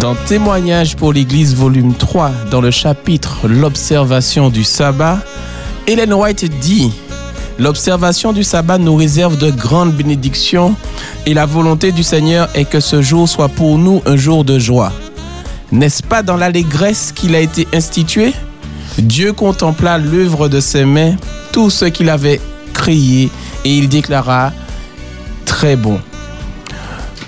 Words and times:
Dans 0.00 0.14
Témoignages 0.14 0.94
pour 0.94 1.12
l'Église, 1.12 1.56
volume 1.56 1.92
3, 1.92 2.30
dans 2.52 2.60
le 2.60 2.70
chapitre 2.70 3.48
L'observation 3.48 4.48
du 4.48 4.62
sabbat, 4.62 5.18
Hélène 5.88 6.14
White 6.14 6.44
dit 6.60 6.92
L'observation 7.58 8.32
du 8.32 8.44
sabbat 8.44 8.78
nous 8.78 8.94
réserve 8.94 9.36
de 9.36 9.50
grandes 9.50 9.92
bénédictions 9.92 10.76
et 11.26 11.34
la 11.34 11.46
volonté 11.46 11.90
du 11.90 12.04
Seigneur 12.04 12.48
est 12.54 12.66
que 12.66 12.78
ce 12.78 13.02
jour 13.02 13.28
soit 13.28 13.48
pour 13.48 13.76
nous 13.76 14.00
un 14.06 14.14
jour 14.14 14.44
de 14.44 14.60
joie. 14.60 14.92
N'est-ce 15.72 16.04
pas 16.04 16.22
dans 16.22 16.36
l'allégresse 16.36 17.10
qu'il 17.12 17.34
a 17.34 17.40
été 17.40 17.66
institué? 17.74 18.32
Dieu 18.98 19.32
contempla 19.32 19.98
l'œuvre 19.98 20.48
de 20.48 20.60
ses 20.60 20.84
mains, 20.84 21.16
tout 21.50 21.70
ce 21.70 21.86
qu'il 21.86 22.08
avait 22.08 22.40
créé, 22.72 23.30
et 23.64 23.76
il 23.76 23.88
déclara 23.88 24.52
très 25.44 25.74
bon. 25.74 25.98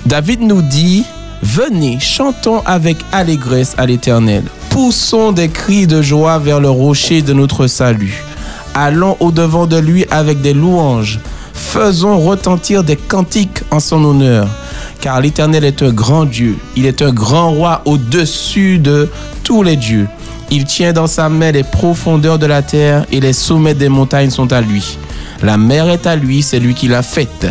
David 0.06 0.42
nous 0.42 0.62
dit 0.62 1.04
Venez, 1.42 1.98
chantons 1.98 2.60
avec 2.66 2.98
allégresse 3.12 3.74
à 3.78 3.86
l'Éternel. 3.86 4.44
Poussons 4.68 5.32
des 5.32 5.48
cris 5.48 5.86
de 5.86 6.02
joie 6.02 6.38
vers 6.38 6.60
le 6.60 6.68
rocher 6.68 7.22
de 7.22 7.32
notre 7.32 7.66
salut. 7.66 8.22
Allons 8.74 9.16
au-devant 9.20 9.66
de 9.66 9.78
lui 9.78 10.04
avec 10.10 10.42
des 10.42 10.52
louanges. 10.52 11.18
Faisons 11.54 12.18
retentir 12.18 12.84
des 12.84 12.96
cantiques 12.96 13.62
en 13.70 13.80
son 13.80 14.04
honneur. 14.04 14.48
Car 15.00 15.20
l'Éternel 15.22 15.64
est 15.64 15.82
un 15.82 15.92
grand 15.92 16.26
Dieu. 16.26 16.58
Il 16.76 16.84
est 16.84 17.00
un 17.00 17.10
grand 17.10 17.52
roi 17.52 17.80
au-dessus 17.86 18.78
de 18.78 19.08
tous 19.42 19.62
les 19.62 19.76
dieux. 19.76 20.08
Il 20.50 20.66
tient 20.66 20.92
dans 20.92 21.06
sa 21.06 21.28
main 21.30 21.52
les 21.52 21.62
profondeurs 21.62 22.38
de 22.38 22.46
la 22.46 22.60
terre 22.60 23.06
et 23.10 23.20
les 23.20 23.32
sommets 23.32 23.74
des 23.74 23.88
montagnes 23.88 24.30
sont 24.30 24.52
à 24.52 24.60
lui. 24.60 24.98
La 25.42 25.56
mer 25.56 25.88
est 25.88 26.06
à 26.06 26.16
lui, 26.16 26.42
c'est 26.42 26.58
lui 26.58 26.74
qui 26.74 26.86
l'a 26.86 27.02
faite. 27.02 27.46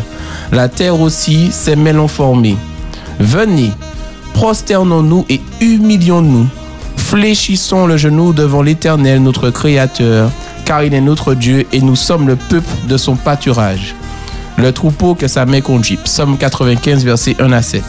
La 0.52 0.68
terre 0.68 1.00
aussi, 1.02 1.50
ses 1.52 1.76
mains 1.76 1.94
l'ont 1.94 2.08
formée. 2.08 2.56
Venez, 3.20 3.72
prosternons-nous 4.34 5.26
et 5.30 5.42
humilions-nous. 5.60 6.48
Fléchissons 6.96 7.86
le 7.86 7.98
genou 7.98 8.32
devant 8.32 8.62
l'Éternel, 8.62 9.22
notre 9.22 9.50
Créateur, 9.50 10.32
car 10.64 10.84
il 10.84 10.94
est 10.94 11.02
notre 11.02 11.34
Dieu 11.34 11.68
et 11.74 11.82
nous 11.82 11.98
sommes 11.98 12.28
le 12.28 12.38
peuple 12.38 12.70
de 12.88 12.96
son 12.96 13.18
pâturage. 13.18 13.94
Le 14.58 14.72
troupeau 14.72 15.16
que 15.16 15.28
sa 15.28 15.46
main 15.46 15.60
conduit. 15.60 15.98
Psaume 15.98 16.38
95, 16.38 17.04
versets 17.04 17.36
1 17.40 17.52
à 17.52 17.62
7. 17.62 17.84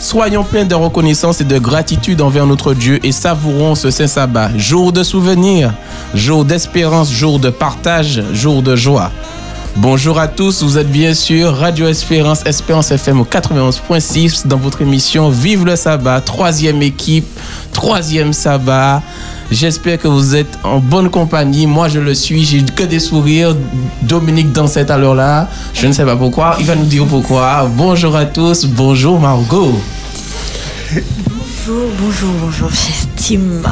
Soyons 0.00 0.44
pleins 0.44 0.64
de 0.64 0.74
reconnaissance 0.74 1.40
et 1.40 1.44
de 1.44 1.58
gratitude 1.58 2.20
envers 2.20 2.46
notre 2.46 2.74
Dieu 2.74 2.98
et 3.04 3.12
savourons 3.12 3.74
ce 3.74 3.90
saint 3.90 4.06
sabbat, 4.06 4.50
jour 4.56 4.92
de 4.92 5.02
souvenir, 5.02 5.72
jour 6.14 6.44
d'espérance, 6.44 7.12
jour 7.12 7.38
de 7.38 7.50
partage, 7.50 8.22
jour 8.32 8.62
de 8.62 8.74
joie. 8.74 9.12
Bonjour 9.76 10.18
à 10.18 10.26
tous, 10.26 10.62
vous 10.62 10.78
êtes 10.78 10.90
bien 10.90 11.14
sûr 11.14 11.54
Radio 11.54 11.86
Espérance, 11.86 12.44
Espérance 12.44 12.90
FM 12.90 13.20
au 13.20 13.24
91.6 13.24 14.46
dans 14.46 14.56
votre 14.56 14.82
émission 14.82 15.30
Vive 15.30 15.64
le 15.64 15.76
sabbat, 15.76 16.20
troisième 16.20 16.82
équipe, 16.82 17.26
troisième 17.72 18.32
sabbat. 18.32 19.00
J'espère 19.50 19.98
que 19.98 20.08
vous 20.08 20.34
êtes 20.34 20.58
en 20.64 20.78
bonne 20.78 21.08
compagnie. 21.08 21.66
Moi, 21.66 21.88
je 21.88 21.98
le 21.98 22.14
suis. 22.14 22.44
J'ai 22.44 22.62
que 22.62 22.84
des 22.84 23.00
sourires. 23.00 23.56
Dominique 24.02 24.52
dansait 24.52 24.88
à 24.90 24.96
l'heure 24.96 25.16
là. 25.16 25.48
Je 25.74 25.88
ne 25.88 25.92
sais 25.92 26.04
pas 26.04 26.14
pourquoi. 26.14 26.56
Il 26.60 26.66
va 26.66 26.76
nous 26.76 26.84
dire 26.84 27.04
pourquoi. 27.06 27.68
Bonjour 27.76 28.14
à 28.14 28.26
tous. 28.26 28.64
Bonjour 28.66 29.18
Margot. 29.18 29.74
Bonjour, 31.70 31.90
bonjour, 32.00 32.30
bonjour, 32.42 32.70
j'estime. 32.70 33.62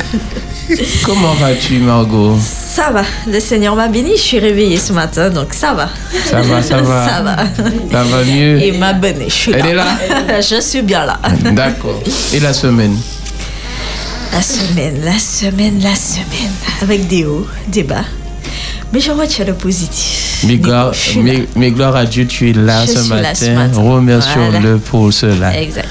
Comment 1.04 1.34
vas-tu 1.34 1.80
Margot 1.80 2.38
Ça 2.40 2.90
va, 2.90 3.02
le 3.26 3.40
Seigneur 3.40 3.76
m'a 3.76 3.88
béni, 3.88 4.12
je 4.16 4.22
suis 4.22 4.38
réveillée 4.38 4.78
ce 4.78 4.94
matin, 4.94 5.28
donc 5.28 5.52
ça 5.52 5.74
va. 5.74 5.90
Ça 6.24 6.40
va, 6.40 6.62
ça 6.62 6.80
va. 6.80 7.06
ça 7.08 7.22
va. 7.22 7.36
Ça 7.92 8.04
va 8.04 8.24
mieux. 8.24 8.62
Et 8.62 8.72
m'a 8.72 8.94
béni, 8.94 9.28
je 9.28 9.34
suis 9.34 9.52
Elle 9.52 9.66
est 9.66 9.74
là 9.74 9.86
Je 10.40 10.62
suis 10.62 10.80
bien 10.80 11.04
là. 11.04 11.20
D'accord. 11.52 12.02
Et 12.32 12.40
la 12.40 12.54
semaine 12.54 12.96
La 14.32 14.40
semaine, 14.40 15.02
la 15.04 15.18
semaine, 15.18 15.80
la 15.82 15.94
semaine, 15.94 16.54
avec 16.80 17.06
des 17.06 17.26
hauts, 17.26 17.46
des 17.66 17.82
bas. 17.82 18.04
Mais 18.92 19.00
je 19.00 19.10
retiens 19.10 19.44
le 19.44 19.52
positif. 19.54 20.40
Mais 20.46 20.56
gloire, 20.56 20.92
mais, 21.22 21.46
mais 21.56 21.70
gloire 21.70 21.94
à 21.94 22.06
Dieu, 22.06 22.26
tu 22.26 22.48
es 22.48 22.52
là, 22.54 22.86
ce 22.86 22.98
suis 22.98 23.10
là 23.10 23.16
matin. 23.16 23.34
ce 23.34 23.50
matin. 23.50 23.80
Remercions-le 23.82 24.58
Voilà. 24.60 24.78
pour 24.78 25.12
cela. 25.12 25.60
Exact. 25.60 25.88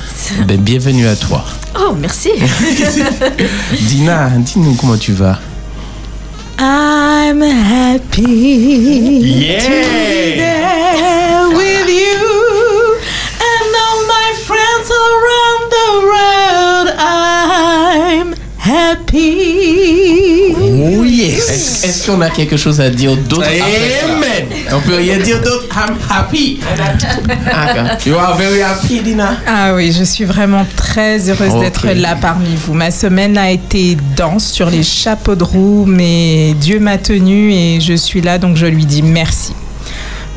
Ben, 0.47 0.57
bienvenue 0.59 1.07
à 1.07 1.15
toi. 1.15 1.45
Oh, 1.79 1.93
merci. 1.99 2.29
Dina, 3.87 4.29
dis-nous 4.37 4.73
comment 4.73 4.97
tu 4.97 5.11
vas. 5.13 5.39
I'm 6.59 7.43
happy 7.43 8.23
Yeah. 8.23 9.59
to 9.59 9.69
be 9.69 10.37
there 10.37 11.49
with 11.55 11.87
you 11.87 12.06
yes. 21.17 21.83
Est-ce 21.83 22.05
qu'on 22.09 22.21
a 22.21 22.29
quelque 22.29 22.57
chose 22.57 22.79
à 22.81 22.89
dire 22.89 23.15
d'autre? 23.15 23.43
Amen. 23.47 24.47
On 24.73 24.79
peut 24.81 24.95
rien 24.95 25.17
dire 25.19 25.41
d'autre. 25.41 25.65
I'm 25.75 25.95
happy. 26.09 26.59
Ah, 27.51 27.97
You 28.05 28.15
are 28.15 28.35
very 28.37 28.61
happy, 28.61 29.01
Dina. 29.01 29.37
Ah 29.47 29.73
oui, 29.75 29.91
je 29.97 30.03
suis 30.03 30.25
vraiment 30.25 30.65
très 30.75 31.29
heureuse 31.29 31.53
Ok. 31.53 31.59
d'être 31.61 31.87
là 31.89 32.15
parmi 32.19 32.55
vous. 32.55 32.73
Ma 32.73 32.91
semaine 32.91 33.37
a 33.37 33.51
été 33.51 33.97
dense 34.15 34.51
sur 34.51 34.69
les 34.69 34.83
chapeaux 34.83 35.35
de 35.35 35.43
roue, 35.43 35.85
mais 35.85 36.53
Dieu 36.59 36.79
m'a 36.79 36.97
tenue 36.97 37.51
et 37.53 37.79
je 37.81 37.93
suis 37.93 38.21
là, 38.21 38.37
donc 38.37 38.57
je 38.57 38.65
lui 38.65 38.85
dis 38.85 39.01
merci. 39.01 39.53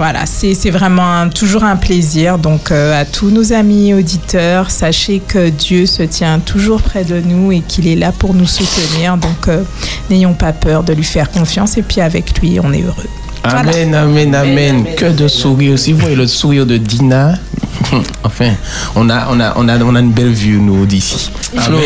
Voilà, 0.01 0.25
c'est 0.25 0.55
c'est 0.55 0.71
vraiment 0.71 1.05
un- 1.21 1.29
toujours 1.29 1.63
un 1.63 1.77
plaisir. 1.77 2.39
Donc 2.39 2.71
euh, 2.71 2.99
à 2.99 3.05
tous 3.05 3.29
nos 3.29 3.53
amis 3.53 3.93
auditeurs, 3.93 4.71
sachez 4.71 5.21
que 5.21 5.51
Dieu 5.51 5.85
se 5.85 6.03
tient 6.03 6.39
toujours 6.39 6.81
près 6.81 7.05
de 7.05 7.21
nous 7.21 7.53
et 7.53 7.61
qu'il 7.61 7.87
est 7.87 7.97
là 7.97 8.11
pour 8.11 8.33
nous 8.33 8.47
soutenir. 8.47 9.19
Donc 9.19 9.49
euh, 9.49 9.63
n'ayons 10.09 10.33
pas 10.33 10.53
peur 10.55 10.85
de 10.85 10.95
lui 10.95 11.05
faire 11.05 11.31
confiance 11.31 11.77
et 11.77 11.83
puis 11.83 12.01
avec 12.01 12.39
lui, 12.41 12.59
on 12.65 12.73
est 12.73 12.81
heureux. 12.81 13.11
Voilà. 13.45 13.59
Amen, 13.73 13.95
amen, 13.95 14.35
amen. 14.35 14.85
Que 14.97 15.05
de 15.13 15.29
sourire. 15.29 15.79
Si 15.79 15.93
vous 15.93 15.99
voyez 15.99 16.17
le 16.17 16.27
sourire 16.27 16.65
de 16.65 16.79
Dina, 16.79 17.35
enfin, 18.25 18.53
on 18.97 19.11
a, 19.11 19.27
on 19.31 19.39
a, 19.39 19.53
on 19.57 19.69
a, 19.69 19.79
on 19.85 19.95
a 19.97 20.01
une 20.01 20.13
belle 20.13 20.33
vue, 20.33 20.57
nous, 20.59 20.87
d'ici. 20.87 21.31
Flo, 21.57 21.77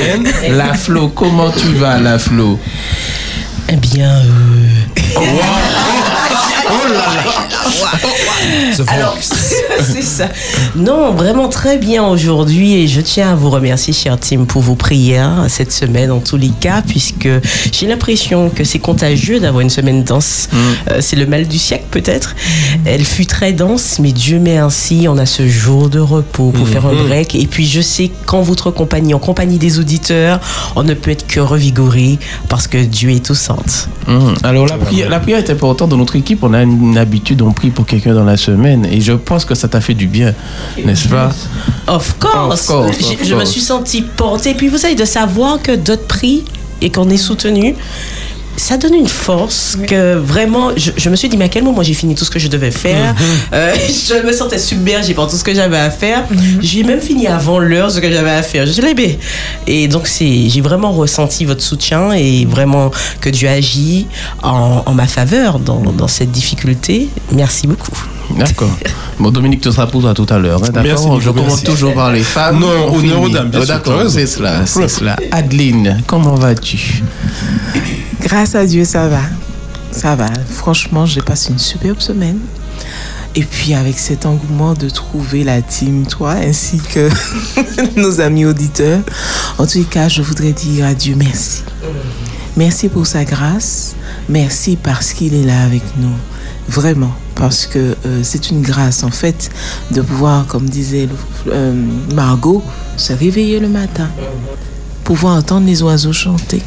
la 0.53 0.75
Flo, 0.75 1.09
comment 1.09 1.51
tu 1.51 1.67
vas, 1.81 1.99
la 1.99 2.21
Flo? 2.21 2.61
Eh 3.69 3.75
bien, 3.77 4.09
euh, 4.15 5.21
Oh 6.67 6.89
là 6.89 6.95
là. 6.95 7.44
Alors, 8.89 9.17
c'est 9.21 10.03
ça. 10.03 10.29
Non, 10.77 11.13
vraiment 11.13 11.49
très 11.49 11.79
bien 11.79 12.05
aujourd'hui 12.05 12.75
et 12.75 12.89
je 12.89 13.01
tiens 13.01 13.33
à 13.33 13.35
vous 13.35 13.51
remercier, 13.51 13.93
cher 13.93 14.19
team, 14.19 14.47
pour 14.47 14.63
vos 14.63 14.75
prières 14.75 15.47
cette 15.49 15.73
semaine 15.73 16.11
en 16.11 16.21
tous 16.21 16.37
les 16.37 16.51
cas, 16.51 16.83
puisque 16.87 17.29
j'ai 17.73 17.87
l'impression 17.87 18.51
que 18.51 18.65
c'est 18.65 18.79
contagieux 18.79 19.41
d'avoir 19.41 19.61
une 19.61 19.71
semaine 19.71 20.05
dense. 20.05 20.49
Euh, 20.91 20.99
c'est 21.01 21.17
le 21.17 21.27
mal 21.27 21.47
du 21.47 21.59
siècle 21.59 21.87
peut-être. 21.91 22.35
Elle 22.85 23.05
fut 23.05 23.27
très 23.27 23.53
dense, 23.53 23.99
mais 24.01 24.13
Dieu 24.13 24.39
merci, 24.39 25.07
on 25.09 25.19
a 25.19 25.27
ce 25.27 25.49
jour 25.49 25.89
de 25.89 26.01
repos 26.01 26.51
pour 26.51 26.69
faire 26.69 26.87
un 26.87 26.95
break. 26.95 27.35
Et 27.35 27.47
puis 27.47 27.67
je 27.67 27.81
sais 27.81 28.11
qu'en 28.27 28.43
votre 28.43 28.71
compagnie, 28.71 29.15
en 29.15 29.19
compagnie 29.19 29.59
des 29.59 29.79
auditeurs, 29.79 30.41
on 30.77 30.83
ne 30.83 30.95
peut 30.95 31.11
être 31.11 31.27
que 31.27 31.41
revigoré 31.41 32.19
parce 32.49 32.67
que 32.67 32.79
Dieu 32.79 33.11
est 33.11 33.25
tout 33.25 33.35
centre. 33.35 33.89
Alors, 34.43 34.67
la 34.67 34.77
prière, 34.77 35.09
la 35.09 35.21
prière 35.21 35.39
est 35.39 35.51
importante 35.51 35.91
dans 35.91 35.97
notre 35.97 36.17
équipe. 36.17 36.43
On 36.43 36.53
a 36.53 36.63
une 36.63 36.99
habitude, 36.99 37.43
on 37.43 37.53
pour 37.55 37.87
quelqu'un 37.87 38.15
dans 38.15 38.25
la 38.25 38.37
semaine. 38.37 38.85
Et 38.87 39.01
je 39.01 39.13
pense 39.13 39.45
que 39.45 39.55
ça 39.55 39.69
t'a 39.69 39.81
fait 39.81 39.95
du 39.95 40.07
bien, 40.07 40.35
n'est-ce 40.85 41.09
pas? 41.09 41.31
Of 41.87 42.17
course. 42.19 42.69
Of 42.71 42.77
course, 42.77 42.97
J'ai- 43.01 43.15
of 43.15 43.25
je 43.25 43.35
me 43.35 43.39
course. 43.41 43.51
suis 43.51 43.61
sentie 43.61 44.03
portée. 44.03 44.51
Et 44.51 44.55
puis 44.55 44.69
vous 44.69 44.79
savez, 44.79 44.95
de 44.95 45.05
savoir 45.05 45.61
que 45.63 45.73
d'autres 45.73 46.07
prient 46.07 46.45
et 46.81 46.91
qu'on 46.91 47.09
est 47.11 47.17
soutenu, 47.17 47.75
ça 48.57 48.77
donne 48.77 48.95
une 48.95 49.09
force 49.09 49.77
que 49.87 50.15
vraiment, 50.15 50.71
je, 50.77 50.93
je 50.97 51.11
me 51.11 51.17
suis 51.17 51.29
dit, 51.29 51.37
mais 51.37 51.47
à 51.47 51.49
quel 51.49 51.65
moment 51.65 51.83
j'ai 51.83 51.95
fini 51.95 52.15
tout 52.15 52.25
ce 52.25 52.31
que 52.31 52.39
je 52.39 52.49
devais 52.49 52.71
faire 52.71 53.15
Euh, 53.53 53.75
Je 53.89 54.27
me 54.27 54.33
sentais 54.33 54.59
submergée 54.59 55.15
par 55.15 55.29
tout 55.29 55.37
ce 55.37 55.45
que 55.45 55.55
j'avais 55.55 55.77
à 55.79 55.91
faire. 55.91 56.25
J'ai 56.61 56.83
même 56.85 57.01
fini 57.01 57.27
avant 57.27 57.59
l'heure 57.59 57.91
ce 57.91 58.01
que 58.01 58.11
j'avais 58.11 58.31
à 58.31 58.43
faire. 58.43 58.67
Je 58.67 58.73
suis 58.73 58.83
là, 58.83 58.93
mais- 58.97 59.19
Et 59.67 59.89
donc, 59.89 60.09
j'ai 60.19 60.61
vraiment 60.61 60.93
ressenti 60.93 61.45
votre 61.45 61.63
soutien 61.63 62.13
et 62.13 62.45
vraiment 62.45 62.91
que 63.21 63.29
Dieu 63.31 63.49
agit 63.49 64.07
en, 64.43 64.83
en 64.87 64.93
ma 64.95 65.07
faveur 65.07 65.59
dans, 65.59 65.81
dans 65.81 66.09
cette 66.09 66.31
difficulté. 66.31 67.09
Merci 67.33 67.67
beaucoup. 67.67 67.97
D'accord. 68.31 68.71
Bon, 69.19 69.31
Dominique, 69.31 69.61
tu 69.61 69.71
seras 69.71 69.87
pour 69.87 70.01
toi 70.01 70.15
tout 70.15 70.27
à 70.31 70.39
l'heure. 70.39 70.63
hein, 70.65 70.71
Merci, 70.83 71.05
D'accord 71.05 71.21
Je 71.21 71.31
commence 71.31 71.63
toujours 71.63 71.95
par 71.95 72.11
les 72.13 72.23
femmes. 72.23 72.59
Non, 72.61 72.69
on 72.91 72.99
honneur 72.99 73.21
aux 73.23 73.29
dames, 73.29 73.51
Oh, 73.55 73.65
D'accord, 73.65 73.99
raison. 73.99 74.11
c'est 74.11 74.27
cela, 74.27 74.67
c'est 74.67 74.89
cela. 74.89 75.17
Adeline, 75.31 76.03
comment 76.07 76.35
vas-tu? 76.35 77.03
Grâce 78.21 78.55
à 78.55 78.65
Dieu, 78.67 78.85
ça 78.85 79.09
va. 79.09 79.21
Ça 79.91 80.17
va. 80.17 80.29
Franchement, 80.49 81.07
j'ai 81.07 81.21
passé 81.21 81.51
une 81.53 81.59
superbe 81.59 82.01
semaine. 82.01 82.39
Et 83.37 83.43
puis 83.43 83.75
avec 83.75 83.99
cet 83.99 84.27
engouement 84.27 84.75
de 84.75 84.89
trouver 84.89 85.43
la 85.45 85.61
team, 85.61 86.07
toi, 86.07 86.33
ainsi 86.33 86.79
que 86.79 87.09
nos 88.01 88.21
amis 88.21 88.45
auditeurs, 88.45 89.01
en 89.59 89.67
tous 89.67 89.79
les 89.79 89.85
cas, 89.85 90.09
je 90.09 90.23
voudrais 90.23 90.53
dire 90.53 90.87
à 90.87 90.95
Dieu 90.95 91.15
merci. 91.17 91.63
Merci 92.57 92.89
pour 92.89 93.07
sa 93.07 93.25
grâce. 93.25 93.97
Merci 94.29 94.79
parce 94.81 95.13
qu'il 95.13 95.35
est 95.35 95.45
là 95.45 95.63
avec 95.65 95.83
nous. 95.99 96.15
Vraiment. 96.69 97.13
Parce 97.35 97.67
que 97.67 97.97
euh, 98.07 98.21
c'est 98.23 98.51
une 98.51 98.63
grâce 98.63 99.03
en 99.03 99.11
fait 99.11 99.51
de 99.91 100.01
pouvoir, 100.01 100.47
comme 100.47 100.69
disait 100.69 101.09
euh, 101.49 101.75
Margot, 102.15 102.63
se 102.97 103.13
réveiller 103.13 103.61
le 103.61 103.69
matin, 103.69 104.09
pouvoir 105.05 105.37
entendre 105.37 105.67
les 105.67 105.83
oiseaux 105.83 106.13
chanter, 106.13 106.63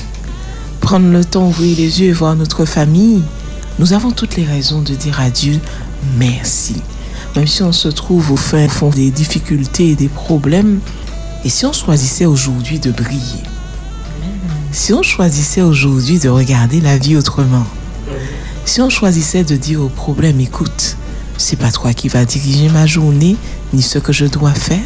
prendre 0.82 1.10
le 1.10 1.24
temps, 1.24 1.48
ouvrir 1.48 1.78
les 1.78 2.02
yeux 2.02 2.10
et 2.10 2.14
voir 2.14 2.36
notre 2.36 2.66
famille. 2.66 3.22
Nous 3.80 3.94
avons 3.94 4.12
toutes 4.12 4.36
les 4.36 4.46
raisons 4.46 4.82
de 4.82 4.94
dire 4.94 5.20
à 5.20 5.30
Dieu 5.30 5.60
merci. 6.18 6.82
Même 7.36 7.48
si 7.48 7.62
on 7.62 7.72
se 7.72 7.88
trouve 7.88 8.32
au 8.32 8.38
fin 8.38 8.68
fond 8.68 8.90
des 8.90 9.12
difficultés 9.12 9.92
et 9.92 9.96
des 9.96 10.10
problèmes, 10.10 10.80
et 11.46 11.50
si 11.50 11.66
on 11.66 11.74
choisissait 11.74 12.26
aujourd'hui 12.26 12.80
de 12.80 12.92
briller, 12.92 13.44
si 14.72 14.94
on 14.94 15.04
choisissait 15.04 15.62
aujourd'hui 15.62 16.20
de 16.20 16.30
regarder 16.30 16.82
la 16.82 16.98
vie 16.98 17.16
autrement, 17.16 17.66
si 18.68 18.82
on 18.82 18.90
choisissait 18.90 19.44
de 19.44 19.56
dire 19.56 19.82
au 19.82 19.88
problème, 19.90 20.40
écoute, 20.40 20.98
c'est 21.38 21.58
pas 21.58 21.72
toi 21.72 21.94
qui 21.94 22.10
vas 22.10 22.26
diriger 22.26 22.70
ma 22.70 22.86
journée, 22.86 23.36
ni 23.74 23.82
ce 23.82 23.98
que 24.00 24.12
je 24.14 24.26
dois 24.26 24.54
faire, 24.54 24.80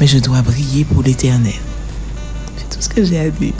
mais 0.00 0.06
je 0.06 0.18
dois 0.18 0.42
briller 0.42 0.84
pour 0.84 1.02
l'éternel. 1.02 1.52
C'est 2.56 2.76
tout 2.76 2.82
ce 2.82 2.88
que 2.88 3.04
j'ai 3.04 3.18
à 3.18 3.28
dire. 3.30 3.52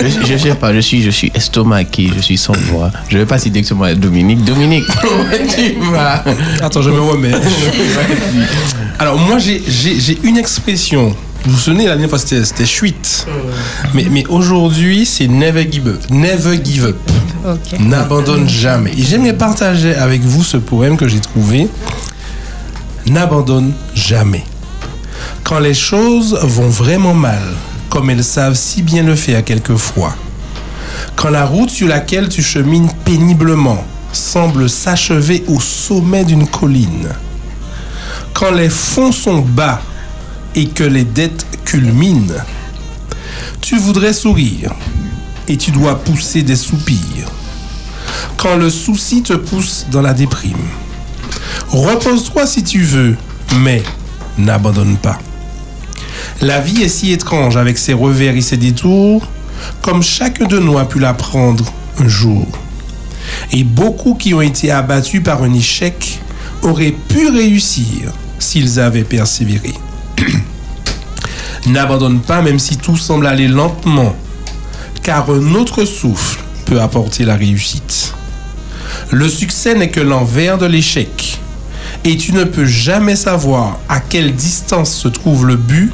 Je, 0.00 0.26
je 0.26 0.36
sais 0.36 0.54
pas, 0.54 0.72
je 0.74 0.80
suis, 0.80 1.02
je 1.02 1.10
suis 1.10 1.30
estomaqué, 1.34 2.10
je 2.14 2.20
suis 2.20 2.38
sans 2.38 2.54
voix. 2.70 2.90
Je 3.08 3.18
vais 3.18 3.26
passer 3.26 3.50
directement 3.50 3.84
à 3.84 3.94
Dominique. 3.94 4.42
Dominique, 4.44 4.84
comment 5.00 5.24
tu 5.48 5.74
vas 5.92 6.24
Attends, 6.62 6.82
je 6.82 6.90
me 6.90 7.00
remets. 7.00 7.32
Alors, 8.98 9.18
moi, 9.18 9.38
j'ai- 9.38 9.62
une 10.22 10.38
expression. 10.38 11.14
Vous 11.44 11.52
vous 11.52 11.58
souvenez, 11.58 11.84
la 11.86 11.90
dernière 11.92 12.08
fois, 12.08 12.18
c'était 12.20 12.64
chouette. 12.66 13.26
Mais, 13.94 14.06
mais 14.10 14.24
aujourd'hui, 14.28 15.04
c'est 15.04 15.26
never 15.26 15.66
give 15.70 15.88
up. 15.88 16.00
Never 16.08 16.60
give 16.64 16.84
up. 16.84 16.96
N'abandonne 17.80 18.48
jamais. 18.48 18.92
Et 18.96 19.02
j'aimerais 19.02 19.36
partager 19.36 19.94
avec 19.94 20.22
vous 20.22 20.44
ce 20.44 20.56
poème 20.56 20.96
que 20.96 21.08
j'ai 21.08 21.20
trouvé. 21.20 21.68
N'abandonne 23.06 23.72
jamais. 23.94 24.44
Quand 25.44 25.58
les 25.58 25.74
choses 25.74 26.38
vont 26.42 26.68
vraiment 26.68 27.14
mal, 27.14 27.42
comme 27.88 28.10
elles 28.10 28.24
savent 28.24 28.54
si 28.54 28.82
bien 28.82 29.02
le 29.02 29.16
faire 29.16 29.44
quelquefois. 29.44 30.14
Quand 31.16 31.30
la 31.30 31.44
route 31.44 31.70
sur 31.70 31.88
laquelle 31.88 32.28
tu 32.28 32.42
chemines 32.42 32.90
péniblement 33.04 33.84
semble 34.12 34.68
s'achever 34.68 35.44
au 35.48 35.60
sommet 35.60 36.24
d'une 36.24 36.46
colline. 36.46 37.08
Quand 38.34 38.52
les 38.52 38.70
fonds 38.70 39.12
sont 39.12 39.40
bas 39.40 39.80
et 40.54 40.68
que 40.68 40.84
les 40.84 41.04
dettes 41.04 41.46
culminent. 41.64 42.34
Tu 43.60 43.78
voudrais 43.78 44.12
sourire 44.12 44.72
et 45.48 45.56
tu 45.56 45.70
dois 45.70 46.02
pousser 46.02 46.42
des 46.42 46.56
soupirs. 46.56 47.30
Quand 48.36 48.56
le 48.56 48.70
souci 48.70 49.22
te 49.22 49.32
pousse 49.32 49.86
dans 49.90 50.02
la 50.02 50.14
déprime. 50.14 50.56
Repose-toi 51.70 52.46
si 52.46 52.62
tu 52.62 52.82
veux, 52.82 53.16
mais 53.60 53.82
n'abandonne 54.38 54.96
pas. 54.96 55.18
La 56.40 56.60
vie 56.60 56.82
est 56.82 56.88
si 56.88 57.12
étrange 57.12 57.56
avec 57.56 57.78
ses 57.78 57.92
revers 57.92 58.36
et 58.36 58.40
ses 58.40 58.56
détours, 58.56 59.26
comme 59.80 60.02
chacun 60.02 60.46
de 60.46 60.58
nous 60.58 60.78
a 60.78 60.84
pu 60.84 60.98
l'apprendre 60.98 61.64
un 61.98 62.08
jour. 62.08 62.46
Et 63.52 63.64
beaucoup 63.64 64.14
qui 64.14 64.34
ont 64.34 64.40
été 64.40 64.70
abattus 64.70 65.22
par 65.22 65.42
un 65.42 65.52
échec 65.54 66.20
auraient 66.62 66.94
pu 67.08 67.28
réussir 67.28 68.12
s'ils 68.38 68.80
avaient 68.80 69.04
persévéré. 69.04 69.72
N'abandonne 71.66 72.20
pas 72.20 72.42
même 72.42 72.58
si 72.58 72.76
tout 72.76 72.96
semble 72.96 73.26
aller 73.26 73.48
lentement, 73.48 74.16
car 75.02 75.30
un 75.30 75.54
autre 75.54 75.84
souffle 75.84 76.40
peut 76.64 76.80
apporter 76.80 77.24
la 77.24 77.36
réussite. 77.36 78.14
Le 79.10 79.28
succès 79.28 79.74
n'est 79.74 79.90
que 79.90 80.00
l'envers 80.00 80.58
de 80.58 80.66
l'échec, 80.66 81.40
et 82.04 82.16
tu 82.16 82.32
ne 82.32 82.44
peux 82.44 82.64
jamais 82.64 83.16
savoir 83.16 83.78
à 83.88 84.00
quelle 84.00 84.34
distance 84.34 84.92
se 84.92 85.08
trouve 85.08 85.46
le 85.46 85.56
but 85.56 85.92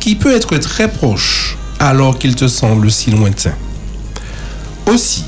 qui 0.00 0.14
peut 0.14 0.34
être 0.34 0.56
très 0.58 0.88
proche 0.88 1.56
alors 1.78 2.18
qu'il 2.18 2.34
te 2.34 2.48
semble 2.48 2.90
si 2.90 3.10
lointain. 3.10 3.54
Aussi, 4.86 5.24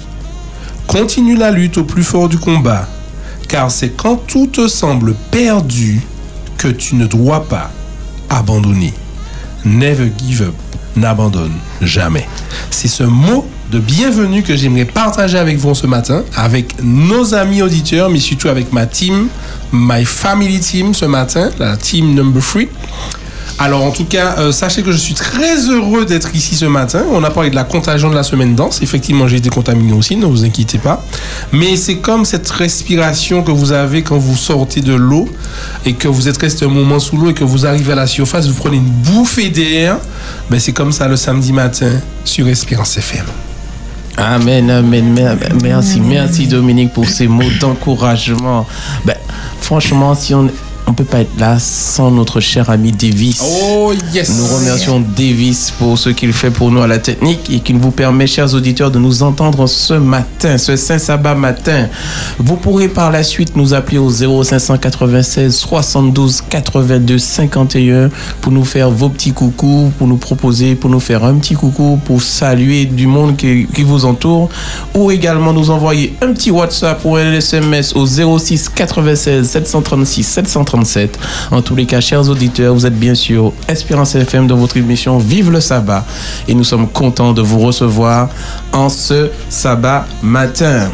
continue 0.86 1.36
la 1.36 1.50
lutte 1.50 1.78
au 1.78 1.84
plus 1.84 2.02
fort 2.02 2.28
du 2.28 2.38
combat, 2.38 2.88
car 3.48 3.70
c'est 3.70 3.90
quand 3.90 4.16
tout 4.16 4.46
te 4.46 4.68
semble 4.68 5.14
perdu 5.30 6.00
que 6.56 6.68
tu 6.68 6.94
ne 6.94 7.06
dois 7.06 7.46
pas 7.48 7.70
abandonner. 8.28 8.94
Never 9.64 10.10
give 10.18 10.42
up, 10.42 10.54
n'abandonne 11.00 11.52
jamais. 11.80 12.28
C'est 12.70 12.88
ce 12.88 13.02
mot 13.02 13.48
de 13.70 13.78
bienvenue 13.78 14.42
que 14.42 14.56
j'aimerais 14.56 14.84
partager 14.84 15.38
avec 15.38 15.56
vous 15.56 15.74
ce 15.74 15.86
matin, 15.86 16.22
avec 16.36 16.74
nos 16.82 17.34
amis 17.34 17.62
auditeurs, 17.62 18.10
mais 18.10 18.18
surtout 18.18 18.48
avec 18.48 18.72
ma 18.72 18.86
team, 18.86 19.28
my 19.72 20.04
family 20.04 20.60
team 20.60 20.92
ce 20.92 21.04
matin, 21.04 21.50
la 21.58 21.76
team 21.76 22.14
number 22.14 22.42
3. 22.42 22.62
Alors 23.62 23.82
en 23.84 23.90
tout 23.90 24.06
cas, 24.06 24.36
euh, 24.38 24.52
sachez 24.52 24.82
que 24.82 24.90
je 24.90 24.96
suis 24.96 25.12
très 25.12 25.68
heureux 25.68 26.06
d'être 26.06 26.34
ici 26.34 26.54
ce 26.56 26.64
matin. 26.64 27.02
On 27.12 27.22
a 27.24 27.30
parlé 27.30 27.50
de 27.50 27.54
la 27.54 27.64
contagion 27.64 28.08
de 28.08 28.14
la 28.14 28.22
semaine 28.22 28.54
danse. 28.54 28.80
Effectivement, 28.80 29.28
j'ai 29.28 29.36
été 29.36 29.50
contaminé 29.50 29.92
aussi, 29.92 30.16
ne 30.16 30.24
vous 30.24 30.46
inquiétez 30.46 30.78
pas. 30.78 31.04
Mais 31.52 31.76
c'est 31.76 31.96
comme 31.98 32.24
cette 32.24 32.48
respiration 32.48 33.42
que 33.42 33.50
vous 33.50 33.72
avez 33.72 34.00
quand 34.02 34.16
vous 34.16 34.34
sortez 34.34 34.80
de 34.80 34.94
l'eau 34.94 35.28
et 35.84 35.92
que 35.92 36.08
vous 36.08 36.26
êtes 36.26 36.38
resté 36.38 36.64
un 36.64 36.68
moment 36.68 36.98
sous 36.98 37.18
l'eau 37.18 37.28
et 37.28 37.34
que 37.34 37.44
vous 37.44 37.66
arrivez 37.66 37.92
à 37.92 37.96
la 37.96 38.06
surface, 38.06 38.46
vous 38.48 38.54
prenez 38.54 38.78
une 38.78 38.82
bouffée 38.84 39.50
d'air. 39.50 39.98
Ben, 40.48 40.58
c'est 40.58 40.72
comme 40.72 40.90
ça 40.92 41.06
le 41.06 41.16
samedi 41.16 41.52
matin 41.52 41.90
sur 42.24 42.48
Espérance 42.48 42.96
FM. 42.96 43.26
Amen, 44.16 44.70
amen, 44.70 45.12
mer- 45.12 45.36
merci, 45.62 46.00
merci 46.00 46.46
Dominique 46.46 46.94
pour 46.94 47.06
ces 47.08 47.26
mots 47.28 47.44
d'encouragement. 47.60 48.66
Ben, 49.04 49.16
franchement, 49.60 50.14
si 50.14 50.34
on 50.34 50.48
on 50.90 50.92
peut 50.92 51.04
pas 51.04 51.20
être 51.20 51.38
là 51.38 51.56
sans 51.60 52.10
notre 52.10 52.40
cher 52.40 52.68
ami 52.68 52.90
Davis. 52.90 53.40
Oh 53.44 53.92
yes 54.12 54.28
Nous 54.36 54.56
remercions 54.56 54.98
Davis 54.98 55.72
pour 55.78 55.96
ce 55.96 56.10
qu'il 56.10 56.32
fait 56.32 56.50
pour 56.50 56.72
nous 56.72 56.82
à 56.82 56.88
la 56.88 56.98
technique 56.98 57.48
et 57.48 57.60
qu'il 57.60 57.76
vous 57.76 57.92
permet, 57.92 58.26
chers 58.26 58.52
auditeurs, 58.54 58.90
de 58.90 58.98
nous 58.98 59.22
entendre 59.22 59.68
ce 59.68 59.94
matin, 59.94 60.58
ce 60.58 60.74
Saint 60.74 60.98
Sabbat 60.98 61.36
matin. 61.36 61.86
Vous 62.38 62.56
pourrez 62.56 62.88
par 62.88 63.12
la 63.12 63.22
suite 63.22 63.54
nous 63.54 63.72
appeler 63.72 63.98
au 63.98 64.10
0596 64.10 65.54
72 65.54 66.42
82 66.50 67.18
51 67.18 68.10
pour 68.40 68.50
nous 68.50 68.64
faire 68.64 68.90
vos 68.90 69.10
petits 69.10 69.32
coucous, 69.32 69.92
pour 69.96 70.08
nous 70.08 70.16
proposer, 70.16 70.74
pour 70.74 70.90
nous 70.90 70.98
faire 70.98 71.22
un 71.24 71.36
petit 71.36 71.54
coucou, 71.54 72.00
pour 72.04 72.20
saluer 72.20 72.86
du 72.86 73.06
monde 73.06 73.36
qui, 73.36 73.68
qui 73.72 73.84
vous 73.84 74.06
entoure 74.06 74.48
ou 74.94 75.12
également 75.12 75.52
nous 75.52 75.70
envoyer 75.70 76.16
un 76.20 76.32
petit 76.32 76.50
WhatsApp 76.50 77.00
ou 77.04 77.14
un 77.14 77.32
SMS 77.34 77.94
au 77.94 78.06
06 78.06 78.68
96 78.70 79.48
736 79.48 80.24
737. 80.84 81.18
En 81.52 81.62
tous 81.62 81.74
les 81.76 81.86
cas, 81.86 82.00
chers 82.00 82.28
auditeurs, 82.28 82.74
vous 82.74 82.86
êtes 82.86 82.98
bien 82.98 83.14
sûr 83.14 83.52
Espérance 83.68 84.14
FM 84.14 84.46
de 84.46 84.54
votre 84.54 84.76
émission 84.76 85.18
Vive 85.18 85.50
le 85.50 85.60
sabbat 85.60 86.04
et 86.48 86.54
nous 86.54 86.64
sommes 86.64 86.88
contents 86.88 87.32
de 87.32 87.42
vous 87.42 87.58
recevoir 87.60 88.28
en 88.72 88.88
ce 88.88 89.30
sabbat 89.48 90.06
matin. 90.22 90.90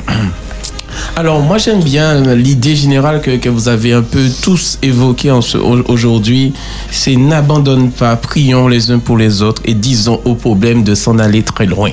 Alors 1.14 1.40
moi 1.42 1.58
j'aime 1.58 1.82
bien 1.82 2.34
l'idée 2.34 2.74
générale 2.74 3.20
que, 3.20 3.36
que 3.36 3.48
vous 3.50 3.68
avez 3.68 3.92
un 3.92 4.02
peu 4.02 4.28
tous 4.42 4.78
évoquée 4.82 5.30
au- 5.30 5.42
aujourd'hui, 5.88 6.54
c'est 6.90 7.16
n'abandonne 7.16 7.90
pas, 7.90 8.16
prions 8.16 8.66
les 8.68 8.90
uns 8.90 8.98
pour 8.98 9.18
les 9.18 9.42
autres 9.42 9.60
et 9.66 9.74
disons 9.74 10.20
aux 10.24 10.34
problèmes 10.34 10.84
de 10.84 10.94
s'en 10.94 11.18
aller 11.18 11.42
très 11.42 11.66
loin. 11.66 11.90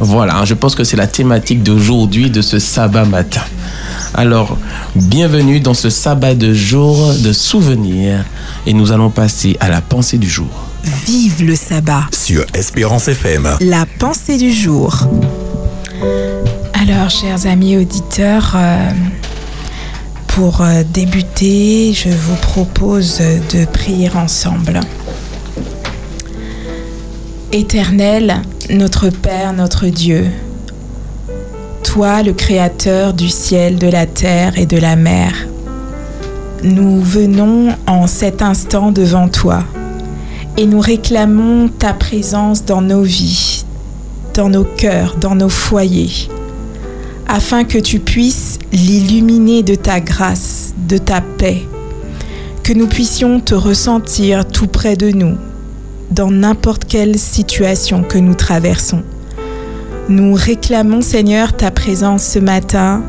Voilà, 0.00 0.44
je 0.44 0.54
pense 0.54 0.74
que 0.74 0.82
c'est 0.82 0.96
la 0.96 1.06
thématique 1.06 1.62
d'aujourd'hui 1.62 2.28
de 2.30 2.42
ce 2.42 2.58
sabbat 2.58 3.04
matin. 3.04 3.42
Alors, 4.14 4.58
bienvenue 4.96 5.60
dans 5.60 5.74
ce 5.74 5.88
sabbat 5.88 6.34
de 6.34 6.52
jour 6.52 7.14
de 7.22 7.32
souvenirs 7.32 8.24
et 8.66 8.72
nous 8.72 8.90
allons 8.90 9.10
passer 9.10 9.56
à 9.60 9.68
la 9.68 9.80
pensée 9.80 10.18
du 10.18 10.28
jour. 10.28 10.48
Vive 11.06 11.44
le 11.44 11.54
sabbat. 11.54 12.06
sur 12.12 12.44
Espérance 12.54 13.06
FM. 13.08 13.48
La 13.60 13.86
pensée 13.98 14.36
du 14.36 14.52
jour. 14.52 15.06
Alors, 16.74 17.08
chers 17.08 17.46
amis 17.46 17.76
auditeurs, 17.76 18.54
euh, 18.56 18.90
pour 20.26 20.62
euh, 20.62 20.82
débuter, 20.92 21.92
je 21.92 22.08
vous 22.08 22.36
propose 22.42 23.20
de 23.52 23.64
prier 23.66 24.10
ensemble. 24.10 24.80
Éternel, 27.52 28.42
notre 28.70 29.08
Père, 29.10 29.52
notre 29.52 29.86
Dieu, 29.86 30.26
toi 31.92 32.22
le 32.22 32.32
Créateur 32.32 33.14
du 33.14 33.28
ciel, 33.28 33.76
de 33.76 33.88
la 33.88 34.06
terre 34.06 34.56
et 34.56 34.64
de 34.64 34.76
la 34.76 34.94
mer, 34.94 35.32
nous 36.62 37.00
venons 37.00 37.74
en 37.88 38.06
cet 38.06 38.42
instant 38.42 38.92
devant 38.92 39.28
toi 39.28 39.64
et 40.56 40.66
nous 40.66 40.78
réclamons 40.78 41.66
ta 41.66 41.92
présence 41.92 42.64
dans 42.64 42.80
nos 42.80 43.02
vies, 43.02 43.64
dans 44.34 44.48
nos 44.48 44.62
cœurs, 44.62 45.16
dans 45.20 45.34
nos 45.34 45.48
foyers, 45.48 46.28
afin 47.26 47.64
que 47.64 47.78
tu 47.78 47.98
puisses 47.98 48.60
l'illuminer 48.72 49.64
de 49.64 49.74
ta 49.74 49.98
grâce, 49.98 50.72
de 50.88 50.96
ta 50.96 51.20
paix, 51.20 51.66
que 52.62 52.72
nous 52.72 52.86
puissions 52.86 53.40
te 53.40 53.56
ressentir 53.56 54.46
tout 54.46 54.68
près 54.68 54.94
de 54.94 55.10
nous, 55.10 55.36
dans 56.12 56.30
n'importe 56.30 56.84
quelle 56.84 57.18
situation 57.18 58.04
que 58.04 58.18
nous 58.18 58.34
traversons. 58.34 59.02
Nous 60.10 60.34
réclamons, 60.34 61.02
Seigneur, 61.02 61.52
ta 61.52 61.70
présence 61.70 62.24
ce 62.24 62.40
matin 62.40 63.04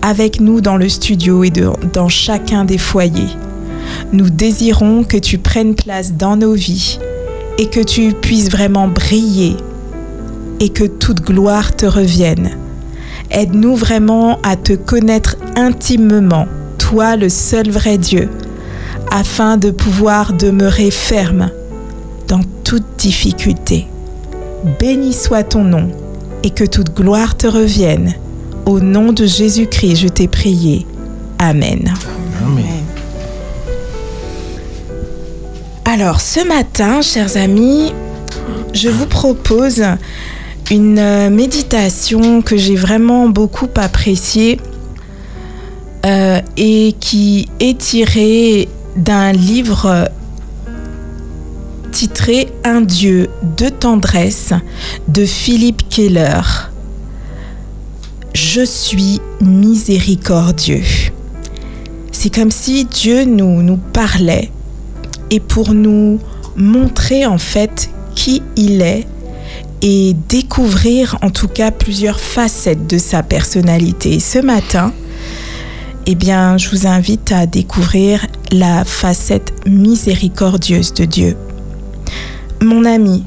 avec 0.00 0.40
nous 0.40 0.62
dans 0.62 0.78
le 0.78 0.88
studio 0.88 1.44
et 1.44 1.52
dans 1.92 2.08
chacun 2.08 2.64
des 2.64 2.78
foyers. 2.78 3.36
Nous 4.14 4.30
désirons 4.30 5.04
que 5.04 5.18
tu 5.18 5.36
prennes 5.36 5.74
place 5.74 6.14
dans 6.14 6.36
nos 6.36 6.54
vies 6.54 6.98
et 7.58 7.66
que 7.66 7.80
tu 7.80 8.14
puisses 8.14 8.50
vraiment 8.50 8.88
briller 8.88 9.58
et 10.58 10.70
que 10.70 10.84
toute 10.84 11.20
gloire 11.20 11.76
te 11.76 11.84
revienne. 11.84 12.52
Aide-nous 13.30 13.76
vraiment 13.76 14.38
à 14.42 14.56
te 14.56 14.72
connaître 14.72 15.36
intimement, 15.54 16.46
toi 16.78 17.16
le 17.16 17.28
seul 17.28 17.68
vrai 17.68 17.98
Dieu, 17.98 18.30
afin 19.10 19.58
de 19.58 19.70
pouvoir 19.70 20.32
demeurer 20.32 20.90
ferme 20.90 21.50
dans 22.26 22.40
toute 22.64 22.96
difficulté. 22.96 23.86
Béni 24.80 25.12
soit 25.12 25.44
ton 25.44 25.62
nom 25.62 25.90
et 26.42 26.50
que 26.50 26.64
toute 26.64 26.94
gloire 26.94 27.36
te 27.36 27.46
revienne. 27.46 28.14
Au 28.66 28.80
nom 28.80 29.12
de 29.12 29.26
Jésus-Christ, 29.26 29.96
je 29.96 30.08
t'ai 30.08 30.28
prié. 30.28 30.86
Amen. 31.38 31.92
Amen. 32.44 32.64
Alors, 35.84 36.20
ce 36.20 36.46
matin, 36.46 37.00
chers 37.00 37.36
amis, 37.36 37.92
je 38.74 38.88
vous 38.88 39.06
propose 39.06 39.82
une 40.70 40.98
euh, 40.98 41.30
méditation 41.30 42.42
que 42.42 42.56
j'ai 42.56 42.76
vraiment 42.76 43.28
beaucoup 43.28 43.68
appréciée 43.76 44.60
euh, 46.04 46.40
et 46.56 46.94
qui 47.00 47.48
est 47.58 47.78
tirée 47.78 48.68
d'un 48.96 49.32
livre 49.32 50.10
Un 52.62 52.82
Dieu 52.82 53.28
de 53.56 53.68
tendresse 53.68 54.52
de 55.08 55.24
Philippe 55.24 55.88
Keller. 55.88 56.42
Je 58.34 58.64
suis 58.64 59.20
miséricordieux. 59.40 60.84
C'est 62.12 62.32
comme 62.32 62.52
si 62.52 62.84
Dieu 62.84 63.24
nous, 63.24 63.62
nous 63.62 63.78
parlait 63.78 64.52
et 65.30 65.40
pour 65.40 65.74
nous 65.74 66.20
montrer 66.56 67.26
en 67.26 67.38
fait 67.38 67.90
qui 68.14 68.42
il 68.54 68.80
est 68.80 69.04
et 69.82 70.14
découvrir 70.28 71.18
en 71.22 71.30
tout 71.30 71.48
cas 71.48 71.72
plusieurs 71.72 72.20
facettes 72.20 72.86
de 72.86 72.98
sa 72.98 73.24
personnalité. 73.24 74.20
Ce 74.20 74.38
matin, 74.38 74.92
eh 76.06 76.14
bien, 76.14 76.58
je 76.58 76.70
vous 76.70 76.86
invite 76.86 77.32
à 77.32 77.46
découvrir 77.46 78.24
la 78.52 78.84
facette 78.84 79.52
miséricordieuse 79.66 80.94
de 80.94 81.04
Dieu. 81.04 81.36
Mon 82.60 82.84
ami, 82.84 83.24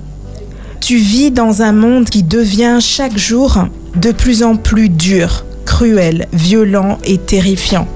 tu 0.81 0.97
vis 0.97 1.31
dans 1.31 1.61
un 1.61 1.71
monde 1.71 2.09
qui 2.09 2.21
devient 2.21 2.79
chaque 2.81 3.17
jour 3.17 3.65
de 3.95 4.11
plus 4.11 4.43
en 4.43 4.57
plus 4.57 4.89
dur, 4.89 5.45
cruel, 5.65 6.27
violent 6.33 6.97
et 7.05 7.17
terrifiant. 7.17 7.87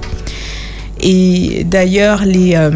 Et 1.00 1.64
d'ailleurs, 1.64 2.24
les, 2.24 2.54
euh, 2.54 2.70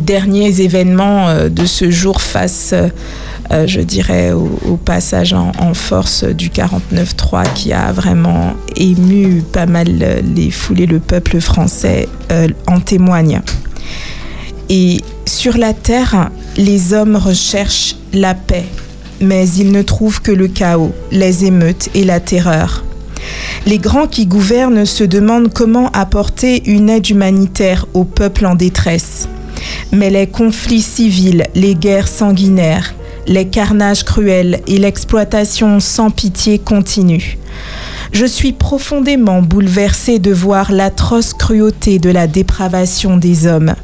derniers 0.00 0.60
événements 0.60 1.28
euh, 1.28 1.48
de 1.48 1.64
ce 1.64 1.90
jour 1.90 2.20
face, 2.20 2.74
euh, 2.74 3.66
je 3.66 3.80
dirais, 3.80 4.32
au, 4.32 4.76
passage 4.76 5.32
en, 5.32 5.72
force 5.72 6.24
du 6.24 6.50
49-3 6.50 7.44
qui 7.54 7.72
a 7.72 7.92
vraiment 7.92 8.52
ému 8.76 9.42
pas 9.52 9.66
mal 9.66 10.22
les 10.34 10.50
foules 10.50 10.84
le 10.84 10.98
peuple 10.98 11.40
français 11.40 12.08
en 12.66 12.78
témoignent. 12.80 13.40
Et 14.68 15.00
sur 15.24 15.56
la 15.56 15.72
terre, 15.72 16.30
les 16.56 16.94
hommes 16.94 17.16
recherchent 17.16 17.96
la 18.12 18.34
paix, 18.34 18.64
mais 19.20 19.48
ils 19.48 19.72
ne 19.72 19.82
trouvent 19.82 20.22
que 20.22 20.32
le 20.32 20.48
chaos, 20.48 20.92
les 21.12 21.44
émeutes 21.44 21.90
et 21.94 22.04
la 22.04 22.20
terreur. 22.20 22.84
Les 23.66 23.78
grands 23.78 24.06
qui 24.06 24.26
gouvernent 24.26 24.86
se 24.86 25.04
demandent 25.04 25.52
comment 25.52 25.90
apporter 25.90 26.62
une 26.70 26.88
aide 26.88 27.08
humanitaire 27.10 27.86
au 27.94 28.04
peuple 28.04 28.46
en 28.46 28.54
détresse. 28.54 29.28
Mais 29.92 30.10
les 30.10 30.26
conflits 30.26 30.82
civils, 30.82 31.44
les 31.54 31.74
guerres 31.74 32.08
sanguinaires, 32.08 32.94
les 33.26 33.48
carnages 33.48 34.04
cruels 34.04 34.60
et 34.66 34.78
l'exploitation 34.78 35.80
sans 35.80 36.10
pitié 36.10 36.58
continuent. 36.58 37.36
Je 38.12 38.24
suis 38.24 38.52
profondément 38.52 39.42
bouleversée 39.42 40.20
de 40.20 40.32
voir 40.32 40.70
l'atroce 40.70 41.34
cruauté 41.34 41.98
de 41.98 42.10
la 42.10 42.28
dépravation 42.28 43.16
des 43.16 43.46
hommes. 43.46 43.74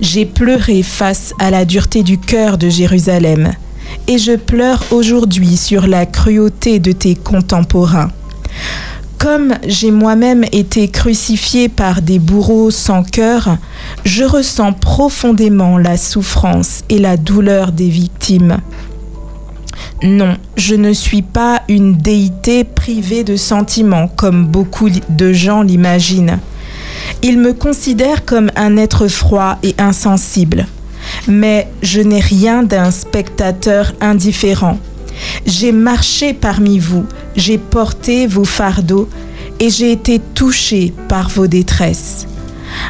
J'ai 0.00 0.26
pleuré 0.26 0.82
face 0.82 1.32
à 1.38 1.50
la 1.50 1.64
dureté 1.64 2.02
du 2.02 2.18
cœur 2.18 2.58
de 2.58 2.68
Jérusalem, 2.68 3.52
et 4.06 4.18
je 4.18 4.36
pleure 4.36 4.84
aujourd'hui 4.90 5.56
sur 5.56 5.86
la 5.86 6.06
cruauté 6.06 6.78
de 6.78 6.92
tes 6.92 7.14
contemporains. 7.14 8.10
Comme 9.18 9.54
j'ai 9.66 9.90
moi-même 9.90 10.44
été 10.50 10.88
crucifié 10.88 11.68
par 11.68 12.00
des 12.00 12.18
bourreaux 12.18 12.70
sans 12.70 13.02
cœur, 13.02 13.58
je 14.04 14.24
ressens 14.24 14.72
profondément 14.72 15.76
la 15.76 15.98
souffrance 15.98 16.84
et 16.88 16.98
la 16.98 17.18
douleur 17.18 17.72
des 17.72 17.90
victimes. 17.90 18.58
Non, 20.02 20.38
je 20.56 20.74
ne 20.74 20.94
suis 20.94 21.20
pas 21.20 21.60
une 21.68 21.98
déité 21.98 22.64
privée 22.64 23.22
de 23.22 23.36
sentiments 23.36 24.08
comme 24.08 24.46
beaucoup 24.46 24.88
de 24.88 25.32
gens 25.34 25.60
l'imaginent. 25.60 26.38
Ils 27.22 27.38
me 27.38 27.52
considèrent 27.52 28.24
comme 28.24 28.50
un 28.56 28.76
être 28.76 29.08
froid 29.08 29.58
et 29.62 29.74
insensible. 29.78 30.66
Mais 31.28 31.68
je 31.82 32.00
n'ai 32.00 32.20
rien 32.20 32.62
d'un 32.62 32.90
spectateur 32.90 33.92
indifférent. 34.00 34.78
J'ai 35.46 35.72
marché 35.72 36.32
parmi 36.32 36.78
vous, 36.78 37.04
j'ai 37.36 37.58
porté 37.58 38.26
vos 38.26 38.44
fardeaux 38.44 39.08
et 39.58 39.70
j'ai 39.70 39.92
été 39.92 40.20
touché 40.34 40.92
par 41.08 41.28
vos 41.28 41.46
détresses. 41.46 42.26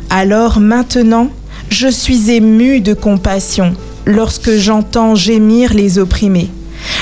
Alors 0.09 0.61
maintenant, 0.61 1.29
je 1.69 1.89
suis 1.89 2.31
ému 2.31 2.81
de 2.81 2.95
compassion 2.95 3.75
lorsque 4.07 4.57
j'entends 4.57 5.15
gémir 5.15 5.75
les 5.75 5.99
opprimés. 5.99 6.51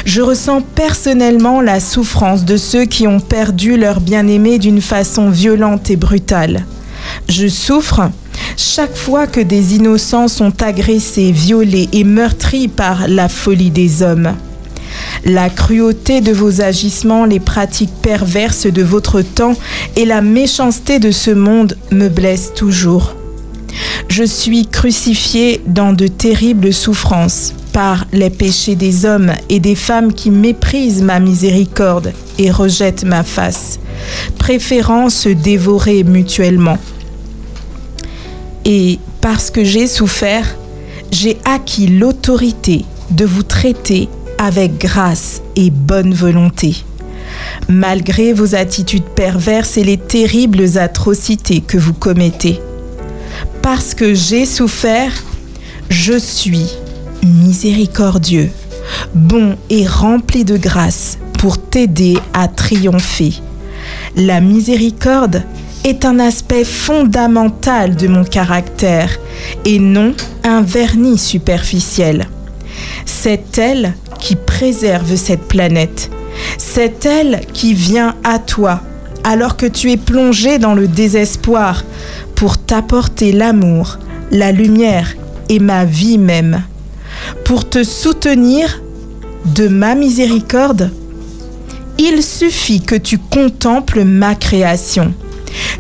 Je 0.05 0.23
ressens 0.23 0.63
personnellement 0.75 1.61
la 1.61 1.81
souffrance 1.81 2.45
de 2.45 2.57
ceux 2.57 2.85
qui 2.85 3.07
ont 3.07 3.21
perdu 3.21 3.77
leur 3.77 4.01
bien-aimé 4.01 4.59
d'une 4.59 4.81
façon 4.81 5.31
violente 5.31 5.91
et 5.91 5.97
brutale. 5.97 6.65
Je 7.29 7.49
souffre 7.49 8.11
chaque 8.57 8.97
fois 8.97 9.27
que 9.27 9.41
des 9.41 9.77
innocents 9.77 10.29
sont 10.29 10.63
agressés, 10.63 11.33
violés 11.33 11.89
et 11.93 12.05
meurtris 12.05 12.69
par 12.69 13.09
la 13.09 13.29
folie 13.29 13.71
des 13.71 14.03
hommes. 14.03 14.35
La 15.25 15.51
cruauté 15.51 16.21
de 16.21 16.33
vos 16.33 16.61
agissements, 16.61 17.25
les 17.25 17.41
pratiques 17.41 17.95
perverses 18.03 18.67
de 18.67 18.83
votre 18.83 19.23
temps 19.23 19.55
et 19.97 20.05
la 20.05 20.23
méchanceté 20.23 20.99
de 20.99 21.11
ce 21.11 21.31
monde 21.31 21.77
me 21.91 22.09
blessent 22.09 22.55
toujours. 22.55 23.15
Je 24.09 24.25
suis 24.25 24.67
crucifié 24.67 25.61
dans 25.67 25.93
de 25.93 26.07
terribles 26.07 26.73
souffrances 26.73 27.53
par 27.73 28.07
les 28.13 28.31
péchés 28.31 28.75
des 28.75 29.05
hommes 29.05 29.33
et 29.49 29.61
des 29.61 29.75
femmes 29.75 30.13
qui 30.13 30.31
méprisent 30.31 31.03
ma 31.03 31.21
miséricorde 31.21 32.13
et 32.39 32.51
rejettent 32.51 33.05
ma 33.05 33.23
face, 33.23 33.79
préférant 34.39 35.11
se 35.11 35.29
dévorer 35.29 36.03
mutuellement. 36.05 36.79
Et 38.65 38.99
parce 39.21 39.51
que 39.51 39.65
j'ai 39.65 39.87
souffert, 39.87 40.57
j'ai 41.11 41.39
acquis 41.45 41.87
l'autorité 41.87 42.85
de 43.11 43.25
vous 43.25 43.43
traiter 43.43 44.09
avec 44.39 44.79
grâce 44.79 45.43
et 45.57 45.71
bonne 45.71 46.15
volonté. 46.15 46.77
Malgré 47.69 48.33
vos 48.33 48.55
attitudes 48.55 49.05
perverses 49.05 49.77
et 49.77 49.85
les 49.85 49.99
terribles 49.99 50.79
atrocités 50.79 51.61
que 51.61 51.79
vous 51.79 51.93
commettez. 51.93 52.61
Parce 53.63 53.95
que 53.95 54.15
j'ai 54.15 54.47
souffert, 54.47 55.13
je 55.91 56.19
suis 56.19 56.67
miséricordieux, 57.23 58.51
bon 59.15 59.57
et 59.71 59.87
rempli 59.87 60.45
de 60.45 60.57
grâce 60.57 61.19
pour 61.39 61.59
t'aider 61.59 62.17
à 62.33 62.49
triompher. 62.49 63.35
La 64.17 64.41
miséricorde 64.41 65.43
est 65.89 66.05
un 66.05 66.19
aspect 66.19 66.65
fondamental 66.65 67.97
de 67.97 68.09
mon 68.09 68.25
caractère 68.25 69.19
et 69.65 69.79
non 69.79 70.15
un 70.45 70.61
vernis 70.61 71.19
superficiel. 71.19 72.29
C'est 73.07 73.59
elle 73.59 73.95
qui 74.19 74.37
préserve 74.37 75.17
cette 75.17 75.49
planète. 75.49 76.11
C'est 76.59 77.07
elle 77.07 77.41
qui 77.53 77.73
vient 77.73 78.15
à 78.23 78.39
toi 78.39 78.83
alors 79.25 79.57
que 79.57 79.67
tu 79.67 79.91
es 79.91 79.97
plongé 79.97 80.59
dans 80.59 80.75
le 80.75 80.89
désespoir 80.89 81.85
pour 82.35 82.59
t'apporter 82.59 83.33
l'amour, 83.33 83.99
la 84.31 84.53
lumière 84.53 85.15
et 85.49 85.59
ma 85.59 85.85
vie 85.85 86.19
même. 86.19 86.63
Pour 87.45 87.69
te 87.69 87.83
soutenir 87.83 88.83
de 89.55 89.69
ma 89.69 89.95
miséricorde, 89.95 90.91
il 91.99 92.23
suffit 92.23 92.83
que 92.83 92.95
tu 92.95 93.19
contemples 93.19 94.05
ma 94.05 94.35
création. 94.35 95.15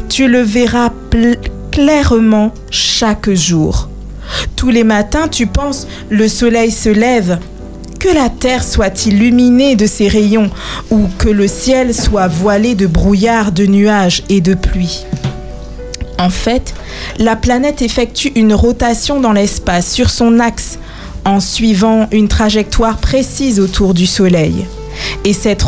Tu 0.08 0.28
le 0.28 0.40
verras 0.40 0.90
clairement 1.70 2.52
chaque 2.70 3.30
jour. 3.30 3.88
Tous 4.56 4.70
les 4.70 4.84
matins, 4.84 5.28
tu 5.28 5.46
penses, 5.46 5.86
le 6.10 6.28
soleil 6.28 6.70
se 6.70 6.88
lève. 6.88 7.38
Que 8.00 8.08
la 8.08 8.28
terre 8.28 8.62
soit 8.62 9.06
illuminée 9.06 9.74
de 9.74 9.86
ses 9.86 10.08
rayons 10.08 10.50
ou 10.90 11.08
que 11.18 11.28
le 11.28 11.48
ciel 11.48 11.94
soit 11.94 12.28
voilé 12.28 12.74
de 12.74 12.86
brouillard, 12.86 13.50
de 13.50 13.66
nuages 13.66 14.22
et 14.28 14.40
de 14.40 14.54
pluie. 14.54 15.04
En 16.18 16.30
fait, 16.30 16.74
la 17.18 17.36
planète 17.36 17.82
effectue 17.82 18.32
une 18.34 18.54
rotation 18.54 19.20
dans 19.20 19.32
l'espace 19.32 19.90
sur 19.90 20.10
son 20.10 20.40
axe 20.40 20.78
en 21.24 21.40
suivant 21.40 22.08
une 22.10 22.28
trajectoire 22.28 22.98
précise 22.98 23.60
autour 23.60 23.94
du 23.94 24.06
Soleil. 24.06 24.66
Et 25.24 25.32
cette 25.32 25.62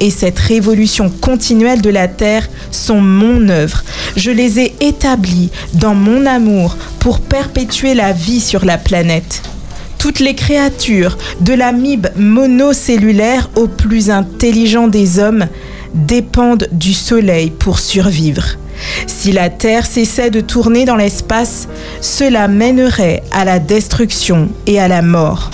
et 0.00 0.10
cette 0.10 0.38
révolution 0.38 1.10
continuelle 1.10 1.82
de 1.82 1.90
la 1.90 2.06
Terre 2.06 2.48
sont 2.70 3.00
mon 3.00 3.48
œuvre. 3.48 3.82
Je 4.16 4.30
les 4.30 4.60
ai 4.60 4.74
établies 4.80 5.50
dans 5.72 5.94
mon 5.94 6.24
amour 6.24 6.76
pour 7.00 7.18
perpétuer 7.20 7.94
la 7.94 8.12
vie 8.12 8.40
sur 8.40 8.64
la 8.64 8.78
planète. 8.78 9.42
Toutes 9.98 10.20
les 10.20 10.36
créatures, 10.36 11.18
de 11.40 11.52
l'amibe 11.52 12.06
monocellulaire 12.16 13.50
au 13.56 13.66
plus 13.66 14.08
intelligent 14.08 14.86
des 14.86 15.18
hommes, 15.18 15.48
dépendent 15.94 16.68
du 16.70 16.94
Soleil 16.94 17.50
pour 17.50 17.80
survivre. 17.80 18.44
Si 19.08 19.32
la 19.32 19.50
Terre 19.50 19.86
cessait 19.86 20.30
de 20.30 20.40
tourner 20.40 20.84
dans 20.84 20.96
l'espace, 20.96 21.66
cela 22.00 22.46
mènerait 22.46 23.22
à 23.32 23.44
la 23.44 23.58
destruction 23.58 24.48
et 24.68 24.78
à 24.78 24.86
la 24.86 25.02
mort. 25.02 25.50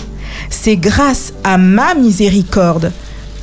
C'est 0.50 0.76
grâce 0.76 1.32
à 1.44 1.56
ma 1.56 1.94
miséricorde, 1.94 2.92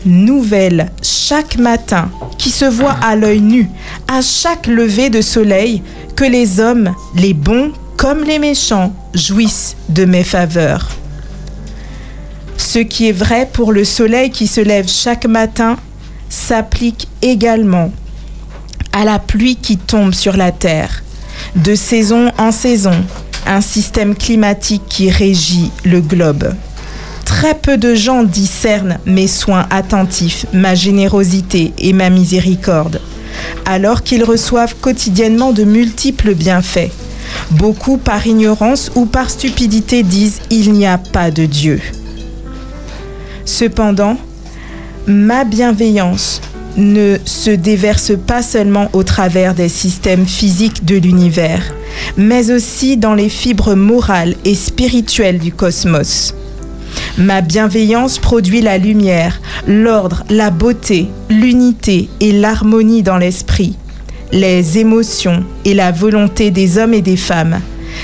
nouvelle 0.05 0.91
chaque 1.01 1.57
matin, 1.57 2.09
qui 2.37 2.49
se 2.49 2.65
voit 2.65 2.95
à 3.03 3.15
l'œil 3.15 3.41
nu, 3.41 3.69
à 4.07 4.21
chaque 4.21 4.67
lever 4.67 5.09
de 5.09 5.21
soleil, 5.21 5.81
que 6.15 6.25
les 6.25 6.59
hommes, 6.59 6.93
les 7.15 7.33
bons 7.33 7.71
comme 7.97 8.23
les 8.23 8.39
méchants, 8.39 8.93
jouissent 9.13 9.75
de 9.89 10.05
mes 10.05 10.23
faveurs. 10.23 10.89
Ce 12.57 12.79
qui 12.79 13.09
est 13.09 13.13
vrai 13.13 13.49
pour 13.51 13.71
le 13.71 13.83
soleil 13.83 14.29
qui 14.29 14.47
se 14.47 14.61
lève 14.61 14.87
chaque 14.87 15.25
matin 15.25 15.77
s'applique 16.29 17.07
également 17.21 17.91
à 18.93 19.05
la 19.05 19.19
pluie 19.19 19.55
qui 19.55 19.77
tombe 19.77 20.13
sur 20.13 20.35
la 20.37 20.51
terre. 20.51 21.03
De 21.55 21.75
saison 21.75 22.31
en 22.37 22.51
saison, 22.51 23.05
un 23.45 23.61
système 23.61 24.15
climatique 24.15 24.83
qui 24.89 25.09
régit 25.09 25.71
le 25.85 26.01
globe. 26.01 26.53
Très 27.27 27.53
peu 27.53 27.77
de 27.77 27.93
gens 27.93 28.23
discernent 28.23 28.99
mes 29.05 29.27
soins 29.27 29.67
attentifs, 29.69 30.45
ma 30.53 30.75
générosité 30.75 31.73
et 31.77 31.91
ma 31.91 32.09
miséricorde, 32.09 33.01
alors 33.65 34.01
qu'ils 34.01 34.23
reçoivent 34.23 34.75
quotidiennement 34.79 35.51
de 35.51 35.65
multiples 35.65 36.33
bienfaits. 36.33 36.89
Beaucoup 37.51 37.97
par 37.97 38.25
ignorance 38.25 38.91
ou 38.95 39.05
par 39.05 39.29
stupidité 39.29 40.03
disent 40.03 40.39
il 40.49 40.71
n'y 40.71 40.87
a 40.87 40.97
pas 40.97 41.29
de 41.29 41.45
Dieu. 41.45 41.81
Cependant, 43.43 44.17
ma 45.05 45.43
bienveillance 45.43 46.39
ne 46.77 47.17
se 47.25 47.51
déverse 47.51 48.13
pas 48.25 48.41
seulement 48.41 48.89
au 48.93 49.03
travers 49.03 49.53
des 49.53 49.69
systèmes 49.69 50.25
physiques 50.25 50.85
de 50.85 50.95
l'univers, 50.95 51.61
mais 52.15 52.51
aussi 52.51 52.95
dans 52.95 53.13
les 53.13 53.29
fibres 53.29 53.75
morales 53.75 54.35
et 54.45 54.55
spirituelles 54.55 55.39
du 55.39 55.51
cosmos. 55.51 56.33
Ma 57.17 57.41
bienveillance 57.41 58.19
produit 58.19 58.61
la 58.61 58.77
lumière, 58.77 59.41
l'ordre, 59.65 60.23
la 60.29 60.51
beauté, 60.51 61.09
l'unité 61.31 62.09
et 62.19 62.31
l'harmonie 62.31 63.01
dans 63.01 63.17
l'esprit, 63.17 63.75
les 64.31 64.77
émotions 64.77 65.43
et 65.65 65.73
la 65.73 65.91
volonté 65.91 66.51
des 66.51 66.77
hommes 66.77 66.93
et 66.93 67.01
des 67.01 67.17
femmes. 67.17 67.59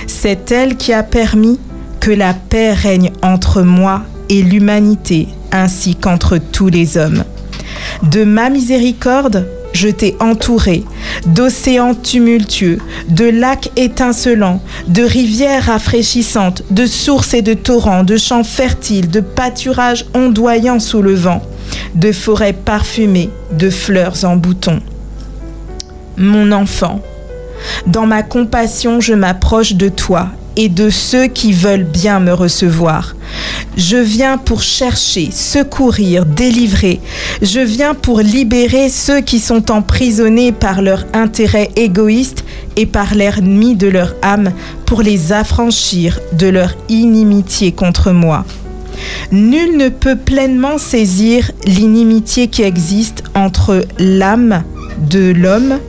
C'est 0.08 0.52
elle 0.52 0.78
qui 0.78 0.94
a 0.94 1.04
permis 1.04 1.60
que 2.00 2.10
la 2.10 2.34
paix 2.34 2.74
règne 2.74 3.12
entre 3.22 3.62
moi 3.62 4.02
et 4.30 4.42
l'humanité 4.42 5.28
ainsi 5.52 5.96
qu'entre 5.96 6.40
tous 6.40 6.70
les 6.70 6.98
hommes. 6.98 7.24
De 8.02 8.24
ma 8.24 8.50
miséricorde, 8.50 9.48
je 9.74 9.90
t'ai 9.90 10.16
entouré 10.20 10.84
d'océans 11.26 11.96
tumultueux, 11.96 12.78
de 13.10 13.26
lacs 13.26 13.72
étincelants, 13.76 14.62
de 14.88 15.04
rivières 15.04 15.66
rafraîchissantes, 15.66 16.64
de 16.72 16.86
sources 16.86 17.34
et 17.34 17.42
de 17.42 17.54
torrents, 17.54 18.04
de 18.04 18.18
champs 18.18 18.44
fertiles, 18.44 19.10
de 19.10 19.20
pâturages 19.20 20.06
ondoyants 20.14 20.80
sous 20.80 21.02
le 21.02 21.14
vent, 21.14 21.42
de 21.96 22.12
forêts 22.12 22.54
parfumées, 22.54 23.30
de 23.52 23.70
fleurs 23.70 24.24
en 24.24 24.36
bouton. 24.36 24.80
Mon 26.18 26.52
enfant, 26.52 27.02
dans 27.88 28.06
ma 28.06 28.24
compassion, 28.24 29.02
je 29.02 29.14
m'approche 29.14 29.74
de 29.74 29.90
toi 29.90 30.30
et 30.56 30.70
de 30.70 30.90
ceux 30.90 31.28
qui 31.28 31.54
veulent 31.54 31.84
bien 31.84 32.20
me 32.20 32.34
recevoir. 32.34 33.16
Je 33.76 33.98
viens 33.98 34.38
pour 34.38 34.62
chercher, 34.62 35.30
secourir, 35.32 36.26
délivrer. 36.26 37.00
Je 37.42 37.60
viens 37.60 37.96
pour 37.96 38.20
libérer 38.20 38.90
ceux 38.90 39.22
qui 39.22 39.40
sont 39.40 39.72
emprisonnés 39.72 40.52
par 40.52 40.82
leur 40.82 41.06
intérêt 41.14 41.72
égoïste 41.76 42.44
et 42.76 42.86
par 42.86 43.16
l'ennemi 43.16 43.76
de 43.76 43.88
leur 43.88 44.16
âme 44.22 44.52
pour 44.86 45.02
les 45.02 45.32
affranchir 45.32 46.20
de 46.34 46.48
leur 46.48 46.76
inimitié 46.90 47.72
contre 47.72 48.12
moi. 48.12 48.46
Nul 49.32 49.78
ne 49.78 49.90
peut 49.90 50.16
pleinement 50.16 50.78
saisir 50.78 51.52
l'inimitié 51.66 52.48
qui 52.48 52.62
existe 52.62 53.24
entre 53.34 53.86
l'âme 53.98 54.64
de 55.10 55.32
l'homme 55.32 55.80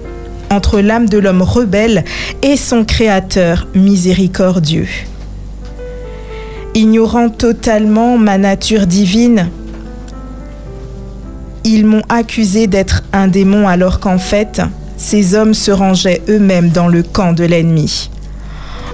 entre 0.55 0.81
l'âme 0.81 1.09
de 1.09 1.19
l'homme 1.19 1.43
rebelle 1.43 2.05
et 2.43 2.57
son 2.57 2.85
Créateur 2.85 3.67
miséricordieux. 3.75 4.89
Ignorant 6.75 7.29
totalement 7.29 8.19
ma 8.19 8.39
nature 8.39 8.87
divine, 8.87 9.49
ils 11.65 11.87
m'ont 11.87 12.03
accusé 12.09 12.67
d'être 12.67 13.03
un 13.13 13.27
démon 13.27 13.67
alors 13.69 14.01
qu'en 14.01 14.19
fait, 14.19 14.61
ces 14.97 15.35
hommes 15.35 15.55
se 15.55 15.71
rangeaient 15.71 16.23
eux-mêmes 16.29 16.71
dans 16.71 16.89
le 16.89 17.03
camp 17.03 17.33
de 17.33 17.45
l'ennemi. 17.45 18.11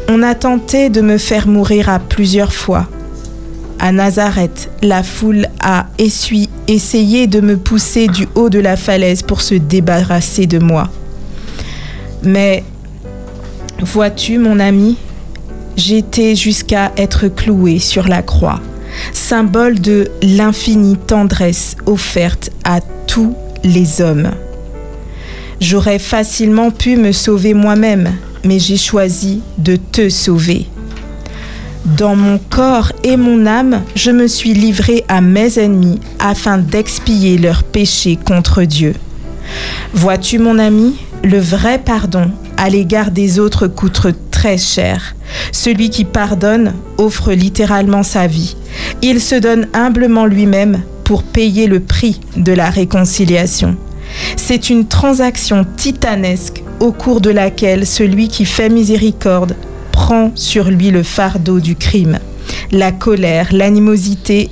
On 0.08 0.22
a 0.22 0.34
tenté 0.34 0.88
de 0.88 1.00
me 1.00 1.18
faire 1.18 1.46
mourir 1.46 1.88
à 1.88 1.98
plusieurs 1.98 2.52
fois. 2.52 2.86
À 3.78 3.92
Nazareth, 3.92 4.70
la 4.82 5.02
foule 5.02 5.46
a 5.60 5.86
essuyé, 5.98 6.48
essayé 6.68 7.26
de 7.26 7.40
me 7.40 7.56
pousser 7.56 8.08
du 8.08 8.26
haut 8.34 8.50
de 8.50 8.58
la 8.58 8.76
falaise 8.76 9.22
pour 9.22 9.40
se 9.40 9.54
débarrasser 9.54 10.46
de 10.46 10.58
moi. 10.58 10.90
Mais 12.22 12.64
vois-tu, 13.80 14.38
mon 14.38 14.61
ami, 14.61 14.96
j'étais 15.76 16.37
jusqu'à 16.37 16.92
être 16.96 17.28
cloué 17.28 17.78
sur 17.78 18.09
la 18.09 18.22
croix, 18.22 18.61
symbole 19.12 19.80
de 19.80 20.11
l'infinie 20.22 20.96
tendresse 20.96 21.76
offerte 21.87 22.50
à 22.64 22.80
tous 23.06 23.35
les 23.64 24.00
hommes. 24.00 24.30
J'aurais 25.61 25.98
facilement 25.98 26.70
pu 26.70 26.96
me 26.96 27.12
sauver 27.12 27.54
moi-même, 27.54 28.12
mais 28.44 28.59
j'ai 28.59 28.76
choisi 28.76 29.42
de 29.59 29.76
te 29.76 30.09
sauver. 30.09 30.66
Dans 31.85 32.14
mon 32.14 32.38
corps 32.38 32.92
et 33.02 33.16
mon 33.16 33.46
âme, 33.46 33.83
je 33.94 34.11
me 34.11 34.26
suis 34.26 34.52
livré 34.52 35.04
à 35.09 35.20
mes 35.20 35.59
ennemis 35.59 35.98
afin 36.18 36.59
d'expier 36.59 37.38
leurs 37.38 37.62
péchés 37.62 38.18
contre 38.22 38.64
Dieu. 38.64 38.94
Vois-tu, 39.94 40.38
mon 40.38 40.59
ami, 40.59 40.96
le 41.22 41.38
vrai 41.38 41.78
pardon 41.78 42.30
à 42.56 42.70
l'égard 42.70 43.11
des 43.11 43.38
autres 43.38 43.66
coûte 43.66 44.06
très 44.30 44.59
cher. 44.59 45.14
Celui 45.52 45.90
qui 45.90 46.04
pardonne 46.04 46.74
offre 46.98 47.33
littéralement 47.33 48.02
sa 48.02 48.26
vie. 48.26 48.56
Il 49.02 49.20
se 49.20 49.35
donne 49.35 49.68
humblement 49.74 50.26
lui-même 50.26 50.83
pour 51.04 51.22
payer 51.22 51.66
le 51.66 51.80
prix 51.80 52.20
de 52.37 52.52
la 52.52 52.70
réconciliation. 52.70 53.76
C'est 54.37 54.70
une 54.70 54.87
transaction 54.87 55.66
titanesque 55.76 56.62
au 56.80 56.92
cours 56.92 57.20
de 57.20 57.30
laquelle 57.30 57.87
celui 57.87 58.28
qui 58.28 58.44
fait 58.44 58.68
miséricorde 58.68 59.56
prend 59.92 60.33
sur 60.35 60.70
lui 60.70 60.90
le 60.90 61.02
fardeau 61.02 61.61
du 61.61 61.76
crime, 61.76 62.18
la 62.72 62.92
colère, 62.92 63.48
l'animosité 63.52 64.48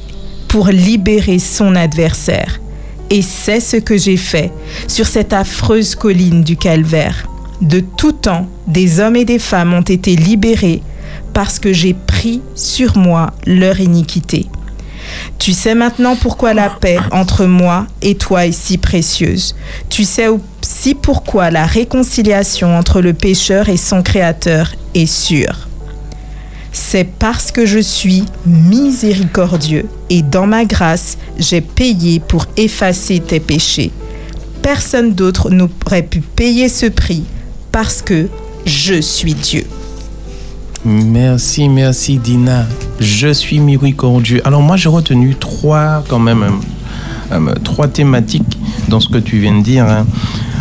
pour 0.48 0.68
libérer 0.68 1.38
son 1.38 1.74
adversaire. 1.74 2.60
Et 3.10 3.22
c'est 3.22 3.60
ce 3.60 3.76
que 3.76 3.96
j'ai 3.96 4.16
fait 4.16 4.52
sur 4.86 5.06
cette 5.06 5.32
affreuse 5.32 5.94
colline 5.94 6.42
du 6.42 6.56
calvaire. 6.56 7.26
De 7.60 7.80
tout 7.80 8.12
temps, 8.12 8.48
des 8.66 9.00
hommes 9.00 9.16
et 9.16 9.24
des 9.24 9.38
femmes 9.38 9.74
ont 9.74 9.82
été 9.82 10.14
libérés 10.14 10.82
parce 11.32 11.58
que 11.58 11.72
j'ai 11.72 11.94
pris 11.94 12.40
sur 12.54 12.96
moi 12.96 13.32
leur 13.46 13.80
iniquité. 13.80 14.46
Tu 15.38 15.52
sais 15.52 15.74
maintenant 15.74 16.16
pourquoi 16.16 16.54
la 16.54 16.70
paix 16.70 16.98
entre 17.12 17.46
moi 17.46 17.86
et 18.02 18.14
toi 18.16 18.46
est 18.46 18.52
si 18.52 18.78
précieuse. 18.78 19.54
Tu 19.88 20.04
sais 20.04 20.28
aussi 20.28 20.94
pourquoi 20.94 21.50
la 21.50 21.64
réconciliation 21.66 22.76
entre 22.76 23.00
le 23.00 23.14
pécheur 23.14 23.68
et 23.68 23.76
son 23.76 24.02
créateur 24.02 24.72
est 24.94 25.06
sûre. 25.06 25.67
C'est 26.80 27.04
parce 27.18 27.50
que 27.50 27.66
je 27.66 27.80
suis 27.80 28.24
miséricordieux 28.46 29.86
et 30.08 30.22
dans 30.22 30.46
ma 30.46 30.64
grâce, 30.64 31.18
j'ai 31.36 31.60
payé 31.60 32.18
pour 32.20 32.46
effacer 32.56 33.18
tes 33.20 33.40
péchés. 33.40 33.90
Personne 34.62 35.12
d'autre 35.12 35.50
n'aurait 35.50 36.02
pu 36.04 36.20
payer 36.20 36.68
ce 36.68 36.86
prix 36.86 37.24
parce 37.72 38.00
que 38.00 38.28
je 38.64 39.00
suis 39.02 39.34
Dieu. 39.34 39.64
Merci, 40.84 41.68
merci 41.68 42.16
Dina. 42.16 42.64
Je 43.00 43.28
suis 43.32 43.58
miséricordieux. 43.58 44.40
Alors 44.46 44.62
moi 44.62 44.76
j'ai 44.76 44.88
retenu 44.88 45.34
trois 45.34 46.04
quand 46.08 46.20
même 46.20 46.42
euh, 46.44 47.34
euh, 47.50 47.54
trois 47.64 47.88
thématiques 47.88 48.56
dans 48.88 49.00
ce 49.00 49.08
que 49.08 49.18
tu 49.18 49.38
viens 49.40 49.58
de 49.58 49.62
dire. 49.64 49.84
hein. 49.84 50.06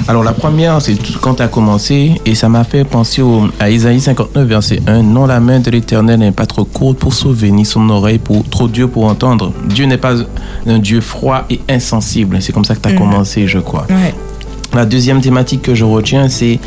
Alors 0.09 0.23
la 0.23 0.31
première 0.31 0.81
c'est 0.81 0.95
quand 1.19 1.35
tu 1.35 1.41
as 1.43 1.49
commencé 1.49 2.13
et 2.25 2.33
ça 2.33 2.47
m'a 2.47 2.63
fait 2.63 2.85
penser 2.85 3.21
au- 3.21 3.47
à 3.59 3.69
Isaïe 3.69 3.99
59 3.99 4.47
verset 4.47 4.79
1. 4.87 5.03
Non 5.03 5.25
la 5.25 5.39
main 5.41 5.59
de 5.59 5.69
l'Éternel 5.69 6.19
n'est 6.19 6.31
pas 6.31 6.45
trop 6.45 6.63
courte 6.63 6.97
pour 6.97 7.13
sauver 7.13 7.51
ni 7.51 7.65
son 7.65 7.89
oreille 7.89 8.17
pour, 8.19 8.47
trop 8.47 8.69
dure 8.69 8.89
pour 8.89 9.03
entendre. 9.05 9.51
Dieu 9.67 9.85
n'est 9.85 9.97
pas 9.97 10.13
un 10.65 10.79
Dieu 10.79 11.01
froid 11.01 11.43
et 11.49 11.59
insensible. 11.69 12.37
C'est 12.41 12.53
comme 12.53 12.63
ça 12.65 12.75
que 12.75 12.81
tu 12.81 12.87
as 12.89 12.93
commencé 12.93 13.47
je 13.47 13.59
crois. 13.59 13.85
Ouais. 13.89 14.13
La 14.73 14.85
deuxième 14.85 15.21
thématique 15.21 15.61
que 15.61 15.73
je 15.75 15.85
retiens, 15.85 16.27
c'est 16.29 16.59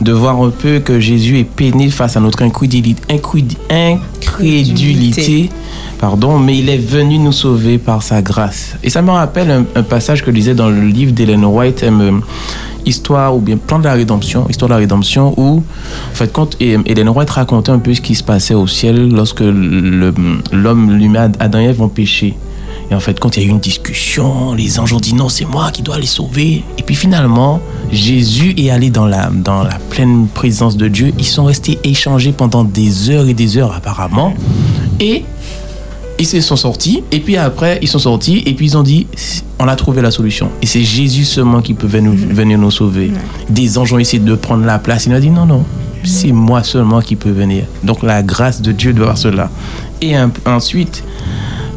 de 0.00 0.10
voir 0.12 0.40
un 0.42 0.48
peu 0.50 0.80
que 0.80 0.98
Jésus 1.00 1.38
est 1.38 1.44
pénible 1.44 1.92
face 1.92 2.16
à 2.16 2.20
notre 2.20 2.42
incrédulité, 2.42 3.00
incrédu- 3.14 3.56
incrédulité, 3.68 5.50
pardon, 5.98 6.38
mais 6.38 6.58
il 6.58 6.68
est 6.70 6.78
venu 6.78 7.18
nous 7.18 7.30
sauver 7.30 7.76
par 7.76 8.02
sa 8.02 8.22
grâce. 8.22 8.74
Et 8.82 8.88
ça 8.90 9.02
me 9.02 9.10
rappelle 9.10 9.50
un, 9.50 9.64
un 9.76 9.82
passage 9.82 10.22
que 10.24 10.30
je 10.30 10.36
lisais 10.36 10.54
dans 10.54 10.70
le 10.70 10.80
livre 10.80 11.12
d'Ellen 11.12 11.44
White, 11.44 11.84
Histoire 12.86 13.34
ou 13.36 13.40
bien 13.40 13.56
Plan 13.56 13.78
de 13.78 13.84
la 13.84 13.92
rédemption, 13.94 14.46
Histoire 14.48 14.68
de 14.68 14.74
la 14.74 14.78
rédemption, 14.78 15.34
où, 15.36 15.58
en 15.58 16.14
fait, 16.14 16.32
et- 16.60 16.76
Ellen 16.86 17.08
White 17.08 17.30
racontait 17.30 17.70
un 17.72 17.78
peu 17.78 17.94
ce 17.94 18.00
qui 18.00 18.14
se 18.14 18.22
passait 18.22 18.54
au 18.54 18.66
ciel 18.66 19.08
lorsque 19.08 19.40
l'homme, 19.40 20.92
l'humain, 20.96 21.30
Adam 21.38 21.60
et 21.60 21.64
Ève 21.64 21.82
ont 21.82 21.88
péché. 21.88 22.34
Et 22.90 22.94
en 22.94 23.00
fait, 23.00 23.18
quand 23.20 23.36
il 23.36 23.42
y 23.42 23.46
a 23.46 23.48
eu 23.48 23.50
une 23.50 23.58
discussion, 23.60 24.52
les 24.54 24.78
anges 24.78 24.92
ont 24.92 25.00
dit 25.00 25.14
non, 25.14 25.28
c'est 25.28 25.44
moi 25.46 25.70
qui 25.72 25.82
dois 25.82 25.98
les 25.98 26.06
sauver. 26.06 26.62
Et 26.78 26.82
puis 26.82 26.94
finalement, 26.94 27.60
Jésus 27.90 28.54
est 28.58 28.70
allé 28.70 28.90
dans 28.90 29.06
la, 29.06 29.30
dans 29.30 29.62
la 29.62 29.78
pleine 29.90 30.26
présence 30.28 30.76
de 30.76 30.88
Dieu. 30.88 31.12
Ils 31.18 31.24
sont 31.26 31.44
restés 31.44 31.78
échangés 31.84 32.32
pendant 32.32 32.64
des 32.64 33.08
heures 33.10 33.26
et 33.28 33.34
des 33.34 33.56
heures 33.56 33.72
apparemment. 33.74 34.34
Et 35.00 35.24
ils 36.22 36.26
se 36.26 36.40
sont 36.40 36.56
sortis. 36.56 37.02
Et 37.12 37.20
puis 37.20 37.36
après, 37.36 37.78
ils 37.82 37.88
sont 37.88 37.98
sortis. 37.98 38.42
Et 38.46 38.54
puis 38.54 38.66
ils 38.66 38.76
ont 38.76 38.82
dit, 38.82 39.06
on 39.58 39.68
a 39.68 39.76
trouvé 39.76 40.02
la 40.02 40.10
solution. 40.10 40.50
Et 40.62 40.66
c'est 40.66 40.82
Jésus 40.82 41.24
seulement 41.24 41.60
qui 41.60 41.74
peut 41.74 41.86
venir 41.86 42.12
nous, 42.12 42.34
venir 42.34 42.58
nous 42.58 42.70
sauver. 42.70 43.10
Des 43.48 43.78
anges 43.78 43.92
ont 43.92 43.98
essayé 43.98 44.22
de 44.22 44.34
prendre 44.34 44.64
la 44.64 44.78
place. 44.78 45.06
Il 45.06 45.12
a 45.14 45.20
dit 45.20 45.30
non, 45.30 45.46
non. 45.46 45.64
C'est 46.04 46.32
moi 46.32 46.62
seulement 46.64 47.00
qui 47.00 47.14
peux 47.16 47.30
venir. 47.30 47.64
Donc 47.84 48.02
la 48.02 48.22
grâce 48.22 48.60
de 48.60 48.72
Dieu 48.72 48.92
doit 48.92 49.06
faire 49.08 49.18
cela. 49.18 49.50
Et 50.00 50.16
un- 50.16 50.32
ensuite, 50.46 51.04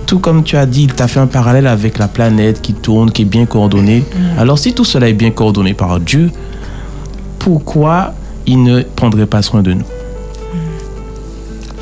tout 0.08 0.17
comme 0.19 0.43
tu 0.43 0.58
as 0.58 0.65
dit, 0.65 0.88
tu 0.88 1.01
as 1.03 1.08
fait 1.08 1.19
un 1.19 1.27
parallèle 1.27 1.67
avec 1.67 1.97
la 1.99 2.08
planète 2.08 2.62
qui 2.62 2.73
tourne, 2.73 3.12
qui 3.12 3.21
est 3.21 3.25
bien 3.25 3.45
coordonnée. 3.45 4.03
Alors 4.39 4.58
si 4.58 4.73
tout 4.73 4.84
cela 4.86 5.10
est 5.10 5.13
bien 5.13 5.29
coordonné 5.31 5.73
par 5.75 5.99
Dieu, 5.99 6.31
pourquoi 7.39 8.13
il 8.47 8.63
ne 8.63 8.81
prendrait 8.81 9.25
pas 9.27 9.41
soin 9.41 9.62
de 9.62 9.73
nous? 9.73 9.86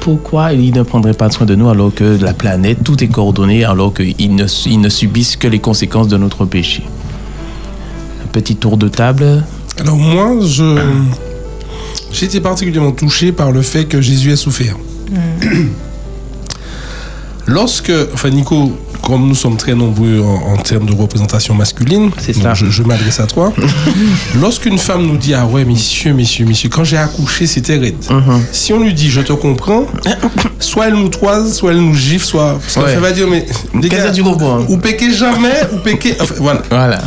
Pourquoi 0.03 0.51
il 0.51 0.73
ne 0.73 0.83
prendrait 0.83 1.13
pas 1.13 1.31
soin 1.31 1.45
de 1.45 1.55
nous 1.55 1.69
alors 1.69 1.95
que 1.95 2.21
la 2.21 2.33
planète, 2.33 2.83
tout 2.83 3.01
est 3.01 3.07
coordonné, 3.07 3.63
alors 3.63 3.93
qu'ils 3.93 4.35
ne, 4.35 4.45
ils 4.65 4.81
ne 4.81 4.89
subissent 4.89 5.37
que 5.37 5.47
les 5.47 5.59
conséquences 5.59 6.09
de 6.09 6.17
notre 6.17 6.43
péché 6.43 6.83
Un 8.21 8.27
petit 8.27 8.57
tour 8.57 8.75
de 8.75 8.89
table. 8.89 9.45
Alors 9.79 9.95
moi, 9.95 10.35
je 10.41 10.77
j'ai 12.11 12.25
été 12.25 12.41
particulièrement 12.41 12.91
touché 12.91 13.31
par 13.31 13.53
le 13.53 13.61
fait 13.61 13.85
que 13.85 14.01
Jésus 14.01 14.33
a 14.33 14.35
souffert. 14.35 14.75
Lorsque, 17.47 17.93
enfin 18.13 18.29
Nico, 18.29 18.73
comme 19.03 19.27
nous 19.27 19.35
sommes 19.35 19.57
très 19.57 19.75
nombreux 19.75 20.21
en, 20.21 20.53
en 20.53 20.57
termes 20.57 20.85
de 20.85 20.93
représentation 20.93 21.53
masculine, 21.53 22.09
ça. 22.41 22.53
je, 22.53 22.67
je 22.67 22.83
m'adresse 22.83 23.19
à 23.19 23.27
toi. 23.27 23.53
Lorsqu'une 24.39 24.77
femme 24.77 25.05
nous 25.05 25.17
dit 25.17 25.33
ah 25.33 25.45
ouais 25.45 25.65
messieurs 25.65 26.13
messieurs 26.13 26.45
messieurs, 26.45 26.69
quand 26.69 26.83
j'ai 26.83 26.97
accouché 26.97 27.45
c'était 27.45 27.77
raide. 27.77 27.95
Mhm. 28.09 28.41
Si 28.51 28.71
on 28.73 28.79
lui 28.79 28.93
dit 28.93 29.09
je 29.11 29.21
te 29.21 29.33
comprends, 29.33 29.85
soit 30.59 30.87
elle 30.87 30.95
nous 30.95 31.09
toise, 31.09 31.53
soit 31.53 31.71
elle 31.71 31.81
nous 31.81 31.95
gifle, 31.95 32.25
soit 32.25 32.59
parce 32.73 32.77
Ouais. 32.87 32.95
va 32.95 33.11
dire 33.11 33.27
mais 33.27 33.45
les 33.79 33.89
Qu'est-ce 33.89 34.03
gars, 34.05 34.09
que 34.11 34.15
tu 34.15 34.23
comprends 34.23 34.61
ou 34.69 34.77
péquez 34.77 35.11
jamais, 35.13 35.53
ou 35.73 35.77
péquez, 35.79 36.15
enfin, 36.19 36.35
voilà 36.39 36.61
Voilà. 36.69 37.01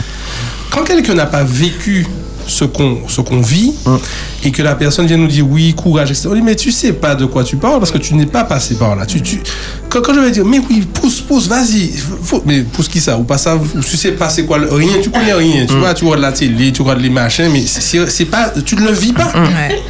quand 0.71 0.85
quelqu'un 0.85 1.15
n'a 1.15 1.27
pas 1.27 1.45
vécu 1.45 2.07
ce 2.47 2.65
qu'on 2.65 3.01
ce 3.09 3.21
qu'on 3.21 3.41
vit 3.41 3.73
Hum. 3.87 3.99
et 4.45 4.51
que 4.51 4.63
la 4.63 4.75
personne 4.75 5.07
vient 5.07 5.17
nous 5.17 5.27
dire 5.27 5.47
oui 5.49 5.75
courage 5.75 6.11
etc. 6.11 6.29
on 6.31 6.35
dit 6.35 6.43
mais 6.43 6.55
tu 6.57 6.71
sais 6.73 6.93
pas 6.93 7.15
de 7.15 7.25
quoi 7.25 7.43
tu 7.45 7.57
parles 7.57 7.79
parce 7.79 7.91
que 7.91 7.99
tu 7.99 8.15
n'es 8.15 8.27
pas 8.27 8.45
passé 8.45 8.75
par 8.77 8.95
là 8.97 9.05
tu, 9.07 9.21
tu... 9.21 9.41
Quand, 9.89 10.01
quand 10.03 10.15
je 10.15 10.21
vais 10.21 10.31
dire 10.31 10.45
mais 10.45 10.61
oui 10.71 10.87
pousse 10.93 11.21
pousse 11.21 11.47
vas-y 11.49 11.93
faut... 12.23 12.43
mais 12.47 12.63
pousse 12.63 12.89
qui 12.89 13.01
ça? 13.01 13.17
Ou 13.19 13.25
pas 13.25 13.39
ça? 13.39 13.57
Ou 13.57 13.67
tu 13.81 13.97
sais 13.97 14.13
pas 14.13 14.29
c'est 14.29 14.45
quoi 14.45 14.59
le- 14.59 14.73
rien 14.73 14.95
tu 15.03 15.11
connais 15.11 15.33
rien 15.33 15.67
tu 15.67 15.75
vois 15.77 15.95
tu 15.95 16.05
regardes 16.05 16.23
la 16.23 16.33
télé 16.33 16.73
tu 16.73 16.83
regardes 16.83 17.01
les 17.01 17.11
machins 17.11 17.51
mais 17.53 17.65
c'est- 17.67 18.25
pas 18.27 18.53
tu 18.65 18.77
ne 18.77 18.83
le 18.87 18.93
vis 18.93 19.13
pas 19.13 19.33
Ouais. 19.37 19.81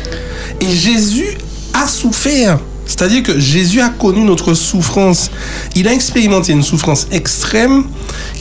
et 0.60 0.70
Jésus 0.74 1.26
a 1.74 1.86
souffert. 1.86 2.58
C'est-à-dire 2.86 3.22
que 3.22 3.38
Jésus 3.38 3.80
a 3.80 3.88
connu 3.88 4.20
notre 4.22 4.54
souffrance. 4.54 5.30
Il 5.74 5.88
a 5.88 5.92
expérimenté 5.92 6.52
une 6.52 6.62
souffrance 6.62 7.08
extrême 7.10 7.84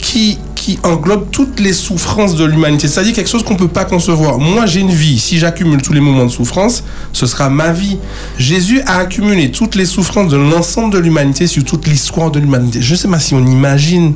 qui, 0.00 0.38
qui 0.54 0.78
englobe 0.82 1.30
toutes 1.30 1.60
les 1.60 1.72
souffrances 1.72 2.36
de 2.36 2.44
l'humanité. 2.44 2.88
C'est-à-dire 2.88 3.12
quelque 3.12 3.28
chose 3.28 3.42
qu'on 3.42 3.54
ne 3.54 3.58
peut 3.58 3.68
pas 3.68 3.84
concevoir. 3.84 4.38
Moi, 4.38 4.66
j'ai 4.66 4.80
une 4.80 4.90
vie. 4.90 5.18
Si 5.18 5.38
j'accumule 5.38 5.82
tous 5.82 5.92
les 5.92 6.00
moments 6.00 6.24
de 6.24 6.30
souffrance, 6.30 6.84
ce 7.12 7.26
sera 7.26 7.50
ma 7.50 7.72
vie. 7.72 7.98
Jésus 8.38 8.80
a 8.86 8.98
accumulé 8.98 9.50
toutes 9.50 9.74
les 9.74 9.86
souffrances 9.86 10.30
de 10.30 10.36
l'ensemble 10.36 10.92
de 10.94 10.98
l'humanité 10.98 11.46
sur 11.46 11.64
toute 11.64 11.86
l'histoire 11.86 12.30
de 12.30 12.38
l'humanité. 12.38 12.80
Je 12.80 12.92
ne 12.92 12.96
sais 12.98 13.08
pas 13.08 13.18
si 13.18 13.34
on 13.34 13.44
imagine 13.44 14.14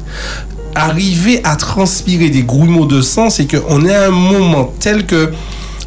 arriver 0.74 1.40
à 1.44 1.56
transpirer 1.56 2.30
des 2.30 2.42
grumeaux 2.42 2.86
de 2.86 3.02
sang, 3.02 3.30
c'est 3.30 3.46
qu'on 3.46 3.84
est 3.84 3.94
à 3.94 4.06
un 4.06 4.10
moment 4.10 4.72
tel 4.78 5.04
que 5.04 5.32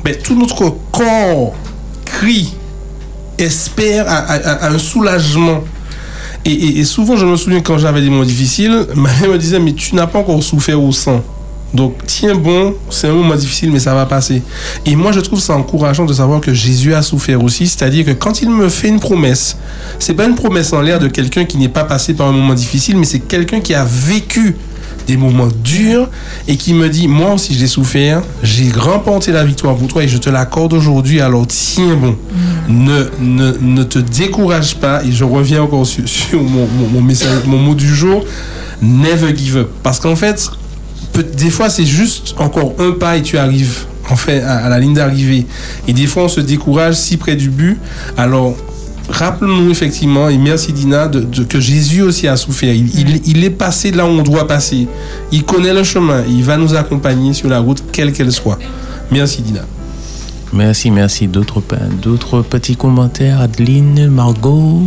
ben, 0.03 0.15
tout 0.21 0.36
notre 0.36 0.75
corps 0.91 1.53
crie, 2.06 2.53
espère 3.37 4.05
à, 4.07 4.67
un 4.67 4.77
soulagement. 4.77 5.63
Et, 6.45 6.51
et- 6.51 6.79
et 6.79 6.83
souvent, 6.85 7.15
je 7.15 7.25
me 7.25 7.35
souviens 7.35 7.61
quand 7.61 7.77
j'avais 7.77 8.01
des 8.01 8.09
moments 8.09 8.23
difficiles, 8.25 8.85
ma 8.95 9.09
mère 9.19 9.29
me 9.29 9.37
disait, 9.37 9.59
mais 9.59 9.73
tu 9.73 9.95
n'as 9.95 10.07
pas 10.07 10.19
encore 10.19 10.41
souffert 10.43 10.81
au 10.81 10.91
sang. 10.91 11.21
Donc, 11.73 11.95
tiens 12.05 12.35
bon, 12.35 12.75
c'est 12.91 13.07
un 13.07 13.13
moment 13.13 13.33
difficile, 13.35 13.71
mais 13.71 13.79
ça 13.79 13.95
va 13.95 14.05
passer. 14.05 14.43
Et 14.85 14.95
moi, 14.95 15.11
je 15.11 15.19
trouve 15.21 15.39
ça 15.39 15.55
encourageant 15.55 16.05
de 16.05 16.13
savoir 16.13 16.39
que 16.39 16.53
Jésus 16.53 16.93
a 16.93 17.01
souffert 17.01 17.43
aussi. 17.43 17.65
C'est-à-dire 17.65 18.05
que 18.05 18.11
quand 18.11 18.43
il 18.43 18.49
me 18.51 18.69
fait 18.69 18.89
une 18.89 18.99
promesse, 18.99 19.57
c'est 19.97 20.13
pas 20.13 20.25
une 20.25 20.35
promesse 20.35 20.71
en 20.71 20.81
l'air 20.81 20.99
de 20.99 21.07
quelqu'un 21.07 21.45
qui 21.45 21.57
n'est 21.57 21.69
pas 21.69 21.83
passé 21.83 22.13
par 22.13 22.27
un 22.27 22.31
moment 22.31 22.53
difficile, 22.53 22.95
mais 22.97 23.05
c'est 23.05 23.21
quelqu'un 23.21 23.59
qui 23.59 23.73
a 23.73 23.85
vécu 23.85 24.55
des 25.07 25.17
moments 25.17 25.47
durs 25.63 26.09
et 26.47 26.55
qui 26.57 26.73
me 26.73 26.87
dit, 26.89 27.07
moi 27.07 27.33
aussi 27.33 27.53
j'ai 27.53 27.67
souffert, 27.67 28.21
j'ai 28.41 28.71
remporté 28.71 29.31
la 29.31 29.43
victoire 29.43 29.75
pour 29.75 29.87
toi 29.87 30.03
et 30.03 30.07
je 30.07 30.17
te 30.17 30.29
l'accorde 30.29 30.73
aujourd'hui, 30.73 31.19
alors 31.21 31.45
tiens 31.47 31.95
bon. 31.95 32.15
Ne, 32.69 33.05
ne, 33.19 33.51
ne 33.59 33.83
te 33.83 33.99
décourage 33.99 34.75
pas 34.75 35.03
et 35.03 35.11
je 35.11 35.23
reviens 35.23 35.63
encore 35.63 35.85
sur, 35.85 36.07
sur 36.07 36.41
mon, 36.41 36.67
mon, 36.67 36.87
mon 36.93 37.01
message, 37.01 37.43
mon 37.45 37.57
mot 37.57 37.75
du 37.75 37.93
jour, 37.93 38.23
never 38.81 39.35
give 39.35 39.57
up. 39.57 39.69
Parce 39.83 39.99
qu'en 39.99 40.15
fait, 40.15 40.49
peut- 41.11 41.23
des 41.23 41.49
fois 41.49 41.69
c'est 41.69 41.85
juste 41.85 42.35
encore 42.37 42.73
un 42.79 42.91
pas 42.91 43.17
et 43.17 43.21
tu 43.21 43.37
arrives 43.37 43.85
en 44.09 44.15
fait 44.15 44.41
à, 44.41 44.57
à 44.65 44.69
la 44.69 44.79
ligne 44.79 44.93
d'arrivée. 44.93 45.45
Et 45.87 45.93
des 45.93 46.07
fois 46.07 46.23
on 46.23 46.27
se 46.29 46.39
décourage 46.41 46.95
si 46.95 47.17
près 47.17 47.35
du 47.35 47.49
but. 47.49 47.77
Alors 48.17 48.55
rappelons-nous 49.09 49.69
effectivement, 49.71 50.29
et 50.29 50.37
merci 50.37 50.71
Dina, 50.73 51.07
de, 51.07 51.21
de- 51.21 51.43
que 51.43 51.59
Jésus 51.59 52.01
aussi 52.01 52.27
a 52.27 52.35
souffert. 52.37 52.73
Il, 52.73 52.87
il- 52.99 53.21
il 53.25 53.43
est 53.43 53.49
passé 53.49 53.91
là 53.91 54.05
où 54.05 54.09
on 54.09 54.23
doit 54.23 54.47
passer. 54.47 54.87
Il 55.31 55.43
connaît 55.43 55.73
le 55.73 55.83
chemin. 55.83 56.23
Il 56.27 56.43
va 56.43 56.57
nous 56.57 56.73
accompagner 56.75 57.33
sur 57.33 57.49
la 57.49 57.59
route, 57.59 57.83
quelle 57.91 58.13
qu'elle 58.13 58.31
soit. 58.31 58.57
Merci 59.11 59.41
Dina. 59.41 59.61
Merci, 60.53 60.91
merci. 60.91 61.27
D'autres 61.27 62.41
petits 62.43 62.75
commentaires, 62.75 63.41
Adeline, 63.41 64.07
Margot? 64.07 64.83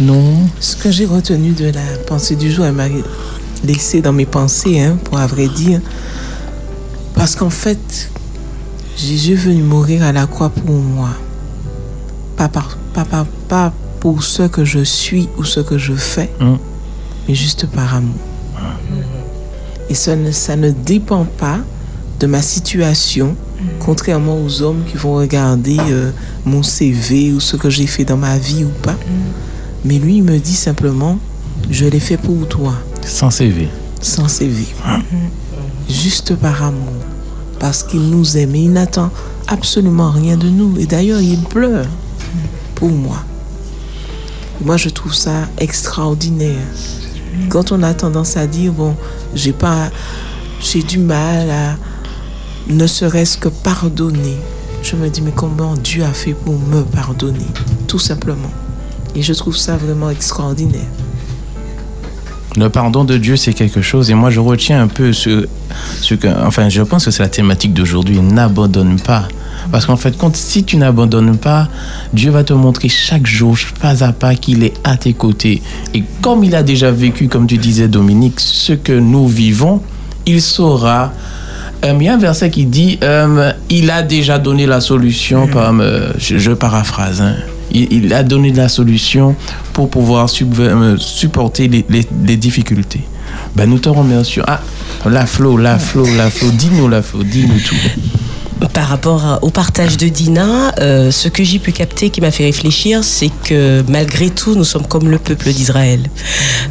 Non? 0.00 0.34
Ce 0.60 0.76
que 0.76 0.90
j'ai 0.90 1.04
retenu 1.06 1.50
de 1.52 1.66
la 1.66 1.98
pensée 2.06 2.36
du 2.36 2.50
jour, 2.50 2.64
elle 2.64 2.72
m'a 2.74 2.86
laissé 3.64 4.00
dans 4.00 4.12
mes 4.12 4.26
pensées, 4.26 4.80
hein, 4.80 4.96
pour 5.04 5.18
à 5.18 5.26
vrai 5.26 5.48
dire. 5.48 5.80
Parce 7.14 7.36
qu'en 7.36 7.50
fait, 7.50 8.10
Jésus 8.96 9.32
est 9.32 9.36
venu 9.36 9.62
mourir 9.62 10.02
à 10.04 10.12
la 10.12 10.26
croix 10.26 10.48
pour 10.50 10.74
moi. 10.74 11.10
Pas, 12.36 12.48
par, 12.48 12.76
pas, 12.94 13.04
pas, 13.04 13.26
pas 13.48 13.72
pour 14.00 14.22
ce 14.22 14.44
que 14.44 14.64
je 14.64 14.82
suis 14.84 15.28
ou 15.38 15.44
ce 15.44 15.60
que 15.60 15.76
je 15.78 15.94
fais, 15.94 16.30
Mm. 16.40 16.56
mais 17.28 17.34
juste 17.34 17.66
par 17.66 17.94
amour. 17.94 18.14
Et 19.90 19.94
ça 19.94 20.16
ne, 20.16 20.30
ça 20.30 20.56
ne 20.56 20.70
dépend 20.70 21.24
pas 21.24 21.58
de 22.20 22.26
ma 22.26 22.40
situation, 22.42 23.36
contrairement 23.80 24.38
aux 24.42 24.62
hommes 24.62 24.82
qui 24.90 24.96
vont 24.96 25.14
regarder 25.16 25.76
euh, 25.90 26.10
mon 26.44 26.62
CV 26.62 27.32
ou 27.32 27.40
ce 27.40 27.56
que 27.56 27.68
j'ai 27.70 27.86
fait 27.86 28.04
dans 28.04 28.16
ma 28.16 28.38
vie 28.38 28.64
ou 28.64 28.70
pas. 28.82 28.96
Mais 29.84 29.98
lui, 29.98 30.16
il 30.18 30.22
me 30.22 30.38
dit 30.38 30.54
simplement, 30.54 31.18
je 31.70 31.84
l'ai 31.86 32.00
fait 32.00 32.16
pour 32.16 32.46
toi, 32.48 32.74
Sans 33.04 33.30
CV. 33.30 33.68
sans 34.00 34.28
CV. 34.28 34.64
Juste 35.88 36.34
par 36.36 36.62
amour. 36.62 36.92
Parce 37.58 37.82
qu'il 37.82 38.00
nous 38.10 38.36
aime 38.36 38.54
et 38.54 38.60
il 38.60 38.72
n'attend 38.72 39.10
absolument 39.48 40.10
rien 40.10 40.36
de 40.36 40.48
nous. 40.48 40.78
Et 40.78 40.86
d'ailleurs, 40.86 41.20
il 41.20 41.38
pleure 41.40 41.86
moi. 42.88 43.18
Moi, 44.60 44.76
je 44.76 44.88
trouve 44.88 45.14
ça 45.14 45.48
extraordinaire. 45.58 46.62
Quand 47.48 47.72
on 47.72 47.82
a 47.82 47.94
tendance 47.94 48.36
à 48.36 48.46
dire, 48.46 48.72
bon, 48.72 48.94
j'ai 49.34 49.52
pas, 49.52 49.90
j'ai 50.60 50.82
du 50.82 50.98
mal 50.98 51.50
à 51.50 51.76
ne 52.68 52.86
serait-ce 52.86 53.36
que 53.36 53.48
pardonner. 53.48 54.36
je 54.82 54.96
me 54.96 55.08
dis, 55.08 55.22
mais 55.22 55.32
comment 55.32 55.74
Dieu 55.74 56.04
a 56.04 56.12
fait 56.12 56.34
pour 56.34 56.58
me 56.58 56.82
pardonner 56.82 57.46
Tout 57.88 57.98
simplement. 57.98 58.50
Et 59.14 59.22
je 59.22 59.32
trouve 59.32 59.56
ça 59.56 59.76
vraiment 59.76 60.10
extraordinaire. 60.10 60.88
Le 62.56 62.68
pardon 62.68 63.04
de 63.04 63.16
Dieu, 63.18 63.36
c'est 63.36 63.52
quelque 63.52 63.82
chose. 63.82 64.10
Et 64.10 64.14
moi, 64.14 64.30
je 64.30 64.38
retiens 64.38 64.80
un 64.80 64.86
peu 64.86 65.12
ce, 65.12 65.48
ce 66.00 66.14
que. 66.14 66.28
Enfin, 66.46 66.68
je 66.68 66.82
pense 66.82 67.04
que 67.04 67.10
c'est 67.10 67.22
la 67.22 67.28
thématique 67.28 67.74
d'aujourd'hui. 67.74 68.20
N'abandonne 68.20 69.00
pas. 69.00 69.26
Parce 69.72 69.86
qu'en 69.86 69.96
fait, 69.96 70.16
quand, 70.16 70.34
si 70.36 70.64
tu 70.64 70.76
n'abandonnes 70.76 71.36
pas, 71.36 71.68
Dieu 72.12 72.30
va 72.30 72.44
te 72.44 72.52
montrer 72.52 72.88
chaque 72.88 73.26
jour, 73.26 73.56
pas 73.80 74.04
à 74.04 74.12
pas, 74.12 74.34
qu'il 74.34 74.62
est 74.62 74.74
à 74.84 74.96
tes 74.96 75.12
côtés. 75.14 75.62
Et 75.94 76.02
comme 76.20 76.44
il 76.44 76.54
a 76.54 76.62
déjà 76.62 76.90
vécu, 76.90 77.28
comme 77.28 77.46
tu 77.46 77.58
disais, 77.58 77.88
Dominique, 77.88 78.40
ce 78.40 78.72
que 78.74 78.92
nous 78.92 79.26
vivons, 79.28 79.80
il 80.26 80.40
saura. 80.40 81.12
Euh, 81.84 81.92
il 81.98 82.04
y 82.06 82.08
a 82.08 82.14
un 82.14 82.18
verset 82.18 82.50
qui 82.50 82.64
dit 82.64 82.98
euh, 83.02 83.52
Il 83.68 83.90
a 83.90 84.02
déjà 84.02 84.38
donné 84.38 84.64
la 84.66 84.80
solution, 84.80 85.46
par, 85.48 85.72
euh, 85.80 86.12
je, 86.18 86.38
je 86.38 86.52
paraphrase. 86.52 87.20
hein. 87.20 87.34
Il, 87.72 87.92
il 87.92 88.14
a 88.14 88.22
donné 88.22 88.52
la 88.52 88.68
solution 88.68 89.34
pour 89.72 89.88
pouvoir 89.90 90.28
euh, 90.58 90.96
supporter 90.98 91.68
les, 91.68 91.84
les- 91.88 92.06
les 92.26 92.36
difficultés. 92.36 93.00
Ben, 93.56 93.68
nous 93.68 93.78
te 93.78 93.88
remercions. 93.88 94.44
Ah, 94.46 94.60
la 95.10 95.26
Flo, 95.26 95.56
la 95.56 95.78
Flo, 95.78 96.06
la 96.16 96.30
Flo. 96.30 96.50
Dis-nous, 96.50 96.88
la 96.88 97.02
Flo, 97.02 97.22
dis-nous 97.22 97.58
tout. 97.60 97.74
Par 98.72 98.88
rapport 98.88 99.38
au 99.42 99.50
partage 99.50 99.96
de 99.96 100.08
Dina, 100.08 100.72
euh, 100.80 101.10
ce 101.10 101.28
que 101.28 101.44
j'ai 101.44 101.58
pu 101.58 101.72
capter 101.72 102.10
qui 102.10 102.20
m'a 102.20 102.30
fait 102.30 102.44
réfléchir, 102.44 103.04
c'est 103.04 103.30
que 103.44 103.84
malgré 103.88 104.30
tout, 104.30 104.54
nous 104.54 104.64
sommes 104.64 104.86
comme 104.86 105.08
le 105.08 105.18
peuple 105.18 105.52
d'Israël. 105.52 106.00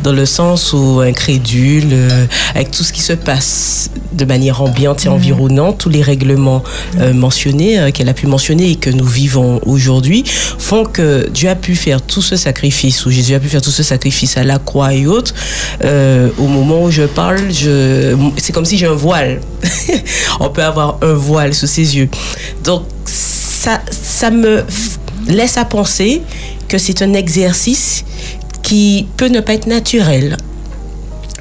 Dans 0.04 0.12
le 0.12 0.26
sens 0.26 0.74
où 0.74 1.00
incrédule, 1.00 1.89
euh, 1.91 2.26
avec 2.56 2.72
tout 2.72 2.84
ce 2.84 2.91
qui 2.93 3.02
se 3.02 3.13
passe 3.13 3.89
de 4.12 4.26
manière 4.26 4.62
ambiante 4.62 5.06
et 5.06 5.10
environnante, 5.10 5.78
tous 5.78 5.89
les 5.89 6.02
règlements 6.02 6.63
euh, 7.00 7.13
mentionnés, 7.13 7.80
euh, 7.80 7.91
qu'elle 7.91 8.10
a 8.10 8.13
pu 8.13 8.28
mentionner 8.28 8.72
et 8.72 8.76
que 8.76 8.89
nous 8.89 9.06
vivons 9.06 9.60
aujourd'hui, 9.65 10.24
font 10.60 10.86
que 10.86 11.30
Dieu 11.30 11.50
a 11.50 11.56
pu 11.56 11.76
faire 11.76 12.02
tout 12.02 12.22
ce 12.22 12.36
sacrifice, 12.36 13.06
ou 13.06 13.12
Jésus 13.12 13.34
a 13.34 13.39
pu 13.39 13.50
faire 13.50 13.62
tout 13.62 13.72
ce 13.72 13.84
sacrifice 13.84 14.38
à 14.38 14.43
la 14.43 14.60
croix 14.60 14.93
et 14.93 15.08
autres. 15.08 15.34
Au 15.84 16.48
moment 16.48 16.84
où 16.84 16.91
je 16.91 17.04
parle, 17.04 17.52
je, 17.52 18.15
c'est 18.38 18.54
comme 18.54 18.65
si 18.65 18.78
j'ai 18.78 18.88
un 18.88 18.93
voile. 18.93 19.41
On 20.39 20.50
peut 20.50 20.63
avoir 20.63 20.98
un 21.02 21.13
voile 21.13 21.54
sous 21.54 21.67
yeux. 21.81 22.09
Donc, 22.63 22.83
ça, 23.05 23.81
ça 23.91 24.31
me 24.31 24.63
laisse 25.27 25.57
à 25.57 25.65
penser 25.65 26.21
que 26.67 26.77
c'est 26.77 27.01
un 27.01 27.13
exercice 27.13 28.03
qui 28.62 29.07
peut 29.17 29.27
ne 29.27 29.39
pas 29.41 29.53
être 29.53 29.67
naturel. 29.67 30.38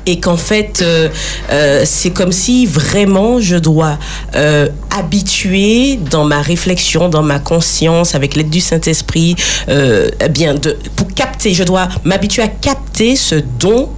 Et 0.05 0.19
qu'en 0.19 0.37
fait, 0.37 0.81
euh, 0.83 1.09
euh, 1.51 1.83
c'est 1.87 2.11
comme 2.11 2.33
si 2.33 2.67
vraiment 2.67 3.41
je 3.41 3.55
dois 3.55 3.99
euh, 4.35 4.69
habituer 4.91 5.97
dans 6.11 6.25
ma 6.25 6.43
réflexion, 6.43 7.09
dans 7.09 7.23
ma 7.23 7.39
conscience, 7.39 8.17
avec 8.17 8.35
l'aide 8.35 8.51
du 8.51 8.61
Saint-Esprit, 8.61 9.37
eh 9.69 10.29
bien, 10.29 10.55
de, 10.55 10.77
pour 10.97 11.07
capter, 11.15 11.55
je 11.55 11.63
dois 11.63 11.89
m'habituer 12.05 12.43
à 12.43 12.49
capter 12.49 13.15
ce 13.15 13.37
don 13.61 13.89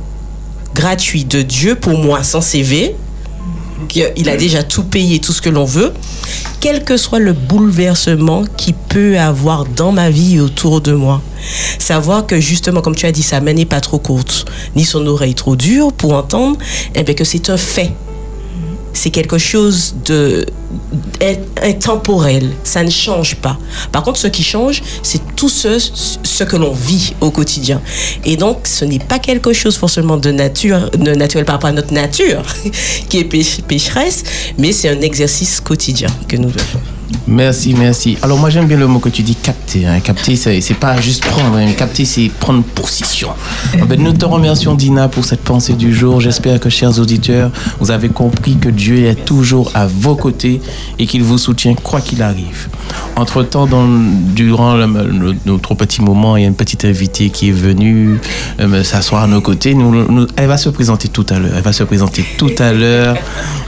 gratuit 0.75 1.25
de 1.25 1.41
Dieu 1.41 1.75
pour 1.75 1.99
moi 1.99 2.23
sans 2.23 2.43
CV. 2.43 2.95
Il 4.17 4.29
a 4.29 4.37
déjà 4.37 4.63
tout 4.63 4.85
payé, 4.85 5.19
tout 5.19 5.33
ce 5.33 5.43
que 5.43 5.51
l'on 5.51 5.65
veut, 5.65 5.93
quel 6.61 6.85
que 6.85 6.97
soit 6.97 7.19
le 7.19 7.33
bouleversement 7.33 8.45
qui 8.57 8.73
peut 8.73 9.19
avoir 9.19 9.65
dans 9.65 9.93
ma 9.93 10.11
vie 10.11 10.37
et 10.37 10.41
autour 10.41 10.81
de 10.81 10.93
moi. 10.93 11.21
Savoir 11.79 12.27
que 12.27 12.41
justement, 12.41 12.81
comme 12.81 12.95
tu 12.95 13.07
as 13.07 13.13
dit, 13.13 13.23
sa 13.23 13.41
main 13.41 13.53
n'est 13.53 13.65
pas 13.67 13.81
trop 13.81 13.99
courte, 13.99 14.47
ni 14.77 14.85
son 14.85 15.07
oreille 15.07 15.35
trop 15.35 15.57
dure 15.57 15.93
pour 15.93 16.15
entendre, 16.15 16.57
et 16.95 17.03
bien 17.03 17.15
que 17.15 17.25
c'est 17.25 17.51
un 17.51 17.57
fait. 17.57 17.93
C'est 18.95 19.11
quelque 19.11 19.37
chose 19.39 19.95
de 20.07 20.47
in- 21.21 21.69
intemporel, 21.69 22.49
ça 22.65 22.83
ne 22.83 22.91
change 22.91 23.37
pas. 23.37 23.59
Par 23.93 24.03
contre, 24.03 24.19
ce 24.19 24.29
qui 24.29 24.43
change, 24.43 24.83
c'est 25.03 25.21
tout 25.37 25.49
ce, 25.49 26.45
que 26.45 26.57
l'on 26.57 26.73
vit 26.73 27.13
au 27.21 27.31
quotidien. 27.31 27.83
Et 28.25 28.37
donc, 28.37 28.61
ce 28.65 28.85
n'est 28.85 28.99
pas 29.01 29.19
quelque 29.19 29.53
chose 29.53 29.77
forcément 29.77 30.17
de 30.17 30.31
nature, 30.31 30.91
de 30.91 31.13
naturel 31.13 31.45
par 31.45 31.57
rapport 31.57 31.71
à 31.71 31.73
notre 31.73 31.93
nature, 31.93 32.43
qui 33.09 33.19
est 33.19 33.25
péch- 33.31 33.61
pécheresse, 33.63 34.23
mais 34.59 34.73
c'est 34.73 34.89
un 34.89 35.01
exercice 35.01 35.61
quotidien 35.61 36.09
que 36.29 36.37
nous 36.37 36.51
devons. 36.51 36.81
Merci, 37.27 37.75
merci. 37.75 38.19
Alors 38.23 38.39
moi 38.39 38.51
j'aime 38.51 38.67
bien 38.67 38.77
le 38.77 38.87
mot 38.87 38.99
que 38.99 39.09
tu 39.09 39.23
dis 39.23 39.35
capter. 39.35 39.87
hein. 39.87 40.01
Capter, 40.01 40.37
c'est 40.37 40.61
c'est 40.61 40.75
pas 40.75 41.01
juste 41.01 41.25
prendre. 41.25 41.57
hein. 41.57 41.73
Capter, 41.77 42.05
c'est 42.05 42.29
prendre 42.29 42.63
position. 42.63 43.31
Ah 43.81 43.85
ben, 43.87 44.01
nous 44.01 44.13
te 44.13 44.25
remercions 44.25 44.75
Dina 44.75 45.09
pour 45.09 45.25
cette 45.25 45.41
pensée 45.41 45.73
du 45.75 45.95
jour. 45.95 46.21
J'espère 46.21 46.61
que 46.61 46.69
chers 46.69 46.99
auditeurs, 46.99 47.51
vous 47.81 47.91
avez 47.91 48.09
compris 48.11 48.57
que 48.57 48.69
Dieu 48.69 49.07
est 49.07 49.25
toujours 49.25 49.71
à 49.75 49.87
vos 49.87 50.17
côtés 50.17 50.61
et 50.99 51.07
qu'il 51.07 51.23
vous 51.23 51.39
soutient 51.39 51.75
quoi 51.75 52.01
qu'il 52.01 52.23
arrive. 52.23 52.69
Entre-temps, 53.17 53.67
dans- 53.67 53.87
durant 54.35 54.75
le- 54.75 54.87
le- 54.87 55.35
notre 55.47 55.75
petit 55.75 56.03
moment, 56.03 56.37
il 56.37 56.43
y 56.43 56.45
a 56.45 56.49
une 56.49 56.55
petite 56.55 56.85
invitée 56.85 57.31
qui 57.31 57.49
est 57.49 57.53
venue 57.53 58.19
euh, 58.61 58.83
s'asseoir 58.83 59.23
à 59.25 59.27
nos 59.27 59.41
côtés. 59.41 59.75
Nous- 59.75 60.11
nous- 60.13 60.27
elle 60.37 60.49
va 60.49 60.57
se 60.59 60.69
présenter 60.69 61.09
tout 61.09 61.27
à 61.31 61.39
l'heure. 61.39 61.53
Elle 61.57 61.63
va 61.63 61.73
se 61.73 61.85
présenter 61.85 62.25
tout 62.37 62.53
à 62.59 62.73
l'heure. 62.73 63.17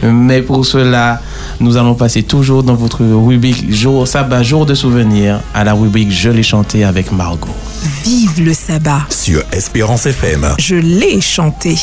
Mais 0.02 0.42
pour 0.42 0.64
cela, 0.66 1.20
nous 1.60 1.76
allons 1.76 1.94
passer 1.94 2.22
toujours 2.22 2.62
dans 2.62 2.74
votre 2.74 3.02
rubrique 3.36 3.70
jour, 3.70 4.08
sabbat, 4.08 4.42
jour 4.42 4.64
de 4.64 4.74
souvenir, 4.74 5.40
à 5.52 5.62
la 5.62 5.74
rubrique 5.74 6.10
Je 6.10 6.30
l'ai 6.30 6.42
chanté 6.42 6.84
avec 6.84 7.12
Margot. 7.12 7.50
Vive 8.02 8.42
le 8.42 8.54
sabbat. 8.54 9.02
sur 9.10 9.42
Espérance 9.52 10.06
FM. 10.06 10.54
Je 10.58 10.76
l'ai 10.76 11.20
chanté. 11.20 11.76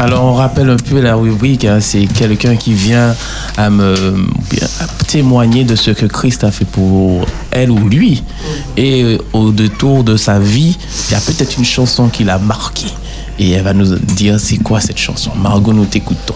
Alors, 0.00 0.24
on 0.24 0.34
rappelle 0.34 0.70
un 0.70 0.76
peu 0.76 1.00
la 1.00 1.14
rubrique. 1.14 1.64
hein, 1.64 1.78
c'est 1.80 2.06
quelqu'un 2.06 2.56
qui 2.56 2.72
vient 2.72 3.14
à 3.56 3.70
me 3.70 3.94
à 4.80 4.86
témoigner 5.06 5.62
de 5.62 5.76
ce 5.76 5.92
que 5.92 6.06
Christ 6.06 6.42
a 6.42 6.50
fait 6.50 6.64
pour 6.64 7.24
elle 7.52 7.70
ou 7.70 7.88
lui. 7.88 8.24
Et 8.76 9.18
au 9.32 9.52
détour 9.52 10.02
de 10.02 10.16
sa 10.16 10.40
vie, 10.40 10.76
il 11.08 11.12
y 11.12 11.14
a 11.14 11.20
peut-être 11.20 11.58
une 11.58 11.64
chanson 11.64 12.08
qui 12.08 12.24
l'a 12.24 12.38
marqué. 12.38 12.86
Et 13.38 13.50
elle 13.50 13.62
va 13.62 13.72
nous 13.72 13.96
dire 13.98 14.40
c'est 14.40 14.56
quoi 14.56 14.80
cette 14.80 14.98
chanson. 14.98 15.30
Margot, 15.36 15.72
nous 15.72 15.84
t'écoutons. 15.84 16.34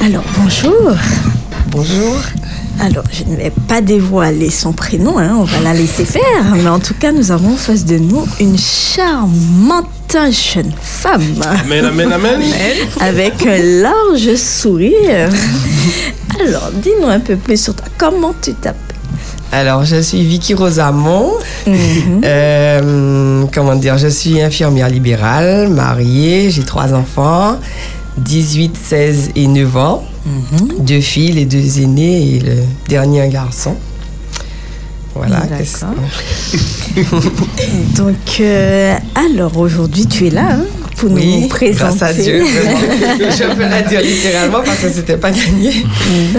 Alors, 0.00 0.24
bonjour. 0.38 0.92
Bonjour. 1.70 2.16
Alors, 2.80 3.04
je 3.12 3.24
ne 3.24 3.36
vais 3.36 3.52
pas 3.68 3.80
dévoiler 3.80 4.50
son 4.50 4.72
prénom, 4.72 5.18
hein, 5.18 5.36
on 5.38 5.44
va 5.44 5.60
la 5.60 5.74
laisser 5.74 6.04
faire. 6.04 6.54
Mais 6.54 6.68
en 6.68 6.78
tout 6.78 6.94
cas, 6.94 7.12
nous 7.12 7.30
avons 7.32 7.54
en 7.54 7.56
face 7.56 7.84
de 7.84 7.98
nous 7.98 8.24
une 8.40 8.56
charmante 8.56 9.86
jeune 10.30 10.72
femme 10.80 11.22
Amen, 11.44 11.84
amen, 11.84 12.12
amen. 12.12 12.40
avec 13.00 13.44
un 13.46 13.58
large 13.82 14.34
sourire. 14.36 15.28
Alors, 16.40 16.70
dis-nous 16.82 17.08
un 17.08 17.20
peu 17.20 17.36
plus 17.36 17.62
sur 17.62 17.74
toi. 17.74 17.86
Comment 17.98 18.34
tu 18.40 18.54
t'appelles? 18.54 18.87
Alors, 19.52 19.84
je 19.84 20.00
suis 20.00 20.24
Vicky 20.24 20.54
Rosamond. 20.54 21.32
Mhm. 21.66 22.20
Euh, 22.24 23.44
comment 23.52 23.76
dire, 23.76 23.96
je 23.98 24.08
suis 24.08 24.40
infirmière 24.40 24.88
libérale, 24.88 25.68
mariée, 25.68 26.50
j'ai 26.50 26.64
trois 26.64 26.92
enfants, 26.92 27.56
18, 28.18 28.76
16 28.76 29.30
et 29.36 29.46
9 29.46 29.76
ans. 29.76 30.04
Mhm. 30.26 30.84
Deux 30.84 31.00
filles, 31.00 31.32
les 31.32 31.44
deux 31.46 31.80
aînés 31.80 32.34
et 32.34 32.40
le 32.40 32.56
dernier 32.88 33.22
un 33.22 33.28
garçon. 33.28 33.76
Voilà. 35.14 35.40
D'accord. 35.40 35.94
Donc, 37.96 38.40
euh, 38.40 38.94
alors 39.14 39.56
aujourd'hui, 39.56 40.06
tu 40.06 40.26
es 40.26 40.30
là 40.30 40.52
hein, 40.52 40.64
pour 40.98 41.12
Oui, 41.12 41.42
nous 41.42 41.48
présenter. 41.48 41.96
grâce 41.98 42.02
à 42.02 42.12
Dieu, 42.12 42.42
vraiment. 42.42 42.78
je 43.30 43.54
peux 43.54 43.62
la 43.62 43.82
dire 43.82 44.00
littéralement 44.02 44.60
parce 44.64 44.80
que 44.80 44.88
c'était 44.90 45.16
pas 45.16 45.30
gagné. 45.30 45.72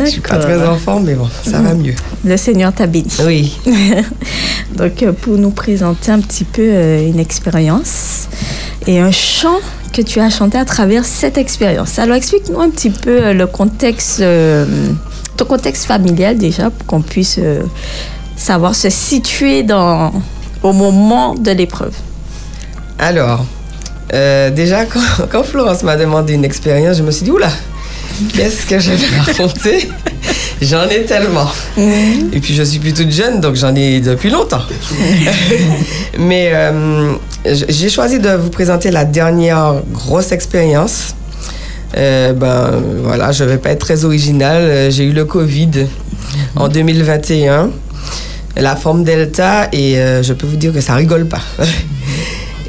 Je 0.04 0.10
suis 0.10 0.22
pas 0.22 0.38
très 0.38 0.56
en 0.56 0.60
D'accord. 0.60 0.80
forme, 0.80 1.06
mais 1.06 1.13
bon, 1.15 1.28
ça 1.43 1.60
va 1.60 1.74
mieux. 1.74 1.95
Le 2.26 2.36
Seigneur 2.38 2.74
t'a 2.74 2.86
béni. 2.86 3.08
Oui. 3.26 3.58
Donc, 4.76 5.02
euh, 5.02 5.13
pour 5.13 5.38
nous 5.38 5.52
présenter 5.52 6.12
un 6.12 6.19
petit 6.19 6.43
peu 6.43 6.62
euh, 6.62 7.08
une 7.08 7.19
expérience 7.19 8.28
et 8.86 9.00
un 9.00 9.12
chant 9.12 9.60
que 9.93 10.02
tu 10.02 10.19
as 10.19 10.30
chanté 10.30 10.58
à 10.58 10.65
travers 10.65 11.06
cette 11.06 11.38
expérience. 11.38 11.98
Alors, 11.98 12.17
explique-nous 12.17 12.60
un 12.60 12.69
petit 12.69 12.89
peu 12.89 13.24
euh, 13.24 13.34
le 13.34 13.48
contexte, 13.48 14.22
ton 15.38 15.45
contexte 15.45 15.86
familial 15.86 16.38
déjà, 16.38 16.69
pour 16.69 16.86
qu'on 16.86 17.02
puisse 17.02 17.39
savoir 18.36 18.76
se 18.76 18.89
situer 18.89 19.63
dans, 19.63 20.12
au 20.63 20.74
moment 20.74 21.34
de 21.36 21.52
l'épreuve. 21.52 21.93
Alors, 22.98 23.45
euh, 24.13 24.50
déjà, 24.50 24.86
quand, 24.93 25.28
quand 25.32 25.43
Florence 25.43 25.84
m'a 25.84 25.95
demandé 25.98 26.34
une 26.34 26.45
expérience, 26.45 26.98
je 26.98 27.04
me 27.04 27.12
suis 27.12 27.24
dit, 27.24 27.32
oula, 27.32 27.50
qu'est-ce 28.34 28.65
que 28.65 28.80
je 28.80 28.91
vais 28.91 29.08
raconter? 29.26 29.89
J'en 30.62 30.89
ai 30.89 31.04
tellement. 31.04 31.50
Et 31.78 32.39
puis, 32.41 32.54
je 32.54 32.63
suis 32.63 32.80
plus 32.80 32.93
toute 32.93 33.12
jeune, 33.12 33.39
donc 33.39 33.56
j'en 33.56 33.74
ai 33.76 34.02
depuis 34.02 34.30
longtemps. 34.30 34.62
Mais 36.19 36.52
euh, 36.54 37.13
j'ai 37.45 37.89
choisi 37.89 38.19
de 38.19 38.30
vous 38.32 38.50
présenter 38.50 38.91
la 38.91 39.06
dernière 39.06 39.76
grosse 39.93 40.34
expérience. 40.34 41.15
Euh, 41.98 42.34
ben 42.34 42.84
voilà, 43.04 43.32
je 43.32 43.45
vais 43.45 43.58
pas 43.58 43.69
être 43.69 43.80
très 43.80 44.04
originale. 44.04 44.62
Euh, 44.63 44.91
J'ai 44.91 45.06
eu 45.06 45.13
le 45.13 45.24
Covid 45.26 45.88
en 46.58 46.67
2021, 46.67 47.69
la 48.58 48.76
forme 48.76 49.04
Delta, 49.06 49.69
et 49.72 49.95
je 50.22 50.34
peux 50.34 50.45
vous 50.45 50.58
dire 50.58 50.74
que 50.74 50.82
ça 50.82 50.93
rigole 50.95 51.26
pas. 51.26 51.41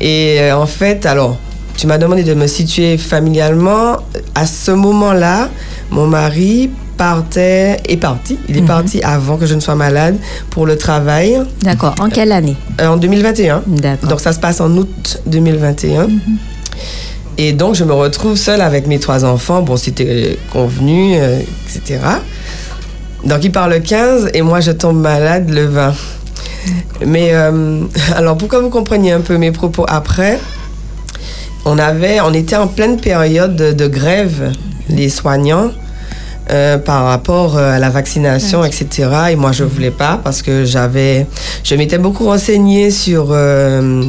Et 0.01 0.39
euh, 0.41 0.57
en 0.57 0.67
fait, 0.67 1.05
alors, 1.07 1.37
tu 1.77 1.87
m'as 1.87 1.99
demandé 1.99 2.23
de 2.23 2.35
me 2.35 2.47
situer 2.47 2.97
familialement. 2.99 3.97
À 4.35 4.47
ce 4.47 4.71
moment-là, 4.71 5.49
Mon 5.93 6.07
mari 6.07 6.71
partait, 6.97 7.79
est 7.89 7.97
parti. 7.97 8.39
Il 8.49 8.57
est 8.57 8.61
Mhm. 8.61 8.67
parti 8.69 9.03
avant 9.03 9.37
que 9.37 9.45
je 9.45 9.55
ne 9.57 9.61
sois 9.61 9.75
malade 9.75 10.17
pour 10.51 10.67
le 10.67 10.77
travail 10.77 11.41
D'accord. 11.63 11.97
En 11.99 12.09
quelle 12.09 12.31
année? 12.31 12.55
Euh, 12.81 12.87
en 12.87 12.97
2021. 12.97 13.63
D'accord. 13.67 14.09
Donc 14.09 14.21
ça 14.21 14.33
se 14.33 14.39
passe 14.39 14.61
en 14.61 14.71
août 14.77 15.21
2021. 15.27 16.09
Et 17.39 17.53
donc 17.53 17.75
je 17.75 17.83
me 17.83 17.93
retrouve 17.93 18.37
seule 18.37 18.61
avec 18.61 18.87
mes 18.87 19.01
trois 19.01 19.25
enfants. 19.25 19.63
Bon, 19.63 19.77
c'était 19.77 20.39
convenu, 20.53 21.15
euh, 21.17 21.41
etc. 21.67 21.99
Donc 23.25 23.43
il 23.43 23.51
part 23.51 23.69
le 23.69 23.81
15 23.81 24.31
et 24.33 24.43
moi 24.43 24.61
je 24.61 24.71
tombe 24.71 25.01
malade 25.01 25.51
le 25.51 25.65
20. 25.67 25.93
Mais 27.07 27.31
euh, 27.33 27.85
alors 28.15 28.37
pour 28.37 28.49
que 28.49 28.57
vous 28.57 28.71
compreniez 28.71 29.13
un 29.13 29.21
peu 29.21 29.37
mes 29.39 29.53
propos 29.53 29.85
après, 29.89 30.39
on 31.65 31.79
avait, 31.79 32.21
on 32.21 32.33
était 32.33 32.57
en 32.57 32.67
pleine 32.67 32.99
période 33.01 33.57
de, 33.57 33.73
de 33.73 33.87
grève, 33.87 34.53
les 34.89 35.09
soignants. 35.09 35.71
euh, 36.51 36.79
par 36.79 37.05
rapport 37.05 37.57
euh, 37.57 37.73
à 37.77 37.79
la 37.79 37.91
vaccination, 37.91 38.65
etc. 38.65 39.09
Et 39.31 39.37
moi, 39.37 39.53
je 39.53 39.63
voulais 39.65 39.93
pas 39.93 40.19
parce 40.23 40.43
que 40.43 40.65
j'avais, 40.65 41.27
je 41.63 41.75
m'étais 41.77 41.99
beaucoup 41.99 42.25
renseignée 42.27 42.91
sur 42.91 43.29
euh, 43.31 44.03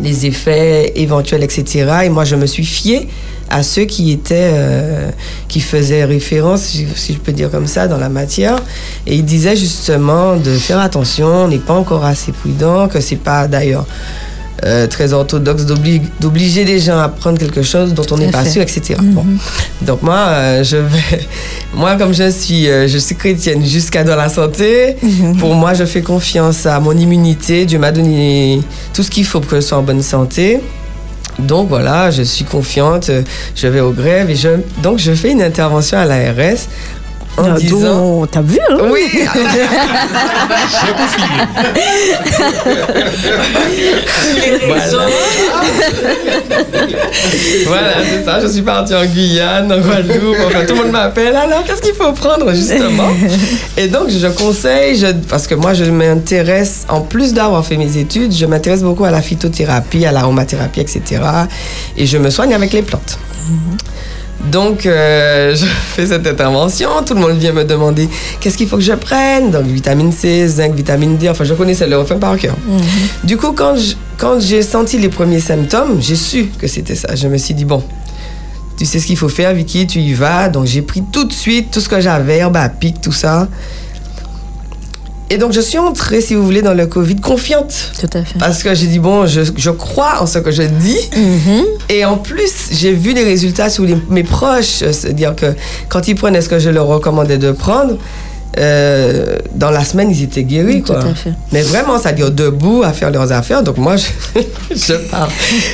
les 0.00 0.26
effets 0.26 0.92
éventuels, 0.96 1.42
etc. 1.42 1.90
Et 2.04 2.08
moi, 2.08 2.24
je 2.24 2.36
me 2.36 2.46
suis 2.46 2.64
fiée 2.64 3.08
à 3.48 3.62
ceux 3.62 3.84
qui 3.84 4.10
étaient, 4.10 4.50
euh, 4.52 5.10
qui 5.48 5.60
faisaient 5.60 6.04
référence, 6.04 6.62
si, 6.62 7.12
je 7.12 7.18
peux 7.18 7.32
dire 7.32 7.50
comme 7.50 7.66
ça, 7.66 7.86
dans 7.88 7.98
la 7.98 8.08
matière. 8.08 8.58
Et 9.06 9.16
ils 9.16 9.24
disaient 9.24 9.56
justement 9.56 10.36
de 10.36 10.52
faire 10.56 10.80
attention, 10.80 11.44
on 11.44 11.48
n'est 11.48 11.58
pas 11.58 11.74
encore 11.74 12.04
assez 12.04 12.32
prudent, 12.32 12.88
que 12.88 13.00
c'est 13.00 13.16
pas 13.16 13.46
d'ailleurs 13.46 13.86
euh, 14.64 14.86
très 14.86 15.12
orthodoxe 15.12 15.64
d'obli- 15.64 16.00
d'obliger 16.20 16.64
les 16.64 16.78
gens 16.78 16.98
à 16.98 17.08
prendre 17.08 17.38
quelque 17.38 17.62
chose 17.62 17.92
dont 17.94 18.06
on 18.10 18.16
n'est 18.16 18.30
pas 18.30 18.44
fait. 18.44 18.50
sûr, 18.50 18.62
etc. 18.62 18.94
Bon. 19.02 19.24
Donc 19.82 20.02
moi, 20.02 20.16
euh, 20.28 20.64
je 20.64 20.76
vais, 20.78 21.26
moi 21.74 21.96
comme 21.96 22.14
je 22.14 22.30
suis, 22.30 22.68
euh, 22.68 22.88
je 22.88 22.98
suis 22.98 23.14
chrétienne 23.16 23.64
jusqu'à 23.64 24.02
dans 24.04 24.16
la 24.16 24.28
santé. 24.28 24.96
Pour 25.38 25.54
moi, 25.54 25.74
je 25.74 25.84
fais 25.84 26.00
confiance 26.02 26.64
à 26.66 26.80
mon 26.80 26.92
immunité. 26.96 27.66
Dieu 27.66 27.78
m'a 27.78 27.92
donné 27.92 28.62
tout 28.94 29.02
ce 29.02 29.10
qu'il 29.10 29.24
faut 29.26 29.40
pour 29.40 29.50
que 29.50 29.56
je 29.56 29.60
sois 29.60 29.78
en 29.78 29.82
bonne 29.82 30.02
santé. 30.02 30.60
Donc 31.38 31.68
voilà, 31.68 32.10
je 32.10 32.22
suis 32.22 32.44
confiante. 32.44 33.10
Je 33.54 33.66
vais 33.66 33.80
aux 33.80 33.92
grèves 33.92 34.30
et 34.30 34.36
je, 34.36 34.48
donc 34.82 34.98
je 34.98 35.12
fais 35.12 35.32
une 35.32 35.42
intervention 35.42 35.98
à 35.98 36.06
l'ARS 36.06 36.60
en 37.36 37.44
Ah, 37.44 37.58
disant. 37.58 38.20
donc, 38.20 38.30
T'as 38.30 38.40
vu 38.42 38.58
hein 38.70 38.78
Oui, 38.90 39.08
J'ai 39.12 40.92
confirmé. 40.92 41.42
voilà, 47.66 47.92
c'est 48.08 48.24
ça. 48.24 48.40
Je 48.40 48.46
suis 48.48 48.62
partie 48.62 48.94
en 48.94 49.04
Guyane, 49.04 49.70
en 49.72 49.78
Guadeloupe. 49.80 50.36
Enfin, 50.46 50.64
tout 50.66 50.74
le 50.74 50.82
monde 50.82 50.92
m'appelle. 50.92 51.34
Alors, 51.36 51.64
qu'est-ce 51.64 51.82
qu'il 51.82 51.94
faut 51.94 52.12
prendre, 52.12 52.52
justement? 52.54 53.08
Et 53.76 53.88
donc, 53.88 54.08
je 54.10 54.26
conseille, 54.28 54.96
je, 54.98 55.08
parce 55.28 55.46
que 55.46 55.54
moi, 55.54 55.74
je 55.74 55.84
m'intéresse, 55.84 56.84
en 56.88 57.00
plus 57.02 57.32
d'avoir 57.34 57.64
fait 57.64 57.76
mes 57.76 57.96
études, 57.96 58.32
je 58.34 58.46
m'intéresse 58.46 58.82
beaucoup 58.82 59.04
à 59.04 59.10
la 59.10 59.22
phytothérapie, 59.22 60.06
à 60.06 60.12
l'aromathérapie, 60.12 60.80
etc. 60.80 61.02
Et 61.96 62.06
je 62.06 62.18
me 62.18 62.30
soigne 62.30 62.54
avec 62.54 62.72
les 62.72 62.82
plantes. 62.82 63.18
Donc, 64.44 64.86
euh, 64.86 65.54
je 65.56 65.64
fais 65.66 66.06
cette 66.06 66.26
intervention. 66.26 66.88
Tout 67.04 67.14
le 67.14 67.20
monde 67.20 67.38
vient 67.38 67.52
me 67.52 67.64
demander 67.64 68.08
qu'est-ce 68.40 68.56
qu'il 68.56 68.68
faut 68.68 68.76
que 68.76 68.82
je 68.82 68.92
prenne? 68.92 69.50
Donc, 69.50 69.64
vitamine 69.64 70.12
C, 70.12 70.46
zinc, 70.48 70.74
vitamine 70.74 71.16
D. 71.16 71.28
Enfin, 71.28 71.44
je 71.44 71.54
connaissais 71.54 71.86
le 71.86 71.98
refrain 71.98 72.18
par 72.18 72.36
cœur. 72.36 72.56
Du 73.24 73.36
coup, 73.36 73.52
quand 73.52 74.40
j'ai 74.40 74.62
senti 74.62 74.98
les 74.98 75.08
premiers 75.08 75.40
symptômes, 75.40 76.00
j'ai 76.00 76.16
su 76.16 76.46
que 76.58 76.66
c'était 76.66 76.94
ça. 76.94 77.14
Je 77.14 77.28
me 77.28 77.38
suis 77.38 77.54
dit, 77.54 77.64
bon, 77.64 77.82
tu 78.76 78.84
sais 78.84 78.98
ce 78.98 79.06
qu'il 79.06 79.16
faut 79.16 79.28
faire, 79.28 79.54
Vicky, 79.54 79.86
tu 79.86 80.00
y 80.00 80.12
vas. 80.12 80.48
Donc, 80.48 80.66
j'ai 80.66 80.82
pris 80.82 81.02
tout 81.10 81.24
de 81.24 81.32
suite 81.32 81.70
tout 81.70 81.80
ce 81.80 81.88
que 81.88 82.00
j'avais, 82.00 82.38
herbe 82.38 82.56
à 82.56 82.68
pic, 82.68 83.00
tout 83.00 83.12
ça. 83.12 83.48
Et 85.28 85.38
donc, 85.38 85.52
je 85.52 85.60
suis 85.60 85.78
entrée, 85.78 86.20
si 86.20 86.34
vous 86.36 86.44
voulez, 86.44 86.62
dans 86.62 86.74
le 86.74 86.86
Covid 86.86 87.16
confiante. 87.16 87.74
Tout 87.98 88.06
à 88.16 88.22
fait. 88.24 88.38
Parce 88.38 88.62
que 88.62 88.74
j'ai 88.74 88.86
dit, 88.86 89.00
bon, 89.00 89.26
je, 89.26 89.40
je 89.56 89.70
crois 89.70 90.20
en 90.22 90.26
ce 90.26 90.38
que 90.38 90.52
je 90.52 90.62
dis. 90.62 90.98
Mhm. 91.16 91.64
Et 91.88 92.04
en 92.04 92.16
plus, 92.16 92.68
j'ai 92.70 92.92
vu 92.92 93.12
les 93.12 93.24
résultats 93.24 93.68
sur 93.68 93.84
les- 93.84 93.96
mes 94.08 94.22
proches. 94.22 94.82
euh, 94.82 94.92
C'est-à-dire 94.92 95.34
que 95.34 95.46
quand 95.88 96.06
ils 96.06 96.14
prenaient 96.14 96.40
ce 96.40 96.48
que 96.48 96.60
je 96.60 96.70
leur 96.70 96.86
recommandais 96.86 97.38
de 97.38 97.50
prendre, 97.50 97.96
euh, 98.58 99.36
dans 99.54 99.70
la 99.70 99.84
semaine, 99.84 100.10
ils 100.10 100.22
étaient 100.22 100.44
guéris. 100.44 100.82
Quoi. 100.82 100.98
à 100.98 101.14
fait. 101.14 101.32
Mais 101.52 101.62
vraiment, 101.62 101.98
ça 101.98 102.12
dire 102.12 102.30
debout 102.30 102.82
à 102.84 102.92
faire 102.92 103.10
leurs 103.10 103.30
affaires. 103.32 103.62
Donc 103.62 103.76
moi, 103.76 103.96
je, 103.96 104.06
je 104.74 104.94
pars, 105.10 105.28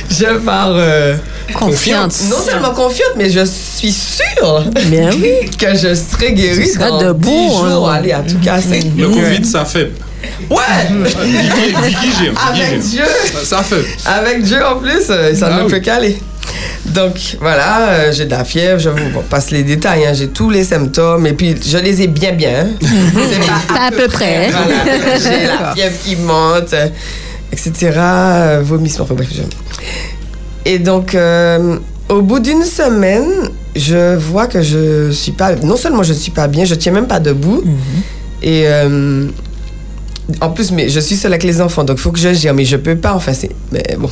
je 0.09 0.37
pars 0.39 0.71
euh, 0.73 1.15
Confiante. 1.53 2.13
non 2.29 2.37
seulement 2.43 2.71
confiante, 2.71 3.13
mais 3.17 3.29
je 3.29 3.45
suis 3.45 3.91
sûre 3.91 4.63
Bien 4.87 5.09
oui. 5.21 5.49
que 5.57 5.75
je 5.75 5.93
serai 5.95 6.33
guérie 6.33 6.65
Tu 6.67 6.73
seras 6.73 6.89
dans 6.89 7.01
debout, 7.09 7.29
10 7.29 7.49
jours. 7.71 7.89
hein. 7.89 7.93
Allez, 7.95 8.11
à 8.11 8.19
tout 8.19 8.37
casser. 8.43 8.91
Le 8.97 9.07
Covid, 9.09 9.45
ça 9.45 9.63
fait. 9.65 9.91
Ouais, 10.49 10.57
Vicky, 11.23 11.75
Vicky 11.83 12.23
gère. 12.23 12.33
avec 12.49 12.79
Dieu. 12.79 13.03
Ça 13.43 13.63
fait. 13.63 13.83
Avec 14.05 14.43
Dieu 14.43 14.59
en 14.65 14.77
plus, 14.77 15.03
euh, 15.09 15.33
ça 15.35 15.49
Ah 15.51 15.57
ne 15.59 15.63
oui. 15.65 15.71
peut 15.71 15.79
qu'aller. 15.79 16.17
Donc 16.85 17.37
voilà, 17.39 17.87
euh, 17.89 18.11
j'ai 18.11 18.25
de 18.25 18.31
la 18.31 18.43
fièvre, 18.43 18.79
je 18.79 18.89
vous 18.89 19.21
passe 19.29 19.51
les 19.51 19.63
détails, 19.63 20.05
hein, 20.05 20.13
j'ai 20.13 20.27
tous 20.27 20.49
les 20.49 20.63
symptômes 20.65 21.25
et 21.25 21.33
puis 21.33 21.55
je 21.65 21.77
les 21.77 22.01
ai 22.01 22.07
bien 22.07 22.33
bien. 22.33 22.67
hein. 22.67 22.87
C'est 23.31 23.39
pas 23.39 23.73
Pas 23.79 23.85
à 23.87 23.91
peu 23.91 24.07
près. 24.07 24.47
hein. 24.47 24.51
Voilà, 24.51 25.17
j'ai 25.17 25.45
la 25.47 25.73
fièvre 25.73 25.95
qui 26.03 26.15
monte, 26.17 26.73
euh, 26.73 26.87
etc. 27.51 27.91
euh, 27.95 28.61
vomissement, 28.63 29.05
enfin 29.05 29.15
bref. 29.15 29.29
je- 29.33 29.41
Et 30.69 30.79
donc, 30.79 31.15
euh, 31.15 31.77
au 32.09 32.21
bout 32.21 32.39
d'une 32.39 32.63
semaine, 32.63 33.49
je 33.75 34.15
vois 34.17 34.47
que 34.47 34.61
je 34.61 35.09
suis 35.11 35.31
pas. 35.31 35.55
Non 35.55 35.77
seulement 35.77 36.03
je 36.03 36.13
suis 36.13 36.31
pas 36.31 36.47
bien, 36.47 36.65
je 36.65 36.75
tiens 36.75 36.91
même 36.91 37.07
pas 37.07 37.19
debout. 37.19 37.63
Et 38.41 38.63
euh, 38.67 39.27
en 40.41 40.49
plus, 40.51 40.71
mais 40.71 40.89
je 40.89 40.99
suis 40.99 41.15
seule 41.15 41.33
avec 41.33 41.43
les 41.43 41.59
enfants, 41.61 41.83
donc 41.83 41.97
il 41.97 42.01
faut 42.01 42.11
que 42.11 42.19
je 42.19 42.33
gère, 42.33 42.53
mais 42.53 42.65
je 42.65 42.77
peux 42.77 42.95
pas. 42.95 43.13
Enfin, 43.13 43.33
c'est. 43.33 43.49
Mais 43.71 43.83
bon, 43.99 44.09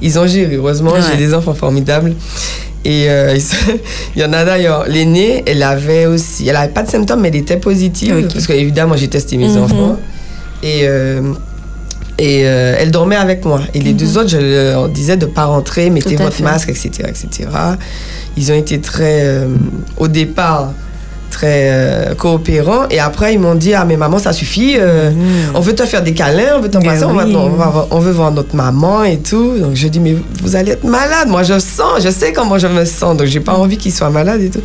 ils 0.00 0.18
ont 0.18 0.26
géré. 0.26 0.56
Heureusement, 0.56 0.92
Ouais. 0.92 1.00
j'ai 1.10 1.16
des 1.16 1.34
enfants 1.34 1.54
formidables. 1.54 2.14
Et 2.84 3.10
euh, 3.10 3.36
il 4.16 4.22
y 4.22 4.24
en 4.24 4.32
a 4.32 4.44
d'ailleurs. 4.44 4.86
L'aînée, 4.88 5.42
elle 5.46 5.62
avait 5.62 6.06
aussi. 6.06 6.48
Elle 6.48 6.56
avait 6.56 6.72
pas 6.72 6.82
de 6.82 6.88
symptômes, 6.90 7.20
mais 7.20 7.28
elle 7.28 7.36
était 7.36 7.58
positive. 7.58 8.16
Ok. 8.24 8.32
Parce 8.32 8.46
qu'évidemment, 8.46 8.96
j'ai 8.96 9.08
testé 9.08 9.36
mes 9.36 9.48
Mhm. 9.48 9.62
enfants. 9.62 9.96
Et. 10.62 10.80
euh, 10.84 11.32
et 12.18 12.42
euh, 12.44 12.74
elle 12.78 12.90
dormait 12.90 13.16
avec 13.16 13.46
moi. 13.46 13.62
Et 13.72 13.80
les 13.80 13.94
deux 13.94 14.18
autres, 14.18 14.28
je 14.28 14.36
leur 14.36 14.90
disais 14.90 15.16
de 15.16 15.24
ne 15.24 15.30
pas 15.30 15.46
rentrer, 15.46 15.88
mettez 15.88 16.16
Mhm. 16.16 16.22
Votre 16.24 16.36
fait. 16.36 16.42
masque, 16.42 16.68
etc., 16.68 16.90
etc. 17.08 17.48
Ils 18.36 18.52
ont 18.52 18.54
été 18.54 18.78
très, 18.78 19.22
euh, 19.24 19.46
au 19.96 20.06
départ, 20.06 20.72
très 21.30 21.70
euh, 21.70 22.14
coopérants. 22.14 22.88
Et 22.90 22.98
après, 23.00 23.34
ils 23.34 23.38
m'ont 23.40 23.54
dit, 23.54 23.72
ah 23.74 23.84
mais 23.84 23.96
maman, 23.96 24.18
ça 24.18 24.32
suffit. 24.32 24.74
euh, 24.78 25.10
On 25.54 25.60
veut 25.60 25.74
te 25.74 25.84
faire 25.84 26.02
des 26.02 26.12
câlins, 26.12 26.56
on 26.56 26.60
veut 26.60 26.68
t'embrasser, 26.70 27.04
on, 27.04 27.14
va- 27.14 27.24
oui. 27.24 27.34
on, 27.36 27.48
va- 27.50 27.86
on 27.90 27.98
veut 28.00 28.12
voir 28.12 28.32
notre 28.32 28.54
maman 28.54 29.04
et 29.04 29.18
tout. 29.18 29.58
Donc 29.58 29.74
je 29.74 29.88
dis, 29.88 30.00
mais 30.00 30.16
vous 30.42 30.56
allez 30.56 30.72
être 30.72 30.84
malade. 30.84 31.28
Moi, 31.28 31.42
je 31.42 31.58
sens, 31.58 32.02
je 32.02 32.10
sais 32.10 32.32
comment 32.32 32.58
je 32.58 32.66
me 32.66 32.84
sens. 32.84 33.16
Donc 33.16 33.26
j'ai 33.26 33.40
pas 33.40 33.54
envie 33.54 33.76
qu'ils 33.78 33.92
soient 33.92 34.10
malades 34.10 34.40
et 34.42 34.50
tout. 34.50 34.60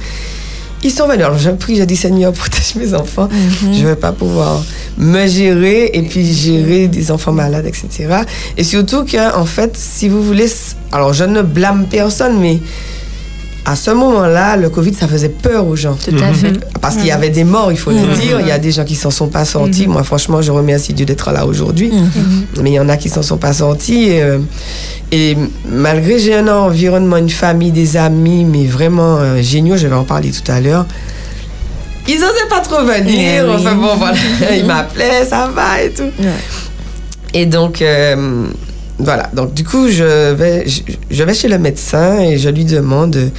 Ils 0.83 0.91
sont 0.91 1.07
venus. 1.07 1.25
Alors 1.25 1.37
j'ai 1.39 1.51
pris, 1.53 1.77
j'ai 1.77 1.85
dit, 1.85 1.95
Seigneur, 1.95 2.31
protège 2.41 2.75
mes 2.75 2.93
enfants. 2.93 3.29
Je 3.73 3.85
vais 3.85 3.95
pas 3.95 4.11
pouvoir 4.11 4.61
me 4.97 5.25
gérer 5.27 5.89
et 5.93 6.01
puis 6.03 6.25
gérer 6.31 6.87
des 6.87 7.11
enfants 7.11 7.31
malades, 7.31 7.65
etc. 7.65 8.07
Et 8.57 8.63
surtout 8.63 9.03
que, 9.03 9.35
en 9.35 9.45
fait, 9.45 9.75
si 9.75 10.09
vous 10.09 10.21
voulez, 10.21 10.47
alors 10.91 11.11
je 11.13 11.23
ne 11.23 11.41
blâme 11.41 11.85
personne, 11.89 12.39
mais 12.39 12.59
à 13.67 13.75
ce 13.75 13.89
moment-là, 13.89 14.57
le 14.57 14.69
Covid, 14.69 14.93
ça 14.93 15.07
faisait 15.07 15.29
peur 15.29 15.65
aux 15.65 15.75
gens. 15.75 15.95
Tout 15.95 16.15
à 16.21 16.31
fait. 16.33 16.53
Parce 16.81 16.97
qu'il 16.97 17.07
y 17.07 17.11
avait 17.11 17.31
des 17.31 17.43
morts, 17.43 17.71
il 17.71 17.77
faut 17.77 17.89
le 17.89 18.15
dire. 18.15 18.39
Il 18.39 18.47
y 18.47 18.51
a 18.51 18.59
des 18.59 18.71
gens 18.71 18.85
qui 18.85 18.93
s'en 18.95 19.09
sont 19.09 19.27
pas 19.27 19.43
sortis. 19.43 19.87
Moi, 19.87 20.03
franchement, 20.03 20.39
je 20.41 20.51
remercie 20.51 20.93
Dieu 20.93 21.05
d'être 21.05 21.31
là 21.31 21.47
aujourd'hui. 21.47 21.91
Mais 22.61 22.71
il 22.71 22.73
y 22.75 22.79
en 22.79 22.89
a 22.89 22.97
qui 22.97 23.09
s'en 23.09 23.23
sont 23.23 23.37
pas 23.37 23.53
sortis. 23.53 24.03
Et, 24.09 24.21
euh, 24.21 24.37
et 25.11 25.35
malgré, 25.67 26.19
j'ai 26.19 26.35
un 26.35 26.47
environnement, 26.47 27.17
une 27.17 27.29
famille, 27.29 27.71
des 27.71 27.97
amis, 27.97 28.45
mais 28.45 28.65
vraiment 28.65 29.17
euh, 29.17 29.41
géniaux. 29.41 29.77
Je 29.77 29.87
vais 29.87 29.95
en 29.95 30.03
parler 30.03 30.29
tout 30.29 30.51
à 30.51 30.61
l'heure. 30.61 30.85
Ils 32.07 32.17
osaient 32.17 32.49
pas 32.49 32.59
trop 32.59 32.83
venir. 32.85 33.45
Eh 33.45 33.49
oui. 33.49 33.55
Enfin 33.55 33.73
bon, 33.73 33.95
voilà. 33.97 34.17
Ils 34.55 34.65
m'appelaient, 34.65 35.25
ça 35.25 35.49
va 35.53 35.81
et 35.81 35.89
tout. 35.89 36.03
Ouais. 36.03 36.29
Et 37.33 37.47
donc, 37.47 37.81
euh, 37.81 38.45
voilà. 38.99 39.29
Donc, 39.33 39.53
du 39.53 39.63
coup, 39.63 39.89
je 39.89 40.33
vais, 40.33 40.67
je, 40.67 40.81
je 41.09 41.23
vais 41.23 41.33
chez 41.33 41.47
le 41.47 41.57
médecin 41.57 42.19
et 42.19 42.37
je 42.37 42.49
lui 42.49 42.65
demande 42.65 43.31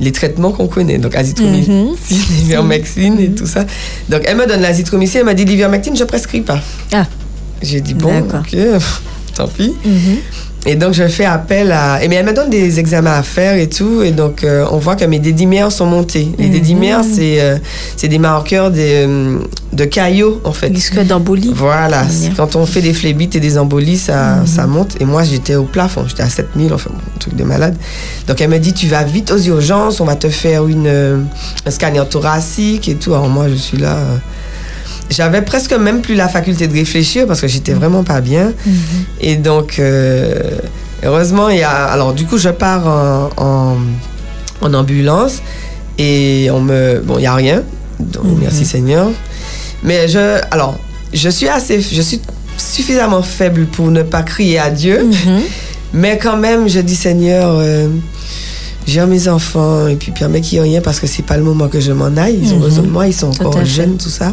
les 0.00 0.12
traitements 0.12 0.50
qu'on 0.52 0.66
connaît. 0.66 0.98
Donc, 0.98 1.14
azithromycine, 1.14 1.94
ivermectine 2.42 3.20
et 3.20 3.30
tout 3.30 3.46
ça. 3.46 3.64
Donc, 4.08 4.22
elle 4.24 4.36
me 4.36 4.46
donne 4.46 4.62
l'azithromycine. 4.62 5.20
Elle 5.20 5.26
m'a 5.26 5.34
dit 5.34 5.44
l'ivermectine, 5.44 5.96
je 5.96 6.04
prescris 6.04 6.40
pas. 6.40 6.60
Ah. 6.92 7.06
J'ai 7.62 7.80
dit, 7.80 7.94
bon, 7.94 8.20
ok, 8.20 8.56
tant 9.34 9.48
pis. 9.48 9.74
Mhm. 9.84 10.16
Et 10.66 10.76
donc, 10.76 10.92
je 10.92 11.08
fais 11.08 11.24
appel 11.24 11.72
à. 11.72 12.02
Et 12.04 12.08
mais 12.08 12.16
elle 12.16 12.26
me 12.26 12.34
donne 12.34 12.50
des 12.50 12.78
examens 12.78 13.14
à 13.14 13.22
faire 13.22 13.54
et 13.54 13.68
tout. 13.68 14.02
Et 14.02 14.10
donc, 14.10 14.44
euh, 14.44 14.66
on 14.70 14.76
voit 14.76 14.94
que 14.94 15.06
mes 15.06 15.18
dédimères 15.18 15.72
sont 15.72 15.86
montés. 15.86 16.28
Les 16.38 16.46
Mhm. 16.48 16.52
dédimères, 16.52 17.00
c'est 17.02 17.40
euh, 17.40 17.56
c'est 17.96 18.08
des 18.08 18.18
marqueurs 18.18 18.70
de, 18.70 18.76
euh, 18.78 19.38
de 19.72 19.84
caillots, 19.86 20.38
en 20.44 20.52
fait. 20.52 20.68
Risque 20.68 21.00
d'embolie. 21.06 21.50
Voilà, 21.54 22.02
Mhm. 22.04 22.34
quand 22.36 22.56
on 22.56 22.66
fait 22.66 22.82
des 22.82 22.92
phlébites 22.92 23.36
et 23.36 23.40
des 23.40 23.56
embolies, 23.56 23.96
ça, 23.96 24.44
ça 24.44 24.66
monte. 24.66 25.00
Et 25.00 25.06
moi, 25.06 25.22
j'étais 25.24 25.54
au 25.54 25.64
plafond, 25.64 26.04
j'étais 26.06 26.24
à 26.24 26.28
7000, 26.28 26.74
enfin 26.74 26.90
bon, 26.92 27.00
truc 27.18 27.34
de 27.36 27.44
malade. 27.44 27.76
Donc 28.28 28.38
elle 28.42 28.50
me 28.50 28.58
dit, 28.58 28.74
tu 28.74 28.86
vas 28.86 29.02
vite 29.02 29.30
aux 29.30 29.38
urgences, 29.38 30.00
on 30.00 30.04
va 30.04 30.16
te 30.16 30.28
faire 30.28 30.66
une, 30.66 31.26
un 31.64 31.70
scanner 31.70 32.02
thoracique 32.10 32.86
et 32.88 32.96
tout. 32.96 33.14
Alors 33.14 33.28
moi, 33.30 33.48
je 33.48 33.54
suis 33.54 33.78
là. 33.78 33.96
euh, 33.96 34.16
j'avais 35.10 35.42
presque 35.42 35.72
même 35.72 36.00
plus 36.02 36.14
la 36.14 36.28
faculté 36.28 36.66
de 36.68 36.72
réfléchir 36.72 37.26
parce 37.26 37.40
que 37.40 37.48
j'étais 37.48 37.72
vraiment 37.72 38.04
pas 38.04 38.20
bien. 38.20 38.52
Et 39.20 39.36
donc, 39.36 39.78
euh, 39.78 40.34
heureusement, 41.02 41.48
il 41.48 41.58
y 41.58 41.62
a. 41.62 41.70
Alors, 41.86 42.12
du 42.14 42.24
coup, 42.26 42.38
je 42.38 42.48
pars 42.48 42.86
en, 42.86 43.30
en, 43.36 43.76
en 44.62 44.74
ambulance 44.74 45.42
et 45.98 46.48
on 46.52 46.60
me. 46.60 47.00
Bon, 47.04 47.16
il 47.18 47.22
n'y 47.22 47.26
a 47.26 47.34
rien. 47.34 47.62
Donc, 47.98 48.24
merci 48.40 48.64
Seigneur. 48.64 49.08
Mais 49.82 50.08
je. 50.08 50.40
Alors, 50.50 50.78
je 51.12 51.28
suis 51.28 51.48
assez. 51.48 51.80
Je 51.80 52.00
suis 52.02 52.20
suffisamment 52.56 53.22
faible 53.22 53.66
pour 53.66 53.90
ne 53.90 54.02
pas 54.02 54.22
crier 54.22 54.58
à 54.58 54.70
Dieu. 54.70 55.04
Mhm. 55.04 55.40
Mais 55.92 56.18
quand 56.18 56.36
même, 56.36 56.68
je 56.68 56.80
dis 56.80 56.96
Seigneur. 56.96 57.56
euh, 57.58 57.88
j'ai 58.86 59.04
mes 59.06 59.28
enfants 59.28 59.86
et 59.86 59.94
puis 59.96 60.10
permets 60.10 60.40
qu'il 60.40 60.58
n'y 60.60 60.66
ait 60.66 60.70
rien 60.72 60.80
parce 60.80 60.98
que 61.00 61.06
c'est 61.06 61.22
pas 61.24 61.36
le 61.36 61.44
moment 61.44 61.68
que 61.68 61.78
je 61.80 61.92
m'en 61.92 62.16
aille. 62.16 62.38
Ils 62.42 62.52
ont 62.54 62.56
Mhm. 62.56 62.62
besoin 62.62 62.82
de 62.84 62.88
moi, 62.88 63.06
ils 63.06 63.12
sont 63.14 63.30
Tout 63.30 63.46
encore 63.46 63.64
jeunes, 63.64 63.96
tout 63.98 64.08
ça. 64.08 64.32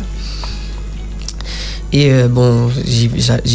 Et 1.94 2.12
euh, 2.12 2.28
bon, 2.28 2.70
j'y 2.86 3.08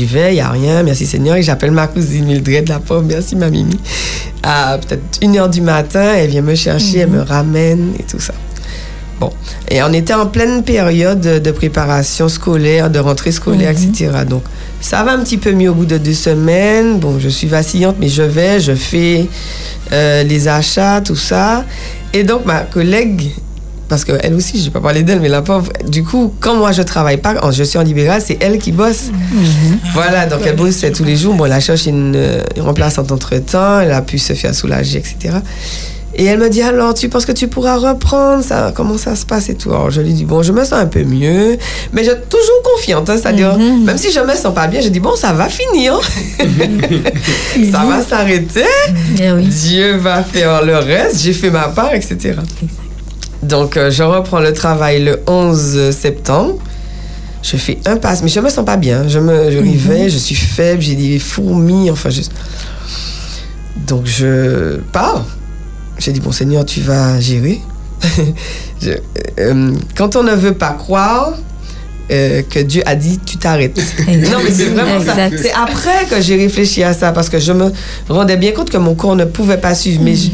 vais, 0.06 0.32
il 0.32 0.34
n'y 0.34 0.40
a 0.40 0.50
rien, 0.50 0.82
merci 0.82 1.06
Seigneur. 1.06 1.36
Et 1.36 1.42
j'appelle 1.42 1.70
ma 1.70 1.86
cousine 1.86 2.24
Mildred, 2.24 2.68
la 2.68 2.78
pauvre, 2.78 3.04
merci 3.06 3.36
ma 3.36 3.50
Mimi. 3.50 3.78
À 4.42 4.78
peut-être 4.78 5.02
une 5.20 5.36
heure 5.36 5.50
du 5.50 5.60
matin, 5.60 6.14
elle 6.16 6.30
vient 6.30 6.42
me 6.42 6.54
chercher, 6.54 7.00
elle 7.00 7.10
me 7.10 7.20
ramène 7.20 7.92
et 7.98 8.02
tout 8.04 8.20
ça. 8.20 8.34
Bon, 9.20 9.30
et 9.70 9.82
on 9.84 9.92
était 9.92 10.14
en 10.14 10.26
pleine 10.26 10.64
période 10.64 11.20
de 11.20 11.50
préparation 11.52 12.28
scolaire, 12.28 12.90
de 12.90 12.98
rentrée 12.98 13.30
scolaire, 13.30 13.70
etc. 13.70 14.10
Donc, 14.28 14.42
ça 14.80 15.04
va 15.04 15.12
un 15.12 15.20
petit 15.22 15.38
peu 15.38 15.52
mieux 15.52 15.70
au 15.70 15.74
bout 15.74 15.86
de 15.86 15.98
deux 15.98 16.12
semaines. 16.12 16.98
Bon, 16.98 17.20
je 17.20 17.28
suis 17.28 17.46
vacillante, 17.46 17.96
mais 18.00 18.08
je 18.08 18.22
vais, 18.22 18.58
je 18.58 18.74
fais 18.74 19.28
euh, 19.92 20.24
les 20.24 20.48
achats, 20.48 21.00
tout 21.02 21.14
ça. 21.14 21.64
Et 22.12 22.24
donc, 22.24 22.44
ma 22.46 22.62
collègue, 22.62 23.30
parce 23.92 24.06
qu'elle 24.06 24.32
aussi, 24.32 24.54
je 24.56 24.60
ne 24.60 24.64
vais 24.64 24.70
pas 24.70 24.80
parler 24.80 25.02
d'elle, 25.02 25.20
mais 25.20 25.28
la 25.28 25.42
pauvre, 25.42 25.70
du 25.86 26.02
coup, 26.02 26.32
quand 26.40 26.54
moi 26.54 26.72
je 26.72 26.80
travaille 26.80 27.18
pas, 27.18 27.34
quand 27.34 27.50
je 27.50 27.62
suis 27.62 27.76
en 27.78 27.82
libéral, 27.82 28.22
c'est 28.24 28.38
elle 28.40 28.56
qui 28.56 28.72
bosse. 28.72 29.10
Voilà, 29.92 30.24
donc 30.24 30.40
elle 30.46 30.56
bosse 30.56 30.82
tous 30.96 31.04
les 31.04 31.14
jours. 31.14 31.34
Bon, 31.34 31.44
elle 31.44 31.52
a 31.52 31.60
cherché 31.60 31.90
une, 31.90 32.14
euh, 32.16 32.40
une 32.56 32.62
remplaçante 32.62 33.12
entre-temps, 33.12 33.80
elle 33.80 33.92
a 33.92 34.00
pu 34.00 34.18
se 34.18 34.32
faire 34.32 34.54
soulager, 34.54 34.96
etc. 34.96 35.34
Et 36.14 36.24
elle 36.24 36.38
me 36.38 36.48
dit 36.48 36.62
alors, 36.62 36.94
tu 36.94 37.10
penses 37.10 37.26
que 37.26 37.32
tu 37.32 37.48
pourras 37.48 37.76
reprendre 37.76 38.42
ça? 38.42 38.72
Comment 38.74 38.96
ça 38.96 39.14
se 39.14 39.26
passe 39.26 39.50
et 39.50 39.54
tout? 39.56 39.68
Alors 39.70 39.90
je 39.90 40.00
lui 40.00 40.14
dis 40.14 40.24
bon, 40.24 40.42
je 40.42 40.52
me 40.52 40.64
sens 40.64 40.72
un 40.74 40.86
peu 40.86 41.04
mieux, 41.04 41.58
mais 41.92 42.02
je 42.02 42.10
suis 42.10 42.18
toujours 42.30 42.62
confiante. 42.74 43.10
hein, 43.10 43.16
C'est-à-dire, 43.20 43.58
même 43.58 43.98
si 43.98 44.10
je 44.10 44.20
me 44.20 44.34
sens 44.34 44.54
pas 44.54 44.68
bien, 44.68 44.80
je 44.80 44.88
dis 44.88 45.00
bon, 45.00 45.16
ça 45.16 45.34
va 45.34 45.48
finir, 45.50 46.00
ça 47.70 47.84
va 47.84 48.02
s'arrêter. 48.02 48.64
Eh 49.20 49.32
oui. 49.32 49.44
Dieu 49.48 49.96
va 49.96 50.22
faire 50.22 50.64
le 50.64 50.76
reste. 50.78 51.20
J'ai 51.22 51.34
fait 51.34 51.50
ma 51.50 51.68
part, 51.68 51.92
etc. 51.94 52.36
Donc 53.42 53.76
euh, 53.76 53.90
je 53.90 54.02
reprends 54.02 54.40
le 54.40 54.52
travail 54.52 55.02
le 55.04 55.20
11 55.26 55.90
septembre. 55.90 56.58
Je 57.42 57.56
fais 57.56 57.78
un 57.86 57.96
passe, 57.96 58.22
mais 58.22 58.28
je 58.28 58.38
me 58.38 58.48
sens 58.48 58.64
pas 58.64 58.76
bien. 58.76 59.08
Je 59.08 59.18
me, 59.18 59.50
je 59.50 59.58
réveille, 59.58 60.08
je 60.10 60.18
suis 60.18 60.36
faible, 60.36 60.80
j'ai 60.80 60.94
des 60.94 61.18
fourmis, 61.18 61.90
enfin 61.90 62.10
juste. 62.10 62.32
Donc 63.86 64.06
je 64.06 64.76
pars. 64.92 65.24
J'ai 65.98 66.12
dit, 66.12 66.20
bon 66.20 66.32
Seigneur, 66.32 66.64
tu 66.64 66.80
vas 66.80 67.18
gérer. 67.20 67.60
Je- 68.82 68.90
euh, 69.38 69.72
quand 69.96 70.16
on 70.16 70.24
ne 70.24 70.32
veut 70.34 70.54
pas 70.54 70.70
croire 70.72 71.34
euh, 72.10 72.42
que 72.48 72.58
Dieu 72.58 72.82
a 72.84 72.96
dit, 72.96 73.20
tu 73.24 73.36
t'arrêtes. 73.36 73.80
non, 74.08 74.38
mais 74.44 74.50
c'est 74.50 74.64
vraiment 74.66 75.00
ça. 75.04 75.14
C'est 75.40 75.52
après 75.52 76.06
que 76.10 76.20
j'ai 76.20 76.36
réfléchi 76.36 76.82
à 76.82 76.92
ça, 76.92 77.12
parce 77.12 77.28
que 77.28 77.38
je 77.38 77.52
me 77.52 77.70
rendais 78.08 78.36
bien 78.36 78.50
compte 78.52 78.70
que 78.70 78.76
mon 78.78 78.94
corps 78.96 79.14
ne 79.14 79.24
pouvait 79.24 79.58
pas 79.58 79.74
suivre. 79.76 80.00
Mais 80.02 80.16
je- 80.16 80.30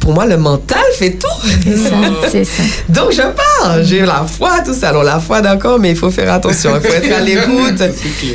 pour 0.00 0.12
moi, 0.12 0.26
le 0.26 0.36
mental 0.36 0.78
fait 0.94 1.12
tout. 1.12 1.26
C'est 1.64 1.76
ça, 1.76 1.90
c'est 2.30 2.44
ça. 2.44 2.62
Donc 2.88 3.12
je 3.12 3.22
pars, 3.22 3.82
j'ai 3.82 4.00
la 4.04 4.24
foi, 4.24 4.60
tout 4.64 4.74
ça. 4.74 4.90
Alors 4.90 5.02
la 5.02 5.18
foi, 5.20 5.40
d'accord, 5.40 5.78
mais 5.78 5.90
il 5.90 5.96
faut 5.96 6.10
faire 6.10 6.32
attention, 6.32 6.72
il 6.76 6.86
faut 6.86 6.94
être 6.94 7.12
à 7.12 7.20
l'écoute. 7.24 7.82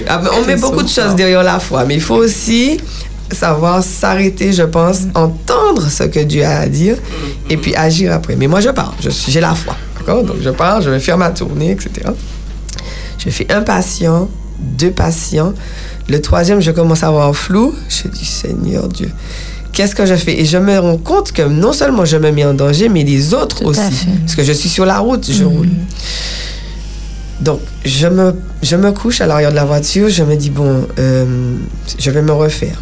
Ah, 0.08 0.22
On 0.42 0.46
met 0.46 0.56
beaucoup 0.58 0.84
de 0.84 0.90
choses 0.90 1.16
derrière 1.16 1.44
la 1.44 1.60
foi, 1.60 1.86
mais 1.86 1.96
il 1.96 2.02
faut 2.02 2.16
aussi 2.16 2.78
savoir 3.32 3.84
s'arrêter, 3.84 4.54
je 4.54 4.64
pense, 4.64 5.00
entendre 5.16 5.90
ce 5.90 6.04
que 6.04 6.20
Dieu 6.20 6.44
a 6.44 6.60
à 6.60 6.68
dire 6.68 6.98
et 7.50 7.58
puis 7.58 7.76
agir 7.76 8.14
après. 8.14 8.36
Mais 8.36 8.48
moi, 8.48 8.60
je 8.62 8.70
pars, 8.70 8.94
j'ai 9.28 9.40
la 9.42 9.56
foi, 9.56 9.76
d'accord? 9.98 10.24
Donc 10.24 10.38
je 10.42 10.50
pars, 10.52 10.82
je 10.82 10.90
vais 10.90 11.00
faire 11.00 11.18
ma 11.18 11.32
tournée, 11.32 11.72
etc. 11.72 12.12
Je 13.18 13.30
fais 13.30 13.52
un 13.52 13.62
patient, 13.62 14.30
deux 14.60 14.92
patients. 14.92 15.54
Le 16.10 16.20
troisième, 16.22 16.60
je 16.62 16.72
commence 16.72 17.02
à 17.04 17.08
avoir 17.08 17.34
flou. 17.36 17.74
Je 17.90 18.08
dis, 18.10 18.26
Seigneur 18.26 18.88
Dieu, 18.90 19.10
qu'est-ce 19.74 19.96
que 19.96 20.06
je 20.06 20.16
fais? 20.16 20.40
Et 20.40 20.46
je 20.46 20.58
me 20.58 20.78
rends 20.80 20.98
compte 20.98 21.32
que 21.32 21.42
non 21.42 21.74
seulement 21.74 22.06
je 22.06 22.18
me 22.18 22.32
mets 22.32 22.46
en 22.46 22.54
danger, 22.54 22.88
mais 22.88 23.04
les 23.04 23.34
autres 23.34 23.60
Tout 23.60 23.68
aussi. 23.68 24.08
Parce 24.22 24.36
que 24.36 24.44
je 24.44 24.54
suis 24.54 24.70
sur 24.70 24.86
la 24.86 25.00
route, 25.00 25.30
je 25.30 25.44
roule. 25.44 25.70
Donc, 27.42 27.60
je 27.84 28.08
me, 28.08 28.34
je 28.62 28.76
me 28.78 28.92
couche 28.92 29.20
à 29.20 29.28
l'arrière 29.28 29.50
de 29.52 29.56
la 29.56 29.66
voiture, 29.66 30.08
je 30.08 30.24
me 30.24 30.36
dis, 30.36 30.50
bon, 30.50 30.88
euh, 30.98 31.26
je 32.00 32.12
vais 32.12 32.22
me 32.22 32.32
refaire. 32.32 32.80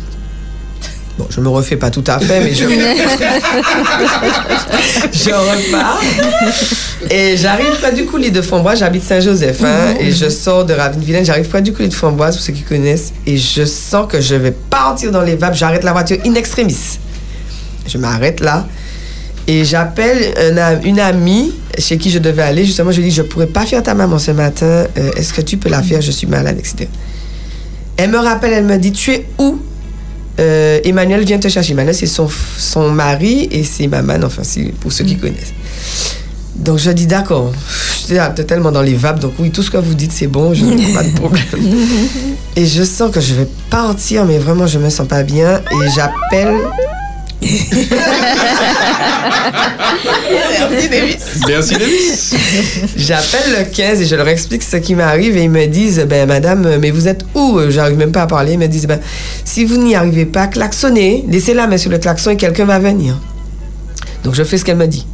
Bon, 1.22 1.28
je 1.30 1.40
me 1.40 1.50
refais 1.50 1.76
pas 1.76 1.92
tout 1.92 2.04
à 2.08 2.20
fait, 2.20 2.40
mais 2.40 2.52
je, 2.52 2.64
je 5.14 5.30
repars. 5.30 6.02
Et 7.12 7.38
j'arrive 7.38 7.80
près 7.80 7.94
du 7.94 8.06
coulis 8.06 8.32
de 8.32 8.42
Framboise, 8.42 8.80
j'habite 8.80 9.04
Saint-Joseph, 9.04 9.62
hein, 9.64 9.94
et 10.00 10.12
je 10.12 10.30
sors 10.30 10.66
de 10.66 10.74
Ravine-Vilaine, 10.74 11.24
j'arrive 11.24 11.48
près 11.48 11.62
du 11.62 11.74
coulis 11.74 11.90
de 11.90 11.94
Framboise, 11.94 12.38
pour 12.38 12.44
ceux 12.44 12.54
qui 12.54 12.64
connaissent, 12.64 13.14
et 13.28 13.38
je 13.38 13.66
sens 13.66 14.08
que 14.10 14.20
je 14.20 14.34
vais 14.34 14.50
partir 14.50 15.12
dans 15.12 15.22
les 15.22 15.36
vapes, 15.36 15.54
j'arrête 15.54 15.84
la 15.84 15.92
voiture 15.92 16.18
in 16.26 16.34
extremis. 16.34 16.98
Je 17.88 18.00
m'arrête 18.00 18.40
là, 18.40 18.66
et 19.48 19.64
j'appelle 19.64 20.34
une 20.84 21.00
amie 21.00 21.54
chez 21.78 22.00
qui 22.00 22.10
je 22.10 22.18
devais 22.18 22.42
aller. 22.42 22.66
Justement, 22.66 22.90
je 22.92 22.98
lui 22.98 23.10
dis, 23.10 23.16
je 23.16 23.22
pourrais 23.22 23.46
pas 23.46 23.68
faire 23.68 23.84
ta 23.84 23.94
maman 23.94 24.18
ce 24.18 24.32
matin. 24.32 24.88
Euh, 24.98 25.12
Est-ce 25.18 25.34
que 25.34 25.42
tu 25.42 25.58
peux 25.58 25.70
la 25.70 25.84
faire 25.84 26.02
Je 26.02 26.10
suis 26.12 26.26
malade, 26.26 26.58
etc. 26.58 26.88
Elle 27.98 28.10
me 28.10 28.18
rappelle, 28.18 28.54
elle 28.54 28.66
me 28.66 28.78
dit, 28.78 28.92
tu 28.92 29.12
es 29.12 29.28
où 29.38 29.60
Euh, 30.40 30.80
Emmanuel 30.84 31.24
vient 31.24 31.40
te 31.40 31.48
chercher. 31.48 31.74
Emmanuel, 31.74 31.96
c'est 31.96 32.08
son, 32.08 32.28
son 32.58 32.90
mari 32.90 33.48
et 33.52 33.64
c'est 33.64 33.88
maman, 33.88 34.18
enfin, 34.24 34.44
c'est 34.44 34.74
pour 34.80 34.92
ceux 34.92 35.04
qui 35.04 35.18
connaissent. 35.18 35.54
Donc, 36.56 36.80
je 36.80 36.92
dis, 36.92 37.08
d'accord. 37.08 37.52
J'étais 38.08 38.44
tellement 38.44 38.72
dans 38.72 38.82
les 38.82 38.94
vapes, 38.94 39.20
donc 39.20 39.34
oui, 39.40 39.52
tout 39.52 39.64
ce 39.64 39.72
que 39.72 39.78
vous 39.78 39.94
dites, 39.94 40.12
c'est 40.12 40.28
bon, 40.28 40.54
je 40.54 40.66
n'ai 40.66 40.94
pas 40.94 41.04
de 41.04 41.12
problème. 41.12 41.46
et 42.56 42.66
je 42.66 42.84
sens 42.84 43.12
que 43.12 43.22
je 43.22 43.34
vais 43.34 43.48
partir, 43.70 44.26
mais 44.26 44.38
vraiment, 44.38 44.68
je 44.68 44.80
me 44.80 44.90
sens 44.90 45.08
pas 45.08 45.24
bien. 45.24 45.62
Et 45.72 45.90
j'appelle 45.96 46.56
Merci, 51.48 51.74
Davis. 51.76 52.36
J'appelle 52.96 53.52
le 53.60 53.64
15 53.76 54.02
et 54.02 54.06
je 54.06 54.16
leur 54.16 54.28
explique 54.28 54.64
ce 54.64 54.78
qui 54.78 54.96
m'arrive 54.96 55.38
et 55.38 55.44
ils 55.44 55.50
me 55.50 55.66
disent 55.68 56.06
ben 56.08 56.28
madame 56.28 56.78
mais 56.80 56.92
vous 56.92 57.08
êtes 57.08 57.24
où? 57.36 57.60
J'arrive 57.70 57.98
même 57.98 58.12
pas 58.12 58.24
à 58.24 58.28
parler. 58.28 58.54
Ils 58.54 58.60
me 58.60 58.68
disent 58.68 58.88
ben 58.88 59.00
si 59.46 59.66
vous 59.66 59.78
n'y 59.78 59.96
arrivez 59.96 60.26
pas, 60.26 60.48
klaxonnez, 60.48 61.26
laissez 61.30 61.54
la 61.54 61.68
main 61.68 61.78
sur 61.78 61.92
le 61.92 61.98
klaxon 61.98 62.32
et 62.32 62.38
quelqu'un 62.38 62.66
va 62.66 62.80
venir. 62.80 63.18
Donc 64.24 64.36
je 64.36 64.44
fais 64.44 64.58
ce 64.58 64.66
qu'elle 64.66 64.78
me 64.78 64.88
dit. 64.88 65.06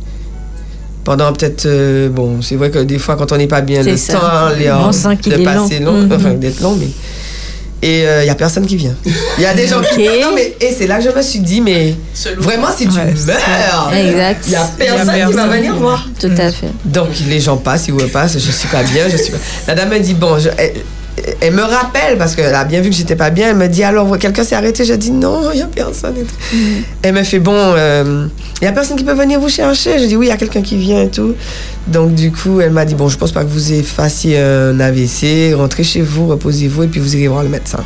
Pendant 1.04 1.32
peut-être 1.32 1.66
euh, 1.66 2.10
bon, 2.10 2.42
c'est 2.42 2.56
vrai 2.58 2.70
que 2.70 2.80
des 2.80 3.00
fois 3.00 3.16
quand 3.16 3.32
on 3.32 3.38
n'est 3.38 3.48
pas 3.48 3.62
bien 3.62 3.82
le 3.82 3.96
ça. 3.96 4.14
temps 4.14 4.50
les- 4.58 4.70
On 4.72 4.92
sent 4.92 5.18
qu'il 5.22 5.34
de 5.34 5.40
est 5.40 5.44
passer 5.44 5.80
long. 5.80 5.94
long, 5.94 6.02
Mhm. 6.02 6.12
enfin 6.14 6.34
d'être 6.34 6.60
long 6.62 6.76
mais 6.78 6.88
et 7.82 8.02
il 8.22 8.26
y 8.26 8.30
a 8.30 8.36
personne 8.36 8.66
qui 8.66 8.76
vient. 8.76 8.96
Il 9.38 9.44
y 9.44 9.46
a 9.46 9.54
des 9.54 9.68
gens 9.68 9.82
qui 9.82 10.08
Ok. 10.08 10.14
non 10.22 10.32
mais 10.36 10.56
et 10.60 10.74
c'est 10.78 10.88
là 10.88 10.98
que 10.98 11.04
je 11.04 11.10
me 11.10 11.22
suis 11.22 11.40
dit 11.40 11.62
mais 11.62 11.96
vraiment 12.38 12.68
si 12.76 12.88
tu 12.88 12.94
Ouais, 12.98 13.06
meurs, 13.06 13.92
Exact. 13.94 14.44
il 14.48 14.52
y 14.54 14.56
a 14.56 14.70
personne 14.78 15.14
qui 15.28 15.34
va 15.34 15.48
venir 15.48 15.76
voir. 15.76 16.08
Tout 16.20 16.32
à 16.38 16.52
fait. 16.52 16.68
Donc 16.86 17.10
les 17.28 17.40
gens 17.40 17.58
passent, 17.58 17.88
ils 17.88 17.94
repassent, 17.94 18.34
je 18.40 18.52
suis 18.52 18.68
pas 18.70 18.84
bien, 18.84 19.08
je 19.10 19.18
suis 19.18 19.32
pas... 19.32 19.38
La 19.68 19.76
dame 19.76 19.90
me 19.90 20.00
dit, 20.00 20.14
bon, 20.16 20.40
je- 20.40 20.50
elle, 21.42 21.54
me 21.54 21.62
rappelle, 21.62 22.18
parce 22.18 22.36
qu'elle 22.36 22.54
a 22.54 22.64
bien 22.64 22.82
vu 22.82 22.90
que 22.90 22.96
j'étais 22.96 23.16
pas 23.16 23.30
bien, 23.30 23.50
elle 23.50 23.56
me 23.56 23.68
dit, 23.68 23.84
alors, 23.84 24.18
quelqu'un 24.18 24.44
s'est 24.44 24.56
arrêté? 24.56 24.86
Je 24.86 24.94
dis, 24.94 25.12
non, 25.12 25.52
il 25.52 25.60
y 25.60 25.62
a 25.62 25.66
personne. 25.66 26.14
tout. 26.16 26.58
Elle 27.02 27.14
me 27.14 27.24
fait, 27.24 27.40
bon, 27.40 27.54
euh, 27.56 28.28
il 28.62 28.66
y 28.66 28.68
a 28.68 28.72
personne 28.72 28.98
qui 28.98 29.04
peut 29.04 29.14
venir 29.14 29.40
vous 29.40 29.50
chercher? 29.50 30.00
Je 30.00 30.06
dis, 30.06 30.16
oui, 30.16 30.28
il 30.28 30.30
y 30.30 30.32
a 30.32 30.38
quelqu'un 30.38 30.62
qui 30.62 30.78
vient 30.78 31.02
et 31.02 31.10
tout. 31.10 31.34
Donc 31.88 32.14
du 32.14 32.32
coup, 32.32 32.60
elle 32.60 32.72
m'a 32.72 32.86
dit, 32.86 32.96
bon, 32.96 33.08
je 33.08 33.18
pense 33.18 33.32
pas 33.32 33.44
que 33.44 33.50
vous 33.50 33.84
fassiez 33.84 34.40
un 34.40 34.80
AVC, 34.80 35.56
rentrez 35.56 35.84
chez 35.84 36.02
vous, 36.02 36.28
reposez-vous, 36.28 36.84
et 36.84 36.88
puis 36.88 37.00
vous 37.00 37.16
irez 37.16 37.28
voir 37.28 37.44
le 37.44 37.50
médecin. 37.50 37.84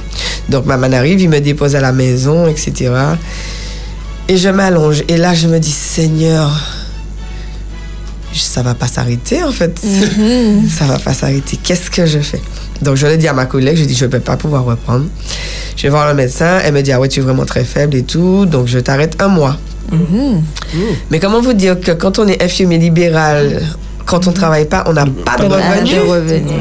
Donc 0.49 0.65
maman 0.65 0.91
arrive, 0.91 1.21
il 1.21 1.29
me 1.29 1.39
dépose 1.39 1.75
à 1.75 1.81
la 1.81 1.91
maison, 1.91 2.47
etc. 2.47 2.91
Et 4.27 4.37
je 4.37 4.49
m'allonge, 4.49 5.03
et 5.07 5.17
là, 5.17 5.33
je 5.33 5.47
me 5.47 5.59
dis, 5.59 5.71
Seigneur, 5.71 6.51
ça 8.33 8.61
va 8.61 8.73
pas 8.73 8.87
s'arrêter 8.87 9.43
en 9.43 9.51
fait. 9.51 9.79
ça 10.69 10.85
va 10.85 10.99
pas 10.99 11.13
s'arrêter. 11.13 11.57
Qu'est-ce 11.61 11.91
que 11.91 12.05
je 12.05 12.19
fais? 12.19 12.41
Donc 12.81 12.95
je 12.95 13.07
l'ai 13.07 13.17
dit 13.17 13.27
à 13.27 13.33
ma 13.33 13.45
collègue, 13.45 13.77
je 13.77 13.83
dis 13.85 13.95
je 13.95 14.05
vais 14.05 14.19
pas 14.19 14.37
pouvoir 14.37 14.65
reprendre. 14.65 15.05
Je 15.75 15.83
vais 15.83 15.89
voir 15.89 16.07
le 16.07 16.13
médecin, 16.15 16.59
elle 16.63 16.73
me 16.73 16.81
dit 16.81 16.91
ah 16.91 16.99
ouais 16.99 17.07
tu 17.07 17.19
es 17.19 17.23
vraiment 17.23 17.45
très 17.45 17.63
faible 17.63 17.95
et 17.95 18.03
tout, 18.03 18.45
donc 18.45 18.67
je 18.67 18.79
t'arrête 18.79 19.21
un 19.21 19.27
mois. 19.27 19.57
Mais 21.09 21.19
comment 21.19 21.41
vous 21.41 21.53
dire 21.53 21.79
que 21.79 21.91
quand 21.91 22.19
on 22.19 22.27
est 22.27 22.41
infirmier 22.41 22.77
libéral, 22.77 23.61
quand 24.05 24.27
on 24.27 24.31
travaille 24.31 24.65
pas, 24.65 24.83
on 24.87 24.93
n'a 24.93 25.05
pas 25.05 25.37
de 25.37 25.47
Pas 25.47 25.55
revenus 25.55 25.95
de 25.95 25.99
revenus. 25.99 26.51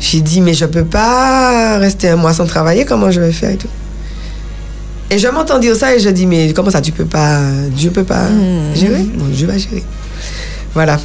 j'ai 0.00 0.20
dit, 0.20 0.40
mais 0.40 0.54
je 0.54 0.64
peux 0.64 0.84
pas 0.84 1.78
rester 1.78 2.08
un 2.08 2.16
mois 2.16 2.32
sans 2.32 2.46
travailler, 2.46 2.84
comment 2.84 3.10
je 3.10 3.20
vais 3.20 3.32
faire 3.32 3.50
et 3.50 3.56
tout? 3.56 3.68
Et 5.10 5.18
je 5.18 5.28
m'entends 5.28 5.58
dire 5.58 5.76
ça 5.76 5.94
et 5.94 6.00
je 6.00 6.08
dis, 6.08 6.26
mais 6.26 6.52
comment 6.54 6.70
ça, 6.70 6.80
tu 6.80 6.90
peux 6.90 7.04
pas, 7.04 7.38
Dieu 7.76 7.90
peut 7.90 8.04
pas 8.04 8.28
gérer? 8.74 9.02
Bon, 9.14 9.26
Dieu 9.26 9.46
va 9.46 9.58
gérer. 9.58 9.82
Voilà. 10.74 10.98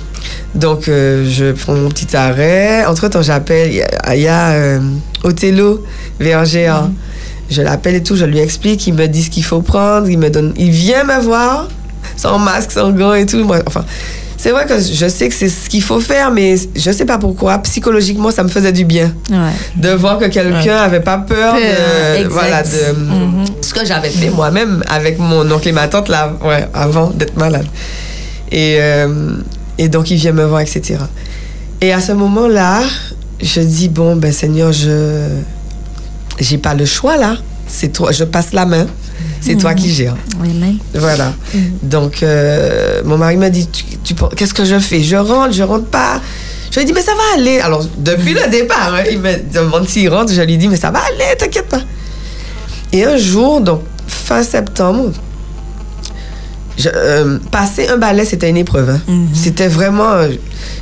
Donc, 0.55 0.87
euh, 0.87 1.25
je 1.29 1.51
prends 1.51 1.73
mon 1.75 1.89
petit 1.89 2.15
arrêt. 2.15 2.85
Entre-temps, 2.85 3.21
j'appelle, 3.21 3.71
il 3.71 4.19
y 4.21 4.27
a, 4.27 4.49
euh, 4.51 4.79
Othello 5.23 5.83
Vergéa. 6.19 6.89
Je 7.49 7.61
l'appelle 7.61 7.95
et 7.95 8.03
tout, 8.03 8.15
je 8.15 8.25
lui 8.25 8.39
explique, 8.39 8.87
il 8.87 8.93
me 8.93 9.07
dit 9.07 9.23
ce 9.23 9.29
qu'il 9.29 9.43
faut 9.43 9.61
prendre, 9.61 10.09
il 10.09 10.17
me 10.17 10.29
donne, 10.29 10.53
il 10.57 10.69
vient 10.69 11.05
me 11.05 11.17
voir, 11.21 11.67
sans 12.17 12.37
masque, 12.39 12.71
sans 12.71 12.91
gants 12.91 13.13
et 13.13 13.25
tout. 13.25 13.41
Moi, 13.45 13.59
enfin, 13.65 13.85
c'est 14.35 14.51
vrai 14.51 14.65
que 14.65 14.73
je 14.77 15.07
sais 15.07 15.29
que 15.29 15.33
c'est 15.33 15.47
ce 15.47 15.69
qu'il 15.69 15.81
faut 15.81 16.01
faire, 16.01 16.29
mais 16.31 16.55
je 16.75 16.91
sais 16.91 17.05
pas 17.05 17.17
pourquoi. 17.17 17.57
Psychologiquement, 17.59 18.31
ça 18.31 18.43
me 18.43 18.49
faisait 18.49 18.73
du 18.73 18.83
bien 18.83 19.13
Ouais. 19.29 19.37
de 19.77 19.89
voir 19.91 20.17
que 20.19 20.25
quelqu'un 20.25 20.75
avait 20.75 20.99
pas 20.99 21.19
peur, 21.19 21.55
de, 21.55 22.27
voilà, 22.27 22.63
de 22.63 22.93
Mhm. 22.99 23.45
ce 23.61 23.73
que 23.73 23.85
j'avais 23.85 24.09
fait 24.09 24.29
moi-même 24.29 24.83
avec 24.89 25.17
mon 25.17 25.49
oncle 25.49 25.69
et 25.69 25.71
ma 25.71 25.87
tante 25.87 26.09
là, 26.09 26.33
ouais, 26.43 26.67
avant 26.73 27.11
d'être 27.11 27.37
malade. 27.37 27.65
Et, 28.51 28.77
euh, 28.79 29.37
et 29.77 29.89
donc 29.89 30.11
il 30.11 30.17
vient 30.17 30.33
me 30.33 30.45
voir, 30.45 30.61
etc. 30.61 30.95
Et 31.81 31.93
à 31.93 32.01
ce 32.01 32.11
moment-là, 32.11 32.81
je 33.41 33.61
dis 33.61 33.89
bon 33.89 34.15
ben 34.15 34.31
Seigneur, 34.31 34.71
je 34.71 35.27
j'ai 36.39 36.57
pas 36.57 36.73
le 36.73 36.85
choix 36.85 37.17
là. 37.17 37.37
C'est 37.67 37.89
toi, 37.89 38.11
je 38.11 38.23
passe 38.23 38.53
la 38.53 38.65
main. 38.65 38.87
C'est 39.41 39.55
toi 39.55 39.73
qui 39.73 39.91
gères. 39.91 40.15
Amen. 40.41 40.77
Voilà. 40.93 41.33
Donc, 41.83 42.23
euh, 42.23 43.01
mon 43.05 43.17
mari 43.17 43.37
m'a 43.37 43.49
dit, 43.49 43.67
tu, 44.03 44.15
qu'est-ce 44.35 44.53
que 44.53 44.65
je 44.65 44.79
fais? 44.79 45.01
Je 45.01 45.15
rentre, 45.15 45.53
je 45.53 45.63
rentre 45.63 45.85
pas. 45.85 46.21
Je 46.71 46.75
lui 46.75 46.81
ai 46.83 46.85
dit, 46.85 46.93
mais 46.93 47.01
ça 47.01 47.13
va 47.13 47.39
aller. 47.39 47.59
Alors, 47.59 47.85
depuis 47.97 48.33
le 48.33 48.49
départ, 48.49 48.93
hein, 48.93 49.03
il 49.09 49.19
me 49.19 49.37
demande 49.53 49.87
s'il 49.87 50.09
rentre. 50.09 50.33
Je 50.33 50.41
lui 50.41 50.57
dis, 50.57 50.67
mais 50.67 50.77
ça 50.77 50.91
va 50.91 50.99
aller, 50.99 51.35
t'inquiète 51.37 51.67
pas. 51.67 51.81
Et 52.91 53.05
un 53.05 53.17
jour, 53.17 53.61
donc, 53.61 53.81
fin 54.07 54.43
septembre, 54.43 55.11
je, 56.77 56.89
euh, 56.93 57.39
passer 57.51 57.87
un 57.87 57.97
balai, 57.97 58.25
c'était 58.25 58.49
une 58.49 58.57
épreuve. 58.57 58.89
hein. 58.89 59.01
C'était 59.33 59.67
vraiment. 59.67 60.27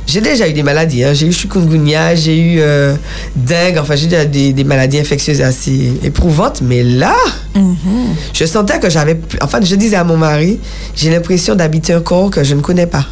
J'ai 0.06 0.20
déjà 0.20 0.48
eu 0.48 0.52
des 0.52 0.62
maladies. 0.62 1.04
hein. 1.04 1.12
J'ai 1.14 1.26
eu 1.26 1.32
chikungunya, 1.32 2.14
j'ai 2.14 2.38
eu 2.38 2.56
euh, 2.60 2.94
dengue. 3.34 3.78
Enfin, 3.78 3.96
j'ai 3.96 4.06
déjà 4.06 4.24
des, 4.24 4.52
des 4.52 4.64
maladies 4.64 4.98
infectieuses 4.98 5.40
assez 5.42 5.92
éprouvantes. 6.04 6.60
Mais 6.62 6.82
là, 6.82 7.14
je 8.32 8.44
sentais 8.44 8.78
que 8.78 8.88
j'avais. 8.90 9.14
plus- 9.16 9.38
En 9.42 9.48
fait, 9.48 9.64
je 9.64 9.74
disais 9.76 9.96
à 9.96 10.04
mon 10.04 10.16
mari, 10.16 10.58
j'ai 10.94 11.10
l'impression 11.10 11.54
d'habiter 11.54 11.92
un 11.92 12.00
corps 12.00 12.30
que 12.30 12.44
je 12.44 12.54
ne 12.54 12.60
connais 12.60 12.86
pas. 12.86 13.04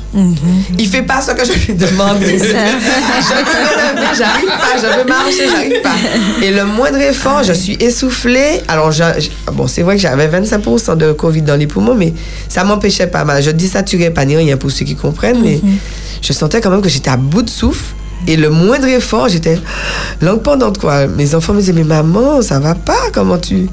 Il 0.78 0.88
fait 0.88 1.02
pas 1.02 1.20
ce 1.20 1.32
que 1.32 1.44
je 1.44 1.52
lui 1.66 1.74
demande. 1.74 2.18
j'arrive 4.18 4.46
pas. 4.46 4.76
Je 4.76 4.98
veux 4.98 5.04
marcher, 5.08 5.48
j'arrive 5.50 5.82
pas. 5.82 5.94
Et 6.42 6.50
le 6.50 6.64
moindre 6.64 6.98
effort, 7.00 7.42
je 7.42 7.52
suis 7.52 7.74
essoufflée. 7.80 8.60
Alors, 8.68 8.92
je- 8.92 9.02
je- 9.18 9.52
bon, 9.52 9.66
c'est 9.66 9.82
vrai 9.82 9.96
que 9.96 10.02
j'avais 10.02 10.28
25% 10.28 10.96
de 10.96 11.12
Covid 11.12 11.42
dans 11.42 11.56
les 11.56 11.66
poumons, 11.66 11.94
mais 11.94 12.12
ça 12.48 12.64
m'empêchait 12.64 13.06
pas 13.08 13.24
mal. 13.24 13.42
Je 13.42 13.50
désaturais 13.50 14.10
pas 14.10 14.24
ni 14.24 14.36
rien 14.36 14.56
pour 14.56 14.70
ceux 14.70 14.84
qui 14.84 14.94
comprennent, 14.94 15.40
mais 15.42 15.60
je 16.24 16.32
sentais 16.32 16.60
quand 16.60 16.70
même 16.70 16.80
que 16.80 16.88
j'étais 16.88 17.10
à 17.10 17.16
bout 17.16 17.42
de 17.42 17.50
souffle. 17.50 17.94
Et 18.26 18.36
le 18.36 18.48
moindre 18.48 18.86
effort, 18.86 19.28
j'étais 19.28 19.58
langue 20.22 20.40
pendante, 20.40 20.78
quoi. 20.78 21.06
Mes 21.06 21.34
enfants 21.34 21.52
me 21.52 21.60
disaient, 21.60 21.74
mais 21.74 21.84
maman, 21.84 22.40
ça 22.40 22.58
va 22.58 22.74
pas, 22.74 23.10
comment 23.12 23.36
tu. 23.36 23.68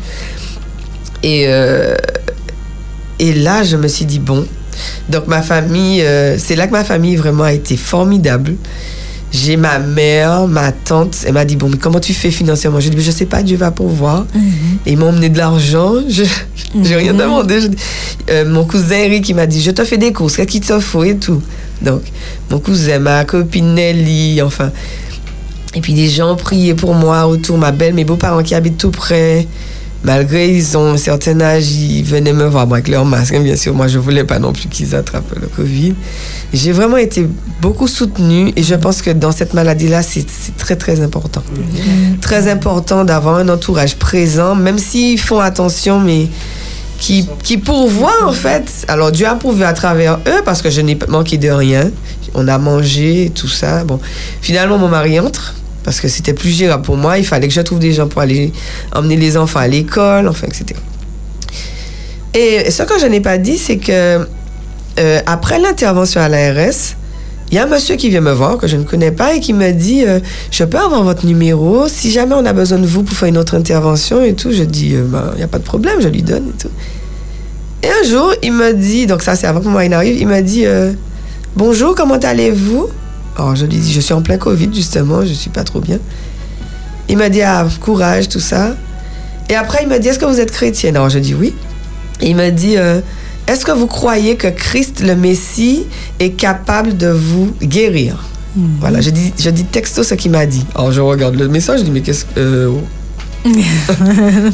Et, 1.24 1.46
euh, 1.48 1.96
et 3.18 3.34
là, 3.34 3.64
je 3.64 3.78
me 3.78 3.88
suis 3.88 4.04
dit, 4.04 4.20
bon. 4.20 4.46
Donc, 5.08 5.28
ma 5.28 5.42
famille, 5.42 6.02
euh, 6.02 6.38
c'est 6.38 6.58
là 6.58 6.68
que 6.68 6.74
ma 6.74 6.84
famille 6.84 7.16
vraiment 7.16 7.44
a 7.44 7.54
été 7.54 7.78
formidable. 7.78 8.56
J'ai 9.32 9.56
ma 9.56 9.80
mère, 9.80 10.46
ma 10.48 10.74
tante, 10.74 11.16
elle 11.26 11.34
m'a 11.34 11.46
dit, 11.46 11.56
bon, 11.56 11.70
mais 11.70 11.78
comment 11.78 12.02
tu 12.02 12.14
fais 12.14 12.32
financièrement? 12.32 12.82
Je 12.82 12.90
dis, 12.90 12.98
mais 12.98 13.02
je 13.04 13.12
sais 13.12 13.26
pas, 13.26 13.42
Dieu 13.44 13.56
va 13.56 13.72
pourvoir. 13.72 14.26
Et 14.86 14.92
ils 14.92 14.98
m'ont 14.98 15.08
emmené 15.10 15.30
de 15.30 15.38
l'argent. 15.38 15.94
Je 16.10 16.24
j'ai 16.84 16.96
rien 16.98 17.14
demandé. 17.14 17.62
Je- 17.62 17.68
euh, 18.30 18.46
mon 18.50 18.66
cousin 18.66 18.96
Eric, 18.98 19.28
il 19.30 19.36
m'a 19.36 19.46
dit, 19.48 19.62
je 19.62 19.72
te 19.72 19.84
fais 19.86 19.98
des 19.98 20.12
courses, 20.14 20.36
qu'est-ce 20.36 20.48
qu'il 20.48 20.62
te 20.62 20.80
faut 20.80 21.04
et 21.04 21.16
tout. 21.18 21.42
Donc, 21.82 22.02
mon 22.50 22.60
cousin, 22.60 23.00
ma 23.00 23.24
copine 23.26 23.74
Nelly, 23.74 24.42
enfin. 24.42 24.72
Et 25.76 25.80
puis 25.82 25.94
des 25.94 26.10
gens 26.10 26.36
priaient 26.36 26.74
pour 26.76 26.94
moi 26.94 27.26
autour, 27.28 27.58
ma 27.58 27.72
belle, 27.72 27.94
mes 27.94 28.04
beaux-parents 28.04 28.44
qui 28.44 28.54
habitent 28.56 28.78
tout 28.78 28.92
près. 28.92 29.48
Malgré 30.04 30.50
ils 30.50 30.78
ont 30.78 30.94
un 30.94 30.98
certain 30.98 31.40
âge, 31.42 31.72
ils 31.72 32.04
venaient 32.04 32.34
me 32.34 32.46
voir 32.46 32.72
avec 32.72 32.88
leur 32.88 33.06
masque, 33.06 33.36
hein, 33.36 33.42
bien 33.42 33.56
sûr. 33.56 33.74
Moi, 33.74 33.88
je 33.88 34.00
voulais 34.00 34.24
pas 34.24 34.40
non 34.40 34.52
plus 34.52 34.68
qu'ils 34.68 34.96
attrapent 34.96 35.36
le 35.40 35.48
Covid. 35.48 35.94
J'ai 36.54 36.72
vraiment 36.72 36.98
été 36.98 37.28
beaucoup 37.62 37.88
soutenue 37.88 38.52
et 38.56 38.64
je 38.64 38.74
pense 38.76 39.04
que 39.04 39.12
dans 39.12 39.32
cette 39.32 39.54
maladie-là, 39.54 40.02
c'est 40.02 40.26
très, 40.58 40.76
très 40.76 41.02
important. 41.02 41.44
Très 42.20 42.50
important 42.50 43.06
d'avoir 43.06 43.36
un 43.36 43.50
entourage 43.50 43.96
présent, 43.96 44.56
même 44.56 44.80
s'ils 44.80 45.20
font 45.20 45.40
attention, 45.40 46.00
mais 46.00 46.28
qui, 46.98 47.28
qui 47.44 47.58
pourvoient 47.58 48.26
en 48.26 48.34
fait. 48.34 48.86
Alors 48.88 49.12
Dieu 49.12 49.28
a 49.28 49.36
pourvu 49.36 49.64
à 49.64 49.74
travers 49.74 50.20
eux 50.28 50.42
parce 50.46 50.62
que 50.62 50.70
je 50.70 50.82
n'ai 50.82 50.98
manqué 51.08 51.38
de 51.38 51.50
rien. 51.50 51.92
On 52.34 52.48
a 52.48 52.58
mangé, 52.58 53.32
tout 53.34 53.48
ça. 53.48 53.84
Bon, 53.84 54.00
finalement, 54.42 54.78
mon 54.78 54.88
mari 54.88 55.20
entre 55.20 55.56
parce 55.84 56.00
que 56.00 56.08
c'était 56.08 56.34
plus 56.34 56.50
gérable 56.50 56.84
pour 56.84 56.98
moi. 56.98 57.18
Il 57.18 57.26
fallait 57.26 57.48
que 57.48 57.54
je 57.54 57.62
trouve 57.62 57.80
des 57.80 57.94
gens 57.94 58.08
pour 58.08 58.22
aller 58.22 58.52
emmener 58.94 59.16
les 59.16 59.38
enfants 59.38 59.60
à 59.60 59.68
l'école, 59.68 60.28
enfin, 60.28 60.48
etc. 60.48 60.80
Et 62.34 62.72
ce 62.72 62.84
que 62.84 63.00
je 63.00 63.06
n'ai 63.06 63.20
pas 63.20 63.38
dit, 63.38 63.58
c'est 63.58 63.78
que 63.78 64.26
euh, 65.00 65.20
après 65.26 65.60
l'intervention 65.60 66.22
à 66.22 66.30
l'ARS, 66.30 66.96
il 67.50 67.56
y 67.56 67.58
a 67.58 67.64
un 67.64 67.68
monsieur 67.68 67.96
qui 67.96 68.10
vient 68.10 68.22
me 68.22 68.32
voir 68.32 68.58
que 68.58 68.68
je 68.68 68.78
ne 68.78 68.84
connais 68.84 69.12
pas 69.12 69.34
et 69.34 69.42
qui 69.42 69.54
me 69.54 69.72
dit 69.72 70.06
euh, 70.06 70.20
Je 70.52 70.64
peux 70.64 70.78
avoir 70.78 71.04
votre 71.04 71.26
numéro 71.26 71.88
si 71.90 72.12
jamais 72.12 72.36
on 72.36 72.46
a 72.46 72.54
besoin 72.54 72.80
de 72.80 72.88
vous 72.88 73.04
pour 73.04 73.18
faire 73.18 73.28
une 73.28 73.38
autre 73.38 73.56
intervention 73.56 74.24
et 74.24 74.34
tout. 74.34 74.52
Je 74.52 74.64
dis 74.64 74.96
euh, 74.96 75.04
Ben, 75.04 75.32
Il 75.34 75.38
n'y 75.38 75.44
a 75.44 75.48
pas 75.48 75.60
de 75.60 75.64
problème, 75.64 76.00
je 76.00 76.08
lui 76.08 76.24
donne 76.24 76.50
et 76.50 76.62
tout. 76.62 76.72
Et 77.84 77.88
un 77.90 78.08
jour, 78.08 78.34
il 78.44 78.54
me 78.54 78.74
dit 78.74 79.08
Donc, 79.08 79.22
ça, 79.22 79.36
c'est 79.36 79.48
avant 79.48 79.60
que 79.60 79.66
mon 79.66 79.72
mari 79.72 79.90
n'arrive 79.90 80.18
il 80.18 80.28
m'a 80.28 80.42
dit 80.42 80.66
Bonjour, 81.58 81.96
comment 81.96 82.16
allez-vous? 82.16 82.88
Alors, 83.38 83.56
je 83.56 83.66
lui 83.66 83.78
dis 83.78 83.92
Je 83.94 84.00
suis 84.02 84.14
en 84.14 84.22
plein 84.22 84.38
Covid, 84.38 84.70
justement, 84.74 85.26
je 85.26 85.34
suis 85.34 85.50
pas 85.50 85.64
trop 85.64 85.80
bien. 85.80 86.00
Il 87.10 87.18
m'a 87.18 87.30
dit 87.30 87.42
Ah, 87.42 87.68
courage, 87.80 88.30
tout 88.30 88.40
ça. 88.40 88.76
Et 89.50 89.56
après, 89.56 89.80
il 89.84 89.90
m'a 89.90 90.00
dit 90.00 90.08
Est-ce 90.10 90.20
que 90.20 90.26
vous 90.26 90.40
êtes 90.40 90.52
chrétienne? 90.52 90.96
Alors, 90.96 91.10
je 91.10 91.20
dis 91.20 91.34
Oui. 91.34 91.54
Et 92.22 92.30
il 92.30 92.36
m'a 92.36 92.52
dit 92.52 92.78
euh, 92.78 93.02
Est-ce 93.48 93.66
que 93.66 93.72
vous 93.72 93.88
croyez 93.88 94.36
que 94.36 94.48
Christ, 94.48 95.02
le 95.02 95.16
Messie, 95.16 95.86
est 96.20 96.32
capable 96.32 96.96
de 96.98 97.08
vous 97.08 97.54
guérir? 97.62 98.24
Voilà, 98.82 99.00
je 99.00 99.10
dis, 99.12 99.34
je 99.40 99.50
dis 99.50 99.64
texto 99.64 100.04
ce 100.04 100.14
qu'il 100.14 100.30
m'a 100.32 100.46
dit. 100.46 100.66
Alors, 100.76 100.92
je 100.92 101.00
regarde 101.00 101.36
le 101.36 101.48
message, 101.48 101.80
je 101.80 101.86
dis 101.86 101.92
Mais 101.92 102.02
qu'est-ce 102.02 102.26
que. 102.26 102.40
euh, 102.40 102.70
oh. 103.46 103.52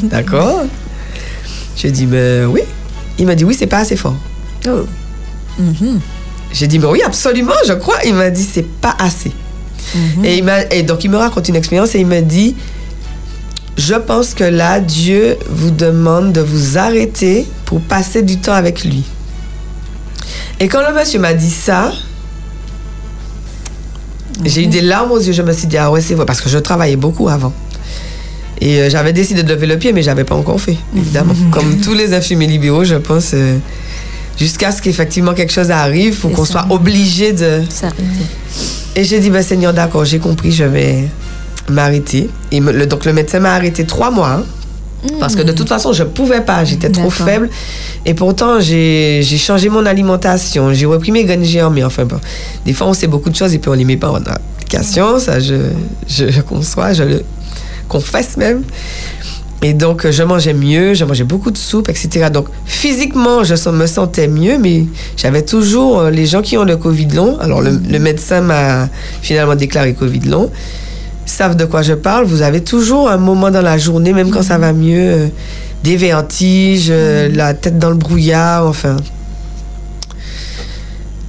D'accord. 0.04 0.62
Je 1.76 1.88
dis 1.88 2.06
Mais 2.06 2.44
oui. 2.44 2.60
Il 3.18 3.26
m'a 3.26 3.34
dit 3.34 3.44
Oui, 3.44 3.56
c'est 3.58 3.66
pas 3.66 3.78
assez 3.78 3.96
fort. 3.96 4.16
Oh. 4.68 4.86
J'ai 6.52 6.66
dit, 6.66 6.78
mais 6.78 6.86
oui, 6.86 7.02
absolument, 7.04 7.54
je 7.66 7.74
crois. 7.74 7.96
Il 8.04 8.14
m'a 8.14 8.30
dit, 8.30 8.44
c'est 8.44 8.66
pas 8.66 8.96
assez. 8.98 9.32
et, 10.24 10.38
il 10.38 10.44
m'a, 10.44 10.62
et 10.70 10.82
donc, 10.82 11.04
il 11.04 11.10
me 11.10 11.16
raconte 11.16 11.48
une 11.48 11.56
expérience 11.56 11.94
et 11.94 12.00
il 12.00 12.06
me 12.06 12.20
dit, 12.20 12.56
je 13.76 13.94
pense 13.94 14.34
que 14.34 14.44
là, 14.44 14.80
Dieu 14.80 15.36
vous 15.48 15.70
demande 15.70 16.32
de 16.32 16.40
vous 16.40 16.78
arrêter 16.78 17.46
pour 17.64 17.80
passer 17.80 18.22
du 18.22 18.38
temps 18.38 18.54
avec 18.54 18.84
lui. 18.84 19.04
Et 20.60 20.68
quand 20.68 20.80
le 20.86 20.94
monsieur 20.94 21.20
m'a 21.20 21.34
dit 21.34 21.50
ça, 21.50 21.92
j'ai 24.44 24.64
eu 24.64 24.66
des 24.66 24.80
larmes 24.80 25.12
aux 25.12 25.20
yeux. 25.20 25.32
Je 25.32 25.42
me 25.42 25.52
suis 25.52 25.66
dit, 25.66 25.76
ah 25.76 25.90
ouais, 25.90 26.00
c'est 26.00 26.14
vrai, 26.14 26.26
parce 26.26 26.40
que 26.40 26.48
je 26.48 26.58
travaillais 26.58 26.96
beaucoup 26.96 27.28
avant. 27.28 27.52
Et 28.60 28.80
euh, 28.80 28.90
j'avais 28.90 29.12
décidé 29.12 29.42
de 29.42 29.48
lever 29.52 29.66
le 29.66 29.78
pied, 29.78 29.92
mais 29.92 30.02
j'avais 30.02 30.24
pas 30.24 30.34
encore 30.34 30.60
fait, 30.60 30.76
évidemment. 30.96 31.34
Comme 31.52 31.80
tous 31.80 31.94
les 31.94 32.12
infirmiers 32.14 32.48
libéraux, 32.48 32.84
je 32.84 32.96
pense, 32.96 33.30
euh, 33.34 33.58
jusqu'à 34.38 34.70
ce 34.72 34.80
qu'effectivement 34.80 35.34
quelque 35.34 35.52
chose 35.52 35.70
arrive 35.70 36.16
pour 36.18 36.30
C'est 36.30 36.36
qu'on 36.36 36.44
soit 36.44 36.66
obligé 36.70 37.32
de. 37.32 37.62
Et 38.96 39.04
j'ai 39.04 39.20
dit, 39.20 39.30
ben, 39.30 39.42
Seigneur, 39.42 39.72
d'accord, 39.72 40.04
j'ai 40.04 40.18
compris, 40.18 40.50
je 40.52 40.64
vais 40.64 41.04
m'arrêter. 41.68 42.30
Et 42.50 42.60
me- 42.60 42.72
le, 42.72 42.86
donc 42.86 43.04
le 43.04 43.12
médecin 43.12 43.40
m'a 43.40 43.52
arrêté 43.54 43.84
trois 43.84 44.10
mois. 44.10 44.30
hein, 44.30 44.44
Parce 45.20 45.36
que 45.36 45.42
de 45.42 45.52
toute 45.52 45.68
façon, 45.68 45.92
je 45.92 46.02
pouvais 46.02 46.40
pas, 46.40 46.64
j'étais 46.64 46.88
trop 46.90 47.10
faible. 47.24 47.50
Et 48.06 48.14
pourtant, 48.14 48.58
j'ai 48.60 49.22
changé 49.22 49.68
mon 49.68 49.84
alimentation, 49.86 50.72
j'ai 50.72 50.86
repris 50.86 51.12
mes 51.12 51.24
graines 51.24 51.44
germées. 51.44 51.84
Enfin, 51.84 52.04
bon, 52.04 52.18
des 52.64 52.72
fois, 52.72 52.86
on 52.88 52.94
sait 52.94 53.06
beaucoup 53.06 53.30
de 53.30 53.36
choses 53.36 53.54
et 53.54 53.58
puis 53.58 53.70
on 53.70 53.74
les 53.74 53.84
met 53.84 53.96
pas 53.96 54.10
en 54.10 54.16
application. 54.16 55.18
Ça, 55.20 55.38
je, 55.38 55.54
je, 56.08 56.30
je 56.30 56.40
conçois, 56.40 56.92
je 56.94 57.02
le 57.04 57.22
confesse 57.88 58.36
même. 58.36 58.62
Et 59.60 59.74
donc, 59.74 60.04
euh, 60.04 60.12
je 60.12 60.22
mangeais 60.22 60.54
mieux, 60.54 60.94
je 60.94 61.04
mangeais 61.04 61.24
beaucoup 61.24 61.50
de 61.50 61.58
soupe, 61.58 61.88
etc. 61.88 62.28
Donc, 62.32 62.46
physiquement, 62.64 63.42
je 63.42 63.54
me 63.70 63.86
sentais 63.86 64.28
mieux, 64.28 64.56
mais 64.58 64.86
j'avais 65.16 65.42
toujours 65.42 65.98
euh, 65.98 66.10
les 66.10 66.26
gens 66.26 66.42
qui 66.42 66.56
ont 66.56 66.64
le 66.64 66.76
Covid 66.76 67.08
long. 67.08 67.38
Alors, 67.40 67.60
le, 67.60 67.70
le 67.70 67.98
médecin 67.98 68.40
m'a 68.40 68.88
finalement 69.20 69.56
déclaré 69.56 69.94
Covid 69.94 70.20
long. 70.20 70.50
Savent 71.26 71.56
de 71.56 71.64
quoi 71.64 71.82
je 71.82 71.94
parle. 71.94 72.24
Vous 72.24 72.42
avez 72.42 72.62
toujours 72.62 73.10
un 73.10 73.16
moment 73.16 73.50
dans 73.50 73.60
la 73.60 73.78
journée, 73.78 74.12
même 74.12 74.30
quand 74.30 74.42
ça 74.42 74.58
va 74.58 74.72
mieux, 74.72 74.96
euh, 74.98 75.26
des 75.82 75.96
vertiges, 75.96 76.88
euh, 76.90 77.28
la 77.32 77.52
tête 77.54 77.78
dans 77.78 77.90
le 77.90 77.96
brouillard, 77.96 78.66
enfin. 78.66 78.96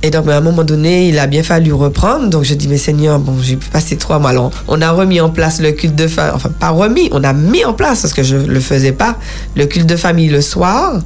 Et 0.02 0.12
donc, 0.12 0.30
à 0.30 0.38
un 0.38 0.42
moment 0.42 0.64
donné, 0.64 1.10
il 1.10 1.20
a 1.20 1.28
bien 1.28 1.44
fallu 1.44 1.74
reprendre. 1.74 2.30
Donc, 2.30 2.46
je 2.46 2.54
dis, 2.54 2.70
mais 2.70 2.78
Seigneur, 2.78 3.20
bon, 3.20 3.36
j'ai 3.42 3.58
passé 3.58 3.98
trois 3.98 4.18
mois. 4.18 4.30
Alors, 4.30 4.52
on 4.70 4.82
a 4.82 4.92
remis 4.92 5.20
en 5.20 5.30
place 5.30 5.60
le 5.60 5.74
culte 5.74 5.96
de 5.96 6.08
famille. 6.08 6.34
Enfin, 6.36 6.50
pas 6.58 6.70
remis, 6.70 7.10
on 7.12 7.24
a 7.24 7.34
mis 7.34 7.66
en 7.66 7.74
place, 7.74 8.02
parce 8.02 8.14
que 8.14 8.24
je 8.24 8.38
le 8.38 8.60
faisais 8.62 8.94
pas, 8.94 9.18
le 9.56 9.66
culte 9.66 9.88
de 9.88 9.98
famille 9.98 10.30
le 10.30 10.42
soir. 10.42 11.00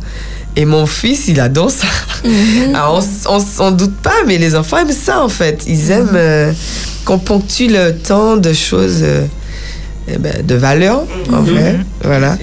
Et 0.55 0.65
mon 0.65 0.85
fils, 0.85 1.27
il 1.27 1.39
adore 1.39 1.71
ça. 1.71 1.87
Alors, 2.75 3.03
on, 3.27 3.43
on 3.59 3.71
doute 3.71 3.95
pas, 3.95 4.11
mais 4.27 4.37
les 4.37 4.55
enfants 4.55 4.77
aiment 4.77 4.91
ça, 4.91 5.23
en 5.23 5.29
fait. 5.29 5.63
Ils 5.65 5.89
aiment 5.89 6.11
euh, 6.13 6.53
qu'on 7.05 7.17
ponctue 7.17 7.69
le 7.69 7.93
temps 7.93 8.37
de 8.37 8.53
choses 8.53 8.99
euh, 9.01 9.25
eh 10.07 10.19
ben, 10.19 10.45
de 10.45 10.53
valeur, 10.53 11.05
en 11.31 11.41
vrai. 11.41 11.79
Voilà. 12.03 12.37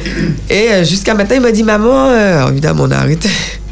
Et 0.48 0.72
euh, 0.72 0.84
jusqu'à 0.84 1.14
maintenant, 1.14 1.36
il 1.36 1.42
m'a 1.42 1.53
dit, 1.53 1.62
maman, 1.62 2.09
euh, 2.09 2.38
alors, 2.38 2.51
évidemment, 2.51 2.84
on 2.88 2.90
a 2.90 2.96
arrêté. 2.96 3.28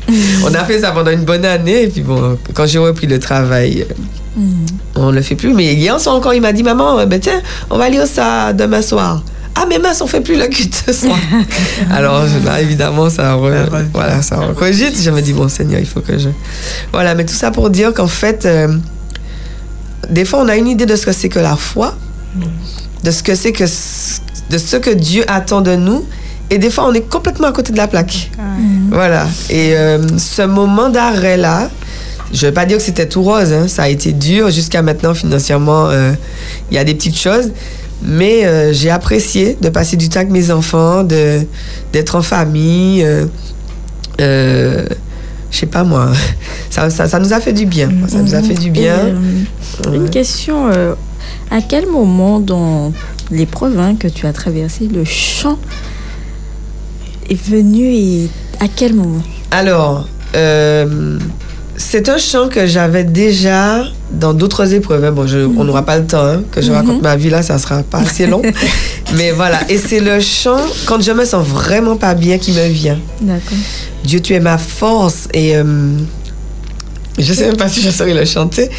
on 0.45 0.55
a 0.55 0.65
fait 0.65 0.81
ça 0.81 0.93
pendant 0.93 1.11
une 1.11 1.25
bonne 1.25 1.45
année. 1.45 1.85
Et 1.85 1.89
puis, 1.89 2.01
bon, 2.03 2.39
quand 2.55 2.67
j'ai 2.67 2.79
repris 2.79 3.07
le 3.07 3.19
travail, 3.19 3.87
euh, 4.39 4.43
on 4.97 5.11
le 5.11 5.23
fait 5.23 5.35
plus. 5.35 5.53
Mais 5.55 5.75
hier 5.75 5.99
soir 6.01 6.17
encore, 6.17 6.35
il 6.35 6.41
m'a 6.41 6.53
dit, 6.53 6.63
maman, 6.63 6.99
euh, 6.99 7.07
ben, 7.07 7.21
tiens, 7.21 7.41
on 7.71 7.79
va 7.79 7.89
lire 7.89 8.07
ça 8.07 8.53
demain 8.53 8.83
soir. 8.83 9.23
Ah, 9.55 9.65
mais 9.69 9.79
mince, 9.81 10.01
on 10.01 10.07
fait 10.07 10.21
plus 10.21 10.37
le 10.39 10.47
culte 10.47 10.85
ce 10.87 10.93
soir. 10.93 11.19
Alors 11.91 12.23
là, 12.45 12.61
évidemment, 12.61 13.11
ça, 13.11 13.35
re- 13.35 13.67
voilà, 13.93 14.23
ça 14.23 14.37
recogite. 14.37 15.01
Je 15.03 15.11
me 15.11 15.21
dis, 15.21 15.33
bon, 15.33 15.49
Seigneur, 15.49 15.81
il 15.81 15.87
faut 15.87 16.01
que 16.01 16.17
je. 16.17 16.29
Voilà, 16.93 17.15
mais 17.17 17.25
tout 17.27 17.35
ça 17.35 17.51
pour 17.51 17.69
dire 17.69 17.93
qu'en 17.93 18.07
fait, 18.07 18.47
euh, 18.47 18.69
des 20.11 20.25
fois, 20.25 20.41
on 20.43 20.49
a 20.49 20.57
une 20.57 20.69
idée 20.69 20.87
de 20.87 20.95
ce 20.95 21.05
que 21.07 21.13
c'est 21.13 21.29
que 21.29 21.41
la 21.41 21.57
foi, 21.57 21.95
de 23.03 23.11
ce 23.11 23.23
que 23.23 23.35
c'est 23.35 23.53
que 23.53 23.65
de 23.65 24.59
ce 24.59 24.77
que 24.77 24.91
Dieu 24.91 25.25
attend 25.29 25.61
de 25.61 25.75
nous. 25.75 26.07
Et 26.51 26.59
des 26.59 26.71
fois, 26.71 26.87
on 26.89 26.95
est 26.95 27.09
complètement 27.09 27.49
à 27.49 27.53
côté 27.53 27.73
de 27.73 27.77
la 27.77 27.89
plaque. 27.89 28.31
Voilà. 28.91 29.27
Et 29.51 29.77
euh, 29.77 29.99
ce 30.17 30.43
moment 30.43 30.89
d'arrêt-là, 30.89 31.71
je 32.33 32.47
ne 32.47 32.51
vais 32.51 32.55
pas 32.55 32.65
dire 32.67 32.79
que 32.79 32.83
c'était 32.83 33.07
tout 33.09 33.23
rose, 33.23 33.53
hein. 33.53 33.69
ça 33.69 33.83
a 33.85 33.89
été 33.89 34.13
dur 34.13 34.51
jusqu'à 34.51 34.83
maintenant 34.83 35.15
financièrement. 35.15 35.89
euh, 35.91 36.13
Il 36.71 36.75
y 36.75 36.79
a 36.79 36.85
des 36.85 36.95
petites 36.95 37.19
choses, 37.19 37.51
mais 38.03 38.47
euh, 38.47 38.73
j'ai 38.73 38.91
apprécié 38.91 39.57
de 39.61 39.69
passer 39.69 39.97
du 39.97 40.09
temps 40.09 40.21
avec 40.21 40.31
mes 40.31 40.51
enfants, 40.51 41.05
d'être 41.05 42.15
en 42.17 42.23
famille. 42.23 43.07
Je 44.19 44.87
sais 45.51 45.67
pas 45.67 45.85
moi, 45.85 46.11
ça, 46.71 46.91
ça, 46.91 47.09
ça 47.09 47.19
nous 47.19 47.33
a 47.33 47.41
fait 47.41 47.53
du 47.55 47.65
bien. 47.67 47.91
Ça 48.09 48.19
nous 48.19 48.35
a 48.35 48.43
fait 48.43 48.55
du 48.55 48.71
bien. 48.71 49.15
Une 49.93 50.11
question, 50.11 50.69
à 51.51 51.61
quel 51.67 51.87
moment 51.87 52.41
dans 52.41 52.93
l'épreuve 53.31 53.79
hein, 53.79 53.97
que 53.99 54.09
tu 54.09 54.27
as 54.27 54.33
traversée, 54.33 54.87
le 54.87 55.05
chant 55.05 55.59
est 57.29 57.41
venu 57.49 57.85
et 57.93 58.29
à 58.61 58.67
quel 58.69 58.95
moment 58.95 59.23
Alors, 59.51 60.09
euh, 60.37 61.19
c'est 61.77 62.09
un 62.09 62.19
chant 62.19 62.49
que 62.49 62.67
j'avais 62.67 63.05
déjà 63.05 63.85
dans 64.11 64.33
d'autres 64.35 64.73
épreuves. 64.75 65.05
hein. 65.05 65.13
Bon, 65.13 65.27
je- 65.27 65.39
on 65.39 65.65
n'aura 65.65 65.85
pas 65.85 65.99
le 65.99 66.07
temps 66.07 66.25
hein, 66.25 66.43
que 66.51 66.61
je 66.61 66.73
raconte 66.73 67.03
ma 67.03 67.15
vie 67.17 67.31
là, 67.31 67.43
ça 67.43 67.59
sera 67.59 67.83
pas 67.83 67.99
assez 67.99 68.27
long. 68.27 68.43
Mais 69.15 69.31
voilà, 69.33 69.61
et 69.69 69.79
c'est 69.79 70.01
le 70.01 70.19
chant 70.21 70.61
quand 70.87 71.01
je 71.01 71.13
me 71.13 71.25
sens 71.25 71.47
vraiment 71.47 71.97
pas 71.97 72.15
bien 72.15 72.39
qui 72.39 72.53
me 72.53 72.67
vient. 72.69 72.99
D'accord. 73.21 73.59
Dieu, 74.05 74.21
tu 74.21 74.35
es 74.35 74.41
ma 74.41 74.59
force. 74.59 75.29
Et 75.35 75.57
euh, 75.57 75.65
je 77.19 77.33
sais 77.33 77.47
même 77.47 77.57
pas 77.57 77.69
si 77.69 77.81
je 77.83 77.91
saurais 77.91 78.15
le 78.15 78.25
chanter. 78.25 78.71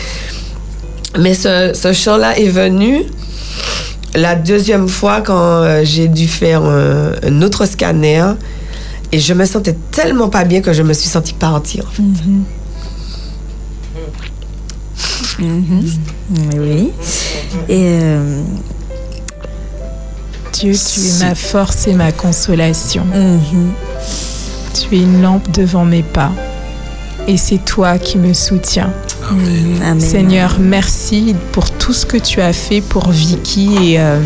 Mais 1.19 1.33
ce, 1.33 1.71
ce 1.73 1.93
chant-là 1.93 2.37
est 2.37 2.49
venu 2.49 3.03
la 4.15 4.35
deuxième 4.35 4.87
fois 4.87 5.21
quand 5.21 5.37
euh, 5.63 5.81
j'ai 5.83 6.07
dû 6.07 6.27
faire 6.27 6.63
un, 6.63 7.11
un 7.23 7.41
autre 7.41 7.65
scanner. 7.65 8.23
Et 9.11 9.19
je 9.19 9.33
me 9.33 9.45
sentais 9.45 9.75
tellement 9.91 10.29
pas 10.29 10.43
bien 10.43 10.61
que 10.61 10.71
je 10.71 10.83
me 10.83 10.93
suis 10.93 11.09
sentie 11.09 11.33
partir. 11.33 11.85
en 11.87 11.91
fait. 11.91 12.01
Mhm. 12.01 12.45
Oui. 16.57 16.91
Et 17.69 17.97
euh, 18.01 18.43
Dieu, 20.53 20.73
tu 20.73 20.99
es 20.99 21.19
ma 21.25 21.33
force 21.35 21.87
et 21.87 21.93
ma 21.93 22.11
consolation. 22.11 23.05
Tu 24.73 24.95
es 24.95 25.01
une 25.01 25.21
lampe 25.21 25.49
devant 25.51 25.85
mes 25.85 26.03
pas. 26.03 26.31
Et 27.27 27.37
c'est 27.37 27.63
toi 27.63 27.97
qui 27.97 28.17
me 28.17 28.33
soutiens. 28.33 28.91
Amen. 29.31 29.99
Seigneur, 29.99 30.57
merci 30.59 31.35
pour 31.51 31.69
tout 31.71 31.93
ce 31.93 32.05
que 32.05 32.17
tu 32.17 32.41
as 32.41 32.53
fait 32.53 32.81
pour 32.81 33.09
Vicky 33.11 33.93
et 33.93 33.99
euh, 33.99 34.19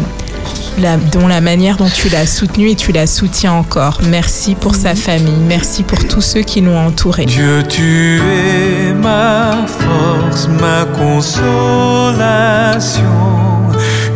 la, 0.80 0.98
dont 0.98 1.28
la 1.28 1.42
manière 1.42 1.78
dont 1.78 1.90
tu 1.90 2.10
l'as 2.10 2.26
soutenue 2.26 2.70
et 2.70 2.76
tu 2.76 2.92
la 2.92 3.08
soutiens 3.08 3.54
encore. 3.54 4.00
Merci 4.08 4.56
pour 4.56 4.76
sa 4.76 4.96
famille. 4.96 5.40
Merci 5.48 5.84
pour 5.84 6.00
tous 6.08 6.22
ceux 6.22 6.42
qui 6.42 6.62
l'ont 6.62 6.78
entourée. 6.78 7.26
Dieu, 7.26 7.64
tu 7.68 8.20
es 8.20 8.94
ma 8.94 9.66
force, 9.68 10.48
ma 10.60 10.86
consolation, 10.86 11.42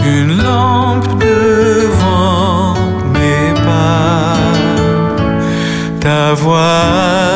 une 0.05 0.37
lampe 0.37 1.19
devant 1.19 2.75
mes 3.13 3.53
pas. 3.61 4.37
Ta 5.99 6.33
voix 6.33 7.27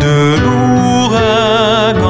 de 0.00 0.57
l'ouragan, 1.08 2.07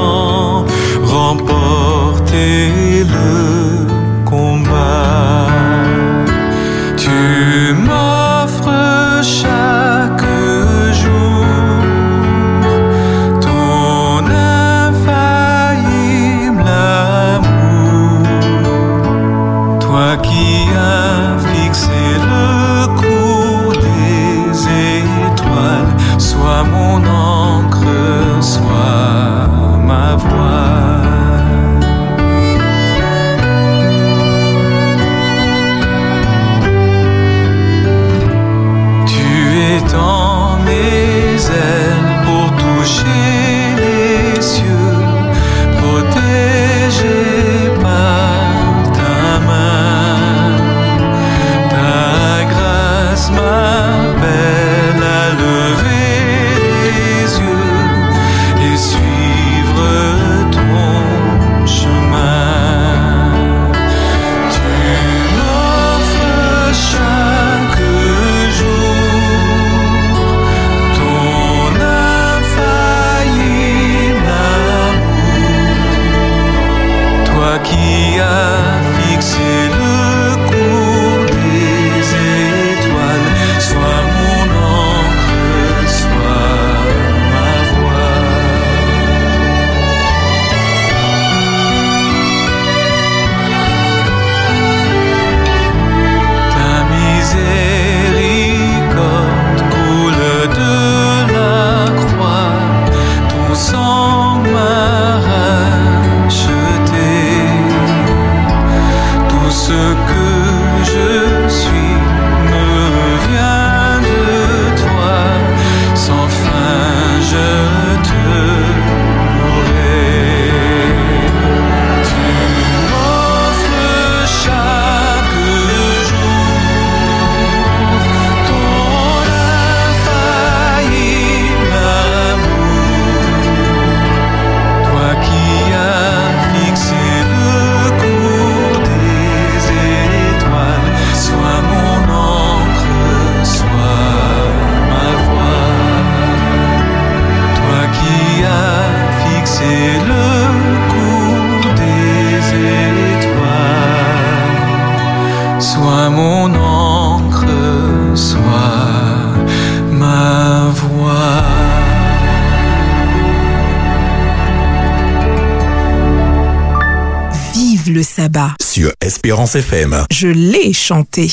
sabbat. 168.19 168.51
sur 168.61 168.91
Espérance 168.99 169.55
FM. 169.55 170.03
Je 170.11 170.27
l'ai 170.27 170.73
chanté. 170.73 171.31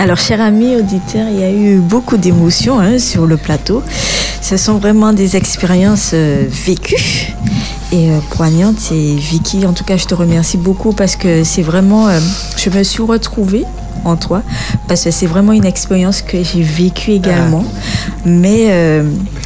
Alors, 0.00 0.16
chers 0.16 0.40
amis 0.40 0.74
auditeurs, 0.74 1.28
il 1.30 1.38
y 1.38 1.44
a 1.44 1.52
eu 1.52 1.76
beaucoup 1.76 2.16
d'émotions 2.16 2.80
hein, 2.80 2.98
sur 2.98 3.24
le 3.26 3.36
plateau. 3.36 3.84
Ce 4.42 4.56
sont 4.56 4.78
vraiment 4.78 5.12
des 5.12 5.36
expériences 5.36 6.10
euh, 6.12 6.44
vécues 6.48 7.32
et 7.92 8.10
euh, 8.10 8.18
poignantes. 8.30 8.90
Et 8.90 9.14
Vicky, 9.14 9.64
en 9.64 9.74
tout 9.74 9.84
cas, 9.84 9.96
je 9.96 10.06
te 10.06 10.14
remercie 10.16 10.56
beaucoup 10.56 10.92
parce 10.92 11.14
que 11.14 11.44
c'est 11.44 11.62
vraiment, 11.62 12.08
euh, 12.08 12.18
je 12.56 12.68
me 12.68 12.82
suis 12.82 13.02
retrouvée 13.02 13.64
en 14.04 14.16
toi 14.16 14.42
parce 14.88 15.04
que 15.04 15.10
c'est 15.10 15.26
vraiment 15.26 15.52
une 15.52 15.64
expérience 15.64 16.22
que 16.22 16.42
j'ai 16.42 16.62
vécue 16.62 17.12
également, 17.12 17.64
mais 18.24 18.68
euh, 18.70 19.04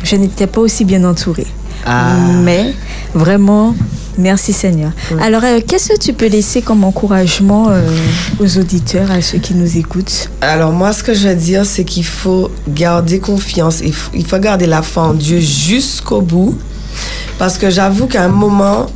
je 0.08 0.16
n'étais 0.16 0.46
pas 0.46 0.60
aussi 0.60 0.84
bien 0.84 1.04
entourée. 1.04 1.46
Ah. 1.84 2.16
Mais 2.42 2.74
vraiment, 3.14 3.74
merci 4.16 4.52
Seigneur. 4.52 4.92
Alors, 5.20 5.44
euh, 5.44 5.60
qu'est-ce 5.66 5.90
que 5.90 5.98
tu 5.98 6.12
peux 6.12 6.28
laisser 6.28 6.62
comme 6.62 6.84
encouragement 6.84 7.68
euh, 7.68 7.82
aux 8.40 8.58
auditeurs, 8.58 9.10
à 9.10 9.20
ceux 9.20 9.38
qui 9.38 9.54
nous 9.54 9.76
écoutent? 9.76 10.30
Alors 10.40 10.72
moi, 10.72 10.92
ce 10.92 11.02
que 11.02 11.14
je 11.14 11.28
veux 11.28 11.34
dire, 11.34 11.66
c'est 11.66 11.84
qu'il 11.84 12.04
faut 12.04 12.50
garder 12.68 13.18
confiance. 13.18 13.80
Il 13.84 13.92
faut, 13.92 14.10
il 14.14 14.26
faut 14.26 14.38
garder 14.38 14.66
la 14.66 14.82
foi 14.82 15.04
en 15.04 15.14
Dieu 15.14 15.40
jusqu'au 15.40 16.22
bout. 16.22 16.56
Parce 17.38 17.58
que 17.58 17.70
j'avoue 17.70 18.06
qu'à 18.06 18.24
un 18.24 18.28
moment, 18.28 18.86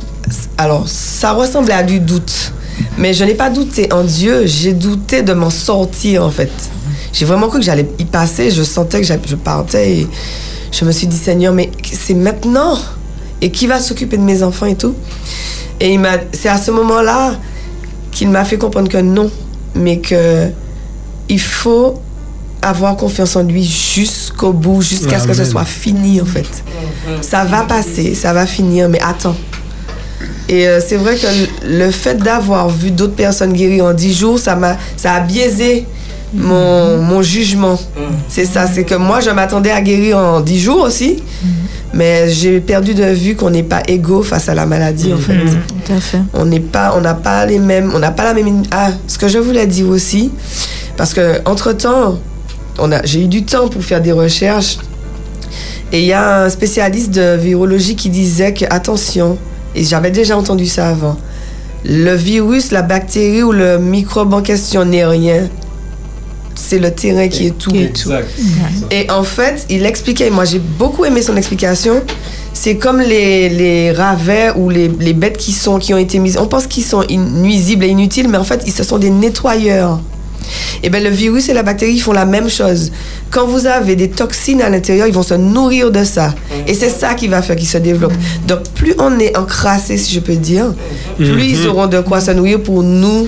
alors 0.57 0.87
ça 0.87 1.31
ressemblait 1.31 1.75
à 1.75 1.83
du 1.83 1.99
doute. 1.99 2.51
Mais 2.97 3.13
je 3.13 3.23
n'ai 3.23 3.35
pas 3.35 3.49
douté 3.49 3.93
en 3.93 4.03
Dieu, 4.03 4.45
j'ai 4.45 4.73
douté 4.73 5.21
de 5.21 5.33
m'en 5.33 5.51
sortir 5.51 6.25
en 6.25 6.31
fait. 6.31 6.51
J'ai 7.13 7.25
vraiment 7.25 7.47
cru 7.47 7.59
que 7.59 7.65
j'allais 7.65 7.87
y 7.99 8.05
passer, 8.05 8.49
je 8.49 8.63
sentais 8.63 8.99
que 8.99 9.07
je 9.07 9.35
partais 9.35 9.99
et 9.99 10.07
je 10.73 10.83
me 10.85 10.91
suis 10.91 11.07
dit 11.07 11.15
Seigneur, 11.17 11.53
mais 11.53 11.69
c'est 11.83 12.13
maintenant 12.15 12.77
Et 13.41 13.51
qui 13.51 13.67
va 13.67 13.79
s'occuper 13.81 14.15
de 14.17 14.21
mes 14.23 14.41
enfants 14.41 14.65
et 14.67 14.75
tout? 14.75 14.95
Et 15.81 15.91
il 15.93 15.99
m'a- 15.99 16.17
c'est 16.31 16.47
à 16.47 16.57
ce 16.57 16.71
moment-là 16.71 17.35
qu'il 18.11 18.29
m'a 18.29 18.45
fait 18.45 18.57
comprendre 18.57 18.87
que 18.89 18.99
non, 18.99 19.29
mais 19.75 19.97
que 19.99 20.47
il 21.27 21.41
faut 21.41 21.95
avoir 22.61 22.95
confiance 22.95 23.35
en 23.35 23.43
lui 23.43 23.63
jusqu'au 23.65 24.53
bout, 24.53 24.81
jusqu'à 24.81 25.19
ce 25.19 25.27
que 25.27 25.33
ce 25.33 25.43
soit 25.51 25.65
fini 25.65 26.21
en 26.21 26.25
fait. 26.25 26.47
Ça 27.21 27.43
va 27.43 27.63
passer, 27.63 28.15
ça 28.15 28.31
va 28.31 28.45
finir, 28.45 28.87
mais 28.87 29.01
attends. 29.01 29.35
Et 30.47 30.65
euh, 30.67 30.79
c'est 30.85 30.95
vrai 30.95 31.17
que 31.17 31.27
le- 31.27 31.85
le 31.85 31.91
fait 31.91 32.15
d'avoir 32.15 32.69
vu 32.69 32.91
d'autres 32.91 33.15
personnes 33.15 33.51
guérir 33.51 33.83
en 33.85 33.93
10 33.93 34.13
jours, 34.17 34.39
ça 34.39 34.55
m'a 34.55 34.77
ça 34.95 35.13
a 35.15 35.19
biaisé 35.19 35.85
mon, 36.33 36.97
mon 37.01 37.21
jugement. 37.21 37.79
C'est 38.27 38.45
ça, 38.45 38.67
c'est 38.67 38.83
que 38.83 38.95
moi 38.95 39.19
je 39.19 39.29
m'attendais 39.29 39.71
à 39.71 39.81
guérir 39.81 40.17
en 40.17 40.41
10 40.41 40.59
jours 40.59 40.81
aussi, 40.81 41.21
mais 41.93 42.29
j'ai 42.29 42.59
perdu 42.59 42.93
de 42.93 43.03
vue 43.05 43.35
qu'on 43.35 43.51
n'est 43.51 43.63
pas 43.63 43.83
égaux 43.87 44.23
face 44.23 44.49
à 44.49 44.55
la 44.55 44.65
maladie 44.65 45.13
en 45.13 45.17
fait. 45.17 45.37
Tout 45.85 45.93
à 45.93 45.99
fait. 45.99 46.19
On 46.33 46.45
n'est 46.45 46.59
pas, 46.59 46.93
on 46.97 47.01
n'a 47.01 47.13
pas 47.13 47.45
les 47.45 47.59
mêmes, 47.59 47.91
on 47.93 47.99
n'a 47.99 48.11
pas 48.11 48.23
la 48.23 48.33
même. 48.33 48.63
Ah, 48.71 48.91
ce 49.07 49.17
que 49.17 49.27
je 49.27 49.37
voulais 49.37 49.67
dire 49.67 49.87
aussi, 49.89 50.31
parce 50.97 51.13
que 51.13 51.39
entre 51.45 51.73
temps, 51.73 52.19
on 52.79 52.91
a, 52.91 53.03
j'ai 53.03 53.23
eu 53.23 53.27
du 53.27 53.43
temps 53.43 53.67
pour 53.67 53.83
faire 53.83 54.01
des 54.01 54.11
recherches, 54.11 54.77
et 55.91 55.99
il 55.99 56.05
y 56.05 56.13
a 56.13 56.45
un 56.45 56.49
spécialiste 56.49 57.11
de 57.11 57.37
virologie 57.37 57.95
qui 57.95 58.09
disait 58.09 58.53
que 58.53 58.65
attention, 58.69 59.37
et 59.75 59.83
j'avais 59.83 60.09
déjà 60.09 60.35
entendu 60.35 60.65
ça 60.65 60.89
avant, 60.89 61.17
le 61.85 62.15
virus, 62.15 62.71
la 62.71 62.81
bactérie 62.81 63.43
ou 63.43 63.51
le 63.51 63.77
microbe 63.77 64.33
en 64.33 64.41
question 64.41 64.85
n'est 64.85 65.05
rien. 65.05 65.49
C'est 66.55 66.79
le 66.79 66.91
terrain 66.91 67.27
qui 67.27 67.47
est 67.47 67.57
tout. 67.57 67.71
Exact. 67.75 68.27
Et 68.91 69.09
en 69.11 69.23
fait, 69.23 69.65
il 69.69 69.85
expliquait, 69.85 70.29
moi 70.29 70.45
j'ai 70.45 70.59
beaucoup 70.59 71.05
aimé 71.05 71.21
son 71.21 71.35
explication, 71.35 72.01
c'est 72.53 72.75
comme 72.77 72.99
les, 73.01 73.49
les 73.49 73.91
ravets 73.91 74.51
ou 74.55 74.69
les, 74.69 74.89
les 74.99 75.13
bêtes 75.13 75.37
qui, 75.37 75.51
sont, 75.51 75.79
qui 75.79 75.93
ont 75.93 75.97
été 75.97 76.19
mises, 76.19 76.37
on 76.37 76.47
pense 76.47 76.67
qu'ils 76.67 76.83
sont 76.83 77.01
in- 77.09 77.17
nuisibles 77.41 77.83
et 77.85 77.89
inutiles, 77.89 78.27
mais 78.29 78.37
en 78.37 78.43
fait, 78.43 78.61
ils, 78.65 78.71
ce 78.71 78.83
sont 78.83 78.97
des 78.99 79.09
nettoyeurs. 79.09 79.99
Et 80.83 80.89
bien 80.89 80.99
le 80.99 81.09
virus 81.09 81.47
et 81.49 81.53
la 81.53 81.63
bactérie 81.63 81.99
font 81.99 82.11
la 82.11 82.25
même 82.25 82.49
chose. 82.49 82.91
Quand 83.31 83.47
vous 83.47 83.65
avez 83.65 83.95
des 83.95 84.09
toxines 84.09 84.61
à 84.61 84.69
l'intérieur, 84.69 85.07
ils 85.07 85.13
vont 85.13 85.23
se 85.23 85.33
nourrir 85.33 85.89
de 85.89 86.03
ça. 86.03 86.35
Et 86.67 86.73
c'est 86.73 86.89
ça 86.89 87.13
qui 87.15 87.27
va 87.29 87.41
faire 87.41 87.55
qu'ils 87.55 87.67
se 87.67 87.77
développent. 87.77 88.13
Donc 88.45 88.59
plus 88.75 88.93
on 88.99 89.17
est 89.19 89.35
encrassé, 89.37 89.97
si 89.97 90.13
je 90.13 90.19
peux 90.19 90.35
dire, 90.35 90.73
plus 91.15 91.45
ils 91.45 91.65
auront 91.67 91.87
de 91.87 92.01
quoi 92.01 92.19
se 92.19 92.31
nourrir 92.31 92.61
pour 92.61 92.83
nous 92.83 93.27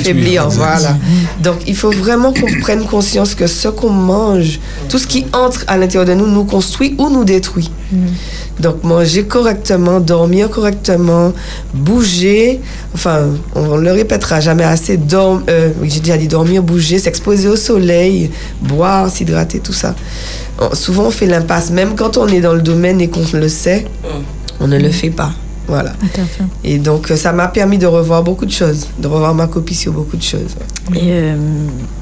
affaiblir. 0.00 0.48
Voilà. 0.48 0.96
Donc 1.42 1.56
il 1.66 1.76
faut 1.76 1.90
vraiment 1.90 2.32
qu'on 2.32 2.60
prenne 2.60 2.84
conscience 2.84 3.34
que 3.34 3.46
ce 3.46 3.68
qu'on 3.68 3.90
mange, 3.90 4.60
tout 4.88 4.98
ce 4.98 5.06
qui 5.06 5.26
entre 5.32 5.64
à 5.66 5.76
l'intérieur 5.76 6.04
de 6.06 6.14
nous, 6.14 6.26
nous 6.26 6.44
construit 6.44 6.94
ou 6.98 7.08
nous 7.10 7.24
détruit. 7.24 7.70
Donc 8.60 8.84
manger 8.84 9.24
correctement, 9.24 10.00
dormir 10.00 10.48
correctement, 10.50 11.32
bouger, 11.74 12.60
enfin 12.94 13.26
on 13.54 13.76
ne 13.76 13.82
le 13.82 13.92
répétera 13.92 14.40
jamais 14.40 14.64
assez, 14.64 14.96
dorm, 14.96 15.42
euh, 15.50 15.70
j'ai 15.82 16.00
déjà 16.00 16.16
dit 16.16 16.28
dormir, 16.28 16.62
bouger, 16.62 16.98
s'exposer 16.98 17.48
au 17.48 17.56
soleil, 17.56 18.30
boire, 18.60 19.10
s'hydrater, 19.10 19.58
tout 19.60 19.72
ça. 19.72 19.94
On- 20.58 20.74
souvent 20.74 21.04
on 21.06 21.10
fait 21.10 21.26
l'impasse, 21.26 21.70
même 21.70 21.94
quand 21.96 22.16
on 22.16 22.26
est 22.28 22.40
dans 22.40 22.54
le 22.54 22.62
domaine 22.62 23.00
et 23.00 23.08
qu'on 23.08 23.24
le 23.34 23.48
sait, 23.48 23.86
on 24.60 24.68
ne 24.68 24.78
le 24.78 24.90
fait 24.90 25.10
pas. 25.10 25.32
Voilà. 25.68 25.92
Et 26.64 26.78
donc 26.78 27.10
euh, 27.10 27.16
ça 27.16 27.32
m'a 27.32 27.48
permis 27.48 27.78
de 27.78 27.86
revoir 27.86 28.22
beaucoup 28.22 28.46
de 28.46 28.50
choses, 28.52 28.88
de 28.98 29.06
revoir 29.06 29.34
ma 29.34 29.46
copie 29.46 29.74
sur 29.74 29.92
beaucoup 29.92 30.16
de 30.16 30.22
choses. 30.22 30.56
Et 30.94 30.98
euh, 31.02 31.36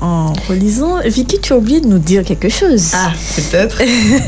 en 0.00 0.32
relisant, 0.48 0.98
Vicky, 1.04 1.38
tu 1.40 1.52
as 1.52 1.56
oublié 1.56 1.80
de 1.80 1.86
nous 1.86 1.98
dire 1.98 2.24
quelque 2.24 2.48
chose 2.48 2.90
Ah, 2.94 3.12
peut-être. 3.36 3.78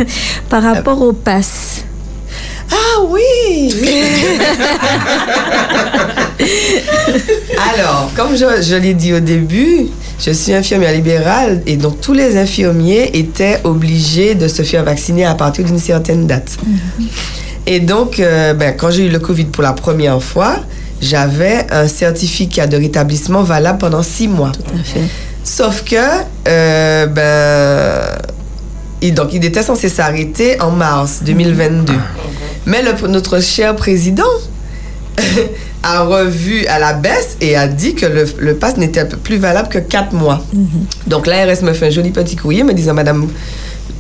par 0.49 0.63
rapport 0.63 1.01
au 1.01 1.13
pass. 1.13 1.85
Ah 2.71 3.01
oui, 3.09 3.75
oui. 3.83 4.03
Alors, 7.75 8.11
comme 8.17 8.37
je, 8.37 8.63
je 8.63 8.77
l'ai 8.77 8.95
dit 8.95 9.13
au 9.13 9.21
début, 9.21 9.89
je 10.19 10.31
suis 10.31 10.53
infirmière 10.55 10.93
libérale 10.93 11.63
et 11.67 11.77
donc 11.77 12.01
tous 12.01 12.13
les 12.13 12.37
infirmiers 12.39 13.11
étaient 13.19 13.61
obligés 13.65 14.35
de 14.35 14.49
se 14.49 14.63
faire 14.63 14.85
vacciner 14.85 15.25
à 15.25 15.35
partir 15.35 15.65
d'une 15.65 15.79
certaine 15.79 16.27
date. 16.27 16.57
Et 17.67 17.81
donc, 17.81 18.19
euh, 18.21 18.55
ben, 18.55 18.75
quand 18.77 18.91
j'ai 18.91 19.07
eu 19.07 19.09
le 19.11 19.19
Covid 19.19 19.45
pour 19.47 19.63
la 19.63 19.73
première 19.73 20.23
fois, 20.23 20.57
j'avais 21.01 21.67
un 21.71 21.89
certificat 21.89 22.67
de 22.67 22.77
rétablissement 22.77 23.43
valable 23.43 23.79
pendant 23.79 24.03
six 24.03 24.29
mois. 24.29 24.53
Tout 24.53 24.63
à 24.81 24.83
fait. 24.83 25.01
Sauf 25.45 25.83
que, 25.85 25.97
euh, 26.49 27.07
ben, 27.07 28.19
il, 29.01 29.15
donc, 29.15 29.33
il 29.33 29.45
était 29.45 29.63
censé 29.63 29.89
s'arrêter 29.89 30.61
en 30.61 30.71
mars 30.71 31.21
2022. 31.25 31.93
Mais 32.67 32.83
le- 32.83 33.09
notre 33.09 33.41
cher 33.41 33.75
président 33.75 34.23
a 35.83 36.03
revu 36.03 36.65
à 36.67 36.79
la 36.79 36.93
baisse 36.95 37.37
et 37.41 37.57
a 37.57 37.67
dit 37.67 37.95
que 37.95 38.07
le, 38.07 38.25
le 38.39 38.55
pass 38.55 38.77
n'était 38.77 39.05
plus 39.05 39.37
valable 39.39 39.69
que 39.69 39.79
quatre 39.79 40.13
mois. 40.13 40.45
Donc 41.09 41.27
l'ARS 41.27 41.63
me 41.63 41.73
fait 41.73 41.87
un 41.87 41.91
joli 41.91 42.11
petit 42.11 42.37
courrier 42.37 42.63
me 42.63 42.73
disant, 42.73 42.95
Madame, 42.95 43.29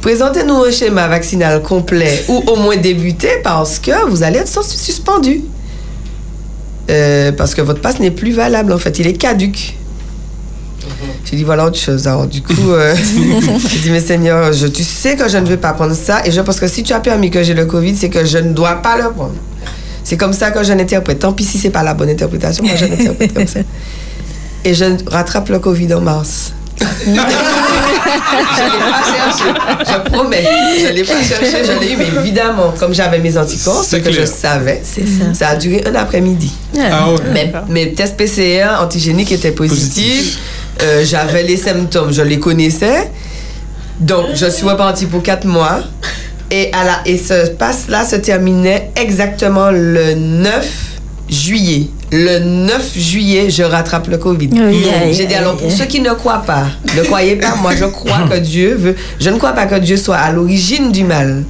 présentez-nous 0.02 0.64
un 0.64 0.70
schéma 0.70 1.08
vaccinal 1.08 1.62
complet 1.62 2.24
ou 2.28 2.42
au 2.46 2.56
moins 2.56 2.76
débuté 2.76 3.28
parce 3.42 3.78
que 3.78 4.08
vous 4.10 4.22
allez 4.22 4.40
être 4.40 4.48
sus- 4.62 4.76
suspendu. 4.76 5.40
Euh, 6.90 7.32
parce 7.32 7.54
que 7.54 7.62
votre 7.62 7.80
passe 7.80 8.00
n'est 8.00 8.10
plus 8.10 8.32
valable 8.32 8.72
en 8.72 8.78
fait, 8.78 8.98
il 8.98 9.06
est 9.06 9.12
caduque. 9.14 9.76
J'ai 11.24 11.36
dit 11.36 11.44
voilà 11.44 11.64
autre 11.66 11.78
chose. 11.78 12.06
Alors 12.08 12.26
du 12.26 12.42
coup, 12.42 12.70
euh, 12.72 12.94
j'ai 13.70 13.78
dit 13.78 13.90
mais 13.90 14.00
Seigneur, 14.00 14.52
je, 14.52 14.66
tu 14.66 14.82
sais 14.82 15.16
que 15.16 15.28
je 15.28 15.38
ne 15.38 15.46
veux 15.46 15.56
pas 15.56 15.72
prendre 15.72 15.94
ça 15.94 16.26
et 16.26 16.30
je 16.32 16.40
pense 16.40 16.58
que 16.60 16.66
si 16.68 16.82
tu 16.82 16.92
as 16.92 17.00
permis 17.00 17.30
que 17.30 17.42
j'ai 17.42 17.54
le 17.54 17.64
Covid, 17.66 17.96
c'est 17.96 18.10
que 18.10 18.24
je 18.24 18.38
ne 18.38 18.52
dois 18.52 18.74
pas 18.82 18.96
le 18.98 19.10
prendre. 19.10 19.34
C'est 20.04 20.16
comme 20.16 20.32
ça 20.32 20.50
que 20.50 20.62
je 20.64 20.72
l'interprète. 20.72 21.20
Tant 21.20 21.32
pis 21.32 21.44
si 21.44 21.58
c'est 21.58 21.70
pas 21.70 21.84
la 21.84 21.94
bonne 21.94 22.10
interprétation, 22.10 22.64
moi 22.64 22.74
je 22.76 22.86
l'interprète 22.86 23.32
comme 23.32 23.46
ça. 23.46 23.60
Et 24.64 24.74
je 24.74 24.84
rattrape 25.06 25.48
le 25.48 25.60
Covid 25.60 25.94
en 25.94 26.00
mars. 26.00 26.52
je 28.56 28.62
ne 28.62 28.72
l'ai 28.72 28.78
pas 28.78 29.02
cherché, 29.04 29.44
je 30.04 30.10
promets. 30.10 30.44
Je 30.80 30.86
ne 30.86 30.92
l'ai 30.92 31.04
pas 31.04 31.22
cherché, 31.22 31.64
je 31.64 31.80
l'ai 31.80 31.92
eu, 31.92 31.96
mais 31.96 32.08
évidemment, 32.20 32.72
comme 32.78 32.94
j'avais 32.94 33.18
mes 33.18 33.36
anticorps, 33.36 33.84
ce 33.84 33.96
que 33.96 34.12
je 34.12 34.24
savais, 34.24 34.80
C'est 34.84 35.06
ça. 35.06 35.34
ça 35.34 35.48
a 35.48 35.56
duré 35.56 35.82
un 35.86 35.94
après-midi. 35.94 36.52
Ah 36.78 37.10
ouais. 37.10 37.18
Mes, 37.32 37.52
mes 37.68 37.92
tests 37.92 38.16
PCR 38.16 38.80
antigéniques 38.80 39.32
étaient 39.32 39.52
positifs. 39.52 40.38
Euh, 40.82 41.04
J'avais 41.04 41.42
les 41.42 41.56
symptômes, 41.56 42.12
je 42.12 42.22
les 42.22 42.38
connaissais. 42.40 43.10
Donc, 44.00 44.26
je 44.34 44.46
suis 44.46 44.64
repartie 44.64 45.06
pour 45.06 45.22
quatre 45.22 45.46
mois. 45.46 45.80
Et, 46.50 46.70
à 46.72 46.84
la, 46.84 47.00
et 47.06 47.16
ce 47.18 47.48
passe-là 47.50 48.04
se 48.04 48.16
terminait 48.16 48.90
exactement 48.96 49.70
le 49.70 50.14
9 50.14 50.66
juillet. 51.30 51.88
Le 52.12 52.38
9 52.40 52.92
juillet, 52.94 53.48
je 53.48 53.62
rattrape 53.62 54.06
le 54.08 54.18
Covid. 54.18 54.50
Oui, 54.52 54.84
J'ai 55.12 55.24
dit, 55.24 55.34
alors, 55.34 55.56
pour 55.56 55.72
ceux 55.72 55.86
qui 55.86 56.00
ne 56.00 56.10
croient 56.10 56.42
pas, 56.46 56.64
ne 56.96 57.02
croyez 57.02 57.36
pas, 57.36 57.54
moi, 57.62 57.72
je 57.74 57.86
crois 57.86 58.28
que 58.30 58.36
Dieu 58.38 58.74
veut. 58.74 58.94
Je 59.18 59.30
ne 59.30 59.38
crois 59.38 59.52
pas 59.52 59.64
que 59.66 59.76
Dieu 59.76 59.96
soit 59.96 60.16
à 60.16 60.30
l'origine 60.30 60.92
du 60.92 61.04
mal. 61.04 61.44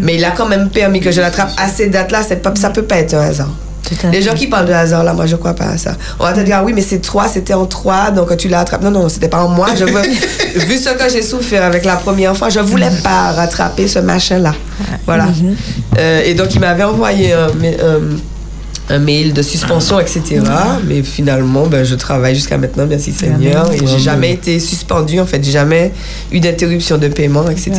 Mais 0.00 0.16
il 0.16 0.24
a 0.24 0.32
quand 0.32 0.46
même 0.48 0.70
permis 0.70 0.98
que 1.00 1.12
je 1.12 1.20
l'attrape 1.20 1.50
à 1.56 1.68
ces 1.68 1.86
dates-là. 1.88 2.22
Ça 2.56 2.70
peut 2.70 2.82
pas 2.82 2.96
être 2.96 3.14
un 3.14 3.20
hasard. 3.28 3.50
Les 4.12 4.20
gens 4.20 4.34
qui 4.34 4.48
parlent 4.48 4.66
de 4.66 4.72
hasard, 4.72 5.04
là, 5.04 5.14
moi, 5.14 5.26
je 5.26 5.36
crois 5.36 5.54
pas 5.54 5.64
à 5.66 5.78
ça. 5.78 5.96
On 6.18 6.24
va 6.24 6.32
te 6.32 6.40
dire, 6.40 6.56
ah 6.58 6.64
oui, 6.64 6.72
mais 6.74 6.82
c'est 6.82 6.98
trois, 6.98 7.26
c'était 7.28 7.54
en 7.54 7.64
trois, 7.66 8.10
donc 8.10 8.36
tu 8.36 8.48
l'as 8.48 8.60
attrapé. 8.60 8.84
Non, 8.84 8.90
non, 8.90 9.08
c'était 9.08 9.28
pas 9.28 9.42
en 9.44 9.48
moi. 9.48 9.68
Je 9.78 9.84
veux, 9.84 10.02
vu 10.66 10.76
ce 10.78 10.90
que 10.90 11.08
j'ai 11.10 11.22
souffert 11.22 11.62
avec 11.64 11.84
la 11.84 11.94
première 11.96 12.36
fois, 12.36 12.48
je 12.50 12.60
voulais 12.60 12.90
pas 13.04 13.30
rattraper 13.32 13.86
ce 13.88 14.00
machin-là. 14.00 14.54
Voilà. 15.06 15.26
Mhm. 15.26 15.56
Euh, 15.98 16.22
et 16.24 16.34
donc, 16.34 16.54
il 16.54 16.60
m'avait 16.60 16.84
envoyé 16.84 17.32
un, 17.32 17.46
un- 17.46 18.16
un 18.90 18.98
mail 18.98 19.32
de 19.32 19.42
suspension, 19.42 20.00
etc. 20.00 20.40
Mais 20.86 21.02
finalement, 21.02 21.66
ben, 21.66 21.84
je 21.84 21.94
travaille 21.94 22.34
jusqu'à 22.34 22.58
maintenant, 22.58 22.86
merci 22.86 23.12
Seigneur. 23.12 23.72
Et 23.72 23.86
j'ai 23.86 23.98
jamais 23.98 24.32
été 24.32 24.58
suspendu, 24.60 25.20
en 25.20 25.26
fait. 25.26 25.42
J'ai 25.44 25.52
jamais 25.52 25.92
eu 26.32 26.40
d'interruption 26.40 26.98
de 26.98 27.08
paiement, 27.08 27.48
etc. 27.50 27.72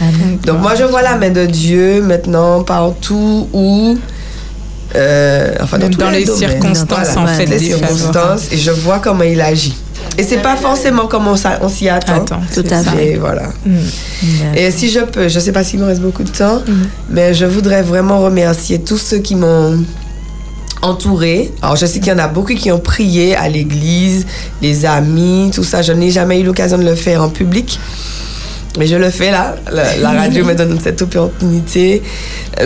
Amen. 0.00 0.38
Donc 0.44 0.60
moi 0.60 0.74
je 0.74 0.84
vois 0.84 1.02
la 1.02 1.16
main 1.16 1.30
de 1.30 1.46
Dieu 1.46 2.02
maintenant 2.02 2.62
partout 2.62 3.48
où 3.52 3.96
euh, 4.96 5.54
enfin 5.60 5.78
dans 5.78 6.10
les 6.10 6.26
circonstances, 6.26 7.16
en 7.16 7.26
fait, 7.26 7.46
les 7.46 7.58
circonstances 7.58 8.52
et 8.52 8.56
je 8.56 8.70
vois 8.70 9.00
comment 9.00 9.24
il 9.24 9.40
agit. 9.40 9.74
Et 10.16 10.22
c'est 10.22 10.38
pas 10.38 10.56
forcément 10.56 11.06
comme 11.06 11.26
on, 11.26 11.36
s'y 11.68 11.88
attend. 11.88 12.16
Attends, 12.16 12.40
Tout 12.54 12.64
à 12.70 12.82
fait. 12.82 13.12
Et 13.12 13.16
voilà. 13.16 13.48
Mm. 13.66 13.78
Et 14.54 14.70
si 14.70 14.90
je 14.90 15.00
peux, 15.00 15.28
je 15.28 15.40
sais 15.40 15.50
pas 15.50 15.64
s'il 15.64 15.80
me 15.80 15.86
reste 15.86 16.00
beaucoup 16.00 16.22
de 16.22 16.30
temps, 16.30 16.62
Mm. 16.66 16.72
mais 17.10 17.34
je 17.34 17.46
voudrais 17.46 17.82
vraiment 17.82 18.20
remercier 18.20 18.80
tous 18.80 18.98
ceux 18.98 19.18
qui 19.18 19.34
m'ont 19.34 19.82
entouré. 20.84 21.52
Alors 21.62 21.76
je 21.76 21.86
sais 21.86 21.98
qu'il 21.98 22.12
y 22.12 22.14
en 22.14 22.18
a 22.18 22.28
beaucoup 22.28 22.54
qui 22.54 22.70
ont 22.70 22.78
prié 22.78 23.34
à 23.34 23.48
l'église, 23.48 24.26
les 24.62 24.86
amis, 24.86 25.50
tout 25.52 25.64
ça. 25.64 25.82
Je 25.82 25.92
n'ai 25.92 26.10
jamais 26.10 26.40
eu 26.40 26.44
l'occasion 26.44 26.78
de 26.78 26.84
le 26.84 26.94
faire 26.94 27.22
en 27.22 27.28
public. 27.28 27.78
Mais 28.76 28.88
je 28.88 28.96
le 28.96 29.10
fais 29.10 29.30
là. 29.30 29.54
La, 29.70 30.10
radio 30.10 30.44
me 30.44 30.54
donne 30.54 30.80
cette 30.80 31.00
opportunité. 31.00 32.02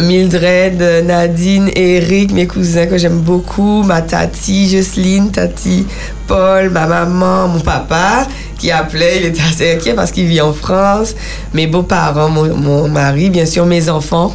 Mildred, 0.01 1.05
Nadine, 1.05 1.71
Eric, 1.77 2.33
mes 2.33 2.47
cousins 2.47 2.87
que 2.87 2.97
j'aime 2.97 3.21
beaucoup, 3.21 3.83
ma 3.83 4.01
tati, 4.01 4.71
Jocelyne, 4.71 5.31
tati, 5.31 5.87
Paul, 6.27 6.71
ma 6.71 6.87
maman, 6.87 7.49
mon 7.49 7.61
papa 7.61 8.27
qui 8.59 8.71
appelait, 8.71 9.19
il 9.19 9.27
était 9.27 9.43
assez 9.43 9.75
inquiet 9.75 9.93
parce 9.93 10.11
qu'il 10.11 10.27
vit 10.27 10.41
en 10.41 10.53
France, 10.53 11.15
mes 11.53 11.67
beaux-parents, 11.67 12.31
mon 12.31 12.89
mari, 12.89 13.29
bien 13.29 13.47
sûr 13.47 13.67
mes 13.67 13.89
enfants. 13.91 14.35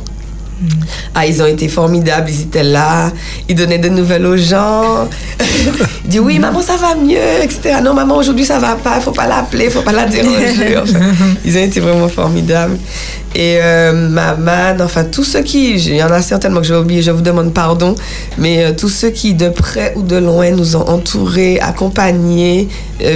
Ah, 1.16 1.26
ils 1.28 1.42
ont 1.42 1.46
été 1.46 1.68
formidables, 1.68 2.30
ils 2.30 2.42
étaient 2.42 2.64
là, 2.64 3.12
ils 3.48 3.56
donnaient 3.56 3.78
des 3.78 3.90
nouvelles 3.90 4.26
aux 4.26 4.38
gens. 4.38 5.08
ils 6.06 6.10
disent 6.10 6.20
oui, 6.20 6.40
maman, 6.40 6.62
ça 6.62 6.76
va 6.78 6.96
mieux, 6.96 7.44
etc. 7.44 7.80
Non, 7.84 7.94
maman, 7.94 8.18
aujourd'hui, 8.18 8.46
ça 8.46 8.60
va 8.60 8.76
pas, 8.76 9.00
faut 9.00 9.12
pas 9.12 9.28
l'appeler, 9.28 9.70
faut 9.70 9.82
pas 9.82 9.92
la 9.92 10.06
déranger. 10.06 10.78
Enfin, 10.82 11.00
ils 11.46 11.58
ont 11.58 11.62
été 11.64 11.80
vraiment 11.80 12.08
formidables. 12.08 12.78
Et 13.36 13.58
euh, 13.62 14.10
maman, 14.10 14.84
enfin, 14.84 15.04
tous 15.06 15.24
ceux 15.24 15.42
qui, 15.42 15.72
il 15.72 15.96
y 15.96 16.04
en 16.04 16.12
a 16.12 16.22
certainement 16.22 16.62
que 16.62 16.68
j'ai 16.68 16.76
oublié, 16.76 17.02
je 17.02 17.12
vous 17.12 17.22
demande 17.22 17.54
pardon, 17.54 17.96
mais 18.38 18.64
euh, 18.64 18.72
tous 18.78 18.90
ceux 18.90 19.10
qui, 19.10 19.34
de 19.34 19.50
près 19.50 19.94
ou 19.96 20.04
de 20.04 20.18
loin, 20.18 20.52
nous 20.52 20.76
ont 20.76 20.88
entourés, 20.88 21.60
accompagnés, 21.60 22.70
euh, 23.02 23.16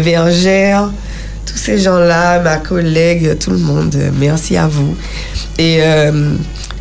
tous 1.46 1.58
ces 1.58 1.78
gens-là, 1.78 2.40
ma 2.42 2.58
collègue, 2.58 3.38
tout 3.40 3.52
le 3.52 3.58
monde, 3.58 3.96
merci 4.20 4.58
à 4.58 4.68
vous. 4.68 4.96
Et 5.58 5.78
euh, 5.82 6.34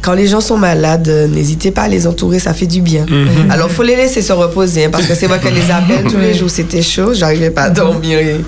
quand 0.06 0.14
les 0.14 0.28
gens 0.28 0.40
sont 0.40 0.56
malades, 0.56 1.08
euh, 1.08 1.26
n'hésitez 1.26 1.72
pas 1.72 1.82
à 1.82 1.88
les 1.88 2.06
entourer, 2.06 2.38
ça 2.38 2.54
fait 2.54 2.68
du 2.68 2.80
bien. 2.80 3.04
Alors, 3.50 3.68
faut 3.68 3.82
les 3.82 3.96
laisser 3.96 4.22
se 4.22 4.32
reposer, 4.32 4.84
hein, 4.84 4.88
parce 4.92 5.04
que 5.04 5.16
c'est 5.16 5.26
vrai 5.26 5.40
que 5.40 5.48
les 5.48 5.68
appels 5.68 6.04
tous 6.08 6.18
les 6.18 6.32
jours, 6.32 6.48
c'était 6.48 6.80
chaud, 6.80 7.12
j'arrivais 7.12 7.50
pas 7.50 7.62
à 7.62 7.70
dormir. 7.70 8.20
et 8.20 8.40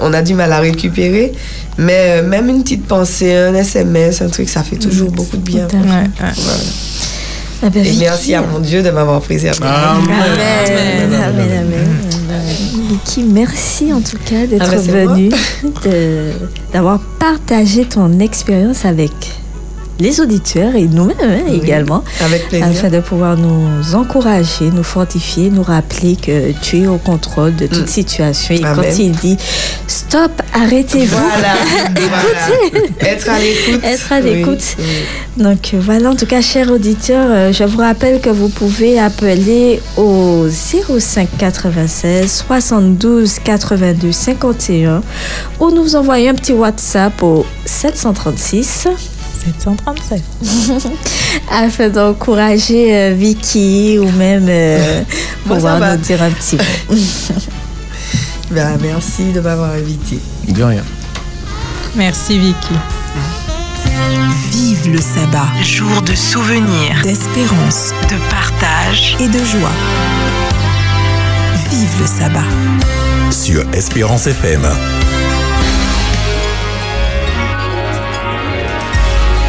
on 0.00 0.12
a 0.12 0.20
du 0.20 0.34
mal 0.34 0.52
à 0.52 0.60
récupérer. 0.60 1.32
Mais 1.78 2.18
euh, 2.20 2.28
même 2.28 2.50
une 2.50 2.62
petite 2.62 2.86
pensée, 2.86 3.34
un 3.34 3.54
SMS, 3.54 4.20
un 4.20 4.28
truc, 4.28 4.50
ça 4.50 4.62
fait 4.62 4.76
toujours 4.76 5.10
beaucoup 5.10 5.38
de 5.38 5.42
bien. 5.42 5.66
Ouais, 5.66 5.78
ouais. 5.78 6.08
Voilà. 6.20 6.62
Ah 7.62 7.70
ben, 7.70 7.82
Et 7.82 7.88
Vicky, 7.88 8.00
merci 8.00 8.34
à 8.34 8.42
mon 8.42 8.58
Dieu 8.58 8.82
de 8.82 8.90
m'avoir 8.90 9.22
préservé. 9.22 9.60
Amen, 9.62 10.10
amen, 10.10 11.14
amen, 11.14 11.48
amen. 11.58 11.88
Vicky, 12.90 13.22
merci 13.22 13.94
en 13.94 14.02
tout 14.02 14.18
cas 14.26 14.46
d'être 14.46 14.62
Ah 14.62 14.70
ben, 14.72 14.82
c'est 14.84 14.92
venue, 14.92 15.30
d'avoir 16.74 17.00
partagé 17.18 17.86
ton 17.86 18.20
expérience 18.20 18.84
avec 18.84 19.12
les 19.98 20.20
auditeurs 20.20 20.74
et 20.76 20.86
nous-mêmes 20.86 21.16
hein, 21.22 21.40
Oui, 21.48 21.60
également, 21.62 22.04
Avec 22.20 22.48
plaisir. 22.48 22.66
afin 22.66 22.88
de 22.90 23.00
pouvoir 23.00 23.36
nous 23.36 23.94
encourager, 23.94 24.70
nous 24.72 24.82
fortifier, 24.82 25.50
nous 25.50 25.62
rappeler 25.62 26.16
que 26.16 26.52
tu 26.62 26.82
es 26.82 26.86
au 26.86 26.98
contrôle 26.98 27.54
de 27.56 27.66
toute 27.66 27.84
Mm. 27.84 27.86
situation. 27.88 28.54
Et 28.54 28.64
Amen. 28.64 28.74
quand 28.76 28.98
il 28.98 29.12
dit 29.12 29.36
stop, 29.86 30.32
arrêtez-vous, 30.54 31.16
Voilà. 31.16 31.54
Voilà. 31.94 33.10
Être 33.12 33.28
à 33.30 33.38
l'écoute. 33.38 33.84
Être 33.84 34.12
à 34.12 34.18
Oui, 34.20 34.24
l'écoute. 34.34 34.76
oui. 34.78 34.84
Donc 35.42 35.70
euh, 35.74 35.78
voilà, 35.80 36.10
en 36.10 36.14
tout 36.16 36.26
cas, 36.26 36.40
chers 36.40 36.70
auditeurs, 36.70 37.26
euh, 37.30 37.52
je 37.52 37.64
vous 37.64 37.78
rappelle 37.78 38.20
que 38.20 38.30
vous 38.30 38.48
pouvez 38.48 38.98
appeler 38.98 39.80
au 39.96 40.46
05 40.48 41.28
96 41.38 42.30
72 42.46 43.38
82 43.44 44.12
51 44.12 45.02
ou 45.60 45.70
nous 45.70 45.96
envoyer 45.96 46.28
un 46.28 46.34
petit 46.34 46.52
WhatsApp 46.52 47.22
au 47.22 47.44
736 47.64 48.88
737. 49.46 50.22
afin 51.50 51.88
d'encourager 51.90 52.94
euh, 52.94 53.14
Vicky 53.14 53.98
ou 53.98 54.10
même 54.12 54.46
euh, 54.48 55.02
pouvoir 55.46 55.78
nous 55.80 55.96
dire 55.98 56.22
un 56.22 56.30
petit 56.30 56.56
mot. 56.56 56.96
Ben, 58.48 58.78
merci 58.80 59.32
de 59.32 59.40
m'avoir 59.40 59.72
invité. 59.72 60.20
De 60.46 60.62
rien. 60.62 60.84
Merci 61.96 62.38
Vicky. 62.38 62.74
Vive 64.52 64.92
le 64.92 65.00
sabbat, 65.00 65.48
Jour 65.64 66.00
de 66.02 66.14
souvenirs, 66.14 67.00
d'espérance 67.02 67.90
de 68.08 68.16
partage. 68.30 69.16
et 69.18 69.26
de 69.26 69.38
joie. 69.44 69.72
Vive 71.70 72.00
le 72.00 72.06
sabbat. 72.06 73.32
sur 73.32 73.64
Espérance 73.74 74.28
FM. 74.28 74.62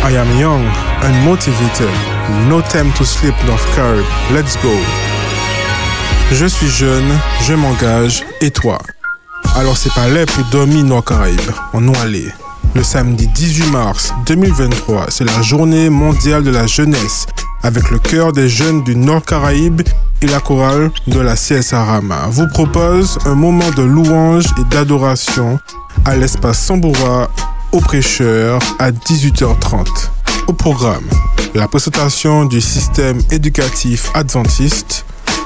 I 0.08 0.12
am 0.12 0.39
young 0.39 0.64
and 1.03 1.26
motivated. 1.26 1.91
No 2.47 2.62
time 2.62 2.93
to 2.93 3.03
sleep, 3.03 3.36
North 3.45 3.68
Carib. 3.76 4.05
Let's 4.32 4.55
go. 4.64 4.72
Je 6.32 6.45
suis 6.45 6.70
jeune, 6.70 7.20
je 7.45 7.53
m'engage, 7.53 8.24
et 8.39 8.49
toi? 8.49 8.78
Alors 9.58 9.76
c'est 9.76 9.93
pas 9.93 10.08
l'air 10.08 10.26
pour 10.28 10.45
dormir 10.45 10.86
Nord 10.86 11.03
Caraïbes. 11.03 11.51
On 11.74 11.82
nous 11.82 11.93
allait. 12.01 12.34
Le 12.74 12.84
samedi 12.84 13.28
18 13.28 13.70
mars 13.72 14.14
2023, 14.28 15.08
c'est 15.10 15.26
la 15.26 15.41
journée 15.41 15.89
mondiale 15.89 16.43
de 16.43 16.51
la 16.51 16.68
jeunesse 16.68 17.26
avec 17.64 17.89
le 17.91 17.99
cœur 17.99 18.32
des 18.32 18.47
jeunes 18.47 18.84
du 18.84 18.95
Nord 18.95 19.24
Caraïbes 19.24 19.82
et 20.22 20.28
la 20.28 20.39
chorale 20.39 20.89
de 21.08 21.20
la 21.20 21.34
CSA 21.34 21.84
Rama 21.84 22.28
vous 22.30 22.47
propose 22.47 23.20
un 23.26 23.36
moment 23.36 23.72
de 23.76 23.84
louange 23.84 24.45
et 24.58 24.64
d'adoration 24.74 25.60
à 26.05 26.16
l'espace 26.16 26.64
Samboura 26.64 27.30
au 27.72 27.80
prêcheur 27.80 28.59
à 28.80 28.91
18h30. 28.91 29.86
Au 30.47 30.53
programme, 30.53 31.03
la 31.55 31.68
présentation 31.68 32.45
du 32.45 32.61
système 32.61 33.20
éducatif 33.32 34.09
adventiste, 34.13 35.05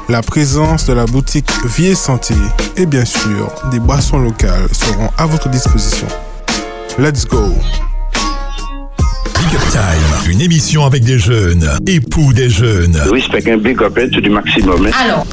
la 0.10 0.22
présence 0.22 0.86
de 0.86 0.94
la 0.94 1.06
boutique 1.06 1.50
Vie 1.78 1.88
et 1.88 1.96
Santé 1.96 2.36
et 2.78 2.86
bien 2.86 3.06
sûr 3.06 3.50
des 3.72 3.80
boissons 3.80 4.20
locales 4.20 4.68
seront 4.72 5.10
à 5.18 5.26
votre 5.26 5.50
disposition. 5.50 6.08
Let's 7.00 7.26
go! 7.26 7.54
Big 9.40 9.56
Up 9.56 9.62
Time, 9.72 10.32
une 10.32 10.42
émission 10.42 10.86
avec 10.86 11.04
des 11.04 11.18
jeunes, 11.18 11.68
époux 11.88 12.34
des 12.34 12.50
jeunes. 12.50 12.96
Respect 13.12 13.52
un 13.52 13.58
big 13.58 13.82
up 13.82 13.98
to 14.12 14.22
du 14.22 14.30
maximum. 14.30 14.86
hein? 14.86 14.92
Alors, 15.00 15.26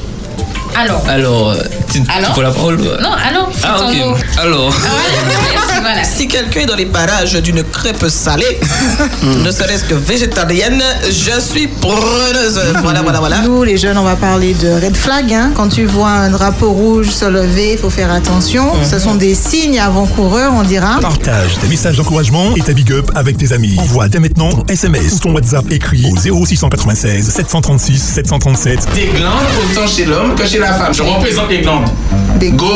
alors, 0.77 1.03
Alors, 1.09 1.49
euh, 1.51 1.55
tu, 1.91 2.01
tu 2.03 2.11
Alors 2.11 2.31
prends 2.31 2.41
la 2.41 2.51
parole 2.51 2.77
non, 3.01 3.11
alors, 3.27 3.49
c'est 3.53 3.65
Ah, 3.67 3.77
ton 3.79 3.89
ok. 3.89 3.95
mot. 3.97 4.15
Alors. 4.41 4.69
Voilà, 4.71 5.81
voilà. 5.81 6.03
Si 6.03 6.27
quelqu'un 6.27 6.61
est 6.61 6.65
dans 6.65 6.75
les 6.75 6.85
parages 6.85 7.33
d'une 7.33 7.63
crêpe 7.63 8.05
salée, 8.07 8.59
ne 9.23 9.51
serait-ce 9.51 9.83
que 9.85 9.95
végétarienne, 9.95 10.81
je 11.09 11.39
suis 11.39 11.67
preneuse. 11.67 12.59
Voilà, 12.83 13.01
voilà, 13.01 13.19
voilà. 13.19 13.39
Nous, 13.41 13.63
les 13.63 13.77
jeunes, 13.77 13.97
on 13.97 14.03
va 14.03 14.15
parler 14.15 14.53
de 14.53 14.69
red 14.69 14.95
flag. 14.95 15.33
hein. 15.33 15.51
Quand 15.55 15.67
tu 15.69 15.85
vois 15.85 16.09
un 16.09 16.29
drapeau 16.29 16.71
rouge 16.71 17.09
se 17.09 17.25
lever, 17.25 17.73
il 17.73 17.77
faut 17.77 17.89
faire 17.89 18.11
attention. 18.11 18.71
Ce 18.89 18.99
sont 18.99 19.15
des 19.15 19.35
signes 19.35 19.79
avant-coureurs, 19.79 20.53
on 20.55 20.63
dira. 20.63 20.99
Partage 21.01 21.57
tes 21.59 21.67
messages 21.67 21.97
d'encouragement 21.97 22.55
et 22.55 22.61
ta 22.61 22.73
big 22.73 22.91
up 22.91 23.11
avec 23.15 23.37
tes 23.37 23.51
amis. 23.53 23.75
Envoie 23.79 24.07
dès 24.07 24.19
maintenant 24.19 24.49
ton 24.51 24.65
SMS 24.67 25.13
ou 25.15 25.19
ton 25.19 25.33
WhatsApp 25.33 25.65
écrit 25.71 26.05
au 26.11 26.15
0696 26.45 27.29
736 27.29 27.97
737. 28.01 28.79
Des 28.95 29.07
glandes 29.07 29.31
autant 29.71 29.87
chez 29.87 30.05
l'homme 30.05 30.35
que 30.35 30.45
chez 30.45 30.58
la 30.59 30.73
femme. 30.73 30.93
Je 30.93 31.03
représente 31.03 31.49
les 31.49 31.59
glandes. 31.61 31.89
Des 32.39 32.51
Gon... 32.51 32.67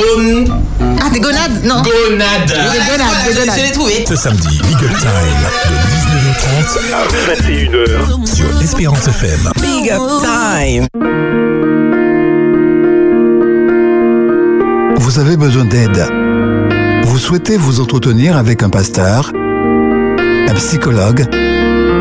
Ah, 1.01 1.09
des 1.09 1.19
gonades 1.19 1.63
Non. 1.63 1.75
Gonades. 1.81 2.47
Des 2.47 2.53
gonades, 2.53 3.27
des 3.27 3.33
gonades. 3.33 3.57
Je 3.57 3.63
l'ai 3.65 3.71
trouvé. 3.71 4.05
Ce 4.07 4.15
samedi, 4.15 4.59
Big 4.67 4.75
Up 4.83 4.91
Time 4.99 5.63
de 6.09 6.19
19h30 6.29 8.23
21h. 8.25 8.35
sur 8.35 8.61
Espérance 8.61 9.07
FM. 9.07 9.51
Big 9.61 9.91
up 9.91 10.01
time. 10.21 10.87
Vous 14.97 15.19
avez 15.19 15.37
besoin 15.37 15.65
d'aide. 15.65 16.05
Vous 17.03 17.17
souhaitez 17.17 17.57
vous 17.57 17.79
entretenir 17.81 18.37
avec 18.37 18.63
un 18.63 18.69
pasteur, 18.69 19.31
un 19.35 20.53
psychologue, 20.55 21.25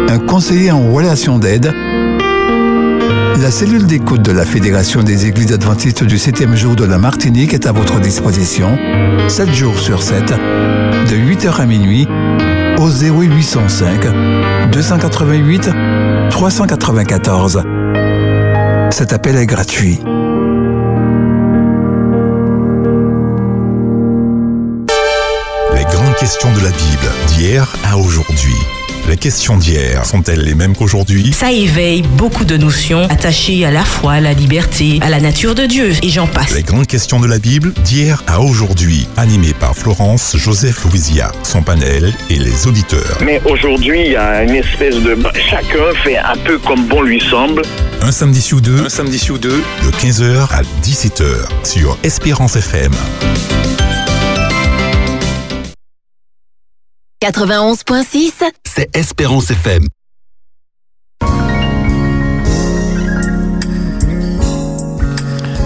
un 0.09 0.19
conseiller 0.19 0.71
en 0.71 0.91
relation 0.93 1.39
d'aide, 1.39 1.73
La 3.41 3.51
cellule 3.51 3.87
d'écoute 3.87 4.23
de 4.23 4.33
la 4.33 4.45
Fédération 4.45 5.03
des 5.03 5.27
Églises 5.27 5.53
adventistes 5.53 6.05
du 6.05 6.17
7e 6.17 6.55
jour 6.55 6.77
de 6.77 6.85
la 6.85 6.99
Martinique 6.99 7.55
est 7.55 7.67
à 7.67 7.73
votre 7.73 7.99
disposition, 8.01 8.79
7 9.29 9.53
jours 9.53 9.79
sur 9.79 10.03
7, 10.03 10.25
de 10.31 11.17
8h 11.17 11.61
à 11.61 11.67
minuit, 11.67 12.07
au 12.79 12.89
0805 12.89 14.07
288 14.71 15.71
394. 16.31 17.63
Cet 18.91 19.13
appel 19.13 19.37
est 19.37 19.47
gratuit. 19.47 19.99
Les 25.75 25.85
grandes 25.85 26.17
questions 26.17 26.53
de 26.53 26.65
la 26.65 26.71
Bible, 26.71 27.11
d'hier 27.29 27.75
à 27.91 27.97
aujourd'hui. 27.97 28.57
Les 29.09 29.17
questions 29.17 29.57
d'hier 29.57 30.07
sont-elles 30.07 30.43
les 30.43 30.55
mêmes 30.55 30.77
qu'aujourd'hui? 30.77 31.33
Ça 31.33 31.51
éveille 31.51 32.03
beaucoup 32.03 32.45
de 32.45 32.57
notions 32.57 33.05
attachées 33.11 33.65
à 33.67 33.71
la 33.71 33.85
foi, 33.85 34.13
à 34.13 34.21
la 34.21 34.33
liberté, 34.33 35.01
à 35.03 35.11
la 35.11 35.21
nature 35.21 35.55
de 35.55 35.67
Dieu, 35.67 35.93
et 36.03 36.09
j'en 36.09 36.27
passe. 36.27 36.55
Les 36.55 36.63
grandes 36.63 36.87
questions 36.87 37.19
de 37.19 37.27
la 37.27 37.39
Bible, 37.39 37.73
d'hier 37.85 38.23
à 38.27 38.41
aujourd'hui. 38.41 39.09
Animé 39.17 39.55
par 39.55 39.75
Florence 39.75 40.37
Joseph 40.37 40.85
Louisia, 40.85 41.33
son 41.43 41.63
panel 41.63 42.15
et 42.31 42.39
les 42.39 42.67
auditeurs. 42.67 43.19
Mais 43.25 43.41
aujourd'hui, 43.45 44.01
il 44.07 44.13
y 44.13 44.17
a 44.17 44.45
une 44.45 44.55
espèce 44.55 44.97
de... 44.97 45.19
Chacun 45.51 45.93
fait 46.05 46.19
un 46.19 46.37
peu 46.45 46.59
comme 46.59 46.87
bon 46.87 47.03
lui 47.03 47.21
semble. 47.21 47.63
Un 48.03 48.13
samedi 48.13 48.41
sur 48.41 48.61
deux. 48.61 48.87
Un 48.87 48.89
samedi 48.89 49.19
sur 49.19 49.39
deux. 49.39 49.63
De 49.85 49.91
15h 49.91 50.49
à 50.53 50.63
17h 50.83 51.25
sur 51.65 51.99
Espérance 52.05 52.57
FM. 52.57 52.93
91.6, 57.23 58.33
C'est 58.75 58.97
Espérance 58.97 59.51
FM. 59.51 59.87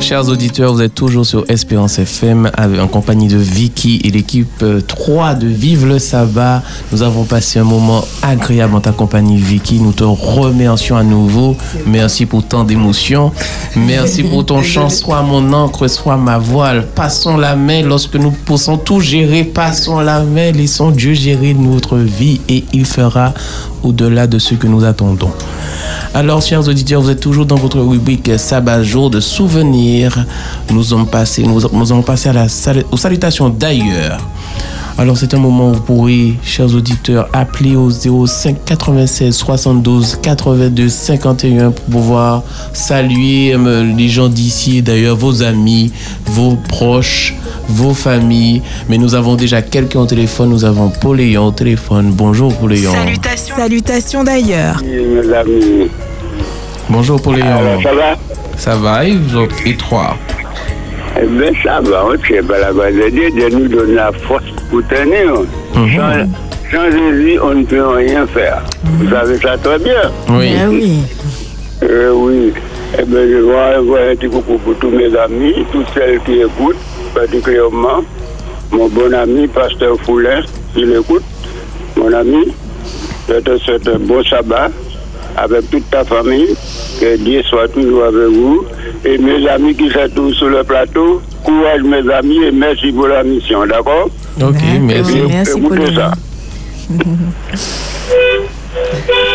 Chers 0.00 0.28
auditeurs, 0.28 0.72
vous 0.72 0.82
êtes 0.82 0.94
toujours 0.94 1.26
sur 1.26 1.44
Espérance 1.48 1.98
FM 1.98 2.50
en 2.58 2.86
compagnie 2.86 3.26
de 3.28 3.38
Vicky 3.38 4.00
et 4.04 4.10
l'équipe 4.10 4.62
euh, 4.62 4.80
3 4.80 5.34
de 5.34 5.48
Vive 5.48 5.86
le 5.86 5.98
Sabbat. 5.98 6.62
Nous 6.92 7.02
avons 7.02 7.24
passé 7.24 7.58
un 7.58 7.64
moment 7.64 8.04
agréable 8.22 8.76
en 8.76 8.80
ta 8.80 8.92
compagnie, 8.92 9.36
Vicky. 9.38 9.80
Nous 9.80 9.92
te 9.92 10.04
remercions 10.04 10.96
à 10.96 11.02
nouveau. 11.02 11.56
Merci 11.86 12.26
pour 12.26 12.46
tant 12.46 12.62
d'émotions. 12.62 13.32
Merci 13.74 14.22
pour 14.22 14.46
ton 14.46 14.62
chant. 14.62 14.90
Sois 14.90 15.22
mon 15.22 15.52
encre, 15.52 15.88
sois 15.88 16.16
ma 16.16 16.38
voile. 16.38 16.86
Passons 16.94 17.36
la 17.36 17.56
main 17.56 17.82
lorsque 17.82 18.14
nous 18.14 18.30
poussons 18.30 18.78
tout 18.78 19.00
gérer. 19.00 19.42
Passons 19.44 19.98
la 20.00 20.22
main, 20.22 20.52
laissons 20.52 20.90
Dieu 20.90 21.14
gérer 21.14 21.54
notre 21.54 21.96
vie 21.96 22.40
et 22.48 22.64
il 22.72 22.84
fera 22.84 23.34
au-delà 23.86 24.26
de 24.26 24.38
ce 24.38 24.54
que 24.54 24.66
nous 24.66 24.84
attendons. 24.84 25.30
Alors, 26.14 26.42
chers 26.42 26.66
auditeurs, 26.66 27.00
vous 27.02 27.10
êtes 27.10 27.20
toujours 27.20 27.46
dans 27.46 27.56
votre 27.56 27.78
rubrique 27.80 28.38
Sabbat 28.38 28.82
jour 28.82 29.10
de 29.10 29.20
souvenirs. 29.20 30.24
Nous 30.70 30.94
allons 30.94 31.04
passer, 31.04 31.42
nous, 31.42 32.02
passer 32.02 32.30
à 32.30 32.32
la, 32.32 32.46
aux 32.90 32.96
salutations 32.96 33.48
d'ailleurs. 33.48 34.20
Alors, 34.98 35.18
c'est 35.18 35.34
un 35.34 35.38
moment 35.38 35.70
où 35.70 35.74
vous 35.74 35.80
pourrez, 35.82 36.34
chers 36.42 36.74
auditeurs, 36.74 37.28
appeler 37.34 37.76
au 37.76 37.90
05 37.90 38.64
96 38.64 39.34
72 39.34 40.18
82 40.22 40.88
51 40.88 41.70
pour 41.70 41.84
pouvoir 41.84 42.42
saluer 42.72 43.54
euh, 43.54 43.84
les 43.94 44.08
gens 44.08 44.28
d'ici, 44.28 44.80
d'ailleurs 44.80 45.16
vos 45.16 45.42
amis, 45.42 45.92
vos 46.24 46.56
proches, 46.68 47.34
vos 47.68 47.92
familles. 47.92 48.62
Mais 48.88 48.96
nous 48.96 49.14
avons 49.14 49.34
déjà 49.34 49.60
quelqu'un 49.60 50.00
au 50.00 50.06
téléphone. 50.06 50.48
Nous 50.48 50.64
avons 50.64 50.88
Pauléon 50.88 51.48
au 51.48 51.52
téléphone. 51.52 52.10
Bonjour, 52.12 52.54
Pauléon. 52.54 52.92
Salutations. 52.92 53.56
Salutations 53.56 54.24
d'ailleurs. 54.24 54.78
Amis. 54.78 55.90
Bonjour 56.88 57.20
Pauléon. 57.20 57.44
Alors, 57.46 57.82
ça 57.82 57.94
va? 57.94 58.16
Ça 58.56 58.76
va 58.76 59.04
et 59.06 59.18
et 59.66 59.76
trois 59.76 60.16
Eh 61.20 61.26
bien, 61.26 61.50
ça 61.62 61.80
va, 61.80 62.06
on 62.06 62.16
tient 62.16 62.42
pas 62.42 62.58
la 62.58 62.72
base 62.72 62.94
de 62.94 63.08
Dieu. 63.08 63.30
Dieu 63.30 63.48
nous 63.50 63.68
donne 63.68 63.94
la 63.94 64.12
force 64.12 64.44
pour 64.70 64.82
tenir. 64.86 65.34
Sans, 65.74 66.70
sans 66.70 66.90
Jésus, 66.90 67.38
on 67.42 67.54
ne 67.54 67.64
peut 67.64 67.86
rien 67.86 68.26
faire. 68.26 68.62
Vous 68.84 69.08
savez 69.10 69.38
ça 69.38 69.56
très 69.58 69.78
bien. 69.78 70.10
Oui. 70.30 70.52
Ah 70.60 70.68
oui. 70.68 70.98
Euh, 71.82 72.12
oui. 72.14 72.52
Eh 72.98 73.04
bien, 73.04 73.20
je 73.22 73.36
vais 73.36 73.76
envoyer 73.78 74.10
un 74.10 74.16
petit 74.16 74.28
coucou 74.28 74.58
pour 74.58 74.74
tous 74.76 74.90
mes 74.90 75.14
amis, 75.16 75.54
toutes 75.72 75.86
celles 75.94 76.20
qui 76.20 76.40
écoutent, 76.40 76.76
particulièrement 77.14 78.02
mon 78.72 78.88
bon 78.88 79.14
ami, 79.14 79.46
Pasteur 79.46 79.96
Foulin, 80.00 80.42
il 80.76 80.92
écoute. 80.92 81.22
Mon 81.96 82.12
ami, 82.12 82.52
je 83.28 83.34
te 83.34 83.56
souhaite 83.58 83.88
un 83.88 83.98
bon 83.98 84.22
sabbat 84.24 84.70
avec 85.36 85.70
toute 85.70 85.88
ta 85.90 86.04
famille. 86.04 86.54
Que 87.00 87.16
Dieu 87.16 87.42
soit 87.44 87.68
toujours 87.68 88.04
avec 88.04 88.28
vous. 88.28 88.64
Et 89.04 89.18
mes 89.18 89.46
amis 89.48 89.74
qui 89.74 89.90
sont 89.90 90.08
tous 90.14 90.32
sur 90.34 90.48
le 90.48 90.64
plateau, 90.64 91.20
courage 91.44 91.82
mes 91.82 92.10
amis 92.12 92.42
et 92.44 92.50
merci 92.50 92.90
pour 92.92 93.06
la 93.08 93.22
mission, 93.22 93.66
d'accord 93.66 94.08
Ok, 94.40 94.54
merci. 94.80 95.20
Merci, 95.28 95.58
Écoutez 95.58 95.76
Pauline. 95.76 95.94
ça. 95.94 96.12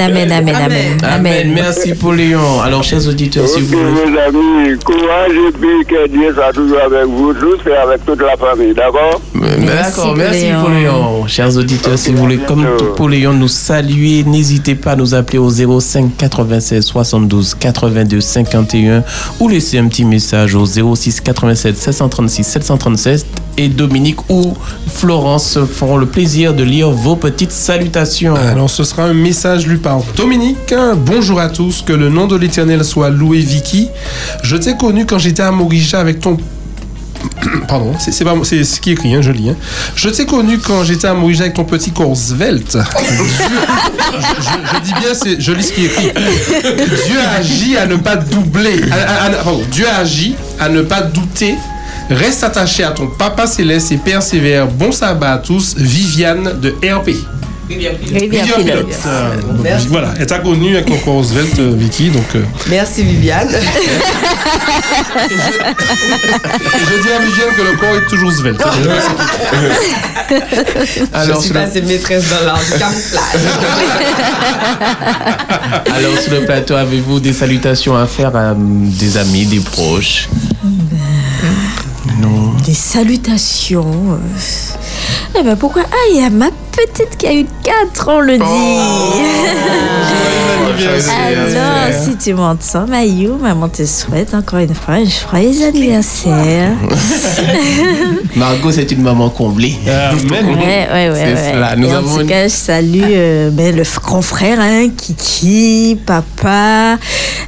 Amen, 0.00 0.32
amen, 0.32 0.54
amen. 0.54 0.98
Amen. 1.02 1.52
Merci 1.54 1.94
Pauléon. 1.94 2.60
Alors, 2.62 2.82
chers 2.82 3.06
auditeurs, 3.06 3.46
si 3.46 3.60
vous 3.60 3.76
voulez. 3.76 4.10
mes 4.10 4.18
amis, 4.18 4.78
courage 4.84 5.32
et 5.32 5.52
puis 5.52 5.84
que 5.86 6.08
Dieu 6.08 6.32
soit 6.34 6.52
toujours 6.52 6.80
avec 6.80 7.04
vous 7.04 7.34
tous 7.34 7.58
et 7.68 7.74
avec 7.76 8.04
toute 8.06 8.20
la 8.22 8.36
famille, 8.36 8.72
d'accord? 8.74 9.20
D'accord, 9.34 10.16
merci 10.16 10.46
Pauléon. 10.62 11.26
Chers 11.26 11.56
auditeurs, 11.56 11.98
si 11.98 12.12
vous 12.12 12.18
voulez, 12.18 12.38
comme 12.38 12.66
tout 12.78 12.94
Pauléon, 12.96 13.34
nous 13.34 13.48
saluer, 13.48 14.24
n'hésitez 14.24 14.74
pas 14.74 14.92
à 14.92 14.96
nous 14.96 15.14
appeler 15.14 15.38
au 15.38 15.50
05 15.50 16.16
96 16.16 16.84
72 16.84 17.54
82 17.54 18.20
51 18.20 19.04
ou 19.38 19.48
laisser 19.48 19.78
un 19.78 19.88
petit 19.88 20.04
message 20.04 20.54
au 20.54 20.64
06 20.64 21.20
87 21.20 21.76
736 21.76 22.44
737 22.44 23.26
et 23.60 23.68
Dominique 23.68 24.30
ou 24.30 24.54
Florence 24.92 25.58
feront 25.74 25.96
le 25.98 26.06
plaisir 26.06 26.54
de 26.54 26.62
lire 26.62 26.90
vos 26.90 27.14
petites 27.16 27.52
salutations. 27.52 28.34
Alors, 28.34 28.70
ce 28.70 28.84
sera 28.84 29.04
un 29.04 29.12
message 29.14 29.66
lu 29.66 29.76
par 29.78 30.00
Dominique. 30.16 30.74
Bonjour 31.04 31.38
à 31.40 31.48
tous, 31.48 31.82
que 31.82 31.92
le 31.92 32.08
nom 32.08 32.26
de 32.26 32.36
l'Éternel 32.36 32.82
soit 32.84 33.10
loué, 33.10 33.38
Vicky. 33.40 33.88
Je 34.42 34.56
t'ai 34.56 34.76
connu 34.76 35.04
quand 35.04 35.18
j'étais 35.18 35.42
à 35.42 35.50
Mauricia 35.52 36.00
avec 36.00 36.20
ton. 36.20 36.38
Pardon, 37.68 37.92
c'est 37.98 38.24
pas 38.24 38.34
c'est 38.44 38.64
ce 38.64 38.80
qui 38.80 38.90
est 38.90 38.92
écrit, 38.94 39.14
hein, 39.14 39.20
je 39.20 39.30
lis. 39.30 39.50
hein. 39.50 39.56
Je 39.94 40.08
t'ai 40.08 40.24
connu 40.24 40.58
quand 40.58 40.84
j'étais 40.84 41.06
à 41.06 41.12
Mauricia 41.12 41.44
avec 41.44 41.54
ton 41.54 41.64
petit 41.64 41.90
corps 41.90 42.16
svelte. 42.16 42.78
Je, 44.12 44.80
dis 44.84 44.92
bien, 45.00 45.14
c'est- 45.14 45.40
je 45.40 45.52
lis 45.52 45.62
ce 45.62 45.72
qui 45.72 45.82
est 45.82 45.86
écrit. 45.86 46.10
Dieu 47.06 47.18
agit 47.38 47.76
à 47.76 47.86
ne 47.86 47.96
pas 47.96 48.16
doubler. 48.16 48.80
à- 48.90 49.30
Dieu 49.70 49.86
agit 49.88 50.34
à 50.58 50.68
ne 50.68 50.82
pas 50.82 51.02
douter. 51.02 51.54
Reste 52.10 52.42
attaché 52.44 52.82
à 52.84 52.90
ton 52.90 53.06
Papa 53.06 53.46
céleste 53.46 53.92
et 53.92 53.96
persévère. 53.96 54.66
Bon 54.66 54.90
sabbat 54.92 55.32
à 55.34 55.38
tous. 55.38 55.74
Viviane 55.76 56.58
de 56.60 56.70
RP. 56.70 57.10
Rivière 57.68 57.92
Viviane 58.02 58.48
Pilote. 58.64 58.98
Euh, 59.06 59.30
voilà, 59.88 60.08
elle 60.18 60.26
t'a 60.26 60.40
connu 60.40 60.74
avec 60.74 60.86
ton 60.86 60.96
corps 60.98 61.24
svelte, 61.24 61.56
euh, 61.60 61.72
Vicky. 61.76 62.08
Donc, 62.10 62.24
euh, 62.34 62.42
Merci 62.68 63.04
Viviane. 63.04 63.46
et 63.48 63.60
je 66.80 67.02
dis 67.02 67.10
à 67.12 67.20
Viviane 67.20 67.54
que 67.56 67.62
le 67.62 67.76
corps 67.78 67.94
est 67.96 68.06
toujours 68.08 68.32
svelte. 68.32 68.60
Alors, 71.12 71.36
je 71.36 71.40
suis 71.42 71.48
sur 71.50 71.54
le- 71.54 71.60
passée 71.60 71.82
maîtresse 71.82 72.24
dans 72.28 72.44
l'art 72.44 72.58
du 72.60 72.72
camouflage. 72.76 73.40
Alors, 75.96 76.18
sur 76.18 76.32
le 76.32 76.40
plateau, 76.46 76.74
avez-vous 76.74 77.20
des 77.20 77.32
salutations 77.32 77.94
à 77.96 78.08
faire 78.08 78.34
à 78.34 78.50
hum, 78.50 78.88
des 78.98 79.16
amis, 79.16 79.46
des 79.46 79.60
proches? 79.60 80.28
Non. 80.64 80.70
Des 82.64 82.74
salutations. 82.74 83.86
euh, 84.12 85.38
Eh 85.38 85.42
ben 85.42 85.56
pourquoi? 85.56 85.82
Ah, 85.90 85.94
il 86.12 86.20
y 86.20 86.24
a 86.24 86.30
ma 86.30 86.50
petite 86.72 87.16
qui 87.16 87.26
a 87.26 87.32
eu 87.34 87.46
4 87.62 88.08
ans 88.08 88.20
le 88.20 88.36
dit. 88.38 88.44
Alors, 90.82 91.92
si 92.04 92.16
tu 92.16 92.34
m'entends, 92.34 92.86
Mayou, 92.86 93.36
maman 93.38 93.68
te 93.68 93.84
souhaite 93.84 94.34
encore 94.34 94.58
une 94.60 94.74
fois 94.74 94.94
un 94.94 95.04
joyeux 95.04 95.66
anniversaire. 95.66 96.72
Margot, 98.36 98.70
c'est 98.70 98.90
une 98.92 99.02
maman 99.02 99.30
comblée. 99.30 99.74
Ouais, 99.86 99.90
ouais, 100.92 101.10
ouais. 101.10 101.12
C'est 101.14 101.34
ouais. 101.34 101.52
cela. 101.54 101.76
Nous 101.76 101.88
Et 101.88 101.96
en 101.96 102.02
tout 102.02 102.20
une- 102.20 102.26
cas, 102.26 102.44
je 102.44 102.54
salue 102.54 103.02
euh, 103.10 103.50
ben, 103.50 103.74
le 103.74 103.82
grand 104.02 104.22
frère, 104.22 104.58
hein, 104.60 104.88
Kiki, 104.96 105.98
papa. 106.06 106.98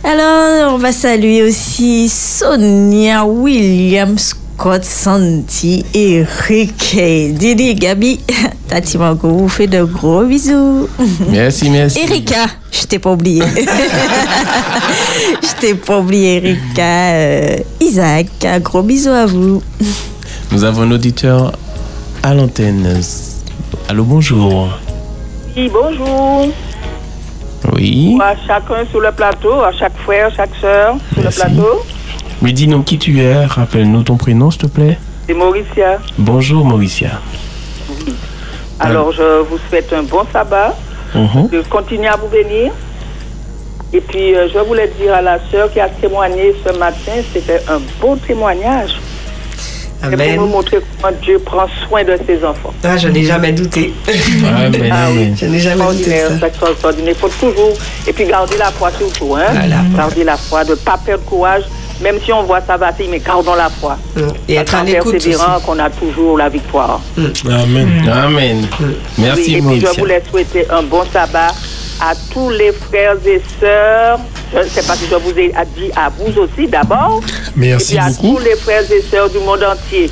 Alors, 0.05 0.75
on 0.75 0.79
va 0.79 0.91
saluer 0.93 1.43
aussi 1.43 2.09
Sonia, 2.09 3.25
William, 3.25 4.17
Scott, 4.63 4.85
Santi, 4.85 5.85
Eric, 5.93 6.95
et 6.97 7.33
Didi, 7.33 7.75
Gabi. 7.75 8.21
Tati 8.69 8.97
Margot 8.97 9.31
vous 9.31 9.49
fait 9.49 9.67
de 9.67 9.83
gros 9.83 10.23
bisous. 10.23 10.89
Merci, 11.29 11.69
merci. 11.69 11.99
Erika, 11.99 12.47
je 12.71 12.85
t'ai 12.85 13.01
pas 13.01 13.11
oublié. 13.11 13.43
je 15.43 15.61
t'ai 15.61 15.75
pas 15.75 15.99
oublié, 15.99 16.37
Erika. 16.37 16.81
Euh, 16.85 17.57
Isaac, 17.81 18.29
un 18.45 18.61
gros 18.61 18.83
bisou 18.83 19.11
à 19.11 19.27
vous. 19.27 19.61
Nous 20.53 20.63
avons 20.63 20.83
un 20.83 20.93
auditeur 20.93 21.51
à 22.23 22.33
l'antenne. 22.33 23.01
Allô, 23.89 24.05
bonjour. 24.05 24.69
Oui, 25.57 25.69
bonjour. 25.73 26.53
Oui. 27.75 28.17
À 28.23 28.37
chacun 28.47 28.87
sur 28.93 29.01
le 29.01 29.11
plateau, 29.11 29.61
à 29.61 29.73
chaque 29.73 29.97
frère, 30.05 30.31
chaque 30.37 30.55
soeur 30.61 30.99
sur 31.15 31.23
Merci. 31.25 31.41
le 31.41 31.53
plateau. 31.53 31.83
Mais 32.43 32.53
dis-nous 32.53 32.83
qui 32.83 32.99
tu 32.99 33.21
es. 33.21 33.45
Rappelle-nous 33.47 34.03
ton 34.03 34.17
prénom, 34.17 34.51
s'il 34.51 34.63
te 34.63 34.67
plaît. 34.67 34.99
C'est 35.27 35.35
Mauricia. 35.35 35.99
Bonjour, 36.19 36.65
Mauricia. 36.65 37.21
Alors, 38.81 39.13
je 39.13 39.43
vous 39.43 39.59
souhaite 39.69 39.93
un 39.93 40.03
bon 40.03 40.25
sabbat. 40.33 40.75
Mhm. 41.15 41.49
De 41.51 41.63
continuer 41.69 42.09
à 42.09 42.17
vous 42.17 42.29
bénir. 42.29 42.73
Et 43.93 44.01
puis, 44.01 44.35
euh, 44.35 44.49
je 44.53 44.59
voulais 44.61 44.91
dire 44.99 45.15
à 45.15 45.21
la 45.23 45.39
sœur 45.51 45.71
qui 45.71 45.79
a 45.79 45.89
témoigné 45.89 46.55
ce 46.67 46.77
matin, 46.79 47.13
c'était 47.33 47.61
un 47.69 47.79
beau 48.01 48.17
témoignage. 48.17 48.93
C'est 50.01 50.15
Amen. 50.15 50.35
pour 50.37 50.47
nous 50.47 50.53
montrer 50.53 50.79
comment 51.01 51.15
Dieu 51.23 51.39
prend 51.39 51.67
soin 51.87 52.03
de 52.03 52.19
ses 52.27 52.43
enfants. 52.45 52.73
Ah, 52.83 52.97
je 52.97 53.07
n'ai 53.09 53.23
jamais 53.23 53.53
douté. 53.53 53.93
Amen, 54.49 54.91
Ah 54.91 55.09
oui. 55.13 55.33
Je 55.37 55.47
n'ai 55.47 55.61
jamais 55.61 55.85
douté. 55.85 56.23
Il 57.07 57.15
faut 57.15 57.29
toujours, 57.29 57.75
et 58.09 58.13
puis 58.13 58.25
garder 58.25 58.57
la 58.57 58.71
foi 58.73 58.91
surtout, 58.91 59.37
hein. 59.37 59.53
Garder 59.95 60.25
la 60.25 60.37
foi, 60.39 60.65
de 60.65 60.71
ne 60.71 60.75
pas 60.77 60.99
perdre 61.05 61.25
courage, 61.25 61.63
même 62.03 62.19
si 62.25 62.33
on 62.33 62.43
voit 62.43 62.61
ça 62.61 62.77
passer, 62.79 63.07
mais 63.09 63.21
gardons 63.21 63.55
la 63.55 63.71
foi. 63.71 63.97
Et 64.49 64.55
être 64.55 64.75
à 64.75 64.85
l'écoute 64.85 65.17
qu'on 65.65 65.79
a 65.79 65.91
toujours 65.91 66.37
la 66.37 66.49
victoire. 66.49 67.01
Amen. 67.47 68.09
Amen. 68.13 68.67
Merci, 69.19 69.61
Oui, 69.61 69.77
et 69.77 69.81
puis 69.81 69.89
je 69.95 70.01
voulais 70.01 70.23
souhaiter 70.29 70.67
un 70.71 70.83
bon 70.83 71.05
sabbat 71.13 71.53
à 72.01 72.13
tous 72.33 72.51
les 72.51 72.73
frères 72.73 73.17
et 73.27 73.41
sœurs. 73.61 74.19
Je 74.53 74.59
ne 74.59 74.65
sais 74.65 74.83
pas 74.83 74.95
si 74.95 75.07
je 75.07 75.15
vous 75.15 75.39
ai 75.39 75.53
dit 75.77 75.91
à 75.97 76.11
vous 76.11 76.43
aussi 76.43 76.67
d'abord. 76.69 77.21
Merci 77.57 77.95
et 77.95 77.99
puis 77.99 78.05
à 78.07 78.11
beaucoup. 78.11 78.37
tous 78.37 78.45
les 78.45 78.57
frères 78.57 78.93
et 78.93 79.01
sœurs 79.03 79.31
du 79.31 79.39
monde 79.39 79.63
entier. 79.63 80.11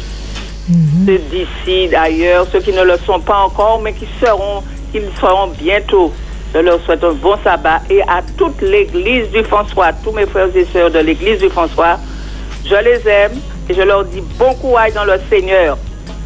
Ceux 1.05 1.18
d'ici, 1.18 1.88
d'ailleurs, 1.88 2.47
ceux 2.53 2.61
qui 2.61 2.72
ne 2.72 2.84
le 2.84 2.97
sont 3.05 3.18
pas 3.18 3.38
encore, 3.38 3.80
mais 3.82 3.93
qui 3.93 4.07
seront, 4.20 4.62
qui 4.93 5.01
le 5.01 5.09
seront 5.20 5.49
bientôt. 5.61 6.12
Je 6.53 6.59
leur 6.59 6.80
souhaite 6.82 7.05
un 7.05 7.12
bon 7.12 7.36
sabbat. 7.42 7.80
Et 7.88 8.03
à 8.03 8.22
toute 8.36 8.61
l'église 8.61 9.30
du 9.30 9.42
François, 9.44 9.92
tous 9.92 10.12
mes 10.12 10.26
frères 10.26 10.55
et 10.55 10.64
sœurs 10.64 10.90
de 10.90 10.98
l'église 10.98 11.38
du 11.38 11.48
François, 11.48 11.98
je 12.64 12.74
les 12.74 13.09
aime 13.09 13.32
et 13.68 13.74
je 13.74 13.82
leur 13.82 14.05
dis 14.05 14.22
bon 14.38 14.53
courage 14.55 14.94
dans 14.94 15.05
le 15.05 15.14
Seigneur. 15.28 15.78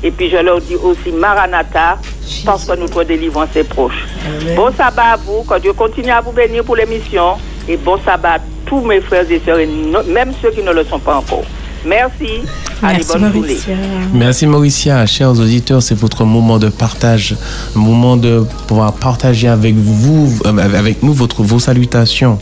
Et 0.03 0.11
puis 0.11 0.29
je 0.31 0.37
leur 0.37 0.61
dis 0.61 0.77
aussi 0.77 1.13
Maranatha, 1.13 1.99
parce 2.45 2.65
que 2.67 2.77
notre 2.77 3.05
délivrance 3.05 3.55
est 3.57 3.65
proche. 3.65 4.07
Bon 4.55 4.71
sabbat 4.73 5.13
à 5.13 5.17
vous, 5.17 5.43
que 5.45 5.59
Dieu 5.61 5.73
continue 5.73 6.11
à 6.11 6.21
vous 6.21 6.33
bénir 6.33 6.65
pour 6.65 6.77
l'émission. 6.77 7.35
Et 7.69 7.77
bon 7.77 7.99
sabbat 8.05 8.35
à 8.35 8.39
tous 8.67 8.81
mes 8.81 9.01
frères 9.01 9.31
et 9.31 9.41
sœurs, 9.41 9.59
et 9.59 9.67
même 10.07 10.33
ceux 10.43 10.51
qui 10.51 10.63
ne 10.63 10.73
le 10.73 10.85
sont 10.85 10.99
pas 10.99 11.17
encore. 11.17 11.45
Merci. 11.87 12.43
Allez, 12.83 12.99
Merci, 12.99 13.09
bonne 13.13 13.21
journée. 13.33 13.41
Mauricia. 13.41 13.75
Merci 14.13 14.47
Mauricia, 14.47 15.07
chers 15.07 15.31
auditeurs, 15.31 15.83
c'est 15.83 15.95
votre 15.95 16.25
moment 16.25 16.59
de 16.59 16.69
partage, 16.69 17.37
un 17.77 17.79
moment 17.79 18.17
de 18.17 18.45
pouvoir 18.67 18.93
partager 18.95 19.49
avec 19.49 19.75
vous, 19.75 20.39
euh, 20.47 20.59
avec 20.59 21.03
nous 21.03 21.13
votre, 21.13 21.43
vos 21.43 21.59
salutations. 21.59 22.39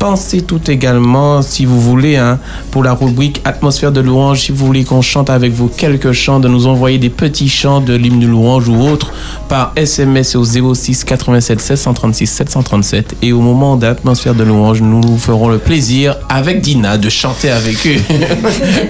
Pensez 0.00 0.40
tout 0.40 0.70
également, 0.70 1.42
si 1.42 1.66
vous 1.66 1.78
voulez, 1.78 2.16
hein, 2.16 2.38
pour 2.70 2.82
la 2.82 2.94
rubrique 2.94 3.42
Atmosphère 3.44 3.92
de 3.92 4.00
louange, 4.00 4.40
si 4.40 4.50
vous 4.50 4.64
voulez 4.64 4.82
qu'on 4.82 5.02
chante 5.02 5.28
avec 5.28 5.52
vous 5.52 5.68
quelques 5.68 6.12
chants, 6.12 6.40
de 6.40 6.48
nous 6.48 6.66
envoyer 6.66 6.96
des 6.96 7.10
petits 7.10 7.50
chants 7.50 7.82
de 7.82 7.92
l'hymne 7.92 8.18
de 8.18 8.26
louange 8.26 8.66
ou 8.66 8.80
autre 8.80 9.12
par 9.50 9.72
SMS 9.76 10.36
au 10.36 10.74
06 10.74 11.04
87 11.04 11.60
736 11.60 12.26
737. 12.26 13.16
Et 13.20 13.34
au 13.34 13.42
moment 13.42 13.76
d'Atmosphère 13.76 14.34
de 14.34 14.42
louange, 14.42 14.80
nous 14.80 15.18
ferons 15.18 15.50
le 15.50 15.58
plaisir 15.58 16.16
avec 16.30 16.62
Dina 16.62 16.96
de 16.96 17.10
chanter 17.10 17.50
avec 17.50 17.86
eux. 17.86 18.00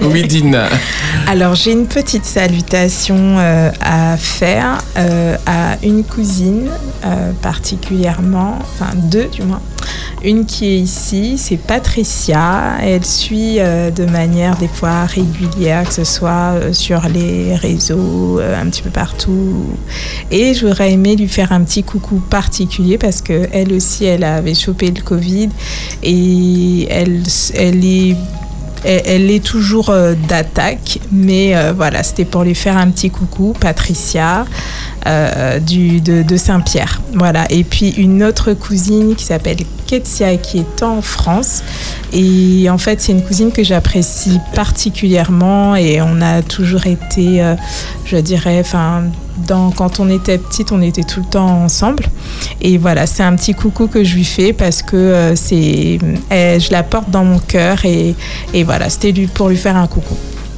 oui, 0.13 0.25
Dina. 0.25 0.69
Alors 1.27 1.55
j'ai 1.55 1.73
une 1.73 1.87
petite 1.87 2.23
salutation 2.23 3.17
euh, 3.37 3.69
à 3.81 4.15
faire 4.15 4.77
euh, 4.97 5.35
à 5.45 5.75
une 5.83 6.05
cousine 6.05 6.69
euh, 7.03 7.31
particulièrement, 7.41 8.59
enfin 8.61 8.91
deux 8.95 9.27
du 9.27 9.43
moins. 9.43 9.61
Une 10.23 10.45
qui 10.45 10.67
est 10.67 10.77
ici, 10.77 11.37
c'est 11.37 11.57
Patricia. 11.57 12.77
Elle 12.81 13.03
suit 13.05 13.59
euh, 13.59 13.89
de 13.89 14.05
manière 14.05 14.55
des 14.57 14.67
fois 14.67 15.05
régulière, 15.05 15.87
que 15.87 15.93
ce 15.93 16.03
soit 16.03 16.53
euh, 16.53 16.73
sur 16.73 17.01
les 17.09 17.55
réseaux, 17.55 18.39
euh, 18.39 18.61
un 18.61 18.69
petit 18.69 18.83
peu 18.83 18.91
partout. 18.91 19.65
Et 20.29 20.53
j'aurais 20.53 20.91
aimé 20.91 21.15
lui 21.15 21.27
faire 21.27 21.51
un 21.51 21.63
petit 21.63 21.83
coucou 21.83 22.21
particulier 22.29 22.99
parce 22.99 23.21
que 23.21 23.47
elle 23.51 23.73
aussi, 23.73 24.05
elle 24.05 24.23
avait 24.23 24.53
chopé 24.53 24.91
le 24.91 25.01
Covid 25.01 25.49
et 26.03 26.87
elle, 26.89 27.23
elle 27.55 27.83
est 27.83 28.15
elle, 28.83 29.29
est 29.29 29.43
toujours 29.43 29.89
euh, 29.89 30.13
d'attaque, 30.27 30.99
mais 31.11 31.55
euh, 31.55 31.73
voilà, 31.75 32.03
c'était 32.03 32.25
pour 32.25 32.43
lui 32.43 32.55
faire 32.55 32.77
un 32.77 32.89
petit 32.89 33.09
coucou, 33.09 33.53
Patricia, 33.59 34.45
euh, 35.07 35.59
de, 35.59 36.37
Saint-Pierre. 36.37 37.01
Voilà, 37.13 37.45
et 37.49 37.63
puis 37.63 37.89
une 37.89 38.23
autre 38.23 38.53
cousine 38.53 39.15
qui 39.15 39.25
s'appelle 39.25 39.57
Ketsia, 39.87 40.37
qui 40.37 40.59
est 40.59 40.83
en 40.83 41.01
France. 41.01 41.63
Et 42.13 42.69
en 42.69 42.77
fait, 42.77 43.01
c'est 43.01 43.11
une 43.11 43.23
cousine 43.23 43.51
que 43.51 43.63
j'apprécie 43.63 44.39
particulièrement 44.53 45.75
et 45.75 46.01
on 46.01 46.21
a 46.21 46.41
toujours 46.41 46.87
été, 46.87 47.41
je 48.05 48.17
dirais, 48.17 48.59
enfin, 48.59 49.03
dans, 49.47 49.71
quand 49.71 49.99
on 49.99 50.09
était 50.09 50.37
petite, 50.37 50.71
on 50.71 50.81
était 50.81 51.03
tout 51.03 51.19
le 51.21 51.25
temps 51.29 51.63
ensemble. 51.63 52.03
Et 52.61 52.77
voilà, 52.77 53.05
c'est 53.07 53.23
un 53.23 53.35
petit 53.35 53.53
coucou 53.53 53.87
que 53.87 54.03
je 54.03 54.15
lui 54.15 54.23
fais 54.25 54.53
parce 54.53 54.81
que 54.81 54.95
euh, 54.95 55.35
c'est, 55.35 55.99
je 56.31 56.71
la 56.71 56.83
porte 56.83 57.09
dans 57.09 57.23
mon 57.23 57.39
cœur 57.39 57.83
et, 57.85 58.15
et 58.53 58.63
voilà, 58.63 58.89
c'était 58.89 59.11
lui, 59.11 59.27
pour 59.27 59.49
lui 59.49 59.57
faire 59.57 59.75
un 59.77 59.87
coucou. 59.87 60.15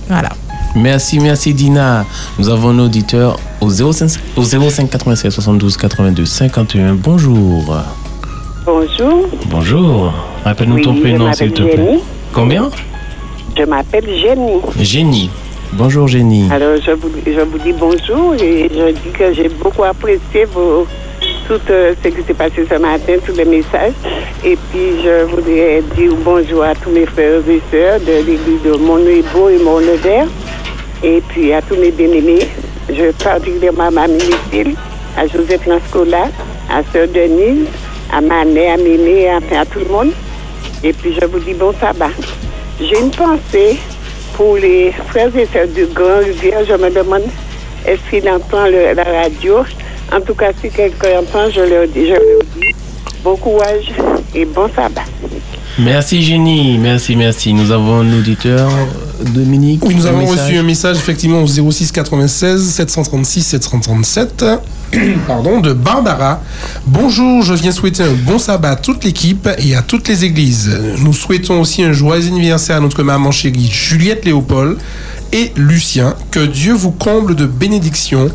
Voilà. 0.08 0.30
Merci, 0.76 1.20
merci 1.20 1.54
Dina. 1.54 2.06
Nous 2.40 2.50
avons 2.50 2.70
un 2.70 2.80
auditeur 2.80 3.40
au 3.62 3.70
05, 3.70 4.10
au 4.36 4.44
05 4.44 4.90
96 4.90 5.32
72 5.34 5.78
82 5.78 6.26
51. 6.26 6.96
Bonjour. 6.96 7.76
Bonjour. 8.66 9.28
Bonjour. 9.50 10.14
Rappelle-nous 10.44 10.80
ton 10.82 10.94
Oui, 10.94 11.02
prénom, 11.02 11.32
s'il 11.34 11.52
te 11.52 11.62
m'appelle 11.62 11.76
plaît. 11.76 11.86
Jenny. 11.86 12.00
Combien? 12.34 12.70
Je 13.58 13.64
m'appelle 13.66 14.06
Jenny. 14.20 14.52
Génie. 14.80 15.30
Bonjour 15.76 16.08
Génie. 16.08 16.50
Alors, 16.52 16.78
je 16.80 16.92
vous, 16.92 17.10
je 17.26 17.42
vous 17.42 17.58
dis 17.58 17.74
bonjour 17.74 18.36
et 18.36 18.70
je 18.70 18.92
dis 18.92 19.10
que 19.10 19.34
j'ai 19.34 19.50
beaucoup 19.50 19.84
apprécié 19.84 20.46
tout 20.46 21.60
euh, 21.72 21.96
ce 22.04 22.08
qui 22.10 22.22
s'est 22.28 22.34
passé 22.36 22.66
ce 22.70 22.76
matin, 22.76 23.14
tous 23.26 23.36
les 23.36 23.46
messages. 23.46 23.94
Et 24.46 24.56
puis, 24.70 25.02
je 25.04 25.24
voudrais 25.26 25.82
dire 25.96 26.12
bonjour 26.24 26.64
à 26.64 26.76
tous 26.76 26.92
mes 26.92 27.08
frères 27.08 27.42
et 27.50 27.62
sœurs 27.72 28.00
de 28.02 28.24
l'église 28.26 28.62
de 28.64 28.78
Montnébeau 28.78 29.50
et 29.50 29.58
Montnevert. 29.58 30.28
Et 31.04 31.22
puis, 31.28 31.52
à 31.52 31.62
tous 31.62 31.76
mes 31.76 31.92
bien-aimés. 31.92 32.48
Je 32.90 33.12
particulièrement 33.24 33.88
à 33.88 33.92
ma 33.92 34.08
Lucille, 34.08 34.76
à 35.18 35.26
Joseph 35.26 35.66
Lanscola, 35.66 36.28
à 36.70 36.84
Sœur 36.92 37.08
Denise, 37.08 37.68
à 38.12 38.22
Manet, 38.22 38.70
à 38.70 38.78
Mémé, 38.78 39.28
à, 39.28 39.38
à 39.60 39.66
tout 39.66 39.80
le 39.80 39.92
monde. 39.92 40.12
Et 40.84 40.94
puis, 40.94 41.18
je 41.20 41.26
vous 41.26 41.40
dis 41.40 41.56
bon 41.56 41.74
sabbat. 41.80 42.12
J'ai 42.80 43.00
une 43.00 43.10
pensée 43.12 43.80
pour 44.36 44.58
les 44.58 44.92
frères 45.10 45.36
et 45.38 45.48
sœurs 45.52 45.68
du 45.68 45.86
Grand 45.94 46.20
Rivière. 46.24 46.60
Je 46.68 46.74
me 46.74 46.90
demande 46.90 47.24
est-ce 47.86 48.02
qu'il 48.10 48.28
entend 48.30 48.66
le- 48.66 48.94
la 48.96 49.04
radio. 49.04 49.58
En 50.12 50.22
tout 50.22 50.34
cas, 50.36 50.52
si 50.62 50.70
quelqu'un 50.70 51.20
entend, 51.20 51.50
je 51.50 51.62
leur 51.62 51.88
dis, 51.88 52.06
je 52.08 52.14
leur 52.14 52.44
dis 52.56 52.74
bon 53.24 53.36
courage 53.38 53.92
et 54.36 54.46
bon 54.46 54.68
sabbat. 54.76 55.02
Merci 55.80 56.22
Génie. 56.22 56.78
Merci, 56.78 57.16
merci. 57.16 57.54
Nous 57.54 57.72
avons 57.72 58.02
un 58.02 58.20
auditeur, 58.20 58.70
Dominique. 59.34 59.84
Oui, 59.86 59.96
nous 59.96 60.06
avons 60.06 60.20
message. 60.20 60.46
reçu 60.48 60.58
un 60.58 60.64
message 60.64 60.98
effectivement 60.98 61.42
au 61.42 61.48
06 61.48 61.92
96 61.92 62.62
736 62.70 63.42
737 63.42 64.46
pardon, 65.28 65.60
de 65.60 65.74
Barbara. 65.74 66.42
Bonjour, 66.86 67.44
je 67.44 67.54
viens 67.54 67.72
souhaiter 67.72 68.04
un 68.04 68.14
bon 68.14 68.38
sabbat 68.38 68.72
à 68.72 68.76
toute 68.76 69.04
l'équipe 69.04 69.50
et 69.58 69.76
à 69.76 69.82
toutes 69.82 70.08
les 70.08 70.26
églises. 70.26 70.72
Nous 71.00 71.14
souhaitons 71.14 71.62
aussi 71.62 71.84
un 71.84 71.94
joyeux 71.94 72.28
anniversaire 72.28 72.78
à 72.78 72.80
notre 72.80 73.04
maman 73.04 73.32
chérie 73.32 73.70
Juliette 73.70 74.26
Léopold 74.26 74.78
et 75.32 75.52
Lucien. 75.56 76.16
Que 76.32 76.46
Dieu 76.46 76.74
vous 76.74 76.92
comble 76.92 77.36
de 77.36 77.46
bénédictions, 77.46 78.30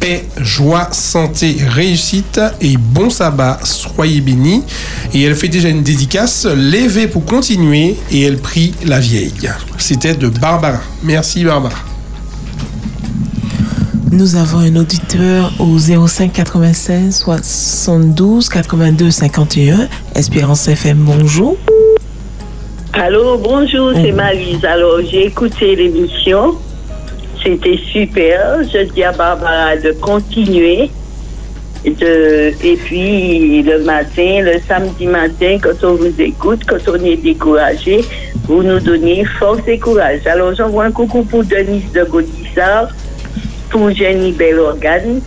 paix, 0.00 0.24
joie, 0.40 0.88
santé, 0.92 1.56
réussite 1.68 2.40
et 2.60 2.76
bon 2.76 3.10
sabbat. 3.10 3.60
Soyez 3.62 4.20
bénis. 4.20 4.62
Et 5.12 5.22
elle 5.22 5.36
fait 5.36 5.48
déjà 5.48 5.68
une 5.68 5.82
dédicace. 5.82 6.46
Levez 6.46 7.06
pour 7.06 7.24
continuer 7.24 7.96
et 8.10 8.22
elle 8.22 8.38
prie 8.38 8.74
la 8.84 9.00
vieille. 9.00 9.32
C'était 9.78 10.14
de 10.14 10.28
Barbara. 10.28 10.80
Merci 11.02 11.44
Barbara. 11.44 11.93
Nous 14.16 14.36
avons 14.36 14.58
un 14.58 14.76
auditeur 14.76 15.50
au 15.58 15.76
05 15.76 16.32
96 16.32 17.24
72 17.24 18.48
82 18.48 19.10
51. 19.10 19.88
Espérance 20.14 20.68
FM, 20.68 20.98
bonjour. 20.98 21.56
Allô, 22.92 23.36
bonjour, 23.38 23.90
c'est 23.92 24.12
Marise. 24.12 24.64
Alors, 24.64 25.00
j'ai 25.02 25.26
écouté 25.26 25.74
l'émission. 25.74 26.54
C'était 27.42 27.76
super. 27.90 28.62
Je 28.62 28.84
dis 28.92 29.02
à 29.02 29.10
Barbara 29.10 29.76
de 29.78 29.90
continuer. 29.90 30.90
De, 31.84 32.52
et 32.64 32.76
puis, 32.76 33.64
le 33.64 33.82
matin, 33.82 34.42
le 34.42 34.60
samedi 34.68 35.08
matin, 35.08 35.58
quand 35.60 35.82
on 35.82 35.96
vous 35.96 36.20
écoute, 36.20 36.60
quand 36.68 36.78
on 36.88 37.04
est 37.04 37.16
découragé, 37.16 38.04
vous 38.46 38.62
nous 38.62 38.78
donnez 38.78 39.24
force 39.24 39.66
et 39.66 39.80
courage. 39.80 40.24
Alors, 40.26 40.54
j'envoie 40.54 40.84
un 40.84 40.92
coucou 40.92 41.24
pour 41.24 41.42
Denise 41.42 41.90
de 41.92 42.04
Gaudissart, 42.04 42.90
pour 43.74 43.90
Jenny 43.90 44.30
Bellorgane, 44.30 45.20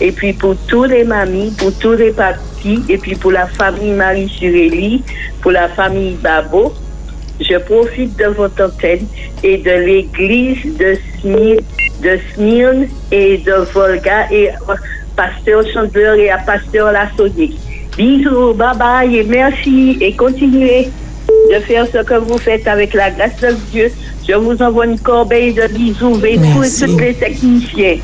et 0.00 0.10
puis 0.10 0.32
pour 0.32 0.56
tous 0.66 0.84
les 0.84 1.04
mamies, 1.04 1.52
pour 1.58 1.70
tous 1.78 1.92
les 1.92 2.12
papis, 2.12 2.82
et 2.88 2.96
puis 2.96 3.14
pour 3.14 3.30
la 3.30 3.46
famille 3.46 3.92
Marie 3.92 4.26
Sureli, 4.26 5.04
pour 5.42 5.50
la 5.50 5.68
famille 5.68 6.14
Babo. 6.14 6.72
Je 7.38 7.58
profite 7.58 8.16
de 8.16 8.24
votre 8.24 8.64
antenne 8.64 9.06
et 9.42 9.58
de 9.58 9.70
l'église 9.70 10.78
de 10.78 10.96
Smyrne, 11.20 11.60
de 12.02 12.18
Smyrne 12.32 12.86
et 13.12 13.36
de 13.36 13.52
Volga 13.70 14.32
et 14.32 14.48
pasteur 15.14 15.62
chanteur 15.70 16.14
et 16.14 16.30
à 16.30 16.38
pasteur 16.38 16.92
Lassonique. 16.92 17.58
Bisous, 17.98 18.54
bye 18.54 18.78
bye 18.78 19.14
et 19.14 19.24
merci 19.24 19.98
et 20.00 20.16
continuez 20.16 20.88
de 21.52 21.60
faire 21.60 21.86
ce 21.92 21.98
que 22.02 22.14
vous 22.14 22.38
faites 22.38 22.66
avec 22.66 22.94
la 22.94 23.10
grâce 23.10 23.36
de 23.42 23.56
Dieu. 23.72 23.90
Je 24.28 24.34
vous 24.34 24.56
envoie 24.62 24.86
une 24.86 24.98
corbeille 24.98 25.52
de 25.54 25.66
bisous 25.72 26.14
vers 26.14 26.38
tous 26.54 26.82
et 26.82 26.86
toutes 26.86 27.00
les 27.00 27.14
techniciens. 27.14 27.96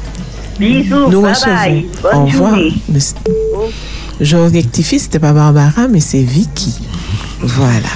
Bisous, 0.58 1.08
Nous 1.10 1.20
bye 1.22 1.32
recevons. 1.32 1.54
bye. 1.54 1.86
Au 1.98 2.02
Bonne 2.02 2.24
revoir. 2.32 2.50
journée. 2.56 2.72
C'est- 2.98 3.16
Je 4.20 4.36
rectifie, 4.36 4.98
c'était 4.98 5.18
pas 5.18 5.32
Barbara, 5.32 5.86
mais 5.90 6.00
c'est 6.00 6.22
Vicky. 6.22 6.74
Voilà. 7.40 7.90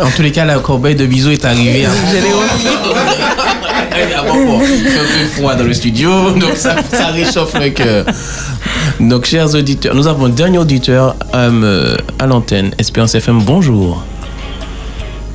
En 0.00 0.10
tous 0.10 0.22
les 0.22 0.30
cas, 0.30 0.44
la 0.44 0.58
corbeille 0.60 0.94
de 0.94 1.06
bisous 1.06 1.32
est 1.32 1.44
arrivée 1.44 1.84
avant. 1.86 1.96
avant 4.18 4.34
bon, 4.44 4.60
il 4.62 4.84
fait 4.88 4.98
un 4.98 5.02
peu 5.02 5.26
froid 5.36 5.54
dans 5.56 5.64
le 5.64 5.72
studio, 5.74 6.30
donc 6.32 6.56
ça, 6.56 6.76
ça 6.90 7.06
réchauffe 7.08 7.54
le 7.60 7.70
cœur. 7.70 8.04
Donc, 9.00 9.24
chers 9.24 9.52
auditeurs, 9.54 9.94
nous 9.94 10.06
avons 10.06 10.26
un 10.26 10.30
dernier 10.30 10.58
auditeur 10.58 11.16
euh, 11.34 11.96
à 12.18 12.26
l'antenne, 12.26 12.70
Espérance 12.78 13.14
FM. 13.16 13.40
Bonjour. 13.42 14.04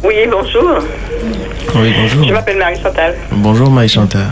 Oui, 0.03 0.15
bonjour. 0.31 0.79
Oui, 1.75 1.93
bonjour. 2.01 2.27
Je 2.27 2.33
m'appelle 2.33 2.57
Marie-Chantal. 2.57 3.15
Bonjour, 3.31 3.69
Maï 3.69 3.89
Chantal. 3.89 4.27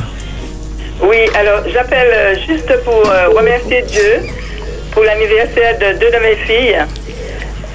Oui, 1.02 1.18
alors 1.38 1.62
j'appelle 1.72 2.10
euh, 2.12 2.36
juste 2.48 2.72
pour 2.84 3.08
euh, 3.08 3.28
remercier 3.36 3.82
Dieu 3.84 4.22
pour 4.92 5.04
l'anniversaire 5.04 5.78
de 5.78 6.00
deux 6.00 6.10
de 6.10 6.20
mes 6.24 6.36
filles. 6.38 6.78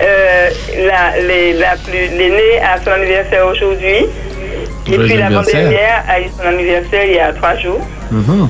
Euh, 0.01 0.51
la, 0.86 1.20
les, 1.20 1.52
la 1.52 1.77
plus, 1.77 2.09
l'aînée 2.16 2.59
a 2.60 2.81
son 2.82 2.90
anniversaire 2.90 3.47
aujourd'hui. 3.47 4.06
Et 4.90 4.98
puis 4.98 5.16
l'avant-dernière 5.16 6.02
a 6.09 6.20
eu 6.20 6.24
son 6.36 6.47
anniversaire 6.48 7.05
il 7.06 7.14
y 7.14 7.19
a 7.20 7.32
trois 7.32 7.56
jours. 7.56 7.86
Mhm. 8.10 8.48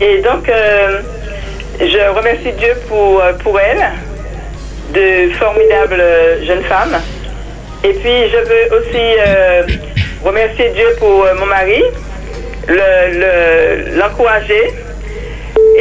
Et 0.00 0.20
donc, 0.20 0.48
euh, 0.48 1.00
je 1.80 2.14
remercie 2.16 2.52
Dieu 2.58 2.74
pour, 2.88 3.22
pour 3.42 3.58
elle, 3.60 3.84
de 4.92 5.32
formidables 5.34 6.02
jeunes 6.44 6.64
femmes. 6.64 7.00
Et 7.84 7.92
puis, 7.94 8.28
je 8.30 8.36
veux 8.38 8.76
aussi 8.78 9.14
euh, 9.18 9.62
remercier 10.24 10.68
Dieu 10.70 10.86
pour 10.98 11.24
euh, 11.24 11.34
mon 11.34 11.46
mari, 11.46 11.82
le- 12.68 13.18
le- 13.20 13.98
l'encourager. 13.98 14.72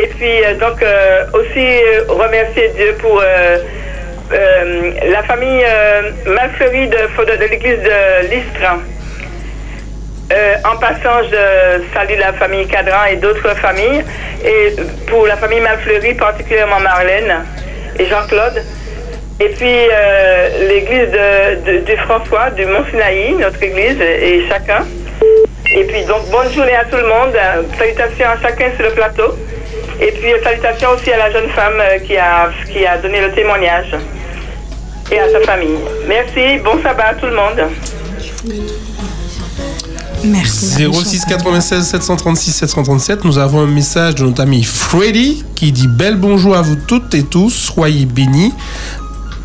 Et 0.01 0.07
puis, 0.07 0.43
euh, 0.43 0.55
donc, 0.55 0.83
aussi 1.33 1.67
remercier 2.07 2.69
Dieu 2.75 2.95
pour 2.99 3.21
la 4.31 5.23
famille 5.23 5.63
Malfleury 6.25 6.87
de, 6.87 6.97
de, 7.37 7.45
l'église 7.51 7.79
de 7.79 8.29
l'Istre. 8.29 8.79
En 10.63 10.77
passant, 10.77 11.21
je 11.29 11.81
salue 11.93 12.17
la 12.17 12.31
famille 12.33 12.65
Cadran 12.67 13.05
et 13.11 13.17
d'autres 13.17 13.53
familles. 13.57 14.03
Et 14.45 14.73
pour 15.07 15.27
la 15.27 15.35
famille 15.35 15.59
Malfleury, 15.59 16.13
particulièrement 16.13 16.79
Marlène 16.79 17.45
et 17.99 18.05
Jean-Claude. 18.05 18.63
Et 19.41 19.49
puis 19.49 19.65
euh, 19.65 20.67
l'église 20.67 21.09
de, 21.09 21.95
François, 22.05 22.51
du 22.51 22.63
Mont-Sinaï, 22.67 23.33
notre 23.39 23.61
église, 23.63 23.99
et 23.99 24.43
chacun. 24.47 24.85
Et 25.75 25.83
puis 25.85 26.03
donc 26.05 26.29
bonne 26.29 26.51
journée 26.53 26.75
à 26.75 26.85
tout 26.85 26.97
le 26.97 27.07
monde. 27.07 27.33
Salutations 27.75 28.27
à 28.27 28.39
chacun 28.39 28.69
sur 28.75 28.85
le 28.85 28.91
plateau. 28.91 29.35
Et 29.99 30.11
puis 30.11 30.29
salutations 30.43 30.89
aussi 30.91 31.11
à 31.11 31.17
la 31.17 31.31
jeune 31.31 31.49
femme 31.49 31.79
euh, 31.79 31.97
qui 31.99 32.17
a, 32.17 32.51
qui 32.71 32.85
a 32.85 32.99
donné 32.99 33.19
le 33.19 33.31
témoignage. 33.31 33.95
Et 35.11 35.19
à 35.19 35.27
sa 35.31 35.39
famille. 35.41 35.79
Merci, 36.07 36.59
bon 36.63 36.79
sabbat 36.83 37.07
à 37.07 37.13
tout 37.15 37.25
le 37.25 37.35
monde. 37.35 37.67
Merci. 40.23 40.85
06 40.93 41.25
96 41.25 41.83
736 41.83 42.51
737, 42.51 43.25
nous 43.25 43.39
avons 43.39 43.61
un 43.61 43.67
message 43.67 44.15
de 44.15 44.23
notre 44.23 44.41
ami 44.41 44.61
Freddy 44.63 45.43
qui 45.55 45.71
dit 45.71 45.87
Bel 45.87 46.15
bonjour 46.15 46.55
à 46.55 46.61
vous 46.61 46.75
toutes 46.75 47.15
et 47.15 47.23
tous, 47.23 47.49
soyez 47.49 48.05
bénis. 48.05 48.53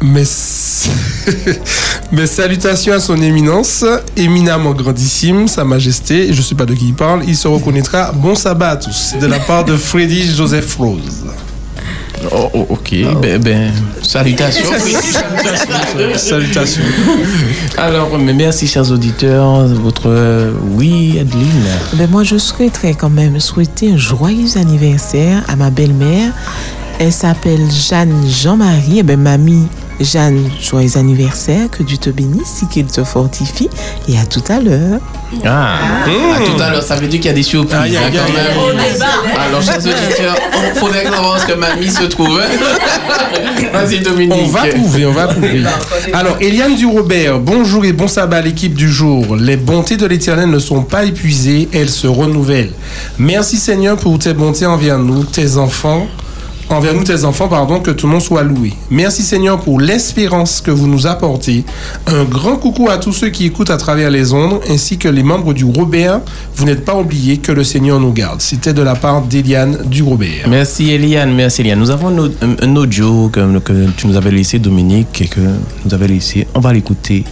Mes, 0.03 0.25
mes 2.13 2.27
salutations 2.27 2.93
à 2.93 3.01
son 3.01 3.21
éminence, 3.21 3.85
éminemment 4.17 4.73
grandissime, 4.73 5.49
sa 5.49 5.65
majesté, 5.65 6.33
je 6.33 6.39
ne 6.39 6.43
sais 6.43 6.55
pas 6.55 6.67
de 6.67 6.75
qui 6.75 6.89
il 6.89 6.95
parle, 6.95 7.23
il 7.27 7.37
se 7.37 7.49
reconnaîtra. 7.49 8.13
Bon 8.13 8.35
sabbat 8.35 8.71
à 8.71 8.77
tous, 8.77 9.15
de 9.21 9.27
la 9.27 9.39
part 9.39 9.65
de 9.65 9.77
Freddy 9.77 10.35
Joseph 10.35 10.77
Rose. 10.77 11.25
Oh, 12.33 12.51
oh, 12.55 12.67
ok, 12.71 12.95
ben, 13.21 13.41
ben, 13.41 13.73
salutations. 14.03 14.69
Salutations. 16.17 16.83
Alors, 17.79 18.19
mais 18.19 18.33
merci, 18.33 18.67
chers 18.67 18.91
auditeurs. 18.91 19.67
Votre. 19.69 20.09
euh, 20.09 20.51
oui, 20.73 21.19
Adeline. 21.21 21.67
Ben 21.95 22.09
moi, 22.11 22.25
je 22.25 22.37
souhaiterais 22.39 22.95
quand 22.95 23.11
même 23.11 23.39
souhaiter 23.39 23.93
un 23.93 23.97
joyeux 23.97 24.57
anniversaire 24.57 25.45
à 25.49 25.57
ma 25.57 25.71
belle-mère. 25.71 26.33
Elle 26.99 27.13
s'appelle 27.13 27.71
Jeanne 27.71 28.25
Jean-Marie. 28.27 28.99
Eh 28.99 29.03
ben, 29.03 29.21
mamie 29.21 29.67
Jeanne, 30.01 30.51
joyeux 30.63 30.97
anniversaire. 30.97 31.69
Que 31.71 31.83
Dieu 31.83 31.99
te 31.99 32.09
bénisse 32.09 32.63
et 32.63 32.73
qu'il 32.73 32.87
te 32.87 33.05
fortifie. 33.05 33.69
Et 34.09 34.19
à 34.19 34.25
tout 34.25 34.43
à 34.49 34.61
l'heure. 34.61 35.01
Ah, 35.45 35.77
à 36.05 36.07
tout 36.07 36.63
à 36.63 36.71
l'heure, 36.71 36.83
ça 36.83 36.97
veut 36.97 37.07
dire 37.07 37.21
qu'il 37.21 37.29
y 37.29 37.33
a 37.33 37.37
des 37.37 37.43
surprises. 37.43 37.77
Aïe, 37.79 37.97
aïe, 37.97 38.17
hein, 38.17 38.23
quand 38.27 38.33
même. 38.33 39.39
Alors, 39.39 39.61
chers 39.61 39.77
auditeurs, 39.77 40.37
il 40.55 40.79
faudrait 40.79 41.05
qu'on 41.05 41.13
avance 41.13 41.45
que 41.45 41.53
mamie 41.53 41.91
se 41.91 42.05
trouve. 42.05 42.41
Vas-y, 43.73 44.01
Dominique. 44.01 44.33
On 44.35 44.47
va 44.47 44.69
trouver, 44.69 45.07
on 45.07 45.13
va 45.13 45.27
trouver. 45.27 45.65
Alors, 46.15 46.39
Eliane 46.41 46.77
Durobert, 46.77 47.41
bonjour 47.41 47.85
et 47.85 47.93
bon 47.93 48.09
sabbat 48.09 48.39
à 48.39 48.43
l'équipe 48.43 48.75
du 48.75 48.91
jour. 48.91 49.37
Les 49.37 49.57
bontés 49.57 49.99
de 49.99 50.07
l'Éternel 50.07 50.49
ne 50.49 50.59
sont 50.59 50.83
pas 50.83 51.05
épuisées, 51.05 51.69
elles 51.75 51.91
se 51.91 52.07
renouvellent. 52.07 52.73
Merci 53.19 53.59
Seigneur 53.59 53.99
pour 53.99 54.19
tes 54.19 54.33
bontés 54.33 54.67
envers 54.67 54.99
nous, 54.99 55.25
tes 55.25 55.59
enfants. 55.59 56.07
Envers 56.69 56.95
nous, 56.95 57.05
tes 57.05 57.25
enfants, 57.25 57.47
pardon, 57.49 57.79
que 57.81 57.93
tout 57.93 58.09
le 58.09 58.19
soit 58.19 58.43
loué. 58.43 58.73
Merci 58.91 59.23
Seigneur 59.23 59.61
pour 59.61 59.81
l'espérance 59.81 60.61
que 60.61 60.71
vous 60.73 60.89
nous 60.89 61.07
apportez. 61.07 61.65
Un 62.09 62.25
grand 62.25 62.57
coucou 62.57 62.89
à 62.91 62.99
tous 62.99 63.13
ceux 63.13 63.29
qui 63.29 63.47
écoutent 63.47 63.71
à 63.71 63.77
travers 63.77 64.11
les 64.11 64.33
ondes, 64.33 64.61
ainsi 64.69 64.99
que 64.99 65.09
les 65.09 65.23
membres 65.23 65.55
du 65.55 65.65
Robert. 65.65 66.21
Vous 66.57 66.65
n'êtes 66.65 66.85
pas 66.85 66.97
oubliés 66.97 67.37
que 67.39 67.53
le 67.53 67.63
Seigneur 67.63 68.01
nous 68.01 68.13
garde. 68.13 68.41
C'était 68.41 68.73
de 68.73 68.83
la 68.83 68.95
part 68.97 69.23
d'Eliane 69.23 69.79
du 69.87 70.03
Robert. 70.03 70.49
Merci 70.49 70.91
Eliane, 70.91 71.35
merci 71.35 71.61
Eliane. 71.61 71.79
Nous 71.79 71.91
avons 71.91 72.09
un, 72.09 72.19
au- 72.19 72.27
un- 72.43 72.57
un 72.69 72.77
audio 72.77 73.29
que, 73.29 73.59
que 73.61 73.87
tu 73.97 74.07
nous 74.09 74.17
avais 74.17 74.31
laissé, 74.33 74.59
Dominique, 74.59 75.21
et 75.23 75.29
que 75.29 75.41
nous 75.85 75.95
avais 75.95 76.09
laissé. 76.09 76.47
On 76.55 76.61
va 76.61 76.73
l'écouter. 76.73 77.25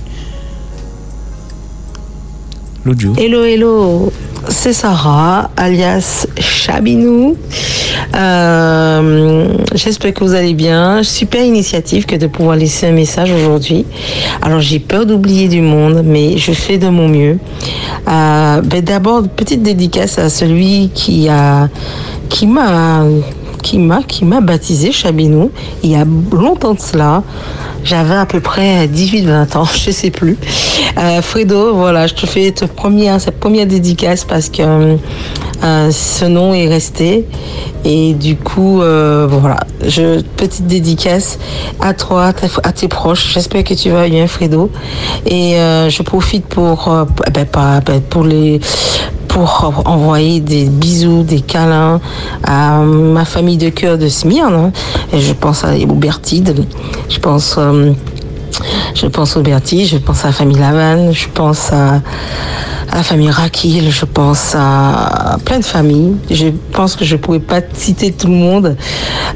Hello, 2.87 3.45
hello, 3.45 4.13
c'est 4.51 4.75
Sarah, 4.75 5.51
alias 5.57 6.27
Chabinou. 6.39 7.35
Euh, 8.15 9.49
J'espère 9.75 10.13
que 10.13 10.23
vous 10.23 10.35
allez 10.35 10.53
bien. 10.53 11.03
Super 11.03 11.43
initiative 11.43 12.05
que 12.05 12.17
de 12.17 12.27
pouvoir 12.27 12.57
laisser 12.57 12.89
un 12.89 12.93
message 12.93 13.33
aujourd'hui. 13.33 13.87
Alors 14.43 14.61
j'ai 14.61 14.81
peur 14.81 15.07
d'oublier 15.07 15.49
du 15.49 15.63
monde, 15.63 16.03
mais 16.05 16.37
je 16.37 16.53
fais 16.53 16.77
de 16.77 16.89
mon 16.89 17.09
mieux. 17.09 17.39
Euh, 18.07 18.61
ben 18.61 18.83
D'abord, 18.85 19.23
petite 19.35 19.63
dédicace 19.63 20.19
à 20.19 20.29
celui 20.29 20.91
qui 20.93 21.31
a, 21.31 21.71
qui 22.29 22.47
m'a 22.47 23.05
qui 23.65 23.79
m'a 23.79 24.03
qui 24.03 24.25
m'a 24.27 24.41
baptisé 24.43 24.93
Chabinou 24.93 25.51
il 25.83 25.91
y 25.91 25.97
a 25.97 26.05
longtemps 26.33 26.75
de 26.75 26.81
cela. 26.81 27.23
J'avais 27.83 28.15
à 28.15 28.25
peu 28.27 28.41
près 28.41 28.87
18-20 28.87 29.57
ans, 29.59 29.65
je 29.85 29.91
sais 29.91 30.11
plus. 30.11 30.37
Euh, 30.99 31.21
Fredo, 31.21 31.75
voilà, 31.75 32.07
je 32.07 32.15
te 32.15 32.27
fais 32.27 32.53
cette 32.57 32.73
première, 32.73 33.21
cette 33.21 33.41
première 33.41 33.67
dédicace 33.67 34.25
parce 34.25 34.49
que 34.49 34.63
euh, 34.63 35.91
ce 35.91 36.25
nom 36.27 36.55
est 36.55 36.69
resté. 36.69 37.27
Et 37.85 38.15
du 38.15 38.37
coup, 38.37 38.81
euh, 38.81 39.27
voilà, 39.29 39.61
je, 39.87 40.21
petite 40.37 40.67
dédicace 40.67 41.39
à 41.81 41.93
toi, 41.93 42.33
à 42.63 42.73
tes- 42.73 42.89
proches. 42.89 43.33
J'espère 43.35 43.65
que 43.65 43.75
tu 43.75 43.91
vas 43.91 44.09
bien, 44.09 44.27
Fredo. 44.27 44.71
Et 45.27 45.57
je 45.89 46.03
profite 46.03 46.47
pour, 46.47 46.89
ben, 47.33 47.47
ben, 47.87 48.01
pour 48.09 48.25
les 48.25 48.61
pour 49.35 49.83
envoyer 49.85 50.39
des 50.39 50.67
bisous, 50.67 51.25
des 51.25 51.41
câlins 51.41 52.01
à 52.45 52.79
ma 52.79 53.25
famille 53.25 53.57
de 53.57 53.69
cœur 53.69 53.99
de 53.99 54.07
Smyrne. 54.09 54.55
hein. 54.55 54.73
Et 55.13 55.21
je 55.21 55.33
pense 55.33 55.65
à 55.65 55.73
Bertide, 55.97 56.65
je 57.09 57.19
pense, 57.19 57.57
euh, 57.59 57.91
je 58.95 59.07
pense 59.07 59.37
au 59.37 59.43
Bertide, 59.43 59.87
je 59.87 59.99
pense 59.99 60.25
à 60.25 60.29
la 60.29 60.33
famille 60.33 60.59
Lavanne, 60.59 61.13
je 61.13 61.29
pense 61.29 61.73
à, 61.73 62.01
la 62.95 63.03
famille 63.03 63.31
Rakil, 63.31 63.91
je 63.91 64.05
pense 64.05 64.55
à 64.55 65.37
plein 65.45 65.59
de 65.59 65.65
familles. 65.65 66.17
Je 66.31 66.49
pense 66.73 66.95
que 66.97 67.05
je 67.05 67.17
ne 67.17 67.21
pourrais 67.21 67.41
pas 67.41 67.61
citer 67.73 68.13
tout 68.13 68.29
le 68.29 68.35
monde. 68.35 68.77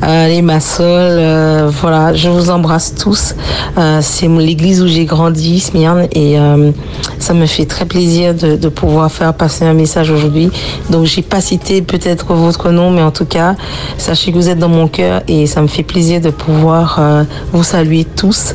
Euh, 0.04 0.28
les 0.28 0.42
Massol, 0.42 0.86
euh, 0.86 1.70
voilà, 1.80 2.14
je 2.14 2.28
vous 2.28 2.50
embrasse 2.50 2.94
tous. 2.94 3.34
Euh, 3.76 3.98
C'est 4.00 4.28
l'église 4.28 4.82
où 4.82 4.86
j'ai 4.86 5.06
grandi, 5.06 5.58
Smyrne, 5.58 6.06
et 6.12 6.36
ça 7.18 7.34
me 7.34 7.46
fait 7.46 7.64
très 7.66 7.84
plaisir 7.84 8.34
de, 8.34 8.68
pouvoir 8.68 9.10
faire 9.10 9.34
passer 9.34 9.64
un 9.64 9.74
message 9.74 10.10
aujourd'hui. 10.10 10.50
Donc, 10.90 11.06
j'ai 11.06 11.22
pas 11.22 11.40
cité 11.40 11.82
peut-être 11.82 12.34
votre 12.34 12.70
nom, 12.70 12.90
mais 12.90 13.02
en 13.02 13.10
tout 13.10 13.24
cas, 13.24 13.56
sachez 13.96 14.30
que 14.30 14.36
vous 14.36 14.48
êtes 14.48 14.58
dans 14.58 14.68
mon 14.68 14.88
cœur 14.88 15.22
et 15.26 15.46
ça 15.46 15.62
me 15.62 15.66
fait 15.66 15.82
plaisir 15.82 16.20
de 16.20 16.30
pouvoir 16.30 17.00
vous 17.52 17.62
saluer 17.62 18.04
tous. 18.04 18.54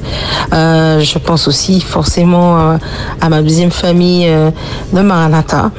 Euh, 0.53 0.99
je 0.99 1.17
pense 1.17 1.47
aussi 1.47 1.81
forcément 1.81 2.59
euh, 2.73 2.77
à 3.21 3.29
ma 3.29 3.41
deuxième 3.41 3.71
famille 3.71 4.27
euh, 4.27 4.51
de 4.93 5.01
Maranatha. 5.01 5.71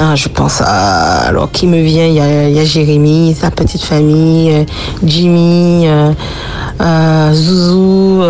Euh, 0.00 0.14
je 0.16 0.28
pense 0.28 0.60
à, 0.60 1.28
alors 1.28 1.50
qui 1.50 1.66
me 1.66 1.80
vient, 1.80 2.06
il 2.06 2.14
y 2.54 2.60
a, 2.60 2.64
Jérémy, 2.64 3.34
sa 3.40 3.50
petite 3.50 3.82
famille, 3.82 4.66
Jimmy, 5.02 5.86
Zouzou, 7.32 8.22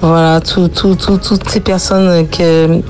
voilà, 0.00 0.40
tout- 0.40 0.68
toutes 0.68 1.48
ces 1.50 1.60
personnes 1.60 2.26
que 2.28 2.80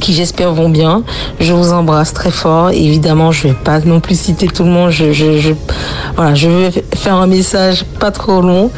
qui 0.00 0.12
j'espère 0.12 0.52
vont 0.52 0.68
bien. 0.68 1.02
Je 1.40 1.52
vous 1.52 1.72
embrasse 1.72 2.12
très 2.12 2.30
fort. 2.30 2.70
Évidemment, 2.70 3.32
je 3.32 3.48
vais 3.48 3.54
pas 3.54 3.80
non 3.80 4.00
plus 4.00 4.18
citer 4.18 4.46
tout 4.46 4.64
le 4.64 4.70
monde. 4.70 4.90
Je, 4.90 5.54
voilà, 6.16 6.34
je 6.34 6.48
vais 6.48 6.84
faire 6.94 7.14
un 7.14 7.26
message 7.26 7.84
pas 8.00 8.10
trop 8.10 8.40
long. 8.40 8.70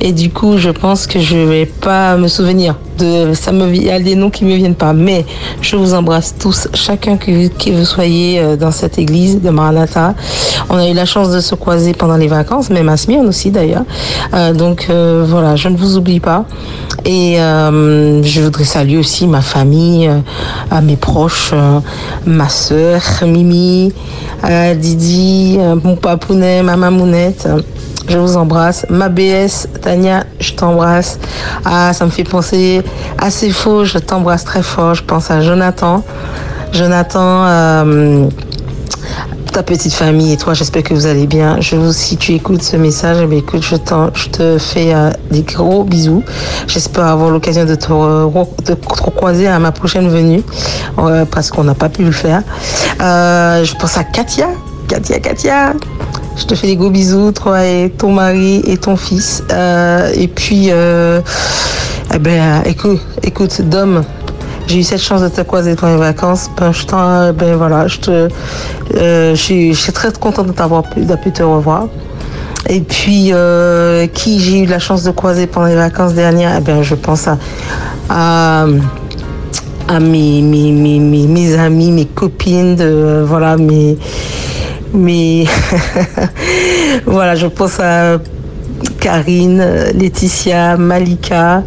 Et 0.00 0.12
du 0.12 0.30
coup, 0.30 0.58
je 0.58 0.70
pense 0.70 1.06
que 1.06 1.20
je 1.20 1.36
vais 1.36 1.66
pas 1.66 2.16
me 2.16 2.28
souvenir 2.28 2.76
de, 2.98 3.34
ça 3.34 3.52
me, 3.52 3.74
il 3.74 3.84
y 3.84 3.90
a 3.90 4.00
des 4.00 4.14
noms 4.14 4.30
qui 4.30 4.44
me 4.44 4.54
viennent 4.54 4.74
pas. 4.74 4.92
Mais 4.92 5.24
je 5.60 5.76
vous 5.76 5.94
embrasse 5.94 6.34
tous, 6.38 6.68
chacun 6.74 7.16
que, 7.16 7.30
vous 7.70 7.84
soyez 7.84 8.40
euh, 8.40 8.56
dans 8.56 8.70
cette 8.70 8.98
église 8.98 9.40
de 9.40 9.50
Maranatha. 9.50 10.14
On 10.70 10.76
a 10.76 10.88
eu 10.88 10.94
la 10.94 11.04
chance 11.04 11.30
de 11.30 11.40
se 11.40 11.54
croiser 11.54 11.92
pendant 11.92 12.16
les 12.16 12.28
vacances, 12.28 12.70
même 12.70 12.88
à 12.88 12.96
Smyrne 12.96 13.26
aussi 13.26 13.50
d'ailleurs. 13.50 13.84
Euh, 14.34 14.52
donc 14.52 14.86
euh, 14.90 15.24
voilà, 15.26 15.56
je 15.56 15.68
ne 15.68 15.76
vous 15.76 15.96
oublie 15.96 16.20
pas. 16.20 16.44
Et 17.04 17.36
je 17.36 18.40
voudrais 18.40 18.64
saluer 18.64 18.96
aussi 18.96 19.26
ma 19.26 19.42
famille, 19.42 20.10
à 20.70 20.80
mes 20.80 20.96
proches, 20.96 21.52
ma 22.24 22.48
sœur 22.48 23.02
Mimi, 23.26 23.92
Didi, 24.76 25.58
mon 25.82 25.96
papounet, 25.96 26.62
ma 26.62 26.76
mamounette. 26.76 27.46
Je 28.08 28.18
vous 28.18 28.36
embrasse. 28.36 28.86
Ma 28.90 29.08
BS, 29.08 29.66
Tania, 29.80 30.24
je 30.38 30.52
t'embrasse. 30.52 31.18
Ah, 31.64 31.92
ça 31.92 32.04
me 32.04 32.10
fait 32.10 32.24
penser 32.24 32.82
à 33.18 33.30
C'est 33.30 33.50
faux, 33.50 33.84
je 33.84 33.98
t'embrasse 33.98 34.44
très 34.44 34.62
fort. 34.62 34.94
Je 34.94 35.02
pense 35.02 35.30
à 35.30 35.40
Jonathan. 35.40 36.02
Jonathan, 36.72 37.44
euh, 37.46 38.26
ta 39.52 39.62
petite 39.62 39.94
famille 39.94 40.32
et 40.32 40.36
toi, 40.36 40.54
j'espère 40.54 40.82
que 40.82 40.92
vous 40.92 41.06
allez 41.06 41.26
bien. 41.26 41.60
Je 41.60 41.76
vous, 41.76 41.92
si 41.92 42.16
tu 42.16 42.32
écoutes 42.32 42.62
ce 42.62 42.76
message, 42.76 43.18
eh 43.30 43.36
écoute, 43.36 43.62
je, 43.62 43.76
te 43.76 44.58
fais 44.58 44.92
euh, 44.92 45.10
des 45.30 45.42
gros 45.42 45.84
bisous. 45.84 46.22
J'espère 46.66 47.06
avoir 47.06 47.30
l'occasion 47.30 47.64
de 47.64 47.74
te, 47.74 47.86
de 47.86 48.74
croiser 48.74 49.46
à 49.46 49.58
ma 49.58 49.72
prochaine 49.72 50.08
venue, 50.08 50.42
euh, 50.98 51.24
parce 51.24 51.50
qu'on 51.50 51.64
n'a 51.64 51.74
pas 51.74 51.88
pu 51.88 52.04
le 52.04 52.12
faire. 52.12 52.42
Je 52.98 53.74
pense 53.76 53.96
à 53.96 54.04
Katia. 54.04 54.48
Katia, 54.88 55.20
Katia. 55.20 55.74
Je 56.36 56.44
te 56.46 56.54
fais 56.54 56.66
des 56.66 56.76
gros 56.76 56.90
bisous, 56.90 57.32
toi 57.32 57.64
et 57.64 57.90
ton 57.96 58.12
mari 58.12 58.60
et 58.66 58.76
ton 58.76 58.96
fils. 58.96 59.42
Euh, 59.52 60.10
et 60.14 60.26
puis, 60.28 60.68
euh, 60.70 61.20
eh 62.12 62.18
ben, 62.18 62.62
écoute, 62.66 63.00
écoute, 63.22 63.60
Dom, 63.62 64.02
j'ai 64.66 64.78
eu 64.78 64.82
cette 64.82 65.00
chance 65.00 65.22
de 65.22 65.28
te 65.28 65.40
croiser 65.42 65.76
pendant 65.76 65.92
les 65.94 65.98
vacances. 66.00 66.50
Ben, 66.58 66.72
je 66.72 66.86
t'en- 66.86 67.32
ben 67.32 67.54
voilà, 67.56 67.86
je 67.86 67.98
te, 67.98 68.28
euh, 68.96 69.34
suis 69.74 69.92
très 69.92 70.12
contente 70.12 70.48
de 70.48 70.52
pu, 71.16 71.30
te 71.32 71.42
revoir. 71.42 71.86
Et 72.68 72.80
puis, 72.80 73.32
qui 74.12 74.40
j'ai 74.40 74.60
eu 74.60 74.66
la 74.66 74.78
chance 74.80 75.04
de 75.04 75.10
croiser 75.12 75.46
pendant 75.46 75.66
les 75.66 75.76
vacances 75.76 76.14
dernières, 76.14 76.56
eh 76.58 76.60
ben, 76.60 76.82
je 76.82 76.94
pense 76.96 77.28
à, 77.28 77.36
à, 78.10 80.00
mes, 80.00 80.40
mes, 80.72 80.98
mes, 80.98 81.26
mes 81.26 81.54
amis, 81.58 81.90
mes 81.92 82.06
copines, 82.06 82.74
de, 82.74 83.22
voilà, 83.26 83.56
mes, 83.56 83.96
mes 84.94 85.44
voilà, 87.06 87.34
je 87.34 87.46
pense 87.46 87.80
à 87.80 88.18
Karine, 89.04 89.60
euh, 89.60 89.92
Laetitia, 89.92 90.78
Malika. 90.78 91.62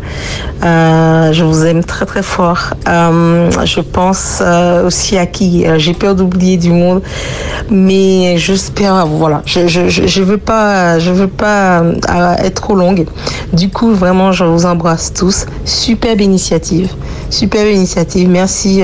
Euh, 0.63 1.31
je 1.31 1.43
vous 1.43 1.65
aime 1.67 1.83
très 1.83 2.07
très 2.07 2.23
fort. 2.23 2.73
Euh, 2.87 3.51
je 3.63 3.79
pense 3.79 4.41
aussi 4.83 5.19
à 5.19 5.27
qui 5.27 5.63
j'ai 5.77 5.93
peur 5.93 6.15
d'oublier 6.15 6.57
du 6.57 6.71
monde, 6.71 7.03
mais 7.69 8.39
j'espère. 8.39 9.05
Voilà, 9.05 9.43
je 9.45 9.67
je, 9.67 9.87
je, 9.87 10.21
veux 10.23 10.37
pas 10.37 10.97
être 12.43 12.55
trop 12.55 12.73
longue. 12.73 13.05
Du 13.53 13.69
coup, 13.69 13.91
vraiment, 13.93 14.31
je 14.31 14.43
vous 14.43 14.65
embrasse 14.65 15.13
tous. 15.13 15.45
Superbe 15.63 16.21
initiative, 16.21 16.89
superbe 17.29 17.67
initiative. 17.67 18.27
Merci. 18.29 18.81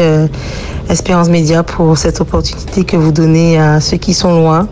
Espérance 0.89 1.29
Média 1.29 1.63
pour 1.63 1.97
cette 1.97 2.19
opportunité 2.19 2.83
que 2.83 2.97
vous 2.97 3.13
donnez 3.13 3.57
à 3.57 3.79
ceux 3.79 3.95
qui 3.95 4.13
sont 4.13 4.35
loin 4.35 4.67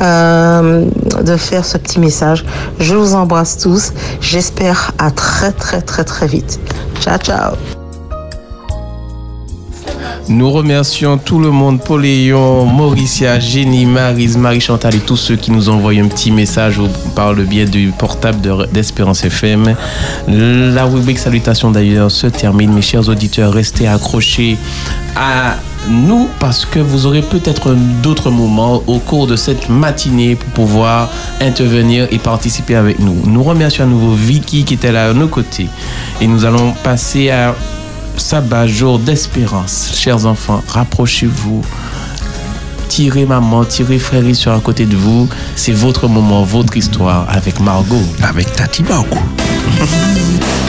de 0.00 1.36
faire 1.36 1.64
ce 1.64 1.78
petit 1.78 1.98
message. 1.98 2.44
Je 2.78 2.94
vous 2.94 3.15
embrasse 3.16 3.58
tous. 3.58 3.92
J'espère 4.20 4.92
à 4.98 5.10
très 5.10 5.52
très 5.52 5.80
très 5.82 6.04
très 6.04 6.26
vite. 6.26 6.60
Ciao 7.00 7.18
ciao. 7.18 7.54
Nous 10.28 10.50
remercions 10.50 11.18
tout 11.18 11.38
le 11.38 11.52
monde, 11.52 11.80
Pauléon, 11.80 12.66
Mauricia, 12.66 13.38
Jenny, 13.38 13.86
Marise, 13.86 14.36
Marie-Chantal 14.36 14.96
et 14.96 14.98
tous 14.98 15.16
ceux 15.16 15.36
qui 15.36 15.52
nous 15.52 15.68
envoyé 15.68 16.00
un 16.00 16.08
petit 16.08 16.32
message 16.32 16.80
par 17.14 17.32
le 17.32 17.44
biais 17.44 17.64
du 17.64 17.92
portable 17.96 18.40
de- 18.40 18.66
d'Espérance 18.72 19.24
FM. 19.24 19.76
La 20.26 20.84
rubrique 20.84 21.18
salutations 21.20 21.70
d'ailleurs 21.70 22.10
se 22.10 22.26
termine. 22.26 22.72
Mes 22.72 22.82
chers 22.82 23.08
auditeurs, 23.08 23.52
restez 23.52 23.86
accrochés 23.86 24.56
à 25.14 25.54
nous 25.88 26.28
parce 26.38 26.64
que 26.64 26.78
vous 26.78 27.06
aurez 27.06 27.22
peut-être 27.22 27.74
d'autres 28.02 28.30
moments 28.30 28.82
au 28.86 28.98
cours 28.98 29.26
de 29.26 29.36
cette 29.36 29.68
matinée 29.68 30.36
pour 30.36 30.48
pouvoir 30.50 31.10
intervenir 31.40 32.08
et 32.10 32.18
participer 32.18 32.74
avec 32.74 32.98
nous. 32.98 33.16
Nous 33.26 33.42
remercions 33.42 33.84
à 33.84 33.86
nouveau 33.86 34.12
Vicky 34.14 34.64
qui 34.64 34.74
était 34.74 34.92
là 34.92 35.10
à 35.10 35.12
nos 35.12 35.28
côtés 35.28 35.68
et 36.20 36.26
nous 36.26 36.44
allons 36.44 36.72
passer 36.82 37.30
à 37.30 37.54
sabbat, 38.16 38.66
jour 38.66 38.98
d'espérance. 38.98 39.92
Chers 39.94 40.26
enfants, 40.26 40.62
rapprochez-vous. 40.68 41.62
Tirez 42.88 43.26
maman, 43.26 43.64
tirez 43.64 43.98
frère 43.98 44.26
et 44.26 44.34
soeur 44.34 44.56
à 44.56 44.60
côté 44.60 44.86
de 44.86 44.96
vous. 44.96 45.28
C'est 45.54 45.72
votre 45.72 46.08
moment, 46.08 46.42
votre 46.44 46.76
histoire 46.76 47.26
avec 47.28 47.60
Margot. 47.60 48.02
Avec 48.22 48.52
Tati 48.54 48.82
Margot. 48.84 49.18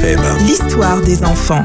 FM. 0.00 0.20
L'histoire 0.46 1.00
des 1.00 1.24
enfants. 1.24 1.64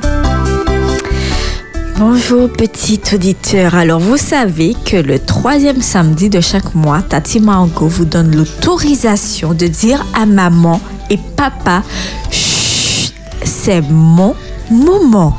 Bonjour 1.97 2.49
petit 2.51 2.99
auditeur. 3.13 3.75
Alors 3.75 3.99
vous 3.99 4.17
savez 4.17 4.75
que 4.85 4.97
le 4.97 5.19
troisième 5.19 5.81
samedi 5.81 6.29
de 6.29 6.41
chaque 6.41 6.73
mois, 6.73 7.01
Tati 7.01 7.39
Margot 7.39 7.87
vous 7.87 8.05
donne 8.05 8.35
l'autorisation 8.35 9.53
de 9.53 9.67
dire 9.67 10.03
à 10.15 10.25
maman 10.25 10.81
et 11.09 11.17
papa, 11.37 11.83
Chut, 12.31 13.13
c'est 13.43 13.81
mon 13.81 14.35
moment. 14.71 15.37